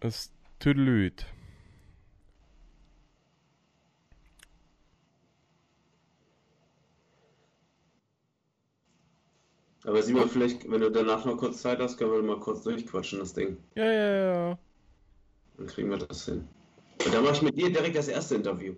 Ist 0.00 0.34
Tüdelüt. 0.58 1.33
Aber 9.84 10.02
Simon, 10.02 10.30
vielleicht, 10.30 10.68
wenn 10.70 10.80
du 10.80 10.90
danach 10.90 11.24
noch 11.26 11.36
kurz 11.36 11.60
Zeit 11.60 11.78
hast, 11.78 11.98
können 11.98 12.10
wir 12.10 12.22
mal 12.22 12.40
kurz 12.40 12.62
durchquatschen, 12.62 13.18
das 13.18 13.34
Ding. 13.34 13.58
Ja, 13.74 13.84
ja, 13.84 14.14
ja. 14.14 14.58
Dann 15.58 15.66
kriegen 15.66 15.90
wir 15.90 15.98
das 15.98 16.24
hin. 16.24 16.48
Und 17.04 17.14
dann 17.14 17.22
mache 17.22 17.34
ich 17.34 17.42
mit 17.42 17.56
dir 17.56 17.70
direkt 17.70 17.96
das 17.96 18.08
erste 18.08 18.36
Interview. 18.36 18.74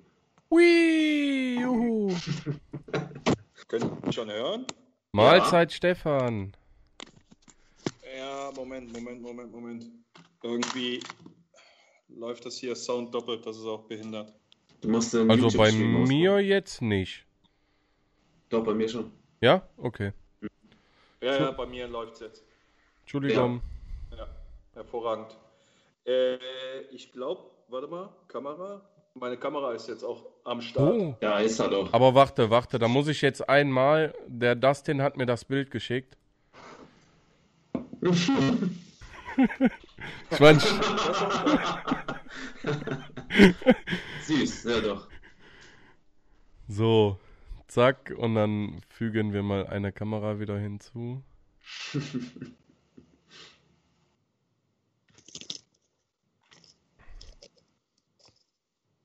Hui, 0.50 1.58
juhu. 1.60 2.08
Könnt 3.68 3.84
ihr 3.84 3.98
mich 4.04 4.14
schon 4.14 4.30
hören? 4.30 4.66
Mahlzeit, 5.12 5.72
Stefan. 5.72 6.52
Ja, 8.16 8.50
Moment, 8.56 8.92
Moment, 8.92 9.22
Moment, 9.22 9.52
Moment. 9.52 9.84
Irgendwie 10.42 11.00
läuft 12.08 12.46
das 12.46 12.58
hier 12.58 12.74
Sound 12.74 13.14
doppelt, 13.14 13.46
das 13.46 13.56
ist 13.56 13.66
auch 13.66 13.84
behindert. 13.84 14.32
Du 14.80 14.88
musst 14.88 15.14
den 15.14 15.30
Also 15.30 15.56
bei 15.56 15.70
mir 15.72 16.40
jetzt 16.40 16.82
nicht. 16.82 17.24
Doch, 18.48 18.64
bei 18.64 18.74
mir 18.74 18.88
schon. 18.88 19.10
Ja? 19.40 19.68
Okay. 19.76 20.12
Ja, 21.20 21.36
ja, 21.36 21.50
bei 21.50 21.66
mir 21.66 21.88
läuft 21.88 22.14
es 22.14 22.20
jetzt. 22.20 22.44
Entschuldigung. 23.02 23.62
Ja, 24.16 24.26
hervorragend. 24.74 25.36
Äh, 26.04 26.36
ich 26.92 27.12
glaube, 27.12 27.50
warte 27.68 27.86
mal, 27.88 28.10
Kamera. 28.28 28.82
Meine 29.14 29.38
Kamera 29.38 29.72
ist 29.72 29.88
jetzt 29.88 30.04
auch 30.04 30.26
am 30.44 30.60
Start. 30.60 30.92
Oh. 30.92 31.16
Ja, 31.22 31.38
ist 31.38 31.58
er 31.58 31.68
doch. 31.68 31.92
Aber 31.92 32.14
warte, 32.14 32.50
warte, 32.50 32.78
da 32.78 32.86
muss 32.86 33.08
ich 33.08 33.22
jetzt 33.22 33.48
einmal. 33.48 34.14
Der 34.26 34.54
Dustin 34.54 35.00
hat 35.00 35.16
mir 35.16 35.26
das 35.26 35.44
Bild 35.44 35.70
geschickt. 35.70 36.18
ich 40.30 40.40
mein, 40.40 40.60
Süß, 44.22 44.64
ja 44.64 44.80
doch. 44.80 45.08
so, 46.68 47.18
zack, 47.68 48.14
und 48.16 48.34
dann 48.34 48.80
fügen 48.88 49.32
wir 49.32 49.42
mal 49.42 49.66
eine 49.66 49.92
Kamera 49.92 50.38
wieder 50.40 50.58
hinzu. 50.58 51.22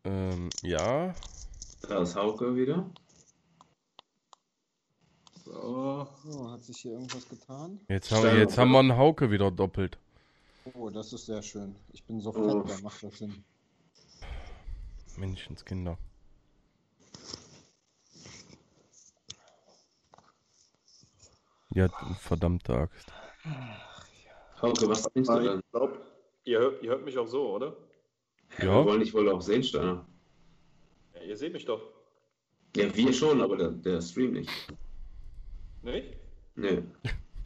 ähm, 0.04 0.50
ja. 0.62 1.14
Da 1.88 2.02
ist 2.02 2.16
Hauke 2.16 2.56
wieder. 2.56 2.90
So. 5.44 6.08
Oh, 6.26 6.50
hat 6.52 6.64
sich 6.64 6.78
hier 6.78 6.92
irgendwas 6.94 7.28
getan? 7.28 7.80
Jetzt 7.90 8.12
haben, 8.12 8.24
wir, 8.24 8.38
jetzt 8.38 8.58
haben 8.58 8.72
wir 8.72 8.80
einen 8.80 8.96
Hauke 8.96 9.32
wieder 9.32 9.52
doppelt. 9.52 9.98
Oh, 10.74 10.90
das 10.90 11.12
ist 11.14 11.26
sehr 11.26 11.42
schön. 11.42 11.76
Ich 11.92 12.04
bin 12.04 12.22
so 12.22 12.34
Oh. 12.36 12.64
da 12.64 12.78
macht 12.82 13.04
das 13.04 13.18
Sinn. 13.18 13.44
Menschenskinder. 15.18 15.98
Ja, 21.74 21.88
verdammte 22.20 22.74
Axt. 22.76 23.12
Hauke, 24.62 24.88
was 24.90 25.04
denkst 25.14 25.30
du 25.30 25.40
denn? 25.40 25.60
Ich 25.60 25.72
glaube, 25.72 26.02
ihr, 26.44 26.60
hört- 26.60 26.84
ihr 26.84 26.90
hört 26.92 27.06
mich 27.06 27.18
auch 27.18 27.28
so, 27.28 27.56
oder? 27.56 27.76
Wir 28.58 28.66
Ja, 28.70 28.86
wollen 28.86 29.00
dich 29.00 29.14
wohl 29.14 29.30
auch 29.30 29.42
sehen, 29.42 29.64
Steiner. 29.64 30.06
Ja, 31.16 31.22
ihr 31.22 31.38
seht 31.38 31.54
mich 31.54 31.66
doch. 31.66 31.82
Ja, 32.76 32.94
wir 32.96 33.14
schon, 33.14 33.42
aber 33.42 33.58
der, 33.58 33.70
der 33.72 34.02
Stream 34.02 34.34
nicht. 34.34 34.50
Nicht? 35.82 36.14
Nee. 36.56 36.84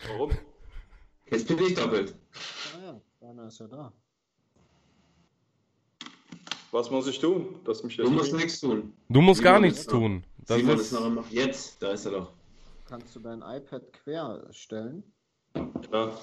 Warum? 0.08 0.32
Jetzt 1.30 1.48
bin 1.48 1.60
ich 1.60 1.74
doppelt. 1.76 2.16
Ah 2.76 2.80
ja, 3.22 3.30
einer 3.30 3.48
ist 3.48 3.60
ja 3.60 3.68
da. 3.68 3.94
Was 6.72 6.92
muss 6.92 7.08
ich 7.08 7.20
tun? 7.20 7.60
Dass 7.64 7.84
mich 7.84 7.96
Du 7.96 8.10
musst 8.10 8.34
nichts 8.34 8.60
tun. 8.60 8.94
du 9.08 9.22
musst 9.22 9.42
gar 9.42 9.54
Simon 9.56 9.62
nichts 9.64 9.80
ist 9.82 9.88
noch- 9.88 9.94
tun. 10.00 10.24
Das 10.48 10.58
Simon 10.58 10.76
ist 10.76 10.82
ist, 10.82 10.92
noch 10.92 11.06
immer. 11.06 11.24
Jetzt, 11.30 11.82
da 11.82 11.92
ist 11.92 12.06
er 12.06 12.12
doch. 12.12 12.32
Kannst 12.86 13.16
du 13.16 13.20
dein 13.20 13.42
iPad 13.42 13.92
quer 13.94 14.46
stellen? 14.52 15.04
Ja. 15.92 16.16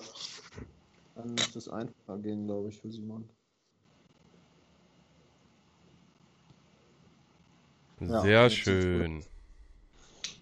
Dann 1.17 1.35
müsste 1.35 1.59
es 1.59 1.69
einfacher 1.69 2.19
gehen, 2.19 2.47
glaube 2.47 2.69
ich, 2.69 2.81
für 2.81 2.91
Simon. 2.91 3.29
Ja, 8.01 8.21
sehr 8.23 8.51
sieht's 8.51 8.63
schön. 8.63 9.25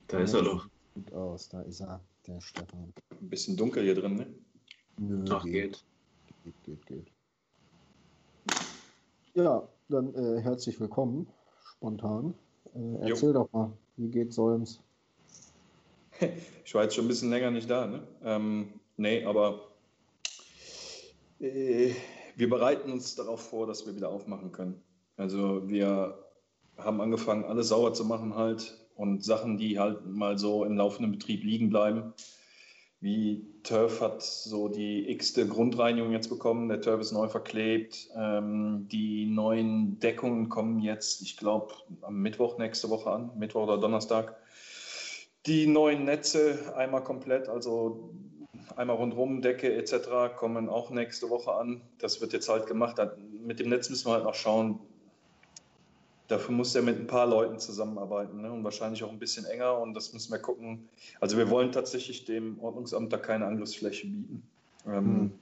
Da 0.09 0.21
ist 0.21 0.35
er 0.35 0.43
doch. 0.43 0.69
Gut 0.95 1.13
aus, 1.13 1.49
da 1.49 1.63
ist 1.63 1.81
er, 1.81 2.01
der 2.27 2.41
Stefan. 2.41 2.93
Ein 3.21 3.29
bisschen 3.31 3.57
dunkel 3.57 3.85
hier 3.85 3.95
drin, 3.95 4.17
ne? 4.17 4.27
Nö, 4.99 5.25
Ach, 5.31 5.45
geht. 5.45 5.83
Geht, 6.45 6.63
geht, 6.65 6.87
geht. 6.87 7.13
Ja, 9.35 9.67
dann 9.89 10.15
äh, 10.15 10.41
herzlich 10.41 10.79
willkommen, 10.81 11.27
spontan. 11.63 12.35
Äh, 12.75 13.09
erzähl 13.09 13.33
doch 13.33 13.51
mal, 13.53 13.73
wie 13.97 14.09
geht 14.09 14.33
Solms? 14.33 14.81
Ich 16.65 16.75
war 16.75 16.85
jetzt 16.85 16.95
schon 16.95 17.07
ein 17.07 17.09
bisschen 17.09 17.31
länger 17.31 17.51
nicht 17.51 17.69
da, 17.69 17.87
ne? 17.87 18.07
Ähm, 18.23 18.69
nee, 18.97 19.25
aber 19.25 19.73
äh, 21.41 21.93
wir 22.37 22.49
bereiten 22.49 22.93
uns 22.93 23.17
darauf 23.17 23.49
vor, 23.49 23.67
dass 23.67 23.87
wir 23.87 23.97
wieder 23.97 24.11
aufmachen 24.11 24.53
können. 24.53 24.81
Also 25.17 25.69
wir 25.69 26.19
haben 26.77 27.01
angefangen, 27.01 27.45
alles 27.45 27.69
sauber 27.69 27.93
zu 27.93 28.05
machen 28.05 28.37
halt 28.37 28.79
und 28.95 29.25
Sachen, 29.25 29.57
die 29.59 29.79
halt 29.79 30.07
mal 30.07 30.39
so 30.39 30.65
im 30.65 30.77
laufenden 30.77 31.13
Betrieb 31.13 31.45
liegen 31.45 31.71
bleiben. 31.71 32.15
Wie 33.01 33.47
Turf 33.63 34.03
hat 34.03 34.23
so 34.23 34.69
die 34.69 35.11
x-te 35.11 35.47
Grundreinigung 35.47 36.13
jetzt 36.13 36.29
bekommen. 36.29 36.69
Der 36.69 36.83
Turf 36.83 37.01
ist 37.01 37.13
neu 37.13 37.29
verklebt. 37.29 38.11
Ähm, 38.15 38.89
die 38.93 39.27
neuen 39.27 39.99
Deckungen 40.01 40.51
kommen 40.51 40.81
jetzt, 40.81 41.23
ich 41.23 41.39
glaube, 41.39 41.75
am 42.03 42.21
Mittwoch 42.21 42.59
nächste 42.59 42.91
Woche 42.91 43.11
an, 43.11 43.31
Mittwoch 43.39 43.63
oder 43.65 43.79
Donnerstag. 43.79 44.37
Die 45.47 45.67
neuen 45.67 46.05
Netze 46.05 46.75
einmal 46.77 47.03
komplett, 47.03 47.49
also 47.49 48.11
einmal 48.77 48.97
rundherum, 48.97 49.41
Decke 49.41 49.75
etc., 49.75 50.37
kommen 50.37 50.69
auch 50.69 50.91
nächste 50.91 51.31
Woche 51.31 51.53
an. 51.53 51.81
Das 51.99 52.21
wird 52.21 52.33
jetzt 52.33 52.49
halt 52.49 52.67
gemacht. 52.67 53.01
Mit 53.43 53.59
dem 53.59 53.71
Netz 53.71 53.89
müssen 53.89 54.09
wir 54.09 54.15
halt 54.15 54.25
noch 54.25 54.35
schauen. 54.35 54.79
Dafür 56.29 56.55
muss 56.55 56.75
er 56.75 56.83
mit 56.83 56.99
ein 56.99 57.07
paar 57.07 57.27
Leuten 57.27 57.59
zusammenarbeiten 57.59 58.43
ne? 58.43 58.53
und 58.53 58.63
wahrscheinlich 58.63 59.03
auch 59.03 59.11
ein 59.11 59.19
bisschen 59.19 59.45
enger. 59.47 59.79
Und 59.79 59.95
das 59.95 60.13
müssen 60.13 60.31
wir 60.31 60.39
gucken. 60.39 60.89
Also 61.21 61.37
wir 61.37 61.51
wollen 61.51 61.73
tatsächlich 61.73 62.25
dem 62.25 62.61
Ordnungsamt 62.61 63.13
da 63.13 63.17
keine 63.17 63.47
Angriffsfläche 63.47 64.07
bieten. 64.07 64.43
Ähm, 64.87 65.33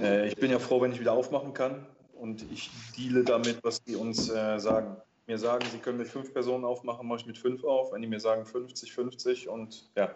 äh, 0.00 0.28
ich 0.28 0.36
bin 0.36 0.50
ja 0.50 0.58
froh, 0.58 0.80
wenn 0.80 0.92
ich 0.92 1.00
wieder 1.00 1.12
aufmachen 1.12 1.52
kann 1.52 1.84
und 2.14 2.46
ich 2.50 2.70
deale 2.96 3.24
damit, 3.24 3.58
was 3.62 3.82
die 3.82 3.96
uns 3.96 4.30
äh, 4.30 4.58
sagen. 4.58 4.96
Mir 5.32 5.38
sagen, 5.38 5.64
sie 5.72 5.78
können 5.78 5.96
mit 5.96 6.08
fünf 6.08 6.34
Personen 6.34 6.66
aufmachen, 6.66 7.08
mache 7.08 7.20
ich 7.20 7.26
mit 7.26 7.38
fünf 7.38 7.64
auf. 7.64 7.94
Wenn 7.94 8.02
die 8.02 8.06
mir 8.06 8.20
sagen 8.20 8.44
50, 8.44 8.92
50 8.92 9.48
und 9.48 9.90
ja, 9.96 10.14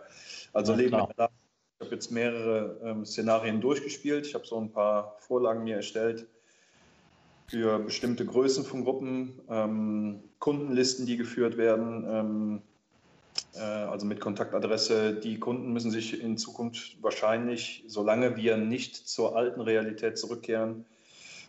also 0.53 0.73
Ja, 0.73 0.79
Leben. 0.79 0.95
Ich 0.95 1.87
habe 1.87 1.95
jetzt 1.95 2.11
mehrere 2.11 2.79
ähm, 2.85 3.07
Szenarien 3.07 3.63
durchgespielt. 3.63 4.27
Ich 4.27 4.35
habe 4.35 4.47
so 4.47 4.61
ein 4.61 4.71
paar 4.71 5.17
Vorlagen 5.21 5.65
mir 5.65 5.77
erstellt. 5.77 6.27
für 7.47 7.79
bestimmte 7.79 8.27
Größen 8.27 8.65
von 8.65 8.85
Gruppen, 8.85 9.41
ähm, 9.49 10.21
Kundenlisten, 10.39 11.07
die 11.07 11.17
geführt 11.17 11.57
werden, 11.57 12.05
ähm, 12.07 12.63
äh, 13.55 13.61
also 13.61 14.05
mit 14.05 14.21
Kontaktadresse. 14.21 15.15
Die 15.15 15.39
Kunden 15.39 15.73
müssen 15.73 15.91
sich 15.91 16.21
in 16.21 16.37
Zukunft 16.37 17.03
wahrscheinlich, 17.03 17.85
solange 17.87 18.37
wir 18.37 18.59
nicht 18.59 18.97
zur 18.97 19.35
alten 19.35 19.63
Realität 19.63 20.19
zurückkehren, 20.19 20.85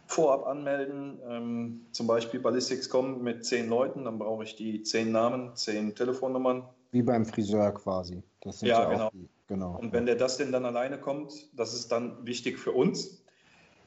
vorab 0.08 0.48
anmelden. 0.48 1.20
Ähm, 1.30 1.86
zum 1.92 2.08
Beispiel 2.08 2.40
Ballistics.com 2.40 3.22
mit 3.22 3.46
zehn 3.46 3.70
Leuten, 3.70 4.06
dann 4.06 4.18
brauche 4.18 4.44
ich 4.44 4.56
die 4.56 4.82
zehn 4.84 5.12
Namen, 5.12 5.56
zehn 5.56 5.94
Telefonnummern. 5.94 6.64
Wie 6.92 7.04
beim 7.04 7.26
Friseur 7.26 7.74
quasi. 7.74 8.24
Das 8.42 8.60
sind 8.60 8.70
ja, 8.70 8.84
ja 8.84 8.90
genau. 8.90 9.10
Die, 9.14 9.30
genau. 9.48 9.78
Und 9.78 9.94
wenn 9.94 10.06
der 10.06 10.16
das 10.16 10.38
denn 10.38 10.52
dann 10.52 10.66
alleine 10.66 10.98
kommt, 11.00 11.34
das 11.58 11.74
ist 11.74 11.92
dann 11.92 12.26
wichtig 12.26 12.58
für 12.58 12.72
uns, 12.72 13.24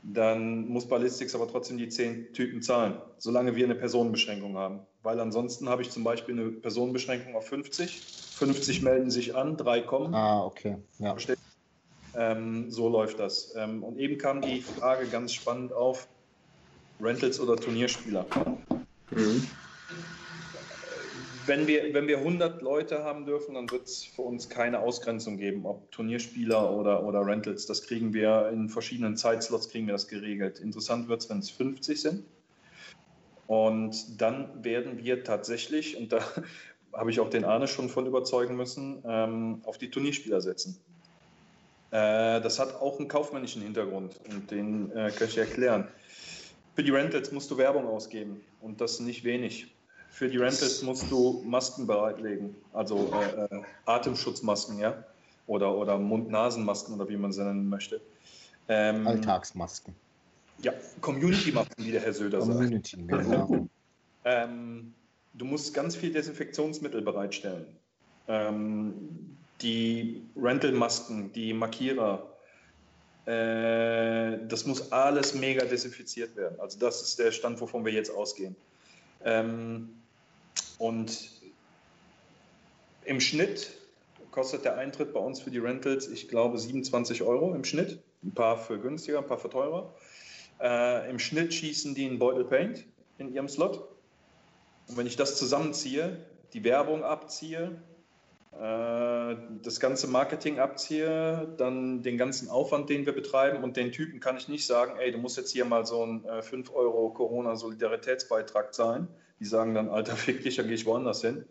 dann 0.03 0.69
muss 0.69 0.89
Ballistics 0.89 1.35
aber 1.35 1.49
trotzdem 1.49 1.79
die 1.79 1.89
zehn 1.89 2.33
Typen 2.33 2.63
zahlen, 2.63 3.01
solange 3.19 3.57
wir 3.57 3.65
eine 3.65 3.75
Personenbeschränkung 3.75 4.57
haben. 4.57 4.81
Weil 5.03 5.21
ansonsten 5.21 5.69
habe 5.69 5.83
ich 5.83 5.91
zum 5.91 6.05
Beispiel 6.05 6.39
eine 6.39 6.51
Personenbeschränkung 6.51 7.35
auf 7.35 7.47
50. 7.47 8.01
50 8.37 8.83
melden 8.83 9.11
sich 9.11 9.35
an, 9.35 9.57
drei 9.57 9.81
kommen. 9.81 10.15
Ah, 10.15 10.45
okay. 10.45 10.79
Ja. 10.99 11.13
Ähm, 12.17 12.71
so 12.71 12.89
läuft 12.89 13.19
das. 13.19 13.55
Ähm, 13.57 13.83
und 13.83 13.99
eben 13.99 14.19
kam 14.19 14.41
die 14.41 14.63
Frage 14.63 15.07
ganz 15.07 15.33
spannend 15.33 15.73
auf: 15.73 16.09
Rentals 17.01 17.41
oder 17.41 17.57
Turnierspieler? 17.57 18.27
Mhm 19.11 19.47
wenn 21.51 21.67
wir, 21.67 21.93
wenn 21.93 22.07
wir 22.07 22.19
100 22.19 22.63
Leute 22.63 23.03
haben 23.03 23.27
dürfen, 23.27 23.55
dann 23.55 23.69
wird 23.73 23.87
es 23.87 24.05
für 24.05 24.23
uns 24.23 24.49
keine 24.49 24.79
Ausgrenzung 24.79 25.37
geben, 25.37 25.67
ob 25.67 25.91
Turnierspieler 25.91 26.73
oder, 26.73 27.05
oder 27.05 27.27
Rentals. 27.27 27.67
Das 27.67 27.83
kriegen 27.83 28.15
wir 28.15 28.49
in 28.53 28.69
verschiedenen 28.69 29.17
Zeitslots, 29.17 29.69
kriegen 29.69 29.87
wir 29.87 29.95
das 29.95 30.07
geregelt. 30.07 30.61
Interessant 30.61 31.09
wird 31.09 31.23
es, 31.23 31.29
wenn 31.29 31.39
es 31.41 31.51
50 31.51 32.01
sind. 32.01 32.25
Und 33.49 34.21
dann 34.21 34.63
werden 34.63 35.03
wir 35.03 35.25
tatsächlich, 35.25 35.97
und 35.97 36.13
da 36.13 36.21
habe 36.93 37.11
ich 37.11 37.19
auch 37.19 37.31
den 37.31 37.45
Arne 37.45 37.67
schon 37.67 37.89
von 37.89 38.07
überzeugen 38.07 38.57
müssen, 38.57 39.03
ähm, 39.05 39.61
auf 39.65 39.77
die 39.77 39.91
Turnierspieler 39.91 40.41
setzen. 40.41 40.79
Äh, 41.91 42.41
das 42.41 42.59
hat 42.59 42.81
auch 42.81 42.99
einen 42.99 43.09
kaufmännischen 43.09 43.63
Hintergrund 43.63 44.21
und 44.31 44.51
den 44.51 44.91
äh, 44.93 45.11
kann 45.11 45.29
ich 45.29 45.39
erklären. 45.39 45.89
Für 46.75 46.85
die 46.85 46.91
Rentals 46.91 47.33
musst 47.33 47.51
du 47.51 47.59
Werbung 47.59 47.87
ausgeben 47.87 48.41
und 48.61 48.81
das 48.81 49.01
nicht 49.01 49.25
wenig. 49.25 49.75
Für 50.09 50.29
die 50.29 50.39
Rentals 50.39 50.83
musst 50.83 51.11
du 51.11 51.43
Masken 51.45 51.87
bereitlegen, 51.87 52.55
also 52.73 53.13
äh, 53.13 53.45
äh, 53.45 53.63
Atemschutzmasken, 53.87 54.79
ja, 54.79 55.05
oder, 55.47 55.75
oder 55.77 55.99
Mund-Nasen-Masken 55.99 56.95
oder 56.95 57.09
wie 57.09 57.17
man 57.17 57.33
sie 57.33 57.45
nennen 57.45 57.69
möchte. 57.69 58.01
Ähm, 58.69 59.07
Alltagsmasken. 59.07 59.95
Ja, 60.63 60.73
Community-Masken, 61.01 61.85
wie 61.85 61.93
der 61.93 62.03
Herr 62.03 62.13
Söder 62.13 62.39
Community, 62.39 62.97
sagt. 63.09 63.25
Genau. 63.25 63.69
ähm, 64.25 64.95
du 65.35 65.45
musst 65.45 65.75
ganz 65.75 65.97
viel 65.97 66.13
Desinfektionsmittel 66.13 67.03
bereitstellen. 67.03 67.67
Ähm, 68.29 69.37
die 69.63 70.23
Rental-Masken, 70.37 71.33
die 71.33 71.53
Markierer, 71.53 72.31
äh, 73.27 74.39
das 74.49 74.65
muss 74.67 74.93
alles 74.93 75.35
mega 75.35 75.65
desinfiziert 75.65 76.35
werden. 76.37 76.59
Also 76.59 76.79
das 76.79 77.03
ist 77.03 77.19
der 77.19 77.33
Stand, 77.33 77.61
wovon 77.61 77.85
wir 77.85 77.93
jetzt 77.93 78.11
ausgehen. 78.11 78.57
Ähm, 79.25 79.91
und 80.79 81.31
im 83.05 83.21
Schnitt 83.21 83.71
kostet 84.31 84.65
der 84.65 84.79
Eintritt 84.79 85.13
bei 85.13 85.21
uns 85.21 85.41
für 85.41 85.51
die 85.51 85.59
Rentals, 85.59 86.09
ich 86.09 86.29
glaube, 86.29 86.59
27 86.59 87.23
Euro 87.23 87.55
im 87.55 87.65
Schnitt. 87.65 87.99
Ein 88.23 88.33
paar 88.33 88.59
für 88.59 88.79
günstiger, 88.79 89.19
ein 89.19 89.27
paar 89.27 89.39
für 89.39 89.51
teurer. 89.51 89.95
Äh, 90.61 91.09
Im 91.11 91.19
Schnitt 91.19 91.55
schießen 91.55 91.95
die 91.95 92.07
einen 92.07 92.19
Beutel 92.19 92.45
Paint 92.45 92.85
in 93.19 93.33
ihrem 93.33 93.49
Slot. 93.49 93.89
Und 94.89 94.97
wenn 94.97 95.07
ich 95.07 95.17
das 95.17 95.39
zusammenziehe, 95.39 96.19
die 96.53 96.65
Werbung 96.65 97.03
abziehe, 97.03 97.81
das 98.53 99.79
ganze 99.79 100.09
Marketing 100.09 100.59
abziehe, 100.59 101.49
dann 101.57 102.03
den 102.03 102.19
ganzen 102.19 102.49
Aufwand, 102.49 102.91
den 102.91 103.07
wir 103.07 103.13
betreiben 103.13 103.63
und 103.63 103.77
den 103.77 103.93
Typen 103.93 104.21
kann 104.21 104.37
ich 104.37 104.49
nicht 104.49 104.67
sagen, 104.67 104.99
ey, 104.99 105.13
du 105.13 105.19
musst 105.19 105.37
jetzt 105.37 105.53
hier 105.53 105.65
mal 105.65 105.87
so 105.87 106.03
einen 106.03 106.25
äh, 106.25 106.43
5 106.43 106.73
Euro 106.75 107.11
Corona-Solidaritätsbeitrag 107.11 108.75
zahlen. 108.75 109.09
Die 109.39 109.45
sagen 109.45 109.75
dann, 109.75 109.89
Alter, 109.89 110.17
fick 110.17 110.43
dich, 110.43 110.57
dann 110.57 110.67
gehe 110.67 110.75
ich 110.75 110.87
woanders 110.87 111.21
hin. 111.21 111.45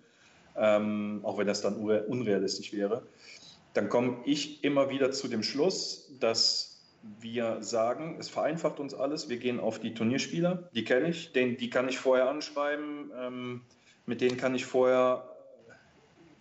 Ähm, 0.58 1.22
auch 1.24 1.38
wenn 1.38 1.48
das 1.48 1.62
dann 1.62 1.76
unrealistisch 1.76 2.74
wäre. 2.74 3.04
Dann 3.74 3.88
komme 3.88 4.18
ich 4.26 4.64
immer 4.64 4.90
wieder 4.90 5.12
zu 5.12 5.28
dem 5.28 5.44
Schluss, 5.44 6.12
dass 6.20 6.82
wir 7.22 7.62
sagen, 7.62 8.18
es 8.20 8.28
vereinfacht 8.28 8.80
uns 8.80 8.94
alles. 8.94 9.30
Wir 9.30 9.38
gehen 9.38 9.60
auf 9.60 9.80
die 9.80 9.94
Turnierspieler, 9.94 10.70
die 10.74 10.84
kenne 10.84 11.10
ich, 11.10 11.32
den, 11.32 11.56
die 11.56 11.70
kann 11.70 11.88
ich 11.88 11.98
vorher 11.98 12.30
anschreiben, 12.30 13.12
ähm, 13.18 13.62
mit 14.06 14.20
denen 14.20 14.36
kann 14.36 14.54
ich 14.54 14.66
vorher 14.66 15.30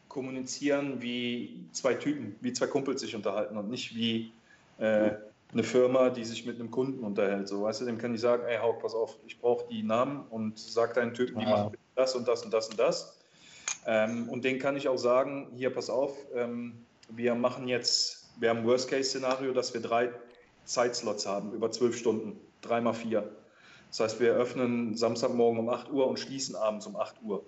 kommunizieren 0.09 1.01
wie 1.03 1.65
zwei 1.73 1.95
Typen, 1.95 2.37
wie 2.41 2.53
zwei 2.53 2.67
Kumpels 2.67 3.01
sich 3.01 3.15
unterhalten 3.15 3.57
und 3.57 3.71
nicht 3.71 3.95
wie 3.95 4.33
äh, 4.79 5.11
eine 5.53 5.63
Firma, 5.63 6.11
die 6.11 6.25
sich 6.25 6.45
mit 6.47 6.61
einem 6.61 6.71
Kunden 6.71 7.05
unterhält. 7.05 7.49
So, 7.49 7.63
weißt 7.63 7.81
du, 7.81 7.85
dem 7.87 7.99
kann 7.99 8.15
ich 8.15 8.21
sagen, 8.21 8.43
ey, 8.47 8.59
Hauk, 8.59 8.81
pass 8.81 8.95
auf, 8.95 9.17
ich 9.27 9.39
brauche 9.39 9.67
die 9.69 9.83
Namen 9.83 10.25
und 10.31 10.59
sag 10.59 10.95
deinen 10.95 11.15
Typen, 11.15 11.39
die 11.39 11.45
ja. 11.45 11.51
machen 11.51 11.77
das 11.95 12.15
und 12.15 12.29
das 12.29 12.45
und 12.45 12.53
das 12.53 12.69
und 12.69 12.79
das. 12.79 13.19
Ähm, 13.87 14.29
und 14.29 14.45
den 14.45 14.59
kann 14.59 14.77
ich 14.77 14.89
auch 14.89 14.99
sagen, 14.99 15.49
hier, 15.55 15.71
pass 15.71 15.91
auf, 15.91 16.17
ähm, 16.35 16.75
wir 17.09 17.35
machen 17.35 17.69
jetzt, 17.69 18.29
wir 18.39 18.51
haben 18.51 18.65
Worst-Case-Szenario, 18.65 19.53
dass 19.53 19.73
wir 19.73 19.81
drei 19.81 20.11
Zeitslots 20.65 21.27
haben, 21.27 21.53
über 21.53 21.71
zwölf 21.71 21.97
Stunden, 21.97 22.39
dreimal 22.61 22.95
vier. 22.95 23.29
Das 23.89 24.01
heißt, 24.01 24.21
wir 24.21 24.35
öffnen 24.35 24.95
Samstagmorgen 24.97 25.59
um 25.59 25.69
8 25.71 25.91
Uhr 25.91 26.07
und 26.07 26.19
schließen 26.19 26.55
abends 26.55 26.87
um 26.87 26.97
8 26.97 27.17
Uhr. 27.23 27.43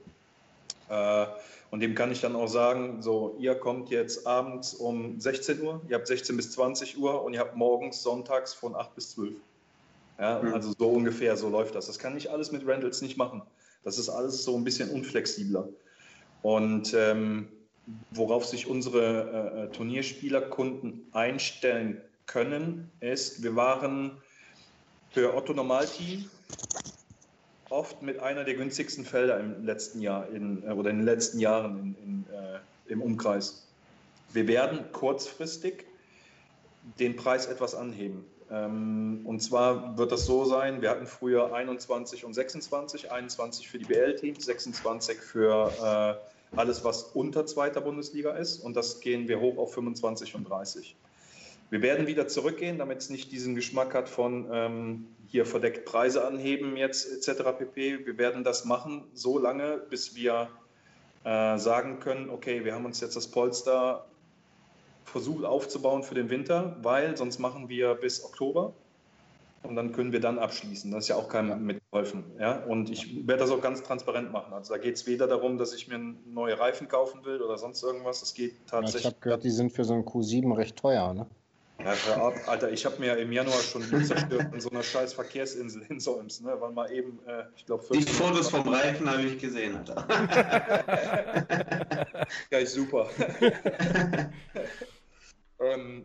Äh, 0.90 1.26
und 1.70 1.80
dem 1.80 1.94
kann 1.94 2.10
ich 2.10 2.20
dann 2.20 2.34
auch 2.34 2.48
sagen, 2.48 3.00
so, 3.00 3.36
ihr 3.38 3.54
kommt 3.54 3.90
jetzt 3.90 4.26
abends 4.26 4.74
um 4.74 5.20
16 5.20 5.62
Uhr, 5.62 5.80
ihr 5.88 5.96
habt 5.96 6.08
16 6.08 6.36
bis 6.36 6.50
20 6.52 6.98
Uhr 6.98 7.22
und 7.22 7.32
ihr 7.32 7.40
habt 7.40 7.56
morgens 7.56 8.02
sonntags 8.02 8.52
von 8.52 8.74
8 8.74 8.94
bis 8.96 9.10
12. 9.12 9.34
Ja, 10.18 10.42
mhm. 10.42 10.52
Also 10.52 10.74
so 10.76 10.88
ungefähr, 10.88 11.36
so 11.36 11.48
läuft 11.48 11.76
das. 11.76 11.86
Das 11.86 11.98
kann 11.98 12.16
ich 12.16 12.30
alles 12.30 12.50
mit 12.50 12.66
Rentals 12.66 13.02
nicht 13.02 13.16
machen. 13.16 13.42
Das 13.84 13.98
ist 13.98 14.08
alles 14.08 14.44
so 14.44 14.56
ein 14.56 14.64
bisschen 14.64 14.90
unflexibler. 14.90 15.68
Und 16.42 16.92
ähm, 16.94 17.48
worauf 18.10 18.44
sich 18.44 18.66
unsere 18.66 19.68
äh, 19.70 19.72
Turnierspielerkunden 19.74 21.06
einstellen 21.12 22.02
können, 22.26 22.90
ist, 23.00 23.42
wir 23.42 23.54
waren 23.56 24.18
für 25.10 25.34
Otto 25.34 25.52
Normalteam 25.52 26.28
oft 27.70 28.02
mit 28.02 28.18
einer 28.18 28.44
der 28.44 28.54
günstigsten 28.54 29.04
Felder 29.04 29.40
im 29.40 29.64
letzten 29.64 30.00
Jahr 30.00 30.28
in, 30.28 30.62
äh, 30.66 30.72
oder 30.72 30.90
in 30.90 30.98
den 30.98 31.06
letzten 31.06 31.38
Jahren 31.38 31.78
in, 31.78 31.96
in, 32.04 32.34
äh, 32.34 32.92
im 32.92 33.00
Umkreis. 33.00 33.66
Wir 34.32 34.46
werden 34.46 34.92
kurzfristig 34.92 35.86
den 36.98 37.16
Preis 37.16 37.46
etwas 37.46 37.74
anheben. 37.74 38.24
Ähm, 38.50 39.20
und 39.24 39.40
zwar 39.40 39.96
wird 39.96 40.10
das 40.12 40.26
so 40.26 40.44
sein, 40.44 40.82
wir 40.82 40.90
hatten 40.90 41.06
früher 41.06 41.54
21 41.54 42.24
und 42.24 42.34
26, 42.34 43.12
21 43.12 43.68
für 43.68 43.78
die 43.78 43.84
BL-Teams, 43.84 44.44
26 44.44 45.18
für 45.18 46.20
äh, 46.52 46.56
alles, 46.56 46.82
was 46.82 47.02
unter 47.02 47.46
zweiter 47.46 47.80
Bundesliga 47.80 48.32
ist 48.32 48.58
und 48.58 48.74
das 48.74 49.00
gehen 49.00 49.28
wir 49.28 49.38
hoch 49.38 49.56
auf 49.56 49.72
25 49.74 50.34
und 50.34 50.48
30. 50.48 50.96
Wir 51.70 51.82
werden 51.82 52.06
wieder 52.08 52.26
zurückgehen, 52.26 52.78
damit 52.78 52.98
es 52.98 53.10
nicht 53.10 53.30
diesen 53.30 53.54
Geschmack 53.54 53.94
hat 53.94 54.08
von 54.08 54.48
ähm, 54.52 55.06
hier 55.28 55.46
verdeckt 55.46 55.84
Preise 55.84 56.26
anheben 56.26 56.76
jetzt 56.76 57.28
etc. 57.28 57.42
pp. 57.58 58.06
Wir 58.06 58.18
werden 58.18 58.42
das 58.42 58.64
machen, 58.64 59.04
so 59.14 59.38
lange, 59.38 59.78
bis 59.88 60.16
wir 60.16 60.48
äh, 61.24 61.56
sagen 61.58 62.00
können, 62.00 62.28
okay, 62.28 62.64
wir 62.64 62.74
haben 62.74 62.84
uns 62.84 63.00
jetzt 63.00 63.14
das 63.14 63.28
Polster 63.28 64.06
versucht 65.04 65.44
aufzubauen 65.44 66.02
für 66.02 66.14
den 66.14 66.30
Winter, 66.30 66.76
weil 66.82 67.16
sonst 67.16 67.38
machen 67.38 67.68
wir 67.68 67.94
bis 67.94 68.24
Oktober 68.24 68.72
und 69.62 69.76
dann 69.76 69.92
können 69.92 70.12
wir 70.12 70.20
dann 70.20 70.38
abschließen. 70.38 70.90
Das 70.90 71.04
ist 71.04 71.08
ja 71.08 71.16
auch 71.16 71.28
keinem 71.28 71.64
mitgeholfen. 71.64 72.24
Ja? 72.38 72.64
Und 72.64 72.90
ich 72.90 73.26
werde 73.26 73.42
das 73.42 73.50
auch 73.50 73.60
ganz 73.60 73.82
transparent 73.82 74.32
machen. 74.32 74.52
Also 74.54 74.74
da 74.74 74.80
geht 74.80 74.96
es 74.96 75.06
weder 75.06 75.26
darum, 75.26 75.58
dass 75.58 75.74
ich 75.74 75.86
mir 75.86 75.98
neue 75.98 76.58
Reifen 76.58 76.88
kaufen 76.88 77.24
will 77.24 77.42
oder 77.42 77.58
sonst 77.58 77.82
irgendwas. 77.82 78.22
Es 78.22 78.34
geht 78.34 78.54
tatsächlich. 78.66 79.04
Ja, 79.04 79.10
ich 79.10 79.14
habe 79.14 79.20
gehört, 79.20 79.44
die 79.44 79.50
sind 79.50 79.70
für 79.72 79.84
so 79.84 79.94
einen 79.94 80.04
Q7 80.04 80.56
recht 80.56 80.76
teuer, 80.76 81.12
ne? 81.12 81.26
Hör 81.82 82.22
ab, 82.22 82.34
Alter, 82.46 82.70
ich 82.70 82.84
habe 82.84 82.98
mir 82.98 83.16
im 83.16 83.32
Januar 83.32 83.60
schon 83.60 83.82
zerstört 83.82 84.52
in 84.52 84.60
so 84.60 84.70
einer 84.70 84.82
scheiß 84.82 85.14
Verkehrsinsel 85.14 85.82
in 85.88 85.98
Solms, 85.98 86.40
ne? 86.40 86.54
Weil 86.58 86.72
mal 86.72 86.92
eben, 86.92 87.20
äh, 87.26 87.44
ich 87.56 87.66
glaube, 87.66 87.84
Die 87.92 88.02
Fotos 88.02 88.50
vom 88.50 88.68
Reifen 88.68 89.10
habe 89.10 89.22
ich 89.22 89.38
gesehen, 89.38 89.76
Alter. 89.76 90.06
ja, 92.50 92.58
ist 92.58 92.74
super. 92.74 93.08
ähm, 95.60 96.04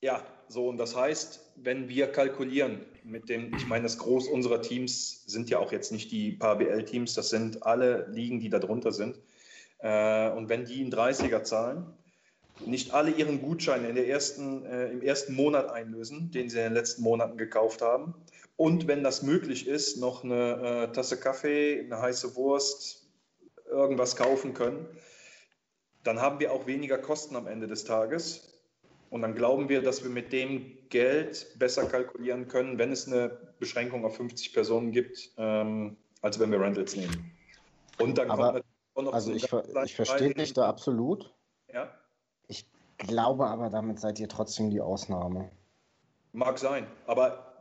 ja, 0.00 0.22
so 0.48 0.68
und 0.68 0.76
das 0.76 0.94
heißt, 0.94 1.40
wenn 1.56 1.88
wir 1.88 2.12
kalkulieren 2.12 2.80
mit 3.02 3.28
dem, 3.28 3.54
ich 3.56 3.66
meine, 3.66 3.84
das 3.84 3.98
Groß 3.98 4.28
unserer 4.28 4.62
Teams 4.62 5.24
sind 5.26 5.50
ja 5.50 5.58
auch 5.58 5.72
jetzt 5.72 5.92
nicht 5.92 6.12
die 6.12 6.32
paar 6.32 6.56
BL-Teams, 6.56 7.14
das 7.14 7.30
sind 7.30 7.64
alle 7.64 8.06
Ligen, 8.10 8.40
die 8.40 8.48
da 8.48 8.58
drunter 8.58 8.92
sind. 8.92 9.18
Äh, 9.78 10.30
und 10.30 10.48
wenn 10.48 10.64
die 10.64 10.82
einen 10.82 10.92
30er 10.92 11.42
zahlen, 11.42 11.86
nicht 12.64 12.94
alle 12.94 13.10
ihren 13.10 13.42
Gutschein 13.42 13.84
in 13.84 13.94
der 13.94 14.08
ersten, 14.08 14.64
äh, 14.64 14.88
im 14.90 15.02
ersten 15.02 15.34
Monat 15.34 15.70
einlösen, 15.70 16.30
den 16.30 16.48
sie 16.48 16.58
in 16.58 16.64
den 16.64 16.74
letzten 16.74 17.02
Monaten 17.02 17.36
gekauft 17.36 17.82
haben, 17.82 18.14
und 18.56 18.86
wenn 18.86 19.02
das 19.02 19.22
möglich 19.22 19.66
ist, 19.66 19.98
noch 19.98 20.22
eine 20.22 20.86
äh, 20.88 20.92
Tasse 20.92 21.18
Kaffee, 21.18 21.80
eine 21.80 22.00
heiße 22.00 22.36
Wurst, 22.36 23.10
irgendwas 23.68 24.16
kaufen 24.16 24.54
können, 24.54 24.86
dann 26.04 26.20
haben 26.20 26.38
wir 26.38 26.52
auch 26.52 26.66
weniger 26.66 26.98
Kosten 26.98 27.34
am 27.34 27.46
Ende 27.46 27.66
des 27.66 27.84
Tages. 27.84 28.62
Und 29.10 29.22
dann 29.22 29.34
glauben 29.34 29.68
wir, 29.68 29.82
dass 29.82 30.02
wir 30.02 30.10
mit 30.10 30.32
dem 30.32 30.88
Geld 30.88 31.46
besser 31.58 31.86
kalkulieren 31.86 32.46
können, 32.46 32.78
wenn 32.78 32.92
es 32.92 33.06
eine 33.06 33.54
Beschränkung 33.58 34.04
auf 34.04 34.16
50 34.16 34.52
Personen 34.52 34.92
gibt, 34.92 35.32
ähm, 35.36 35.96
als 36.20 36.38
wenn 36.38 36.50
wir 36.50 36.60
Rentals 36.60 36.94
nehmen. 36.94 37.32
Und 37.98 38.18
dann 38.18 38.30
Aber, 38.30 38.52
kommt 38.52 38.64
auch 38.94 39.02
noch 39.02 39.12
also 39.14 39.32
ich, 39.32 39.48
ver 39.48 39.64
ich 39.84 39.94
verstehe 39.94 40.34
dich 40.34 40.52
da 40.52 40.68
absolut. 40.68 41.32
Ja. 41.72 41.92
Ich 42.98 43.08
glaube 43.08 43.46
aber, 43.46 43.70
damit 43.70 44.00
seid 44.00 44.20
ihr 44.20 44.28
trotzdem 44.28 44.70
die 44.70 44.80
Ausnahme. 44.80 45.50
Mag 46.32 46.58
sein, 46.58 46.86
aber 47.06 47.54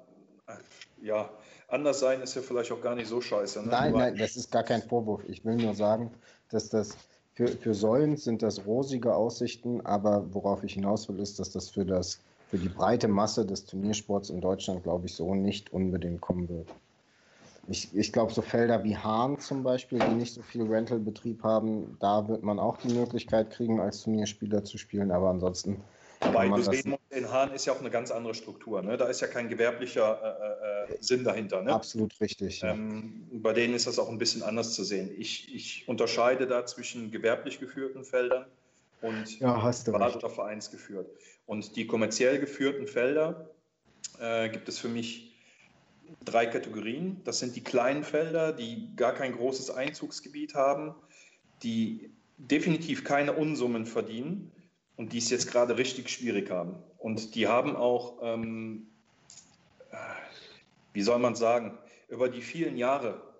ja, 1.01 1.29
anders 1.67 1.99
sein 1.99 2.21
ist 2.21 2.35
ja 2.35 2.41
vielleicht 2.41 2.71
auch 2.71 2.81
gar 2.81 2.95
nicht 2.95 3.07
so 3.07 3.21
scheiße. 3.21 3.61
Ne? 3.61 3.67
Nein, 3.69 3.93
nein, 3.93 4.15
das 4.17 4.35
ist 4.35 4.51
gar 4.51 4.63
kein 4.63 4.81
Vorwurf. 4.81 5.23
Ich 5.27 5.43
will 5.43 5.55
nur 5.55 5.75
sagen, 5.75 6.11
dass 6.49 6.69
das 6.69 6.97
für, 7.33 7.47
für 7.47 7.73
Säulen 7.73 8.15
sind 8.17 8.43
das 8.43 8.65
rosige 8.65 9.15
Aussichten, 9.15 9.85
aber 9.85 10.33
worauf 10.33 10.63
ich 10.63 10.73
hinaus 10.73 11.09
will, 11.09 11.19
ist, 11.19 11.39
dass 11.39 11.51
das 11.51 11.69
für, 11.69 11.85
das 11.85 12.19
für 12.49 12.57
die 12.57 12.69
breite 12.69 13.07
Masse 13.07 13.45
des 13.45 13.65
Turniersports 13.65 14.29
in 14.29 14.39
Deutschland, 14.39 14.83
glaube 14.83 15.07
ich, 15.07 15.15
so 15.15 15.33
nicht 15.33 15.73
unbedingt 15.73 16.21
kommen 16.21 16.47
wird. 16.47 16.69
Ich, 17.67 17.95
ich 17.95 18.11
glaube, 18.11 18.33
so 18.33 18.41
Felder 18.41 18.83
wie 18.83 18.97
Hahn 18.97 19.39
zum 19.39 19.63
Beispiel, 19.63 19.99
die 19.99 20.15
nicht 20.15 20.33
so 20.33 20.41
viel 20.41 20.63
Rental-Betrieb 20.63 21.43
haben, 21.43 21.97
da 22.01 22.27
wird 22.27 22.43
man 22.43 22.59
auch 22.59 22.77
die 22.77 22.93
Möglichkeit 22.93 23.51
kriegen, 23.51 23.79
als 23.79 24.01
Turnierspieler 24.01 24.63
zu 24.65 24.77
spielen, 24.77 25.11
aber 25.11 25.29
ansonsten 25.29 25.81
Wobei 26.25 26.47
du 26.47 26.61
sehen 26.61 26.95
in 27.09 27.29
Hahn 27.29 27.53
ist 27.53 27.65
ja 27.65 27.73
auch 27.73 27.79
eine 27.79 27.89
ganz 27.89 28.11
andere 28.11 28.33
Struktur. 28.33 28.81
Ne? 28.81 28.97
Da 28.97 29.05
ist 29.07 29.21
ja 29.21 29.27
kein 29.27 29.49
gewerblicher 29.49 30.87
äh, 30.89 30.93
äh, 30.93 30.97
Sinn 30.99 31.23
dahinter. 31.23 31.61
Ne? 31.61 31.73
Absolut 31.73 32.19
richtig. 32.19 32.61
Ja. 32.61 32.71
Ähm, 32.71 33.27
bei 33.31 33.53
denen 33.53 33.73
ist 33.73 33.87
das 33.87 33.99
auch 33.99 34.09
ein 34.09 34.17
bisschen 34.17 34.41
anders 34.41 34.73
zu 34.73 34.83
sehen. 34.83 35.11
Ich, 35.17 35.53
ich 35.53 35.87
unterscheide 35.87 36.47
da 36.47 36.65
zwischen 36.65 37.11
gewerblich 37.11 37.59
geführten 37.59 38.03
Feldern 38.03 38.45
und 39.01 39.39
ja, 39.39 39.53
privat 39.53 40.15
oder 40.15 40.29
vereinsgeführt. 40.29 41.07
Und 41.45 41.75
die 41.75 41.85
kommerziell 41.87 42.39
geführten 42.39 42.87
Felder 42.87 43.49
äh, 44.19 44.49
gibt 44.49 44.69
es 44.69 44.79
für 44.79 44.89
mich 44.89 45.32
drei 46.23 46.45
Kategorien. 46.45 47.21
Das 47.23 47.39
sind 47.39 47.55
die 47.55 47.63
kleinen 47.63 48.03
Felder, 48.03 48.53
die 48.53 48.95
gar 48.95 49.13
kein 49.13 49.33
großes 49.33 49.71
Einzugsgebiet 49.71 50.55
haben, 50.55 50.95
die 51.61 52.11
definitiv 52.37 53.03
keine 53.03 53.33
Unsummen 53.33 53.85
verdienen 53.85 54.51
und 54.95 55.13
die 55.13 55.17
es 55.17 55.29
jetzt 55.29 55.51
gerade 55.51 55.77
richtig 55.77 56.09
schwierig 56.09 56.49
haben. 56.49 56.75
Und 56.97 57.35
die 57.35 57.47
haben 57.47 57.75
auch, 57.75 58.19
ähm, 58.21 58.87
wie 60.93 61.01
soll 61.01 61.19
man 61.19 61.35
sagen, 61.35 61.77
über 62.07 62.29
die 62.29 62.41
vielen 62.41 62.77
Jahre 62.77 63.09
äh, 63.09 63.32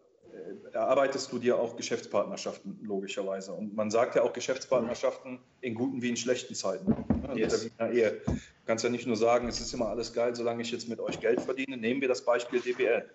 erarbeitest 0.72 1.32
du 1.32 1.40
dir 1.40 1.58
auch 1.58 1.76
Geschäftspartnerschaften, 1.76 2.80
logischerweise. 2.84 3.54
Und 3.54 3.76
man 3.76 3.92
sagt 3.92 4.16
ja 4.16 4.24
auch 4.24 4.34
Geschäftspartnerschaften 4.34 5.40
in 5.62 5.76
guten 5.76 6.02
wie 6.02 6.10
in 6.10 6.18
schlechten 6.18 6.56
Zeiten. 6.56 6.90
Ne? 6.90 7.40
Yes. 7.40 7.70
Ehe. 7.80 8.22
Du 8.26 8.34
kannst 8.66 8.84
ja 8.84 8.90
nicht 8.90 9.08
nur 9.08 9.16
sagen, 9.16 9.48
es 9.48 9.60
ist 9.60 9.74
immer 9.74 9.90
alles 9.90 10.14
geil, 10.14 10.36
solange 10.36 10.62
ich 10.62 10.72
jetzt 10.72 10.88
mit 10.90 11.00
euch 11.00 11.20
Geld 11.20 11.42
verdiene. 11.42 11.78
Nehmen 11.78 12.02
wir 12.02 12.08
das 12.08 12.24
Beispiel 12.24 12.60
DPL. 12.60 13.06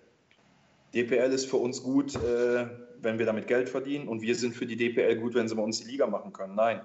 DPL 0.95 1.33
ist 1.33 1.47
für 1.47 1.57
uns 1.57 1.83
gut, 1.83 2.15
äh, 2.17 2.67
wenn 3.01 3.19
wir 3.19 3.27
damit 3.27 3.47
Geld 3.47 3.69
verdienen 3.69 4.09
und 4.09 4.23
wir 4.23 4.35
sind 4.35 4.55
für 4.55 4.67
die 4.67 4.77
DPL 4.77 5.17
gut, 5.17 5.35
wenn 5.35 5.49
sie 5.49 5.55
bei 5.55 5.63
uns 5.63 5.81
die 5.81 5.91
Liga 5.91 6.07
machen 6.07 6.33
können. 6.33 6.55
Nein, 6.55 6.81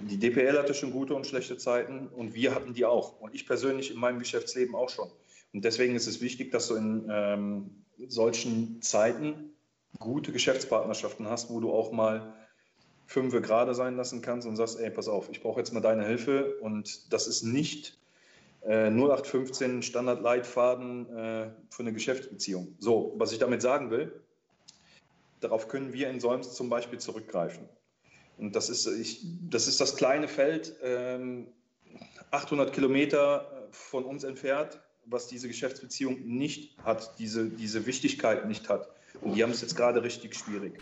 die 0.00 0.18
DPL 0.18 0.58
hatte 0.58 0.74
schon 0.74 0.92
gute 0.92 1.14
und 1.14 1.26
schlechte 1.26 1.56
Zeiten 1.56 2.08
und 2.08 2.34
wir 2.34 2.54
hatten 2.54 2.74
die 2.74 2.84
auch. 2.84 3.20
Und 3.20 3.34
ich 3.34 3.46
persönlich 3.46 3.92
in 3.92 3.98
meinem 3.98 4.18
Geschäftsleben 4.18 4.74
auch 4.74 4.88
schon. 4.88 5.10
Und 5.52 5.64
deswegen 5.64 5.94
ist 5.94 6.06
es 6.06 6.20
wichtig, 6.20 6.50
dass 6.50 6.68
du 6.68 6.76
in 6.76 7.08
ähm, 7.10 7.84
solchen 8.08 8.80
Zeiten 8.80 9.51
gute 10.02 10.32
Geschäftspartnerschaften 10.32 11.28
hast, 11.28 11.50
wo 11.50 11.60
du 11.60 11.72
auch 11.72 11.92
mal 11.92 12.34
fünf 13.06 13.32
gerade 13.42 13.74
sein 13.74 13.96
lassen 13.96 14.22
kannst 14.22 14.46
und 14.46 14.56
sagst, 14.56 14.78
ey, 14.78 14.90
pass 14.90 15.08
auf, 15.08 15.28
ich 15.30 15.42
brauche 15.42 15.60
jetzt 15.60 15.72
mal 15.72 15.80
deine 15.80 16.06
Hilfe. 16.06 16.56
Und 16.60 17.12
das 17.12 17.26
ist 17.26 17.42
nicht 17.42 17.98
äh, 18.62 18.88
0815 18.90 19.82
Standardleitfaden 19.82 21.08
äh, 21.16 21.50
für 21.70 21.82
eine 21.82 21.92
Geschäftsbeziehung. 21.92 22.74
So, 22.78 23.14
was 23.16 23.32
ich 23.32 23.38
damit 23.38 23.62
sagen 23.62 23.90
will, 23.90 24.12
darauf 25.40 25.68
können 25.68 25.92
wir 25.92 26.08
in 26.08 26.20
Solms 26.20 26.54
zum 26.54 26.68
Beispiel 26.68 26.98
zurückgreifen. 26.98 27.68
Und 28.38 28.56
das 28.56 28.68
ist, 28.68 28.86
ich, 28.86 29.24
das, 29.50 29.68
ist 29.68 29.80
das 29.80 29.96
kleine 29.96 30.28
Feld, 30.28 30.74
ähm, 30.82 31.48
800 32.30 32.72
Kilometer 32.72 33.68
von 33.70 34.04
uns 34.04 34.24
entfernt, 34.24 34.80
was 35.04 35.26
diese 35.26 35.48
Geschäftsbeziehung 35.48 36.20
nicht 36.24 36.78
hat, 36.78 37.18
diese, 37.18 37.50
diese 37.50 37.86
Wichtigkeit 37.86 38.46
nicht 38.46 38.68
hat. 38.68 38.88
Und 39.20 39.36
die 39.36 39.42
haben 39.42 39.50
es 39.50 39.60
jetzt 39.60 39.76
gerade 39.76 40.02
richtig 40.02 40.34
schwierig. 40.34 40.80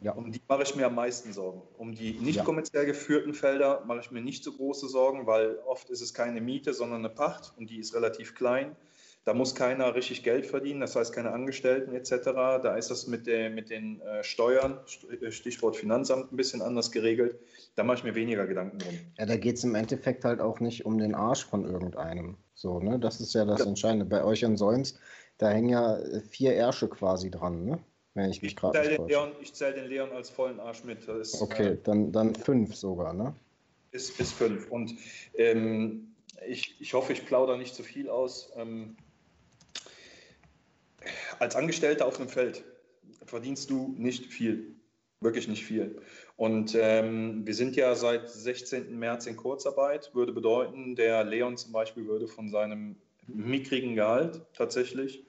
Ja. 0.00 0.12
Um 0.12 0.32
die 0.32 0.40
mache 0.48 0.62
ich 0.62 0.74
mir 0.74 0.86
am 0.86 0.94
meisten 0.94 1.32
Sorgen. 1.32 1.62
Um 1.78 1.94
die 1.94 2.14
nicht 2.14 2.44
kommerziell 2.44 2.86
geführten 2.86 3.34
Felder 3.34 3.84
mache 3.86 4.00
ich 4.00 4.10
mir 4.10 4.20
nicht 4.20 4.42
so 4.42 4.52
große 4.52 4.88
Sorgen, 4.88 5.26
weil 5.26 5.58
oft 5.66 5.90
ist 5.90 6.00
es 6.00 6.12
keine 6.12 6.40
Miete, 6.40 6.72
sondern 6.72 7.00
eine 7.00 7.10
Pacht 7.10 7.52
und 7.56 7.70
die 7.70 7.78
ist 7.78 7.94
relativ 7.94 8.34
klein. 8.34 8.74
Da 9.24 9.34
muss 9.34 9.54
keiner 9.54 9.94
richtig 9.94 10.24
Geld 10.24 10.46
verdienen, 10.46 10.80
das 10.80 10.96
heißt 10.96 11.14
keine 11.14 11.30
Angestellten 11.30 11.94
etc. 11.94 12.10
Da 12.60 12.74
ist 12.76 12.90
das 12.90 13.06
mit, 13.06 13.28
der, 13.28 13.50
mit 13.50 13.70
den 13.70 14.00
äh, 14.00 14.24
Steuern, 14.24 14.80
äh, 15.20 15.30
Stichwort 15.30 15.76
Finanzamt, 15.76 16.32
ein 16.32 16.36
bisschen 16.36 16.60
anders 16.60 16.90
geregelt. 16.90 17.36
Da 17.76 17.84
mache 17.84 17.98
ich 17.98 18.04
mir 18.04 18.16
weniger 18.16 18.48
Gedanken 18.48 18.78
drum. 18.78 18.98
Ja, 19.18 19.26
da 19.26 19.36
geht 19.36 19.58
es 19.58 19.64
im 19.64 19.76
Endeffekt 19.76 20.24
halt 20.24 20.40
auch 20.40 20.58
nicht 20.58 20.84
um 20.84 20.98
den 20.98 21.14
Arsch 21.14 21.44
von 21.44 21.64
irgendeinem. 21.64 22.36
So, 22.54 22.80
ne? 22.80 22.98
Das 22.98 23.20
ist 23.20 23.32
ja 23.34 23.44
das 23.44 23.60
ja. 23.60 23.66
Entscheidende. 23.66 24.06
Bei 24.06 24.24
euch 24.24 24.42
in 24.42 24.56
Solms, 24.56 24.98
da 25.42 25.50
hängen 25.50 25.70
ja 25.70 25.98
äh, 25.98 26.20
vier 26.20 26.54
Ärsche 26.54 26.88
quasi 26.88 27.30
dran, 27.30 27.64
ne? 27.64 27.78
Wenn 28.14 28.30
ich 28.30 28.42
mich 28.42 28.54
gerade 28.56 28.78
Ich 29.40 29.54
zähle 29.54 29.74
den 29.74 29.86
Leon 29.86 30.12
als 30.12 30.30
vollen 30.30 30.60
Arsch 30.60 30.84
mit. 30.84 31.08
Ist, 31.08 31.40
okay, 31.40 31.68
äh, 31.68 31.78
dann, 31.82 32.12
dann 32.12 32.34
fünf 32.34 32.74
sogar, 32.76 33.12
ne? 33.12 33.34
Bis, 33.90 34.14
bis 34.16 34.32
fünf. 34.32 34.70
Und 34.70 34.94
ähm, 35.34 36.14
ich, 36.46 36.80
ich 36.80 36.94
hoffe, 36.94 37.12
ich 37.12 37.26
plaudere 37.26 37.58
nicht 37.58 37.74
zu 37.74 37.82
viel 37.82 38.08
aus. 38.08 38.52
Ähm, 38.56 38.96
als 41.38 41.56
Angestellter 41.56 42.06
auf 42.06 42.20
einem 42.20 42.28
Feld 42.28 42.64
verdienst 43.24 43.70
du 43.70 43.94
nicht 43.96 44.26
viel, 44.26 44.76
wirklich 45.20 45.48
nicht 45.48 45.64
viel. 45.64 46.00
Und 46.36 46.76
ähm, 46.78 47.46
wir 47.46 47.54
sind 47.54 47.76
ja 47.76 47.94
seit 47.94 48.28
16. 48.30 48.96
März 48.96 49.26
in 49.26 49.36
Kurzarbeit, 49.36 50.14
würde 50.14 50.32
bedeuten, 50.32 50.94
der 50.94 51.24
Leon 51.24 51.56
zum 51.56 51.72
Beispiel 51.72 52.06
würde 52.06 52.28
von 52.28 52.48
seinem 52.50 52.96
mickrigen 53.26 53.94
Gehalt 53.94 54.42
tatsächlich 54.52 55.24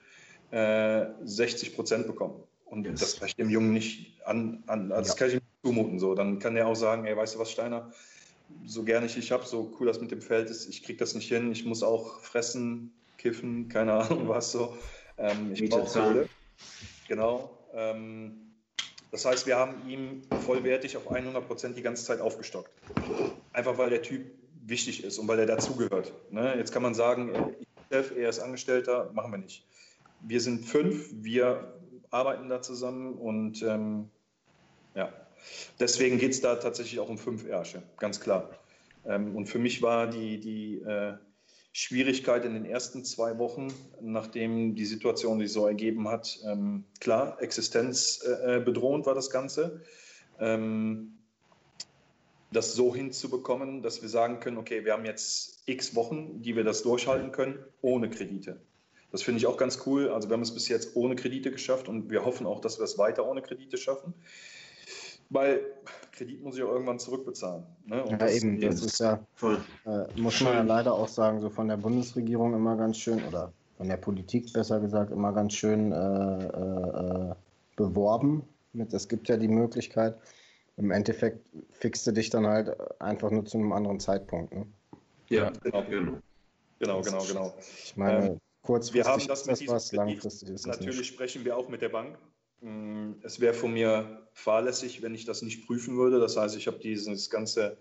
äh, 0.54 1.08
60 1.24 1.76
Prozent 1.76 2.08
bekommen. 2.08 2.44
Und 2.66 2.86
yes. 2.86 3.00
das 3.00 3.20
kann 3.20 3.28
ich 3.28 3.36
dem 3.36 3.50
Jungen 3.50 3.74
nicht 3.74 4.22
an, 4.26 4.64
an 4.68 4.90
das 4.90 5.10
ja. 5.10 5.16
kann 5.16 5.28
ich 5.30 5.34
ihm 5.36 5.42
nicht 5.42 5.66
zumuten. 5.66 6.00
So. 6.00 6.16
Dann 6.16 6.40
kann 6.40 6.56
er 6.56 6.68
auch 6.68 6.76
sagen, 6.76 7.06
ey, 7.06 7.18
weißt 7.18 7.36
du 7.36 7.40
was, 7.40 7.52
Steiner, 7.52 7.92
so 8.66 8.84
gerne 8.84 9.08
ich 9.08 9.16
dich 9.16 9.32
habe, 9.32 9.46
so 9.46 9.76
cool 9.80 9.88
das 9.88 10.00
mit 10.00 10.12
dem 10.12 10.22
Feld 10.22 10.50
ist, 10.50 10.68
ich 10.68 10.84
kriege 10.84 11.00
das 11.00 11.16
nicht 11.16 11.28
hin, 11.28 11.52
ich 11.52 11.66
muss 11.66 11.82
auch 11.82 12.20
fressen, 12.20 12.94
kiffen, 13.18 13.68
keine 13.70 13.94
Ahnung 13.94 14.28
was 14.28 14.52
so. 14.52 14.78
Ähm, 15.18 15.54
ich 15.54 15.70
brauche 15.70 16.00
Kohle. 16.00 16.30
Genau. 17.08 17.58
Ähm, 17.74 18.52
das 19.12 19.26
heißt, 19.26 19.48
wir 19.48 19.58
haben 19.58 19.88
ihm 19.90 20.22
vollwertig 20.46 20.98
auf 20.98 21.10
100 21.10 21.48
Prozent 21.48 21.78
die 21.78 21.82
ganze 21.84 22.04
Zeit 22.06 22.20
aufgestockt. 22.22 22.72
Einfach 23.54 23.78
weil 23.78 23.90
der 23.90 24.02
Typ 24.02 24.26
wichtig 24.66 25.04
ist 25.04 25.18
und 25.20 25.28
weil 25.28 25.40
er 25.40 25.46
dazugehört. 25.46 26.14
Ne? 26.32 26.56
Jetzt 26.58 26.72
kann 26.72 26.82
man 26.82 26.96
sagen, 26.96 27.56
ich 27.60 27.68
Chef, 27.94 28.12
er 28.18 28.30
ist 28.30 28.40
Angestellter, 28.40 29.12
machen 29.14 29.32
wir 29.32 29.38
nicht. 29.38 29.64
Wir 30.26 30.42
sind 30.42 30.66
fünf, 30.66 31.10
wir 31.14 31.80
arbeiten 32.10 32.50
da 32.50 32.62
zusammen 32.62 33.16
und 33.16 33.62
ähm, 33.64 34.10
ja, 34.96 35.12
deswegen 35.80 36.18
geht 36.18 36.32
es 36.32 36.42
da 36.42 36.56
tatsächlich 36.56 37.00
auch 37.00 37.10
um 37.10 37.18
fünf 37.18 37.46
Ärsche, 37.46 37.84
ganz 37.98 38.20
klar. 38.20 38.52
Ähm, 39.06 39.36
und 39.36 39.48
für 39.48 39.60
mich 39.60 39.82
war 39.82 40.08
die, 40.08 40.40
die 40.40 40.80
äh, 40.82 41.14
Schwierigkeit 41.74 42.46
in 42.46 42.54
den 42.54 42.66
ersten 42.66 43.04
zwei 43.04 43.38
Wochen, 43.40 43.74
nachdem 44.00 44.76
die 44.76 44.86
Situation 44.86 45.40
sich 45.40 45.52
so 45.52 45.66
ergeben 45.68 46.08
hat. 46.08 46.40
Ähm, 46.46 46.86
klar, 47.00 47.42
existenzbedrohend 47.42 49.06
äh, 49.06 49.08
war 49.08 49.16
das 49.16 49.30
Ganze. 49.32 49.82
Ähm, 50.40 51.18
das 52.52 52.74
so 52.74 52.94
hinzubekommen, 52.96 53.82
dass 53.82 54.04
wir 54.04 54.10
sagen 54.10 54.40
können, 54.40 54.58
okay, 54.58 54.86
wir 54.86 54.94
haben 54.94 55.06
jetzt 55.06 55.64
x 55.66 55.96
Wochen, 55.96 56.44
die 56.44 56.56
wir 56.56 56.64
das 56.64 56.84
durchhalten 56.84 57.32
können, 57.32 57.58
ohne 57.82 58.10
Kredite. 58.12 58.62
Das 59.14 59.22
finde 59.22 59.38
ich 59.38 59.46
auch 59.46 59.58
ganz 59.58 59.84
cool. 59.86 60.10
Also 60.10 60.28
wir 60.28 60.34
haben 60.34 60.42
es 60.42 60.52
bis 60.52 60.68
jetzt 60.68 60.96
ohne 60.96 61.16
Kredite 61.16 61.52
geschafft 61.52 61.88
und 61.88 62.10
wir 62.10 62.26
hoffen 62.26 62.48
auch, 62.48 62.60
dass 62.60 62.80
wir 62.80 62.84
es 62.84 62.98
weiter 62.98 63.30
ohne 63.30 63.44
Kredite 63.44 63.78
schaffen. 63.78 64.16
Weil 65.30 65.62
Kredit 66.12 66.44
muss 66.44 66.58
ich 66.58 66.64
auch 66.64 66.72
irgendwann 66.72 66.98
zurückbezahlen. 66.98 67.64
Ne? 67.86 68.04
ja, 68.10 68.18
das 68.18 68.34
eben, 68.34 68.60
das 68.60 68.84
ist 68.84 69.00
ja, 69.00 69.24
voll. 69.36 69.64
Äh, 69.86 70.06
muss 70.20 70.42
man 70.42 70.54
ja 70.54 70.62
leider 70.64 70.96
auch 70.96 71.08
sagen, 71.08 71.42
so 71.42 71.52
von 71.52 71.68
der 71.68 71.78
Bundesregierung 71.78 72.56
immer 72.56 72.76
ganz 72.76 72.98
schön, 72.98 73.24
oder 73.28 73.54
von 73.78 73.88
der 73.88 73.98
Politik 73.98 74.52
besser 74.52 74.80
gesagt, 74.80 75.12
immer 75.12 75.32
ganz 75.32 75.54
schön 75.54 75.92
äh, 75.92 75.96
äh, 75.96 77.32
äh 77.32 77.36
beworben. 77.76 78.44
Mit, 78.74 78.94
es 78.94 79.08
gibt 79.08 79.30
ja 79.30 79.38
die 79.38 79.48
Möglichkeit, 79.48 80.18
im 80.78 80.90
Endeffekt 80.90 81.46
fixst 81.72 82.08
du 82.08 82.12
dich 82.12 82.32
dann 82.32 82.48
halt 82.48 82.76
einfach 83.00 83.30
nur 83.30 83.46
zu 83.46 83.60
einem 83.60 83.74
anderen 83.74 84.00
Zeitpunkt. 84.00 84.54
Ne? 84.54 84.66
Ja, 85.30 85.52
genau. 85.62 85.84
Genau, 86.80 87.02
genau, 87.02 87.24
genau. 87.24 87.54
Ich 87.84 87.96
meine, 87.96 88.28
ähm, 88.28 88.40
kurzfristig 88.64 89.06
Wir 89.06 89.12
haben 89.12 89.28
das 89.28 89.46
mit 89.46 89.52
das 89.54 89.60
diesem 89.60 89.76
was, 89.76 89.92
langfristig 89.92 90.50
ist 90.50 90.66
Natürlich 90.66 90.98
nicht. 90.98 91.08
sprechen 91.14 91.46
wir 91.46 91.56
auch 91.56 91.70
mit 91.70 91.82
der 91.82 91.90
Bank. 91.90 92.18
Mm, 92.62 93.14
Es 93.22 93.40
wäre 93.40 93.54
von 93.54 93.74
mir 93.74 94.28
fahrlässig, 94.34 95.02
wenn 95.04 95.14
ich 95.14 95.26
das 95.26 95.42
nicht 95.44 95.68
prüfen 95.68 95.96
würde. 95.98 96.20
Das 96.20 96.36
heißt, 96.36 96.56
ich 96.56 96.68
habe 96.68 96.80
dieses 96.80 97.30
ganze 97.30 97.78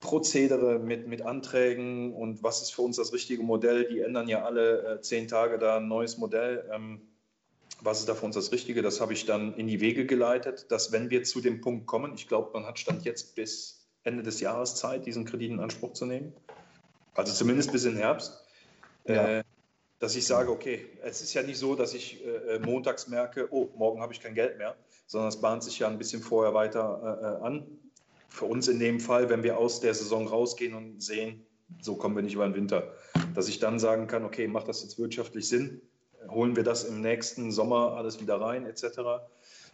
Prozedere 0.00 0.78
mit, 0.80 1.06
mit 1.08 1.22
Anträgen 1.22 2.12
und 2.12 2.42
was 2.42 2.60
ist 2.60 2.74
für 2.74 2.82
uns 2.82 2.96
das 2.96 3.12
richtige 3.14 3.42
Modell. 3.42 3.88
Die 3.88 4.00
ändern 4.00 4.28
ja 4.28 4.44
alle 4.44 4.96
äh, 4.96 5.00
zehn 5.00 5.28
Tage 5.28 5.58
da 5.58 5.78
ein 5.78 5.88
neues 5.88 6.18
Modell. 6.18 6.68
Ähm, 6.72 7.00
was 7.80 8.00
ist 8.00 8.08
da 8.08 8.14
für 8.14 8.26
uns 8.26 8.34
das 8.34 8.52
Richtige? 8.52 8.82
Das 8.82 9.00
habe 9.00 9.12
ich 9.12 9.26
dann 9.26 9.54
in 9.54 9.66
die 9.66 9.80
Wege 9.80 10.06
geleitet, 10.06 10.66
dass 10.70 10.92
wenn 10.92 11.10
wir 11.10 11.22
zu 11.24 11.40
dem 11.40 11.60
Punkt 11.60 11.86
kommen, 11.86 12.14
ich 12.14 12.28
glaube, 12.28 12.50
man 12.52 12.66
hat 12.66 12.78
Stand 12.78 13.04
jetzt 13.04 13.34
bis 13.34 13.86
Ende 14.02 14.22
des 14.22 14.40
Jahres 14.40 14.74
Zeit, 14.76 15.06
diesen 15.06 15.24
Kredit 15.24 15.50
in 15.50 15.60
Anspruch 15.60 15.92
zu 15.94 16.04
nehmen. 16.06 16.34
Also 17.14 17.32
zumindest 17.32 17.72
bis 17.72 17.84
in 17.84 17.96
Herbst. 17.96 18.44
Ja. 19.06 19.38
Äh, 19.38 19.43
dass 20.04 20.16
ich 20.16 20.26
sage, 20.26 20.50
okay, 20.50 20.84
es 21.02 21.22
ist 21.22 21.32
ja 21.32 21.42
nicht 21.42 21.56
so, 21.56 21.74
dass 21.74 21.94
ich 21.94 22.22
äh, 22.26 22.58
montags 22.58 23.08
merke, 23.08 23.48
oh, 23.50 23.70
morgen 23.74 24.02
habe 24.02 24.12
ich 24.12 24.20
kein 24.20 24.34
Geld 24.34 24.58
mehr, 24.58 24.76
sondern 25.06 25.30
es 25.30 25.40
bahnt 25.40 25.64
sich 25.64 25.78
ja 25.78 25.88
ein 25.88 25.96
bisschen 25.96 26.20
vorher 26.20 26.52
weiter 26.52 27.40
äh, 27.40 27.46
an. 27.46 27.66
Für 28.28 28.44
uns 28.44 28.68
in 28.68 28.78
dem 28.78 29.00
Fall, 29.00 29.30
wenn 29.30 29.42
wir 29.42 29.56
aus 29.56 29.80
der 29.80 29.94
Saison 29.94 30.28
rausgehen 30.28 30.74
und 30.74 31.02
sehen, 31.02 31.46
so 31.80 31.96
kommen 31.96 32.14
wir 32.16 32.22
nicht 32.22 32.34
über 32.34 32.46
den 32.46 32.54
Winter, 32.54 32.92
dass 33.34 33.48
ich 33.48 33.60
dann 33.60 33.78
sagen 33.78 34.06
kann, 34.06 34.26
okay, 34.26 34.46
macht 34.46 34.68
das 34.68 34.82
jetzt 34.82 34.98
wirtschaftlich 34.98 35.48
Sinn? 35.48 35.80
Holen 36.28 36.54
wir 36.54 36.64
das 36.64 36.84
im 36.84 37.00
nächsten 37.00 37.50
Sommer 37.50 37.94
alles 37.96 38.20
wieder 38.20 38.38
rein, 38.38 38.66
etc. 38.66 38.84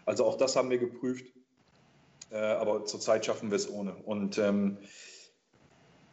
Also 0.06 0.24
auch 0.26 0.36
das 0.36 0.54
haben 0.54 0.70
wir 0.70 0.78
geprüft, 0.78 1.26
äh, 2.30 2.36
aber 2.36 2.84
zurzeit 2.84 3.26
schaffen 3.26 3.50
wir 3.50 3.56
es 3.56 3.68
ohne. 3.68 3.96
Und 4.04 4.38
ähm, 4.38 4.78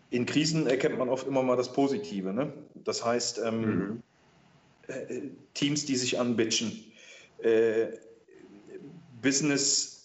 in 0.09 0.25
Krisen 0.25 0.65
erkennt 0.65 0.97
man 0.97 1.09
oft 1.09 1.27
immer 1.27 1.43
mal 1.43 1.55
das 1.55 1.71
Positive. 1.71 2.33
Ne? 2.33 2.51
Das 2.73 3.05
heißt, 3.05 3.41
ähm, 3.45 3.61
Mhm. 3.61 4.03
Äh, 4.87 5.21
Teams, 5.53 5.85
die 5.85 5.95
sich 5.95 6.19
anbitchen, 6.19 6.91
äh, 7.39 7.87
Business, 9.21 9.97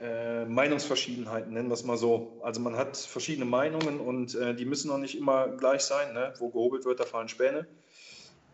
äh, 0.00 0.44
Meinungsverschiedenheiten, 0.44 1.52
nennen 1.52 1.68
wir 1.68 1.74
es 1.74 1.84
mal 1.84 1.96
so. 1.96 2.38
Also 2.42 2.60
man 2.60 2.76
hat 2.76 2.96
verschiedene 2.96 3.44
Meinungen 3.44 4.00
und 4.00 4.34
äh, 4.34 4.54
die 4.54 4.64
müssen 4.64 4.90
auch 4.90 4.98
nicht 4.98 5.16
immer 5.16 5.48
gleich 5.48 5.82
sein. 5.82 6.12
Ne? 6.12 6.34
Wo 6.38 6.48
gehobelt 6.48 6.84
wird, 6.84 7.00
da 7.00 7.04
fallen 7.04 7.28
Späne. 7.28 7.66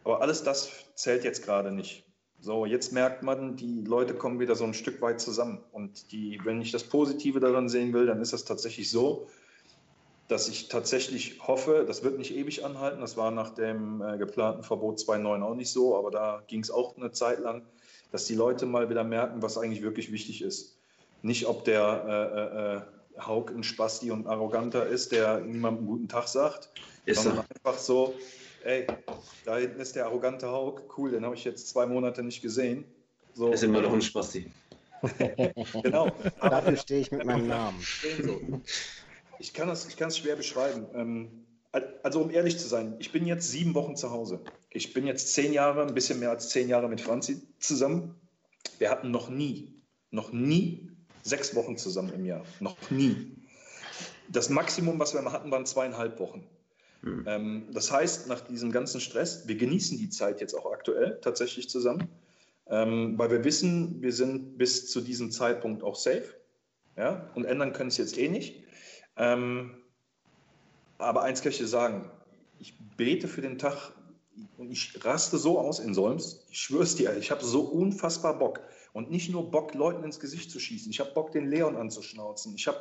Aber 0.04 0.20
alles 0.20 0.42
das 0.42 0.70
zählt 0.94 1.24
jetzt 1.24 1.44
gerade 1.44 1.72
nicht. 1.72 2.04
So, 2.40 2.66
jetzt 2.66 2.92
merkt 2.92 3.22
man, 3.22 3.56
die 3.56 3.82
Leute 3.82 4.14
kommen 4.14 4.40
wieder 4.40 4.56
so 4.56 4.64
ein 4.64 4.74
Stück 4.74 5.00
weit 5.00 5.20
zusammen. 5.20 5.60
Und 5.70 6.10
die, 6.10 6.40
wenn 6.42 6.60
ich 6.60 6.72
das 6.72 6.82
Positive 6.82 7.38
daran 7.38 7.68
sehen 7.68 7.92
will, 7.92 8.06
dann 8.06 8.20
ist 8.20 8.32
das 8.32 8.44
tatsächlich 8.44 8.90
so, 8.90 9.28
dass 10.28 10.48
ich 10.48 10.68
tatsächlich 10.68 11.40
hoffe, 11.46 11.84
das 11.86 12.02
wird 12.02 12.18
nicht 12.18 12.34
ewig 12.34 12.64
anhalten. 12.64 13.00
Das 13.00 13.16
war 13.16 13.30
nach 13.30 13.50
dem 13.50 14.02
äh, 14.02 14.16
geplanten 14.18 14.62
Verbot 14.62 14.98
2.9 14.98 15.42
auch 15.42 15.54
nicht 15.54 15.70
so, 15.70 15.96
aber 15.96 16.10
da 16.10 16.42
ging 16.46 16.60
es 16.60 16.70
auch 16.70 16.96
eine 16.96 17.12
Zeit 17.12 17.40
lang, 17.40 17.66
dass 18.12 18.26
die 18.26 18.34
Leute 18.34 18.66
mal 18.66 18.88
wieder 18.88 19.04
merken, 19.04 19.42
was 19.42 19.58
eigentlich 19.58 19.82
wirklich 19.82 20.12
wichtig 20.12 20.42
ist. 20.42 20.78
Nicht, 21.22 21.46
ob 21.46 21.64
der 21.64 22.84
äh, 23.16 23.20
äh, 23.20 23.26
Haug 23.26 23.50
ein 23.50 23.62
Spasti 23.62 24.10
und 24.10 24.26
Arroganter 24.26 24.86
ist, 24.86 25.12
der 25.12 25.40
niemandem 25.40 25.86
guten 25.86 26.08
Tag 26.08 26.28
sagt, 26.28 26.70
Ist 27.04 27.22
sondern 27.22 27.44
er. 27.44 27.56
einfach 27.56 27.78
so, 27.78 28.14
ey, 28.64 28.86
da 29.44 29.58
hinten 29.58 29.80
ist 29.80 29.96
der 29.96 30.06
arrogante 30.06 30.48
Haug, 30.48 30.80
cool, 30.96 31.10
den 31.10 31.24
habe 31.24 31.34
ich 31.34 31.44
jetzt 31.44 31.68
zwei 31.68 31.86
Monate 31.86 32.22
nicht 32.22 32.42
gesehen. 32.42 32.84
So, 33.34 33.50
Ist 33.52 33.62
immer 33.62 33.80
noch 33.80 33.92
ein 33.92 34.02
Spasti. 34.02 34.50
genau. 35.82 36.08
Aber 36.38 36.50
Dafür 36.50 36.76
stehe 36.76 37.00
ich 37.00 37.10
mit 37.10 37.24
meinem 37.24 37.48
Namen. 37.48 37.78
so. 38.22 38.40
Ich 39.42 39.52
kann 39.52 39.68
es 39.68 39.88
ich 39.88 39.96
kann 39.96 40.08
es 40.08 40.18
schwer 40.18 40.36
beschreiben. 40.36 40.86
Ähm, 40.94 41.46
also 42.04 42.22
um 42.22 42.30
ehrlich 42.30 42.58
zu 42.60 42.68
sein, 42.68 42.94
ich 43.00 43.10
bin 43.10 43.26
jetzt 43.26 43.50
sieben 43.50 43.74
Wochen 43.74 43.96
zu 43.96 44.12
Hause. 44.12 44.40
Ich 44.70 44.94
bin 44.94 45.04
jetzt 45.04 45.34
zehn 45.34 45.52
Jahre, 45.52 45.82
ein 45.82 45.94
bisschen 45.94 46.20
mehr 46.20 46.30
als 46.30 46.50
zehn 46.50 46.68
Jahre 46.68 46.88
mit 46.88 47.00
Franzi 47.00 47.42
zusammen. 47.58 48.14
Wir 48.78 48.88
hatten 48.88 49.10
noch 49.10 49.30
nie, 49.30 49.82
noch 50.12 50.32
nie 50.32 50.90
sechs 51.24 51.56
Wochen 51.56 51.76
zusammen 51.76 52.12
im 52.12 52.24
Jahr. 52.24 52.44
Noch 52.60 52.76
nie. 52.90 53.32
Das 54.28 54.48
Maximum, 54.48 55.00
was 55.00 55.12
wir 55.12 55.22
mal 55.22 55.32
hatten, 55.32 55.50
waren 55.50 55.66
zweieinhalb 55.66 56.20
Wochen. 56.20 56.46
Hm. 57.00 57.24
Ähm, 57.26 57.66
das 57.72 57.90
heißt, 57.90 58.28
nach 58.28 58.42
diesem 58.42 58.70
ganzen 58.70 59.00
Stress, 59.00 59.48
wir 59.48 59.56
genießen 59.56 59.98
die 59.98 60.08
Zeit 60.08 60.40
jetzt 60.40 60.54
auch 60.54 60.70
aktuell 60.70 61.18
tatsächlich 61.20 61.68
zusammen, 61.68 62.08
ähm, 62.68 63.18
weil 63.18 63.30
wir 63.32 63.42
wissen, 63.42 64.02
wir 64.02 64.12
sind 64.12 64.56
bis 64.56 64.88
zu 64.88 65.00
diesem 65.00 65.32
Zeitpunkt 65.32 65.82
auch 65.82 65.96
safe. 65.96 66.32
Ja? 66.96 67.28
Und 67.34 67.44
ändern 67.44 67.72
können 67.72 67.88
es 67.88 67.96
jetzt 67.96 68.16
eh 68.18 68.28
nicht. 68.28 68.62
Ähm, 69.16 69.74
aber 70.98 71.22
eins 71.22 71.42
kann 71.42 71.52
ich 71.52 71.58
dir 71.58 71.66
sagen, 71.66 72.10
ich 72.58 72.74
bete 72.96 73.28
für 73.28 73.42
den 73.42 73.58
Tag 73.58 73.92
und 74.56 74.70
ich 74.70 75.04
raste 75.04 75.36
so 75.38 75.58
aus 75.58 75.80
in 75.80 75.94
Solms. 75.94 76.46
Ich 76.50 76.60
schwör's 76.60 76.94
dir, 76.94 77.16
ich 77.16 77.30
habe 77.30 77.44
so 77.44 77.62
unfassbar 77.62 78.38
Bock. 78.38 78.60
Und 78.92 79.10
nicht 79.10 79.30
nur 79.30 79.50
Bock, 79.50 79.74
Leuten 79.74 80.04
ins 80.04 80.20
Gesicht 80.20 80.50
zu 80.50 80.60
schießen. 80.60 80.90
Ich 80.90 81.00
habe 81.00 81.12
Bock, 81.12 81.32
den 81.32 81.48
Leon 81.48 81.76
anzuschnauzen. 81.76 82.54
Ich 82.54 82.66
habe 82.66 82.78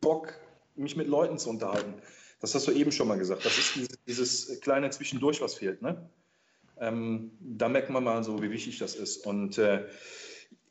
Bock, 0.00 0.34
mich 0.76 0.96
mit 0.96 1.08
Leuten 1.08 1.38
zu 1.38 1.50
unterhalten. 1.50 1.94
Das 2.40 2.54
hast 2.54 2.68
du 2.68 2.72
eben 2.72 2.92
schon 2.92 3.08
mal 3.08 3.18
gesagt. 3.18 3.44
Das 3.44 3.58
ist 3.58 3.74
dieses, 3.74 3.98
dieses 4.06 4.60
kleine 4.60 4.90
Zwischendurch, 4.90 5.40
was 5.40 5.54
fehlt. 5.54 5.82
Ne? 5.82 6.08
Ähm, 6.78 7.32
da 7.40 7.68
merkt 7.68 7.90
man 7.90 8.04
mal 8.04 8.22
so, 8.22 8.40
wie 8.42 8.50
wichtig 8.50 8.78
das 8.78 8.94
ist. 8.94 9.26
Und 9.26 9.58
äh, 9.58 9.86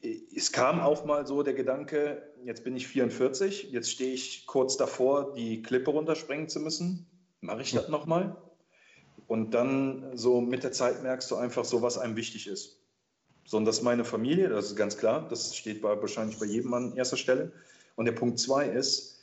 es 0.01 0.51
kam 0.51 0.79
auch 0.79 1.05
mal 1.05 1.27
so 1.27 1.43
der 1.43 1.53
Gedanke, 1.53 2.21
jetzt 2.43 2.63
bin 2.63 2.75
ich 2.75 2.87
44, 2.87 3.71
jetzt 3.71 3.91
stehe 3.91 4.13
ich 4.13 4.45
kurz 4.45 4.77
davor, 4.77 5.33
die 5.33 5.61
Klippe 5.61 5.91
runterspringen 5.91 6.47
zu 6.47 6.59
müssen. 6.59 7.05
Mache 7.41 7.61
ich 7.61 7.71
das 7.71 7.89
nochmal? 7.89 8.35
Und 9.27 9.53
dann 9.53 10.17
so 10.17 10.41
mit 10.41 10.63
der 10.63 10.71
Zeit 10.71 11.03
merkst 11.03 11.29
du 11.31 11.35
einfach 11.35 11.65
so, 11.65 11.81
was 11.81 11.97
einem 11.97 12.15
wichtig 12.15 12.47
ist. 12.47 12.79
So, 13.45 13.57
und 13.57 13.65
das 13.65 13.81
meine 13.81 14.05
Familie, 14.05 14.49
das 14.49 14.67
ist 14.67 14.75
ganz 14.75 14.97
klar. 14.97 15.27
Das 15.29 15.55
steht 15.55 15.81
bei, 15.81 15.99
wahrscheinlich 15.99 16.39
bei 16.39 16.45
jedem 16.45 16.73
an 16.73 16.95
erster 16.95 17.17
Stelle. 17.17 17.51
Und 17.95 18.05
der 18.05 18.11
Punkt 18.13 18.39
zwei 18.39 18.67
ist, 18.67 19.19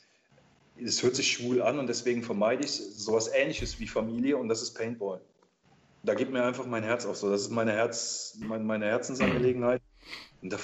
es 0.81 1.01
hört 1.01 1.15
sich 1.15 1.31
schwul 1.31 1.61
an 1.61 1.79
und 1.79 1.87
deswegen 1.87 2.21
vermeide 2.21 2.63
ich 2.63 2.71
sowas 2.71 3.29
ähnliches 3.33 3.79
wie 3.79 3.87
Familie 3.87 4.37
und 4.37 4.47
das 4.49 4.61
ist 4.61 4.73
Paintball. 4.73 5.21
Da 6.03 6.13
gibt 6.13 6.31
mir 6.31 6.43
einfach 6.43 6.65
mein 6.65 6.83
Herz 6.83 7.05
auf 7.05 7.17
so. 7.17 7.29
Das 7.29 7.41
ist 7.41 7.51
meine, 7.51 7.73
Herz, 7.73 8.37
meine, 8.39 8.63
meine 8.63 8.85
Herzensangelegenheit. 8.85 9.81
Und 10.41 10.53
da, 10.53 10.57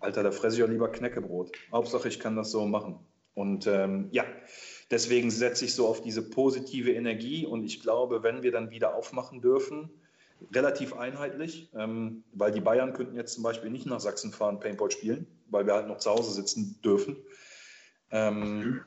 Alter, 0.00 0.22
da 0.22 0.30
fresse 0.30 0.56
ich 0.56 0.64
auch 0.64 0.68
lieber 0.68 0.90
Knäckebrot. 0.90 1.52
Hauptsache, 1.72 2.08
ich 2.08 2.20
kann 2.20 2.36
das 2.36 2.50
so 2.50 2.66
machen. 2.66 2.98
Und 3.34 3.66
ähm, 3.66 4.08
ja, 4.10 4.24
deswegen 4.90 5.30
setze 5.30 5.64
ich 5.64 5.74
so 5.74 5.86
auf 5.86 6.02
diese 6.02 6.28
positive 6.28 6.92
Energie. 6.92 7.46
Und 7.46 7.64
ich 7.64 7.80
glaube, 7.80 8.22
wenn 8.22 8.42
wir 8.42 8.52
dann 8.52 8.70
wieder 8.70 8.94
aufmachen 8.94 9.40
dürfen, 9.40 9.90
relativ 10.54 10.94
einheitlich, 10.94 11.70
ähm, 11.74 12.24
weil 12.32 12.52
die 12.52 12.60
Bayern 12.60 12.92
könnten 12.92 13.16
jetzt 13.16 13.34
zum 13.34 13.42
Beispiel 13.42 13.70
nicht 13.70 13.86
nach 13.86 14.00
Sachsen 14.00 14.32
fahren, 14.32 14.60
Paintball 14.60 14.90
spielen, 14.90 15.26
weil 15.50 15.66
wir 15.66 15.74
halt 15.74 15.88
noch 15.88 15.98
zu 15.98 16.10
Hause 16.10 16.32
sitzen 16.32 16.80
dürfen. 16.84 17.16
Ähm, 18.10 18.80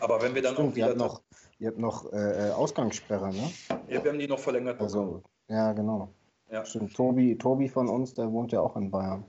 aber 0.00 0.22
wenn 0.22 0.34
wir 0.34 0.42
dann 0.42 0.54
Stimmt, 0.54 0.72
auch 0.72 0.76
ihr 0.76 0.76
wieder. 0.76 0.88
habt 0.88 0.98
noch, 0.98 1.22
ihr 1.58 1.68
habt 1.68 1.78
noch 1.78 2.12
äh, 2.12 2.48
äh, 2.48 2.50
Ausgangssperre, 2.52 3.30
ne? 3.32 3.50
Ja, 3.88 4.02
wir 4.02 4.10
haben 4.10 4.18
die 4.18 4.28
noch 4.28 4.38
verlängert. 4.38 4.80
Also, 4.80 5.22
ja, 5.48 5.72
genau. 5.72 6.12
ja. 6.50 6.64
Stimmt. 6.64 6.94
Tobi, 6.94 7.36
Tobi 7.36 7.68
von 7.68 7.88
uns, 7.88 8.14
der 8.14 8.30
wohnt 8.30 8.52
ja 8.52 8.60
auch 8.60 8.76
in 8.76 8.90
Bayern. 8.90 9.24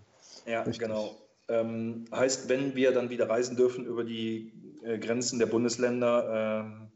Ja, 0.46 0.62
Richtig. 0.62 0.88
genau. 0.88 1.16
Ähm, 1.48 2.06
heißt, 2.12 2.50
wenn 2.50 2.76
wir 2.76 2.92
dann 2.92 3.10
wieder 3.10 3.30
reisen 3.30 3.56
dürfen 3.56 3.86
über 3.86 4.04
die 4.04 4.52
äh, 4.84 4.98
Grenzen 4.98 5.40
der 5.40 5.46
Bundesländer, 5.46 6.64
ähm, 6.66 6.88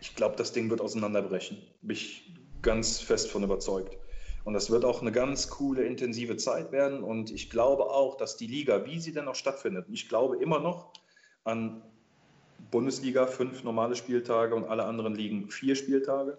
ich 0.00 0.14
glaube, 0.14 0.36
das 0.36 0.52
Ding 0.52 0.70
wird 0.70 0.80
auseinanderbrechen. 0.80 1.58
Bin 1.82 1.96
ich 1.96 2.32
ganz 2.62 3.00
fest 3.00 3.30
von 3.30 3.42
überzeugt. 3.42 3.96
Und 4.44 4.54
das 4.54 4.70
wird 4.70 4.84
auch 4.84 5.02
eine 5.02 5.12
ganz 5.12 5.50
coole, 5.50 5.84
intensive 5.84 6.36
Zeit 6.36 6.72
werden. 6.72 7.02
Und 7.02 7.30
ich 7.30 7.50
glaube 7.50 7.84
auch, 7.84 8.16
dass 8.16 8.36
die 8.36 8.46
Liga, 8.46 8.86
wie 8.86 8.98
sie 9.00 9.12
denn 9.12 9.28
auch 9.28 9.34
stattfindet, 9.34 9.86
ich 9.90 10.08
glaube 10.08 10.36
immer 10.38 10.60
noch 10.60 10.92
an 11.44 11.82
Bundesliga 12.70 13.26
fünf 13.26 13.64
normale 13.64 13.94
Spieltage 13.94 14.54
und 14.54 14.64
alle 14.64 14.84
anderen 14.84 15.14
Ligen 15.14 15.50
vier 15.50 15.74
Spieltage. 15.74 16.38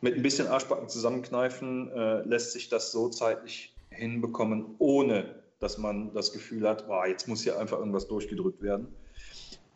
Mit 0.00 0.14
ein 0.14 0.22
bisschen 0.22 0.46
Arschbacken 0.46 0.88
zusammenkneifen 0.88 1.90
äh, 1.92 2.22
lässt 2.22 2.52
sich 2.52 2.68
das 2.68 2.92
so 2.92 3.08
zeitlich 3.08 3.74
hinbekommen, 3.98 4.76
ohne 4.78 5.42
dass 5.60 5.78
man 5.78 6.14
das 6.14 6.32
Gefühl 6.32 6.68
hat, 6.68 6.86
boah, 6.86 7.06
jetzt 7.06 7.26
muss 7.28 7.42
hier 7.42 7.58
einfach 7.58 7.78
irgendwas 7.78 8.06
durchgedrückt 8.06 8.62
werden. 8.62 8.88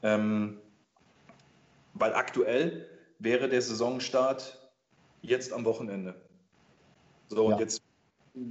Ähm, 0.02 0.59
weil 1.94 2.15
aktuell 2.15 2.89
wäre 3.18 3.49
der 3.49 3.62
Saisonstart 3.62 4.59
jetzt 5.20 5.52
am 5.52 5.65
Wochenende. 5.65 6.15
So, 7.28 7.49
Ja. 7.49 7.57
und 7.57 7.60
jetzt, 7.60 7.83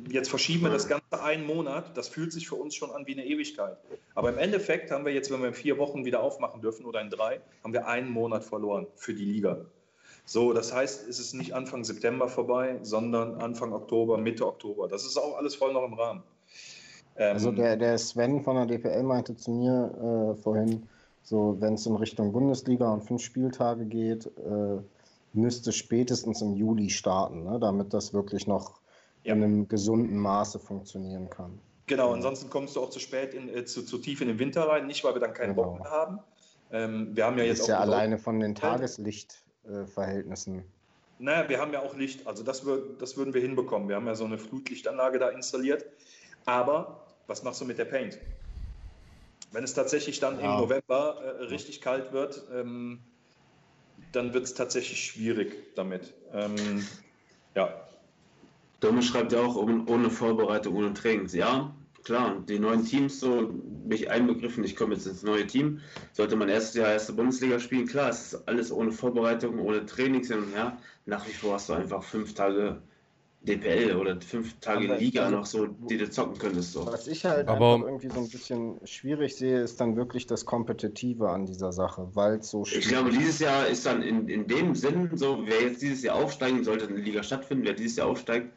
jetzt 0.10 0.30
verschieben 0.30 0.64
wir 0.64 0.70
das 0.70 0.88
Ganze 0.88 1.22
einen 1.22 1.46
Monat. 1.46 1.96
Das 1.98 2.08
fühlt 2.08 2.32
sich 2.32 2.48
für 2.48 2.56
uns 2.56 2.76
schon 2.76 2.92
an 2.92 3.06
wie 3.08 3.14
eine 3.14 3.26
Ewigkeit. 3.26 3.78
Aber 4.16 4.30
im 4.30 4.38
Endeffekt 4.38 4.92
haben 4.92 5.06
wir 5.06 5.14
jetzt, 5.14 5.32
wenn 5.32 5.42
wir 5.42 5.50
in 5.50 5.54
vier 5.54 5.78
Wochen 5.78 6.06
wieder 6.06 6.22
aufmachen 6.22 6.62
dürfen 6.62 6.86
oder 6.86 7.02
in 7.02 7.10
drei, 7.10 7.42
haben 7.64 7.74
wir 7.74 7.88
einen 7.88 8.10
Monat 8.10 8.44
verloren 8.44 8.88
für 8.96 9.14
die 9.14 9.26
Liga. 9.26 9.66
So, 10.26 10.54
das 10.54 10.74
heißt, 10.74 11.08
es 11.08 11.20
ist 11.20 11.34
nicht 11.34 11.54
Anfang 11.54 11.84
September 11.84 12.28
vorbei, 12.28 12.80
sondern 12.84 13.36
Anfang 13.36 13.74
Oktober, 13.74 14.18
Mitte 14.18 14.46
Oktober. 14.48 14.88
Das 14.88 15.04
ist 15.06 15.18
auch 15.18 15.38
alles 15.38 15.56
voll 15.56 15.74
noch 15.74 15.84
im 15.84 15.94
Rahmen. 15.94 16.24
Ähm, 17.18 17.34
Also 17.34 17.52
der, 17.52 17.76
der 17.76 17.98
Sven 17.98 18.42
von 18.42 18.56
der 18.56 18.66
DPL 18.66 19.04
meinte 19.04 19.36
zu 19.36 19.52
mir 19.52 20.36
äh, 20.38 20.42
vorhin, 20.42 20.88
so 21.24 21.58
wenn 21.60 21.74
es 21.74 21.86
in 21.86 21.96
Richtung 21.96 22.32
Bundesliga 22.32 22.92
und 22.94 23.02
fünf 23.02 23.22
Spieltage 23.22 23.86
geht, 23.86 24.26
äh, 24.38 24.80
müsste 25.34 25.72
spätestens 25.72 26.42
im 26.42 26.56
Juli 26.56 26.90
starten, 26.90 27.44
ne? 27.44 27.60
damit 27.60 27.94
das 27.94 28.14
wirklich 28.14 28.48
noch 28.48 28.80
Ja. 29.24 29.34
in 29.34 29.44
einem 29.44 29.68
gesunden 29.68 30.18
Maße 30.18 30.60
funktionieren 30.60 31.30
kann. 31.30 31.60
Genau, 31.88 32.14
ansonsten 32.14 32.50
kommst 32.50 32.76
du 32.76 32.82
auch 32.82 32.90
zu 32.90 33.00
spät, 33.00 33.34
in, 33.34 33.50
äh, 33.50 33.66
zu, 33.66 33.84
zu 33.84 33.98
tief 33.98 34.22
in 34.22 34.30
den 34.30 34.40
Winter 34.40 34.68
rein. 34.68 34.88
Nicht, 34.88 35.04
weil 35.04 35.14
wir 35.14 35.20
dann 35.20 35.34
keinen 35.34 35.56
Genau. 35.56 35.72
Bock 35.72 35.80
mehr 35.82 35.92
haben. 35.92 36.20
Ähm, 36.72 37.10
wir 37.16 37.26
haben 37.26 37.38
ja 37.38 37.44
Das 37.44 37.50
jetzt 37.50 37.60
ist 37.60 37.66
auch 37.66 37.70
ja 37.70 37.80
alleine 37.80 38.18
von 38.18 38.40
den 38.40 38.56
Tageslichtverhältnissen. 39.64 40.64
Naja, 41.20 41.48
wir 41.50 41.60
haben 41.60 41.72
ja 41.74 41.82
auch 41.82 41.96
Licht, 41.96 42.26
also 42.26 42.44
das, 42.44 42.66
wür- 42.66 42.98
das 43.00 43.16
würden 43.16 43.34
wir 43.34 43.42
hinbekommen. 43.42 43.88
Wir 43.88 43.96
haben 43.96 44.08
ja 44.08 44.16
so 44.16 44.26
eine 44.26 44.38
Flutlichtanlage 44.38 45.20
da 45.20 45.30
installiert. 45.30 45.86
Aber 46.46 47.06
was 47.28 47.44
machst 47.44 47.62
du 47.62 47.66
mit 47.66 47.78
der 47.78 47.86
Paint? 47.86 48.18
Wenn 49.52 49.64
es 49.64 49.74
tatsächlich 49.74 50.20
dann 50.20 50.40
Ja. 50.40 50.46
im 50.46 50.58
November 50.58 51.22
äh, 51.22 51.44
richtig 51.46 51.82
kalt 51.82 52.12
wird, 52.12 52.42
ähm, 52.54 53.00
dann 54.12 54.34
wird 54.34 54.46
es 54.46 54.56
tatsächlich 54.56 55.06
schwierig 55.06 55.76
damit. 55.76 56.14
Ähm, 56.34 56.88
ja, 57.56 57.88
Domme 58.80 59.04
schreibt 59.04 59.32
ja 59.32 59.42
auch 59.42 59.56
ohne, 59.56 59.86
ohne 59.86 60.10
Vorbereitung, 60.10 60.76
ohne 60.76 60.94
Trainings. 60.94 61.36
Ja, 61.36 61.76
klar, 62.04 62.44
die 62.48 62.60
neuen 62.60 62.86
Teams, 62.86 63.20
so 63.20 63.50
bin 63.52 63.92
ich 63.98 64.10
einbegriffen, 64.10 64.64
ich 64.64 64.76
komme 64.76 64.96
jetzt 64.96 65.06
ins 65.08 65.24
neue 65.24 65.46
Team. 65.48 65.80
Sollte 66.14 66.36
man 66.36 66.50
erstes 66.50 66.76
Jahr 66.76 66.92
erste 66.92 67.14
Bundesliga 67.14 67.60
spielen, 67.60 67.88
klar, 67.88 68.10
es 68.10 68.34
ist 68.34 68.48
alles 68.48 68.72
ohne 68.72 68.92
Vorbereitung, 68.92 69.60
ohne 69.60 69.86
Trainings 69.86 70.28
hin 70.30 70.40
und 70.40 70.54
her. 70.54 70.78
Nach 71.06 71.28
wie 71.28 71.32
vor 71.34 71.54
hast 71.56 71.70
du 71.70 71.74
einfach 71.74 72.04
fünf 72.04 72.34
Tage 72.34 72.82
DPL 73.44 73.96
oder 73.96 74.22
fünf 74.22 74.60
Tage 74.60 74.86
Aber- 74.86 74.98
Liga 75.00 75.24
also- 75.24 75.36
noch 75.36 75.46
so, 75.48 75.66
die 75.66 75.98
du 75.98 76.08
zocken 76.10 76.38
könntest. 76.38 76.74
So. 76.74 76.86
Was 76.86 77.08
ich 77.08 77.26
halt 77.26 77.48
Aber- 77.48 77.80
irgendwie 77.84 78.10
so 78.10 78.20
ein 78.20 78.30
bisschen 78.30 78.80
schwierig 78.86 79.36
sehe, 79.36 79.62
ist 79.62 79.82
dann 79.82 79.96
wirklich 79.96 80.28
das 80.28 80.46
Kompetitive 80.46 81.28
an 81.30 81.48
dieser 81.48 81.72
Sache, 81.72 82.08
weil 82.14 82.36
es 82.36 82.52
so 82.52 82.62
Ich 82.64 82.70
schwierig 82.70 82.88
glaube, 82.90 83.10
dieses 83.10 83.40
Jahr 83.40 83.68
ist 83.68 83.86
dann 83.88 84.04
in, 84.04 84.28
in 84.28 84.46
dem 84.46 84.76
Sinn 84.76 85.10
so, 85.18 85.40
wer 85.46 85.60
jetzt 85.64 85.82
dieses 85.82 86.04
Jahr 86.04 86.18
aufsteigen 86.18 86.64
sollte, 86.64 86.88
eine 86.88 86.98
Liga 87.00 87.24
stattfinden, 87.24 87.64
wer 87.66 87.74
dieses 87.74 87.98
Jahr 87.98 88.08
aufsteigt, 88.08 88.54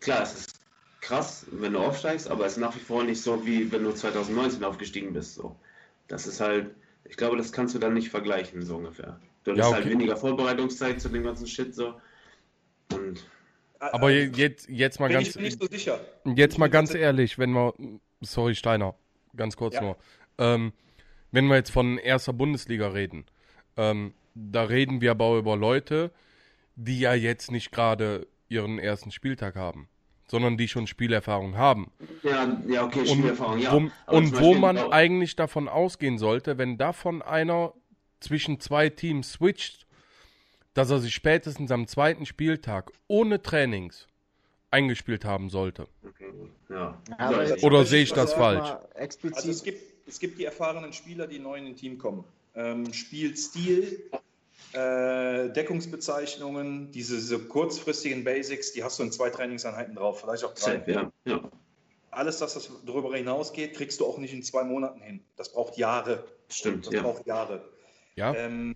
klar, 0.00 0.22
es 0.24 0.34
ist 0.40 0.57
krass, 1.08 1.46
wenn 1.50 1.72
du 1.72 1.78
aufsteigst, 1.80 2.28
aber 2.30 2.44
es 2.46 2.52
ist 2.52 2.58
nach 2.58 2.74
wie 2.76 2.80
vor 2.80 3.02
nicht 3.02 3.20
so, 3.22 3.44
wie 3.46 3.70
wenn 3.72 3.82
du 3.84 3.92
2019 3.92 4.62
aufgestiegen 4.64 5.12
bist. 5.12 5.34
So. 5.34 5.56
Das 6.08 6.26
ist 6.26 6.40
halt, 6.40 6.74
ich 7.04 7.16
glaube, 7.16 7.36
das 7.36 7.52
kannst 7.52 7.74
du 7.74 7.78
dann 7.78 7.94
nicht 7.94 8.10
vergleichen, 8.10 8.62
so 8.62 8.76
ungefähr. 8.76 9.18
Du 9.44 9.52
hast 9.52 9.58
Ja, 9.58 9.64
halt 9.72 9.84
okay. 9.84 9.92
weniger 9.94 10.16
Vorbereitungszeit 10.16 11.00
zu 11.00 11.08
dem 11.08 11.24
ganzen 11.24 11.46
Shit 11.46 11.74
so. 11.74 11.94
Und 12.92 13.24
Aber 13.80 14.10
äh, 14.10 14.24
jetzt, 14.24 14.68
jetzt 14.68 15.00
mal 15.00 15.08
bin 15.08 15.16
ganz, 15.16 15.28
ich 15.28 15.36
mir 15.36 15.42
nicht 15.42 15.60
so 15.62 15.68
sicher. 15.68 16.00
jetzt 16.24 16.58
mal 16.58 16.68
ganz 16.68 16.94
ehrlich, 16.94 17.38
wenn 17.38 17.52
wir, 17.52 17.74
sorry 18.20 18.54
Steiner, 18.54 18.94
ganz 19.36 19.56
kurz 19.56 19.74
Ja. 19.74 19.80
nur, 19.80 19.96
ähm, 20.38 20.72
wenn 21.30 21.46
wir 21.46 21.56
jetzt 21.56 21.70
von 21.70 21.98
erster 21.98 22.32
Bundesliga 22.32 22.88
reden, 22.88 23.24
ähm, 23.76 24.14
da 24.34 24.64
reden 24.64 25.00
wir 25.00 25.12
aber 25.12 25.36
über 25.38 25.56
Leute, 25.56 26.12
die 26.76 27.00
ja 27.00 27.14
jetzt 27.14 27.50
nicht 27.50 27.72
gerade 27.72 28.26
ihren 28.48 28.78
ersten 28.78 29.10
Spieltag 29.10 29.56
haben, 29.56 29.88
sondern 30.30 30.56
die 30.56 30.68
schon 30.68 30.86
Spielerfahrung 30.86 31.56
haben. 31.56 31.90
ja, 32.22 32.60
ja 32.68 32.84
okay, 32.84 33.00
Und, 33.00 33.08
Spielerfahrung, 33.08 33.58
ja. 33.58 33.72
wo, 33.72 33.90
und 34.16 34.40
wo 34.40 34.54
man 34.54 34.78
auch- 34.78 34.92
eigentlich 34.92 35.36
davon 35.36 35.68
ausgehen 35.68 36.18
sollte, 36.18 36.58
wenn 36.58 36.76
davon 36.78 37.22
einer 37.22 37.72
zwischen 38.20 38.60
zwei 38.60 38.88
Teams 38.90 39.32
switcht, 39.32 39.86
dass 40.74 40.90
er 40.90 40.98
sich 40.98 41.14
spätestens 41.14 41.70
am 41.70 41.86
zweiten 41.86 42.26
Spieltag 42.26 42.92
ohne 43.08 43.40
Trainings 43.42 44.06
eingespielt 44.70 45.24
haben 45.24 45.48
sollte. 45.48 45.88
Okay, 46.06 46.26
ja. 46.68 47.00
Jetzt- 47.46 47.64
Oder 47.64 47.84
sehe 47.84 48.02
ich 48.02 48.12
das 48.12 48.34
falsch? 48.34 48.68
Also 48.94 49.50
es 49.50 49.62
gibt, 49.62 49.80
es 50.06 50.18
gibt 50.20 50.38
die 50.38 50.44
erfahrenen 50.44 50.92
Spieler, 50.92 51.26
die 51.26 51.38
neu 51.38 51.56
in 51.56 51.66
ein 51.66 51.76
Team 51.76 51.96
kommen. 51.96 52.24
Ähm, 52.54 52.92
Spielstil, 52.92 54.10
äh, 54.72 55.48
Deckungsbezeichnungen, 55.50 56.90
diese, 56.92 57.16
diese 57.16 57.38
kurzfristigen 57.38 58.24
Basics, 58.24 58.72
die 58.72 58.84
hast 58.84 58.98
du 58.98 59.02
in 59.02 59.12
zwei 59.12 59.30
Trainingseinheiten 59.30 59.94
drauf, 59.94 60.20
vielleicht 60.20 60.44
auch 60.44 60.54
drei. 60.54 60.82
ja. 60.86 61.10
ja. 61.24 61.40
Alles, 62.10 62.38
das, 62.38 62.54
das 62.54 62.70
darüber 62.86 63.14
hinausgeht, 63.16 63.74
kriegst 63.74 64.00
du 64.00 64.06
auch 64.06 64.18
nicht 64.18 64.32
in 64.32 64.42
zwei 64.42 64.64
Monaten 64.64 65.00
hin. 65.00 65.20
Das 65.36 65.52
braucht 65.52 65.76
Jahre. 65.76 66.24
Stimmt, 66.48 66.86
Das 66.86 66.94
ja. 66.94 67.02
braucht 67.02 67.26
Jahre. 67.26 67.68
Ja, 68.16 68.34
Ähm, 68.34 68.74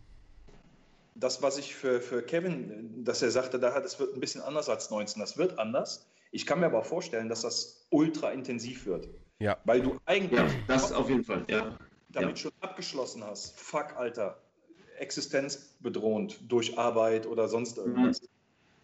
das, 1.15 1.43
was 1.43 1.59
ich 1.59 1.75
für, 1.75 2.01
für 2.01 2.23
Kevin, 2.23 3.05
dass 3.05 3.23
er 3.23 3.31
sagte, 3.31 3.59
da, 3.59 3.81
das 3.81 3.99
wird 3.99 4.15
ein 4.15 4.21
bisschen 4.21 4.43
anders 4.43 4.69
als 4.69 4.91
19, 4.91 5.21
das 5.21 5.37
wird 5.39 5.59
anders. 5.59 6.07
Ich 6.31 6.47
kann 6.47 6.61
mir 6.61 6.67
aber 6.67 6.85
vorstellen, 6.85 7.29
dass 7.29 7.41
das 7.43 7.87
ultra 7.91 8.31
intensiv 8.31 8.87
wird. 8.87 9.09
ja. 9.41 9.59
Weil 9.65 9.81
du 9.83 9.99
eigentlich 10.07 10.39
Ja, 10.41 10.47
das 10.69 10.93
auf 10.93 11.09
jeden 11.09 11.25
Fall, 11.25 11.45
ja. 11.49 11.77
damit 12.11 12.31
Ja. 12.31 12.37
schon 12.37 12.53
abgeschlossen 12.61 13.25
hast. 13.25 13.59
Fuck, 13.59 13.97
Alter. 13.97 14.39
Existenzbedrohend 15.03 16.41
durch 16.51 16.79
Arbeit 16.79 17.27
oder 17.27 17.49
sonst 17.49 17.79
irgendwas. 17.79 18.21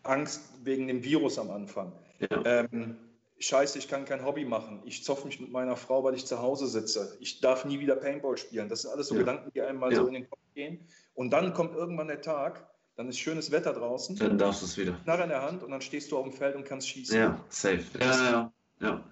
Angst 0.03 0.41
wegen 0.65 0.87
dem 0.89 1.03
Virus 1.05 1.39
am 1.39 1.51
Anfang. 1.51 1.93
ja. 2.21 2.45
Ähm, 2.45 2.97
Scheiße, 3.41 3.79
ich 3.79 3.87
kann 3.87 4.05
kein 4.05 4.25
Hobby 4.25 4.45
machen. 4.45 4.83
Ich 4.85 5.05
zoff 5.05 5.25
mich 5.25 5.39
mit 5.39 5.53
meiner 5.53 5.77
Frau, 5.77 6.03
weil 6.03 6.15
ich 6.17 6.27
zu 6.27 6.41
Hause 6.43 6.67
sitze. 6.67 7.17
Ich 7.21 7.41
darf 7.41 7.65
nie 7.65 7.79
wieder 7.79 7.95
Paintball 7.95 8.37
spielen. 8.37 8.69
Das 8.69 8.83
sind 8.83 8.91
alles 8.91 9.07
so 9.09 9.15
Ja. 9.15 9.21
Gedanken, 9.21 9.53
die 9.55 9.63
einem 9.63 9.79
mal 9.79 9.93
Ja. 9.93 10.01
so 10.01 10.09
in 10.09 10.15
den 10.15 10.29
Kopf 10.29 10.41
gehen. 10.57 10.81
Und 11.15 11.31
dann 11.31 11.55
kommt 11.55 11.77
irgendwann 11.77 12.09
der 12.09 12.21
Tag, 12.21 12.67
dann 12.97 13.09
ist 13.09 13.17
schönes 13.21 13.53
Wetter 13.53 13.73
draußen, 13.73 14.17
Dann 14.17 14.39
darfst 14.39 14.63
du 14.63 14.67
es 14.67 14.77
wieder. 14.77 14.95
Knarre 15.05 15.23
in 15.23 15.29
der 15.29 15.43
Hand 15.43 15.63
und 15.63 15.71
dann 15.71 15.81
stehst 15.81 16.11
du 16.11 16.19
auf 16.19 16.25
dem 16.25 16.33
Feld 16.33 16.57
und 16.57 16.65
kannst 16.65 16.89
schießen. 16.89 17.17
Ja, 17.17 17.41
safe. 17.49 17.85
Ja, 18.01 18.31
ja, 18.31 18.53
ja. 18.81 19.05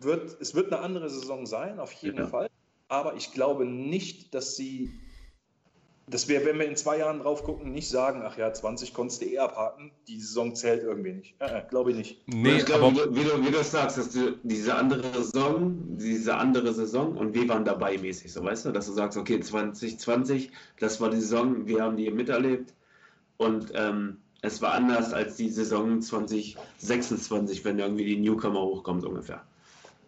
Wird, 0.00 0.40
es 0.40 0.56
wird 0.56 0.72
eine 0.72 0.82
andere 0.82 1.08
Saison 1.08 1.46
sein, 1.46 1.78
auf 1.78 1.92
jeden. 1.92 2.26
Fall. 2.26 2.50
Aber 2.88 3.14
ich 3.14 3.30
glaube 3.32 3.64
nicht, 3.64 4.34
dass 4.34 4.56
sie, 4.56 4.90
dass 6.06 6.28
wir, 6.28 6.44
wenn 6.44 6.58
wir 6.58 6.66
in 6.66 6.76
zwei 6.76 6.98
Jahren 6.98 7.20
drauf 7.20 7.44
gucken, 7.44 7.72
nicht 7.72 7.88
sagen, 7.88 8.22
ach 8.24 8.36
ja, 8.36 8.52
20 8.52 8.92
konntest 8.92 9.22
du 9.22 9.26
eh 9.26 9.38
abhaken, 9.38 9.92
die 10.08 10.20
Saison 10.20 10.54
zählt 10.54 10.82
irgendwie 10.82 11.12
nicht. 11.12 11.34
Äh, 11.40 11.58
äh, 11.58 11.62
glaube 11.68 11.92
ich 11.92 11.96
nicht. 11.96 12.22
Nee, 12.26 12.56
ich 12.56 12.66
glaube, 12.66 12.86
aber 12.86 13.14
wie, 13.14 13.24
du, 13.24 13.44
wie 13.44 13.50
du 13.50 13.62
sagst, 13.62 13.98
dass 13.98 14.10
du 14.10 14.38
diese 14.42 14.74
andere 14.74 15.02
Saison, 15.12 15.78
diese 15.96 16.34
andere 16.34 16.74
Saison 16.74 17.16
und 17.16 17.34
wir 17.34 17.48
waren 17.48 17.64
dabei 17.64 17.98
mäßig, 17.98 18.32
so 18.32 18.42
weißt 18.42 18.66
du, 18.66 18.72
dass 18.72 18.86
du 18.86 18.92
sagst, 18.92 19.16
okay, 19.16 19.40
2020, 19.40 20.50
das 20.80 21.00
war 21.00 21.10
die 21.10 21.20
Saison, 21.20 21.66
wir 21.66 21.82
haben 21.82 21.96
die 21.96 22.10
miterlebt 22.10 22.74
und 23.36 23.72
ähm, 23.74 24.18
es 24.42 24.60
war 24.60 24.72
anders 24.72 25.12
als 25.12 25.36
die 25.36 25.50
Saison 25.50 26.02
2026, 26.02 27.64
wenn 27.64 27.78
irgendwie 27.78 28.04
die 28.04 28.16
Newcomer 28.16 28.60
hochkommt 28.60 29.04
ungefähr. 29.04 29.44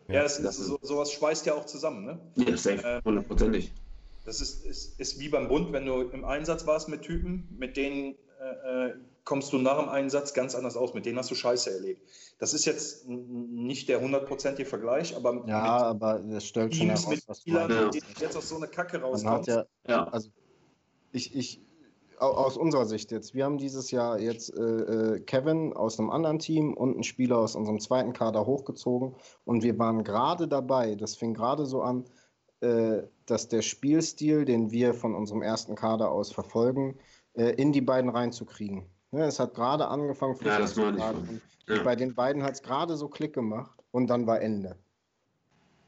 Ja, 0.08 0.24
es 0.24 0.42
das 0.42 0.58
ist, 0.58 0.66
so, 0.66 0.78
sowas 0.82 1.12
schweißt 1.12 1.46
ja 1.46 1.54
auch 1.54 1.64
zusammen. 1.64 2.04
Ne? 2.04 2.18
Ja, 2.36 2.56
safe, 2.56 2.82
Ähm, 2.84 3.00
hundertprozentig. 3.04 3.72
Das 4.24 4.40
ist, 4.40 4.64
ist, 4.64 4.98
ist 4.98 5.20
wie 5.20 5.28
beim 5.28 5.48
Bund, 5.48 5.72
wenn 5.72 5.84
du 5.86 6.00
im 6.00 6.24
Einsatz 6.24 6.66
warst 6.66 6.88
mit 6.88 7.02
Typen, 7.02 7.46
mit 7.58 7.76
denen 7.76 8.14
äh, 8.40 8.86
äh, 8.88 8.94
kommst 9.24 9.52
du 9.52 9.58
nach 9.58 9.78
dem 9.78 9.88
Einsatz 9.88 10.34
ganz 10.34 10.54
anders 10.54 10.76
aus. 10.76 10.94
Mit 10.94 11.06
denen 11.06 11.18
hast 11.18 11.30
du 11.30 11.34
Scheiße 11.34 11.70
erlebt. 11.70 12.02
Das 12.38 12.54
ist 12.54 12.64
jetzt 12.64 13.06
nicht 13.08 13.88
der 13.88 14.00
hundertprozentige 14.00 14.68
Vergleich, 14.68 15.14
aber 15.16 15.44
ja, 15.46 15.62
aber 15.62 16.20
das 16.20 16.44
stellt 16.46 16.70
mit 16.70 16.76
schon 16.76 16.86
Teams, 16.88 17.00
heraus, 17.02 17.14
mit 17.16 17.28
was 17.28 17.40
Spielern, 17.40 17.68
meinst. 17.68 17.94
mit 17.94 17.94
denen 17.94 18.14
jetzt 18.20 18.36
aus 18.36 18.48
so 18.48 18.56
eine 18.56 18.68
Kacke 18.68 19.00
rauskommst. 19.00 19.48
ja, 19.48 19.64
Ja, 19.88 20.04
also 20.08 20.30
ich, 21.12 21.34
ich 21.34 21.60
au- 22.18 22.32
aus 22.32 22.56
unserer 22.56 22.86
Sicht 22.86 23.12
jetzt, 23.12 23.34
wir 23.34 23.44
haben 23.44 23.58
dieses 23.58 23.90
Jahr 23.90 24.18
jetzt 24.18 24.54
äh, 24.56 24.60
äh, 24.62 25.20
Kevin 25.20 25.72
aus 25.74 25.98
einem 25.98 26.10
anderen 26.10 26.38
Team 26.38 26.74
und 26.74 26.94
einen 26.94 27.02
Spieler 27.04 27.38
aus 27.38 27.56
unserem 27.56 27.80
zweiten 27.80 28.12
Kader 28.12 28.46
hochgezogen 28.46 29.14
und 29.44 29.62
wir 29.62 29.78
waren 29.78 30.02
gerade 30.04 30.48
dabei, 30.48 30.94
das 30.94 31.14
fing 31.16 31.34
gerade 31.34 31.66
so 31.66 31.82
an, 31.82 32.04
äh, 32.04 32.08
dass 33.26 33.48
der 33.48 33.62
Spielstil, 33.62 34.44
den 34.44 34.70
wir 34.70 34.94
von 34.94 35.14
unserem 35.14 35.42
ersten 35.42 35.74
Kader 35.74 36.10
aus 36.10 36.32
verfolgen, 36.32 36.98
äh, 37.34 37.50
in 37.54 37.72
die 37.72 37.80
beiden 37.80 38.10
reinzukriegen. 38.10 38.86
Ne, 39.10 39.24
es 39.24 39.38
hat 39.38 39.54
gerade 39.54 39.88
angefangen, 39.88 40.36
Ja, 40.44 40.58
das 40.58 40.76
meine 40.76 40.98
ich 40.98 41.04
Ja. 41.68 41.82
bei 41.82 41.96
den 41.96 42.14
beiden 42.14 42.42
hat 42.42 42.54
es 42.54 42.62
gerade 42.62 42.96
so 42.96 43.08
Klick 43.08 43.32
gemacht 43.32 43.82
und 43.90 44.08
dann 44.08 44.26
war 44.26 44.40
Ende. 44.40 44.76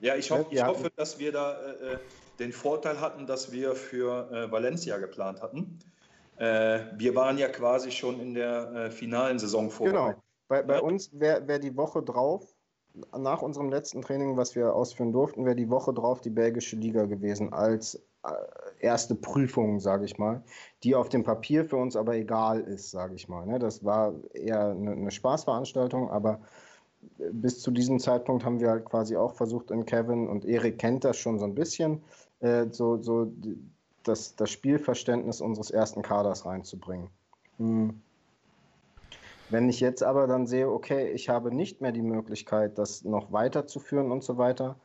Ja, 0.00 0.14
ich, 0.16 0.30
hoff, 0.30 0.46
ich 0.50 0.58
Ja. 0.58 0.66
hoffe, 0.68 0.90
dass 0.96 1.18
wir 1.18 1.32
da 1.32 1.60
äh, 1.60 1.94
äh, 1.94 1.98
den 2.38 2.52
Vorteil 2.52 3.00
hatten, 3.00 3.26
dass 3.26 3.52
wir 3.52 3.74
für 3.74 4.30
äh, 4.30 4.50
Valencia 4.50 4.98
geplant 4.98 5.42
hatten. 5.42 5.78
Äh, 6.36 6.80
wir 6.96 7.14
waren 7.14 7.38
ja 7.38 7.48
quasi 7.48 7.90
schon 7.90 8.20
in 8.20 8.34
der 8.34 8.72
äh, 8.72 8.90
finalen 8.90 9.38
Saison 9.38 9.64
Genau. 9.64 9.70
vorbereitet. 9.70 10.22
Bei, 10.48 10.62
bei 10.62 10.76
Ja. 10.76 10.80
uns 10.80 11.10
wäre 11.12 11.46
wär 11.48 11.58
die 11.58 11.76
Woche 11.76 12.02
drauf, 12.02 12.55
nach 13.16 13.42
unserem 13.42 13.68
letzten 13.68 14.02
Training, 14.02 14.36
was 14.36 14.55
wir 14.55 14.75
ausführen 14.75 15.12
durften, 15.12 15.44
wäre 15.44 15.57
die 15.57 15.70
Woche 15.70 15.92
drauf 15.92 16.20
die 16.20 16.31
belgische 16.31 16.76
Liga 16.76 17.05
gewesen 17.05 17.52
als 17.52 17.97
äh, 18.25 18.31
erste 18.81 19.15
Prüfung, 19.15 19.81
sage 19.81 20.05
ich 20.05 20.18
mal, 20.18 20.42
die 20.83 20.94
auf 20.94 21.08
dem 21.08 21.23
Papier 21.23 21.65
für 21.65 21.76
uns 21.76 21.97
aber 21.97 22.15
egal 22.15 22.60
ist, 22.60 22.91
sage 22.91 23.15
ich 23.15 23.28
mal. 23.28 23.47
Ne? 23.47 23.58
Das 23.58 23.84
war 23.84 24.15
eher 24.34 24.70
eine, 24.70 24.92
eine 24.92 25.10
Spaßveranstaltung, 25.10 26.10
aber 26.10 26.41
bis 27.33 27.60
zu 27.60 27.70
diesem 27.70 27.99
Zeitpunkt 27.99 28.44
haben 28.44 28.60
wir 28.60 28.70
halt 28.70 28.84
quasi 28.84 29.16
auch 29.16 29.34
versucht, 29.34 29.70
in 29.70 29.86
Kevin 29.86 30.28
und 30.28 30.44
Erik 30.44 30.78
kennt 30.78 31.05
das 31.05 31.16
schon 31.16 31.39
so 31.39 31.44
ein 31.44 31.55
bisschen, 31.55 32.02
äh, 32.41 32.66
so, 32.70 33.00
so 33.02 33.33
das, 34.02 34.36
das 34.36 34.50
Spielverständnis 34.50 35.41
unseres 35.41 35.70
ersten 35.70 36.02
Kaders 36.02 36.44
reinzubringen. 36.47 37.08
Hm. 37.58 38.00
Wenn 39.49 39.68
ich 39.68 39.81
jetzt 39.81 40.02
aber 40.02 40.26
dann 40.26 40.47
sehe, 40.47 40.68
okay, 40.68 41.08
ich 41.10 41.28
habe 41.28 41.55
nicht 41.55 41.81
mehr 41.81 41.92
die 41.92 42.02
Möglichkeit, 42.02 42.78
das 42.78 43.05
noch 43.05 43.33
weiterzuführen 43.33 44.10
und 44.10 44.25
so 44.25 44.39
weiter, 44.39 44.76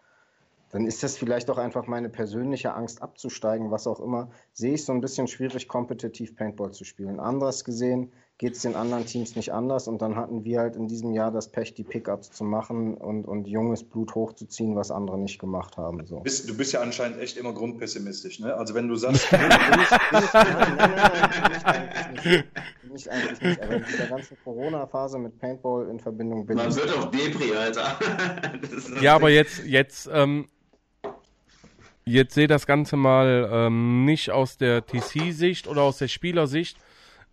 dann 0.72 0.86
ist 0.86 1.04
das 1.04 1.18
vielleicht 1.18 1.50
auch 1.50 1.58
einfach 1.58 1.88
meine 1.88 2.10
persönliche 2.10 2.74
Angst 2.74 3.02
abzusteigen, 3.02 3.72
was 3.72 3.88
auch 3.88 4.00
immer. 4.00 4.30
Sehe 4.54 4.76
ich 4.76 4.86
so 4.86 4.94
ein 4.94 5.02
bisschen 5.02 5.28
schwierig, 5.28 5.68
kompetitiv 5.68 6.36
Paintball 6.36 6.72
zu 6.72 6.86
spielen. 6.86 7.20
Anderes 7.20 7.66
gesehen 7.66 8.14
geht 8.42 8.56
es 8.56 8.64
den 8.64 8.76
anderen 8.76 9.06
Teams 9.06 9.36
nicht 9.36 9.54
anders 9.54 9.88
und 9.88 10.02
dann 10.02 10.16
hatten 10.16 10.44
wir 10.44 10.62
halt 10.62 10.76
in 10.76 10.88
diesem 10.88 11.14
Jahr 11.14 11.30
das 11.30 11.52
Pech, 11.52 11.76
die 11.76 11.84
Pickups 11.84 12.32
zu 12.32 12.44
machen 12.44 12.96
und, 12.96 13.26
und 13.26 13.48
junges 13.48 13.84
Blut 13.84 14.16
hochzuziehen, 14.16 14.76
was 14.76 14.90
andere 14.90 15.20
nicht 15.20 15.38
gemacht 15.38 15.78
haben. 15.78 16.04
So. 16.08 16.16
Du, 16.18 16.24
bist, 16.24 16.50
du 16.50 16.58
bist 16.58 16.74
ja 16.74 16.82
anscheinend 16.82 17.20
echt 17.20 17.38
immer 17.38 17.54
grundpessimistisch, 17.54 18.40
ne? 18.40 18.56
Also 18.56 18.74
wenn 18.74 18.88
du 18.88 18.96
sagst. 18.96 19.32
nicht 22.92 23.08
eigentlich 23.12 23.42
nicht, 23.42 23.62
aber 23.62 23.76
in 23.76 23.86
dieser 23.88 24.08
ganzen 24.08 24.36
Corona-Phase 24.44 25.20
mit 25.20 25.38
Paintball 25.38 25.88
in 25.90 26.00
Verbindung 26.00 26.48
bin 26.48 26.58
Man 26.58 26.70
ich. 26.70 26.76
wird 26.78 26.98
auch 26.98 27.12
Depri, 27.12 27.56
Alter. 27.56 28.00
Ja, 29.02 29.14
aber 29.14 29.30
jetzt, 29.30 29.66
jetzt, 29.66 30.10
ähm, 30.12 30.48
jetzt 32.06 32.34
sehe 32.34 32.48
das 32.48 32.66
Ganze 32.66 32.98
mal 32.98 33.48
ähm, 33.52 34.06
nicht 34.06 34.32
aus 34.32 34.58
der 34.58 34.84
TC-Sicht 34.84 35.68
oder 35.68 35.84
aus 35.84 36.00
der 36.00 36.08
Spielersicht, 36.08 36.80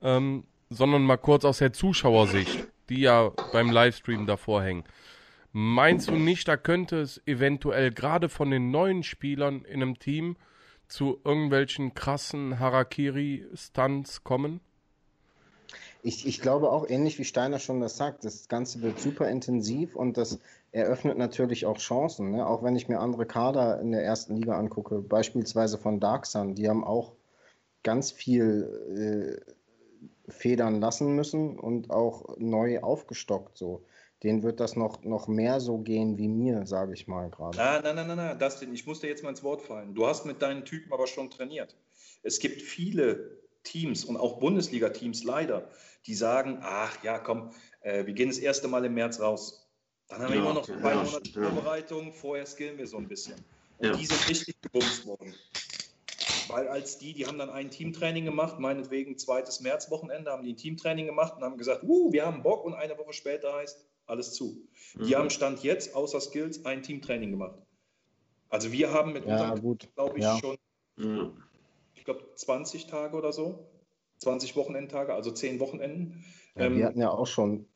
ähm, 0.02 0.44
sondern 0.70 1.02
mal 1.02 1.16
kurz 1.16 1.44
aus 1.44 1.58
der 1.58 1.72
Zuschauersicht, 1.72 2.66
die 2.88 3.00
ja 3.00 3.32
beim 3.52 3.70
Livestream 3.70 4.26
davor 4.26 4.62
hängen. 4.62 4.84
Meinst 5.52 6.08
du 6.08 6.12
nicht, 6.12 6.46
da 6.46 6.56
könnte 6.56 7.00
es 7.00 7.20
eventuell 7.26 7.90
gerade 7.90 8.28
von 8.28 8.50
den 8.50 8.70
neuen 8.70 9.02
Spielern 9.02 9.64
in 9.64 9.82
einem 9.82 9.98
Team 9.98 10.36
zu 10.88 11.20
irgendwelchen 11.24 11.94
krassen 11.94 12.58
Harakiri-Stunts 12.58 14.24
kommen? 14.24 14.60
Ich, 16.02 16.26
ich 16.26 16.40
glaube 16.40 16.70
auch, 16.70 16.88
ähnlich 16.88 17.18
wie 17.18 17.24
Steiner 17.24 17.58
schon 17.58 17.80
das 17.80 17.96
sagt, 17.96 18.24
das 18.24 18.48
Ganze 18.48 18.82
wird 18.82 19.00
super 19.00 19.28
intensiv 19.28 19.96
und 19.96 20.16
das 20.16 20.38
eröffnet 20.70 21.18
natürlich 21.18 21.66
auch 21.66 21.78
Chancen. 21.78 22.30
Ne? 22.30 22.46
Auch 22.46 22.62
wenn 22.62 22.76
ich 22.76 22.88
mir 22.88 23.00
andere 23.00 23.26
Kader 23.26 23.80
in 23.80 23.92
der 23.92 24.04
ersten 24.04 24.36
Liga 24.36 24.56
angucke, 24.56 25.00
beispielsweise 25.00 25.76
von 25.76 25.98
Dark 25.98 26.26
Sun, 26.26 26.54
die 26.54 26.68
haben 26.68 26.84
auch 26.84 27.12
ganz 27.82 28.12
viel 28.12 29.42
äh, 29.46 29.52
federn 30.28 30.80
lassen 30.80 31.14
müssen 31.14 31.58
und 31.58 31.90
auch 31.90 32.36
neu 32.38 32.80
aufgestockt. 32.80 33.56
So. 33.56 33.84
Denen 34.22 34.42
wird 34.42 34.60
das 34.60 34.76
noch, 34.76 35.04
noch 35.04 35.28
mehr 35.28 35.60
so 35.60 35.78
gehen 35.78 36.18
wie 36.18 36.28
mir, 36.28 36.66
sage 36.66 36.92
ich 36.94 37.06
mal 37.06 37.30
gerade. 37.30 37.56
Na, 37.56 37.80
na, 37.82 37.92
na, 37.92 38.04
na, 38.04 38.14
na, 38.16 38.34
Dustin, 38.34 38.72
ich 38.74 38.86
muss 38.86 39.00
dir 39.00 39.08
jetzt 39.08 39.22
mal 39.22 39.30
ins 39.30 39.42
Wort 39.44 39.62
fallen. 39.62 39.94
Du 39.94 40.06
hast 40.06 40.26
mit 40.26 40.42
deinen 40.42 40.64
Typen 40.64 40.92
aber 40.92 41.06
schon 41.06 41.30
trainiert. 41.30 41.76
Es 42.22 42.40
gibt 42.40 42.60
viele 42.62 43.38
Teams 43.62 44.04
und 44.04 44.16
auch 44.16 44.40
Bundesliga-Teams 44.40 45.24
leider, 45.24 45.68
die 46.06 46.14
sagen, 46.14 46.58
ach 46.62 47.02
ja, 47.04 47.18
komm, 47.18 47.50
äh, 47.82 48.06
wir 48.06 48.14
gehen 48.14 48.28
das 48.28 48.38
erste 48.38 48.66
Mal 48.66 48.84
im 48.84 48.94
März 48.94 49.20
raus. 49.20 49.68
Dann 50.08 50.22
haben 50.22 50.30
wir 50.30 50.36
Ja, 50.36 50.42
immer 50.42 50.54
noch 50.54 50.68
ja, 50.68 50.80
zwei 50.80 50.94
Monate 50.94 51.30
ja. 51.34 51.50
Vorbereitung, 51.50 52.12
vorher 52.12 52.46
skillen 52.46 52.78
wir 52.78 52.86
so 52.86 52.96
ein 52.96 53.06
bisschen. 53.06 53.34
Und 53.78 53.86
Ja. 53.86 53.96
die 53.96 54.06
sind 54.06 54.28
richtig 54.28 54.60
gebumst 54.60 55.06
worden. 55.06 55.34
Weil 56.48 56.68
als 56.68 56.98
die, 56.98 57.12
die 57.12 57.26
haben 57.26 57.38
dann 57.38 57.50
ein 57.50 57.70
Teamtraining 57.70 58.24
gemacht, 58.24 58.58
meinetwegen 58.58 59.18
zweites 59.18 59.60
Märzwochenende, 59.60 60.30
haben 60.30 60.42
die 60.42 60.52
ein 60.52 60.56
Teamtraining 60.56 61.06
gemacht 61.06 61.34
und 61.36 61.42
haben 61.44 61.56
gesagt, 61.58 61.82
uh, 61.84 62.12
wir 62.12 62.24
haben 62.24 62.42
Bock 62.42 62.64
und 62.64 62.74
eine 62.74 62.96
Woche 62.98 63.12
später 63.12 63.54
heißt 63.54 63.86
alles 64.06 64.32
zu. 64.32 64.66
Die 64.94 65.00
Mhm. 65.00 65.14
haben 65.14 65.30
Stand 65.30 65.62
jetzt 65.62 65.94
außer 65.94 66.20
Skills 66.20 66.64
ein 66.64 66.82
Teamtraining 66.82 67.30
gemacht. 67.32 67.58
Also 68.48 68.72
wir 68.72 68.92
haben 68.92 69.12
mit 69.12 69.26
Ja, 69.26 69.32
unserem, 69.32 69.60
gut. 69.60 69.88
glaube 69.94 70.18
ich, 70.18 70.24
Ja. 70.24 70.38
schon, 70.38 70.56
Ja. 70.96 71.30
ich 71.94 72.04
glaube, 72.04 72.34
20 72.34 72.86
Tage 72.86 73.16
oder 73.16 73.32
so. 73.32 73.66
20 74.18 74.56
Wochenendtage, 74.56 75.14
also 75.14 75.30
10 75.30 75.60
Wochenenden. 75.60 76.24
Ja, 76.56 76.64
Ähm, 76.64 76.76
wir 76.76 76.86
hatten 76.86 77.00
ja 77.00 77.10
auch 77.10 77.26
schon 77.26 77.66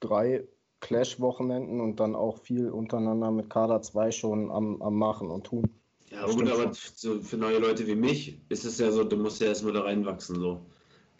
drei 0.00 0.48
Clash-Wochenenden 0.80 1.80
und 1.80 2.00
dann 2.00 2.16
auch 2.16 2.38
viel 2.38 2.70
untereinander 2.70 3.30
mit 3.30 3.50
Kader 3.50 3.82
2 3.82 4.10
schon 4.10 4.50
am, 4.50 4.82
am 4.82 4.94
Machen 4.96 5.30
und 5.30 5.44
Tun. 5.44 5.81
Ja, 6.12 6.26
gut, 6.26 6.48
aber 6.48 6.72
so 6.94 7.20
für 7.22 7.36
neue 7.36 7.58
Leute 7.58 7.86
wie 7.86 7.94
mich 7.94 8.38
ist 8.48 8.64
es 8.64 8.78
ja 8.78 8.90
so, 8.92 9.02
du 9.04 9.16
musst 9.16 9.40
ja 9.40 9.46
erstmal 9.48 9.72
da 9.72 9.80
reinwachsen. 9.82 10.36
So. 10.36 10.60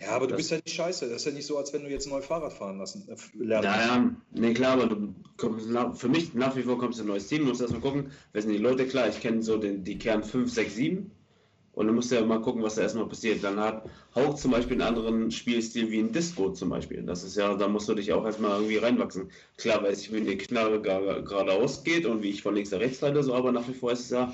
ja, 0.01 0.11
aber 0.11 0.27
du 0.27 0.33
das- 0.33 0.37
bist 0.39 0.51
ja 0.51 0.57
nicht 0.59 0.75
scheiße. 0.75 1.09
Das 1.09 1.17
ist 1.23 1.25
ja 1.27 1.33
nicht 1.33 1.47
so, 1.47 1.57
als 1.57 1.73
wenn 1.73 1.83
du 1.85 1.91
jetzt 1.91 2.07
neu 2.09 2.21
Fahrrad 2.21 2.53
fahren 2.53 2.79
lassen, 2.79 3.09
äh, 3.09 3.17
lernen 3.43 3.65
Ja, 3.65 3.73
musst. 3.77 3.87
ja, 3.89 4.11
nee, 4.33 4.55
klar, 4.55 4.73
aber 4.73 4.87
du 4.87 5.15
kommst 5.37 5.69
nach, 5.69 5.95
für 5.97 6.09
mich 6.09 6.35
nach 6.35 6.55
wie 6.57 6.63
vor 6.63 6.79
kommst 6.79 6.99
du 6.99 7.03
in 7.05 7.09
ein 7.09 7.13
neues 7.13 7.27
Team, 7.29 7.45
musst 7.45 7.61
erstmal 7.61 7.81
gucken, 7.81 8.11
wer 8.33 8.43
sind 8.43 8.53
die 8.53 8.59
Leute, 8.59 8.87
klar, 8.87 9.09
ich 9.09 9.21
kenne 9.21 9.43
so 9.43 9.57
den, 9.57 9.83
die 9.85 9.99
Kern 9.99 10.23
5, 10.25 10.53
6, 10.53 10.75
7 10.75 11.11
und 11.73 11.87
dann 11.87 11.95
musst 11.95 12.11
du 12.11 12.17
ja 12.17 12.25
mal 12.25 12.41
gucken, 12.43 12.63
was 12.63 12.75
da 12.75 12.83
erstmal 12.83 13.09
passiert. 13.09 13.43
Dann 13.43 13.59
hat 13.59 13.89
Hauch 14.15 14.35
zum 14.35 14.51
Beispiel 14.51 14.75
einen 14.75 14.83
anderen 14.97 15.31
Spielstil 15.31 15.91
wie 15.91 16.01
ein 16.01 16.13
Disco 16.13 16.53
zum 16.53 16.69
Beispiel. 16.69 17.03
Das 17.03 17.25
ist 17.25 17.37
ja, 17.37 17.55
da 17.55 17.67
musst 17.69 17.89
du 17.89 17.95
dich 17.95 18.13
auch 18.13 18.25
erstmal 18.27 18.59
irgendwie 18.59 18.77
reinwachsen. 18.77 19.31
Klar 19.57 19.83
weiß 19.83 20.03
ich, 20.03 20.13
wie 20.13 20.21
die 20.21 20.37
Knarre 20.37 20.83
geradeaus 20.83 21.83
geht 21.83 22.05
und 22.05 22.23
wie 22.23 22.29
ich 22.31 22.43
von 22.43 22.55
links 22.55 22.71
nach 22.73 22.81
rechts 22.81 23.01
leite, 23.01 23.23
so, 23.23 23.35
aber 23.35 23.53
nach 23.53 23.67
wie 23.69 23.75
vor 23.75 23.93
ist 23.93 24.01
es 24.01 24.11
ja, 24.11 24.33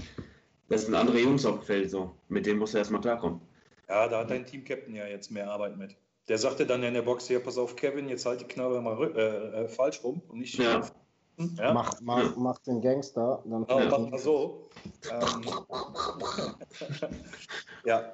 das 0.69 0.85
sind 0.85 0.95
andere 0.95 1.19
Jungs 1.19 1.45
auf 1.47 1.57
dem 1.61 1.63
Feld, 1.63 1.91
so. 1.91 2.15
Mit 2.29 2.47
denen 2.47 2.59
musst 2.59 2.75
du 2.75 2.79
erstmal 2.79 3.01
klarkommen. 3.01 3.41
Ja, 3.89 4.07
da 4.09 4.21
hat 4.21 4.31
dein 4.31 4.45
Team-Captain 4.45 4.95
ja 4.95 5.07
jetzt 5.07 5.31
mehr 5.31 5.51
Arbeit 5.51 5.77
mit. 5.77 5.97
Der 6.29 6.37
sagte 6.37 6.67
dann 6.67 6.83
in 6.83 6.93
der 6.93 7.03
Box 7.03 7.27
hier, 7.27 7.41
pass 7.41 7.57
auf, 7.57 7.75
Kevin, 7.75 8.09
jetzt 8.09 8.27
halt 8.27 8.41
die 8.43 8.45
Knarre 8.45 8.83
mal 8.83 9.03
äh, 9.17 9.63
äh, 9.65 9.69
falsch 9.69 10.05
rum 10.05 10.21
und 10.29 10.41
nicht 10.41 10.59
Ja. 10.59 10.83
ja? 11.57 11.73
Mach, 11.73 11.99
mach, 12.03 12.37
mach 12.37 12.59
den 12.59 12.83
Gangster, 12.83 13.43
dann 13.47 13.65
Ja. 13.69 13.89
mach 13.89 14.11
mal 14.11 14.19
so. 14.19 14.69
Ähm, 15.11 15.45
ja. 17.85 18.13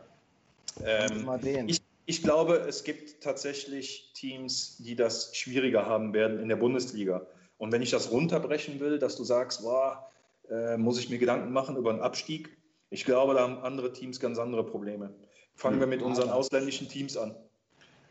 Ähm, 0.85 1.25
mal 1.25 1.39
den. 1.39 1.69
ich, 1.69 1.81
ich 2.07 2.23
glaube, 2.23 2.57
es 2.69 2.85
gibt 2.85 3.21
tatsächlich 3.23 4.13
Teams, 4.15 4.77
die 4.79 4.95
das 4.95 5.35
schwieriger 5.37 5.87
haben 5.87 6.13
werden 6.13 6.39
in 6.39 6.49
der 6.49 6.57
Bundesliga. 6.57 7.27
Und 7.59 7.73
wenn 7.73 7.83
ich 7.83 7.91
das 7.91 8.13
runterbrechen 8.13 8.79
will, 8.79 8.99
dass 8.99 9.17
du 9.17 9.25
sagst, 9.25 9.63
boah, 9.63 10.09
äh, 10.51 10.77
muss 10.77 10.99
ich 10.99 11.11
mir 11.11 11.19
Gedanken 11.19 11.53
machen 11.53 11.77
über 11.77 11.91
einen 11.91 12.01
Abstieg, 12.01 12.57
ich 12.91 13.05
glaube, 13.05 13.35
da 13.35 13.41
haben 13.41 13.59
andere 13.59 13.93
Teams 13.93 14.21
ganz 14.21 14.39
andere 14.39 14.65
Probleme. 14.65 15.13
Fangen 15.57 15.81
wir 15.81 15.87
mit 15.89 16.01
unseren 16.01 16.31
ausländischen 16.31 16.89
Teams 16.89 17.17
an. 17.17 17.35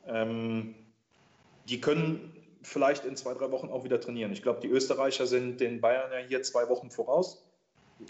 Ähm, 0.07 0.75
die 1.69 1.79
können 1.79 2.33
vielleicht 2.63 3.05
in 3.05 3.15
zwei, 3.15 3.33
drei 3.33 3.51
Wochen 3.51 3.69
auch 3.69 3.85
wieder 3.85 4.01
trainieren. 4.01 4.33
Ich 4.33 4.41
glaube, 4.41 4.59
die 4.59 4.67
Österreicher 4.67 5.25
sind 5.25 5.61
den 5.61 5.79
Bayern 5.79 6.11
ja 6.11 6.19
hier 6.19 6.43
zwei 6.43 6.67
Wochen 6.67 6.91
voraus. 6.91 7.45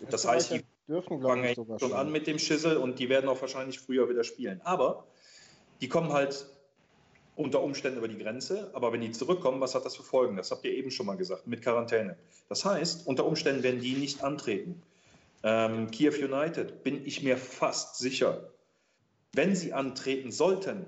Das 0.10 0.27
heißt, 0.27 0.52
die 0.52 0.64
dürfen, 0.88 1.22
fangen 1.22 1.45
ich, 1.45 1.56
schon 1.56 1.93
an 1.93 2.11
mit 2.11 2.26
dem 2.26 2.40
Schissel 2.40 2.77
und 2.77 2.98
die 2.98 3.10
werden 3.10 3.30
auch 3.30 3.40
wahrscheinlich 3.42 3.80
früher 3.80 4.10
wieder 4.10 4.24
spielen. 4.24 4.60
Aber 4.64 5.06
die 5.82 5.90
kommen 5.90 6.11
halt 6.11 6.48
unter 7.35 7.61
Umständen 7.61 7.97
über 7.97 8.07
die 8.07 8.17
Grenze. 8.17 8.69
Aber 8.73 8.93
wenn 8.93 9.01
die 9.01 9.11
zurückkommen, 9.11 9.61
was 9.61 9.75
hat 9.75 9.85
das 9.85 9.95
für 9.95 10.03
Folgen? 10.03 10.37
Das 10.37 10.51
habt 10.51 10.63
ihr 10.65 10.71
eben 10.71 10.91
schon 10.91 11.05
mal 11.05 11.17
gesagt, 11.17 11.47
mit 11.47 11.61
Quarantäne. 11.61 12.15
Das 12.49 12.65
heißt, 12.65 13.07
unter 13.07 13.25
Umständen 13.25 13.63
werden 13.63 13.81
die 13.81 13.93
nicht 13.93 14.23
antreten. 14.23 14.81
Ähm, 15.43 15.91
Kiew 15.91 16.13
United, 16.13 16.83
bin 16.83 17.05
ich 17.05 17.21
mir 17.23 17.37
fast 17.37 17.97
sicher, 17.97 18.49
wenn 19.33 19.55
sie 19.55 19.73
antreten 19.73 20.31
sollten, 20.31 20.85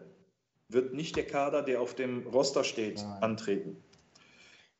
wird 0.69 0.93
nicht 0.93 1.15
der 1.15 1.25
Kader, 1.25 1.61
der 1.61 1.81
auf 1.81 1.95
dem 1.95 2.25
Roster 2.27 2.63
steht, 2.63 2.97
Nein. 2.97 3.23
antreten. 3.23 3.83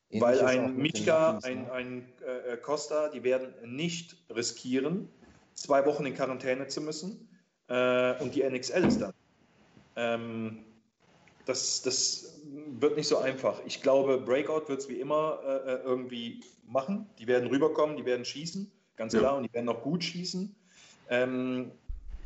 Ähnlich 0.10 0.22
Weil 0.22 0.42
ein 0.42 0.78
Mitka, 0.78 1.40
ein, 1.44 1.64
ne? 1.64 1.72
ein 1.72 2.14
äh, 2.26 2.58
Costa, 2.58 3.10
die 3.10 3.24
werden 3.24 3.54
nicht 3.66 4.16
riskieren, 4.30 5.10
zwei 5.56 5.86
Wochen 5.86 6.06
in 6.06 6.14
Quarantäne 6.14 6.68
zu 6.68 6.82
müssen. 6.82 7.28
Äh, 7.68 8.22
und 8.22 8.36
die 8.36 8.44
NXL 8.44 8.86
ist 8.86 9.02
dann. 9.02 9.14
Ähm, 9.96 10.64
das, 11.46 11.82
das 11.82 12.42
wird 12.80 12.98
nicht 12.98 13.08
so 13.08 13.18
einfach. 13.18 13.62
Ich 13.66 13.82
glaube, 13.82 14.18
Breakout 14.20 14.68
wird 14.68 14.82
es 14.82 14.90
wie 14.90 15.00
immer 15.00 15.40
äh, 15.46 15.74
äh, 15.74 15.80
irgendwie 15.84 16.44
machen. 16.68 17.08
Die 17.20 17.28
werden 17.28 17.48
rüberkommen, 17.50 17.98
die 17.98 18.06
werden 18.06 18.26
schießen, 18.26 18.72
ganz 18.96 19.14
Ja. 19.14 19.20
klar, 19.20 19.38
und 19.38 19.44
die 19.44 19.54
werden 19.54 19.70
auch 19.70 19.82
gut 19.82 20.04
schießen. 20.04 20.56
Ähm, 21.10 21.72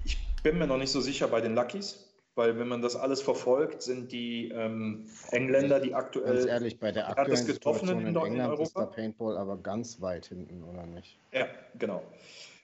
ich 0.06 0.18
bin 0.44 0.58
mir 0.58 0.68
noch 0.68 0.78
nicht 0.78 0.92
so 0.92 1.02
sicher 1.02 1.28
bei 1.28 1.42
den 1.42 1.56
Luckies, 1.56 2.10
weil 2.36 2.58
wenn 2.58 2.70
man 2.70 2.82
das 2.82 2.96
alles 2.96 3.22
verfolgt, 3.22 3.82
sind 3.82 4.12
die 4.12 4.50
ähm, 4.50 5.06
Engländer, 5.32 5.80
die 5.82 5.94
aktuell 5.94 6.36
Ganz 6.36 6.46
ehrlich, 6.46 6.80
bei 6.80 6.92
der 6.92 7.10
aktuellen 7.10 7.46
Situation 7.46 8.00
in 8.00 8.08
in 8.08 8.16
Deu- 8.16 8.26
in 8.26 8.34
England 8.34 8.60
ist 8.62 8.74
da 8.76 8.82
Europa? 8.82 8.96
Paintball 8.96 9.38
aber 9.38 9.58
ganz 9.58 10.00
weit 10.00 10.28
hinten, 10.28 10.64
oder 10.64 10.86
nicht? 10.86 11.18
Ja, 11.34 11.48
genau. 11.78 12.02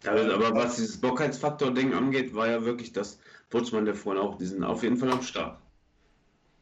Ja, 0.04 0.12
aber 0.14 0.56
was 0.56 0.76
dieses 0.76 1.02
Bockheitsfaktor-Ding 1.02 1.94
angeht, 1.94 2.34
war 2.36 2.48
ja 2.48 2.64
wirklich 2.64 2.94
das, 2.94 3.20
Putzmann 3.50 3.86
der 3.86 3.96
vorhin 3.96 4.22
auch, 4.22 4.38
die 4.38 4.46
sind 4.46 4.64
auf 4.64 4.84
jeden 4.84 4.98
Fall 4.98 5.12
am 5.12 5.22
Start. 5.22 5.58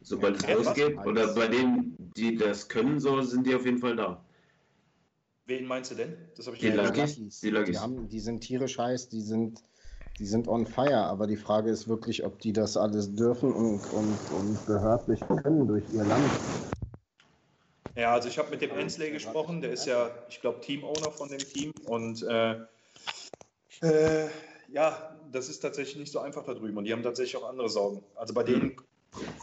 Sobald 0.04 0.36
es 0.36 0.42
Ja, 0.42 0.58
was? 0.58 0.66
losgeht, 0.66 0.98
oder 1.04 1.34
bei 1.34 1.48
denen, 1.48 1.96
die 2.14 2.36
das 2.36 2.68
können, 2.68 3.00
so 3.00 3.22
sind 3.22 3.46
die 3.46 3.54
auf 3.54 3.64
jeden 3.64 3.78
Fall 3.78 3.96
da. 3.96 4.22
Wen 5.46 5.66
meinst 5.66 5.90
du 5.90 5.94
denn? 5.94 6.16
Das 6.36 6.46
habe 6.46 6.56
ich 6.56 6.62
Die 6.62 6.70
gesagt. 6.70 6.96
die 7.42 7.50
Luckys. 7.50 7.72
Die, 7.72 7.78
haben, 7.78 8.08
die 8.08 8.20
sind 8.20 8.40
tierisch 8.40 8.78
heiß, 8.78 9.08
die 9.08 9.22
sind, 9.22 9.62
die 10.18 10.26
sind 10.26 10.46
on 10.46 10.66
fire, 10.66 11.04
aber 11.04 11.26
die 11.26 11.36
Frage 11.36 11.70
ist 11.70 11.88
wirklich, 11.88 12.22
ob 12.24 12.38
die 12.38 12.52
das 12.52 12.76
alles 12.76 13.14
dürfen 13.14 13.52
und, 13.52 13.80
und, 13.92 14.18
und 14.38 14.66
behördlich 14.66 15.20
können 15.20 15.66
durch 15.66 15.84
ihr 15.92 16.04
Land. 16.04 16.30
Ja, 17.96 18.12
also 18.12 18.28
ich 18.28 18.38
habe 18.38 18.50
mit 18.50 18.60
dem 18.60 18.72
Ensley 18.72 19.10
gesprochen, 19.10 19.60
der 19.62 19.72
ist 19.72 19.86
ja, 19.86 20.10
ich 20.28 20.40
glaube, 20.40 20.60
Team-Owner 20.60 21.12
von 21.12 21.28
dem 21.28 21.38
Team. 21.38 21.72
Und 21.86 22.22
äh, 22.24 22.56
äh, 23.80 24.28
ja, 24.70 25.16
das 25.32 25.48
ist 25.48 25.60
tatsächlich 25.60 25.96
nicht 25.96 26.12
so 26.12 26.18
einfach 26.18 26.44
da 26.44 26.54
drüben. 26.54 26.76
Und 26.76 26.84
die 26.84 26.92
haben 26.92 27.02
tatsächlich 27.02 27.36
auch 27.36 27.48
andere 27.48 27.68
Sorgen. 27.68 28.02
Also 28.16 28.34
bei 28.34 28.42
denen 28.42 28.76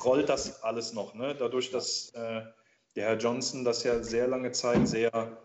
rollt 0.03 0.29
das 0.29 0.63
alles 0.63 0.93
noch. 0.93 1.13
Ne? 1.13 1.35
Dadurch, 1.37 1.71
dass 1.71 2.11
äh, 2.11 2.41
der 2.95 3.05
Herr 3.05 3.17
Johnson 3.17 3.63
das 3.63 3.83
ja 3.83 4.03
sehr 4.03 4.27
lange 4.27 4.51
Zeit 4.51 4.87
sehr 4.87 5.37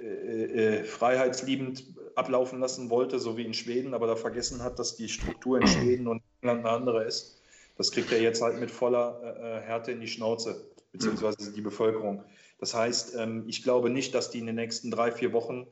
äh, 0.00 0.78
äh, 0.78 0.84
freiheitsliebend 0.84 1.84
ablaufen 2.14 2.60
lassen 2.60 2.90
wollte, 2.90 3.18
so 3.18 3.36
wie 3.36 3.44
in 3.44 3.54
Schweden, 3.54 3.94
aber 3.94 4.06
da 4.06 4.16
vergessen 4.16 4.62
hat, 4.62 4.78
dass 4.78 4.96
die 4.96 5.08
Struktur 5.08 5.60
in 5.60 5.66
Schweden 5.66 6.06
und 6.06 6.22
England 6.40 6.66
eine 6.66 6.70
andere 6.70 7.04
ist. 7.04 7.40
Das 7.76 7.90
kriegt 7.90 8.10
er 8.12 8.20
jetzt 8.20 8.40
halt 8.40 8.58
mit 8.58 8.70
voller 8.70 9.20
äh, 9.22 9.60
Härte 9.60 9.92
in 9.92 10.00
die 10.00 10.08
Schnauze, 10.08 10.66
beziehungsweise 10.92 11.52
die 11.52 11.60
Bevölkerung. 11.60 12.24
Das 12.58 12.74
heißt, 12.74 13.16
ähm, 13.16 13.44
ich 13.48 13.62
glaube 13.62 13.90
nicht, 13.90 14.14
dass 14.14 14.30
die 14.30 14.38
in 14.38 14.46
den 14.46 14.56
nächsten 14.56 14.90
drei, 14.90 15.12
vier 15.12 15.32
Wochen 15.32 15.66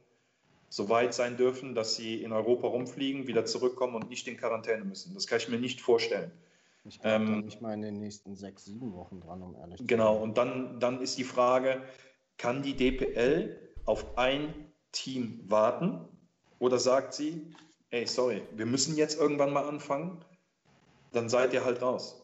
so 0.68 0.88
weit 0.88 1.14
sein 1.14 1.36
dürfen, 1.36 1.74
dass 1.74 1.96
sie 1.96 2.22
in 2.22 2.32
Europa 2.32 2.66
rumfliegen, 2.66 3.26
wieder 3.26 3.44
zurückkommen 3.44 3.94
und 3.94 4.10
nicht 4.10 4.26
in 4.26 4.36
Quarantäne 4.36 4.84
müssen. 4.84 5.14
Das 5.14 5.26
kann 5.26 5.38
ich 5.38 5.48
mir 5.48 5.58
nicht 5.58 5.80
vorstellen. 5.80 6.32
Ich 6.84 7.00
glaube 7.00 7.24
ähm, 7.24 7.40
nicht 7.40 7.62
mal 7.62 7.72
in 7.72 7.82
den 7.82 7.98
nächsten 7.98 8.36
sechs, 8.36 8.64
sieben 8.66 8.92
Wochen 8.92 9.20
dran, 9.20 9.42
um 9.42 9.54
ehrlich 9.54 9.78
zu 9.78 9.82
sein. 9.82 9.86
Genau, 9.86 10.16
und 10.16 10.36
dann, 10.36 10.78
dann 10.80 11.00
ist 11.00 11.16
die 11.16 11.24
Frage, 11.24 11.82
kann 12.36 12.62
die 12.62 12.76
DPL 12.76 13.58
auf 13.86 14.18
ein 14.18 14.72
Team 14.92 15.40
warten 15.48 16.06
oder 16.58 16.78
sagt 16.78 17.14
sie, 17.14 17.54
ey, 17.90 18.06
sorry, 18.06 18.42
wir 18.54 18.66
müssen 18.66 18.96
jetzt 18.96 19.18
irgendwann 19.18 19.52
mal 19.52 19.66
anfangen, 19.66 20.24
dann 21.12 21.28
seid 21.28 21.52
ihr 21.54 21.64
halt 21.64 21.80
raus. 21.80 22.20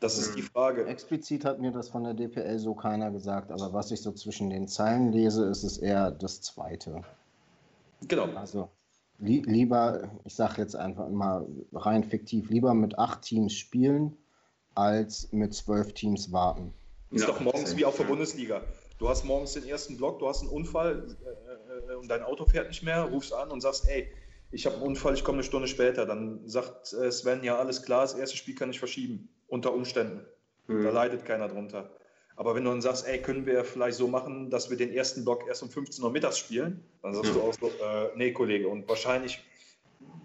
Das 0.00 0.16
ist 0.16 0.34
die 0.34 0.42
Frage. 0.42 0.86
Explizit 0.86 1.44
hat 1.44 1.60
mir 1.60 1.72
das 1.72 1.90
von 1.90 2.04
der 2.04 2.14
DPL 2.14 2.58
so 2.58 2.74
keiner 2.74 3.10
gesagt, 3.10 3.52
aber 3.52 3.74
was 3.74 3.90
ich 3.90 4.00
so 4.00 4.12
zwischen 4.12 4.48
den 4.48 4.66
Zeilen 4.66 5.12
lese, 5.12 5.44
ist 5.44 5.62
es 5.62 5.76
eher 5.76 6.10
das 6.10 6.40
Zweite. 6.40 7.02
Genau. 8.08 8.24
Also 8.34 8.70
li 9.20 9.42
lieber, 9.46 10.10
ich 10.24 10.34
sage 10.34 10.62
jetzt 10.62 10.76
einfach 10.76 11.08
mal 11.08 11.46
rein 11.72 12.04
fiktiv, 12.04 12.50
lieber 12.50 12.74
mit 12.74 12.98
acht 12.98 13.22
Teams 13.22 13.54
spielen, 13.54 14.16
als 14.74 15.30
mit 15.32 15.54
zwölf 15.54 15.92
Teams 15.94 16.32
warten. 16.32 16.72
Ist 17.10 17.22
ja, 17.22 17.26
doch 17.28 17.40
morgens 17.40 17.76
wie 17.76 17.84
auf 17.84 17.96
der 17.96 18.04
Bundesliga. 18.04 18.62
Du 18.98 19.08
hast 19.08 19.24
morgens 19.24 19.54
den 19.54 19.66
ersten 19.66 19.96
Block, 19.96 20.18
du 20.18 20.28
hast 20.28 20.42
einen 20.42 20.50
Unfall 20.50 21.16
äh, 21.24 21.92
äh, 21.92 21.96
und 21.96 22.08
dein 22.08 22.22
Auto 22.22 22.44
fährt 22.44 22.68
nicht 22.68 22.82
mehr, 22.82 23.02
rufst 23.04 23.32
an 23.32 23.50
und 23.50 23.60
sagst, 23.60 23.88
ey, 23.88 24.08
ich 24.52 24.66
habe 24.66 24.76
einen 24.76 24.84
Unfall, 24.84 25.14
ich 25.14 25.24
komme 25.24 25.36
eine 25.36 25.44
Stunde 25.44 25.68
später. 25.68 26.06
Dann 26.06 26.46
sagt 26.46 26.92
äh, 26.92 27.10
Sven, 27.10 27.42
ja, 27.42 27.58
alles 27.58 27.82
klar, 27.82 28.02
das 28.02 28.14
erste 28.14 28.36
Spiel 28.36 28.54
kann 28.54 28.70
ich 28.70 28.78
verschieben, 28.78 29.28
unter 29.48 29.72
Umständen. 29.72 30.26
Mhm. 30.66 30.84
Da 30.84 30.90
leidet 30.90 31.24
keiner 31.24 31.48
drunter. 31.48 31.90
Aber 32.40 32.54
wenn 32.54 32.64
du 32.64 32.70
dann 32.70 32.80
sagst, 32.80 33.06
ey, 33.06 33.20
können 33.20 33.44
wir 33.44 33.64
vielleicht 33.64 33.98
so 33.98 34.08
machen, 34.08 34.48
dass 34.48 34.70
wir 34.70 34.78
den 34.78 34.94
ersten 34.94 35.24
Block 35.26 35.46
erst 35.46 35.62
um 35.62 35.68
15 35.68 36.02
Uhr 36.02 36.10
mittags 36.10 36.38
spielen, 36.38 36.82
dann 37.02 37.12
sagst 37.12 37.34
ja. 37.34 37.38
du 37.38 37.42
auch 37.42 37.52
so, 37.52 37.66
äh, 37.66 38.16
nee, 38.16 38.32
Kollege. 38.32 38.66
Und 38.66 38.88
wahrscheinlich 38.88 39.40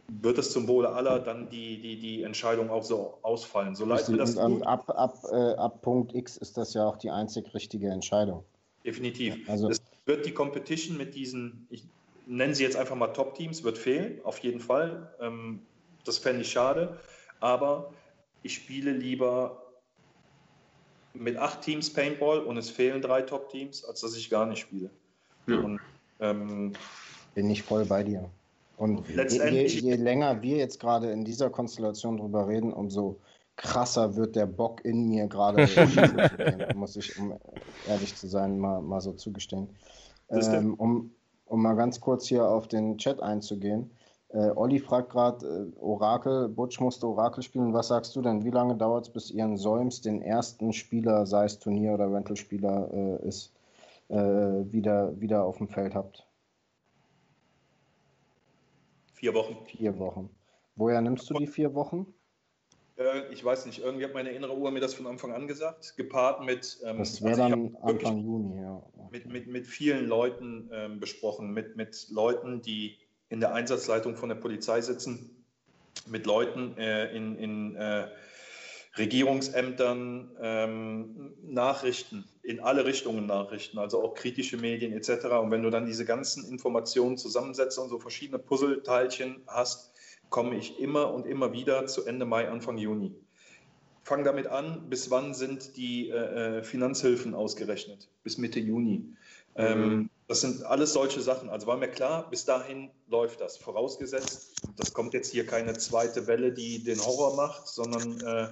wird 0.08 0.38
es 0.38 0.50
zum 0.54 0.66
Wohle 0.70 0.88
aller 0.92 1.20
dann 1.20 1.50
die, 1.50 1.82
die, 1.82 2.00
die 2.00 2.24
Entscheidung 2.24 2.70
auch 2.70 2.84
so 2.84 3.18
ausfallen. 3.22 3.76
So 3.76 3.84
leid 3.84 4.08
mir 4.08 4.16
das 4.16 4.38
und 4.38 4.64
ab, 4.64 4.90
ab, 4.92 5.26
äh, 5.30 5.56
ab 5.56 5.82
Punkt 5.82 6.16
X 6.16 6.38
ist 6.38 6.56
das 6.56 6.74
ja 6.74 6.86
auch 6.86 6.96
die 6.96 7.10
einzig 7.10 7.54
richtige 7.54 7.90
Entscheidung. 7.90 8.46
Definitiv. 8.86 9.50
Also, 9.50 9.70
es 9.70 9.82
wird 10.06 10.26
die 10.26 10.32
Competition 10.32 10.96
mit 10.96 11.16
diesen, 11.16 11.68
ich 11.70 11.84
nenne 12.28 12.56
sie 12.56 12.64
jetzt 12.64 12.78
einfach 12.78 12.96
mal 12.96 13.08
Top-Teams, 13.08 13.66
wird 13.66 13.78
fehlen, 13.78 14.22
auf 14.24 14.38
jeden 14.38 14.62
Fall. 14.62 15.14
Ähm, 15.20 15.64
das 16.06 16.18
fände 16.18 16.44
ich 16.44 16.50
schade. 16.50 16.98
Aber 17.42 17.92
ich 18.42 18.54
spiele 18.54 18.94
lieber 18.94 19.65
mit 21.20 21.38
acht 21.38 21.62
Teams 21.62 21.92
Paintball 21.92 22.40
und 22.40 22.58
es 22.58 22.70
fehlen 22.70 23.02
drei 23.02 23.22
Top-Teams, 23.22 23.86
als 23.86 24.02
dass 24.02 24.16
ich 24.16 24.30
gar 24.30 24.46
nicht 24.46 24.60
spiele. 24.60 24.90
Ja. 25.48 25.60
Und, 25.60 25.80
ähm, 26.20 26.74
Bin 27.34 27.50
ich 27.50 27.64
voll 27.64 27.86
bei 27.86 28.04
dir. 28.04 28.30
Und 28.78 29.08
je, 29.08 29.66
je, 29.68 29.96
länger 29.96 30.42
wir 30.42 30.58
jetzt 30.58 30.80
gerade 30.80 31.12
in 31.12 31.24
dieser 31.24 31.50
Konstellation 31.50 32.18
drüber 32.18 32.48
reden, 32.48 32.74
umso 32.74 33.20
krasser 33.56 34.16
wird 34.16 34.36
der 34.36 34.48
Bock 34.48 34.84
in 34.84 35.08
mir 35.08 35.28
gerade, 35.28 35.66
muss 36.76 36.98
ich, 36.98 37.18
um 37.18 37.34
ehrlich 37.88 38.16
zu 38.16 38.28
sein, 38.28 38.60
mal, 38.60 38.82
mal 38.82 39.00
so 39.00 39.14
zugestehen. 39.14 39.70
Ähm, 40.30 40.74
um, 40.74 41.12
um 41.46 41.62
mal 41.62 41.76
ganz 41.76 42.02
kurz 42.02 42.28
hier 42.28 42.46
auf 42.46 42.68
den 42.68 42.98
Chat 42.98 43.22
einzugehen. 43.22 43.92
Äh, 44.30 44.50
Olli 44.56 44.80
fragt 44.80 45.12
gerade, 45.12 45.46
äh, 45.46 45.80
Orakel, 45.80 46.50
Butch 46.50 46.80
musste 46.80 47.08
Orakel 47.08 47.44
spielen. 47.44 47.74
Was 47.74 47.90
sagst 47.90 48.16
du 48.16 48.22
denn? 48.22 48.44
Wie 48.44 48.50
lange 48.50 48.76
dauert 48.76 49.06
es, 49.08 49.14
bis 49.14 49.32
in 49.32 49.58
Solms 49.58 50.02
den 50.02 50.22
ersten 50.22 50.74
Spieler, 50.74 51.26
sei 51.26 51.46
es 51.46 51.60
Turnier- 51.60 51.94
oder 51.94 52.12
Rental-Spieler 52.12 52.90
äh, 52.92 53.28
ist, 53.28 53.54
äh, 54.10 54.16
wieder, 54.18 55.20
wieder 55.20 55.44
auf 55.44 55.58
dem 55.58 55.68
Feld 55.68 55.96
habt? 55.96 56.26
Vier 59.14 59.34
Wochen. 59.34 59.58
Vier 59.66 59.98
Wochen. 59.98 60.30
Woher 60.76 61.02
nimmst 61.02 61.30
du 61.30 61.36
die 61.36 61.48
vier 61.48 61.74
Wochen? 61.74 62.06
Äh, 62.98 63.32
ich 63.32 63.44
weiß 63.44 63.66
nicht, 63.66 63.80
irgendwie 63.80 64.06
hat 64.06 64.14
meine 64.14 64.32
innere 64.32 64.58
Uhr 64.58 64.72
mir 64.72 64.80
das 64.80 64.94
von 64.94 65.08
Anfang 65.08 65.32
an 65.32 65.48
gesagt, 65.48 65.96
gepaart 65.98 66.44
mit. 66.44 66.80
Ähm, 66.86 66.98
das 66.98 67.22
wäre 67.22 67.44
also 67.44 67.56
dann 67.56 67.78
Anfang 67.82 68.18
Juni, 68.20 68.62
ja. 68.62 68.84
Mit, 69.12 69.28
mit, 69.28 69.48
mit 69.48 69.68
vielen 69.68 70.08
Leuten 70.08 70.70
ähm, 70.74 71.00
besprochen, 71.00 71.54
mit, 71.54 71.78
mit 71.78 72.08
Leuten, 72.10 72.62
die 72.62 72.98
in 73.30 73.40
der 73.40 73.54
Einsatzleitung 73.54 74.16
von 74.16 74.30
der 74.30 74.36
Polizei 74.36 74.82
sitzen, 74.82 75.46
mit 76.08 76.26
Leuten 76.26 76.78
äh, 76.78 77.16
in, 77.16 77.36
in 77.38 77.76
äh, 77.76 78.08
Regierungsämtern, 78.98 80.32
ähm, 80.42 81.34
Nachrichten, 81.44 82.26
in 82.44 82.60
alle 82.60 82.86
Richtungen 82.86 83.26
Nachrichten, 83.26 83.78
also 83.78 84.02
auch 84.02 84.14
kritische 84.14 84.58
Medien 84.58 84.94
etc. 84.94 85.26
Und 85.42 85.52
wenn 85.52 85.64
du 85.64 85.70
dann 85.70 85.86
diese 85.86 86.06
ganzen 86.06 86.46
Informationen 86.50 87.18
zusammensetzt 87.18 87.78
und 87.78 87.90
so 87.90 88.00
verschiedene 88.00 88.40
Puzzleteilchen 88.40 89.42
hast, 89.48 89.94
komme 90.30 90.56
ich 90.56 90.80
immer 90.80 91.14
und 91.14 91.26
immer 91.26 91.52
wieder 91.52 91.88
zu 91.88 92.06
Ende 92.06 92.26
Mai, 92.26 92.48
Anfang 92.50 92.78
Juni. 92.78 93.16
Fang 94.04 94.24
damit 94.24 94.48
an, 94.48 94.88
bis 94.90 95.10
wann 95.10 95.34
sind 95.34 95.76
die 95.78 96.10
äh, 96.10 96.60
äh 96.60 96.64
Finanzhilfen 96.64 97.34
ausgerechnet? 97.34 98.08
Bis 98.24 98.38
Mitte 98.38 98.60
Juni. 98.60 99.16
Ähm, 99.56 99.80
mhm. 99.80 99.84
Ähm, 99.84 100.10
das 100.28 100.42
sind 100.42 100.64
alles 100.64 100.94
solche 100.94 101.22
Sachen. 101.22 101.50
Also 101.50 101.68
war 101.68 101.78
mir 101.78 101.88
klar, 101.88 102.30
bis 102.30 102.46
dahin 102.46 102.90
läuft 103.08 103.42
das. 103.42 103.58
Vorausgesetzt, 103.58 104.56
das 104.78 104.94
kommt 104.94 105.14
jetzt 105.14 105.32
hier 105.32 105.46
keine 105.46 105.74
zweite 105.74 106.28
Welle, 106.28 106.52
die 106.52 106.84
den 106.84 107.00
Horror 107.00 107.36
macht, 107.36 107.68
sondern 107.68 108.22
äh, 108.22 108.48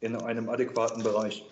in 0.00 0.16
einem 0.16 0.48
adäquaten 0.48 1.02
Bereich. 1.02 1.44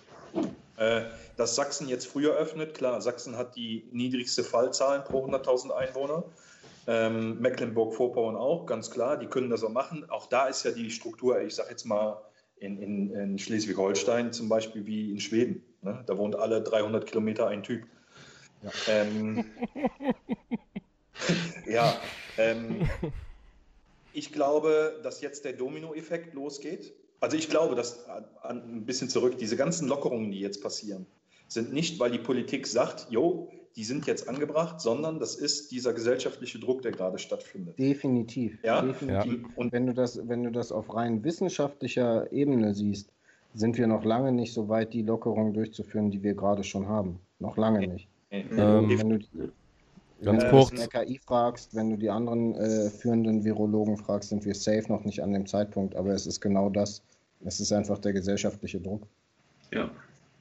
Äh, 0.76 1.02
dass 1.36 1.54
Sachsen 1.54 1.88
jetzt 1.88 2.06
früher 2.06 2.34
öffnet, 2.34 2.74
klar, 2.74 3.00
Sachsen 3.00 3.36
hat 3.36 3.56
die 3.56 3.88
niedrigste 3.92 4.44
Fallzahlen 4.44 5.04
pro 5.04 5.26
100.000 5.26 5.70
Einwohner. 5.70 6.24
Ähm, 6.86 7.40
Mecklenburg-Vorpommern 7.40 8.36
auch, 8.36 8.66
ganz 8.66 8.90
klar, 8.90 9.16
die 9.16 9.26
können 9.26 9.50
das 9.50 9.64
auch 9.64 9.70
machen. 9.70 10.08
Auch 10.08 10.26
da 10.26 10.46
ist 10.46 10.64
ja 10.64 10.70
die 10.70 10.90
Struktur, 10.90 11.40
ich 11.40 11.54
sage 11.54 11.70
jetzt 11.70 11.84
mal, 11.84 12.22
in, 12.58 12.78
in, 12.78 13.10
in 13.10 13.38
Schleswig-Holstein 13.38 14.32
zum 14.32 14.48
Beispiel 14.48 14.86
wie 14.86 15.12
in 15.12 15.20
Schweden. 15.20 15.62
Ne? 15.82 16.02
Da 16.06 16.16
wohnt 16.16 16.36
alle 16.36 16.62
300 16.62 17.06
Kilometer 17.06 17.48
ein 17.48 17.62
Typ. 17.62 17.86
Ja, 18.62 18.70
ähm, 18.88 19.44
ja 21.66 22.00
ähm, 22.38 22.88
ich 24.12 24.32
glaube, 24.32 25.00
dass 25.02 25.20
jetzt 25.20 25.44
der 25.44 25.52
Dominoeffekt 25.52 26.34
losgeht. 26.34 26.94
Also 27.20 27.36
ich 27.36 27.48
glaube, 27.48 27.74
dass 27.74 28.06
ein 28.42 28.84
bisschen 28.84 29.08
zurück, 29.08 29.38
diese 29.38 29.56
ganzen 29.56 29.88
Lockerungen, 29.88 30.30
die 30.30 30.40
jetzt 30.40 30.62
passieren, 30.62 31.06
sind 31.48 31.72
nicht, 31.72 31.98
weil 31.98 32.10
die 32.10 32.18
Politik 32.18 32.66
sagt, 32.66 33.06
jo, 33.10 33.50
die 33.76 33.84
sind 33.84 34.06
jetzt 34.06 34.28
angebracht, 34.28 34.80
sondern 34.80 35.20
das 35.20 35.34
ist 35.34 35.70
dieser 35.70 35.92
gesellschaftliche 35.92 36.58
Druck, 36.58 36.82
der 36.82 36.92
gerade 36.92 37.18
stattfindet. 37.18 37.78
Definitiv. 37.78 38.58
Ja? 38.64 38.80
Definitiv. 38.80 39.42
Ja. 39.42 39.48
Und 39.54 39.72
wenn 39.72 39.86
du, 39.86 39.92
das, 39.92 40.26
wenn 40.26 40.44
du 40.44 40.50
das 40.50 40.72
auf 40.72 40.94
rein 40.94 41.22
wissenschaftlicher 41.24 42.32
Ebene 42.32 42.74
siehst, 42.74 43.10
sind 43.54 43.76
wir 43.76 43.86
noch 43.86 44.04
lange 44.04 44.32
nicht 44.32 44.54
so 44.54 44.68
weit, 44.68 44.94
die 44.94 45.02
Lockerungen 45.02 45.52
durchzuführen, 45.52 46.10
die 46.10 46.22
wir 46.22 46.34
gerade 46.34 46.64
schon 46.64 46.88
haben. 46.88 47.20
Noch 47.38 47.56
lange 47.56 47.86
nicht. 47.86 48.08
Ähm, 48.30 48.88
wenn 48.88 49.10
du 49.10 49.52
ganz 50.22 50.44
äh, 50.44 50.50
kurz 50.50 50.72
RKI 50.72 51.18
fragst, 51.18 51.74
wenn 51.74 51.90
du 51.90 51.96
die 51.96 52.10
anderen 52.10 52.54
äh, 52.54 52.90
führenden 52.90 53.44
Virologen 53.44 53.96
fragst, 53.96 54.30
sind 54.30 54.44
wir 54.44 54.54
safe 54.54 54.84
noch 54.88 55.04
nicht 55.04 55.22
an 55.22 55.32
dem 55.32 55.46
Zeitpunkt, 55.46 55.94
aber 55.94 56.10
es 56.10 56.26
ist 56.26 56.40
genau 56.40 56.68
das. 56.68 57.02
Es 57.44 57.60
ist 57.60 57.72
einfach 57.72 57.98
der 57.98 58.12
gesellschaftliche 58.12 58.80
Druck. 58.80 59.06
Ja, 59.72 59.90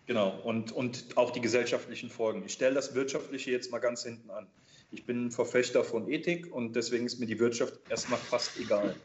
genau. 0.07 0.33
Und, 0.43 0.71
und 0.71 1.05
auch 1.15 1.31
die 1.31 1.41
gesellschaftlichen 1.41 2.09
Folgen. 2.09 2.43
Ich 2.45 2.53
stelle 2.53 2.75
das 2.75 2.95
Wirtschaftliche 2.95 3.51
jetzt 3.51 3.71
mal 3.71 3.79
ganz 3.79 4.03
hinten 4.03 4.29
an. 4.29 4.47
Ich 4.91 5.05
bin 5.05 5.25
ein 5.25 5.31
Verfechter 5.31 5.83
von 5.83 6.09
Ethik 6.09 6.53
und 6.53 6.75
deswegen 6.75 7.05
ist 7.05 7.19
mir 7.19 7.25
die 7.25 7.39
Wirtschaft 7.39 7.79
erstmal 7.89 8.19
fast 8.19 8.57
egal. 8.59 8.95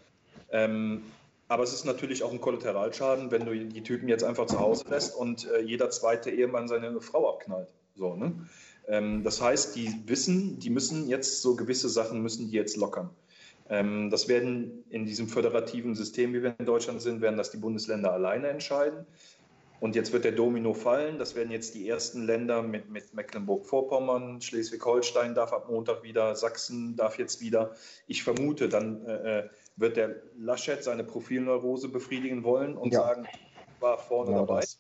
Ähm, 0.53 1.03
aber 1.49 1.65
es 1.65 1.73
ist 1.73 1.85
natürlich 1.85 2.23
auch 2.23 2.31
ein 2.31 2.41
Kollateralschaden, 2.41 3.33
wenn 3.33 3.45
du 3.45 3.57
die 3.57 3.83
Typen 3.83 4.09
jetzt 4.09 4.23
einfach 4.23 4.47
zu 4.47 4.61
Hause 4.61 4.85
lässt 4.89 5.17
und 5.17 5.51
äh, 5.51 5.61
jeder 5.61 5.91
zweite 5.91 6.31
Ehemann 6.31 6.69
seine 6.69 7.01
Frau 7.01 7.29
abknallt. 7.29 7.67
So, 7.97 8.15
ne? 8.15 8.33
Ähm, 8.91 9.23
das 9.23 9.41
heißt, 9.41 9.77
die 9.77 10.03
wissen, 10.07 10.59
die 10.59 10.71
müssen 10.71 11.09
jetzt 11.09 11.43
so 11.43 11.55
gewisse 11.55 11.89
Sachen 11.89 12.21
müssen 12.23 12.51
die 12.51 12.57
jetzt 12.57 12.77
lockern. 12.77 13.11
Ähm, 13.69 14.11
das 14.11 14.29
werden 14.29 14.85
in 14.91 15.07
diesem 15.07 15.29
föderativen 15.29 15.95
System, 15.95 16.35
wie 16.35 16.43
wir 16.43 16.57
in 16.59 16.67
Deutschland 16.67 17.01
sind, 17.01 17.21
werden 17.21 17.37
das 17.37 17.53
die 17.53 17.59
Bundesländer 17.59 18.13
alleine 18.13 18.49
entscheiden. 18.49 19.07
Und 19.79 19.95
jetzt 19.95 20.13
wird 20.13 20.25
der 20.25 20.33
Domino 20.33 20.75
fallen. 20.75 21.19
Das 21.19 21.37
werden 21.37 21.51
jetzt 21.51 21.75
die 21.75 21.89
ersten 21.89 22.27
Länder 22.27 22.63
mit, 22.63 22.91
mit 22.91 23.15
Mecklenburg-Vorpommern, 23.15 24.43
Schleswig-Holstein 24.43 25.35
darf 25.35 25.55
ab 25.55 25.71
Montag 25.71 26.03
wieder, 26.03 26.35
Sachsen 26.35 26.97
darf 26.97 27.17
jetzt 27.17 27.41
wieder. 27.41 27.75
Ich 28.07 28.23
vermute, 28.23 28.69
dann 28.69 29.07
äh, 29.07 29.39
äh 29.39 29.49
wird 29.77 29.97
der 29.97 30.17
Laschet 30.37 30.85
seine 30.85 31.05
Profilneurose 31.05 31.89
befriedigen 31.89 32.45
wollen 32.45 32.77
und 32.77 32.93
ja. 32.93 33.01
sagen, 33.01 33.27
war 33.79 33.97
vorne 33.97 34.33
genau 34.33 34.45
dabei. 34.45 34.61
Das. 34.61 34.77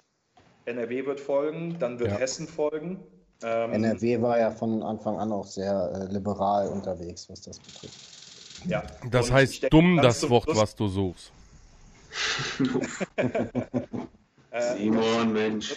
NRW 0.66 1.06
wird 1.06 1.20
folgen, 1.20 1.78
dann 1.78 1.98
wird 1.98 2.10
ja. 2.10 2.18
Hessen 2.18 2.47
folgen. 2.47 3.00
Ähm, 3.43 3.73
NRW 3.73 4.20
war 4.20 4.39
ja 4.39 4.51
von 4.51 4.83
Anfang 4.83 5.19
an 5.19 5.33
auch 5.33 5.47
sehr 5.47 5.93
äh, 5.94 6.12
liberal 6.12 6.69
unterwegs, 6.69 7.28
was 7.31 7.41
das 7.41 7.59
betrifft. 7.59 7.99
Ja. 8.67 8.83
Das 9.10 9.28
Und 9.28 9.35
heißt 9.35 9.62
denke, 9.62 9.70
dumm, 9.70 10.01
das 10.02 10.28
Wort, 10.28 10.44
Schluss, 10.44 10.59
was 10.59 10.75
du 10.75 10.89
suchst. 10.89 11.33
äh, 14.51 14.77
Simon, 14.77 15.33
Mensch. 15.33 15.75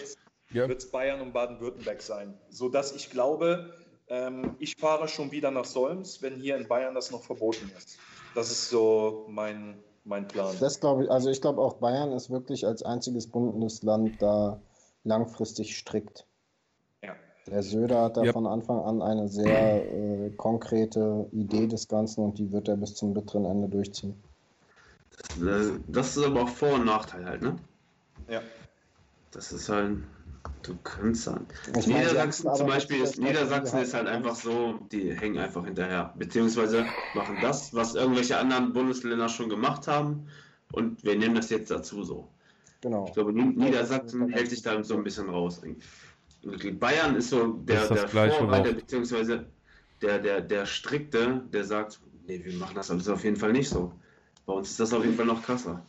wird 0.50 0.82
es 0.82 0.90
Bayern 0.90 1.20
und 1.20 1.32
Baden-Württemberg 1.32 2.02
sein. 2.02 2.34
Sodass 2.50 2.92
ich 2.92 3.10
glaube, 3.10 3.72
ähm, 4.08 4.56
ich 4.58 4.76
fahre 4.76 5.08
schon 5.08 5.30
wieder 5.30 5.50
nach 5.50 5.64
Solms, 5.64 6.20
wenn 6.20 6.36
hier 6.36 6.56
in 6.56 6.68
Bayern 6.68 6.94
das 6.94 7.10
noch 7.10 7.22
verboten 7.22 7.70
ist. 7.78 7.98
Das 8.34 8.50
ist 8.50 8.68
so 8.68 9.26
mein, 9.28 9.82
mein 10.04 10.28
Plan. 10.28 10.54
Das 10.60 10.80
glaube 10.80 11.04
ich, 11.04 11.10
also 11.10 11.30
ich 11.30 11.40
glaube 11.40 11.62
auch 11.62 11.74
Bayern 11.74 12.12
ist 12.12 12.30
wirklich 12.30 12.66
als 12.66 12.82
einziges 12.82 13.28
Bundesland 13.28 14.20
da 14.20 14.60
langfristig 15.04 15.76
strikt. 15.76 16.26
Der 17.50 17.62
Söder 17.62 18.02
hat 18.02 18.16
da 18.16 18.24
Ja. 18.24 18.32
von 18.32 18.46
Anfang 18.46 18.80
an 18.80 19.02
eine 19.02 19.28
sehr 19.28 19.84
äh, 19.92 20.30
konkrete 20.36 21.26
Idee 21.32 21.66
des 21.66 21.88
Ganzen 21.88 22.24
und 22.24 22.38
die 22.38 22.50
wird 22.50 22.68
er 22.68 22.76
bis 22.76 22.94
zum 22.94 23.12
bitteren 23.12 23.44
Ende 23.44 23.68
durchziehen. 23.68 24.14
Das 25.88 26.16
ist 26.16 26.24
aber 26.24 26.42
auch 26.44 26.48
Vor- 26.48 26.74
und 26.74 26.86
Nachteil 26.86 27.24
halt, 27.26 27.42
ne? 27.42 27.56
Ja. 28.28 28.40
Das 29.32 29.52
ist 29.52 29.68
halt, 29.68 29.98
du 30.62 30.74
kannst 30.82 31.24
sagen. 31.24 31.46
Ich 31.76 31.86
meine, 31.86 31.98
Niedersachsen 32.00 32.48
hatten 32.48 32.58
zum 32.58 32.66
Beispiel 32.66 33.02
ist, 33.02 33.18
Niedersachsen 33.18 33.80
ist 33.80 33.92
halt 33.94 34.06
einfach 34.06 34.36
so, 34.36 34.78
die 34.90 35.12
hängen 35.12 35.38
einfach 35.38 35.64
hinterher. 35.64 36.14
Beziehungsweise 36.16 36.86
machen 37.12 37.36
das, 37.40 37.74
was 37.74 37.94
irgendwelche 37.94 38.38
anderen 38.38 38.72
Bundesländer 38.72 39.28
schon 39.28 39.48
gemacht 39.48 39.86
haben 39.86 40.28
und 40.72 41.04
wir 41.04 41.16
nehmen 41.18 41.34
das 41.34 41.50
jetzt 41.50 41.70
dazu 41.70 42.04
so. 42.04 42.28
Genau. 42.80 43.06
Ich 43.06 43.12
glaube, 43.12 43.32
Ni- 43.32 43.54
Niedersachsen 43.56 44.28
hält 44.28 44.50
sich 44.50 44.62
da 44.62 44.82
so 44.82 44.96
ein 44.96 45.04
bisschen 45.04 45.28
raus. 45.28 45.62
eigentlich. 45.62 45.84
Bayern 46.78 47.16
ist 47.16 47.30
so 47.30 47.46
der, 47.52 47.82
ist 47.82 47.90
der 47.90 48.08
Vorreiter, 48.08 48.72
beziehungsweise 48.72 49.46
der, 50.02 50.18
der, 50.18 50.40
der 50.40 50.66
Strikte, 50.66 51.42
der 51.52 51.64
sagt, 51.64 52.00
nee, 52.26 52.44
wir 52.44 52.54
machen 52.54 52.74
das 52.74 52.90
alles 52.90 53.08
auf 53.08 53.24
jeden 53.24 53.36
Fall 53.36 53.52
nicht 53.52 53.68
so. 53.68 53.92
Bei 54.46 54.52
uns 54.52 54.70
ist 54.70 54.80
das 54.80 54.92
auf 54.92 55.02
jeden 55.04 55.16
Fall 55.16 55.26
noch 55.26 55.42
krasser. 55.42 55.82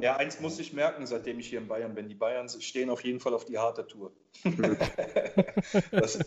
Ja, 0.00 0.16
eins 0.16 0.40
muss 0.40 0.58
ich 0.58 0.72
merken, 0.72 1.06
seitdem 1.06 1.38
ich 1.38 1.48
hier 1.48 1.60
in 1.60 1.68
Bayern 1.68 1.94
bin. 1.94 2.08
Die 2.08 2.14
Bayern 2.14 2.48
stehen 2.48 2.90
auf 2.90 3.02
jeden 3.04 3.20
Fall 3.20 3.34
auf 3.34 3.44
die 3.44 3.58
harte 3.58 3.86
Tour. 3.86 4.12
das, 5.90 6.18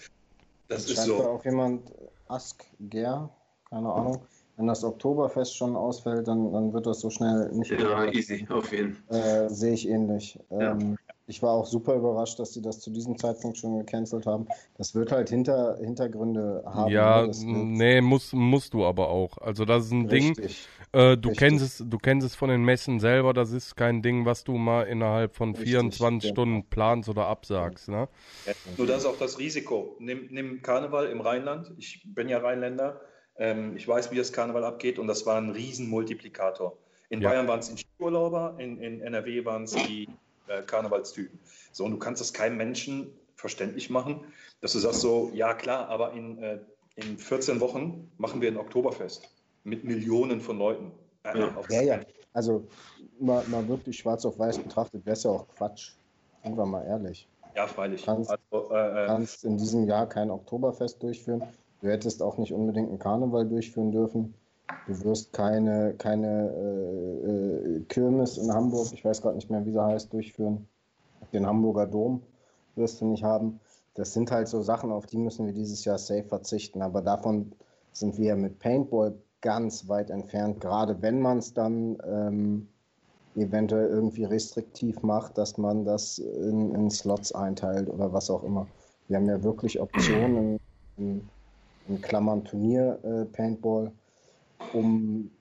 das 0.68 0.86
ist 0.86 0.96
Scheint 0.96 0.98
da 0.98 1.04
so. 1.04 1.24
auch 1.24 1.46
jemand, 1.46 1.92
Ask 2.28 2.66
Ger, 2.80 3.30
keine 3.70 3.92
Ahnung. 3.92 4.22
Wenn 4.58 4.68
das 4.68 4.84
Oktoberfest 4.84 5.56
schon 5.56 5.76
ausfällt, 5.76 6.28
dann, 6.28 6.52
dann 6.52 6.74
wird 6.74 6.86
das 6.86 7.00
so 7.00 7.10
schnell 7.10 7.50
nicht 7.54 7.72
Ja, 7.72 8.06
easy, 8.08 8.46
auf 8.50 8.74
jeden 8.74 8.98
Äh, 9.10 9.50
sehe 9.50 9.74
ich 9.74 9.88
ähnlich. 9.88 10.38
Ja. 10.50 10.72
Ähm, 10.72 10.98
ich 11.30 11.44
war 11.44 11.52
auch 11.52 11.68
super 11.68 11.94
überrascht, 11.94 12.40
dass 12.40 12.54
sie 12.54 12.62
das 12.62 12.80
zu 12.80 12.90
diesem 12.90 13.16
Zeitpunkt 13.18 13.58
schon 13.60 13.78
gecancelt 13.78 14.26
haben. 14.26 14.48
Das 14.78 14.96
wird 14.96 15.12
halt 15.12 15.30
hinter, 15.30 15.78
Hintergründe 15.78 16.64
haben. 16.66 16.92
Ja, 16.92 17.28
ne? 17.28 17.32
Nee, 17.44 18.02
musst, 18.02 18.34
musst 18.34 18.74
du 18.74 18.84
aber 18.84 19.10
auch. 19.10 19.38
Also 19.38 19.64
das 19.64 19.86
ist 19.86 19.92
ein 19.92 20.08
Ding, 20.08 20.30
richtig. 20.30 20.68
äh, 20.92 21.16
du 21.16 21.30
richtig. 21.30 21.38
kennst 21.38 21.64
es, 21.64 21.84
du 21.88 21.98
kennst 22.00 22.26
es 22.26 22.36
von 22.36 22.50
den 22.50 22.64
Messen 22.64 23.00
selber, 23.00 23.34
das 23.34 23.52
ist 23.52 23.76
kein 23.76 24.02
Ding, 24.02 24.26
was 24.26 24.44
du 24.44 24.54
mal 24.54 24.84
innerhalb 24.84 25.36
von 25.36 25.52
Richtig, 25.52 25.70
24 25.70 26.22
genau. 26.24 26.34
Stunden 26.34 26.64
planst 26.68 27.10
oder 27.10 27.28
absagst, 27.28 27.90
ne? 27.90 28.10
Nur 28.78 28.88
das 28.88 29.04
ist 29.04 29.06
auch 29.06 29.18
das 29.18 29.38
Risiko. 29.38 29.96
Nimm, 30.00 30.30
nimm 30.32 30.64
Karneval 30.64 31.06
im 31.08 31.22
Rheinland. 31.22 31.72
Ich 31.78 32.02
bin 32.08 32.28
ja 32.28 32.40
Rheinländer. 32.40 33.02
Ähm, 33.38 33.78
ich 33.78 33.88
weiß, 33.88 34.12
wie 34.12 34.16
das 34.18 34.34
Karneval 34.34 34.64
abgeht 34.64 34.98
und 34.98 35.06
das 35.06 35.28
war 35.28 35.38
ein 35.38 35.52
Riesenmultiplikator. 35.52 36.76
In 37.10 37.22
Ja. 37.22 37.30
Bayern 37.30 37.48
waren 37.48 37.60
es 37.60 37.74
die 37.74 37.78
Skiurlauber, 37.78 38.56
in, 38.58 38.82
in 38.82 39.02
NRW 39.02 39.46
waren 39.46 39.64
es 39.64 39.72
die 39.72 40.08
äh, 40.50 40.62
Karnevalstypen. 40.64 41.40
So, 41.72 41.86
und 41.86 41.92
du 41.92 41.98
kannst 42.00 42.22
das 42.22 42.34
keinem 42.34 42.58
Menschen 42.58 43.12
verständlich 43.36 43.90
machen, 43.90 44.26
dass 44.62 44.74
du 44.74 44.80
sagst 44.80 45.00
so, 45.02 45.32
ja 45.34 45.54
klar, 45.54 45.88
aber 45.88 46.12
in, 46.14 46.38
äh, 46.44 46.60
in 46.96 47.18
14 47.18 47.60
Wochen 47.62 48.12
machen 48.18 48.42
wir 48.42 48.50
ein 48.52 48.58
Oktoberfest 48.58 49.30
mit 49.64 49.84
Millionen 49.86 50.42
von 50.42 50.58
Leuten. 50.58 50.92
Äh, 51.24 51.40
Ja. 51.40 51.56
Ja, 51.70 51.82
ja. 51.82 52.00
Also 52.34 52.68
mal, 53.20 53.44
mal 53.48 53.68
wirklich 53.68 53.98
schwarz 53.98 54.26
auf 54.26 54.38
weiß 54.38 54.60
betrachtet, 54.60 55.06
wäre 55.06 55.14
es 55.14 55.24
ja 55.24 55.32
auch 55.32 55.48
Quatsch. 55.56 55.94
Sind 56.44 56.58
wir 56.58 56.66
mal 56.66 56.86
ehrlich. 56.86 57.28
Ja, 57.56 57.66
freilich. 57.68 58.06
Kannst- 58.06 58.30
Also, 58.30 58.72
äh, 58.72 58.92
Du 58.92 59.04
äh, 59.04 59.08
kannst 59.08 59.44
in 59.46 59.58
diesem 59.58 59.88
Jahr 59.88 60.08
kein 60.08 60.30
Oktoberfest 60.30 61.02
durchführen. 61.02 61.44
Du 61.82 61.88
hättest 61.90 62.22
auch 62.22 62.38
nicht 62.38 62.54
unbedingt 62.54 62.90
einen 62.90 63.00
Karneval 63.00 63.48
durchführen 63.48 63.92
dürfen. 63.92 64.34
Du 64.88 65.04
wirst 65.04 65.34
keine, 65.34 65.94
keine 65.98 66.50
äh, 66.50 67.28
äh, 67.28 67.80
Kirmes 67.90 68.38
in 68.38 68.52
Hamburg, 68.52 68.88
ich 68.94 69.04
weiß 69.04 69.22
gerade 69.22 69.36
nicht 69.36 69.50
mehr, 69.50 69.66
wie 69.66 69.72
sie 69.72 69.84
heißt, 69.84 70.12
durchführen. 70.14 70.68
Den 71.34 71.46
Hamburger 71.46 71.88
Dom 71.88 72.24
wirst 72.76 73.02
du 73.02 73.06
nicht 73.06 73.24
haben. 73.24 73.60
Das 73.96 74.14
sind 74.14 74.32
halt 74.32 74.48
so 74.48 74.62
Sachen, 74.62 74.92
auf 74.92 75.06
die 75.06 75.18
müssen 75.18 75.46
wir 75.46 75.54
dieses 75.54 75.86
Jahr 75.86 75.98
safe 75.98 76.24
verzichten. 76.24 76.82
Aber 76.82 77.02
davon 77.02 77.52
sind 77.92 78.18
wir 78.18 78.36
mit 78.36 78.60
Paintball 78.60 79.16
ganz 79.42 79.88
weit 79.88 80.10
entfernt, 80.10 80.60
gerade 80.60 81.02
wenn 81.02 81.22
man 81.22 81.40
es 81.40 81.54
dann 81.54 81.98
ähm, 82.06 82.68
eventuell 83.36 83.88
irgendwie 83.88 84.26
restriktiv 84.26 85.02
macht, 85.02 85.38
dass 85.38 85.58
man 85.58 85.86
das 85.86 86.20
in, 86.20 86.74
in 86.76 86.90
Slots 86.90 87.32
einteilt 87.32 87.90
oder 87.90 88.12
was 88.12 88.30
auch 88.30 88.44
immer. 88.44 88.68
Wir 89.08 89.18
haben 89.18 89.28
ja 89.28 89.42
wirklich 89.44 89.80
Optionen 89.80 90.60
in, 90.98 91.30
in, 91.88 92.02
Klammern 92.02 92.44
Turnier 92.44 93.00
äh, 93.04 93.26
Paintball, 93.26 93.92
um, 94.74 95.32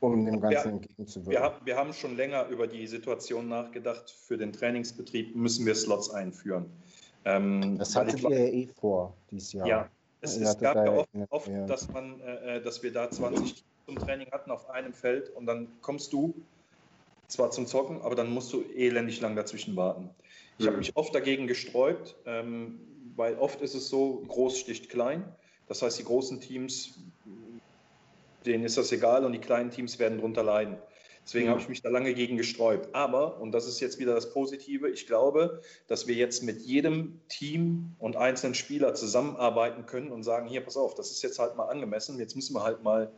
um 0.00 0.24
dem 0.24 0.40
Ganzen 0.40 0.52
Ja, 0.68 0.72
entgegenzuwirken. 0.72 1.32
Wir, 1.32 1.40
haben, 1.42 1.66
wir 1.66 1.76
haben 1.76 1.92
schon 1.92 2.16
länger 2.16 2.46
über 2.48 2.66
die 2.66 2.86
Situation 2.86 3.48
nachgedacht. 3.48 4.10
Für 4.10 4.36
den 4.38 4.52
Trainingsbetrieb 4.52 5.34
müssen 5.34 5.66
wir 5.66 5.74
Slots 5.74 6.10
einführen. 6.10 6.70
Ähm, 7.24 7.76
das 7.78 7.94
hattet 7.96 8.18
ich- 8.18 8.24
ihr 8.24 8.38
ja 8.46 8.52
eh 8.52 8.66
vor 8.68 9.16
dieses 9.30 9.52
Jahr. 9.52 9.66
Ja, 9.68 9.90
es, 10.20 10.36
es 10.36 10.58
gab 10.58 10.76
ja 10.76 10.92
oft, 10.92 11.08
eine- 11.14 11.26
oft 11.30 11.48
ja. 11.48 11.66
dass, 11.66 11.88
man, 11.88 12.20
äh, 12.20 12.56
äh, 12.56 12.62
dass 12.62 12.82
wir 12.82 12.92
da 12.92 13.10
20 13.10 13.54
Teams 13.54 13.64
zum 13.86 13.98
Training 13.98 14.30
hatten 14.30 14.50
auf 14.50 14.68
einem 14.70 14.92
Feld 14.94 15.30
und 15.30 15.46
dann 15.46 15.80
kommst 15.80 16.12
du 16.12 16.46
zwar 17.26 17.50
zum 17.50 17.66
Zocken, 17.66 18.00
aber 18.02 18.14
dann 18.14 18.30
musst 18.32 18.52
du 18.52 18.62
elendig 18.62 19.20
lang 19.20 19.36
dazwischen 19.36 19.76
warten. 19.76 20.10
Ich 20.58 20.64
habe 20.66 20.76
Mhm. 20.76 20.80
mich 20.80 20.96
oft 20.96 21.14
dagegen 21.14 21.46
gesträubt, 21.46 22.16
ähm, 22.24 22.80
weil 23.16 23.36
oft 23.38 23.60
ist 23.60 23.74
es 23.74 23.88
so, 23.88 24.24
groß 24.28 24.58
sticht 24.58 24.88
klein. 24.88 25.34
Das 25.66 25.82
heißt, 25.82 25.98
die 25.98 26.04
großen 26.04 26.40
Teams, 26.40 26.98
denen 28.48 28.64
ist 28.64 28.76
das 28.76 28.90
egal 28.92 29.24
und 29.24 29.32
die 29.32 29.38
kleinen 29.38 29.70
Teams 29.70 29.98
werden 29.98 30.18
darunter 30.18 30.42
leiden. 30.42 30.78
Deswegen 31.24 31.46
Mhm. 31.46 31.50
habe 31.50 31.60
ich 31.60 31.68
mich 31.68 31.82
da 31.82 31.90
lange 31.90 32.14
gegen 32.14 32.38
gesträubt. 32.38 32.94
Aber, 32.94 33.38
und 33.38 33.52
das 33.52 33.66
ist 33.66 33.80
jetzt 33.80 33.98
wieder 33.98 34.14
das 34.14 34.32
Positive, 34.32 34.88
ich 34.88 35.06
glaube, 35.06 35.60
dass 35.86 36.06
wir 36.06 36.14
jetzt 36.14 36.42
mit 36.42 36.62
jedem 36.62 37.20
Team 37.28 37.94
und 37.98 38.16
einzelnen 38.16 38.54
Spieler 38.54 38.94
zusammenarbeiten 38.94 39.84
können 39.84 40.10
und 40.10 40.22
sagen, 40.22 40.48
hier, 40.48 40.62
pass 40.62 40.78
auf, 40.78 40.94
das 40.94 41.10
ist 41.10 41.22
jetzt 41.22 41.38
halt 41.38 41.54
mal 41.56 41.66
angemessen, 41.66 42.18
jetzt 42.18 42.34
müssen 42.34 42.54
wir 42.54 42.62
halt 42.64 42.82
mal 42.82 43.12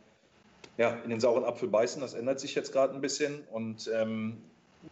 ja, 0.77 0.97
in 1.03 1.09
den 1.09 1.19
sauren 1.21 1.45
Apfel 1.45 1.69
beißen, 1.69 2.01
das 2.01 2.13
ändert 2.13 2.39
sich 2.39 2.53
jetzt 2.55 2.73
gerade 2.73 2.93
ein 2.93 3.01
bisschen 3.01 3.43
und 3.51 3.89
ähm, 3.93 4.37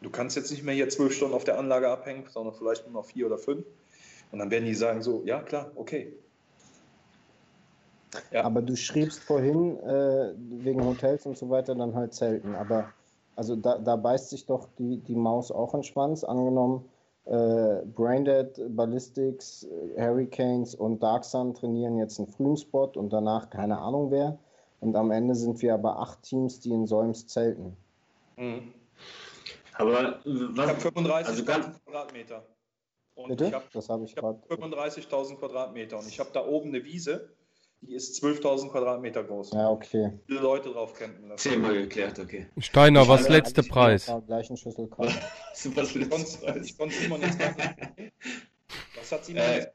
du 0.02 0.10
kannst 0.10 0.36
jetzt 0.38 0.52
nicht 0.52 0.64
mehr 0.64 0.76
hier 0.76 0.88
zwölf 0.90 1.14
Stunden 1.14 1.34
auf 1.34 1.44
der 1.44 1.58
Anlage 1.58 1.90
abhängen, 1.90 2.26
sondern 2.30 2.54
vielleicht 2.54 2.86
nur 2.86 3.02
noch 3.02 3.06
vier 3.10 3.26
oder 3.26 3.38
fünf. 3.38 3.66
Und 4.32 4.40
dann 4.40 4.52
werden 4.52 4.66
die 4.66 4.76
sagen 4.76 5.02
so, 5.02 5.24
ja 5.26 5.42
klar, 5.42 5.72
okay. 5.76 6.14
Ja. 8.32 8.44
Aber 8.44 8.62
du 8.62 8.76
schriebst 8.76 9.20
vorhin 9.20 9.78
äh, 9.82 10.34
wegen 10.38 10.84
Hotels 10.84 11.26
und 11.26 11.38
so 11.38 11.50
weiter 11.50 11.76
dann 11.76 11.94
halt 11.94 12.14
Zelten. 12.14 12.56
Aber 12.56 12.92
also 13.36 13.56
da, 13.56 13.78
da 13.78 13.96
beißt 13.96 14.30
sich 14.32 14.46
doch 14.46 14.68
die, 14.78 14.98
die 14.98 15.16
Maus 15.16 15.52
auch 15.52 15.74
in 15.74 15.82
den 15.82 15.84
Schwanz. 15.86 16.24
Angenommen, 16.24 16.90
äh, 17.26 17.82
Braindead, 17.96 18.60
Ballistics, 18.76 19.64
äh, 19.96 20.02
Hurricanes 20.02 20.74
und 20.76 21.04
Dark 21.04 21.24
Sun 21.24 21.54
trainieren 21.54 21.98
jetzt 22.00 22.18
einen 22.20 22.28
frühen 22.28 22.58
Spot 22.58 22.92
und 22.96 23.14
danach 23.14 23.50
keine 23.50 23.78
Ahnung 23.78 24.10
wer. 24.12 24.38
Und 24.82 24.96
am 24.96 25.12
Ende 25.12 25.36
sind 25.36 25.62
wir 25.62 25.74
aber 25.74 26.00
acht 26.00 26.24
Teams, 26.24 26.60
die 26.62 26.72
in 26.72 26.88
Solms 26.88 27.28
zelten. 27.28 27.76
Mhm. 28.38 28.74
Aber 29.74 30.20
Ich 30.26 30.58
was, 30.58 30.68
habe 30.68 30.80
35.000 30.80 31.12
also 31.28 31.46
ganz- 31.46 31.84
Quadratmeter. 31.86 32.44
Und 33.16 33.28
Bitte? 33.30 33.46
ich 33.48 33.54
habe 33.54 33.66
Das 33.74 33.90
habe 33.90 34.04
ich 34.06 34.12
ich 34.12 34.18
hab 34.18 34.48
gerade. 34.50 34.62
35.000 34.62 35.38
Quadratmeter 35.38 35.98
und 36.00 36.08
ich 36.08 36.20
habe 36.20 36.30
da 36.34 36.46
oben 36.46 36.70
eine 36.70 36.84
Wiese, 36.86 37.30
die 37.82 37.96
ist 37.96 38.22
12.000 38.24 38.70
Quadratmeter 38.70 39.24
groß. 39.24 39.52
Ja, 39.54 39.70
okay. 39.70 40.12
Viele 40.28 40.40
Leute 40.42 40.70
drauf 40.70 40.94
campen 40.94 41.30
lassen. 41.30 41.50
zehnmal 41.50 41.74
geklärt, 41.74 42.20
okay. 42.20 42.48
Steiner, 42.58 43.08
was 43.08 43.22
Also, 43.22 43.34
letzte 43.34 43.64
Preis? 43.64 44.12
gleichen 44.28 44.58
Schüssel 44.58 44.88
kaufen. 44.88 45.14
Was 45.52 45.66
Ich 45.66 45.76
letzte 45.76 46.00
konnte 46.10 46.38
Preis? 46.38 46.66
ich 46.66 46.78
konnte 46.78 46.96
Simon 46.96 47.22
jetzt 47.22 47.40
gar 47.40 47.50
nicht. 47.56 48.14
Was 48.98 49.12
hat 49.12 49.26
Simon 49.26 49.42
Äh, 49.44 49.56
jetzt? 49.58 49.70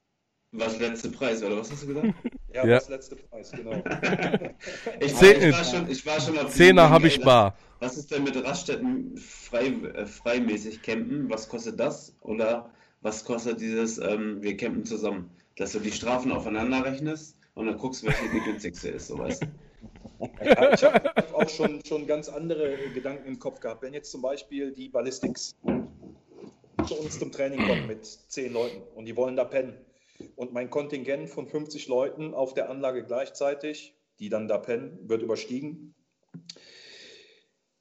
was 0.52 0.78
letzte 0.78 1.10
Preis, 1.10 1.42
oder 1.42 1.56
was 1.56 1.72
hast 1.72 1.82
du 1.82 1.86
gesagt? 1.88 2.14
Ja, 2.52 2.64
ja. 2.64 2.76
was 2.76 2.88
letzte 2.88 3.16
Preis, 3.16 3.50
genau. 3.50 3.72
Ich, 5.00 5.14
Zehn- 5.14 5.42
ich, 5.48 5.52
war 5.56 5.64
schon, 5.64 5.90
ich 5.90 6.06
war 6.06 6.20
schon 6.20 6.38
auf 6.38 6.50
Zehner 6.52 6.88
habe 6.90 7.08
ich 7.08 7.20
bar. 7.20 7.56
Was 7.80 7.96
ist 7.96 8.10
denn 8.12 8.22
mit 8.22 8.36
Raststätten 8.42 9.16
frei, 9.16 9.66
äh, 9.66 10.06
freimäßig 10.06 10.80
campen? 10.82 11.28
Was 11.28 11.48
kostet 11.48 11.80
das? 11.80 12.14
Oder 12.20 12.70
was 13.00 13.24
kostet 13.24 13.60
dieses, 13.60 13.98
ähm, 13.98 14.42
wir 14.42 14.56
campen 14.56 14.84
zusammen? 14.84 15.30
Dass 15.56 15.72
du 15.72 15.80
die 15.80 15.92
Strafen 15.92 16.30
aufeinander 16.32 16.84
rechnest 16.84 17.36
und 17.54 17.66
dann 17.66 17.78
guckst, 17.78 18.04
welche 18.04 18.28
die 18.30 18.40
günstigste 18.40 18.90
ist, 18.90 19.08
so 19.08 19.18
weißt 19.18 19.42
du. 19.42 19.46
Ja, 20.44 20.72
ich 20.72 20.84
habe 20.84 21.04
hab 21.04 21.34
auch 21.34 21.48
schon, 21.48 21.84
schon 21.84 22.06
ganz 22.06 22.28
andere 22.28 22.76
Gedanken 22.94 23.26
im 23.26 23.38
Kopf 23.38 23.60
gehabt. 23.60 23.82
Wenn 23.82 23.94
jetzt 23.94 24.10
zum 24.10 24.22
Beispiel 24.22 24.72
die 24.72 24.88
Ballistics 24.88 25.56
zu 26.86 26.94
uns 26.94 27.18
zum 27.18 27.32
Training 27.32 27.66
kommen 27.66 27.86
mit 27.86 28.04
zehn 28.04 28.52
Leuten 28.52 28.82
und 28.94 29.06
die 29.06 29.16
wollen 29.16 29.36
da 29.36 29.44
pennen 29.44 29.76
und 30.36 30.52
mein 30.52 30.70
Kontingent 30.70 31.30
von 31.30 31.46
50 31.46 31.88
Leuten 31.88 32.34
auf 32.34 32.54
der 32.54 32.70
Anlage 32.70 33.04
gleichzeitig 33.04 33.96
die 34.18 34.28
dann 34.28 34.48
da 34.48 34.58
pennen, 34.58 34.98
wird 35.08 35.22
überstiegen. 35.22 35.94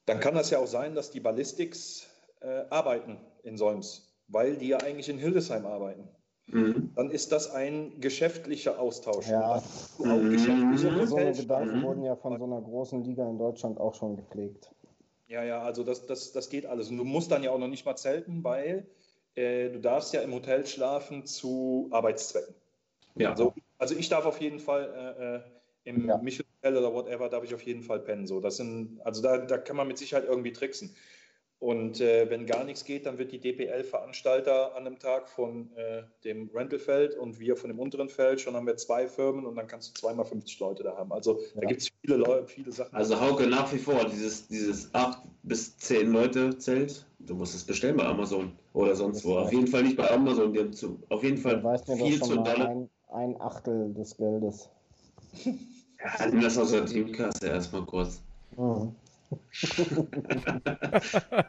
Dann 0.06 0.20
kann 0.20 0.36
das 0.36 0.50
ja 0.50 0.60
auch 0.60 0.68
sein, 0.68 0.96
dass 0.96 1.12
die 1.12 1.20
Ballistics 1.20 2.08
äh, 2.42 2.66
arbeiten 2.70 3.18
in 3.44 3.58
Solms, 3.58 4.14
weil 4.28 4.58
die 4.58 4.70
ja 4.70 4.78
eigentlich 4.78 5.10
in 5.10 5.18
Hildesheim 5.18 5.66
arbeiten. 5.66 6.10
Mhm. 6.48 6.92
Dann 6.96 7.10
ist 7.10 7.32
das 7.32 7.50
ein 7.52 8.00
geschäftlicher 8.00 8.80
Austausch. 8.80 9.28
Ja, 9.28 9.56
auch 9.56 9.64
mhm. 10.00 10.32
geschäftliche 10.32 11.08
so 11.08 11.16
eine 11.16 11.34
Gedanken 11.34 11.80
mhm. 11.80 11.84
wurden 11.84 12.04
ja 12.04 12.16
von 12.16 12.38
so 12.38 12.46
einer 12.46 12.62
großen 12.62 13.04
Liga 13.04 13.28
in 13.30 13.38
Deutschland 13.38 13.80
auch 13.80 13.96
schon 13.96 14.18
gepflegt. 14.18 14.70
Ja, 15.28 15.44
ja, 15.44 15.62
also 15.62 15.84
das, 15.84 16.06
das, 16.06 16.32
das 16.32 16.50
geht 16.50 16.66
alles. 16.66 16.90
Und 16.90 16.98
du 16.98 17.06
musst 17.06 17.32
dann 17.32 17.44
ja 17.44 17.52
auch 17.52 17.60
noch 17.60 17.68
nicht 17.68 17.86
mal 17.86 17.96
zelten, 17.96 18.44
weil 18.44 18.86
äh, 19.36 19.70
du 19.70 19.80
darfst 19.80 20.14
ja 20.14 20.22
im 20.22 20.34
Hotel 20.34 20.66
schlafen 20.66 21.26
zu 21.26 21.88
Arbeitszwecken. 21.92 22.54
Ja. 23.16 23.32
Also, 23.32 23.54
also 23.78 23.96
ich 23.96 24.10
darf 24.10 24.26
auf 24.26 24.42
jeden 24.42 24.60
Fall 24.60 25.16
äh, 25.20 25.36
äh 25.36 25.42
im 25.86 26.08
ja. 26.08 26.18
Michel 26.18 26.46
Hotel 26.58 26.78
oder 26.78 26.94
whatever, 26.94 27.30
darf 27.30 27.44
ich 27.44 27.54
auf 27.54 27.62
jeden 27.62 27.84
Fall 27.84 28.00
pennen. 28.00 28.26
So, 28.26 28.40
das 28.40 28.58
sind, 28.58 29.02
also 29.04 29.22
da, 29.22 29.40
da 29.40 29.58
kann 29.58 29.76
man 29.76 29.88
mit 29.88 29.98
Sicherheit 29.98 30.26
irgendwie 30.26 30.54
tricksen. 30.54 30.96
Und 31.64 32.02
äh, 32.02 32.30
wenn 32.30 32.46
gar 32.46 32.66
nichts 32.66 32.84
geht, 32.84 33.06
dann 33.06 33.18
wird 33.18 33.32
die 33.32 33.40
DPL 33.40 33.86
Veranstalter 33.86 34.76
an 34.76 34.86
einem 34.86 35.00
Tag 35.00 35.30
von 35.30 35.70
äh, 35.78 36.04
dem 36.26 36.50
Rentalfeld 36.54 37.16
und 37.16 37.40
wir 37.40 37.56
von 37.56 37.70
dem 37.70 37.80
unteren 37.80 38.10
Feld. 38.10 38.42
Schon 38.42 38.54
haben 38.56 38.68
wir 38.68 38.76
zwei 38.76 39.08
Firmen 39.08 39.46
und 39.46 39.56
dann 39.56 39.66
kannst 39.68 39.92
du 39.92 40.02
zweimal 40.02 40.26
50 40.26 40.60
Leute 40.60 40.84
da 40.84 40.98
haben. 40.98 41.14
Also 41.14 41.40
ja. 41.40 41.62
da 41.62 41.68
gibt 41.68 41.84
es 41.84 41.90
viele 42.02 42.18
Leute, 42.18 42.48
viele 42.48 42.70
Sachen. 42.70 42.94
Also 42.94 43.18
Hauke 43.18 43.48
nach 43.48 43.72
wie 43.72 43.78
vor, 43.78 44.04
dieses, 44.10 44.46
dieses 44.50 44.94
8 44.94 45.20
bis 45.44 45.78
10 45.78 46.12
Leute 46.12 46.58
Zelt, 46.58 47.06
du 47.20 47.34
musst 47.34 47.56
es 47.56 47.64
bestellen 47.64 47.96
bei 47.96 48.08
Amazon 48.08 48.52
oder 48.74 48.94
sonst 48.94 49.24
wo. 49.24 49.38
Auf 49.38 49.54
jeden 49.54 49.68
Fall 49.68 49.84
nicht 49.84 49.96
bei 49.96 50.12
Amazon. 50.12 50.52
Die 50.52 50.60
haben 50.60 50.74
zu, 50.74 51.02
auf 51.08 51.24
jeden 51.24 51.38
Fall 51.38 51.64
viel 51.96 52.22
zu 52.22 52.36
dolle. 52.36 52.68
Ein, 52.68 52.90
ein 53.08 53.40
Achtel 53.40 53.94
des 53.94 54.18
Geldes. 54.18 54.70
ja, 55.46 56.28
nimm 56.30 56.42
das 56.42 56.58
aus 56.58 56.72
der 56.72 56.86
Teamkasse 56.86 57.48
erstmal 57.48 57.86
kurz. 57.86 58.22
Mhm. 58.58 58.94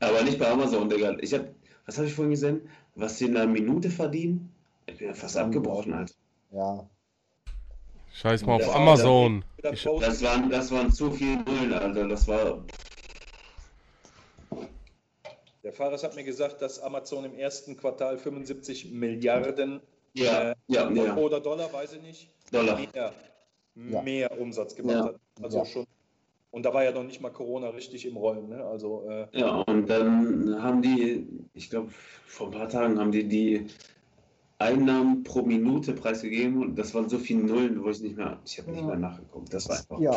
Aber 0.00 0.22
nicht 0.22 0.38
bei 0.38 0.48
Amazon, 0.48 0.88
Digga. 0.88 1.16
Ich 1.20 1.34
hab, 1.34 1.46
was 1.86 1.96
habe 1.96 2.06
ich 2.06 2.14
vorhin 2.14 2.30
gesehen? 2.32 2.68
Was 2.94 3.18
sie 3.18 3.26
in 3.26 3.36
einer 3.36 3.46
Minute 3.46 3.90
verdienen? 3.90 4.52
Ich 4.86 4.98
bin 4.98 5.08
ja 5.08 5.14
fast 5.14 5.36
abgebrochen, 5.36 5.92
Alter. 5.94 6.14
Ja. 6.52 6.88
Scheiß 8.12 8.44
mal 8.46 8.54
auf 8.54 8.60
das 8.60 8.74
Amazon. 8.74 9.44
Das, 9.62 9.82
das, 9.82 10.22
waren, 10.22 10.50
das 10.50 10.70
waren 10.70 10.92
zu 10.92 11.10
viele 11.10 11.42
Nullen, 11.42 11.72
Alter. 11.72 12.06
Das 12.06 12.28
war. 12.28 12.64
Der 15.62 15.72
Fahrer 15.72 16.00
hat 16.00 16.14
mir 16.14 16.24
gesagt, 16.24 16.60
dass 16.60 16.78
Amazon 16.78 17.24
im 17.24 17.34
ersten 17.34 17.76
Quartal 17.76 18.18
75 18.18 18.92
Milliarden 18.92 19.80
ja, 20.12 20.50
äh, 20.50 20.54
ja, 20.68 20.90
ja. 20.90 21.16
oder 21.16 21.40
Dollar, 21.40 21.72
weiß 21.72 21.94
ich 21.94 22.02
nicht, 22.02 22.28
Dollar. 22.52 22.78
Mehr, 23.74 24.02
mehr 24.02 24.38
Umsatz 24.38 24.76
gemacht 24.76 25.04
hat. 25.04 25.20
Also 25.42 25.64
schon 25.64 25.86
und 26.54 26.62
da 26.62 26.72
war 26.72 26.84
ja 26.84 26.92
noch 26.92 27.02
nicht 27.02 27.20
mal 27.20 27.30
Corona 27.30 27.70
richtig 27.70 28.06
im 28.06 28.16
Rollen. 28.16 28.48
Ne? 28.48 28.64
Also, 28.64 29.08
äh, 29.10 29.26
ja, 29.32 29.56
und 29.56 29.90
dann 29.90 30.62
haben 30.62 30.82
die, 30.82 31.26
ich 31.52 31.68
glaube, 31.68 31.90
vor 32.26 32.46
ein 32.46 32.52
paar 32.52 32.68
Tagen 32.68 33.00
haben 33.00 33.10
die 33.10 33.24
die 33.24 33.66
Einnahmen 34.58 35.24
pro 35.24 35.42
Minute 35.42 35.94
preisgegeben 35.94 36.62
und 36.62 36.78
das 36.78 36.94
waren 36.94 37.08
so 37.08 37.18
viele 37.18 37.40
Nullen, 37.40 37.82
wo 37.82 37.90
ich 37.90 38.00
nicht 38.00 38.16
mehr, 38.16 38.38
ich 38.46 38.56
habe 38.58 38.70
nicht 38.70 38.84
mehr 38.84 38.94
nachgeguckt. 38.94 39.52
Das 39.52 39.68
war 39.68 39.78
einfach. 39.78 39.98
Ja. 39.98 40.16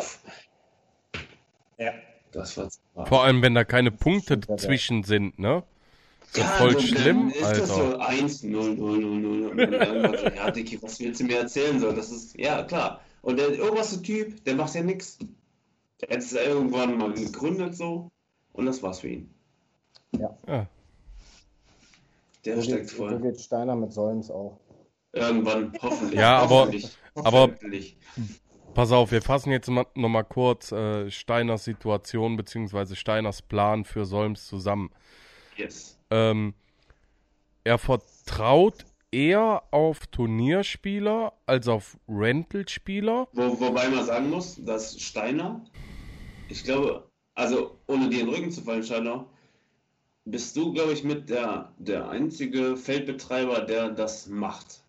ja. 1.76 1.92
Das 2.30 2.56
war 2.56 2.68
Vor 3.06 3.24
allem, 3.24 3.42
wenn 3.42 3.56
da 3.56 3.64
keine 3.64 3.90
Punkte 3.90 4.38
zwischen 4.58 5.02
sind, 5.02 5.40
ne? 5.40 5.64
Ja, 6.36 6.44
voll 6.44 6.76
also, 6.76 6.80
schlimm, 6.86 7.30
ist 7.30 7.42
Alter. 7.42 7.60
Das 7.60 7.74
so 7.74 7.98
1, 7.98 8.42
0, 8.44 8.76
0, 8.76 8.98
0, 9.00 9.56
0. 9.56 10.32
ja, 10.36 10.50
Dicky, 10.52 10.80
was 10.82 11.00
willst 11.00 11.20
du 11.20 11.24
mir 11.24 11.38
erzählen 11.38 11.80
soll? 11.80 11.96
Das 11.96 12.12
ist, 12.12 12.38
ja, 12.38 12.62
klar. 12.62 13.00
Und 13.22 13.40
der 13.40 13.60
oberste 13.68 14.00
Typ, 14.02 14.44
der 14.44 14.54
macht 14.54 14.74
ja 14.74 14.82
nichts. 14.82 15.18
Der 16.00 16.10
hat 16.10 16.18
es 16.18 16.32
irgendwann 16.32 16.98
mal 16.98 17.12
gegründet 17.12 17.76
so 17.76 18.10
und 18.52 18.66
das 18.66 18.82
war's 18.82 19.00
für 19.00 19.08
ihn. 19.08 19.34
Ja. 20.12 20.36
ja. 20.46 20.66
Der 22.44 22.56
so 22.56 22.62
steckt 22.62 22.88
geht, 22.88 22.90
voll. 22.90 23.10
So 23.10 23.18
geht 23.18 23.40
Steiner 23.40 23.76
mit 23.76 23.92
Sollens 23.92 24.30
auch. 24.30 24.58
Irgendwann, 25.12 25.72
hoffentlich. 25.82 26.18
Ja, 26.18 26.38
aber, 26.38 26.66
hoffentlich. 26.66 26.96
aber 27.14 27.54
pass 28.74 28.92
auf, 28.92 29.10
wir 29.10 29.22
fassen 29.22 29.50
jetzt 29.50 29.68
mal, 29.68 29.86
noch 29.94 30.08
mal 30.08 30.22
kurz 30.22 30.70
äh, 30.70 31.10
Steiners 31.10 31.64
Situation 31.64 32.36
bzw. 32.36 32.94
Steiners 32.94 33.42
Plan 33.42 33.84
für 33.84 34.04
Solms 34.04 34.46
zusammen. 34.46 34.90
Yes. 35.56 35.98
Ähm, 36.10 36.54
er 37.64 37.78
vertraut 37.78 38.84
eher 39.10 39.62
auf 39.70 40.06
Turnierspieler 40.06 41.32
als 41.46 41.68
auf 41.68 41.98
Rental-Spieler. 42.08 43.28
Wo, 43.32 43.60
wobei 43.60 43.88
man 43.88 44.04
sagen 44.04 44.30
muss, 44.30 44.62
dass 44.64 45.00
Steiner 45.00 45.64
ich 46.48 46.64
glaube, 46.64 47.08
also 47.34 47.78
ohne 47.86 48.08
dir 48.08 48.20
in 48.20 48.26
den 48.26 48.34
Rücken 48.34 48.50
zu 48.50 48.62
fallen, 48.62 48.82
Steiner, 48.82 49.26
bist 50.24 50.56
du, 50.56 50.72
glaube 50.72 50.92
ich, 50.92 51.04
mit 51.04 51.30
der, 51.30 51.72
der 51.78 52.08
einzige 52.08 52.76
Feldbetreiber, 52.76 53.60
der 53.60 53.90
das 53.90 54.26
macht. 54.26 54.82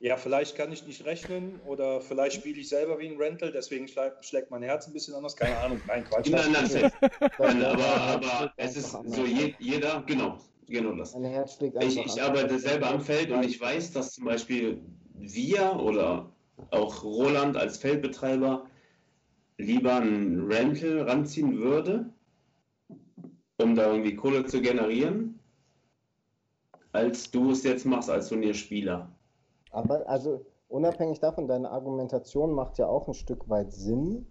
Ja, 0.00 0.16
vielleicht 0.16 0.56
kann 0.56 0.70
ich 0.70 0.86
nicht 0.86 1.04
rechnen 1.04 1.60
oder 1.66 2.00
vielleicht 2.00 2.36
spiele 2.36 2.60
ich 2.60 2.68
selber 2.68 3.00
wie 3.00 3.08
ein 3.08 3.16
Rental, 3.16 3.50
deswegen 3.50 3.88
schlägt, 3.88 4.24
schlägt 4.24 4.50
mein 4.50 4.62
Herz 4.62 4.86
ein 4.86 4.92
bisschen 4.92 5.14
anders. 5.14 5.34
Keine 5.34 5.58
Ahnung, 5.58 5.82
nein, 5.86 6.04
Quatsch. 6.04 6.30
Nein, 6.30 6.52
nein, 6.52 6.92
nein, 7.38 7.64
aber, 7.64 7.84
aber 7.84 8.52
es 8.56 8.76
ist 8.76 8.92
so, 8.92 9.24
je, 9.24 9.54
jeder, 9.58 10.04
genau, 10.06 10.38
genau 10.68 10.92
das. 10.92 11.16
Ich, 11.80 11.98
ich 11.98 12.22
arbeite 12.22 12.60
selber 12.60 12.90
am 12.90 13.00
Feld 13.00 13.32
und 13.32 13.44
ich 13.44 13.60
weiß, 13.60 13.92
dass 13.92 14.14
zum 14.14 14.26
Beispiel 14.26 14.80
wir 15.14 15.74
oder 15.80 16.30
auch 16.70 17.02
Roland 17.02 17.56
als 17.56 17.78
Feldbetreiber 17.78 18.66
lieber 19.58 19.96
ein 19.96 20.46
Rental 20.50 21.02
ranziehen 21.02 21.58
würde, 21.58 22.06
um 23.60 23.74
da 23.74 23.90
irgendwie 23.90 24.14
Kohle 24.14 24.44
zu 24.46 24.62
generieren, 24.62 25.38
als 26.92 27.30
du 27.30 27.50
es 27.50 27.64
jetzt 27.64 27.84
machst 27.84 28.08
als 28.08 28.28
Turnierspieler. 28.28 29.10
Aber 29.72 30.08
also 30.08 30.46
unabhängig 30.68 31.20
davon, 31.20 31.48
deine 31.48 31.70
Argumentation 31.70 32.52
macht 32.52 32.78
ja 32.78 32.86
auch 32.86 33.08
ein 33.08 33.14
Stück 33.14 33.48
weit 33.48 33.72
Sinn, 33.72 34.26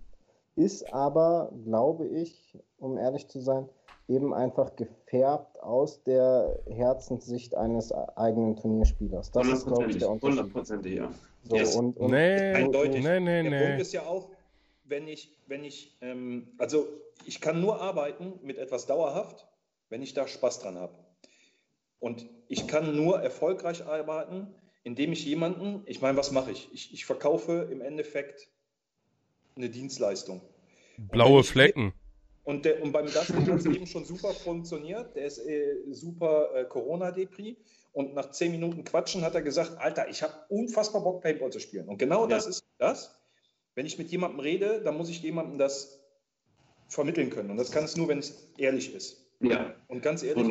ist 0.56 0.92
aber, 0.94 1.52
glaube 1.66 2.08
ich, 2.08 2.58
um 2.80 2.98
ehrlich 2.98 3.28
zu 3.28 3.40
sein, 3.40 3.70
eben 4.08 4.34
einfach 4.34 4.76
gefärbt 4.76 5.62
aus 5.62 6.02
der 6.04 6.60
Herzenssicht 6.66 7.56
eines 7.56 7.92
eigenen 7.92 8.56
Turnierspielers. 8.56 9.32
Das 9.32 9.48
ist, 9.48 9.66
glaube 9.68 9.92
ich, 9.92 9.98
der 9.98 10.10
Unterschied. 10.10 10.40
Hundertprozentig, 10.40 10.96
ja. 10.96 11.10
So, 11.44 11.56
yes. 11.56 11.76
und, 11.76 11.98
und, 11.98 12.12
nee, 12.12 12.54
eindeutig. 12.54 13.04
Nee, 13.04 13.20
nee, 13.20 13.44
der 13.44 13.52
nee. 13.52 13.66
Punkt 13.68 13.82
ist 13.82 13.94
ja 13.94 14.02
auch, 14.04 14.30
wenn 14.88 15.08
ich, 15.08 15.36
wenn 15.48 15.64
ich, 15.64 15.98
ähm, 16.02 16.54
also 16.58 16.88
ich 17.26 17.42
kann 17.42 17.62
nur 17.62 17.82
arbeiten 17.82 18.40
mit 18.44 18.58
etwas 18.58 18.86
dauerhaft, 18.86 19.48
wenn 19.90 20.02
ich 20.02 20.14
da 20.14 20.28
Spaß 20.28 20.60
dran 20.60 20.78
habe. 20.78 20.94
Und 22.00 22.28
ich 22.48 22.68
kann 22.68 22.96
nur 22.96 23.20
erfolgreich 23.20 23.86
arbeiten, 23.86 24.54
indem 24.84 25.12
ich 25.12 25.26
jemanden, 25.26 25.84
ich 25.86 26.02
meine, 26.02 26.18
was 26.18 26.32
mache 26.32 26.52
ich? 26.52 26.70
ich? 26.72 26.94
Ich 26.94 27.06
verkaufe 27.06 27.68
im 27.72 27.82
Endeffekt 27.82 28.48
eine 29.56 29.70
Dienstleistung. 29.70 30.42
Blaue 30.98 31.44
Flecken. 31.44 31.94
Und, 32.44 32.64
der, 32.64 32.82
und 32.82 32.94
beim 32.94 33.08
Dustin 33.08 33.46
hat 33.46 33.60
es 33.60 33.66
eben 33.66 33.86
schon 33.86 34.06
super 34.06 34.34
funktioniert. 34.34 35.16
Der 35.16 35.26
ist 35.26 35.40
äh, 35.40 35.76
super 35.92 36.56
äh, 36.56 36.64
Corona-Depri. 36.64 37.58
Und 37.92 38.14
nach 38.14 38.32
zehn 38.32 38.52
Minuten 38.52 38.86
Quatschen 38.86 39.22
hat 39.24 39.36
er 39.36 39.42
gesagt: 39.42 39.78
Alter, 39.80 40.08
ich 40.08 40.24
habe 40.24 40.34
unfassbar 40.48 41.04
Bock, 41.04 41.22
Paintball 41.22 41.52
zu 41.52 41.60
spielen. 41.60 41.90
Und 41.90 41.98
genau 41.98 42.22
ja. 42.22 42.28
das 42.28 42.48
ist 42.48 42.64
das. 42.78 43.14
Wenn 43.78 43.86
ich 43.86 44.00
mit 44.00 44.10
jemandem 44.10 44.40
rede, 44.40 44.82
dann 44.82 44.98
muss 44.98 45.08
ich 45.08 45.22
jemandem 45.22 45.60
das 45.60 46.04
vermitteln 46.88 47.30
können. 47.30 47.52
Und 47.52 47.58
das 47.58 47.70
kann 47.70 47.84
es 47.84 47.96
nur, 47.96 48.08
wenn 48.08 48.18
es 48.18 48.50
ehrlich 48.58 48.92
ist. 48.96 49.24
Ja. 49.40 49.76
Und 49.88 50.02
ganz 50.02 50.24
ehrlich, 50.24 50.48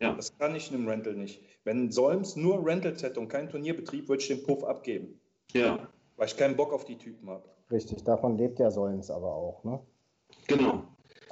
ja. 0.00 0.12
das 0.12 0.36
kann 0.38 0.56
ich 0.56 0.72
in 0.72 0.78
einem 0.78 0.88
Rental 0.88 1.14
nicht. 1.14 1.40
Wenn 1.62 1.92
Solms 1.92 2.34
nur 2.34 2.66
Rental 2.66 2.96
hätte 2.96 3.20
und 3.20 3.28
kein 3.28 3.48
Turnierbetrieb, 3.48 4.08
würde 4.08 4.22
ich 4.22 4.26
den 4.26 4.42
Puff 4.42 4.64
abgeben. 4.64 5.20
Ja. 5.52 5.88
Weil 6.16 6.26
ich 6.26 6.36
keinen 6.36 6.56
Bock 6.56 6.72
auf 6.72 6.84
die 6.84 6.98
Typen 6.98 7.30
habe. 7.30 7.48
Richtig, 7.70 8.02
davon 8.02 8.36
lebt 8.36 8.58
ja 8.58 8.72
Solms 8.72 9.08
aber 9.08 9.32
auch, 9.32 9.62
ne? 9.62 9.78
Genau. 10.48 10.82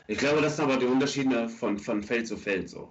Ich 0.07 0.19
glaube, 0.19 0.43
das 0.43 0.55
sind 0.55 0.67
aber 0.67 0.77
die 0.77 0.87
Unterschiede 0.87 1.49
von, 1.49 1.77
von 1.77 2.05
Feld 2.05 2.29
zu 2.29 2.37
Feld 2.37 2.71
so. 2.71 2.89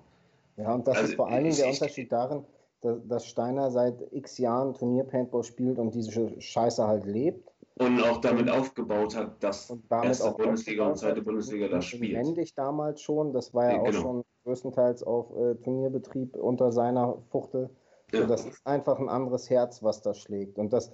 Ja, 0.58 0.74
und 0.74 0.86
das 0.86 0.98
also, 0.98 1.10
ist 1.12 1.16
vor 1.16 1.30
allen 1.30 1.46
Dingen 1.46 1.56
der 1.56 1.70
Unterschied 1.70 2.12
darin, 2.12 2.44
dass 2.82 3.26
Steiner 3.26 3.72
seit 3.72 4.02
x 4.12 4.38
Jahren 4.38 4.74
Turnier-Paintball 4.74 5.44
spielt 5.44 5.78
und 5.80 5.94
diese 5.94 6.40
Scheiße 6.42 6.88
halt 6.88 7.06
lebt 7.06 7.52
und 7.82 8.04
auch 8.04 8.18
damit 8.22 8.50
aufgebaut 8.50 9.16
hat, 9.16 9.44
dass 9.44 9.74
erste 9.90 10.32
Bundesliga 10.32 10.88
und 10.88 10.98
zweite 10.98 11.22
Bundesliga 11.22 11.68
das 11.68 11.86
spielt. 11.86 12.14
Männlich 12.14 12.54
damals 12.54 13.02
schon, 13.02 13.34
das 13.34 13.54
war 13.54 13.66
ja, 13.66 13.72
ja 13.72 13.80
auch 13.80 13.86
genau. 13.86 14.02
schon 14.02 14.24
größtenteils 14.44 15.04
auf 15.04 15.36
äh, 15.36 15.56
Turnierbetrieb 15.56 16.36
unter 16.36 16.72
seiner 16.72 17.18
Fuchtel. 17.30 17.70
Ja. 18.12 18.26
das 18.26 18.46
ist 18.46 18.68
einfach 18.68 19.00
ein 19.00 19.08
anderes 19.08 19.50
Herz, 19.50 19.82
was 19.84 20.02
da 20.02 20.14
schlägt. 20.14 20.58
Und 20.58 20.74
das 20.74 20.92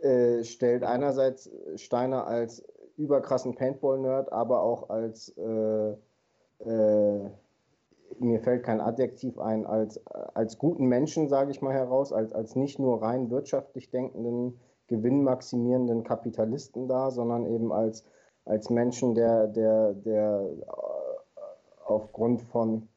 äh, 0.00 0.42
stellt 0.42 0.82
einerseits 0.82 1.48
Steiner 1.76 2.26
als 2.26 2.64
überkrassen 2.96 3.54
Paintball-Nerd, 3.54 4.32
aber 4.32 4.62
auch 4.62 4.90
als, 4.90 5.28
äh, 5.38 5.92
äh 6.64 7.30
mir 8.18 8.40
fällt 8.40 8.64
kein 8.64 8.80
Adjektiv 8.80 9.38
ein, 9.38 9.66
als, 9.66 10.04
als 10.34 10.58
guten 10.58 10.86
Menschen, 10.86 11.28
sage 11.28 11.50
ich 11.50 11.62
mal 11.62 11.72
heraus, 11.72 12.12
als, 12.12 12.32
als 12.32 12.56
nicht 12.56 12.78
nur 12.78 13.02
rein 13.02 13.30
wirtschaftlich 13.30 13.90
denkenden 13.90 14.58
gewinnmaximierenden 14.90 16.02
Kapitalisten 16.02 16.88
da, 16.88 17.10
sondern 17.10 17.46
eben 17.46 17.72
als, 17.72 18.04
als 18.44 18.70
Menschen, 18.70 19.14
der, 19.14 19.46
der, 19.46 19.94
der 19.94 20.50
äh, 20.50 21.86
aufgrund 21.86 22.42
von, 22.42 22.88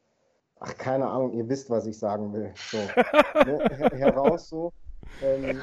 ach 0.60 0.76
keine 0.76 1.08
Ahnung, 1.08 1.34
ihr 1.34 1.48
wisst, 1.48 1.70
was 1.70 1.86
ich 1.86 2.00
sagen 2.00 2.34
will, 2.34 2.52
so, 2.56 2.78
ne, 3.46 3.60
heraus 3.94 4.50
so. 4.50 4.74
Ähm, 5.22 5.62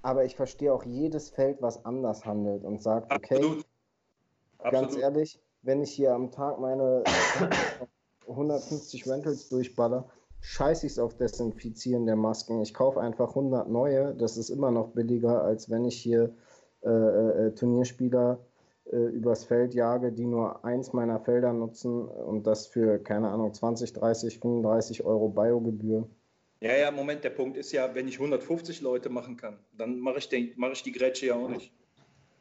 aber 0.00 0.24
ich 0.24 0.34
verstehe 0.34 0.72
auch 0.72 0.84
jedes 0.84 1.28
Feld, 1.28 1.60
was 1.60 1.84
anders 1.84 2.24
handelt 2.24 2.64
und 2.64 2.82
sagt, 2.82 3.12
okay, 3.12 3.36
Absolut. 3.36 3.66
ganz 4.58 4.74
Absolut. 4.74 5.02
ehrlich, 5.02 5.40
wenn 5.62 5.82
ich 5.82 5.92
hier 5.92 6.14
am 6.14 6.30
Tag 6.30 6.58
meine 6.58 7.04
150 8.28 9.06
Rentals 9.08 9.48
durchballer, 9.48 10.08
scheiße 10.40 10.86
ich 10.86 10.92
es 10.92 10.98
auf 10.98 11.16
Desinfizieren 11.16 12.06
der 12.06 12.16
Masken. 12.16 12.60
Ich 12.62 12.74
kaufe 12.74 13.00
einfach 13.00 13.30
100 13.30 13.68
neue. 13.68 14.14
Das 14.14 14.36
ist 14.36 14.50
immer 14.50 14.70
noch 14.70 14.88
billiger, 14.88 15.42
als 15.42 15.70
wenn 15.70 15.84
ich 15.84 15.96
hier 15.96 16.34
äh, 16.84 16.88
äh, 16.88 17.54
Turnierspieler 17.54 18.38
äh, 18.92 18.96
übers 18.96 19.44
Feld 19.44 19.74
jage, 19.74 20.12
die 20.12 20.26
nur 20.26 20.64
eins 20.64 20.92
meiner 20.92 21.18
Felder 21.18 21.52
nutzen 21.52 22.06
und 22.06 22.46
das 22.46 22.66
für, 22.66 22.98
keine 22.98 23.28
Ahnung, 23.28 23.52
20, 23.52 23.92
30, 23.92 24.38
35 24.38 25.04
Euro 25.04 25.28
Biogebühr. 25.28 26.08
Ja, 26.60 26.76
ja, 26.76 26.90
Moment, 26.90 27.24
der 27.24 27.30
Punkt 27.30 27.56
ist 27.56 27.72
ja, 27.72 27.94
wenn 27.94 28.08
ich 28.08 28.14
150 28.14 28.80
Leute 28.80 29.08
machen 29.08 29.36
kann, 29.36 29.58
dann 29.76 29.98
mache 29.98 30.18
ich, 30.18 30.56
mache 30.56 30.72
ich 30.72 30.82
die 30.82 30.92
Grätsche 30.92 31.26
ja 31.26 31.34
auch 31.34 31.48
nicht. 31.48 31.72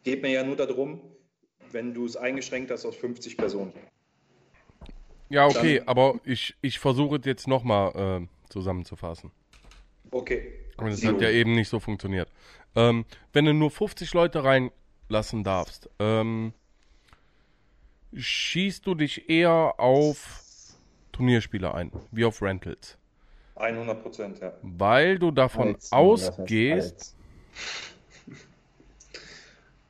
Geht 0.04 0.22
mir 0.22 0.32
ja 0.32 0.44
nur 0.44 0.56
darum, 0.56 1.02
wenn 1.72 1.94
du 1.94 2.06
es 2.06 2.16
eingeschränkt 2.16 2.72
hast 2.72 2.86
auf 2.86 2.96
50 2.98 3.38
Personen. 3.38 3.74
Ja, 5.30 5.46
okay, 5.48 5.80
Dann- 5.80 5.88
aber 5.88 6.20
ich, 6.24 6.56
ich 6.62 6.80
versuche 6.80 7.18
es 7.18 7.26
jetzt 7.26 7.48
nochmal 7.48 8.22
äh, 8.24 8.50
zusammenzufassen. 8.50 9.32
Okay. 10.12 10.52
Und 10.78 10.88
es 10.88 11.06
hat 11.06 11.22
ja 11.22 11.30
eben 11.30 11.56
nicht 11.56 11.70
so 11.70 11.80
funktioniert. 11.80 12.30
Ähm, 12.76 13.06
wenn 13.34 13.46
du 13.46 13.54
nur 13.54 13.72
50 13.72 14.14
Leute 14.14 14.44
reinlassen 14.44 15.44
darfst, 15.44 15.90
ähm, 16.00 16.54
schießt 18.14 18.86
du 18.86 18.96
dich 18.96 19.30
eher 19.30 19.76
auf 19.78 20.76
Turnierspieler 21.12 21.74
ein, 21.74 21.92
wie 22.12 22.26
auf 22.26 22.42
Rentals. 22.42 22.98
100 23.56 24.02
Prozent, 24.04 24.40
ja. 24.40 24.54
Weil 24.62 25.18
du 25.18 25.32
davon 25.32 25.76
heißt 25.76 25.94
ausgehst? 25.94 27.16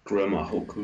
Grammar 0.04 0.52
Hocke. 0.52 0.82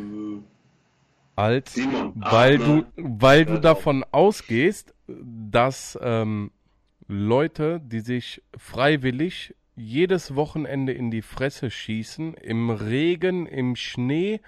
Als 1.36 1.74
Simon, 1.74 2.14
weil 2.16 2.58
du, 2.58 2.86
weil 2.96 3.46
du 3.46 3.60
davon 3.60 4.04
ausgehst, 4.12 4.94
dass 5.08 5.98
ähm, 6.02 6.52
Leute, 7.08 7.82
die 7.84 8.00
sich 8.00 8.42
freiwillig 8.56 9.56
jedes 9.76 10.36
Wochenende 10.36 10.94
in 10.94 11.12
die 11.12 11.22
Fresse 11.22 11.72
schießen, 11.72 12.36
im 12.36 12.70
Regen, 12.70 13.46
im 13.46 13.76
Schnee, 13.76 14.42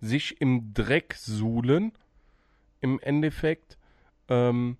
sich 0.00 0.40
im 0.40 0.74
Dreck 0.74 1.14
suhlen, 1.14 1.92
im 2.80 3.00
Endeffekt 3.00 3.78
ähm, 4.28 4.76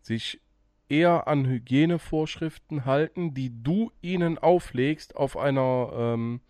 sich 0.00 0.40
eher 0.88 1.26
an 1.28 1.46
Hygienevorschriften 1.46 2.84
halten, 2.84 3.34
die 3.34 3.62
du 3.62 3.90
ihnen 4.02 4.38
auflegst 4.38 5.16
auf 5.16 5.36
einer, 5.36 5.90
ähm, 5.94 6.40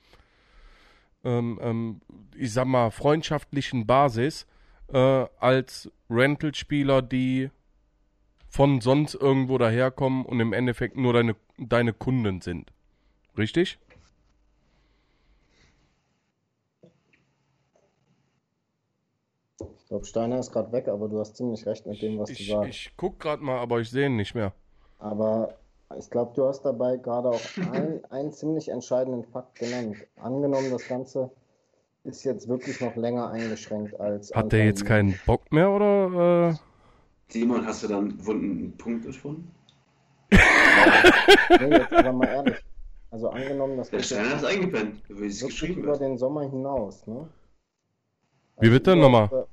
ähm, 1.26 1.58
ähm, 1.60 2.00
ich 2.36 2.52
sag 2.52 2.66
mal, 2.66 2.90
freundschaftlichen 2.90 3.86
Basis, 3.86 4.46
äh, 4.92 5.26
als 5.38 5.90
Rental-Spieler, 6.08 7.02
die 7.02 7.50
von 8.48 8.80
sonst 8.80 9.14
irgendwo 9.14 9.58
daherkommen 9.58 10.24
und 10.24 10.40
im 10.40 10.52
Endeffekt 10.52 10.96
nur 10.96 11.12
deine, 11.12 11.36
deine 11.58 11.92
Kunden 11.92 12.40
sind. 12.40 12.72
Richtig? 13.36 13.78
Ich 19.78 19.88
glaube, 19.88 20.04
Steiner 20.04 20.38
ist 20.38 20.52
gerade 20.52 20.72
weg, 20.72 20.88
aber 20.88 21.08
du 21.08 21.18
hast 21.20 21.36
ziemlich 21.36 21.64
recht 21.66 21.86
mit 21.86 22.02
dem, 22.02 22.18
was 22.18 22.28
du 22.28 22.34
Ich, 22.34 22.48
sagst. 22.48 22.68
ich 22.70 22.92
guck 22.96 23.20
gerade 23.20 23.42
mal, 23.42 23.58
aber 23.58 23.80
ich 23.80 23.90
sehe 23.90 24.06
ihn 24.06 24.16
nicht 24.16 24.34
mehr. 24.34 24.52
Aber 24.98 25.54
ich 25.98 26.10
glaube, 26.10 26.32
du 26.34 26.46
hast 26.46 26.62
dabei 26.64 26.96
gerade 26.96 27.30
auch 27.30 27.40
ein, 27.72 28.04
einen 28.10 28.32
ziemlich 28.32 28.68
entscheidenden 28.68 29.24
Fakt 29.24 29.58
genannt. 29.58 29.96
Angenommen, 30.16 30.70
das 30.70 30.86
Ganze 30.88 31.30
ist 32.04 32.24
jetzt 32.24 32.48
wirklich 32.48 32.80
noch 32.80 32.94
länger 32.96 33.30
eingeschränkt 33.30 33.98
als. 34.00 34.34
Hat 34.34 34.52
der 34.52 34.64
jetzt 34.64 34.84
keinen 34.84 35.18
Bock 35.26 35.50
mehr 35.52 35.70
oder? 35.70 36.50
Äh? 36.50 36.54
Simon, 37.28 37.66
hast 37.66 37.82
du 37.82 37.88
dann 37.88 38.10
einen 38.10 38.26
wunden 38.26 38.76
Punkt 38.76 39.04
gefunden? 39.04 39.50
Nee, 41.60 41.70
jetzt 41.78 41.92
aber 41.92 42.12
mal 42.12 42.26
ehrlich. 42.28 42.56
Also 43.10 43.28
angenommen, 43.30 43.76
das 43.76 43.90
Der 43.90 44.00
geht 44.00 44.06
Steiner 44.06 44.34
ist 44.36 44.44
eingepennt, 44.44 45.02
wie 45.08 45.26
es 45.26 45.40
wirklich 45.40 45.60
geschrieben 45.60 45.82
über 45.82 45.92
wird. 45.92 46.00
den 46.02 46.18
Sommer 46.18 46.42
hinaus, 46.42 47.06
ne? 47.06 47.28
Wie 48.60 48.68
bitte? 48.70 48.92
über- 48.92 49.00
Nochmal. 49.00 49.46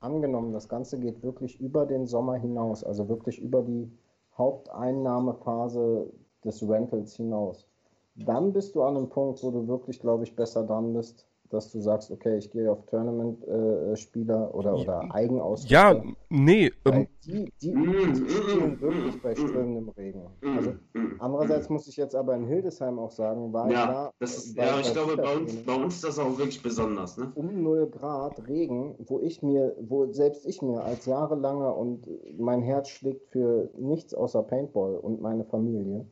Angenommen, 0.00 0.52
das 0.52 0.68
Ganze 0.68 0.98
geht 1.00 1.22
wirklich 1.22 1.58
über 1.60 1.84
den 1.86 2.06
Sommer 2.06 2.36
hinaus, 2.36 2.84
also 2.84 3.08
wirklich 3.08 3.40
über 3.40 3.62
die 3.62 3.90
Haupteinnahmephase 4.38 6.12
des 6.44 6.66
Rentals 6.68 7.16
hinaus. 7.16 7.68
Dann 8.14 8.52
bist 8.52 8.74
du 8.74 8.82
an 8.82 8.96
einem 8.96 9.08
Punkt, 9.08 9.42
wo 9.42 9.50
du 9.50 9.68
wirklich, 9.68 10.00
glaube 10.00 10.24
ich, 10.24 10.34
besser 10.34 10.64
dran 10.64 10.94
bist, 10.94 11.27
dass 11.50 11.70
du 11.72 11.80
sagst, 11.80 12.10
okay, 12.10 12.38
ich 12.38 12.50
gehe 12.50 12.70
auf 12.70 12.84
Tournament-Spieler 12.86 14.54
oder, 14.54 14.78
oder 14.78 15.14
Eigenausrüster. 15.14 15.68
Ja, 15.70 15.94
nee. 16.30 16.72
Ähm, 16.86 17.06
die, 17.24 17.52
die, 17.60 17.72
Mm, 17.72 17.82
die 17.82 17.94
mm, 17.94 18.30
spielen 18.30 18.70
mm, 18.70 18.80
wirklich 18.80 19.14
mm, 19.14 19.22
bei 19.22 19.30
mm, 19.30 19.48
strömendem 19.48 19.88
Regen. 19.90 20.22
Also 20.56 20.70
Mm, 20.70 20.98
mm, 20.98 21.20
andererseits 21.20 21.68
muss 21.68 21.86
ich 21.88 21.96
jetzt 21.96 22.14
aber 22.14 22.34
in 22.34 22.46
Hildesheim 22.46 22.98
auch 22.98 23.10
sagen, 23.10 23.52
war 23.52 23.68
Ja, 23.70 23.86
da 23.86 24.10
das 24.20 24.38
ist, 24.38 24.56
bei- 24.56 24.64
ja, 24.64 24.80
ich 24.80 24.92
glaube, 24.92 25.16
bei 25.16 25.36
uns, 25.36 25.56
bei 25.64 25.74
uns 25.74 25.94
ist 25.96 26.04
das 26.04 26.18
auch 26.18 26.38
wirklich 26.38 26.62
besonders, 26.62 27.16
ne? 27.18 27.32
um 27.34 27.62
0 27.62 27.86
Grad 27.90 28.46
Regen, 28.48 28.94
wo 28.98 29.20
ich 29.20 29.42
mir, 29.42 29.74
wo 29.80 30.10
selbst 30.12 30.46
ich 30.46 30.62
mir 30.62 30.84
als 30.84 31.06
jahrelanger 31.06 31.76
und 31.76 32.06
mein 32.38 32.62
Herz 32.62 32.88
schlägt 32.88 33.26
für 33.30 33.70
nichts 33.76 34.14
außer 34.14 34.42
Paintball 34.42 34.96
und 34.96 35.20
meine 35.20 35.44
Familie. 35.44 36.06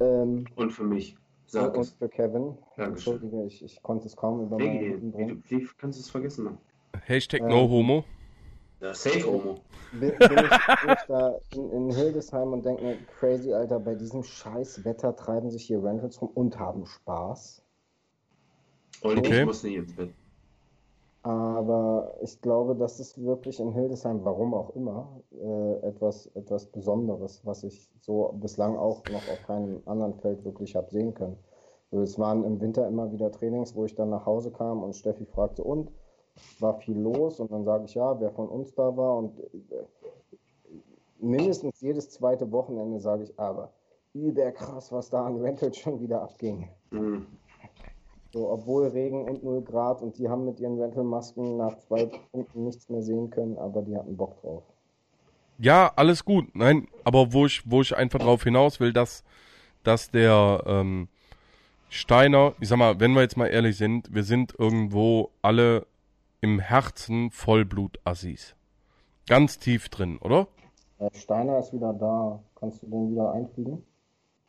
Ähm, 0.00 0.46
Und 0.56 0.72
für 0.72 0.84
mich. 0.84 1.16
Sag 1.48 1.74
und 1.76 1.86
für 1.86 2.08
Kevin. 2.08 2.58
Dankeschön. 2.76 3.14
Entschuldige, 3.14 3.44
ich, 3.46 3.64
ich 3.64 3.82
konnte 3.82 4.06
es 4.06 4.14
kaum 4.16 4.42
über 4.42 4.58
meinen 4.58 4.80
Wie, 4.80 4.86
Lippen 4.88 5.08
wie, 5.08 5.16
bringen. 5.16 5.44
wie 5.48 5.68
kannst 5.78 5.98
du 5.98 6.02
es 6.02 6.10
vergessen? 6.10 6.44
Mann? 6.44 6.58
Hashtag 7.06 7.40
Ähm, 7.40 7.48
no 7.48 7.68
homo. 7.68 8.04
Ja, 8.80 8.94
safe 8.94 9.24
Homo. 9.24 9.60
Bin, 9.90 10.12
bin, 10.18 10.20
ich, 10.20 10.26
bin 10.28 10.92
ich 10.92 11.02
da 11.08 11.34
in, 11.54 11.70
in 11.72 11.94
Hildesheim 11.94 12.52
und 12.52 12.64
denke 12.64 12.84
mir, 12.84 12.96
crazy, 13.18 13.52
Alter, 13.52 13.80
bei 13.80 13.94
diesem 13.94 14.22
scheiß 14.22 14.84
Wetter 14.84 15.16
treiben 15.16 15.50
sich 15.50 15.64
hier 15.64 15.82
Rentals 15.82 16.20
rum 16.22 16.30
und 16.34 16.58
haben 16.58 16.86
Spaß. 16.86 17.62
Und 19.00 19.18
Okay. 19.18 19.40
ich 19.40 19.46
muss 19.46 19.62
nicht 19.64 19.76
ins 19.76 19.92
Bett. 19.94 20.10
Aber 21.28 22.14
ich 22.22 22.40
glaube, 22.40 22.74
das 22.74 22.98
ist 23.00 23.22
wirklich 23.22 23.60
in 23.60 23.72
Hildesheim, 23.72 24.24
warum 24.24 24.54
auch 24.54 24.74
immer, 24.74 25.20
äh, 25.32 25.86
etwas, 25.86 26.26
etwas 26.28 26.64
Besonderes, 26.64 27.44
was 27.44 27.64
ich 27.64 27.90
so 28.00 28.32
bislang 28.40 28.78
auch 28.78 29.04
noch 29.10 29.28
auf 29.28 29.46
keinem 29.46 29.82
anderen 29.84 30.14
Feld 30.14 30.42
wirklich 30.46 30.74
habe 30.74 30.90
sehen 30.90 31.12
können. 31.12 31.36
Also 31.92 32.02
es 32.02 32.18
waren 32.18 32.44
im 32.44 32.62
Winter 32.62 32.88
immer 32.88 33.12
wieder 33.12 33.30
Trainings, 33.30 33.76
wo 33.76 33.84
ich 33.84 33.94
dann 33.94 34.08
nach 34.08 34.24
Hause 34.24 34.50
kam 34.50 34.82
und 34.82 34.96
Steffi 34.96 35.26
fragte, 35.26 35.62
und 35.62 35.92
war 36.60 36.78
viel 36.78 36.98
los? 36.98 37.40
Und 37.40 37.52
dann 37.52 37.64
sage 37.64 37.84
ich, 37.84 37.94
ja, 37.94 38.18
wer 38.18 38.30
von 38.30 38.48
uns 38.48 38.74
da 38.74 38.96
war. 38.96 39.18
Und 39.18 39.38
äh, 39.38 39.84
mindestens 41.18 41.78
jedes 41.82 42.08
zweite 42.08 42.50
Wochenende 42.52 43.00
sage 43.00 43.24
ich, 43.24 43.38
aber 43.38 43.74
überkrass, 44.14 44.92
was 44.92 45.10
da 45.10 45.26
an 45.26 45.36
Rentals 45.36 45.76
schon 45.76 46.00
wieder 46.00 46.22
abging. 46.22 46.70
Mhm. 46.90 47.26
So, 48.32 48.50
obwohl 48.50 48.88
Regen 48.88 49.24
und 49.28 49.42
0 49.42 49.62
Grad 49.62 50.02
und 50.02 50.18
die 50.18 50.28
haben 50.28 50.44
mit 50.44 50.60
ihren 50.60 50.78
Rentalmasken 50.78 51.56
nach 51.56 51.78
zwei 51.78 52.06
Punkten 52.06 52.64
nichts 52.64 52.88
mehr 52.88 53.02
sehen 53.02 53.30
können, 53.30 53.56
aber 53.56 53.82
die 53.82 53.96
hatten 53.96 54.16
Bock 54.16 54.40
drauf. 54.42 54.62
Ja, 55.58 55.92
alles 55.96 56.24
gut. 56.24 56.54
Nein, 56.54 56.88
aber 57.04 57.32
wo 57.32 57.46
ich, 57.46 57.62
wo 57.68 57.80
ich 57.80 57.96
einfach 57.96 58.20
drauf 58.20 58.44
hinaus 58.44 58.80
will, 58.80 58.92
dass, 58.92 59.24
dass 59.82 60.10
der 60.10 60.62
ähm, 60.66 61.08
Steiner, 61.88 62.54
ich 62.60 62.68
sag 62.68 62.78
mal, 62.78 63.00
wenn 63.00 63.12
wir 63.12 63.22
jetzt 63.22 63.36
mal 63.36 63.46
ehrlich 63.46 63.76
sind, 63.76 64.14
wir 64.14 64.24
sind 64.24 64.54
irgendwo 64.58 65.30
alle 65.40 65.86
im 66.40 66.60
Herzen 66.60 67.30
Vollblut-Assis. 67.30 68.54
Ganz 69.26 69.58
tief 69.58 69.88
drin, 69.88 70.18
oder? 70.18 70.46
Äh, 70.98 71.10
Steiner 71.14 71.58
ist 71.58 71.72
wieder 71.72 71.92
da. 71.92 72.40
Kannst 72.54 72.82
du 72.82 72.86
den 72.86 73.10
wieder 73.12 73.32
einfügen? 73.32 73.82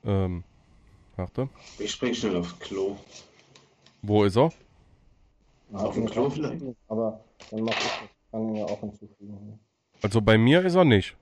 Ähm, 0.03 0.43
warte. 1.15 1.49
Ich 1.79 1.91
spring 1.91 2.13
schnell 2.13 2.35
aufs 2.35 2.57
Klo. 2.59 2.97
Wo 4.01 4.23
ist 4.23 4.37
er? 4.37 4.51
Na, 5.69 5.79
Auf 5.79 5.93
dem 5.95 6.05
Klo 6.07 6.29
vielleicht? 6.29 6.63
Aber 6.87 7.23
dann 7.51 7.61
mach 7.61 7.73
ich 7.73 7.83
das. 7.83 8.09
Kann 8.31 8.49
ihn 8.49 8.55
ja 8.55 8.65
auch 8.65 8.79
hinzufügen. 8.79 9.59
Also 10.01 10.21
bei 10.21 10.37
mir 10.37 10.63
ist 10.63 10.75
er 10.75 10.85
nicht. 10.85 11.15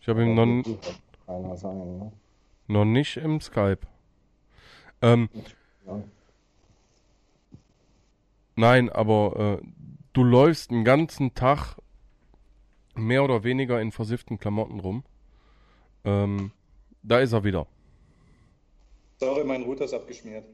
Ich 0.00 0.08
habe 0.08 0.22
ihn 0.24 0.34
noch, 0.34 1.56
sein, 1.56 1.98
ne? 1.98 2.12
noch 2.66 2.84
nicht 2.84 3.16
im 3.16 3.40
Skype. 3.40 3.80
Ähm, 5.00 5.28
Ja. 5.86 6.02
Nein, 8.56 8.90
aber 8.90 9.60
äh, 9.62 9.66
du 10.12 10.22
läufst 10.22 10.70
den 10.70 10.84
ganzen 10.84 11.34
Tag 11.34 11.76
mehr 12.94 13.24
oder 13.24 13.42
weniger 13.44 13.80
in 13.80 13.90
versifften 13.92 14.38
Klamotten 14.38 14.80
rum. 14.80 15.04
Ähm, 16.04 16.52
da 17.02 17.18
ist 17.20 17.32
er 17.32 17.44
wieder. 17.44 17.66
Sorry, 19.18 19.44
mein 19.44 19.62
Router 19.62 19.84
ist 19.86 19.94
abgeschmiert. 19.94 20.44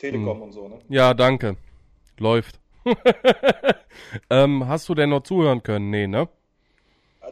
Telekom 0.00 0.36
Hm. 0.38 0.42
und 0.42 0.52
so, 0.52 0.68
ne? 0.68 0.78
Ja, 0.88 1.14
danke. 1.14 1.56
Läuft. 2.18 2.58
ähm, 4.30 4.66
hast 4.66 4.88
du 4.88 4.94
denn 4.94 5.10
noch 5.10 5.22
zuhören 5.22 5.62
können? 5.62 5.90
Nee, 5.90 6.06
ne? 6.06 6.28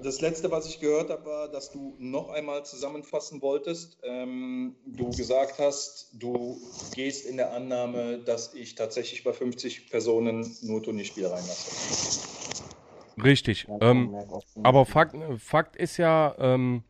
Das 0.02 0.20
letzte, 0.20 0.50
was 0.50 0.68
ich 0.68 0.78
gehört 0.78 1.10
habe, 1.10 1.24
war, 1.24 1.48
dass 1.48 1.72
du 1.72 1.96
noch 1.98 2.28
einmal 2.28 2.64
zusammenfassen 2.64 3.40
wolltest. 3.42 3.98
Ähm, 4.04 4.76
du 4.86 5.10
gesagt 5.10 5.58
hast, 5.58 6.10
du 6.12 6.60
gehst 6.94 7.26
in 7.26 7.38
der 7.38 7.52
Annahme, 7.52 8.18
dass 8.18 8.54
ich 8.54 8.74
tatsächlich 8.74 9.24
bei 9.24 9.32
50 9.32 9.90
Personen 9.90 10.56
nur 10.62 10.82
Turnierspiele 10.82 11.30
reinlasse. 11.32 11.70
Richtig. 13.24 13.66
Ähm, 13.80 14.14
aber 14.62 14.84
Fakt, 14.84 15.16
Fakt 15.38 15.74
ist 15.74 15.96
ja, 15.96 16.34
ähm, 16.38 16.84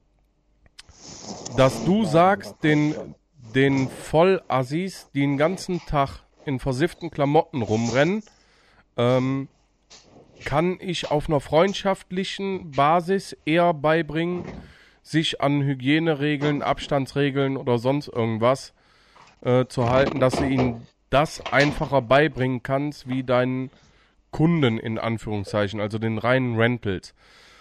dass 1.57 1.85
du 1.85 2.05
sagst, 2.05 2.57
den, 2.63 3.15
den 3.55 3.89
Vollassis, 3.89 5.11
die 5.15 5.21
den 5.21 5.37
ganzen 5.37 5.81
Tag 5.87 6.21
in 6.45 6.59
versifften 6.59 7.11
Klamotten 7.11 7.63
rumrennen, 7.63 8.23
ähm, 8.97 9.49
kann 10.45 10.79
ich 10.81 11.11
auf 11.11 11.29
einer 11.29 11.41
freundschaftlichen 11.41 12.71
Basis 12.71 13.37
eher 13.45 13.75
beibringen, 13.75 14.45
sich 15.03 15.41
an 15.41 15.63
Hygieneregeln, 15.63 16.63
Abstandsregeln 16.63 17.57
oder 17.57 17.79
sonst 17.79 18.09
irgendwas 18.09 18.75
äh, 19.41 19.67
zu 19.67 19.89
halten, 19.89 20.21
dass 20.21 20.37
du 20.37 20.45
ihnen 20.45 20.87
das 21.11 21.41
einfacher 21.53 22.03
beibringen 22.03 22.63
kannst, 22.63 23.09
wie 23.09 23.25
deinen 23.25 23.71
Kunden 24.31 24.79
in 24.79 24.99
Anführungszeichen, 24.99 25.81
also 25.81 25.99
den 25.99 26.19
reinen 26.19 26.57
Rentals. 26.57 27.15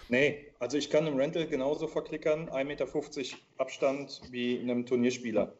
Nee, 0.09 0.47
also 0.59 0.77
ich 0.77 0.89
kann 0.89 1.07
im 1.07 1.17
Rental 1.17 1.47
genauso 1.47 1.87
verklickern, 1.87 2.49
1,50 2.49 2.65
Meter 2.65 2.87
Abstand 3.57 4.21
wie 4.31 4.59
einem 4.59 4.85
Turnierspieler. 4.85 5.53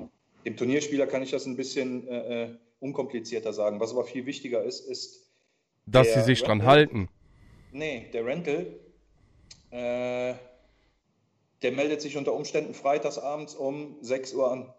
Dem 0.47 0.55
Turnierspieler 0.55 1.07
kann 1.07 1.21
ich 1.23 1.31
das 1.31 1.45
ein 1.45 1.57
bisschen 1.57 2.07
äh, 2.07 2.43
äh, 2.45 2.49
unkomplizierter 2.79 3.51
sagen. 3.51 3.81
Was 3.81 3.91
aber 3.91 4.05
viel 4.05 4.25
wichtiger 4.25 4.63
ist, 4.63 4.79
ist, 4.79 5.29
Dass 5.85 6.13
sie 6.13 6.21
sich 6.21 6.39
dran 6.41 6.61
Rental- 6.61 6.67
halten. 6.69 7.09
nee, 7.73 8.09
der 8.13 8.25
Rental, 8.25 8.65
äh, 9.71 10.35
der 11.61 11.71
meldet 11.73 12.01
sich 12.01 12.15
unter 12.15 12.31
Umständen 12.31 12.73
freitags 12.73 13.17
abends 13.17 13.55
um 13.55 13.97
6 13.99 14.33
Uhr 14.35 14.49
an. 14.49 14.73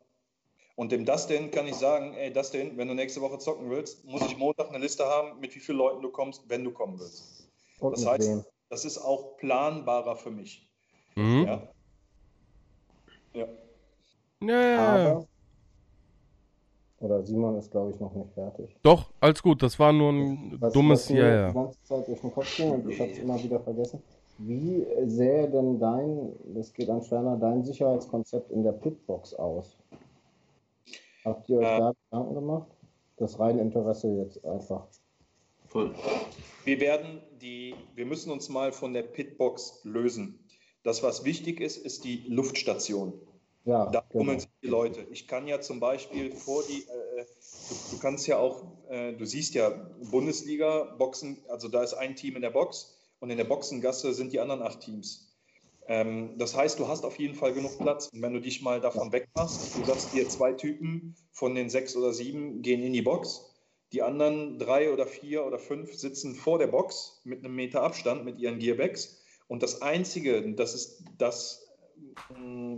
Und 0.75 0.91
dem 0.91 1.05
Dustin 1.05 1.51
kann 1.51 1.67
ich 1.67 1.75
sagen, 1.75 2.15
ey 2.15 2.33
Dustin, 2.33 2.79
wenn 2.79 2.89
du 2.89 2.95
nächste 2.95 3.21
Woche 3.21 3.39
zocken 3.39 3.69
willst, 3.69 4.07
muss 4.07 4.23
ich 4.25 4.39
Montag 4.39 4.71
eine 4.71 4.79
Liste 4.79 5.05
haben, 5.05 5.39
mit 5.39 5.55
wie 5.55 5.61
vielen 5.61 5.77
Leuten 5.77 6.01
du 6.01 6.09
kommst, 6.09 6.49
wenn 6.49 6.65
du 6.65 6.71
kommen 6.71 6.99
willst. 6.99 7.47
Und 7.79 7.93
Das 7.93 8.07
heißt, 8.07 8.27
wem? 8.27 8.43
das 8.71 8.87
ist 8.87 8.97
auch 8.97 9.37
planbarer 9.37 10.17
für 10.17 10.31
mich. 10.31 10.67
Mhm. 11.15 11.45
Ja. 11.47 11.69
Ja. 13.35 13.49
Ja, 14.41 14.63
ja, 14.63 14.71
ja. 14.71 15.11
Aber, 15.13 15.29
oder 17.01 17.23
Simon 17.23 17.57
ist, 17.57 17.71
glaube 17.71 17.91
ich, 17.93 18.01
noch 18.01 18.15
nicht 18.15 18.33
fertig. 18.33 18.77
Doch, 18.83 19.11
alles 19.21 19.43
gut, 19.43 19.63
das 19.63 19.79
war 19.79 19.93
nur 19.93 20.11
ein 20.13 20.57
Was- 20.61 20.73
dummes 20.73 21.05
was 21.05 21.11
mir 21.11 21.19
Ja, 21.21 21.49
Die 21.51 21.55
ja. 21.57 21.63
ganze 21.63 21.83
Zeit 21.85 22.09
durch 22.09 22.21
den 22.21 22.33
Kopf 22.33 22.57
ging 22.57 22.71
und 22.71 22.89
ich 22.91 23.01
habe 23.01 23.11
es 23.11 23.19
immer 23.19 23.43
wieder 23.43 23.61
vergessen. 23.61 24.03
Wie 24.39 24.87
sähe 25.07 25.49
denn 25.51 25.79
dein, 25.81 26.33
das 26.55 26.73
geht 26.73 26.89
an 26.91 27.03
Schwerner, 27.03 27.37
dein 27.37 27.65
Sicherheitskonzept 27.65 28.51
in 28.53 28.63
der 28.63 28.73
Pitbox 28.73 29.35
aus? 29.35 29.77
Habt 31.25 31.49
ihr 31.49 31.59
euch 31.59 31.65
Äh. 31.67 31.79
da 31.79 31.93
Gedanken 32.11 32.35
gemacht? 32.35 32.69
Das 33.17 33.39
reine 33.41 33.61
Interesse 33.61 34.09
jetzt 34.15 34.45
einfach. 34.45 34.87
Voll. 35.67 35.93
Wir 36.65 36.81
werden 36.81 37.21
die, 37.43 37.75
wir 37.95 38.07
müssen 38.07 38.31
uns 38.31 38.49
mal 38.49 38.71
von 38.73 38.93
der 38.95 39.03
Pitbox 39.03 39.81
lösen. 39.85 40.39
Das, 40.85 41.03
was 41.03 41.25
wichtig 41.25 41.61
ist, 41.61 41.77
ist 41.77 42.05
die 42.05 42.25
Luftstation. 42.29 43.13
Ja, 43.65 43.87
Da 43.91 44.01
genau. 44.11 44.21
tummeln 44.21 44.41
sich 44.41 44.49
die 44.63 44.69
Leute. 44.69 45.07
Ich 45.11 45.27
kann 45.29 45.47
ja 45.47 45.61
zum 45.61 45.81
Beispiel 45.81 46.33
vor 46.33 46.65
die, 46.67 46.83
äh, 46.83 47.27
du, 47.69 47.75
du 47.91 47.99
kannst 47.99 48.27
ja 48.27 48.39
auch, 48.39 48.89
äh, 48.89 49.13
du 49.15 49.25
siehst 49.27 49.55
ja 49.55 49.71
Bundesliga, 50.11 50.95
Boxen, 50.99 51.45
also 51.49 51.69
da 51.69 51.83
ist 51.83 51.95
ein 51.95 52.17
Team 52.17 52.37
in 52.37 52.43
der 52.43 52.51
Box 52.51 52.99
und 53.21 53.31
in 53.31 53.37
der 53.37 53.45
Boxengasse 53.45 54.15
sind 54.15 54.33
die 54.33 54.41
anderen 54.41 54.63
acht 54.63 54.81
Teams. 54.81 55.29
Ähm, 55.87 56.37
das 56.39 56.55
heißt, 56.57 56.79
du 56.79 56.89
hast 56.89 57.05
auf 57.05 57.19
jeden 57.19 57.35
Fall 57.35 57.53
genug 57.55 57.79
Platz. 57.79 58.09
Und 58.13 58.23
wenn 58.23 58.35
du 58.35 58.41
dich 58.41 58.63
mal 58.63 58.81
davon 58.81 59.13
wegmachst, 59.13 59.75
du 59.75 59.85
sagst 59.85 60.13
dir, 60.13 60.29
zwei 60.29 60.53
Typen 60.53 61.17
von 61.33 61.55
den 61.55 61.71
sechs 61.71 61.97
oder 61.97 62.13
sieben 62.13 62.63
gehen 62.63 62.83
in 62.83 62.93
die 62.93 63.03
Box, 63.03 63.55
die 63.93 64.03
anderen 64.03 64.59
drei 64.59 64.93
oder 64.93 65.07
vier 65.07 65.47
oder 65.47 65.59
fünf 65.59 65.95
sitzen 65.95 66.35
vor 66.35 66.59
der 66.59 66.67
Box 66.67 67.23
mit 67.25 67.39
einem 67.45 67.55
Meter 67.55 67.83
Abstand 67.83 68.25
mit 68.25 68.39
ihren 68.39 68.59
Gearbacks. 68.59 69.25
Und 69.47 69.63
das 69.63 69.81
Einzige, 69.81 70.53
das 70.55 70.75
ist 70.75 71.05
das, 71.17 71.68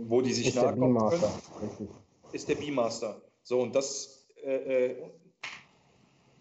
wo 0.07 0.21
die 0.21 0.33
sich 0.33 0.47
Ist 0.47 0.55
nahe 0.55 0.75
kommen 0.75 0.97
können, 1.09 1.89
ist 2.31 2.47
der 2.49 2.55
B-Master. 2.55 3.21
So, 3.43 3.59
und 3.59 3.75
das 3.75 4.27
äh, 4.43 4.91
äh, 4.91 4.95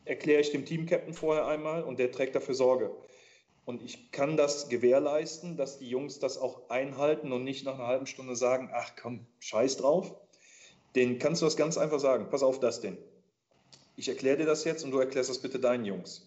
erkläre 0.04 0.40
ich 0.40 0.50
dem 0.50 0.64
Team-Captain 0.64 1.14
vorher 1.14 1.46
einmal 1.46 1.82
und 1.82 1.98
der 1.98 2.10
trägt 2.10 2.34
dafür 2.34 2.54
Sorge. 2.54 2.90
Und 3.64 3.82
ich 3.82 4.10
kann 4.10 4.36
das 4.36 4.68
gewährleisten, 4.68 5.56
dass 5.56 5.78
die 5.78 5.88
Jungs 5.88 6.18
das 6.18 6.38
auch 6.38 6.68
einhalten 6.70 7.32
und 7.32 7.44
nicht 7.44 7.64
nach 7.64 7.74
einer 7.74 7.86
halben 7.86 8.06
Stunde 8.06 8.34
sagen, 8.34 8.70
ach 8.72 8.92
komm, 9.00 9.26
scheiß 9.38 9.76
drauf. 9.76 10.14
Den 10.96 11.18
kannst 11.18 11.42
du 11.42 11.46
das 11.46 11.56
ganz 11.56 11.78
einfach 11.78 12.00
sagen. 12.00 12.28
Pass 12.30 12.42
auf 12.42 12.58
das 12.58 12.80
denn. 12.80 12.98
Ich 13.96 14.08
erkläre 14.08 14.38
dir 14.38 14.46
das 14.46 14.64
jetzt 14.64 14.84
und 14.84 14.90
du 14.90 14.98
erklärst 14.98 15.30
das 15.30 15.38
bitte 15.38 15.60
deinen 15.60 15.84
Jungs. 15.84 16.26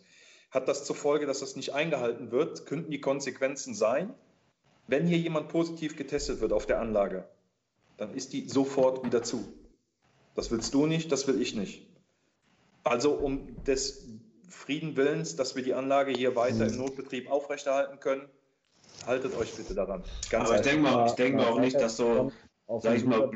Hat 0.52 0.68
das 0.68 0.86
zur 0.86 0.96
Folge, 0.96 1.26
dass 1.26 1.40
das 1.40 1.56
nicht 1.56 1.74
eingehalten 1.74 2.32
wird, 2.32 2.66
könnten 2.66 2.92
die 2.92 3.02
Konsequenzen 3.02 3.74
sein, 3.74 4.14
wenn 4.88 5.08
hier 5.08 5.18
jemand 5.18 5.50
positiv 5.50 5.95
getestet 5.95 6.42
wird 6.42 6.53
auf 6.53 6.66
der 6.66 6.80
Anlage, 6.80 7.28
dann 7.98 8.14
ist 8.14 8.34
die 8.34 8.48
sofort 8.50 9.06
wieder 9.06 9.24
zu. 9.24 9.45
Das 10.36 10.52
willst 10.52 10.74
du 10.74 10.88
nicht, 10.88 11.12
das 11.12 11.28
will 11.28 11.42
ich 11.42 11.56
nicht. 11.56 11.88
Also 12.84 13.14
um 13.14 13.64
des 13.64 14.08
Frieden 14.50 14.95
Willens, 14.95 15.36
dass 15.36 15.56
wir 15.56 15.64
die 15.64 15.74
Anlage 15.74 16.12
hier 16.12 16.36
weiter 16.36 16.68
im 16.68 16.78
Notbetrieb 16.78 17.30
aufrechterhalten 17.30 18.00
können, 18.00 18.28
haltet 19.06 19.36
euch 19.38 19.53
bitte 19.56 19.74
daran. 19.74 20.03
Ganz 20.30 20.50
Aber 20.50 20.60
ich 20.60 20.68
einfach. 20.68 20.72
denke 20.72 20.84
mal, 20.84 21.08
ich 21.08 21.14
denke 21.14 21.38
mal 21.38 21.48
auch 21.48 21.60
nicht, 21.60 21.80
dass 21.80 21.98
so, 21.98 22.32
Auf 22.68 22.84
sag 22.84 22.95
ich 22.95 23.06
mal, 23.06 23.32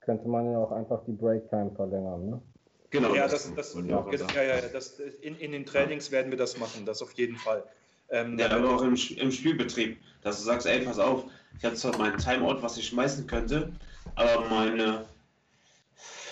könnte 0.00 0.28
man 0.28 0.50
ja 0.50 0.58
auch 0.58 0.72
einfach 0.72 1.04
die 1.06 1.12
Breaktime 1.12 1.70
verlängern, 1.74 2.30
ne? 2.30 2.42
genau. 2.90 3.14
Ja, 3.14 3.28
das, 3.28 3.52
das, 3.54 3.72
das, 3.72 4.34
ja, 4.34 4.42
ja, 4.42 4.60
das, 4.72 4.98
in, 4.98 5.36
in 5.36 5.52
den 5.52 5.66
Trainings 5.66 6.10
werden 6.10 6.30
wir 6.30 6.38
das 6.38 6.58
machen, 6.58 6.86
das 6.86 7.02
auf 7.02 7.12
jeden 7.12 7.36
Fall. 7.36 7.64
Ähm, 8.10 8.38
Ja, 8.38 8.50
aber 8.50 8.70
auch 8.74 8.82
im, 8.82 8.94
im 9.16 9.32
Spielbetrieb, 9.32 9.98
dass 10.22 10.38
du 10.38 10.44
sagst, 10.44 10.66
ey, 10.66 10.84
pass 10.84 10.98
auf, 10.98 11.24
ich 11.58 11.64
habe 11.64 11.74
zwar 11.74 11.96
meinen 11.98 12.18
Timeout, 12.18 12.62
was 12.62 12.76
ich 12.76 12.86
schmeißen 12.86 13.26
könnte, 13.26 13.72
aber 14.14 14.48
meine 14.48 15.04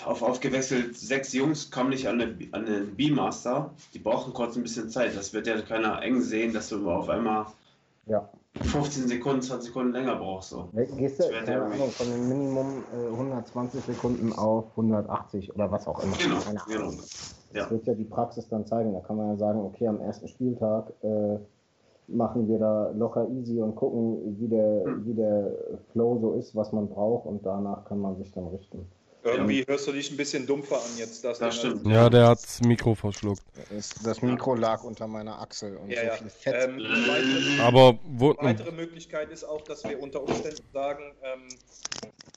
auf 0.05 0.21
aufgewechselt 0.21 0.95
sechs 0.95 1.33
Jungs 1.33 1.71
kommen 1.71 1.89
nicht 1.89 2.07
an, 2.07 2.21
eine, 2.21 2.37
an 2.51 2.65
den 2.65 2.95
B-Master, 2.95 3.71
die 3.93 3.99
brauchen 3.99 4.33
kurz 4.33 4.55
ein 4.55 4.61
bisschen 4.61 4.89
Zeit. 4.89 5.15
Das 5.17 5.33
wird 5.33 5.47
ja 5.47 5.59
keiner 5.61 6.01
eng 6.03 6.21
sehen, 6.21 6.53
dass 6.53 6.69
du 6.69 6.89
auf 6.89 7.09
einmal 7.09 7.47
Ja. 8.05 8.29
15 8.61 9.07
Sekunden, 9.07 9.41
20 9.41 9.67
Sekunden 9.67 9.91
länger 9.91 10.15
brauchst. 10.15 10.51
So. 10.51 10.69
Gehst 10.73 11.19
du, 11.19 11.23
Das 11.29 11.45
keine 11.45 11.63
Ahnung, 11.65 11.89
von 11.91 12.07
dem 12.07 12.29
Minimum 12.29 12.83
äh, 12.93 13.07
120 13.11 13.83
Sekunden 13.83 14.31
auf 14.31 14.65
180 14.71 15.53
oder 15.53 15.71
was 15.71 15.87
auch 15.87 16.01
immer. 16.03 16.15
Genau, 16.17 16.37
genau. 16.67 16.81
Ahnung. 16.83 16.99
Ja. 17.51 17.63
Das 17.63 17.71
wird 17.71 17.87
ja 17.87 17.93
die 17.95 18.05
Praxis 18.05 18.47
dann 18.47 18.65
zeigen. 18.65 18.93
Da 18.93 18.99
kann 18.99 19.17
man 19.17 19.29
ja 19.29 19.37
sagen, 19.37 19.59
okay, 19.59 19.87
am 19.87 19.99
ersten 19.99 20.27
Spieltag 20.27 20.93
äh, 21.01 21.37
machen 22.07 22.47
wir 22.47 22.59
da 22.59 22.91
locker 22.91 23.27
easy 23.29 23.59
und 23.61 23.75
gucken, 23.75 24.37
wie 24.39 24.47
der, 24.47 24.83
Hm. 24.85 25.05
wie 25.05 25.13
der 25.13 25.51
Flow 25.91 26.19
so 26.21 26.33
ist, 26.33 26.55
was 26.55 26.71
man 26.71 26.87
braucht 26.87 27.25
und 27.25 27.45
danach 27.45 27.85
kann 27.85 27.99
man 27.99 28.17
sich 28.17 28.31
dann 28.31 28.47
richten. 28.47 28.85
irgendwie 29.23 29.63
hörst 29.67 29.87
du 29.87 29.91
dich 29.91 30.11
ein 30.11 30.17
bisschen 30.17 30.45
dumpfer 30.45 30.75
an 30.75 30.97
jetzt. 30.97 31.25
Das, 31.25 31.39
Das 31.39 31.55
stimmt. 31.57 31.87
Ja, 31.87 32.09
der 32.11 32.27
hat's 32.27 32.61
Mikro 32.61 32.93
verschluckt. 32.93 33.41
Das 34.03 34.21
Mikro 34.21 34.53
lag 34.53 34.83
unter 34.83 35.07
meiner 35.07 35.41
Achsel 35.41 35.77
und 35.77 35.89
Ja, 35.89 36.11
so 36.11 36.17
viel 36.17 36.29
Fett. 36.29 36.55
Ähm, 36.69 36.75
eine 36.75 36.87
weitere, 37.07 37.61
Aber 37.63 37.99
Eine 38.37 38.49
weitere 38.49 38.71
Möglichkeit 38.71 39.31
ist 39.31 39.43
auch, 39.43 39.61
dass 39.61 39.83
wir 39.83 39.99
unter 39.99 40.21
Umständen 40.21 40.61
sagen, 40.71 41.15
ähm, 41.23 41.47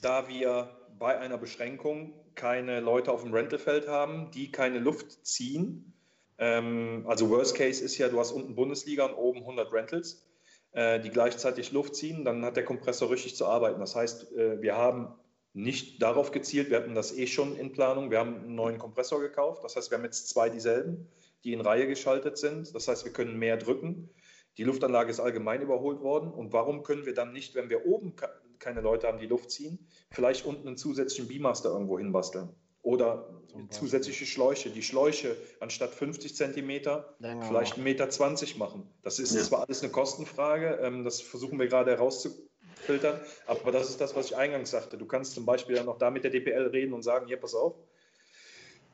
da 0.00 0.28
wir 0.28 0.70
bei 0.98 1.18
einer 1.18 1.36
Beschränkung 1.36 2.14
keine 2.34 2.80
Leute 2.80 3.12
auf 3.12 3.22
dem 3.22 3.34
Rentalfeld 3.34 3.86
haben, 3.88 4.30
die 4.32 4.50
keine 4.50 4.78
Luft 4.78 5.26
ziehen. 5.26 5.92
Ähm, 6.38 7.04
also 7.06 7.28
Worst 7.30 7.56
Case 7.56 7.82
ist 7.84 7.98
ja, 7.98 8.08
du 8.08 8.18
hast 8.18 8.32
unten 8.32 8.54
Bundesliga 8.54 9.04
und 9.06 9.14
oben 9.14 9.40
100 9.40 9.72
Rentals, 9.72 10.26
äh, 10.72 11.00
die 11.00 11.10
gleichzeitig 11.10 11.72
Luft 11.72 11.94
ziehen, 11.96 12.24
dann 12.24 12.44
hat 12.44 12.56
der 12.56 12.64
Kompressor 12.64 13.10
richtig 13.10 13.36
zu 13.36 13.46
arbeiten. 13.46 13.80
Das 13.80 13.94
heißt, 13.94 14.32
äh, 14.36 14.60
wir 14.62 14.76
haben 14.76 15.14
nicht 15.54 16.02
darauf 16.02 16.30
gezielt, 16.30 16.70
wir 16.70 16.76
hatten 16.76 16.94
das 16.94 17.16
eh 17.16 17.26
schon 17.26 17.56
in 17.56 17.72
Planung, 17.72 18.10
wir 18.10 18.18
haben 18.18 18.36
einen 18.36 18.54
neuen 18.54 18.78
Kompressor 18.78 19.20
gekauft, 19.20 19.64
das 19.64 19.74
heißt, 19.76 19.90
wir 19.90 19.98
haben 19.98 20.04
jetzt 20.04 20.28
zwei 20.28 20.48
dieselben, 20.50 21.08
die 21.42 21.52
in 21.52 21.60
Reihe 21.60 21.86
geschaltet 21.88 22.38
sind, 22.38 22.74
das 22.74 22.86
heißt, 22.86 23.04
wir 23.04 23.12
können 23.12 23.38
mehr 23.38 23.56
drücken. 23.56 24.10
Die 24.58 24.64
Luftanlage 24.64 25.10
ist 25.10 25.20
allgemein 25.20 25.62
überholt 25.62 26.00
worden. 26.00 26.32
Und 26.32 26.52
warum 26.52 26.82
können 26.82 27.06
wir 27.06 27.14
dann 27.14 27.32
nicht, 27.32 27.54
wenn 27.54 27.70
wir 27.70 27.86
oben 27.86 28.16
ke- 28.16 28.28
keine 28.58 28.80
Leute 28.80 29.06
haben, 29.06 29.20
die 29.20 29.26
Luft 29.28 29.52
ziehen, 29.52 29.86
vielleicht 30.10 30.44
unten 30.44 30.66
einen 30.66 30.76
zusätzlichen 30.76 31.28
Beamaster 31.28 31.70
irgendwo 31.70 31.96
hinbasteln? 31.96 32.48
Oder 32.82 33.28
zusätzliche 33.70 34.24
Schläuche. 34.24 34.70
Die 34.70 34.82
Schläuche 34.82 35.36
anstatt 35.60 35.94
50 35.94 36.34
Zentimeter 36.34 37.14
Länger 37.18 37.42
vielleicht 37.42 37.76
1,20 37.76 37.80
Meter 37.82 38.10
20 38.10 38.56
machen. 38.56 38.88
Das 39.02 39.18
ist 39.18 39.34
Ja. 39.34 39.42
zwar 39.42 39.64
alles 39.66 39.82
eine 39.82 39.92
Kostenfrage, 39.92 40.78
ähm, 40.82 41.04
das 41.04 41.20
versuchen 41.20 41.58
wir 41.58 41.66
gerade 41.66 41.90
herauszufiltern, 41.90 43.20
aber 43.46 43.72
das 43.72 43.90
ist 43.90 44.00
das, 44.00 44.14
was 44.16 44.26
ich 44.26 44.36
eingangs 44.36 44.70
sagte. 44.70 44.96
Du 44.96 45.06
kannst 45.06 45.34
zum 45.34 45.44
Beispiel 45.44 45.76
dann 45.76 45.86
noch 45.86 45.98
da 45.98 46.10
mit 46.10 46.24
der 46.24 46.30
DPL 46.30 46.68
reden 46.68 46.92
und 46.94 47.02
sagen, 47.02 47.26
hier, 47.26 47.36
pass 47.38 47.54
auf, 47.54 47.74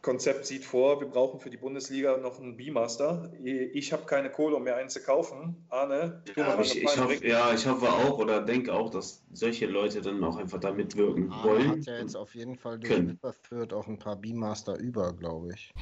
Konzept 0.05 0.45
sieht 0.45 0.65
vor, 0.67 1.01
wir 1.01 1.09
brauchen 1.09 1.41
für 1.41 1.49
die 1.49 1.57
Bundesliga 1.57 2.19
noch 2.19 2.39
einen 2.39 2.57
B-Master. 2.59 3.33
Ich 3.43 3.91
habe 3.93 4.05
keine 4.05 4.31
Kohle, 4.31 4.55
um 4.57 4.63
mir 4.63 4.77
einen 4.77 4.91
zu 4.91 5.03
kaufen. 5.03 5.65
Arne, 5.71 6.23
Ja, 6.37 6.61
ich, 6.61 6.83
ich, 6.83 6.95
bring- 6.95 7.23
ja, 7.27 7.55
ich 7.55 7.67
hoffe 7.67 7.89
auch 7.89 8.19
oder 8.19 8.43
denke 8.43 8.73
auch, 8.75 8.91
dass 8.91 9.25
solche 9.33 9.67
Leute 9.67 10.03
dann 10.03 10.23
auch 10.23 10.37
einfach 10.37 10.61
da 10.61 10.73
mitwirken 10.73 11.31
Arne 11.33 11.45
wollen. 11.51 11.71
hat 11.71 11.87
ja 11.87 11.99
jetzt 11.99 12.17
auf 12.17 12.35
jeden 12.35 12.55
Fall 12.55 12.79
durch. 12.79 12.99
Überführt 12.99 13.73
auch 13.73 13.87
ein 13.89 13.99
paar 13.99 14.17
B-Master 14.17 14.79
über, 14.79 15.15
glaube 15.15 15.49
ich. 15.55 15.73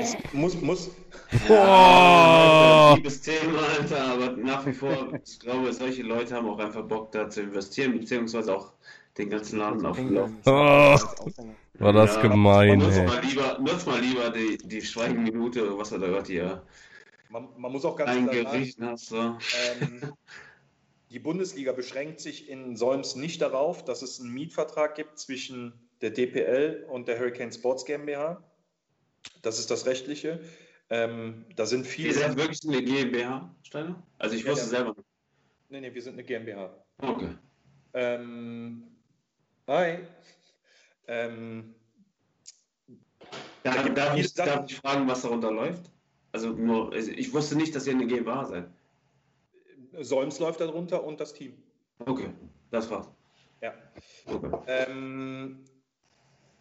es 0.00 0.16
muss, 0.32 0.54
muss, 0.62 0.90
Ja, 1.48 2.94
liebes 2.94 3.22
Thema, 3.22 3.58
Alter, 3.76 4.04
aber 4.04 4.36
nach 4.36 4.64
wie 4.66 4.72
vor, 4.72 5.12
ich 5.24 5.40
glaube, 5.40 5.72
solche 5.72 6.02
Leute 6.02 6.36
haben 6.36 6.48
auch 6.48 6.60
einfach 6.60 6.84
Bock 6.84 7.10
da 7.10 7.28
zu 7.28 7.42
investieren, 7.42 7.98
beziehungsweise 7.98 8.54
auch 8.56 8.72
den 9.18 9.30
ganzen 9.30 9.58
Laden 9.58 9.84
aufgelaufen. 9.86 10.38
Oh. 10.46 10.50
War 11.78 11.92
das 11.92 12.16
Ja, 12.16 12.22
gemein, 12.22 12.78
nutz 12.78 12.96
ey. 12.96 13.06
mal 13.06 13.20
lieber, 13.24 13.58
nutz 13.60 13.86
mal 13.86 14.00
lieber 14.00 14.30
die, 14.30 14.58
die 14.58 14.82
Schweigeminute, 14.82 15.66
oder 15.66 15.78
was 15.78 15.90
du 15.90 15.98
da 15.98 16.06
gerade 16.06 16.26
hier 16.32 16.62
man, 17.34 17.48
man 17.56 17.72
muss 17.72 17.84
auch 17.84 17.96
ganz 17.96 18.12
klar 18.30 18.96
sagen, 18.96 19.38
ähm, 19.80 20.12
die 21.10 21.18
Bundesliga 21.18 21.72
beschränkt 21.72 22.20
sich 22.20 22.48
in 22.48 22.76
Solms 22.76 23.16
nicht 23.16 23.42
darauf, 23.42 23.84
dass 23.84 24.02
es 24.02 24.20
einen 24.20 24.32
Mietvertrag 24.32 24.94
gibt 24.94 25.18
zwischen 25.18 25.72
der 26.00 26.10
DPL 26.10 26.86
und 26.88 27.08
der 27.08 27.18
Hurricane 27.18 27.50
Sports 27.52 27.84
GmbH. 27.84 28.42
Das 29.42 29.58
ist 29.58 29.70
das 29.70 29.86
Rechtliche. 29.86 30.40
Ähm, 30.90 31.44
da 31.56 31.66
sind 31.66 31.86
viele 31.86 32.12
seid 32.12 32.22
Sachen. 32.22 32.36
wirklich 32.36 32.60
eine 32.68 32.82
GmbH, 32.82 33.54
Steiner? 33.62 34.02
Also 34.18 34.36
ich 34.36 34.44
Ja, 34.44 34.52
wusste 34.52 34.66
ja. 34.66 34.70
selber. 34.70 34.94
Nee, 35.70 35.80
nee, 35.80 35.92
wir 35.92 36.02
sind 36.02 36.12
eine 36.12 36.24
GmbH. 36.24 36.72
Okay. 36.98 37.30
Ähm, 37.94 38.84
hi. 39.66 39.98
Ähm, 41.06 41.74
Darf, 43.62 43.82
gibt 43.84 43.96
darf, 43.96 44.16
ich, 44.16 44.28
Sachen- 44.28 44.46
darf 44.46 44.70
ich 44.70 44.76
fragen, 44.76 45.08
was 45.08 45.22
darunter 45.22 45.50
läuft? 45.50 45.90
Also 46.32 46.50
nur, 46.50 46.92
also 46.92 47.10
ich 47.10 47.32
wusste 47.32 47.56
nicht, 47.56 47.74
dass 47.74 47.86
ihr 47.86 47.94
eine 47.94 48.06
GmbH 48.06 48.44
seid. 48.46 48.68
Solms 50.00 50.38
läuft 50.38 50.60
darunter 50.60 51.02
und 51.04 51.20
das 51.20 51.32
Team. 51.32 51.54
Okay, 52.00 52.28
das 52.70 52.90
war's. 52.90 53.08
Ja. 53.62 53.72
Okay. 54.26 54.50
Ähm, 54.66 55.64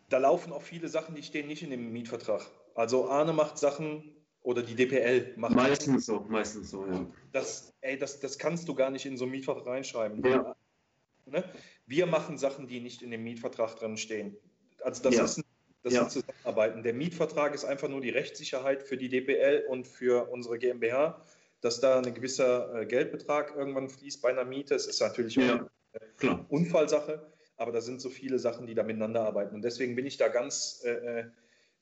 da 0.09 0.19
laufen 0.19 0.53
auch 0.53 0.61
viele 0.61 0.87
Sachen, 0.87 1.15
die 1.15 1.23
stehen 1.23 1.47
nicht 1.47 1.63
in 1.63 1.71
dem 1.71 1.91
Mietvertrag. 1.91 2.49
Also 2.75 3.09
Arne 3.09 3.33
macht 3.33 3.57
Sachen 3.57 4.15
oder 4.43 4.61
die 4.61 4.75
DPL 4.75 5.33
macht 5.35 5.55
Meistens 5.55 6.05
so, 6.05 6.21
meistens 6.29 6.69
so, 6.69 6.85
ja. 6.85 7.05
das, 7.31 7.73
ey, 7.81 7.97
das, 7.97 8.19
das 8.19 8.37
kannst 8.37 8.67
du 8.69 8.75
gar 8.75 8.91
nicht 8.91 9.05
in 9.05 9.17
so 9.17 9.25
einen 9.25 9.31
Mietvertrag 9.31 9.65
reinschreiben. 9.65 10.23
Ja. 10.23 10.55
Ne? 11.25 11.43
Wir 11.85 12.05
machen 12.05 12.37
Sachen, 12.37 12.67
die 12.67 12.79
nicht 12.79 13.01
in 13.01 13.11
dem 13.11 13.23
Mietvertrag 13.23 13.75
drin 13.75 13.97
stehen. 13.97 14.37
Also 14.81 15.03
das, 15.03 15.15
Ja. 15.15 15.25
ist, 15.25 15.37
ein- 15.39 15.43
das 15.83 15.93
Ja. 15.93 16.09
sind 16.09 16.25
Zusammenarbeiten. 16.25 16.83
Der 16.83 16.93
Mietvertrag 16.93 17.53
ist 17.53 17.65
einfach 17.65 17.89
nur 17.89 18.01
die 18.01 18.09
Rechtssicherheit 18.09 18.83
für 18.83 18.97
die 18.97 19.09
DPL 19.09 19.65
und 19.67 19.87
für 19.87 20.29
unsere 20.31 20.57
GmbH, 20.57 21.21
dass 21.61 21.79
da 21.79 21.99
ein 21.99 22.13
gewisser 22.13 22.81
äh, 22.81 22.85
Geldbetrag 22.85 23.55
irgendwann 23.55 23.89
fließt 23.89 24.21
bei 24.21 24.29
einer 24.29 24.45
Miete. 24.45 24.75
Es 24.75 24.87
ist 24.87 24.99
natürlich 25.01 25.35
Ja, 25.35 25.67
klar. 26.17 26.45
Unfallsache, 26.49 27.31
aber 27.57 27.71
da 27.71 27.81
sind 27.81 28.01
so 28.01 28.09
viele 28.09 28.39
Sachen, 28.39 28.65
die 28.67 28.75
da 28.75 28.83
miteinander 28.83 29.21
arbeiten. 29.21 29.55
Und 29.55 29.61
deswegen 29.63 29.95
bin 29.95 30.05
ich 30.05 30.17
da 30.17 30.27
ganz 30.29 30.81
äh, 30.85 30.89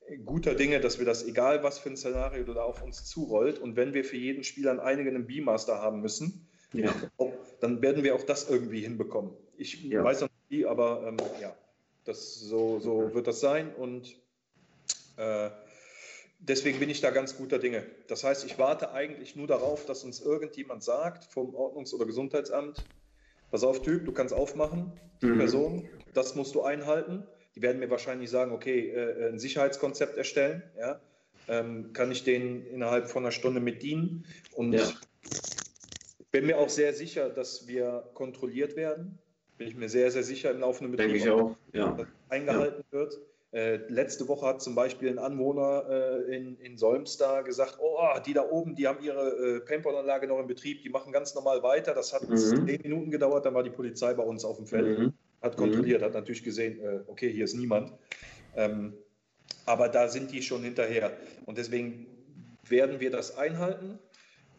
äh, 0.07 0.17
guter 0.25 0.55
Dinge, 0.55 0.79
dass 0.81 0.97
wir 0.99 1.05
das, 1.05 1.23
egal 1.25 1.63
was 1.63 1.79
für 1.79 1.89
ein 1.89 1.97
Szenario 1.97 2.43
da 2.53 2.63
auf 2.63 2.81
uns 2.83 3.05
zurollt, 3.05 3.59
und 3.59 3.75
wenn 3.75 3.93
wir 3.93 4.03
für 4.03 4.17
jeden 4.17 4.43
Spieler 4.43 4.71
einen 4.71 4.79
eigenen 4.79 5.27
B-Master 5.27 5.79
haben 5.79 6.01
müssen, 6.01 6.47
Ja. 6.73 6.93
Dann 7.61 7.81
werden 7.81 8.03
wir 8.03 8.15
auch 8.15 8.23
das 8.23 8.49
irgendwie 8.49 8.81
hinbekommen. 8.81 9.31
Ich 9.57 9.81
Ja. 9.83 10.03
weiß 10.03 10.21
noch 10.21 10.29
nicht 10.29 10.49
wie, 10.49 10.65
aber 10.65 11.05
ähm, 11.07 11.17
ja, 11.39 11.55
das, 12.03 12.35
so, 12.39 12.79
so 12.79 13.13
wird 13.13 13.27
das 13.27 13.39
sein 13.39 13.73
und 13.73 14.15
äh, 15.17 15.49
deswegen 16.39 16.79
bin 16.79 16.89
ich 16.89 16.99
da 17.01 17.11
ganz 17.11 17.37
guter 17.37 17.59
Dinge. 17.59 17.85
Das 18.07 18.23
heißt, 18.23 18.45
ich 18.45 18.57
warte 18.57 18.91
eigentlich 18.91 19.35
nur 19.35 19.47
darauf, 19.47 19.85
dass 19.85 20.03
uns 20.03 20.19
irgendjemand 20.19 20.83
sagt 20.83 21.25
vom 21.25 21.55
Ordnungs- 21.55 21.93
oder 21.93 22.05
Gesundheitsamt, 22.05 22.83
pass 23.51 23.63
auf, 23.63 23.81
Typ, 23.83 24.05
du 24.05 24.11
kannst 24.11 24.33
aufmachen, 24.33 24.91
die 25.21 25.27
Mhm. 25.27 25.37
Person, 25.37 25.89
das 26.13 26.35
musst 26.35 26.55
du 26.55 26.63
einhalten. 26.63 27.27
Die 27.55 27.61
werden 27.61 27.79
mir 27.79 27.89
wahrscheinlich 27.89 28.29
sagen, 28.29 28.53
okay, 28.53 28.89
äh, 28.89 29.29
ein 29.29 29.39
Sicherheitskonzept 29.39 30.17
erstellen, 30.17 30.63
ja. 30.77 30.99
Ähm, 31.47 31.91
kann 31.91 32.11
ich 32.11 32.23
den 32.23 32.65
innerhalb 32.67 33.09
von 33.09 33.23
einer 33.23 33.31
Stunde 33.31 33.59
mit 33.59 33.83
dienen 33.83 34.25
und 34.53 34.73
Ja. 34.73 34.89
Bin 36.31 36.45
mir 36.45 36.57
auch 36.57 36.69
sehr 36.69 36.93
sicher, 36.93 37.29
dass 37.29 37.67
wir 37.67 38.09
kontrolliert 38.13 38.75
werden. 38.75 39.17
Bin 39.57 39.67
ich 39.67 39.75
mir 39.75 39.89
sehr, 39.89 40.09
sehr 40.11 40.23
sicher 40.23 40.51
im 40.51 40.59
laufenden 40.59 40.95
Denke 40.97 41.17
ich 41.17 41.29
auch. 41.29 41.55
Ja. 41.73 41.91
dass 41.93 42.07
eingehalten 42.29 42.83
wird. 42.91 43.19
Äh, 43.53 43.75
letzte 43.89 44.29
Woche 44.29 44.45
hat 44.45 44.61
zum 44.61 44.75
Beispiel 44.75 45.09
ein 45.09 45.19
Anwohner 45.19 45.85
äh, 45.89 46.35
in, 46.37 46.57
in 46.59 46.77
Solms 46.77 47.17
da 47.17 47.41
gesagt, 47.41 47.79
oh, 47.81 47.99
die 48.25 48.33
da 48.33 48.49
oben, 48.49 48.75
die 48.75 48.87
haben 48.87 49.03
ihre 49.03 49.57
äh, 49.57 49.59
Paintball-Anlage 49.59 50.25
noch 50.27 50.39
in 50.39 50.47
Betrieb, 50.47 50.81
die 50.83 50.89
machen 50.89 51.11
ganz 51.11 51.35
normal 51.35 51.61
weiter. 51.61 51.93
Das 51.93 52.13
hat 52.13 52.29
Mhm. 52.29 52.37
zehn 52.37 52.81
Minuten 52.81 53.11
gedauert, 53.11 53.45
dann 53.45 53.53
war 53.53 53.63
die 53.63 53.69
Polizei 53.69 54.13
bei 54.13 54.23
uns 54.23 54.45
auf 54.45 54.55
dem 54.55 54.67
Feld, 54.67 54.97
Mhm. 54.97 55.13
hat 55.41 55.57
kontrolliert, 55.57 56.01
hat 56.01 56.13
natürlich 56.13 56.43
gesehen, 56.43 56.79
äh, 56.79 57.01
okay, 57.07 57.29
hier 57.29 57.43
ist 57.43 57.53
niemand. 57.55 57.91
Ähm, 58.55 58.93
aber 59.65 59.89
da 59.89 60.07
sind 60.07 60.31
die 60.31 60.41
schon 60.41 60.63
hinterher. 60.63 61.11
Und 61.45 61.57
deswegen 61.57 62.07
werden 62.69 63.01
wir 63.01 63.11
das 63.11 63.37
einhalten. 63.37 63.99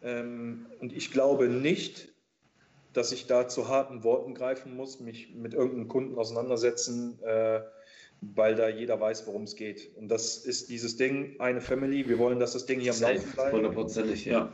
Ähm, 0.03 0.67
und 0.81 0.93
ich 0.93 1.11
glaube 1.13 1.49
nicht, 1.49 2.13
dass 2.93 3.13
ich 3.13 3.27
da 3.27 3.49
zu 3.49 3.69
harten 3.69 4.05
Worten 4.05 4.35
greifen 4.35 4.77
muss, 4.77 5.01
mich 5.01 5.35
mit 5.35 5.55
irgendeinem 5.55 5.89
Kunden 5.89 6.19
auseinandersetzen, 6.19 7.19
äh, 7.23 7.61
weil 8.21 8.55
da 8.55 8.69
jeder 8.69 9.01
weiß, 9.01 9.27
worum 9.27 9.45
es 9.45 9.57
geht. 9.57 9.97
Und 9.97 10.09
das 10.09 10.37
ist 10.37 10.69
dieses 10.69 10.97
Ding, 10.97 11.41
eine 11.41 11.61
Family. 11.61 12.09
Wir 12.09 12.19
wollen, 12.19 12.39
dass 12.39 12.53
das 12.53 12.67
Ding 12.67 12.81
hier 12.81 12.95
am 12.95 13.01
Laufen 13.01 13.33
bleibt. 13.33 13.53
Hundertprozentig, 13.55 14.25
ja. 14.27 14.53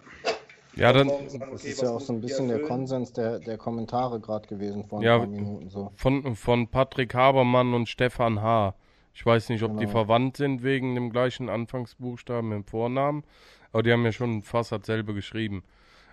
Ja, 0.76 0.92
dann 0.92 1.08
sagen, 1.08 1.28
Das 1.50 1.62
okay, 1.62 1.70
ist 1.72 1.82
ja 1.82 1.90
auch 1.90 2.00
so 2.00 2.12
ein 2.12 2.20
bisschen 2.20 2.48
der? 2.48 2.60
Konsens 2.60 3.12
der, 3.12 3.40
der 3.40 3.58
Kommentare 3.58 4.20
gerade 4.20 4.46
gewesen 4.46 4.84
vor 4.84 5.00
ein 5.00 5.04
Ja, 5.04 5.18
paar 5.18 5.26
Minuten 5.26 5.68
so. 5.70 5.90
von, 5.96 6.36
von 6.36 6.68
Patrick 6.68 7.14
Habermann 7.14 7.74
und 7.74 7.88
Stefan 7.88 8.40
H. 8.40 8.74
Ich 9.12 9.26
weiß 9.26 9.48
nicht, 9.48 9.64
ob 9.64 9.72
die 9.72 9.86
Genau. 9.86 9.90
verwandt 9.90 10.36
sind 10.36 10.62
wegen 10.62 10.94
dem 10.94 11.10
gleichen 11.10 11.48
Anfangsbuchstaben 11.48 12.52
im 12.52 12.64
Vornamen, 12.64 13.24
aber 13.72 13.82
die 13.82 13.92
haben 13.92 14.04
ja 14.04 14.12
schon 14.12 14.42
fast 14.42 14.72
dasselbe 14.72 15.14
geschrieben. 15.14 15.62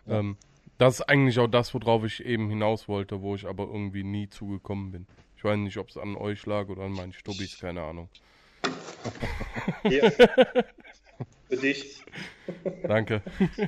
Ähm, 0.07 0.37
das 0.77 0.95
ist 0.95 1.01
eigentlich 1.09 1.39
auch 1.39 1.47
das, 1.47 1.73
worauf 1.73 2.03
ich 2.03 2.23
eben 2.25 2.49
hinaus 2.49 2.87
wollte, 2.87 3.21
wo 3.21 3.35
ich 3.35 3.47
aber 3.47 3.63
irgendwie 3.65 4.03
nie 4.03 4.29
zugekommen 4.29 4.91
bin. 4.91 5.07
Ich 5.37 5.43
weiß 5.43 5.57
nicht, 5.57 5.77
ob 5.77 5.89
es 5.89 5.97
an 5.97 6.15
euch 6.15 6.45
lag 6.45 6.67
oder 6.67 6.83
an 6.83 6.91
meinen 6.91 7.13
Stubbis, 7.13 7.59
keine 7.59 7.81
Ahnung. 7.81 8.09
Hier. 9.83 10.11
Für 11.47 11.57
dich. 11.57 12.03
Danke. 12.83 13.21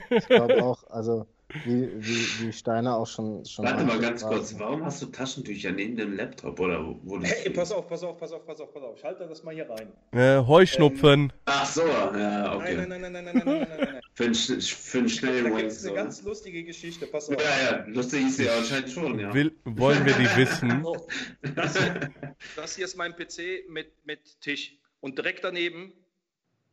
Ich 0.09 0.27
glaube 0.27 0.64
auch, 0.64 0.83
also 0.90 1.27
wie, 1.64 1.90
wie, 1.95 2.26
wie 2.48 2.51
Steiner 2.53 2.98
auch 2.98 3.08
schon, 3.08 3.45
schon 3.45 3.64
Warte 3.64 3.85
mal 3.85 4.00
ganz 4.00 4.22
war- 4.24 4.32
kurz, 4.32 4.53
warum 4.59 4.84
hast 4.84 5.01
du 5.01 5.06
Taschentücher 5.06 5.72
neben 5.72 5.95
dem 5.95 6.14
Laptop 6.17 6.59
oder 6.59 6.85
wo, 6.85 7.00
wo 7.03 7.17
du 7.19 7.26
Hey, 7.26 7.50
pass 7.51 7.72
auf, 7.72 7.88
pass 7.88 8.03
auf, 8.03 8.17
pass 8.17 8.34
auf, 8.34 8.45
pass 8.45 8.59
auf, 8.59 8.74
pass 8.74 8.84
auf. 8.84 8.98
Ich 8.98 9.03
halte 9.06 9.26
das 9.27 9.43
mal 9.43 9.53
hier 9.56 9.69
rein. 9.69 9.93
Äh, 10.11 10.45
Heuschnupfen. 10.45 11.32
Ach 11.45 11.66
so, 11.66 11.88
ja, 11.88 12.53
okay. 12.53 12.76
Nein, 12.76 12.90
nein, 12.90 13.01
nein, 13.01 13.14
nein, 13.14 13.24
nein, 13.24 13.35
nein, 13.35 13.45
nein, 13.45 13.67
nein, 13.69 13.80
nein. 13.93 14.01
Für 14.14 14.24
einen, 14.26 14.34
für 14.35 14.98
einen 14.98 15.08
Da 15.08 15.14
schnellen 15.14 15.45
gibt 15.45 15.58
Wink 15.58 15.67
es 15.67 15.85
eine 15.85 15.95
ganz 15.95 16.22
lustige 16.24 16.64
Geschichte. 16.66 17.08
Pass 17.08 17.30
auf. 17.30 17.38
Ja, 17.42 17.72
ja, 17.77 17.85
lustig 17.88 18.26
ist 18.27 18.38
sie 18.38 18.50
anscheinend 18.50 18.90
schon, 18.92 19.17
ja. 19.19 19.34
Will, 19.34 19.56
wollen 19.64 20.06
wir 20.06 20.14
die 20.14 20.35
wissen? 20.35 20.82
So, 20.84 21.08
das, 21.56 21.77
hier, 21.82 22.09
das 22.58 22.76
hier 22.76 22.85
ist 22.85 22.98
mein 22.98 23.14
PC 23.16 23.69
mit, 23.69 23.92
mit 24.06 24.42
Tisch. 24.42 24.76
Und 25.00 25.17
direkt 25.17 25.45
daneben, 25.45 25.93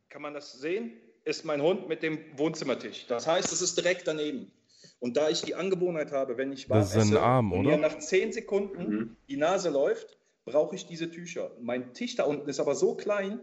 kann 0.09 0.21
man 0.21 0.33
das 0.33 0.59
sehen, 0.59 0.91
ist 1.23 1.45
mein 1.45 1.61
Hund 1.61 1.87
mit 1.87 2.03
dem 2.03 2.19
Wohnzimmertisch. 2.35 3.05
Das 3.07 3.25
heißt, 3.25 3.53
es 3.53 3.61
ist 3.61 3.77
direkt 3.77 4.07
daneben. 4.07 4.51
Und 4.99 5.17
da 5.17 5.29
ich 5.29 5.41
die 5.41 5.55
Angewohnheit 5.55 6.11
habe, 6.11 6.37
wenn 6.37 6.51
ich 6.51 6.69
warm 6.69 6.81
esse 6.81 7.21
Arm, 7.21 7.51
und 7.53 7.65
mir 7.65 7.77
nach 7.77 7.97
10 7.97 8.31
Sekunden 8.33 8.89
Mhm. 8.89 9.15
die 9.29 9.37
Nase 9.37 9.69
läuft, 9.69 10.17
brauche 10.45 10.75
ich 10.75 10.85
diese 10.85 11.09
Tücher. 11.09 11.51
Mein 11.61 11.93
Tisch 11.93 12.15
da 12.15 12.23
unten 12.23 12.47
ist 12.49 12.59
aber 12.59 12.75
so 12.75 12.95
klein, 12.95 13.39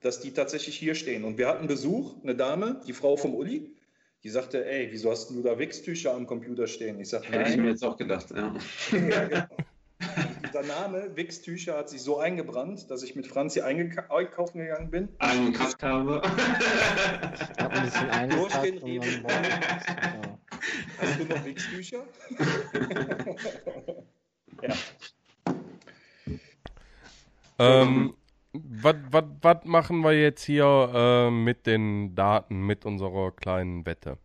dass 0.00 0.20
die 0.20 0.32
tatsächlich 0.32 0.76
hier 0.76 0.94
stehen. 0.94 1.24
Und 1.24 1.38
wir 1.38 1.46
hatten 1.48 1.66
Besuch, 1.68 2.22
eine 2.22 2.34
Dame, 2.34 2.80
die 2.86 2.92
Frau 2.92 3.16
vom 3.16 3.34
Uli, 3.34 3.74
die 4.24 4.28
sagte, 4.28 4.64
ey, 4.64 4.88
wieso 4.90 5.10
hast 5.10 5.30
du 5.30 5.42
da 5.42 5.58
Wichstücher 5.58 6.14
am 6.14 6.26
Computer 6.26 6.66
stehen? 6.66 7.00
Ich 7.00 7.08
sage, 7.08 7.28
Hätte 7.28 7.50
ich 7.50 7.56
mir 7.56 7.70
jetzt 7.70 7.84
auch 7.84 7.96
gedacht, 7.96 8.26
ja. 8.30 8.54
Ja, 8.92 9.24
genau. 9.24 9.44
Dieser 10.48 10.62
Name 10.64 11.14
Wichstücher 11.14 11.78
hat 11.78 11.88
sich 11.88 12.02
so 12.02 12.18
eingebrannt, 12.18 12.90
dass 12.90 13.02
ich 13.04 13.14
mit 13.14 13.26
Franzi 13.26 13.60
einkaufen 13.60 14.58
gegangen 14.58 14.90
bin. 14.90 15.08
Eingekackt 15.18 15.82
habe. 15.82 16.20
Ich 16.24 17.62
habe 17.62 17.74
ein 17.74 17.84
bisschen 17.84 18.10
Hast 20.98 21.18
du 21.20 21.24
noch 21.24 21.44
Wichstücher? 21.44 22.02
ja. 24.62 24.74
Ähm, 27.58 28.14
was 28.52 28.94
machen 29.64 30.00
wir 30.02 30.12
jetzt 30.12 30.42
hier 30.44 30.90
äh, 30.94 31.30
mit 31.30 31.66
den 31.66 32.14
Daten, 32.14 32.60
mit 32.66 32.84
unserer 32.84 33.30
kleinen 33.32 33.86
Wette? 33.86 34.18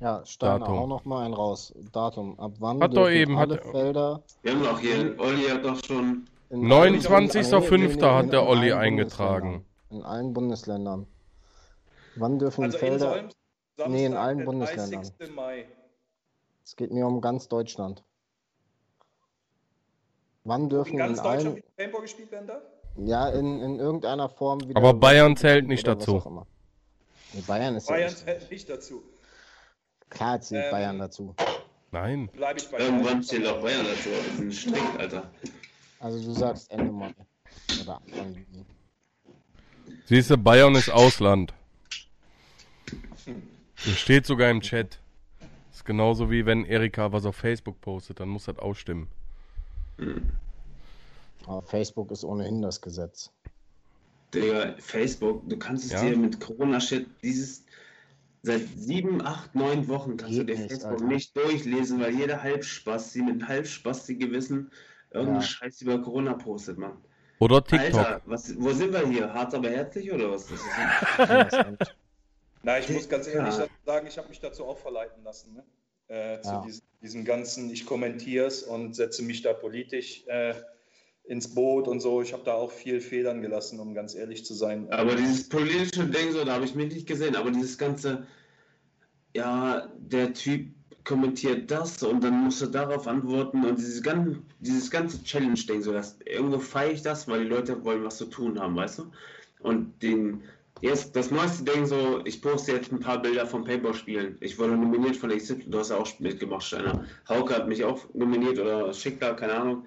ja, 0.00 0.24
Steiner, 0.26 0.58
Datum. 0.58 0.78
hau 0.78 0.86
noch 0.86 1.04
mal 1.06 1.24
einen 1.24 1.32
raus. 1.34 1.72
Datum. 1.92 2.38
Ab 2.38 2.52
wann 2.58 2.80
Hat 2.82 2.90
doch 2.94 3.04
dürfen 3.06 3.14
eben- 3.16 3.38
alle 3.38 3.54
hat- 3.56 3.64
Felder 3.64 4.22
Wir 4.42 4.52
haben 4.52 4.62
doch 4.62 4.78
hier, 4.80 5.14
Olli 5.18 5.44
hat 5.48 5.64
doch 5.64 5.82
schon. 5.84 6.26
in 6.50 6.60
29.05. 6.66 8.02
allen- 8.02 8.26
hat 8.26 8.32
der 8.32 8.46
Olli 8.46 8.72
eingetragen. 8.72 9.64
In 9.90 10.02
allen 10.02 10.34
Bundesländern. 10.34 11.06
Wann 12.16 12.38
dürfen 12.38 12.64
Also 12.64 12.76
die 12.78 12.84
in 12.84 12.90
Felder. 12.98 13.28
Samstag, 13.76 13.88
Nee, 13.90 14.04
in 14.06 14.14
allen 14.14 14.38
der 14.38 14.44
Bundesländern. 14.44 15.02
30. 15.18 15.34
Mai. 15.34 15.66
Es 16.64 16.76
geht 16.76 16.92
mir 16.92 17.06
um 17.06 17.20
ganz 17.20 17.48
Deutschland. 17.48 18.04
Wann 20.44 20.68
dürfen 20.68 20.92
In 20.92 20.98
ganz 20.98 21.18
in 21.18 21.24
Deutschland 21.24 21.54
allen. 21.56 21.62
Paintball 21.76 22.00
gespielt 22.02 22.30
werden 22.30 22.46
darf? 22.46 22.62
Ja, 22.96 23.28
in, 23.30 23.60
in 23.60 23.78
irgendeiner 23.80 24.28
Form 24.28 24.60
wieder. 24.60 24.76
Aber 24.76 24.94
Bayern 24.94 25.36
zählt 25.36 25.66
nicht 25.66 25.86
dazu. 25.86 26.22
Nee, 27.32 27.40
Bayern 27.46 27.74
ist 27.76 27.88
Bayern 27.88 28.00
ja. 28.02 28.06
Nicht. 28.08 28.18
zählt 28.24 28.50
nicht 28.50 28.70
dazu. 28.70 29.02
Klar 30.10 30.40
zählt 30.40 30.66
Ähm, 30.66 30.70
Bayern 30.70 30.98
dazu. 30.98 31.34
Nein. 31.90 32.28
Bleibe 32.32 32.60
ich 32.60 32.70
bei 32.70 32.78
Irgendwann 32.78 33.04
Bayern. 33.04 33.22
zählt 33.22 33.46
auch 33.46 33.60
Bayern 33.62 33.84
dazu. 33.86 34.08
Das 34.10 34.26
ist 34.34 34.40
ein 34.40 34.52
Strick, 34.52 34.98
Alter. 35.00 35.30
Also 35.98 36.22
du 36.24 36.32
sagst 36.32 36.70
Ende 36.70 36.92
Mai. 36.92 37.12
Oder 37.82 37.96
Anfang 37.96 38.34
Juni. 38.34 38.64
Siehst 40.06 40.30
du, 40.30 40.36
Bayern 40.36 40.74
ist 40.76 40.90
Ausland. 40.90 41.52
Das 43.84 43.98
steht 43.98 44.26
sogar 44.26 44.50
im 44.50 44.60
Chat. 44.60 44.98
Ist 45.72 45.84
genauso 45.84 46.30
wie 46.30 46.46
wenn 46.46 46.64
Erika 46.64 47.12
was 47.12 47.26
auf 47.26 47.36
Facebook 47.36 47.80
postet, 47.80 48.20
dann 48.20 48.28
muss 48.28 48.44
das 48.44 48.58
ausstimmen. 48.58 49.08
Aber 51.46 51.62
Facebook 51.62 52.10
ist 52.10 52.24
ohnehin 52.24 52.62
das 52.62 52.80
Gesetz. 52.80 53.30
Digga, 54.32 54.74
Facebook, 54.78 55.48
du 55.48 55.56
kannst 55.58 55.84
es 55.86 55.92
Ja? 55.92 56.02
dir 56.02 56.16
mit 56.16 56.40
Corona-Shit 56.40 57.06
dieses. 57.22 57.64
Seit 58.46 58.60
sieben, 58.76 59.22
acht, 59.24 59.54
neun 59.54 59.88
Wochen 59.88 60.18
kannst 60.18 60.34
Geht 60.34 60.48
du 60.50 60.52
dir 60.54 60.58
nicht, 60.58 60.70
Facebook 60.70 60.92
Alter. 60.92 61.04
nicht 61.06 61.34
durchlesen, 61.34 61.98
weil 62.00 62.14
jeder 62.14 62.42
Halbspasti 62.42 63.22
mit 63.22 63.48
halbspasti 63.48 64.16
Gewissen 64.16 64.70
irgendeinen 65.12 65.40
Ja. 65.40 65.46
Scheiß 65.46 65.80
über 65.80 65.98
Corona 66.02 66.34
postet, 66.34 66.76
Mann. 66.76 66.98
Oder 67.38 67.64
TikTok. 67.64 67.94
Alter, 68.00 68.20
was, 68.26 68.54
wo 68.60 68.70
sind 68.72 68.92
wir 68.92 69.06
hier? 69.08 69.32
Hart 69.32 69.54
aber 69.54 69.70
herzlich 69.70 70.12
oder 70.12 70.30
was? 70.30 70.46
Das 70.48 70.60
ist 70.60 71.30
das 71.30 71.60
stimmt. 71.60 71.96
Na, 72.64 72.78
ich 72.78 72.88
muss 72.88 73.08
ganz 73.08 73.26
ehrlich 73.28 73.56
Ja. 73.56 73.68
sagen, 73.84 74.06
ich 74.06 74.16
habe 74.16 74.28
mich 74.28 74.40
dazu 74.40 74.64
auch 74.64 74.78
verleiten 74.78 75.22
lassen. 75.22 75.52
Ne? 75.52 75.64
Äh, 76.08 76.40
zu 76.40 76.52
Ja. 76.52 76.60
diesem, 76.62 76.82
diesem 77.02 77.24
ganzen, 77.24 77.70
ich 77.70 77.84
kommentiere 77.86 78.46
es 78.46 78.62
und 78.62 78.94
setze 78.96 79.22
mich 79.22 79.42
da 79.42 79.52
politisch 79.52 80.24
äh, 80.26 80.54
ins 81.24 81.54
Boot 81.54 81.88
und 81.88 82.00
so. 82.00 82.22
Ich 82.22 82.32
habe 82.32 82.42
da 82.44 82.54
auch 82.54 82.72
viel 82.72 83.00
Federn 83.00 83.42
gelassen, 83.42 83.80
um 83.80 83.94
ganz 83.94 84.14
ehrlich 84.14 84.44
zu 84.44 84.54
sein. 84.54 84.90
Aber 84.90 85.14
dieses 85.14 85.48
politische 85.48 86.06
Ding, 86.06 86.32
so, 86.32 86.44
da 86.44 86.54
habe 86.54 86.64
ich 86.64 86.74
mich 86.74 86.92
nicht 86.92 87.06
gesehen, 87.06 87.36
aber 87.36 87.50
dieses 87.50 87.76
ganze, 87.76 88.26
ja, 89.34 89.88
der 89.98 90.32
Typ 90.32 90.68
kommentiert 91.04 91.70
das 91.70 92.02
und 92.02 92.24
dann 92.24 92.44
musst 92.44 92.62
du 92.62 92.66
darauf 92.66 93.06
antworten 93.06 93.62
und 93.64 93.78
dieses 93.78 94.02
ganze, 94.02 94.38
dieses 94.60 94.90
ganze 94.90 95.22
Challenge-Ding, 95.22 95.82
so, 95.82 95.92
das, 95.92 96.16
irgendwo 96.24 96.58
feiere 96.58 96.92
ich 96.92 97.02
das, 97.02 97.28
weil 97.28 97.40
die 97.40 97.48
Leute 97.50 97.84
wollen 97.84 98.04
was 98.04 98.16
zu 98.16 98.24
tun 98.26 98.58
haben, 98.58 98.74
weißt 98.74 99.00
du? 99.00 99.12
Und 99.60 100.02
den, 100.02 100.44
jetzt 100.84 101.16
das 101.16 101.30
neueste 101.30 101.64
Ding, 101.64 101.86
so, 101.86 102.20
ich 102.24 102.42
poste 102.42 102.72
jetzt 102.72 102.92
ein 102.92 103.00
paar 103.00 103.20
Bilder 103.20 103.46
vom 103.46 103.64
Paintball-Spielen. 103.64 104.36
Ich 104.40 104.58
wurde 104.58 104.76
nominiert 104.76 105.16
von 105.16 105.30
XY, 105.30 105.64
du 105.66 105.78
hast 105.78 105.88
ja 105.88 105.96
auch 105.96 106.20
mitgemacht, 106.20 106.62
Steiner. 106.62 107.06
Hauke 107.26 107.54
hat 107.54 107.68
mich 107.68 107.82
auch 107.84 108.06
nominiert 108.12 108.58
oder 108.58 108.92
Schickler, 108.92 109.34
keine 109.34 109.54
Ahnung. 109.54 109.86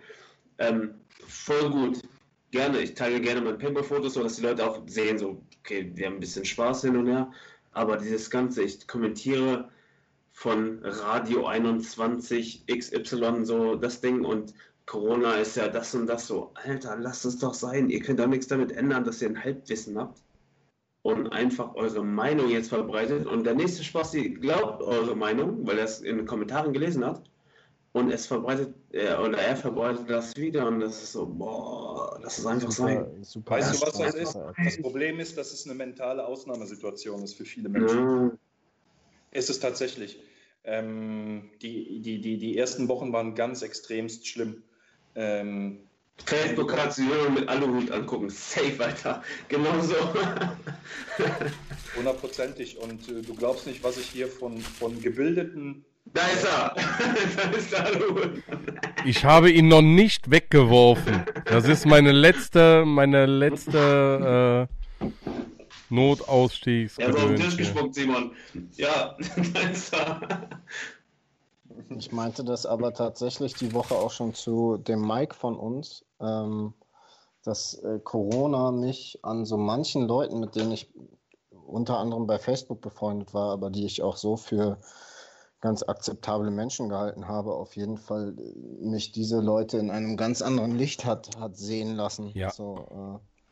Ähm, 0.58 0.96
voll 1.28 1.70
gut. 1.70 2.02
Gerne. 2.50 2.80
Ich 2.80 2.96
teile 2.96 3.22
gerne 3.22 3.42
meine 3.42 3.58
Paintball-Fotos, 3.58 4.16
so 4.16 4.24
dass 4.24 4.38
die 4.38 4.42
Leute 4.42 4.68
auch 4.68 4.82
sehen, 4.88 5.20
so, 5.20 5.40
okay, 5.60 5.92
wir 5.94 6.08
haben 6.08 6.16
ein 6.16 6.20
bisschen 6.20 6.46
Spaß 6.46 6.82
hin 6.82 6.98
und 6.98 7.06
her. 7.06 7.32
Aber 7.74 7.98
dieses 7.98 8.32
Ganze, 8.32 8.64
ich 8.64 8.88
kommentiere 8.88 9.70
von 10.32 10.80
Radio 10.82 11.46
21 11.46 12.66
XY 12.66 13.46
so 13.46 13.76
das 13.76 14.02
Ding 14.02 14.26
und 14.26 14.56
Corona 14.88 15.34
ist 15.36 15.58
ja 15.58 15.68
das 15.68 15.94
und 15.94 16.08
das 16.08 16.26
so. 16.26 16.52
Alter, 16.56 16.98
lasst 16.98 17.26
es 17.26 17.38
doch 17.38 17.54
sein. 17.54 17.90
Ihr 17.90 18.00
könnt 18.00 18.20
doch 18.20 18.28
nichts 18.28 18.48
damit 18.48 18.72
ändern, 18.72 19.04
dass 19.04 19.22
ihr 19.22 19.30
ein 19.30 19.44
Halbwissen 19.44 20.00
habt 20.00 20.22
und 21.08 21.30
einfach 21.30 21.74
eure 21.76 22.04
Meinung 22.04 22.50
jetzt 22.50 22.68
verbreitet. 22.68 23.28
Und 23.28 23.46
der 23.46 23.56
nächste 23.56 23.82
Spasti 23.82 24.32
glaubt 24.32 24.82
eure 24.82 25.16
Meinung, 25.16 25.66
weil 25.66 25.78
er 25.78 25.86
es 25.86 26.02
in 26.02 26.18
den 26.18 26.26
Kommentaren 26.26 26.74
gelesen 26.74 27.06
hat. 27.06 27.24
Und 27.94 28.12
es 28.12 28.28
verbreitet, 28.28 28.76
äh, 28.92 29.16
oder 29.16 29.38
er 29.38 29.56
verbreitet 29.56 30.10
das 30.10 30.36
wieder 30.36 30.68
und 30.68 30.82
das 30.82 31.02
ist 31.02 31.14
so, 31.14 31.26
boah, 31.26 32.20
lass 32.22 32.40
es 32.40 32.46
einfach 32.46 32.72
sein. 32.72 32.98
Super, 32.98 33.24
super 33.24 33.52
Weißt 33.52 33.82
du, 33.82 33.88
was 33.88 33.98
das 33.98 34.16
ist? 34.16 34.38
Das 34.62 34.82
Problem 34.82 35.22
ist, 35.22 35.38
dass 35.38 35.54
es 35.54 35.66
eine 35.66 35.76
mentale 35.76 36.26
Ausnahmesituation 36.26 37.24
ist 37.24 37.36
für 37.36 37.46
viele 37.46 37.70
Menschen. 37.70 37.98
Ja. 37.98 38.32
Ist 39.32 39.50
es 39.50 39.62
tatsächlich. 39.62 40.22
Ähm, 40.66 41.52
die, 41.62 42.02
die, 42.02 42.20
die, 42.20 42.38
die 42.38 42.58
ersten 42.58 42.90
Wochen 42.90 43.14
waren 43.14 43.34
ganz 43.34 43.62
extremst 43.62 44.28
schlimm. 44.28 44.62
Ähm, 45.16 45.87
Facebook 46.26 46.74
du 46.98 47.04
nur 47.04 47.30
mit 47.30 47.48
Aluhut 47.48 47.92
angucken. 47.92 48.30
Safe, 48.30 48.76
Alter. 48.80 49.24
Genau 49.48 49.80
so. 49.82 49.96
hundertprozentig. 51.96 52.78
Und 52.80 53.08
äh, 53.10 53.22
du 53.22 53.34
glaubst 53.36 53.68
nicht, 53.68 53.84
was 53.84 53.98
ich 53.98 54.08
hier 54.08 54.28
von, 54.28 54.60
von 54.60 55.02
gebildeten 55.02 55.86
Da 56.14 56.22
ist 56.28 56.46
er. 56.46 56.76
da 57.36 57.58
ist 57.58 57.72
der 57.72 57.86
Aluhut. 57.86 58.44
Ich 59.06 59.24
habe 59.24 59.52
ihn 59.52 59.68
noch 59.68 59.82
nicht 59.82 60.30
weggeworfen. 60.30 61.24
Das 61.46 61.68
ist 61.68 61.86
meine 61.86 62.12
letzte, 62.12 62.84
meine 62.86 63.26
letzte 63.26 64.68
äh, 65.00 65.06
Er 66.98 67.10
ist 67.10 67.16
auf 67.16 67.28
den 67.28 67.36
Tisch 67.38 67.58
gespuckt, 67.58 67.96
Simon. 67.96 68.32
Ja, 68.76 69.16
da 69.54 69.60
ist 69.70 69.94
er. 69.94 70.50
Ich 71.90 72.12
meinte 72.12 72.44
das 72.44 72.66
aber 72.66 72.94
tatsächlich 72.94 73.54
die 73.54 73.74
Woche 73.74 73.96
auch 73.96 74.12
schon 74.12 74.34
zu 74.34 74.78
dem 74.78 75.02
Mike 75.06 75.36
von 75.36 75.58
uns, 75.58 76.06
ähm, 76.20 76.74
dass 77.44 77.76
äh, 77.76 78.00
Corona 78.04 78.72
mich 78.72 79.20
an 79.24 79.46
so 79.46 79.58
manchen 79.58 80.08
Leuten, 80.08 80.40
mit 80.40 80.56
denen 80.56 80.72
ich 80.72 80.94
unter 81.66 81.98
anderem 81.98 82.28
bei 82.28 82.40
Facebook 82.40 82.82
befreundet 82.82 83.34
war, 83.34 83.52
aber 83.52 83.70
die 83.70 83.86
ich 83.86 84.02
auch 84.02 84.18
so 84.18 84.38
für 84.38 84.78
ganz 85.60 85.84
akzeptable 85.84 86.52
Menschen 86.52 86.88
gehalten 86.90 87.28
habe, 87.28 87.54
auf 87.54 87.76
jeden 87.76 87.98
Fall 87.98 88.36
äh, 88.38 88.86
mich 88.86 89.12
diese 89.12 89.40
Leute 89.40 89.78
in 89.78 89.90
einem 89.90 90.18
ganz 90.18 90.42
anderen 90.42 90.72
Licht 90.72 91.06
hat, 91.06 91.38
hat 91.40 91.58
sehen 91.58 91.96
lassen. 91.96 92.32
Ja. 92.34 92.52
So, 92.52 92.86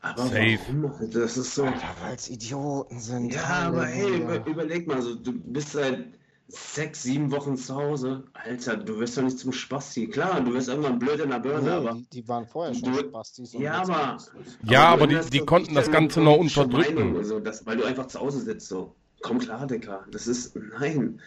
Aber 0.00 0.22
Safe. 0.22 0.58
warum? 0.68 1.10
Das 1.10 1.36
ist 1.36 1.54
so. 1.54 1.64
äh, 1.64 1.72
weil 2.02 2.14
es 2.14 2.28
Idioten 2.28 3.00
sind. 3.00 3.34
Ja, 3.34 3.68
aber 3.68 3.86
hey, 3.86 4.20
über, 4.22 4.46
überleg 4.46 4.86
mal, 4.86 5.02
so, 5.02 5.14
du 5.14 5.32
bist 5.32 5.72
seit 5.72 6.18
sechs, 6.48 7.02
sieben 7.02 7.30
Wochen 7.32 7.56
zu 7.56 7.74
Hause. 7.74 8.24
Alter, 8.34 8.76
du 8.76 8.98
wirst 9.00 9.16
doch 9.16 9.22
nicht 9.22 9.38
zum 9.38 9.52
Spasti. 9.52 10.06
Klar, 10.08 10.40
du 10.40 10.52
wirst 10.54 10.68
irgendwann 10.68 10.98
blöd 10.98 11.20
in 11.20 11.30
der 11.30 11.40
Birne, 11.40 11.62
Nee, 11.62 11.70
aber. 11.70 11.94
die, 11.94 12.06
die 12.10 12.28
waren 12.28 12.46
vorher 12.46 12.74
schon 12.74 12.92
Du- 12.92 12.98
Spastis. 13.00 13.52
Ja, 13.52 13.82
aber-. 13.82 14.18
Ja, 14.62 14.88
aber 14.88 15.06
die, 15.06 15.18
die 15.30 15.40
konnten 15.40 15.74
das 15.74 15.90
Ganze 15.90 16.20
noch 16.20 16.36
unterdrücken. 16.36 16.94
Meinung, 16.94 17.16
Also 17.16 17.40
das, 17.40 17.66
weil 17.66 17.76
du 17.76 17.84
einfach 17.84 18.06
zu 18.06 18.20
Hause 18.20 18.40
sitzt 18.40 18.68
so. 18.68 18.94
Komm 19.22 19.38
klar, 19.38 19.66
Dicker. 19.66 20.04
Das 20.10 20.26
ist. 20.26 20.54
Nein. 20.78 21.20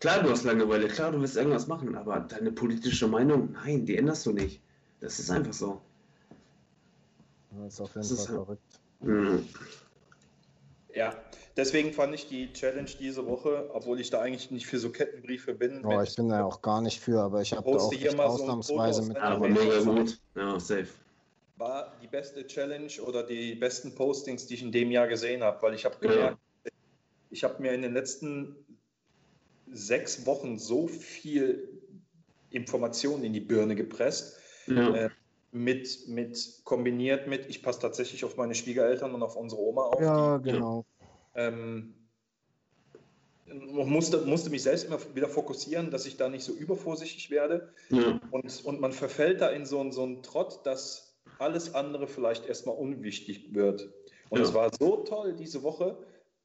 Klar, 0.00 0.22
du 0.22 0.30
hast 0.30 0.44
Langeweile, 0.44 0.88
klar, 0.88 1.12
du 1.12 1.20
willst 1.20 1.36
irgendwas 1.36 1.66
machen, 1.66 1.96
aber 1.96 2.20
deine 2.20 2.50
politische 2.52 3.08
Meinung, 3.08 3.52
nein, 3.52 3.84
die 3.86 3.96
änderst 3.96 4.24
du 4.26 4.32
nicht. 4.32 4.60
Das 5.00 5.18
ist 5.18 5.30
einfach 5.30 5.52
so. 5.52 5.80
Das 7.50 7.74
ist 7.74 7.80
auf 7.80 7.94
jeden 7.94 8.08
Das 8.08 8.26
Fall 8.26 8.36
halt- 8.36 8.46
verrückt. 8.46 8.80
Mhm. 9.00 9.46
Ja, 10.94 11.14
deswegen 11.56 11.92
fand 11.92 12.14
ich 12.14 12.28
die 12.28 12.52
Challenge 12.52 12.90
diese 12.98 13.26
Woche, 13.26 13.70
obwohl 13.72 14.00
ich 14.00 14.10
da 14.10 14.20
eigentlich 14.20 14.50
nicht 14.50 14.66
für 14.66 14.78
so 14.78 14.90
Kettenbriefe 14.90 15.54
bin. 15.54 15.84
Oh, 15.84 15.98
mit- 15.98 16.08
ich 16.08 16.16
bin 16.16 16.28
da 16.28 16.44
auch 16.44 16.60
gar 16.62 16.80
nicht 16.80 17.00
für, 17.00 17.20
aber 17.20 17.42
ich 17.42 17.52
habe 17.52 17.70
da 17.70 17.78
auch 17.78 17.92
hier 17.92 18.14
mal 18.14 18.28
so 18.28 18.42
ausnahmsweise 18.42 19.02
Foto 19.02 19.14
mit. 19.14 19.22
aus 19.22 19.22
Aber 19.32 19.48
Ja, 19.48 19.54
mega 19.54 19.78
ja. 19.78 19.80
gut. 19.82 20.20
Ja, 20.34 20.60
safe. 20.60 20.88
war 21.58 21.96
die 22.02 22.06
beste 22.06 22.46
Challenge 22.46 22.92
oder 23.06 23.22
die 23.22 23.54
besten 23.54 23.94
Postings, 23.94 24.46
die 24.46 24.54
ich 24.54 24.62
in 24.62 24.72
dem 24.72 24.90
Jahr 24.90 25.06
gesehen 25.08 25.42
habe, 25.42 25.60
weil 25.62 25.74
ich 25.74 25.84
habe 25.86 25.96
Ja. 26.02 26.10
gemerkt, 26.10 26.38
ich 27.30 27.42
habe 27.44 27.62
mir 27.62 27.72
in 27.72 27.80
den 27.82 27.94
letzten 27.94 28.56
sechs 29.72 30.26
Wochen 30.26 30.58
so 30.58 30.86
viel 30.86 31.80
Informationen 32.50 33.24
in 33.24 33.32
die 33.32 33.40
Birne 33.40 33.74
gepresst, 33.74 34.38
Ja. 34.66 34.94
Äh, 34.94 35.10
mit, 35.52 36.08
mit 36.08 36.60
kombiniert 36.64 37.26
mit, 37.28 37.46
ich 37.46 37.62
passe 37.62 37.80
tatsächlich 37.80 38.24
auf 38.24 38.36
meine 38.36 38.54
Schwiegereltern 38.54 39.14
und 39.14 39.22
auf 39.22 39.36
unsere 39.36 39.62
Oma 39.62 39.82
auf. 39.84 40.00
Ja, 40.02 40.36
genau. 40.38 40.84
Ähm, 41.36 41.94
musste, 43.84 44.18
musste 44.22 44.50
mich 44.50 44.62
selbst 44.64 44.84
immer 44.86 44.98
wieder 45.14 45.28
fokussieren, 45.28 45.90
dass 45.90 46.06
ich 46.06 46.16
da 46.16 46.28
nicht 46.28 46.44
so 46.44 46.52
übervorsichtig 46.52 47.30
werde. 47.30 47.72
ja. 47.90 48.18
Und, 48.30 48.64
und 48.64 48.80
man 48.80 48.92
verfällt 48.92 49.40
da 49.40 49.48
in 49.50 49.64
so, 49.64 49.80
einen- 49.80 49.92
so 49.92 50.02
einen 50.02 50.22
Trott, 50.22 50.60
dass 50.64 51.16
alles 51.38 51.74
andere 51.74 52.06
vielleicht 52.08 52.46
erstmal 52.46 52.76
unwichtig 52.76 53.54
wird. 53.54 53.88
Und 54.30 54.38
Ja. 54.38 54.44
es 54.44 54.54
war 54.54 54.70
so 54.76 54.96
toll, 55.04 55.34
diese 55.34 55.62
Woche 55.62 55.98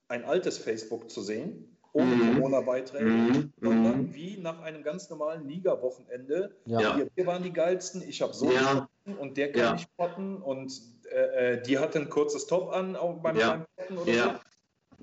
ein 0.10 0.24
altes 0.26 0.58
Facebook 0.58 1.10
zu 1.10 1.22
sehen, 1.22 1.78
ohne 1.94 2.16
Mhm. 2.16 2.36
Corona-Beiträge, 2.36 3.06
Mhm. 3.06 3.54
sondern 3.62 4.02
Mhm. 4.04 4.14
wie 4.14 4.38
nach 4.38 4.60
einem 4.62 4.84
ganz 4.84 5.10
normalen 5.10 5.48
Liga-Wochenende. 5.48 6.56
Ja. 6.66 6.98
Wir, 6.98 7.10
wir 7.16 7.26
waren 7.26 7.44
die 7.44 7.54
geilsten, 7.54 8.02
ich 8.08 8.22
habe 8.22 8.34
so 8.34 8.52
Ja. 8.52 8.88
und 9.20 9.38
der 9.38 9.52
kann 9.52 9.62
Ja. 9.62 9.74
nicht 9.74 9.90
spotten 9.92 10.38
und 10.38 10.72
äh, 11.12 11.54
äh, 11.56 11.62
die 11.62 11.78
hatte 11.80 12.00
ein 12.00 12.10
kurzes 12.10 12.46
Top 12.48 12.72
an 12.72 12.96
auch 12.96 13.18
beim, 13.22 13.38
Ja. 13.38 13.66
oder 14.02 14.12
Ja. 14.14 14.42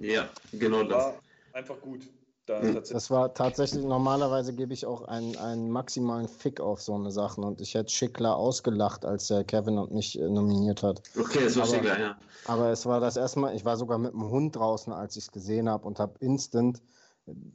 Ja, 0.00 0.28
genau 0.52 0.82
das. 0.84 1.04
War 1.04 1.14
einfach 1.52 1.80
gut. 1.80 2.00
da 2.46 2.60
Hm. 2.62 2.82
Das 2.90 3.10
war 3.10 3.34
tatsächlich, 3.34 3.84
normalerweise 3.84 4.54
gebe 4.54 4.72
ich 4.72 4.86
auch 4.86 5.02
einen, 5.02 5.36
einen 5.36 5.70
maximalen 5.70 6.28
Fick 6.28 6.60
auf 6.60 6.80
so 6.80 6.94
eine 6.94 7.10
Sachen 7.10 7.44
und 7.44 7.60
ich 7.60 7.74
hätte 7.74 7.92
Schickler 7.92 8.36
ausgelacht, 8.36 9.04
als 9.04 9.26
der 9.28 9.44
Kevin 9.44 9.76
und 9.78 9.92
mich 9.92 10.18
äh, 10.18 10.28
nominiert 10.28 10.82
hat. 10.82 11.02
Okay, 11.18 11.44
das 11.44 11.56
war 11.56 11.64
Aber- 11.64 11.74
Schickler, 11.74 12.00
ja. 12.00 12.16
Aber 12.46 12.70
es 12.70 12.86
war 12.86 13.00
das 13.00 13.16
erste 13.18 13.40
Mal, 13.40 13.54
ich 13.54 13.64
war 13.66 13.76
sogar 13.76 13.98
mit 13.98 14.12
dem 14.12 14.30
Hund 14.30 14.56
draußen, 14.56 14.92
als 14.92 15.16
ich 15.16 15.24
es 15.24 15.30
gesehen 15.32 15.68
habe 15.68 15.86
und 15.86 15.98
habe 15.98 16.14
instant 16.20 16.80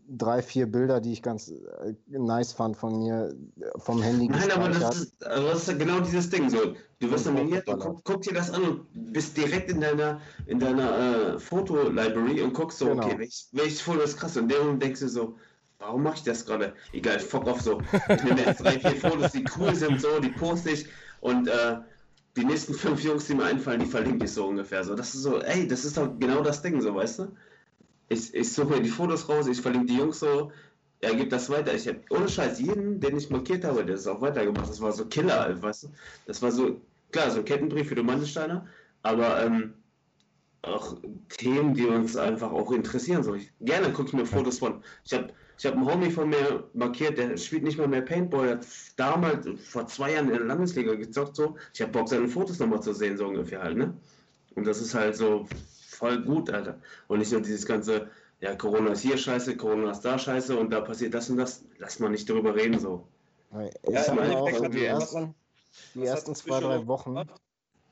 drei, 0.07 0.41
vier 0.41 0.67
Bilder, 0.67 1.01
die 1.01 1.13
ich 1.13 1.21
ganz 1.21 1.49
äh, 1.49 1.93
nice 2.07 2.53
fand 2.53 2.77
von 2.77 2.99
mir 2.99 3.33
vom 3.77 4.01
Handy 4.01 4.27
Nein, 4.27 4.51
aber 4.51 4.69
das 4.69 5.01
ist, 5.01 5.25
also 5.25 5.47
das 5.47 5.67
ist 5.67 5.79
genau 5.79 5.99
dieses 5.99 6.29
Ding. 6.29 6.49
So, 6.49 6.75
du 6.99 7.11
wirst 7.11 7.25
nominiert, 7.25 7.67
du 7.67 7.77
guck, 7.77 8.03
guck 8.03 8.21
dir 8.21 8.33
das 8.33 8.51
an 8.51 8.63
und 8.63 9.13
bist 9.13 9.35
direkt 9.37 9.71
in 9.71 9.81
deiner, 9.81 10.21
in 10.45 10.59
deiner 10.59 11.35
äh, 11.35 11.39
Foto-Library 11.39 12.41
und 12.41 12.53
guckst 12.53 12.79
so, 12.79 12.87
Genau. 12.87 13.05
okay, 13.05 13.17
welches, 13.17 13.49
welches 13.51 13.81
Foto 13.81 14.01
ist 14.01 14.17
krass? 14.17 14.37
Und 14.37 14.43
in 14.43 14.49
dem 14.49 14.59
Moment 14.59 14.83
denkst 14.83 14.99
du 14.99 15.09
so, 15.09 15.35
warum 15.79 16.03
mache 16.03 16.15
ich 16.17 16.23
das 16.23 16.45
gerade? 16.45 16.73
Egal, 16.91 17.19
fuck 17.19 17.47
off 17.47 17.61
so. 17.61 17.81
Ich 18.09 18.23
nehme 18.23 18.41
jetzt 18.41 18.63
drei, 18.63 18.79
vier 18.79 18.95
Fotos, 18.95 19.31
die 19.31 19.45
cool 19.57 19.75
sind, 19.75 19.99
so, 20.01 20.19
die 20.19 20.29
poste 20.29 20.71
ich 20.71 20.87
und 21.21 21.47
äh, 21.47 21.77
die 22.35 22.45
nächsten 22.45 22.73
fünf 22.73 23.03
Jungs, 23.03 23.27
die 23.27 23.35
mir 23.35 23.45
einfallen, 23.45 23.79
die 23.79 23.85
verlinke 23.85 24.25
ich 24.25 24.31
so 24.31 24.47
ungefähr. 24.47 24.83
So, 24.83 24.95
das 24.95 25.13
ist 25.13 25.21
so, 25.21 25.39
ey, 25.41 25.67
das 25.67 25.85
ist 25.85 25.97
doch 25.97 26.09
genau 26.19 26.41
das 26.41 26.61
Ding, 26.61 26.81
so, 26.81 26.95
weißt 26.95 27.19
du? 27.19 27.27
Ich, 28.13 28.33
ich 28.33 28.53
suche 28.53 28.67
mir 28.67 28.81
die 28.81 28.89
Fotos 28.89 29.27
raus, 29.27 29.47
ich 29.47 29.61
verlinke 29.61 29.87
die 29.87 29.97
Jungs 29.97 30.19
so, 30.19 30.51
er 31.01 31.15
gibt 31.15 31.31
das 31.31 31.49
weiter. 31.49 31.73
Ich 31.73 31.87
habe 31.87 31.99
ohne 32.09 32.29
Scheiß 32.29 32.59
jeden, 32.59 32.99
den 32.99 33.17
ich 33.17 33.29
markiert 33.29 33.63
habe, 33.65 33.85
der 33.85 33.95
ist 33.95 34.07
auch 34.07 34.21
weitergemacht. 34.21 34.69
Das 34.69 34.79
war 34.81 34.91
so 34.91 35.05
Killer, 35.05 35.61
weißt 35.61 35.83
du? 35.83 35.87
Das 36.25 36.41
war 36.41 36.51
so, 36.51 36.79
klar, 37.11 37.29
so 37.31 37.43
Kettenbrief 37.43 37.89
für 37.89 37.95
die 37.95 38.03
Mandelsteiner, 38.03 38.65
aber 39.01 39.43
ähm, 39.45 39.73
auch 40.61 40.95
Themen, 41.29 41.73
die 41.73 41.85
uns 41.85 42.15
einfach 42.15 42.51
auch 42.51 42.71
interessieren. 42.71 43.23
So, 43.23 43.35
ich, 43.35 43.51
gerne 43.61 43.91
gucke 43.91 44.09
ich 44.09 44.13
mir 44.13 44.25
Fotos 44.25 44.59
von. 44.59 44.81
Ich 45.03 45.13
habe 45.13 45.27
ich 45.57 45.65
hab 45.65 45.75
einen 45.75 45.85
Homie 45.85 46.09
von 46.09 46.29
mir 46.29 46.63
markiert, 46.73 47.17
der 47.17 47.37
spielt 47.37 47.63
nicht 47.63 47.77
mal 47.77 47.87
mehr 47.87 48.01
Paintball, 48.01 48.51
hat 48.51 48.67
damals 48.95 49.47
vor 49.69 49.87
zwei 49.87 50.13
Jahren 50.13 50.29
in 50.29 50.37
der 50.37 50.45
Landesliga 50.45 50.95
gezockt. 50.95 51.35
So. 51.35 51.57
Ich 51.73 51.81
habe 51.81 51.91
Bock, 51.91 52.09
seine 52.09 52.27
Fotos 52.27 52.59
nochmal 52.59 52.81
zu 52.81 52.93
sehen, 52.93 53.17
so 53.17 53.27
ungefähr 53.27 53.61
halt, 53.61 53.77
ne? 53.77 53.93
Und 54.55 54.65
das 54.65 54.81
ist 54.81 54.93
halt 54.93 55.15
so 55.15 55.47
voll 56.03 56.21
gut, 56.21 56.49
Alter. 56.49 56.79
Und 57.07 57.19
nicht 57.19 57.31
nur 57.31 57.39
dieses 57.41 57.65
ganze, 57.65 58.09
ja, 58.41 58.55
Corona 58.55 58.91
ist 58.91 59.01
hier 59.01 59.17
scheiße, 59.17 59.55
Corona 59.55 59.91
ist 59.91 60.01
da 60.01 60.19
scheiße 60.19 60.57
und 60.57 60.69
da 60.69 60.81
passiert 60.81 61.13
das 61.13 61.29
und 61.29 61.37
das. 61.37 61.63
Lass 61.77 61.99
mal 61.99 62.09
nicht 62.09 62.29
drüber 62.29 62.53
reden, 62.55 62.77
so. 62.77 63.07
Ja, 63.53 63.61
Ich 63.67 63.73
im 63.85 63.97
habe 64.19 64.37
auch 64.37 64.49
so 64.51 64.65
hat 64.65 64.73
die 64.73 64.83
er 64.83 64.91
ersten, 64.93 66.35
zwei, 66.35 66.59
drei 66.59 66.85
Wochen. 66.87 67.11
gemacht? 67.11 67.39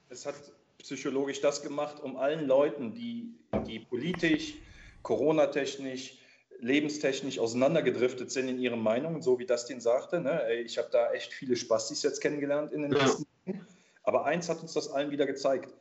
Es 0.10 0.26
hat 0.26 0.36
psychologisch 0.80 1.40
das 1.40 1.62
gemacht, 1.62 2.02
um 2.04 2.18
allen 2.18 2.48
Leuten, 2.48 2.94
die, 2.94 3.34
die 3.66 3.80
politisch, 3.80 4.56
Corona-technisch, 5.04 6.18
lebenstechnisch 6.60 7.40
auseinandergedriftet 7.40 8.30
sind 8.30 8.50
in 8.50 8.60
ihren 8.60 8.82
Meinungen, 8.82 9.22
so 9.22 9.40
wie 9.40 9.46
Dustin 9.46 9.80
sagte. 9.80 10.20
Ne? 10.20 10.54
Ich 10.66 10.78
habe 10.78 10.90
da 10.92 11.12
echt 11.14 11.32
viele 11.32 11.56
Spastis 11.56 12.04
jetzt 12.04 12.20
kennengelernt 12.20 12.74
in 12.74 12.82
den 12.82 12.92
Ja. 12.92 13.06
letzten 13.06 13.26
Wochen. 13.46 13.66
Aber 14.04 14.26
eins 14.26 14.50
hat 14.50 14.62
uns 14.62 14.74
das 14.74 14.92
allen 14.92 15.12
wieder 15.12 15.26
gezeigt. 15.26 15.74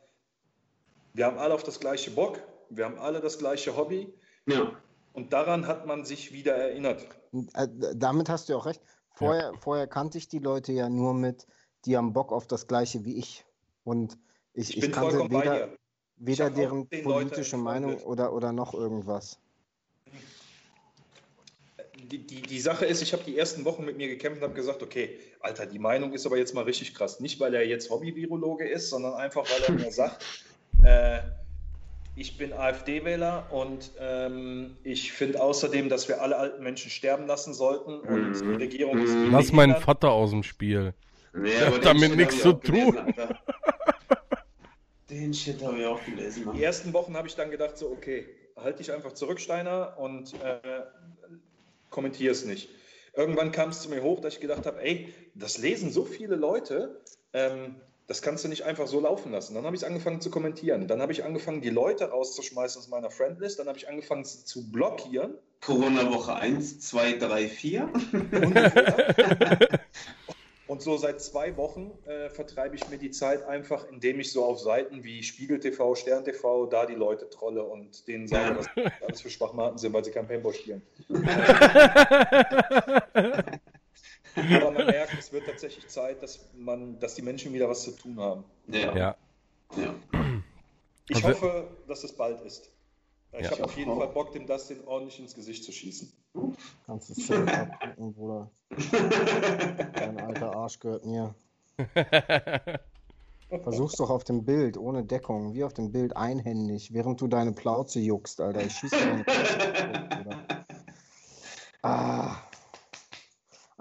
Wir 1.13 1.25
haben 1.25 1.37
alle 1.37 1.53
auf 1.53 1.63
das 1.63 1.79
gleiche 1.79 2.11
Bock, 2.11 2.39
wir 2.69 2.85
haben 2.85 2.97
alle 2.97 3.19
das 3.19 3.37
gleiche 3.37 3.75
Hobby 3.75 4.13
Ja, 4.45 4.71
und 5.13 5.33
daran 5.33 5.67
hat 5.67 5.85
man 5.85 6.05
sich 6.05 6.31
wieder 6.31 6.55
erinnert. 6.55 7.05
Äh, 7.53 7.67
Damit 7.95 8.29
hast 8.29 8.49
du 8.49 8.55
auch 8.55 8.65
recht. 8.65 8.81
Vorher, 9.13 9.53
vorher 9.59 9.87
kannte 9.87 10.17
ich 10.17 10.29
die 10.29 10.39
Leute 10.39 10.71
ja 10.71 10.89
nur 10.89 11.13
mit, 11.13 11.45
die 11.85 11.97
haben 11.97 12.13
Bock 12.13 12.31
auf 12.31 12.47
das 12.47 12.67
Gleiche 12.67 13.03
wie 13.05 13.17
ich. 13.17 13.45
Und 13.83 14.17
ich, 14.53 14.69
Ich, 14.69 14.75
ich, 14.77 14.81
bin 14.81 14.91
kannte 14.91 15.17
vollkommen 15.17 15.29
bei 15.31 15.41
weder, 15.41 15.67
dir. 15.67 15.77
weder 16.17 16.49
deren 16.49 16.87
politische. 16.87 17.57
Meinung 17.57 17.97
oder, 18.03 18.33
oder 18.33 18.51
noch 18.53 18.73
irgendwas. 18.73 19.37
Die, 22.09 22.25
die, 22.25 22.41
die 22.41 22.59
Sache 22.59 22.85
ist, 22.85 23.01
ich 23.01 23.13
habe 23.13 23.23
die 23.23 23.37
ersten 23.37 23.63
Wochen 23.63 23.85
mit 23.85 23.95
mir 23.95 24.07
gekämpft 24.07 24.41
und 24.41 24.43
habe 24.43 24.53
gesagt, 24.55 24.81
okay, 24.81 25.19
Alter, 25.39 25.65
die 25.65 25.79
Meinung 25.79 26.13
ist 26.13 26.25
aber 26.25 26.37
jetzt 26.37 26.53
mal 26.53 26.63
richtig 26.63 26.93
krass. 26.93 27.19
Nicht, 27.19 27.39
weil 27.39 27.53
er 27.53 27.65
jetzt 27.65 27.89
Hobby-Virologe 27.89 28.67
ist, 28.67 28.89
sondern 28.89 29.13
einfach, 29.13 29.45
weil 29.49 29.63
er 29.63 29.73
mir 29.73 29.91
sagt, 29.91 30.25
äh, 30.83 31.19
ich 32.15 32.37
bin 32.37 32.51
AfD-Wähler 32.53 33.47
und 33.51 33.91
ähm, 33.99 34.77
ich 34.83 35.13
finde 35.13 35.41
außerdem, 35.41 35.87
dass 35.89 36.07
wir 36.07 36.21
alle 36.21 36.35
alten 36.37 36.61
Menschen 36.63 36.91
sterben 36.91 37.25
lassen 37.25 37.53
sollten 37.53 37.99
und 38.01 38.31
Mhm. 38.31 38.33
die 38.51 38.63
Regierung 38.63 38.97
ist 38.99 39.15
Mhm. 39.15 39.31
Lass 39.31 39.51
meinen. 39.51 39.75
Vater 39.77 40.11
aus 40.11 40.31
dem 40.31 40.43
Spiel. 40.43 40.93
nee, 41.33 41.49
Der 41.49 41.67
aber 41.67 41.75
hat 41.77 41.83
den 41.83 41.83
damit 41.83 42.09
Shit 42.09 42.15
nichts 42.17 42.41
zu 42.41 42.57
gelesen, 42.57 42.93
tun. 42.93 43.15
Den 45.09 45.33
Shit 45.33 45.63
habe 45.63 45.79
ich 45.79 45.85
auch 45.85 46.03
gelesen, 46.05 46.45
Mann. 46.45 46.55
Die 46.55 46.63
ersten 46.63 46.93
Wochen 46.93 47.15
habe 47.15 47.27
ich 47.27 47.35
dann 47.35 47.51
gedacht, 47.51 47.77
so, 47.77 47.89
okay, 47.89 48.27
halt 48.57 48.79
dich 48.79 48.91
einfach 48.91 49.13
zurück, 49.13 49.39
Steiner, 49.39 49.97
und 49.97 50.33
äh, 50.41 50.59
kommentier 51.89 52.31
es 52.31 52.45
nicht. 52.45 52.69
Irgendwann 53.13 53.51
kam 53.51 53.69
es 53.69 53.81
zu 53.81 53.89
mir 53.89 54.03
hoch, 54.03 54.21
dass 54.21 54.35
ich 54.35 54.39
gedacht 54.39 54.65
habe, 54.65 54.81
ey, 54.81 55.13
das 55.35 55.57
lesen 55.57 55.91
so 55.91 56.05
viele 56.05 56.35
Leute, 56.35 57.01
ähm, 57.33 57.75
das 58.07 58.21
kannst 58.21 58.43
du 58.43 58.49
nicht 58.49 58.63
einfach 58.63 58.87
so 58.87 58.99
laufen 58.99 59.31
lassen. 59.31 59.55
Dann 59.55 59.65
habe 59.65 59.75
ich 59.75 59.85
angefangen 59.85 60.21
zu 60.21 60.29
kommentieren. 60.29 60.87
Dann 60.87 61.01
habe 61.01 61.11
ich 61.11 61.23
angefangen, 61.23 61.61
die 61.61 61.69
Leute 61.69 62.09
rauszuschmeißen 62.09 62.81
aus 62.81 62.87
meiner 62.89 63.09
Friendlist. 63.09 63.59
Dann 63.59 63.67
habe 63.67 63.77
ich 63.77 63.87
angefangen 63.87 64.25
sie 64.25 64.43
zu 64.43 64.69
blockieren. 64.69 65.35
Corona-Woche 65.61 66.35
1, 66.35 66.81
2, 66.81 67.13
3, 67.13 67.47
4. 67.47 67.89
ungefähr. 68.13 69.79
Und 70.71 70.81
so 70.81 70.95
seit 70.95 71.21
zwei 71.21 71.57
Wochen 71.57 71.91
äh, 72.05 72.29
vertreibe 72.29 72.77
ich 72.77 72.89
mir 72.89 72.97
die 72.97 73.11
Zeit 73.11 73.43
einfach, 73.43 73.85
indem 73.91 74.21
ich 74.21 74.31
so 74.31 74.45
auf 74.45 74.57
Seiten 74.57 75.03
wie 75.03 75.21
Spiegel 75.21 75.59
TV, 75.59 75.95
Stern 75.95 76.23
TV, 76.23 76.65
da 76.65 76.85
die 76.85 76.95
Leute 76.95 77.29
trolle 77.29 77.63
und 77.63 78.07
denen 78.07 78.29
sage, 78.29 78.55
dass 78.55 78.67
das 78.73 78.93
alles 79.05 79.19
für 79.19 79.29
Schwachmaten 79.29 79.77
sind, 79.77 79.91
weil 79.91 80.05
sie 80.05 80.11
kein 80.11 80.27
Paintball 80.27 80.53
spielen. 80.53 80.81
Aber 84.55 84.71
man 84.71 84.85
merkt, 84.85 85.13
es 85.17 85.31
wird 85.31 85.45
tatsächlich 85.45 85.87
Zeit, 85.87 86.21
dass, 86.23 86.39
man, 86.55 86.99
dass 86.99 87.15
die 87.15 87.21
Menschen 87.21 87.53
wieder 87.53 87.67
was 87.69 87.83
zu 87.83 87.91
tun 87.91 88.19
haben. 88.19 88.43
Ja. 88.67 88.95
Ja. 88.95 89.15
ja. 89.77 89.93
Ich 91.09 91.17
Also- 91.17 91.29
hoffe, 91.29 91.67
dass 91.87 92.03
es 92.03 92.13
bald 92.15 92.41
ist. 92.41 92.69
Ich 93.33 93.41
Ja. 93.45 93.51
habe 93.51 93.63
auf 93.63 93.77
jeden 93.77 93.95
Fall 93.95 94.09
Bock, 94.09 94.33
dem 94.33 94.45
Dustin 94.45 94.83
ordentlich 94.85 95.19
ins 95.19 95.33
Gesicht 95.33 95.63
zu 95.63 95.71
schießen. 95.71 96.11
Kannst 96.85 97.09
du 97.09 97.21
schön 97.21 97.47
abdrücken, 97.47 98.13
Bruder. 98.13 98.51
Dein 99.93 100.19
alter 100.19 100.53
Arsch 100.55 100.79
gehört 100.79 101.05
mir. 101.05 101.33
Versuch's 103.63 103.95
doch 103.97 104.09
auf 104.09 104.23
dem 104.23 104.43
Bild, 104.45 104.77
ohne 104.77 105.03
Deckung, 105.03 105.53
wie 105.53 105.63
auf 105.63 105.73
dem 105.73 105.91
Bild, 105.91 106.15
einhändig, 106.15 106.93
während 106.93 107.19
du 107.21 107.27
deine 107.27 107.51
Plauze 107.53 107.99
juckst, 107.99 108.39
Alter. 108.39 108.63
Ich 108.65 108.73
schieße 108.73 108.95
deine 108.97 109.23
Plauze. 109.23 110.37
Ah. 111.83 112.35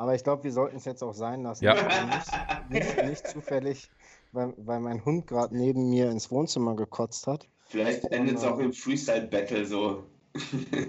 Aber 0.01 0.15
ich 0.15 0.25
glaube, 0.25 0.45
wir 0.45 0.53
sollten 0.53 0.79
es 0.79 0.87
jetzt 0.87 1.03
auch 1.05 1.13
sein 1.13 1.43
lassen. 1.43 1.63
Ja. 1.63 1.75
Nicht, 1.75 2.71
nicht, 2.71 3.05
nicht 3.05 3.27
zufällig, 3.29 3.91
weil, 4.33 4.55
weil 4.57 4.81
mein 4.81 5.05
Hund 5.05 5.27
gerade 5.27 5.55
neben 5.55 5.91
mir 5.91 6.11
ins 6.11 6.31
Wohnzimmer 6.31 6.75
gekotzt 6.75 7.27
hat. 7.27 7.47
Vielleicht 7.67 8.05
endet 8.07 8.39
es 8.39 8.45
auch 8.45 8.59
im 8.61 8.73
Freestyle-Battle 8.73 9.67
so. 9.67 10.05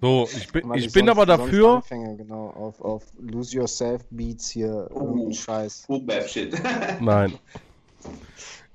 So, 0.00 0.28
ich 0.32 0.52
bin, 0.52 0.72
ich 0.74 0.92
bin 0.92 1.06
sonst- 1.06 1.10
aber 1.10 1.26
dafür. 1.26 1.76
Anfänge, 1.76 2.16
genau, 2.16 2.50
auf, 2.50 2.80
auf 2.80 3.02
Lose 3.18 3.56
Yourself 3.56 4.04
Beats 4.10 4.48
hier, 4.48 4.88
Oh. 4.92 5.32
Scheiß. 5.32 5.86
Oh, 5.88 5.98
Bab-Shit. 5.98 6.54
Nein. 7.00 7.32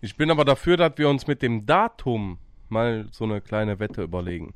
Ich 0.01 0.17
bin 0.17 0.29
aber 0.31 0.43
dafür, 0.43 0.75
dass 0.75 0.91
wir 0.97 1.07
uns 1.07 1.25
mit 1.27 1.41
dem 1.41 1.65
Datum 1.65 2.39
mal 2.67 3.07
so 3.11 3.23
eine 3.23 3.39
kleine 3.39 3.79
Wette 3.79 4.01
überlegen. 4.03 4.53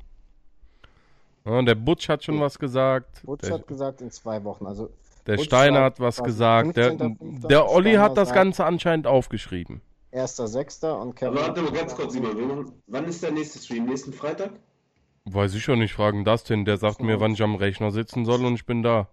Ja, 1.48 1.62
der 1.62 1.74
Butch 1.74 2.08
hat 2.08 2.24
schon 2.24 2.40
was 2.40 2.58
gesagt. 2.58 3.22
Butch 3.24 3.42
Der, 3.42 3.54
hat 3.54 3.66
gesagt 3.66 4.00
in 4.02 4.10
zwei 4.10 4.44
Wochen. 4.44 4.66
Also 4.66 4.90
der 5.26 5.36
Butch 5.36 5.46
Steiner 5.46 5.82
hat 5.82 5.98
was 6.00 6.22
gesagt. 6.22 6.76
Der, 6.76 6.92
15.05., 6.92 7.46
der 7.48 7.70
Olli 7.70 7.90
Steiner 7.90 8.02
hat 8.04 8.16
das 8.16 8.28
sagt- 8.28 8.36
Ganze 8.36 8.64
anscheinend 8.64 9.06
aufgeschrieben. 9.06 9.80
1.6. 10.12 10.90
und 11.00 11.16
Kevin. 11.16 11.36
Aber 11.36 11.46
warte 11.48 11.62
mal 11.62 11.72
ganz 11.72 11.94
kurz, 11.94 12.12
Simon. 12.14 12.72
Wann 12.86 13.04
ist 13.04 13.22
der 13.22 13.30
nächste 13.30 13.58
Stream? 13.58 13.84
Nächsten 13.86 14.12
Freitag? 14.12 14.52
Weiß 15.26 15.54
ich 15.54 15.62
schon 15.62 15.78
nicht, 15.80 15.92
fragen 15.92 16.24
Dustin. 16.24 16.64
Der 16.64 16.78
sagt 16.78 17.02
mir, 17.02 17.20
wann 17.20 17.32
ich 17.32 17.42
am 17.42 17.54
Rechner 17.56 17.90
sitzen 17.90 18.24
soll 18.24 18.44
und 18.44 18.54
ich 18.54 18.64
bin 18.64 18.82
da. 18.82 19.08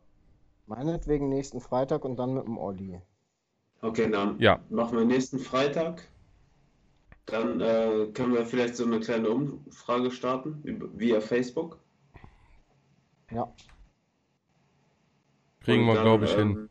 Meinetwegen 0.67 1.27
nächsten 1.29 1.59
Freitag 1.59 2.05
und 2.05 2.17
dann 2.17 2.33
mit 2.33 2.45
dem 2.45 2.57
Olli. 2.57 2.99
Okay, 3.81 4.09
dann 4.09 4.39
Ja. 4.39 4.59
machen 4.69 4.97
wir 4.97 5.05
nächsten 5.05 5.37
Freitag. 5.39 6.07
Dann 7.25 7.59
äh, 7.59 8.07
können 8.13 8.33
wir 8.33 8.45
vielleicht 8.45 8.75
so 8.77 8.85
eine 8.85 8.99
kleine 8.99 9.29
Umfrage 9.29 10.11
starten 10.11 10.61
via 10.95 11.19
Facebook. 11.21 11.77
Ja. 13.31 13.51
Kriegen 15.61 15.85
wir, 15.85 15.99
glaube 16.01 16.25
ich, 16.25 16.33
hin. 16.35 16.49
ähm, 16.51 16.69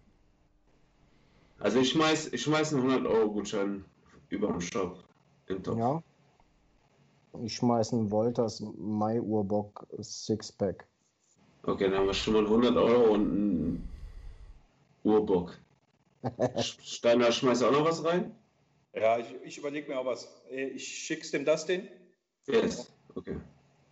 Also 1.58 1.80
ich 1.80 1.90
schmeiß, 1.90 2.32
ich 2.32 2.42
schmeiß 2.42 2.74
einen 2.74 2.88
100-Euro-Gutschein 2.88 3.84
über 4.28 4.48
den 4.48 4.60
Shop. 4.60 5.02
In. 5.46 5.62
Ja. 5.76 6.02
Ich 7.42 7.56
schmeiß 7.56 7.92
einen 7.92 8.10
Wolters 8.10 8.60
Mai-Urbock 8.60 9.86
Sixpack. 10.00 10.86
Okay, 11.64 11.90
dann 11.90 12.00
haben 12.00 12.06
wir 12.06 12.14
schon 12.14 12.34
mal 12.34 12.44
100 12.44 12.76
Euro 12.76 13.14
und 13.14 13.30
einen 13.30 13.88
Urbock. 15.02 15.58
Steiner, 16.60 17.32
schmeißt 17.32 17.64
auch 17.64 17.72
noch 17.72 17.84
was 17.84 18.04
rein? 18.04 18.34
Ja, 18.94 19.18
ich, 19.18 19.34
ich 19.42 19.58
überlege 19.58 19.88
mir 19.88 19.98
auch 19.98 20.06
was. 20.06 20.28
Ich 20.50 20.86
schick's 20.86 21.32
dem 21.32 21.44
Dustin. 21.44 21.88
Yes. 22.46 22.92
Okay. 23.14 23.36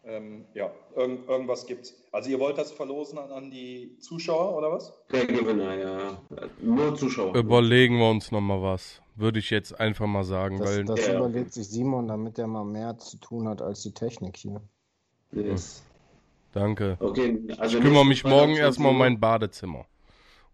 Ähm, 0.05 0.47
ja, 0.55 0.71
irgend, 0.97 1.29
irgendwas 1.29 1.65
gibt's. 1.67 1.95
Also 2.11 2.29
ihr 2.29 2.41
wollt 2.41 2.59
das 2.59 2.73
verlosen 2.73 3.19
an, 3.19 3.31
an 3.31 3.51
die 3.53 3.97
Zuschauer 4.01 4.57
oder 4.57 4.73
was? 4.73 4.93
Der 5.13 5.27
Gewinner, 5.27 5.75
ja. 5.77 6.21
Nur 6.61 6.97
Zuschauer. 6.97 7.37
Überlegen 7.37 7.99
wir 7.99 8.11
uns 8.11 8.33
nochmal 8.33 8.61
was. 8.63 9.01
Würde 9.15 9.39
ich 9.39 9.51
jetzt 9.51 9.79
einfach 9.79 10.07
mal 10.07 10.25
sagen, 10.25 10.59
Das, 10.59 10.69
weil 10.69 10.85
das 10.85 11.07
Ja. 11.07 11.19
überlegt 11.19 11.53
sich 11.53 11.69
Simon, 11.69 12.09
damit 12.09 12.39
er 12.39 12.49
mal 12.49 12.65
mehr 12.65 12.99
zu 12.99 13.17
tun 13.19 13.47
hat 13.47 13.63
als 13.63 13.83
die 13.83 13.93
Technik 13.93 14.37
hier. 14.37 14.61
Yes. 15.33 15.83
danke. 16.53 16.97
Okay, 17.01 17.41
also 17.59 17.79
Ich 17.79 17.85
kümmere 17.85 18.05
mich 18.05 18.25
morgen 18.25 18.55
20 18.55 18.59
erstmal 18.59 18.91
um 18.91 18.99
mein 18.99 19.21
Badezimmer. 19.21 19.87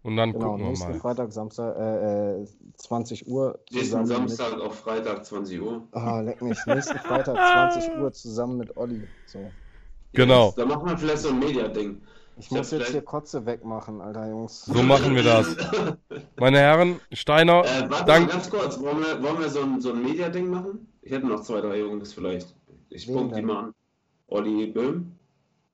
Und 0.01 0.15
dann 0.15 0.31
Genau, 0.31 0.51
gucken 0.51 0.61
wir 0.63 0.69
nächsten 0.69 0.91
mal. 0.91 0.99
Freitag, 0.99 1.31
Samstag, 1.33 1.75
äh, 1.77 2.41
äh, 2.41 2.47
20 2.77 3.27
Uhr 3.27 3.59
Nächsten 3.71 4.05
zusammen 4.05 4.23
mit. 4.25 4.31
Samstag 4.31 4.61
auf 4.61 4.75
Freitag 4.79 5.25
20 5.25 5.61
Uhr. 5.61 5.81
Ah, 5.91 6.21
leck 6.21 6.41
mich. 6.41 6.57
Nächsten 6.65 6.97
Freitag 6.99 7.35
20 7.73 7.97
Uhr 7.97 8.11
zusammen 8.13 8.57
mit 8.57 8.77
Olli. 8.77 9.03
So. 9.25 9.39
Genau. 10.13 10.45
Yes. 10.47 10.55
Da 10.55 10.65
machen 10.65 10.87
wir 10.89 10.97
vielleicht 10.97 11.19
so 11.23 11.29
ein 11.29 11.39
Media-Ding. 11.39 12.01
Ich 12.37 12.45
Ich 12.45 12.51
muss 12.51 12.59
jetzt 12.59 12.69
vielleicht- 12.69 12.91
hier 12.91 13.01
Kotze 13.01 13.45
wegmachen, 13.45 13.99
Alter 13.99 14.29
Jungs. 14.29 14.63
So 14.65 14.81
machen 14.81 15.13
wir 15.13 15.23
das. 15.23 15.57
Meine 16.39 16.59
Herren, 16.59 17.01
Steiner, 17.11 17.65
Äh, 17.65 17.89
warte 17.89 18.05
dank, 18.05 18.27
mal 18.27 18.31
ganz 18.33 18.49
kurz, 18.49 18.79
wollen 18.79 18.99
wir, 19.01 19.21
wollen 19.21 19.39
wir 19.39 19.49
so 19.49 19.61
ein, 19.61 19.81
so 19.81 19.91
ein 19.91 20.01
Media-Ding 20.01 20.47
machen? 20.49 20.87
Ich 21.01 21.11
hätte 21.11 21.27
noch 21.27 21.41
zwei, 21.41 21.59
drei 21.59 21.79
Jungs 21.79 22.13
vielleicht. 22.13 22.55
Ich 22.89 23.07
Wen 23.09 23.15
punkt 23.15 23.35
die 23.35 23.41
mal 23.41 23.65
an. 23.65 23.73
Olli 24.29 24.67
Böhm. 24.67 25.11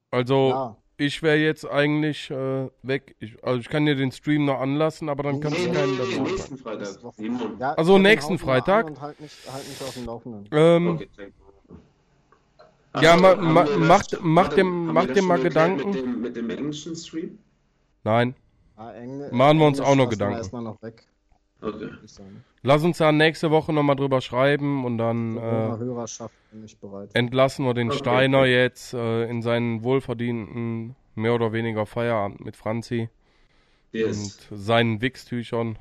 also 0.10 0.50
Ja, 0.50 0.78
ich 0.98 1.22
wäre 1.24 1.38
jetzt 1.38 1.66
eigentlich 1.70 2.30
äh, 2.32 2.70
weg. 2.84 3.16
Ich, 3.20 3.44
also 3.44 3.60
ich 3.60 3.70
kann 3.70 3.86
dir 3.86 3.96
den 3.96 4.12
Stream 4.12 4.46
noch 4.46 4.60
anlassen, 4.60 5.10
aber 5.10 5.24
dann 5.24 5.40
kannst 5.40 5.58
Nee, 5.60 5.66
du 5.66 5.72
nee, 5.72 5.78
keinen 5.78 5.92
nee, 5.92 5.98
dazu. 5.98 6.22
nächsten 6.24 6.58
Freitag. 6.58 6.88
Ja 7.60 7.74
Also 7.74 7.98
nächsten 7.98 8.40
Freitag? 8.40 9.00
Halt, 9.02 9.20
mich, 9.20 9.32
halt 9.52 9.68
mich 9.68 9.82
auf 9.82 9.94
dem 9.94 10.06
Laufenden. 10.06 10.48
Ähm, 10.52 10.88
Okay, 10.96 11.10
check. 11.16 11.34
Ja, 13.02 13.18
ma- 13.18 13.36
das- 13.36 13.78
macht- 13.78 14.24
macht 14.24 14.58
dem- 14.58 14.86
macht 14.86 15.16
dem 15.16 15.26
mal 15.26 15.40
Gedanken. 15.42 15.90
Mit 15.92 15.96
dem, 16.02 16.22
mit 16.22 16.36
dem 16.38 16.50
englischen 16.50 16.96
Stream? 16.96 17.40
nein, 18.04 18.36
Ah, 18.78 18.92
Engl 18.94 19.30
Machen 19.32 19.58
wir 19.60 19.68
uns 19.68 19.80
Englisch 19.80 19.90
auch 19.92 19.96
noch 19.96 20.10
Gedanken. 20.10 20.38
erstmal 20.38 20.62
noch 20.62 20.82
weg, 20.82 21.08
Okay. 21.66 21.90
lass 22.62 22.84
uns 22.84 22.98
da 23.00 23.12
nächste 23.12 23.50
Woche 23.52 23.74
nochmal 23.74 23.96
drüber 23.96 24.22
schreiben 24.22 24.86
und 24.86 24.98
dann 24.98 25.38
äh, 25.38 25.42
Hörerschaft 25.42 26.34
bin 26.52 26.64
ich 26.64 26.78
bereit. 26.78 27.10
entlassen 27.14 27.66
wir 27.66 27.74
den 27.74 27.90
Okay. 27.90 27.98
Steiner 27.98 28.46
jetzt 28.46 28.94
äh, 28.94 29.26
in 29.30 29.42
seinen 29.42 29.84
wohlverdienten 29.84 30.96
mehr 31.16 31.34
oder 31.34 31.52
weniger 31.54 31.86
Feierabend 31.86 32.44
mit 32.46 32.56
Franzi 32.56 33.10
Yes. 33.92 34.48
und 34.52 34.60
seinen 34.60 35.02
Wichstüchern, 35.02 35.78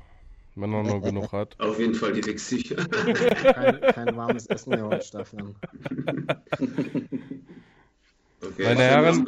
wenn 0.55 0.71
er 0.73 0.83
noch 0.83 1.01
genug 1.01 1.33
hat. 1.33 1.55
Auf 1.59 1.77
jeden 1.79 1.95
Fall 1.95 2.13
die 2.13 2.25
Wichsicher. 2.25 2.77
Kein, 2.77 3.81
kein 3.81 4.15
warmes 4.15 4.45
Essen 4.47 4.69
mehr 4.69 4.85
heute, 4.85 5.05
Stefan. 5.05 5.55
Okay. 8.41 8.63
Meine 8.63 8.83
Herren. 8.83 9.27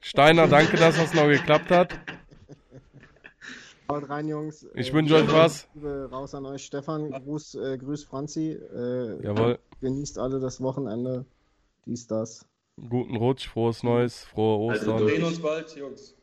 Steiner, 0.00 0.48
danke, 0.48 0.76
dass 0.78 0.96
das 0.96 1.12
noch 1.12 1.28
geklappt 1.28 1.70
hat. 1.70 1.98
Haut 3.90 4.08
rein, 4.08 4.28
Jungs. 4.28 4.66
Ich 4.74 4.90
Äh, 4.90 4.92
wünsche 4.94 5.14
euch 5.16 5.32
was. 5.32 5.68
Liebe 5.74 6.08
raus 6.10 6.34
an 6.34 6.46
euch, 6.46 6.64
Stefan. 6.64 7.10
Gruß, 7.10 7.54
äh, 7.56 7.78
grüß 7.78 8.04
Franzi. 8.04 8.52
Äh, 8.52 9.22
Jawohl. 9.24 9.58
Genießt 9.80 10.18
alle 10.18 10.40
das 10.40 10.60
Wochenende. 10.60 11.24
Dies, 11.86 12.06
das. 12.06 12.46
Guten 12.88 13.16
Rutsch, 13.16 13.48
frohes 13.48 13.82
Neues, 13.82 14.24
frohe 14.24 14.70
Also 14.72 14.92
Ostern. 14.92 15.06
Wir 15.06 15.14
sehen 15.14 15.24
uns 15.24 15.40
bald, 15.40 15.76
Jungs. 15.76 16.14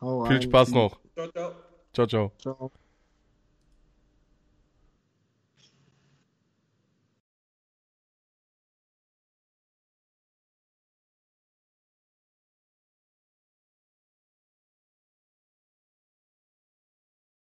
Hau 0.00 0.22
rein. 0.22 0.32
Viel 0.32 0.42
Spaß 0.42 0.70
noch. 0.70 0.98
Ciao, 1.14 1.28
ciao. 1.30 1.52
Ciao, 1.92 2.06
ciao. 2.06 2.32
Ciao. 2.38 2.72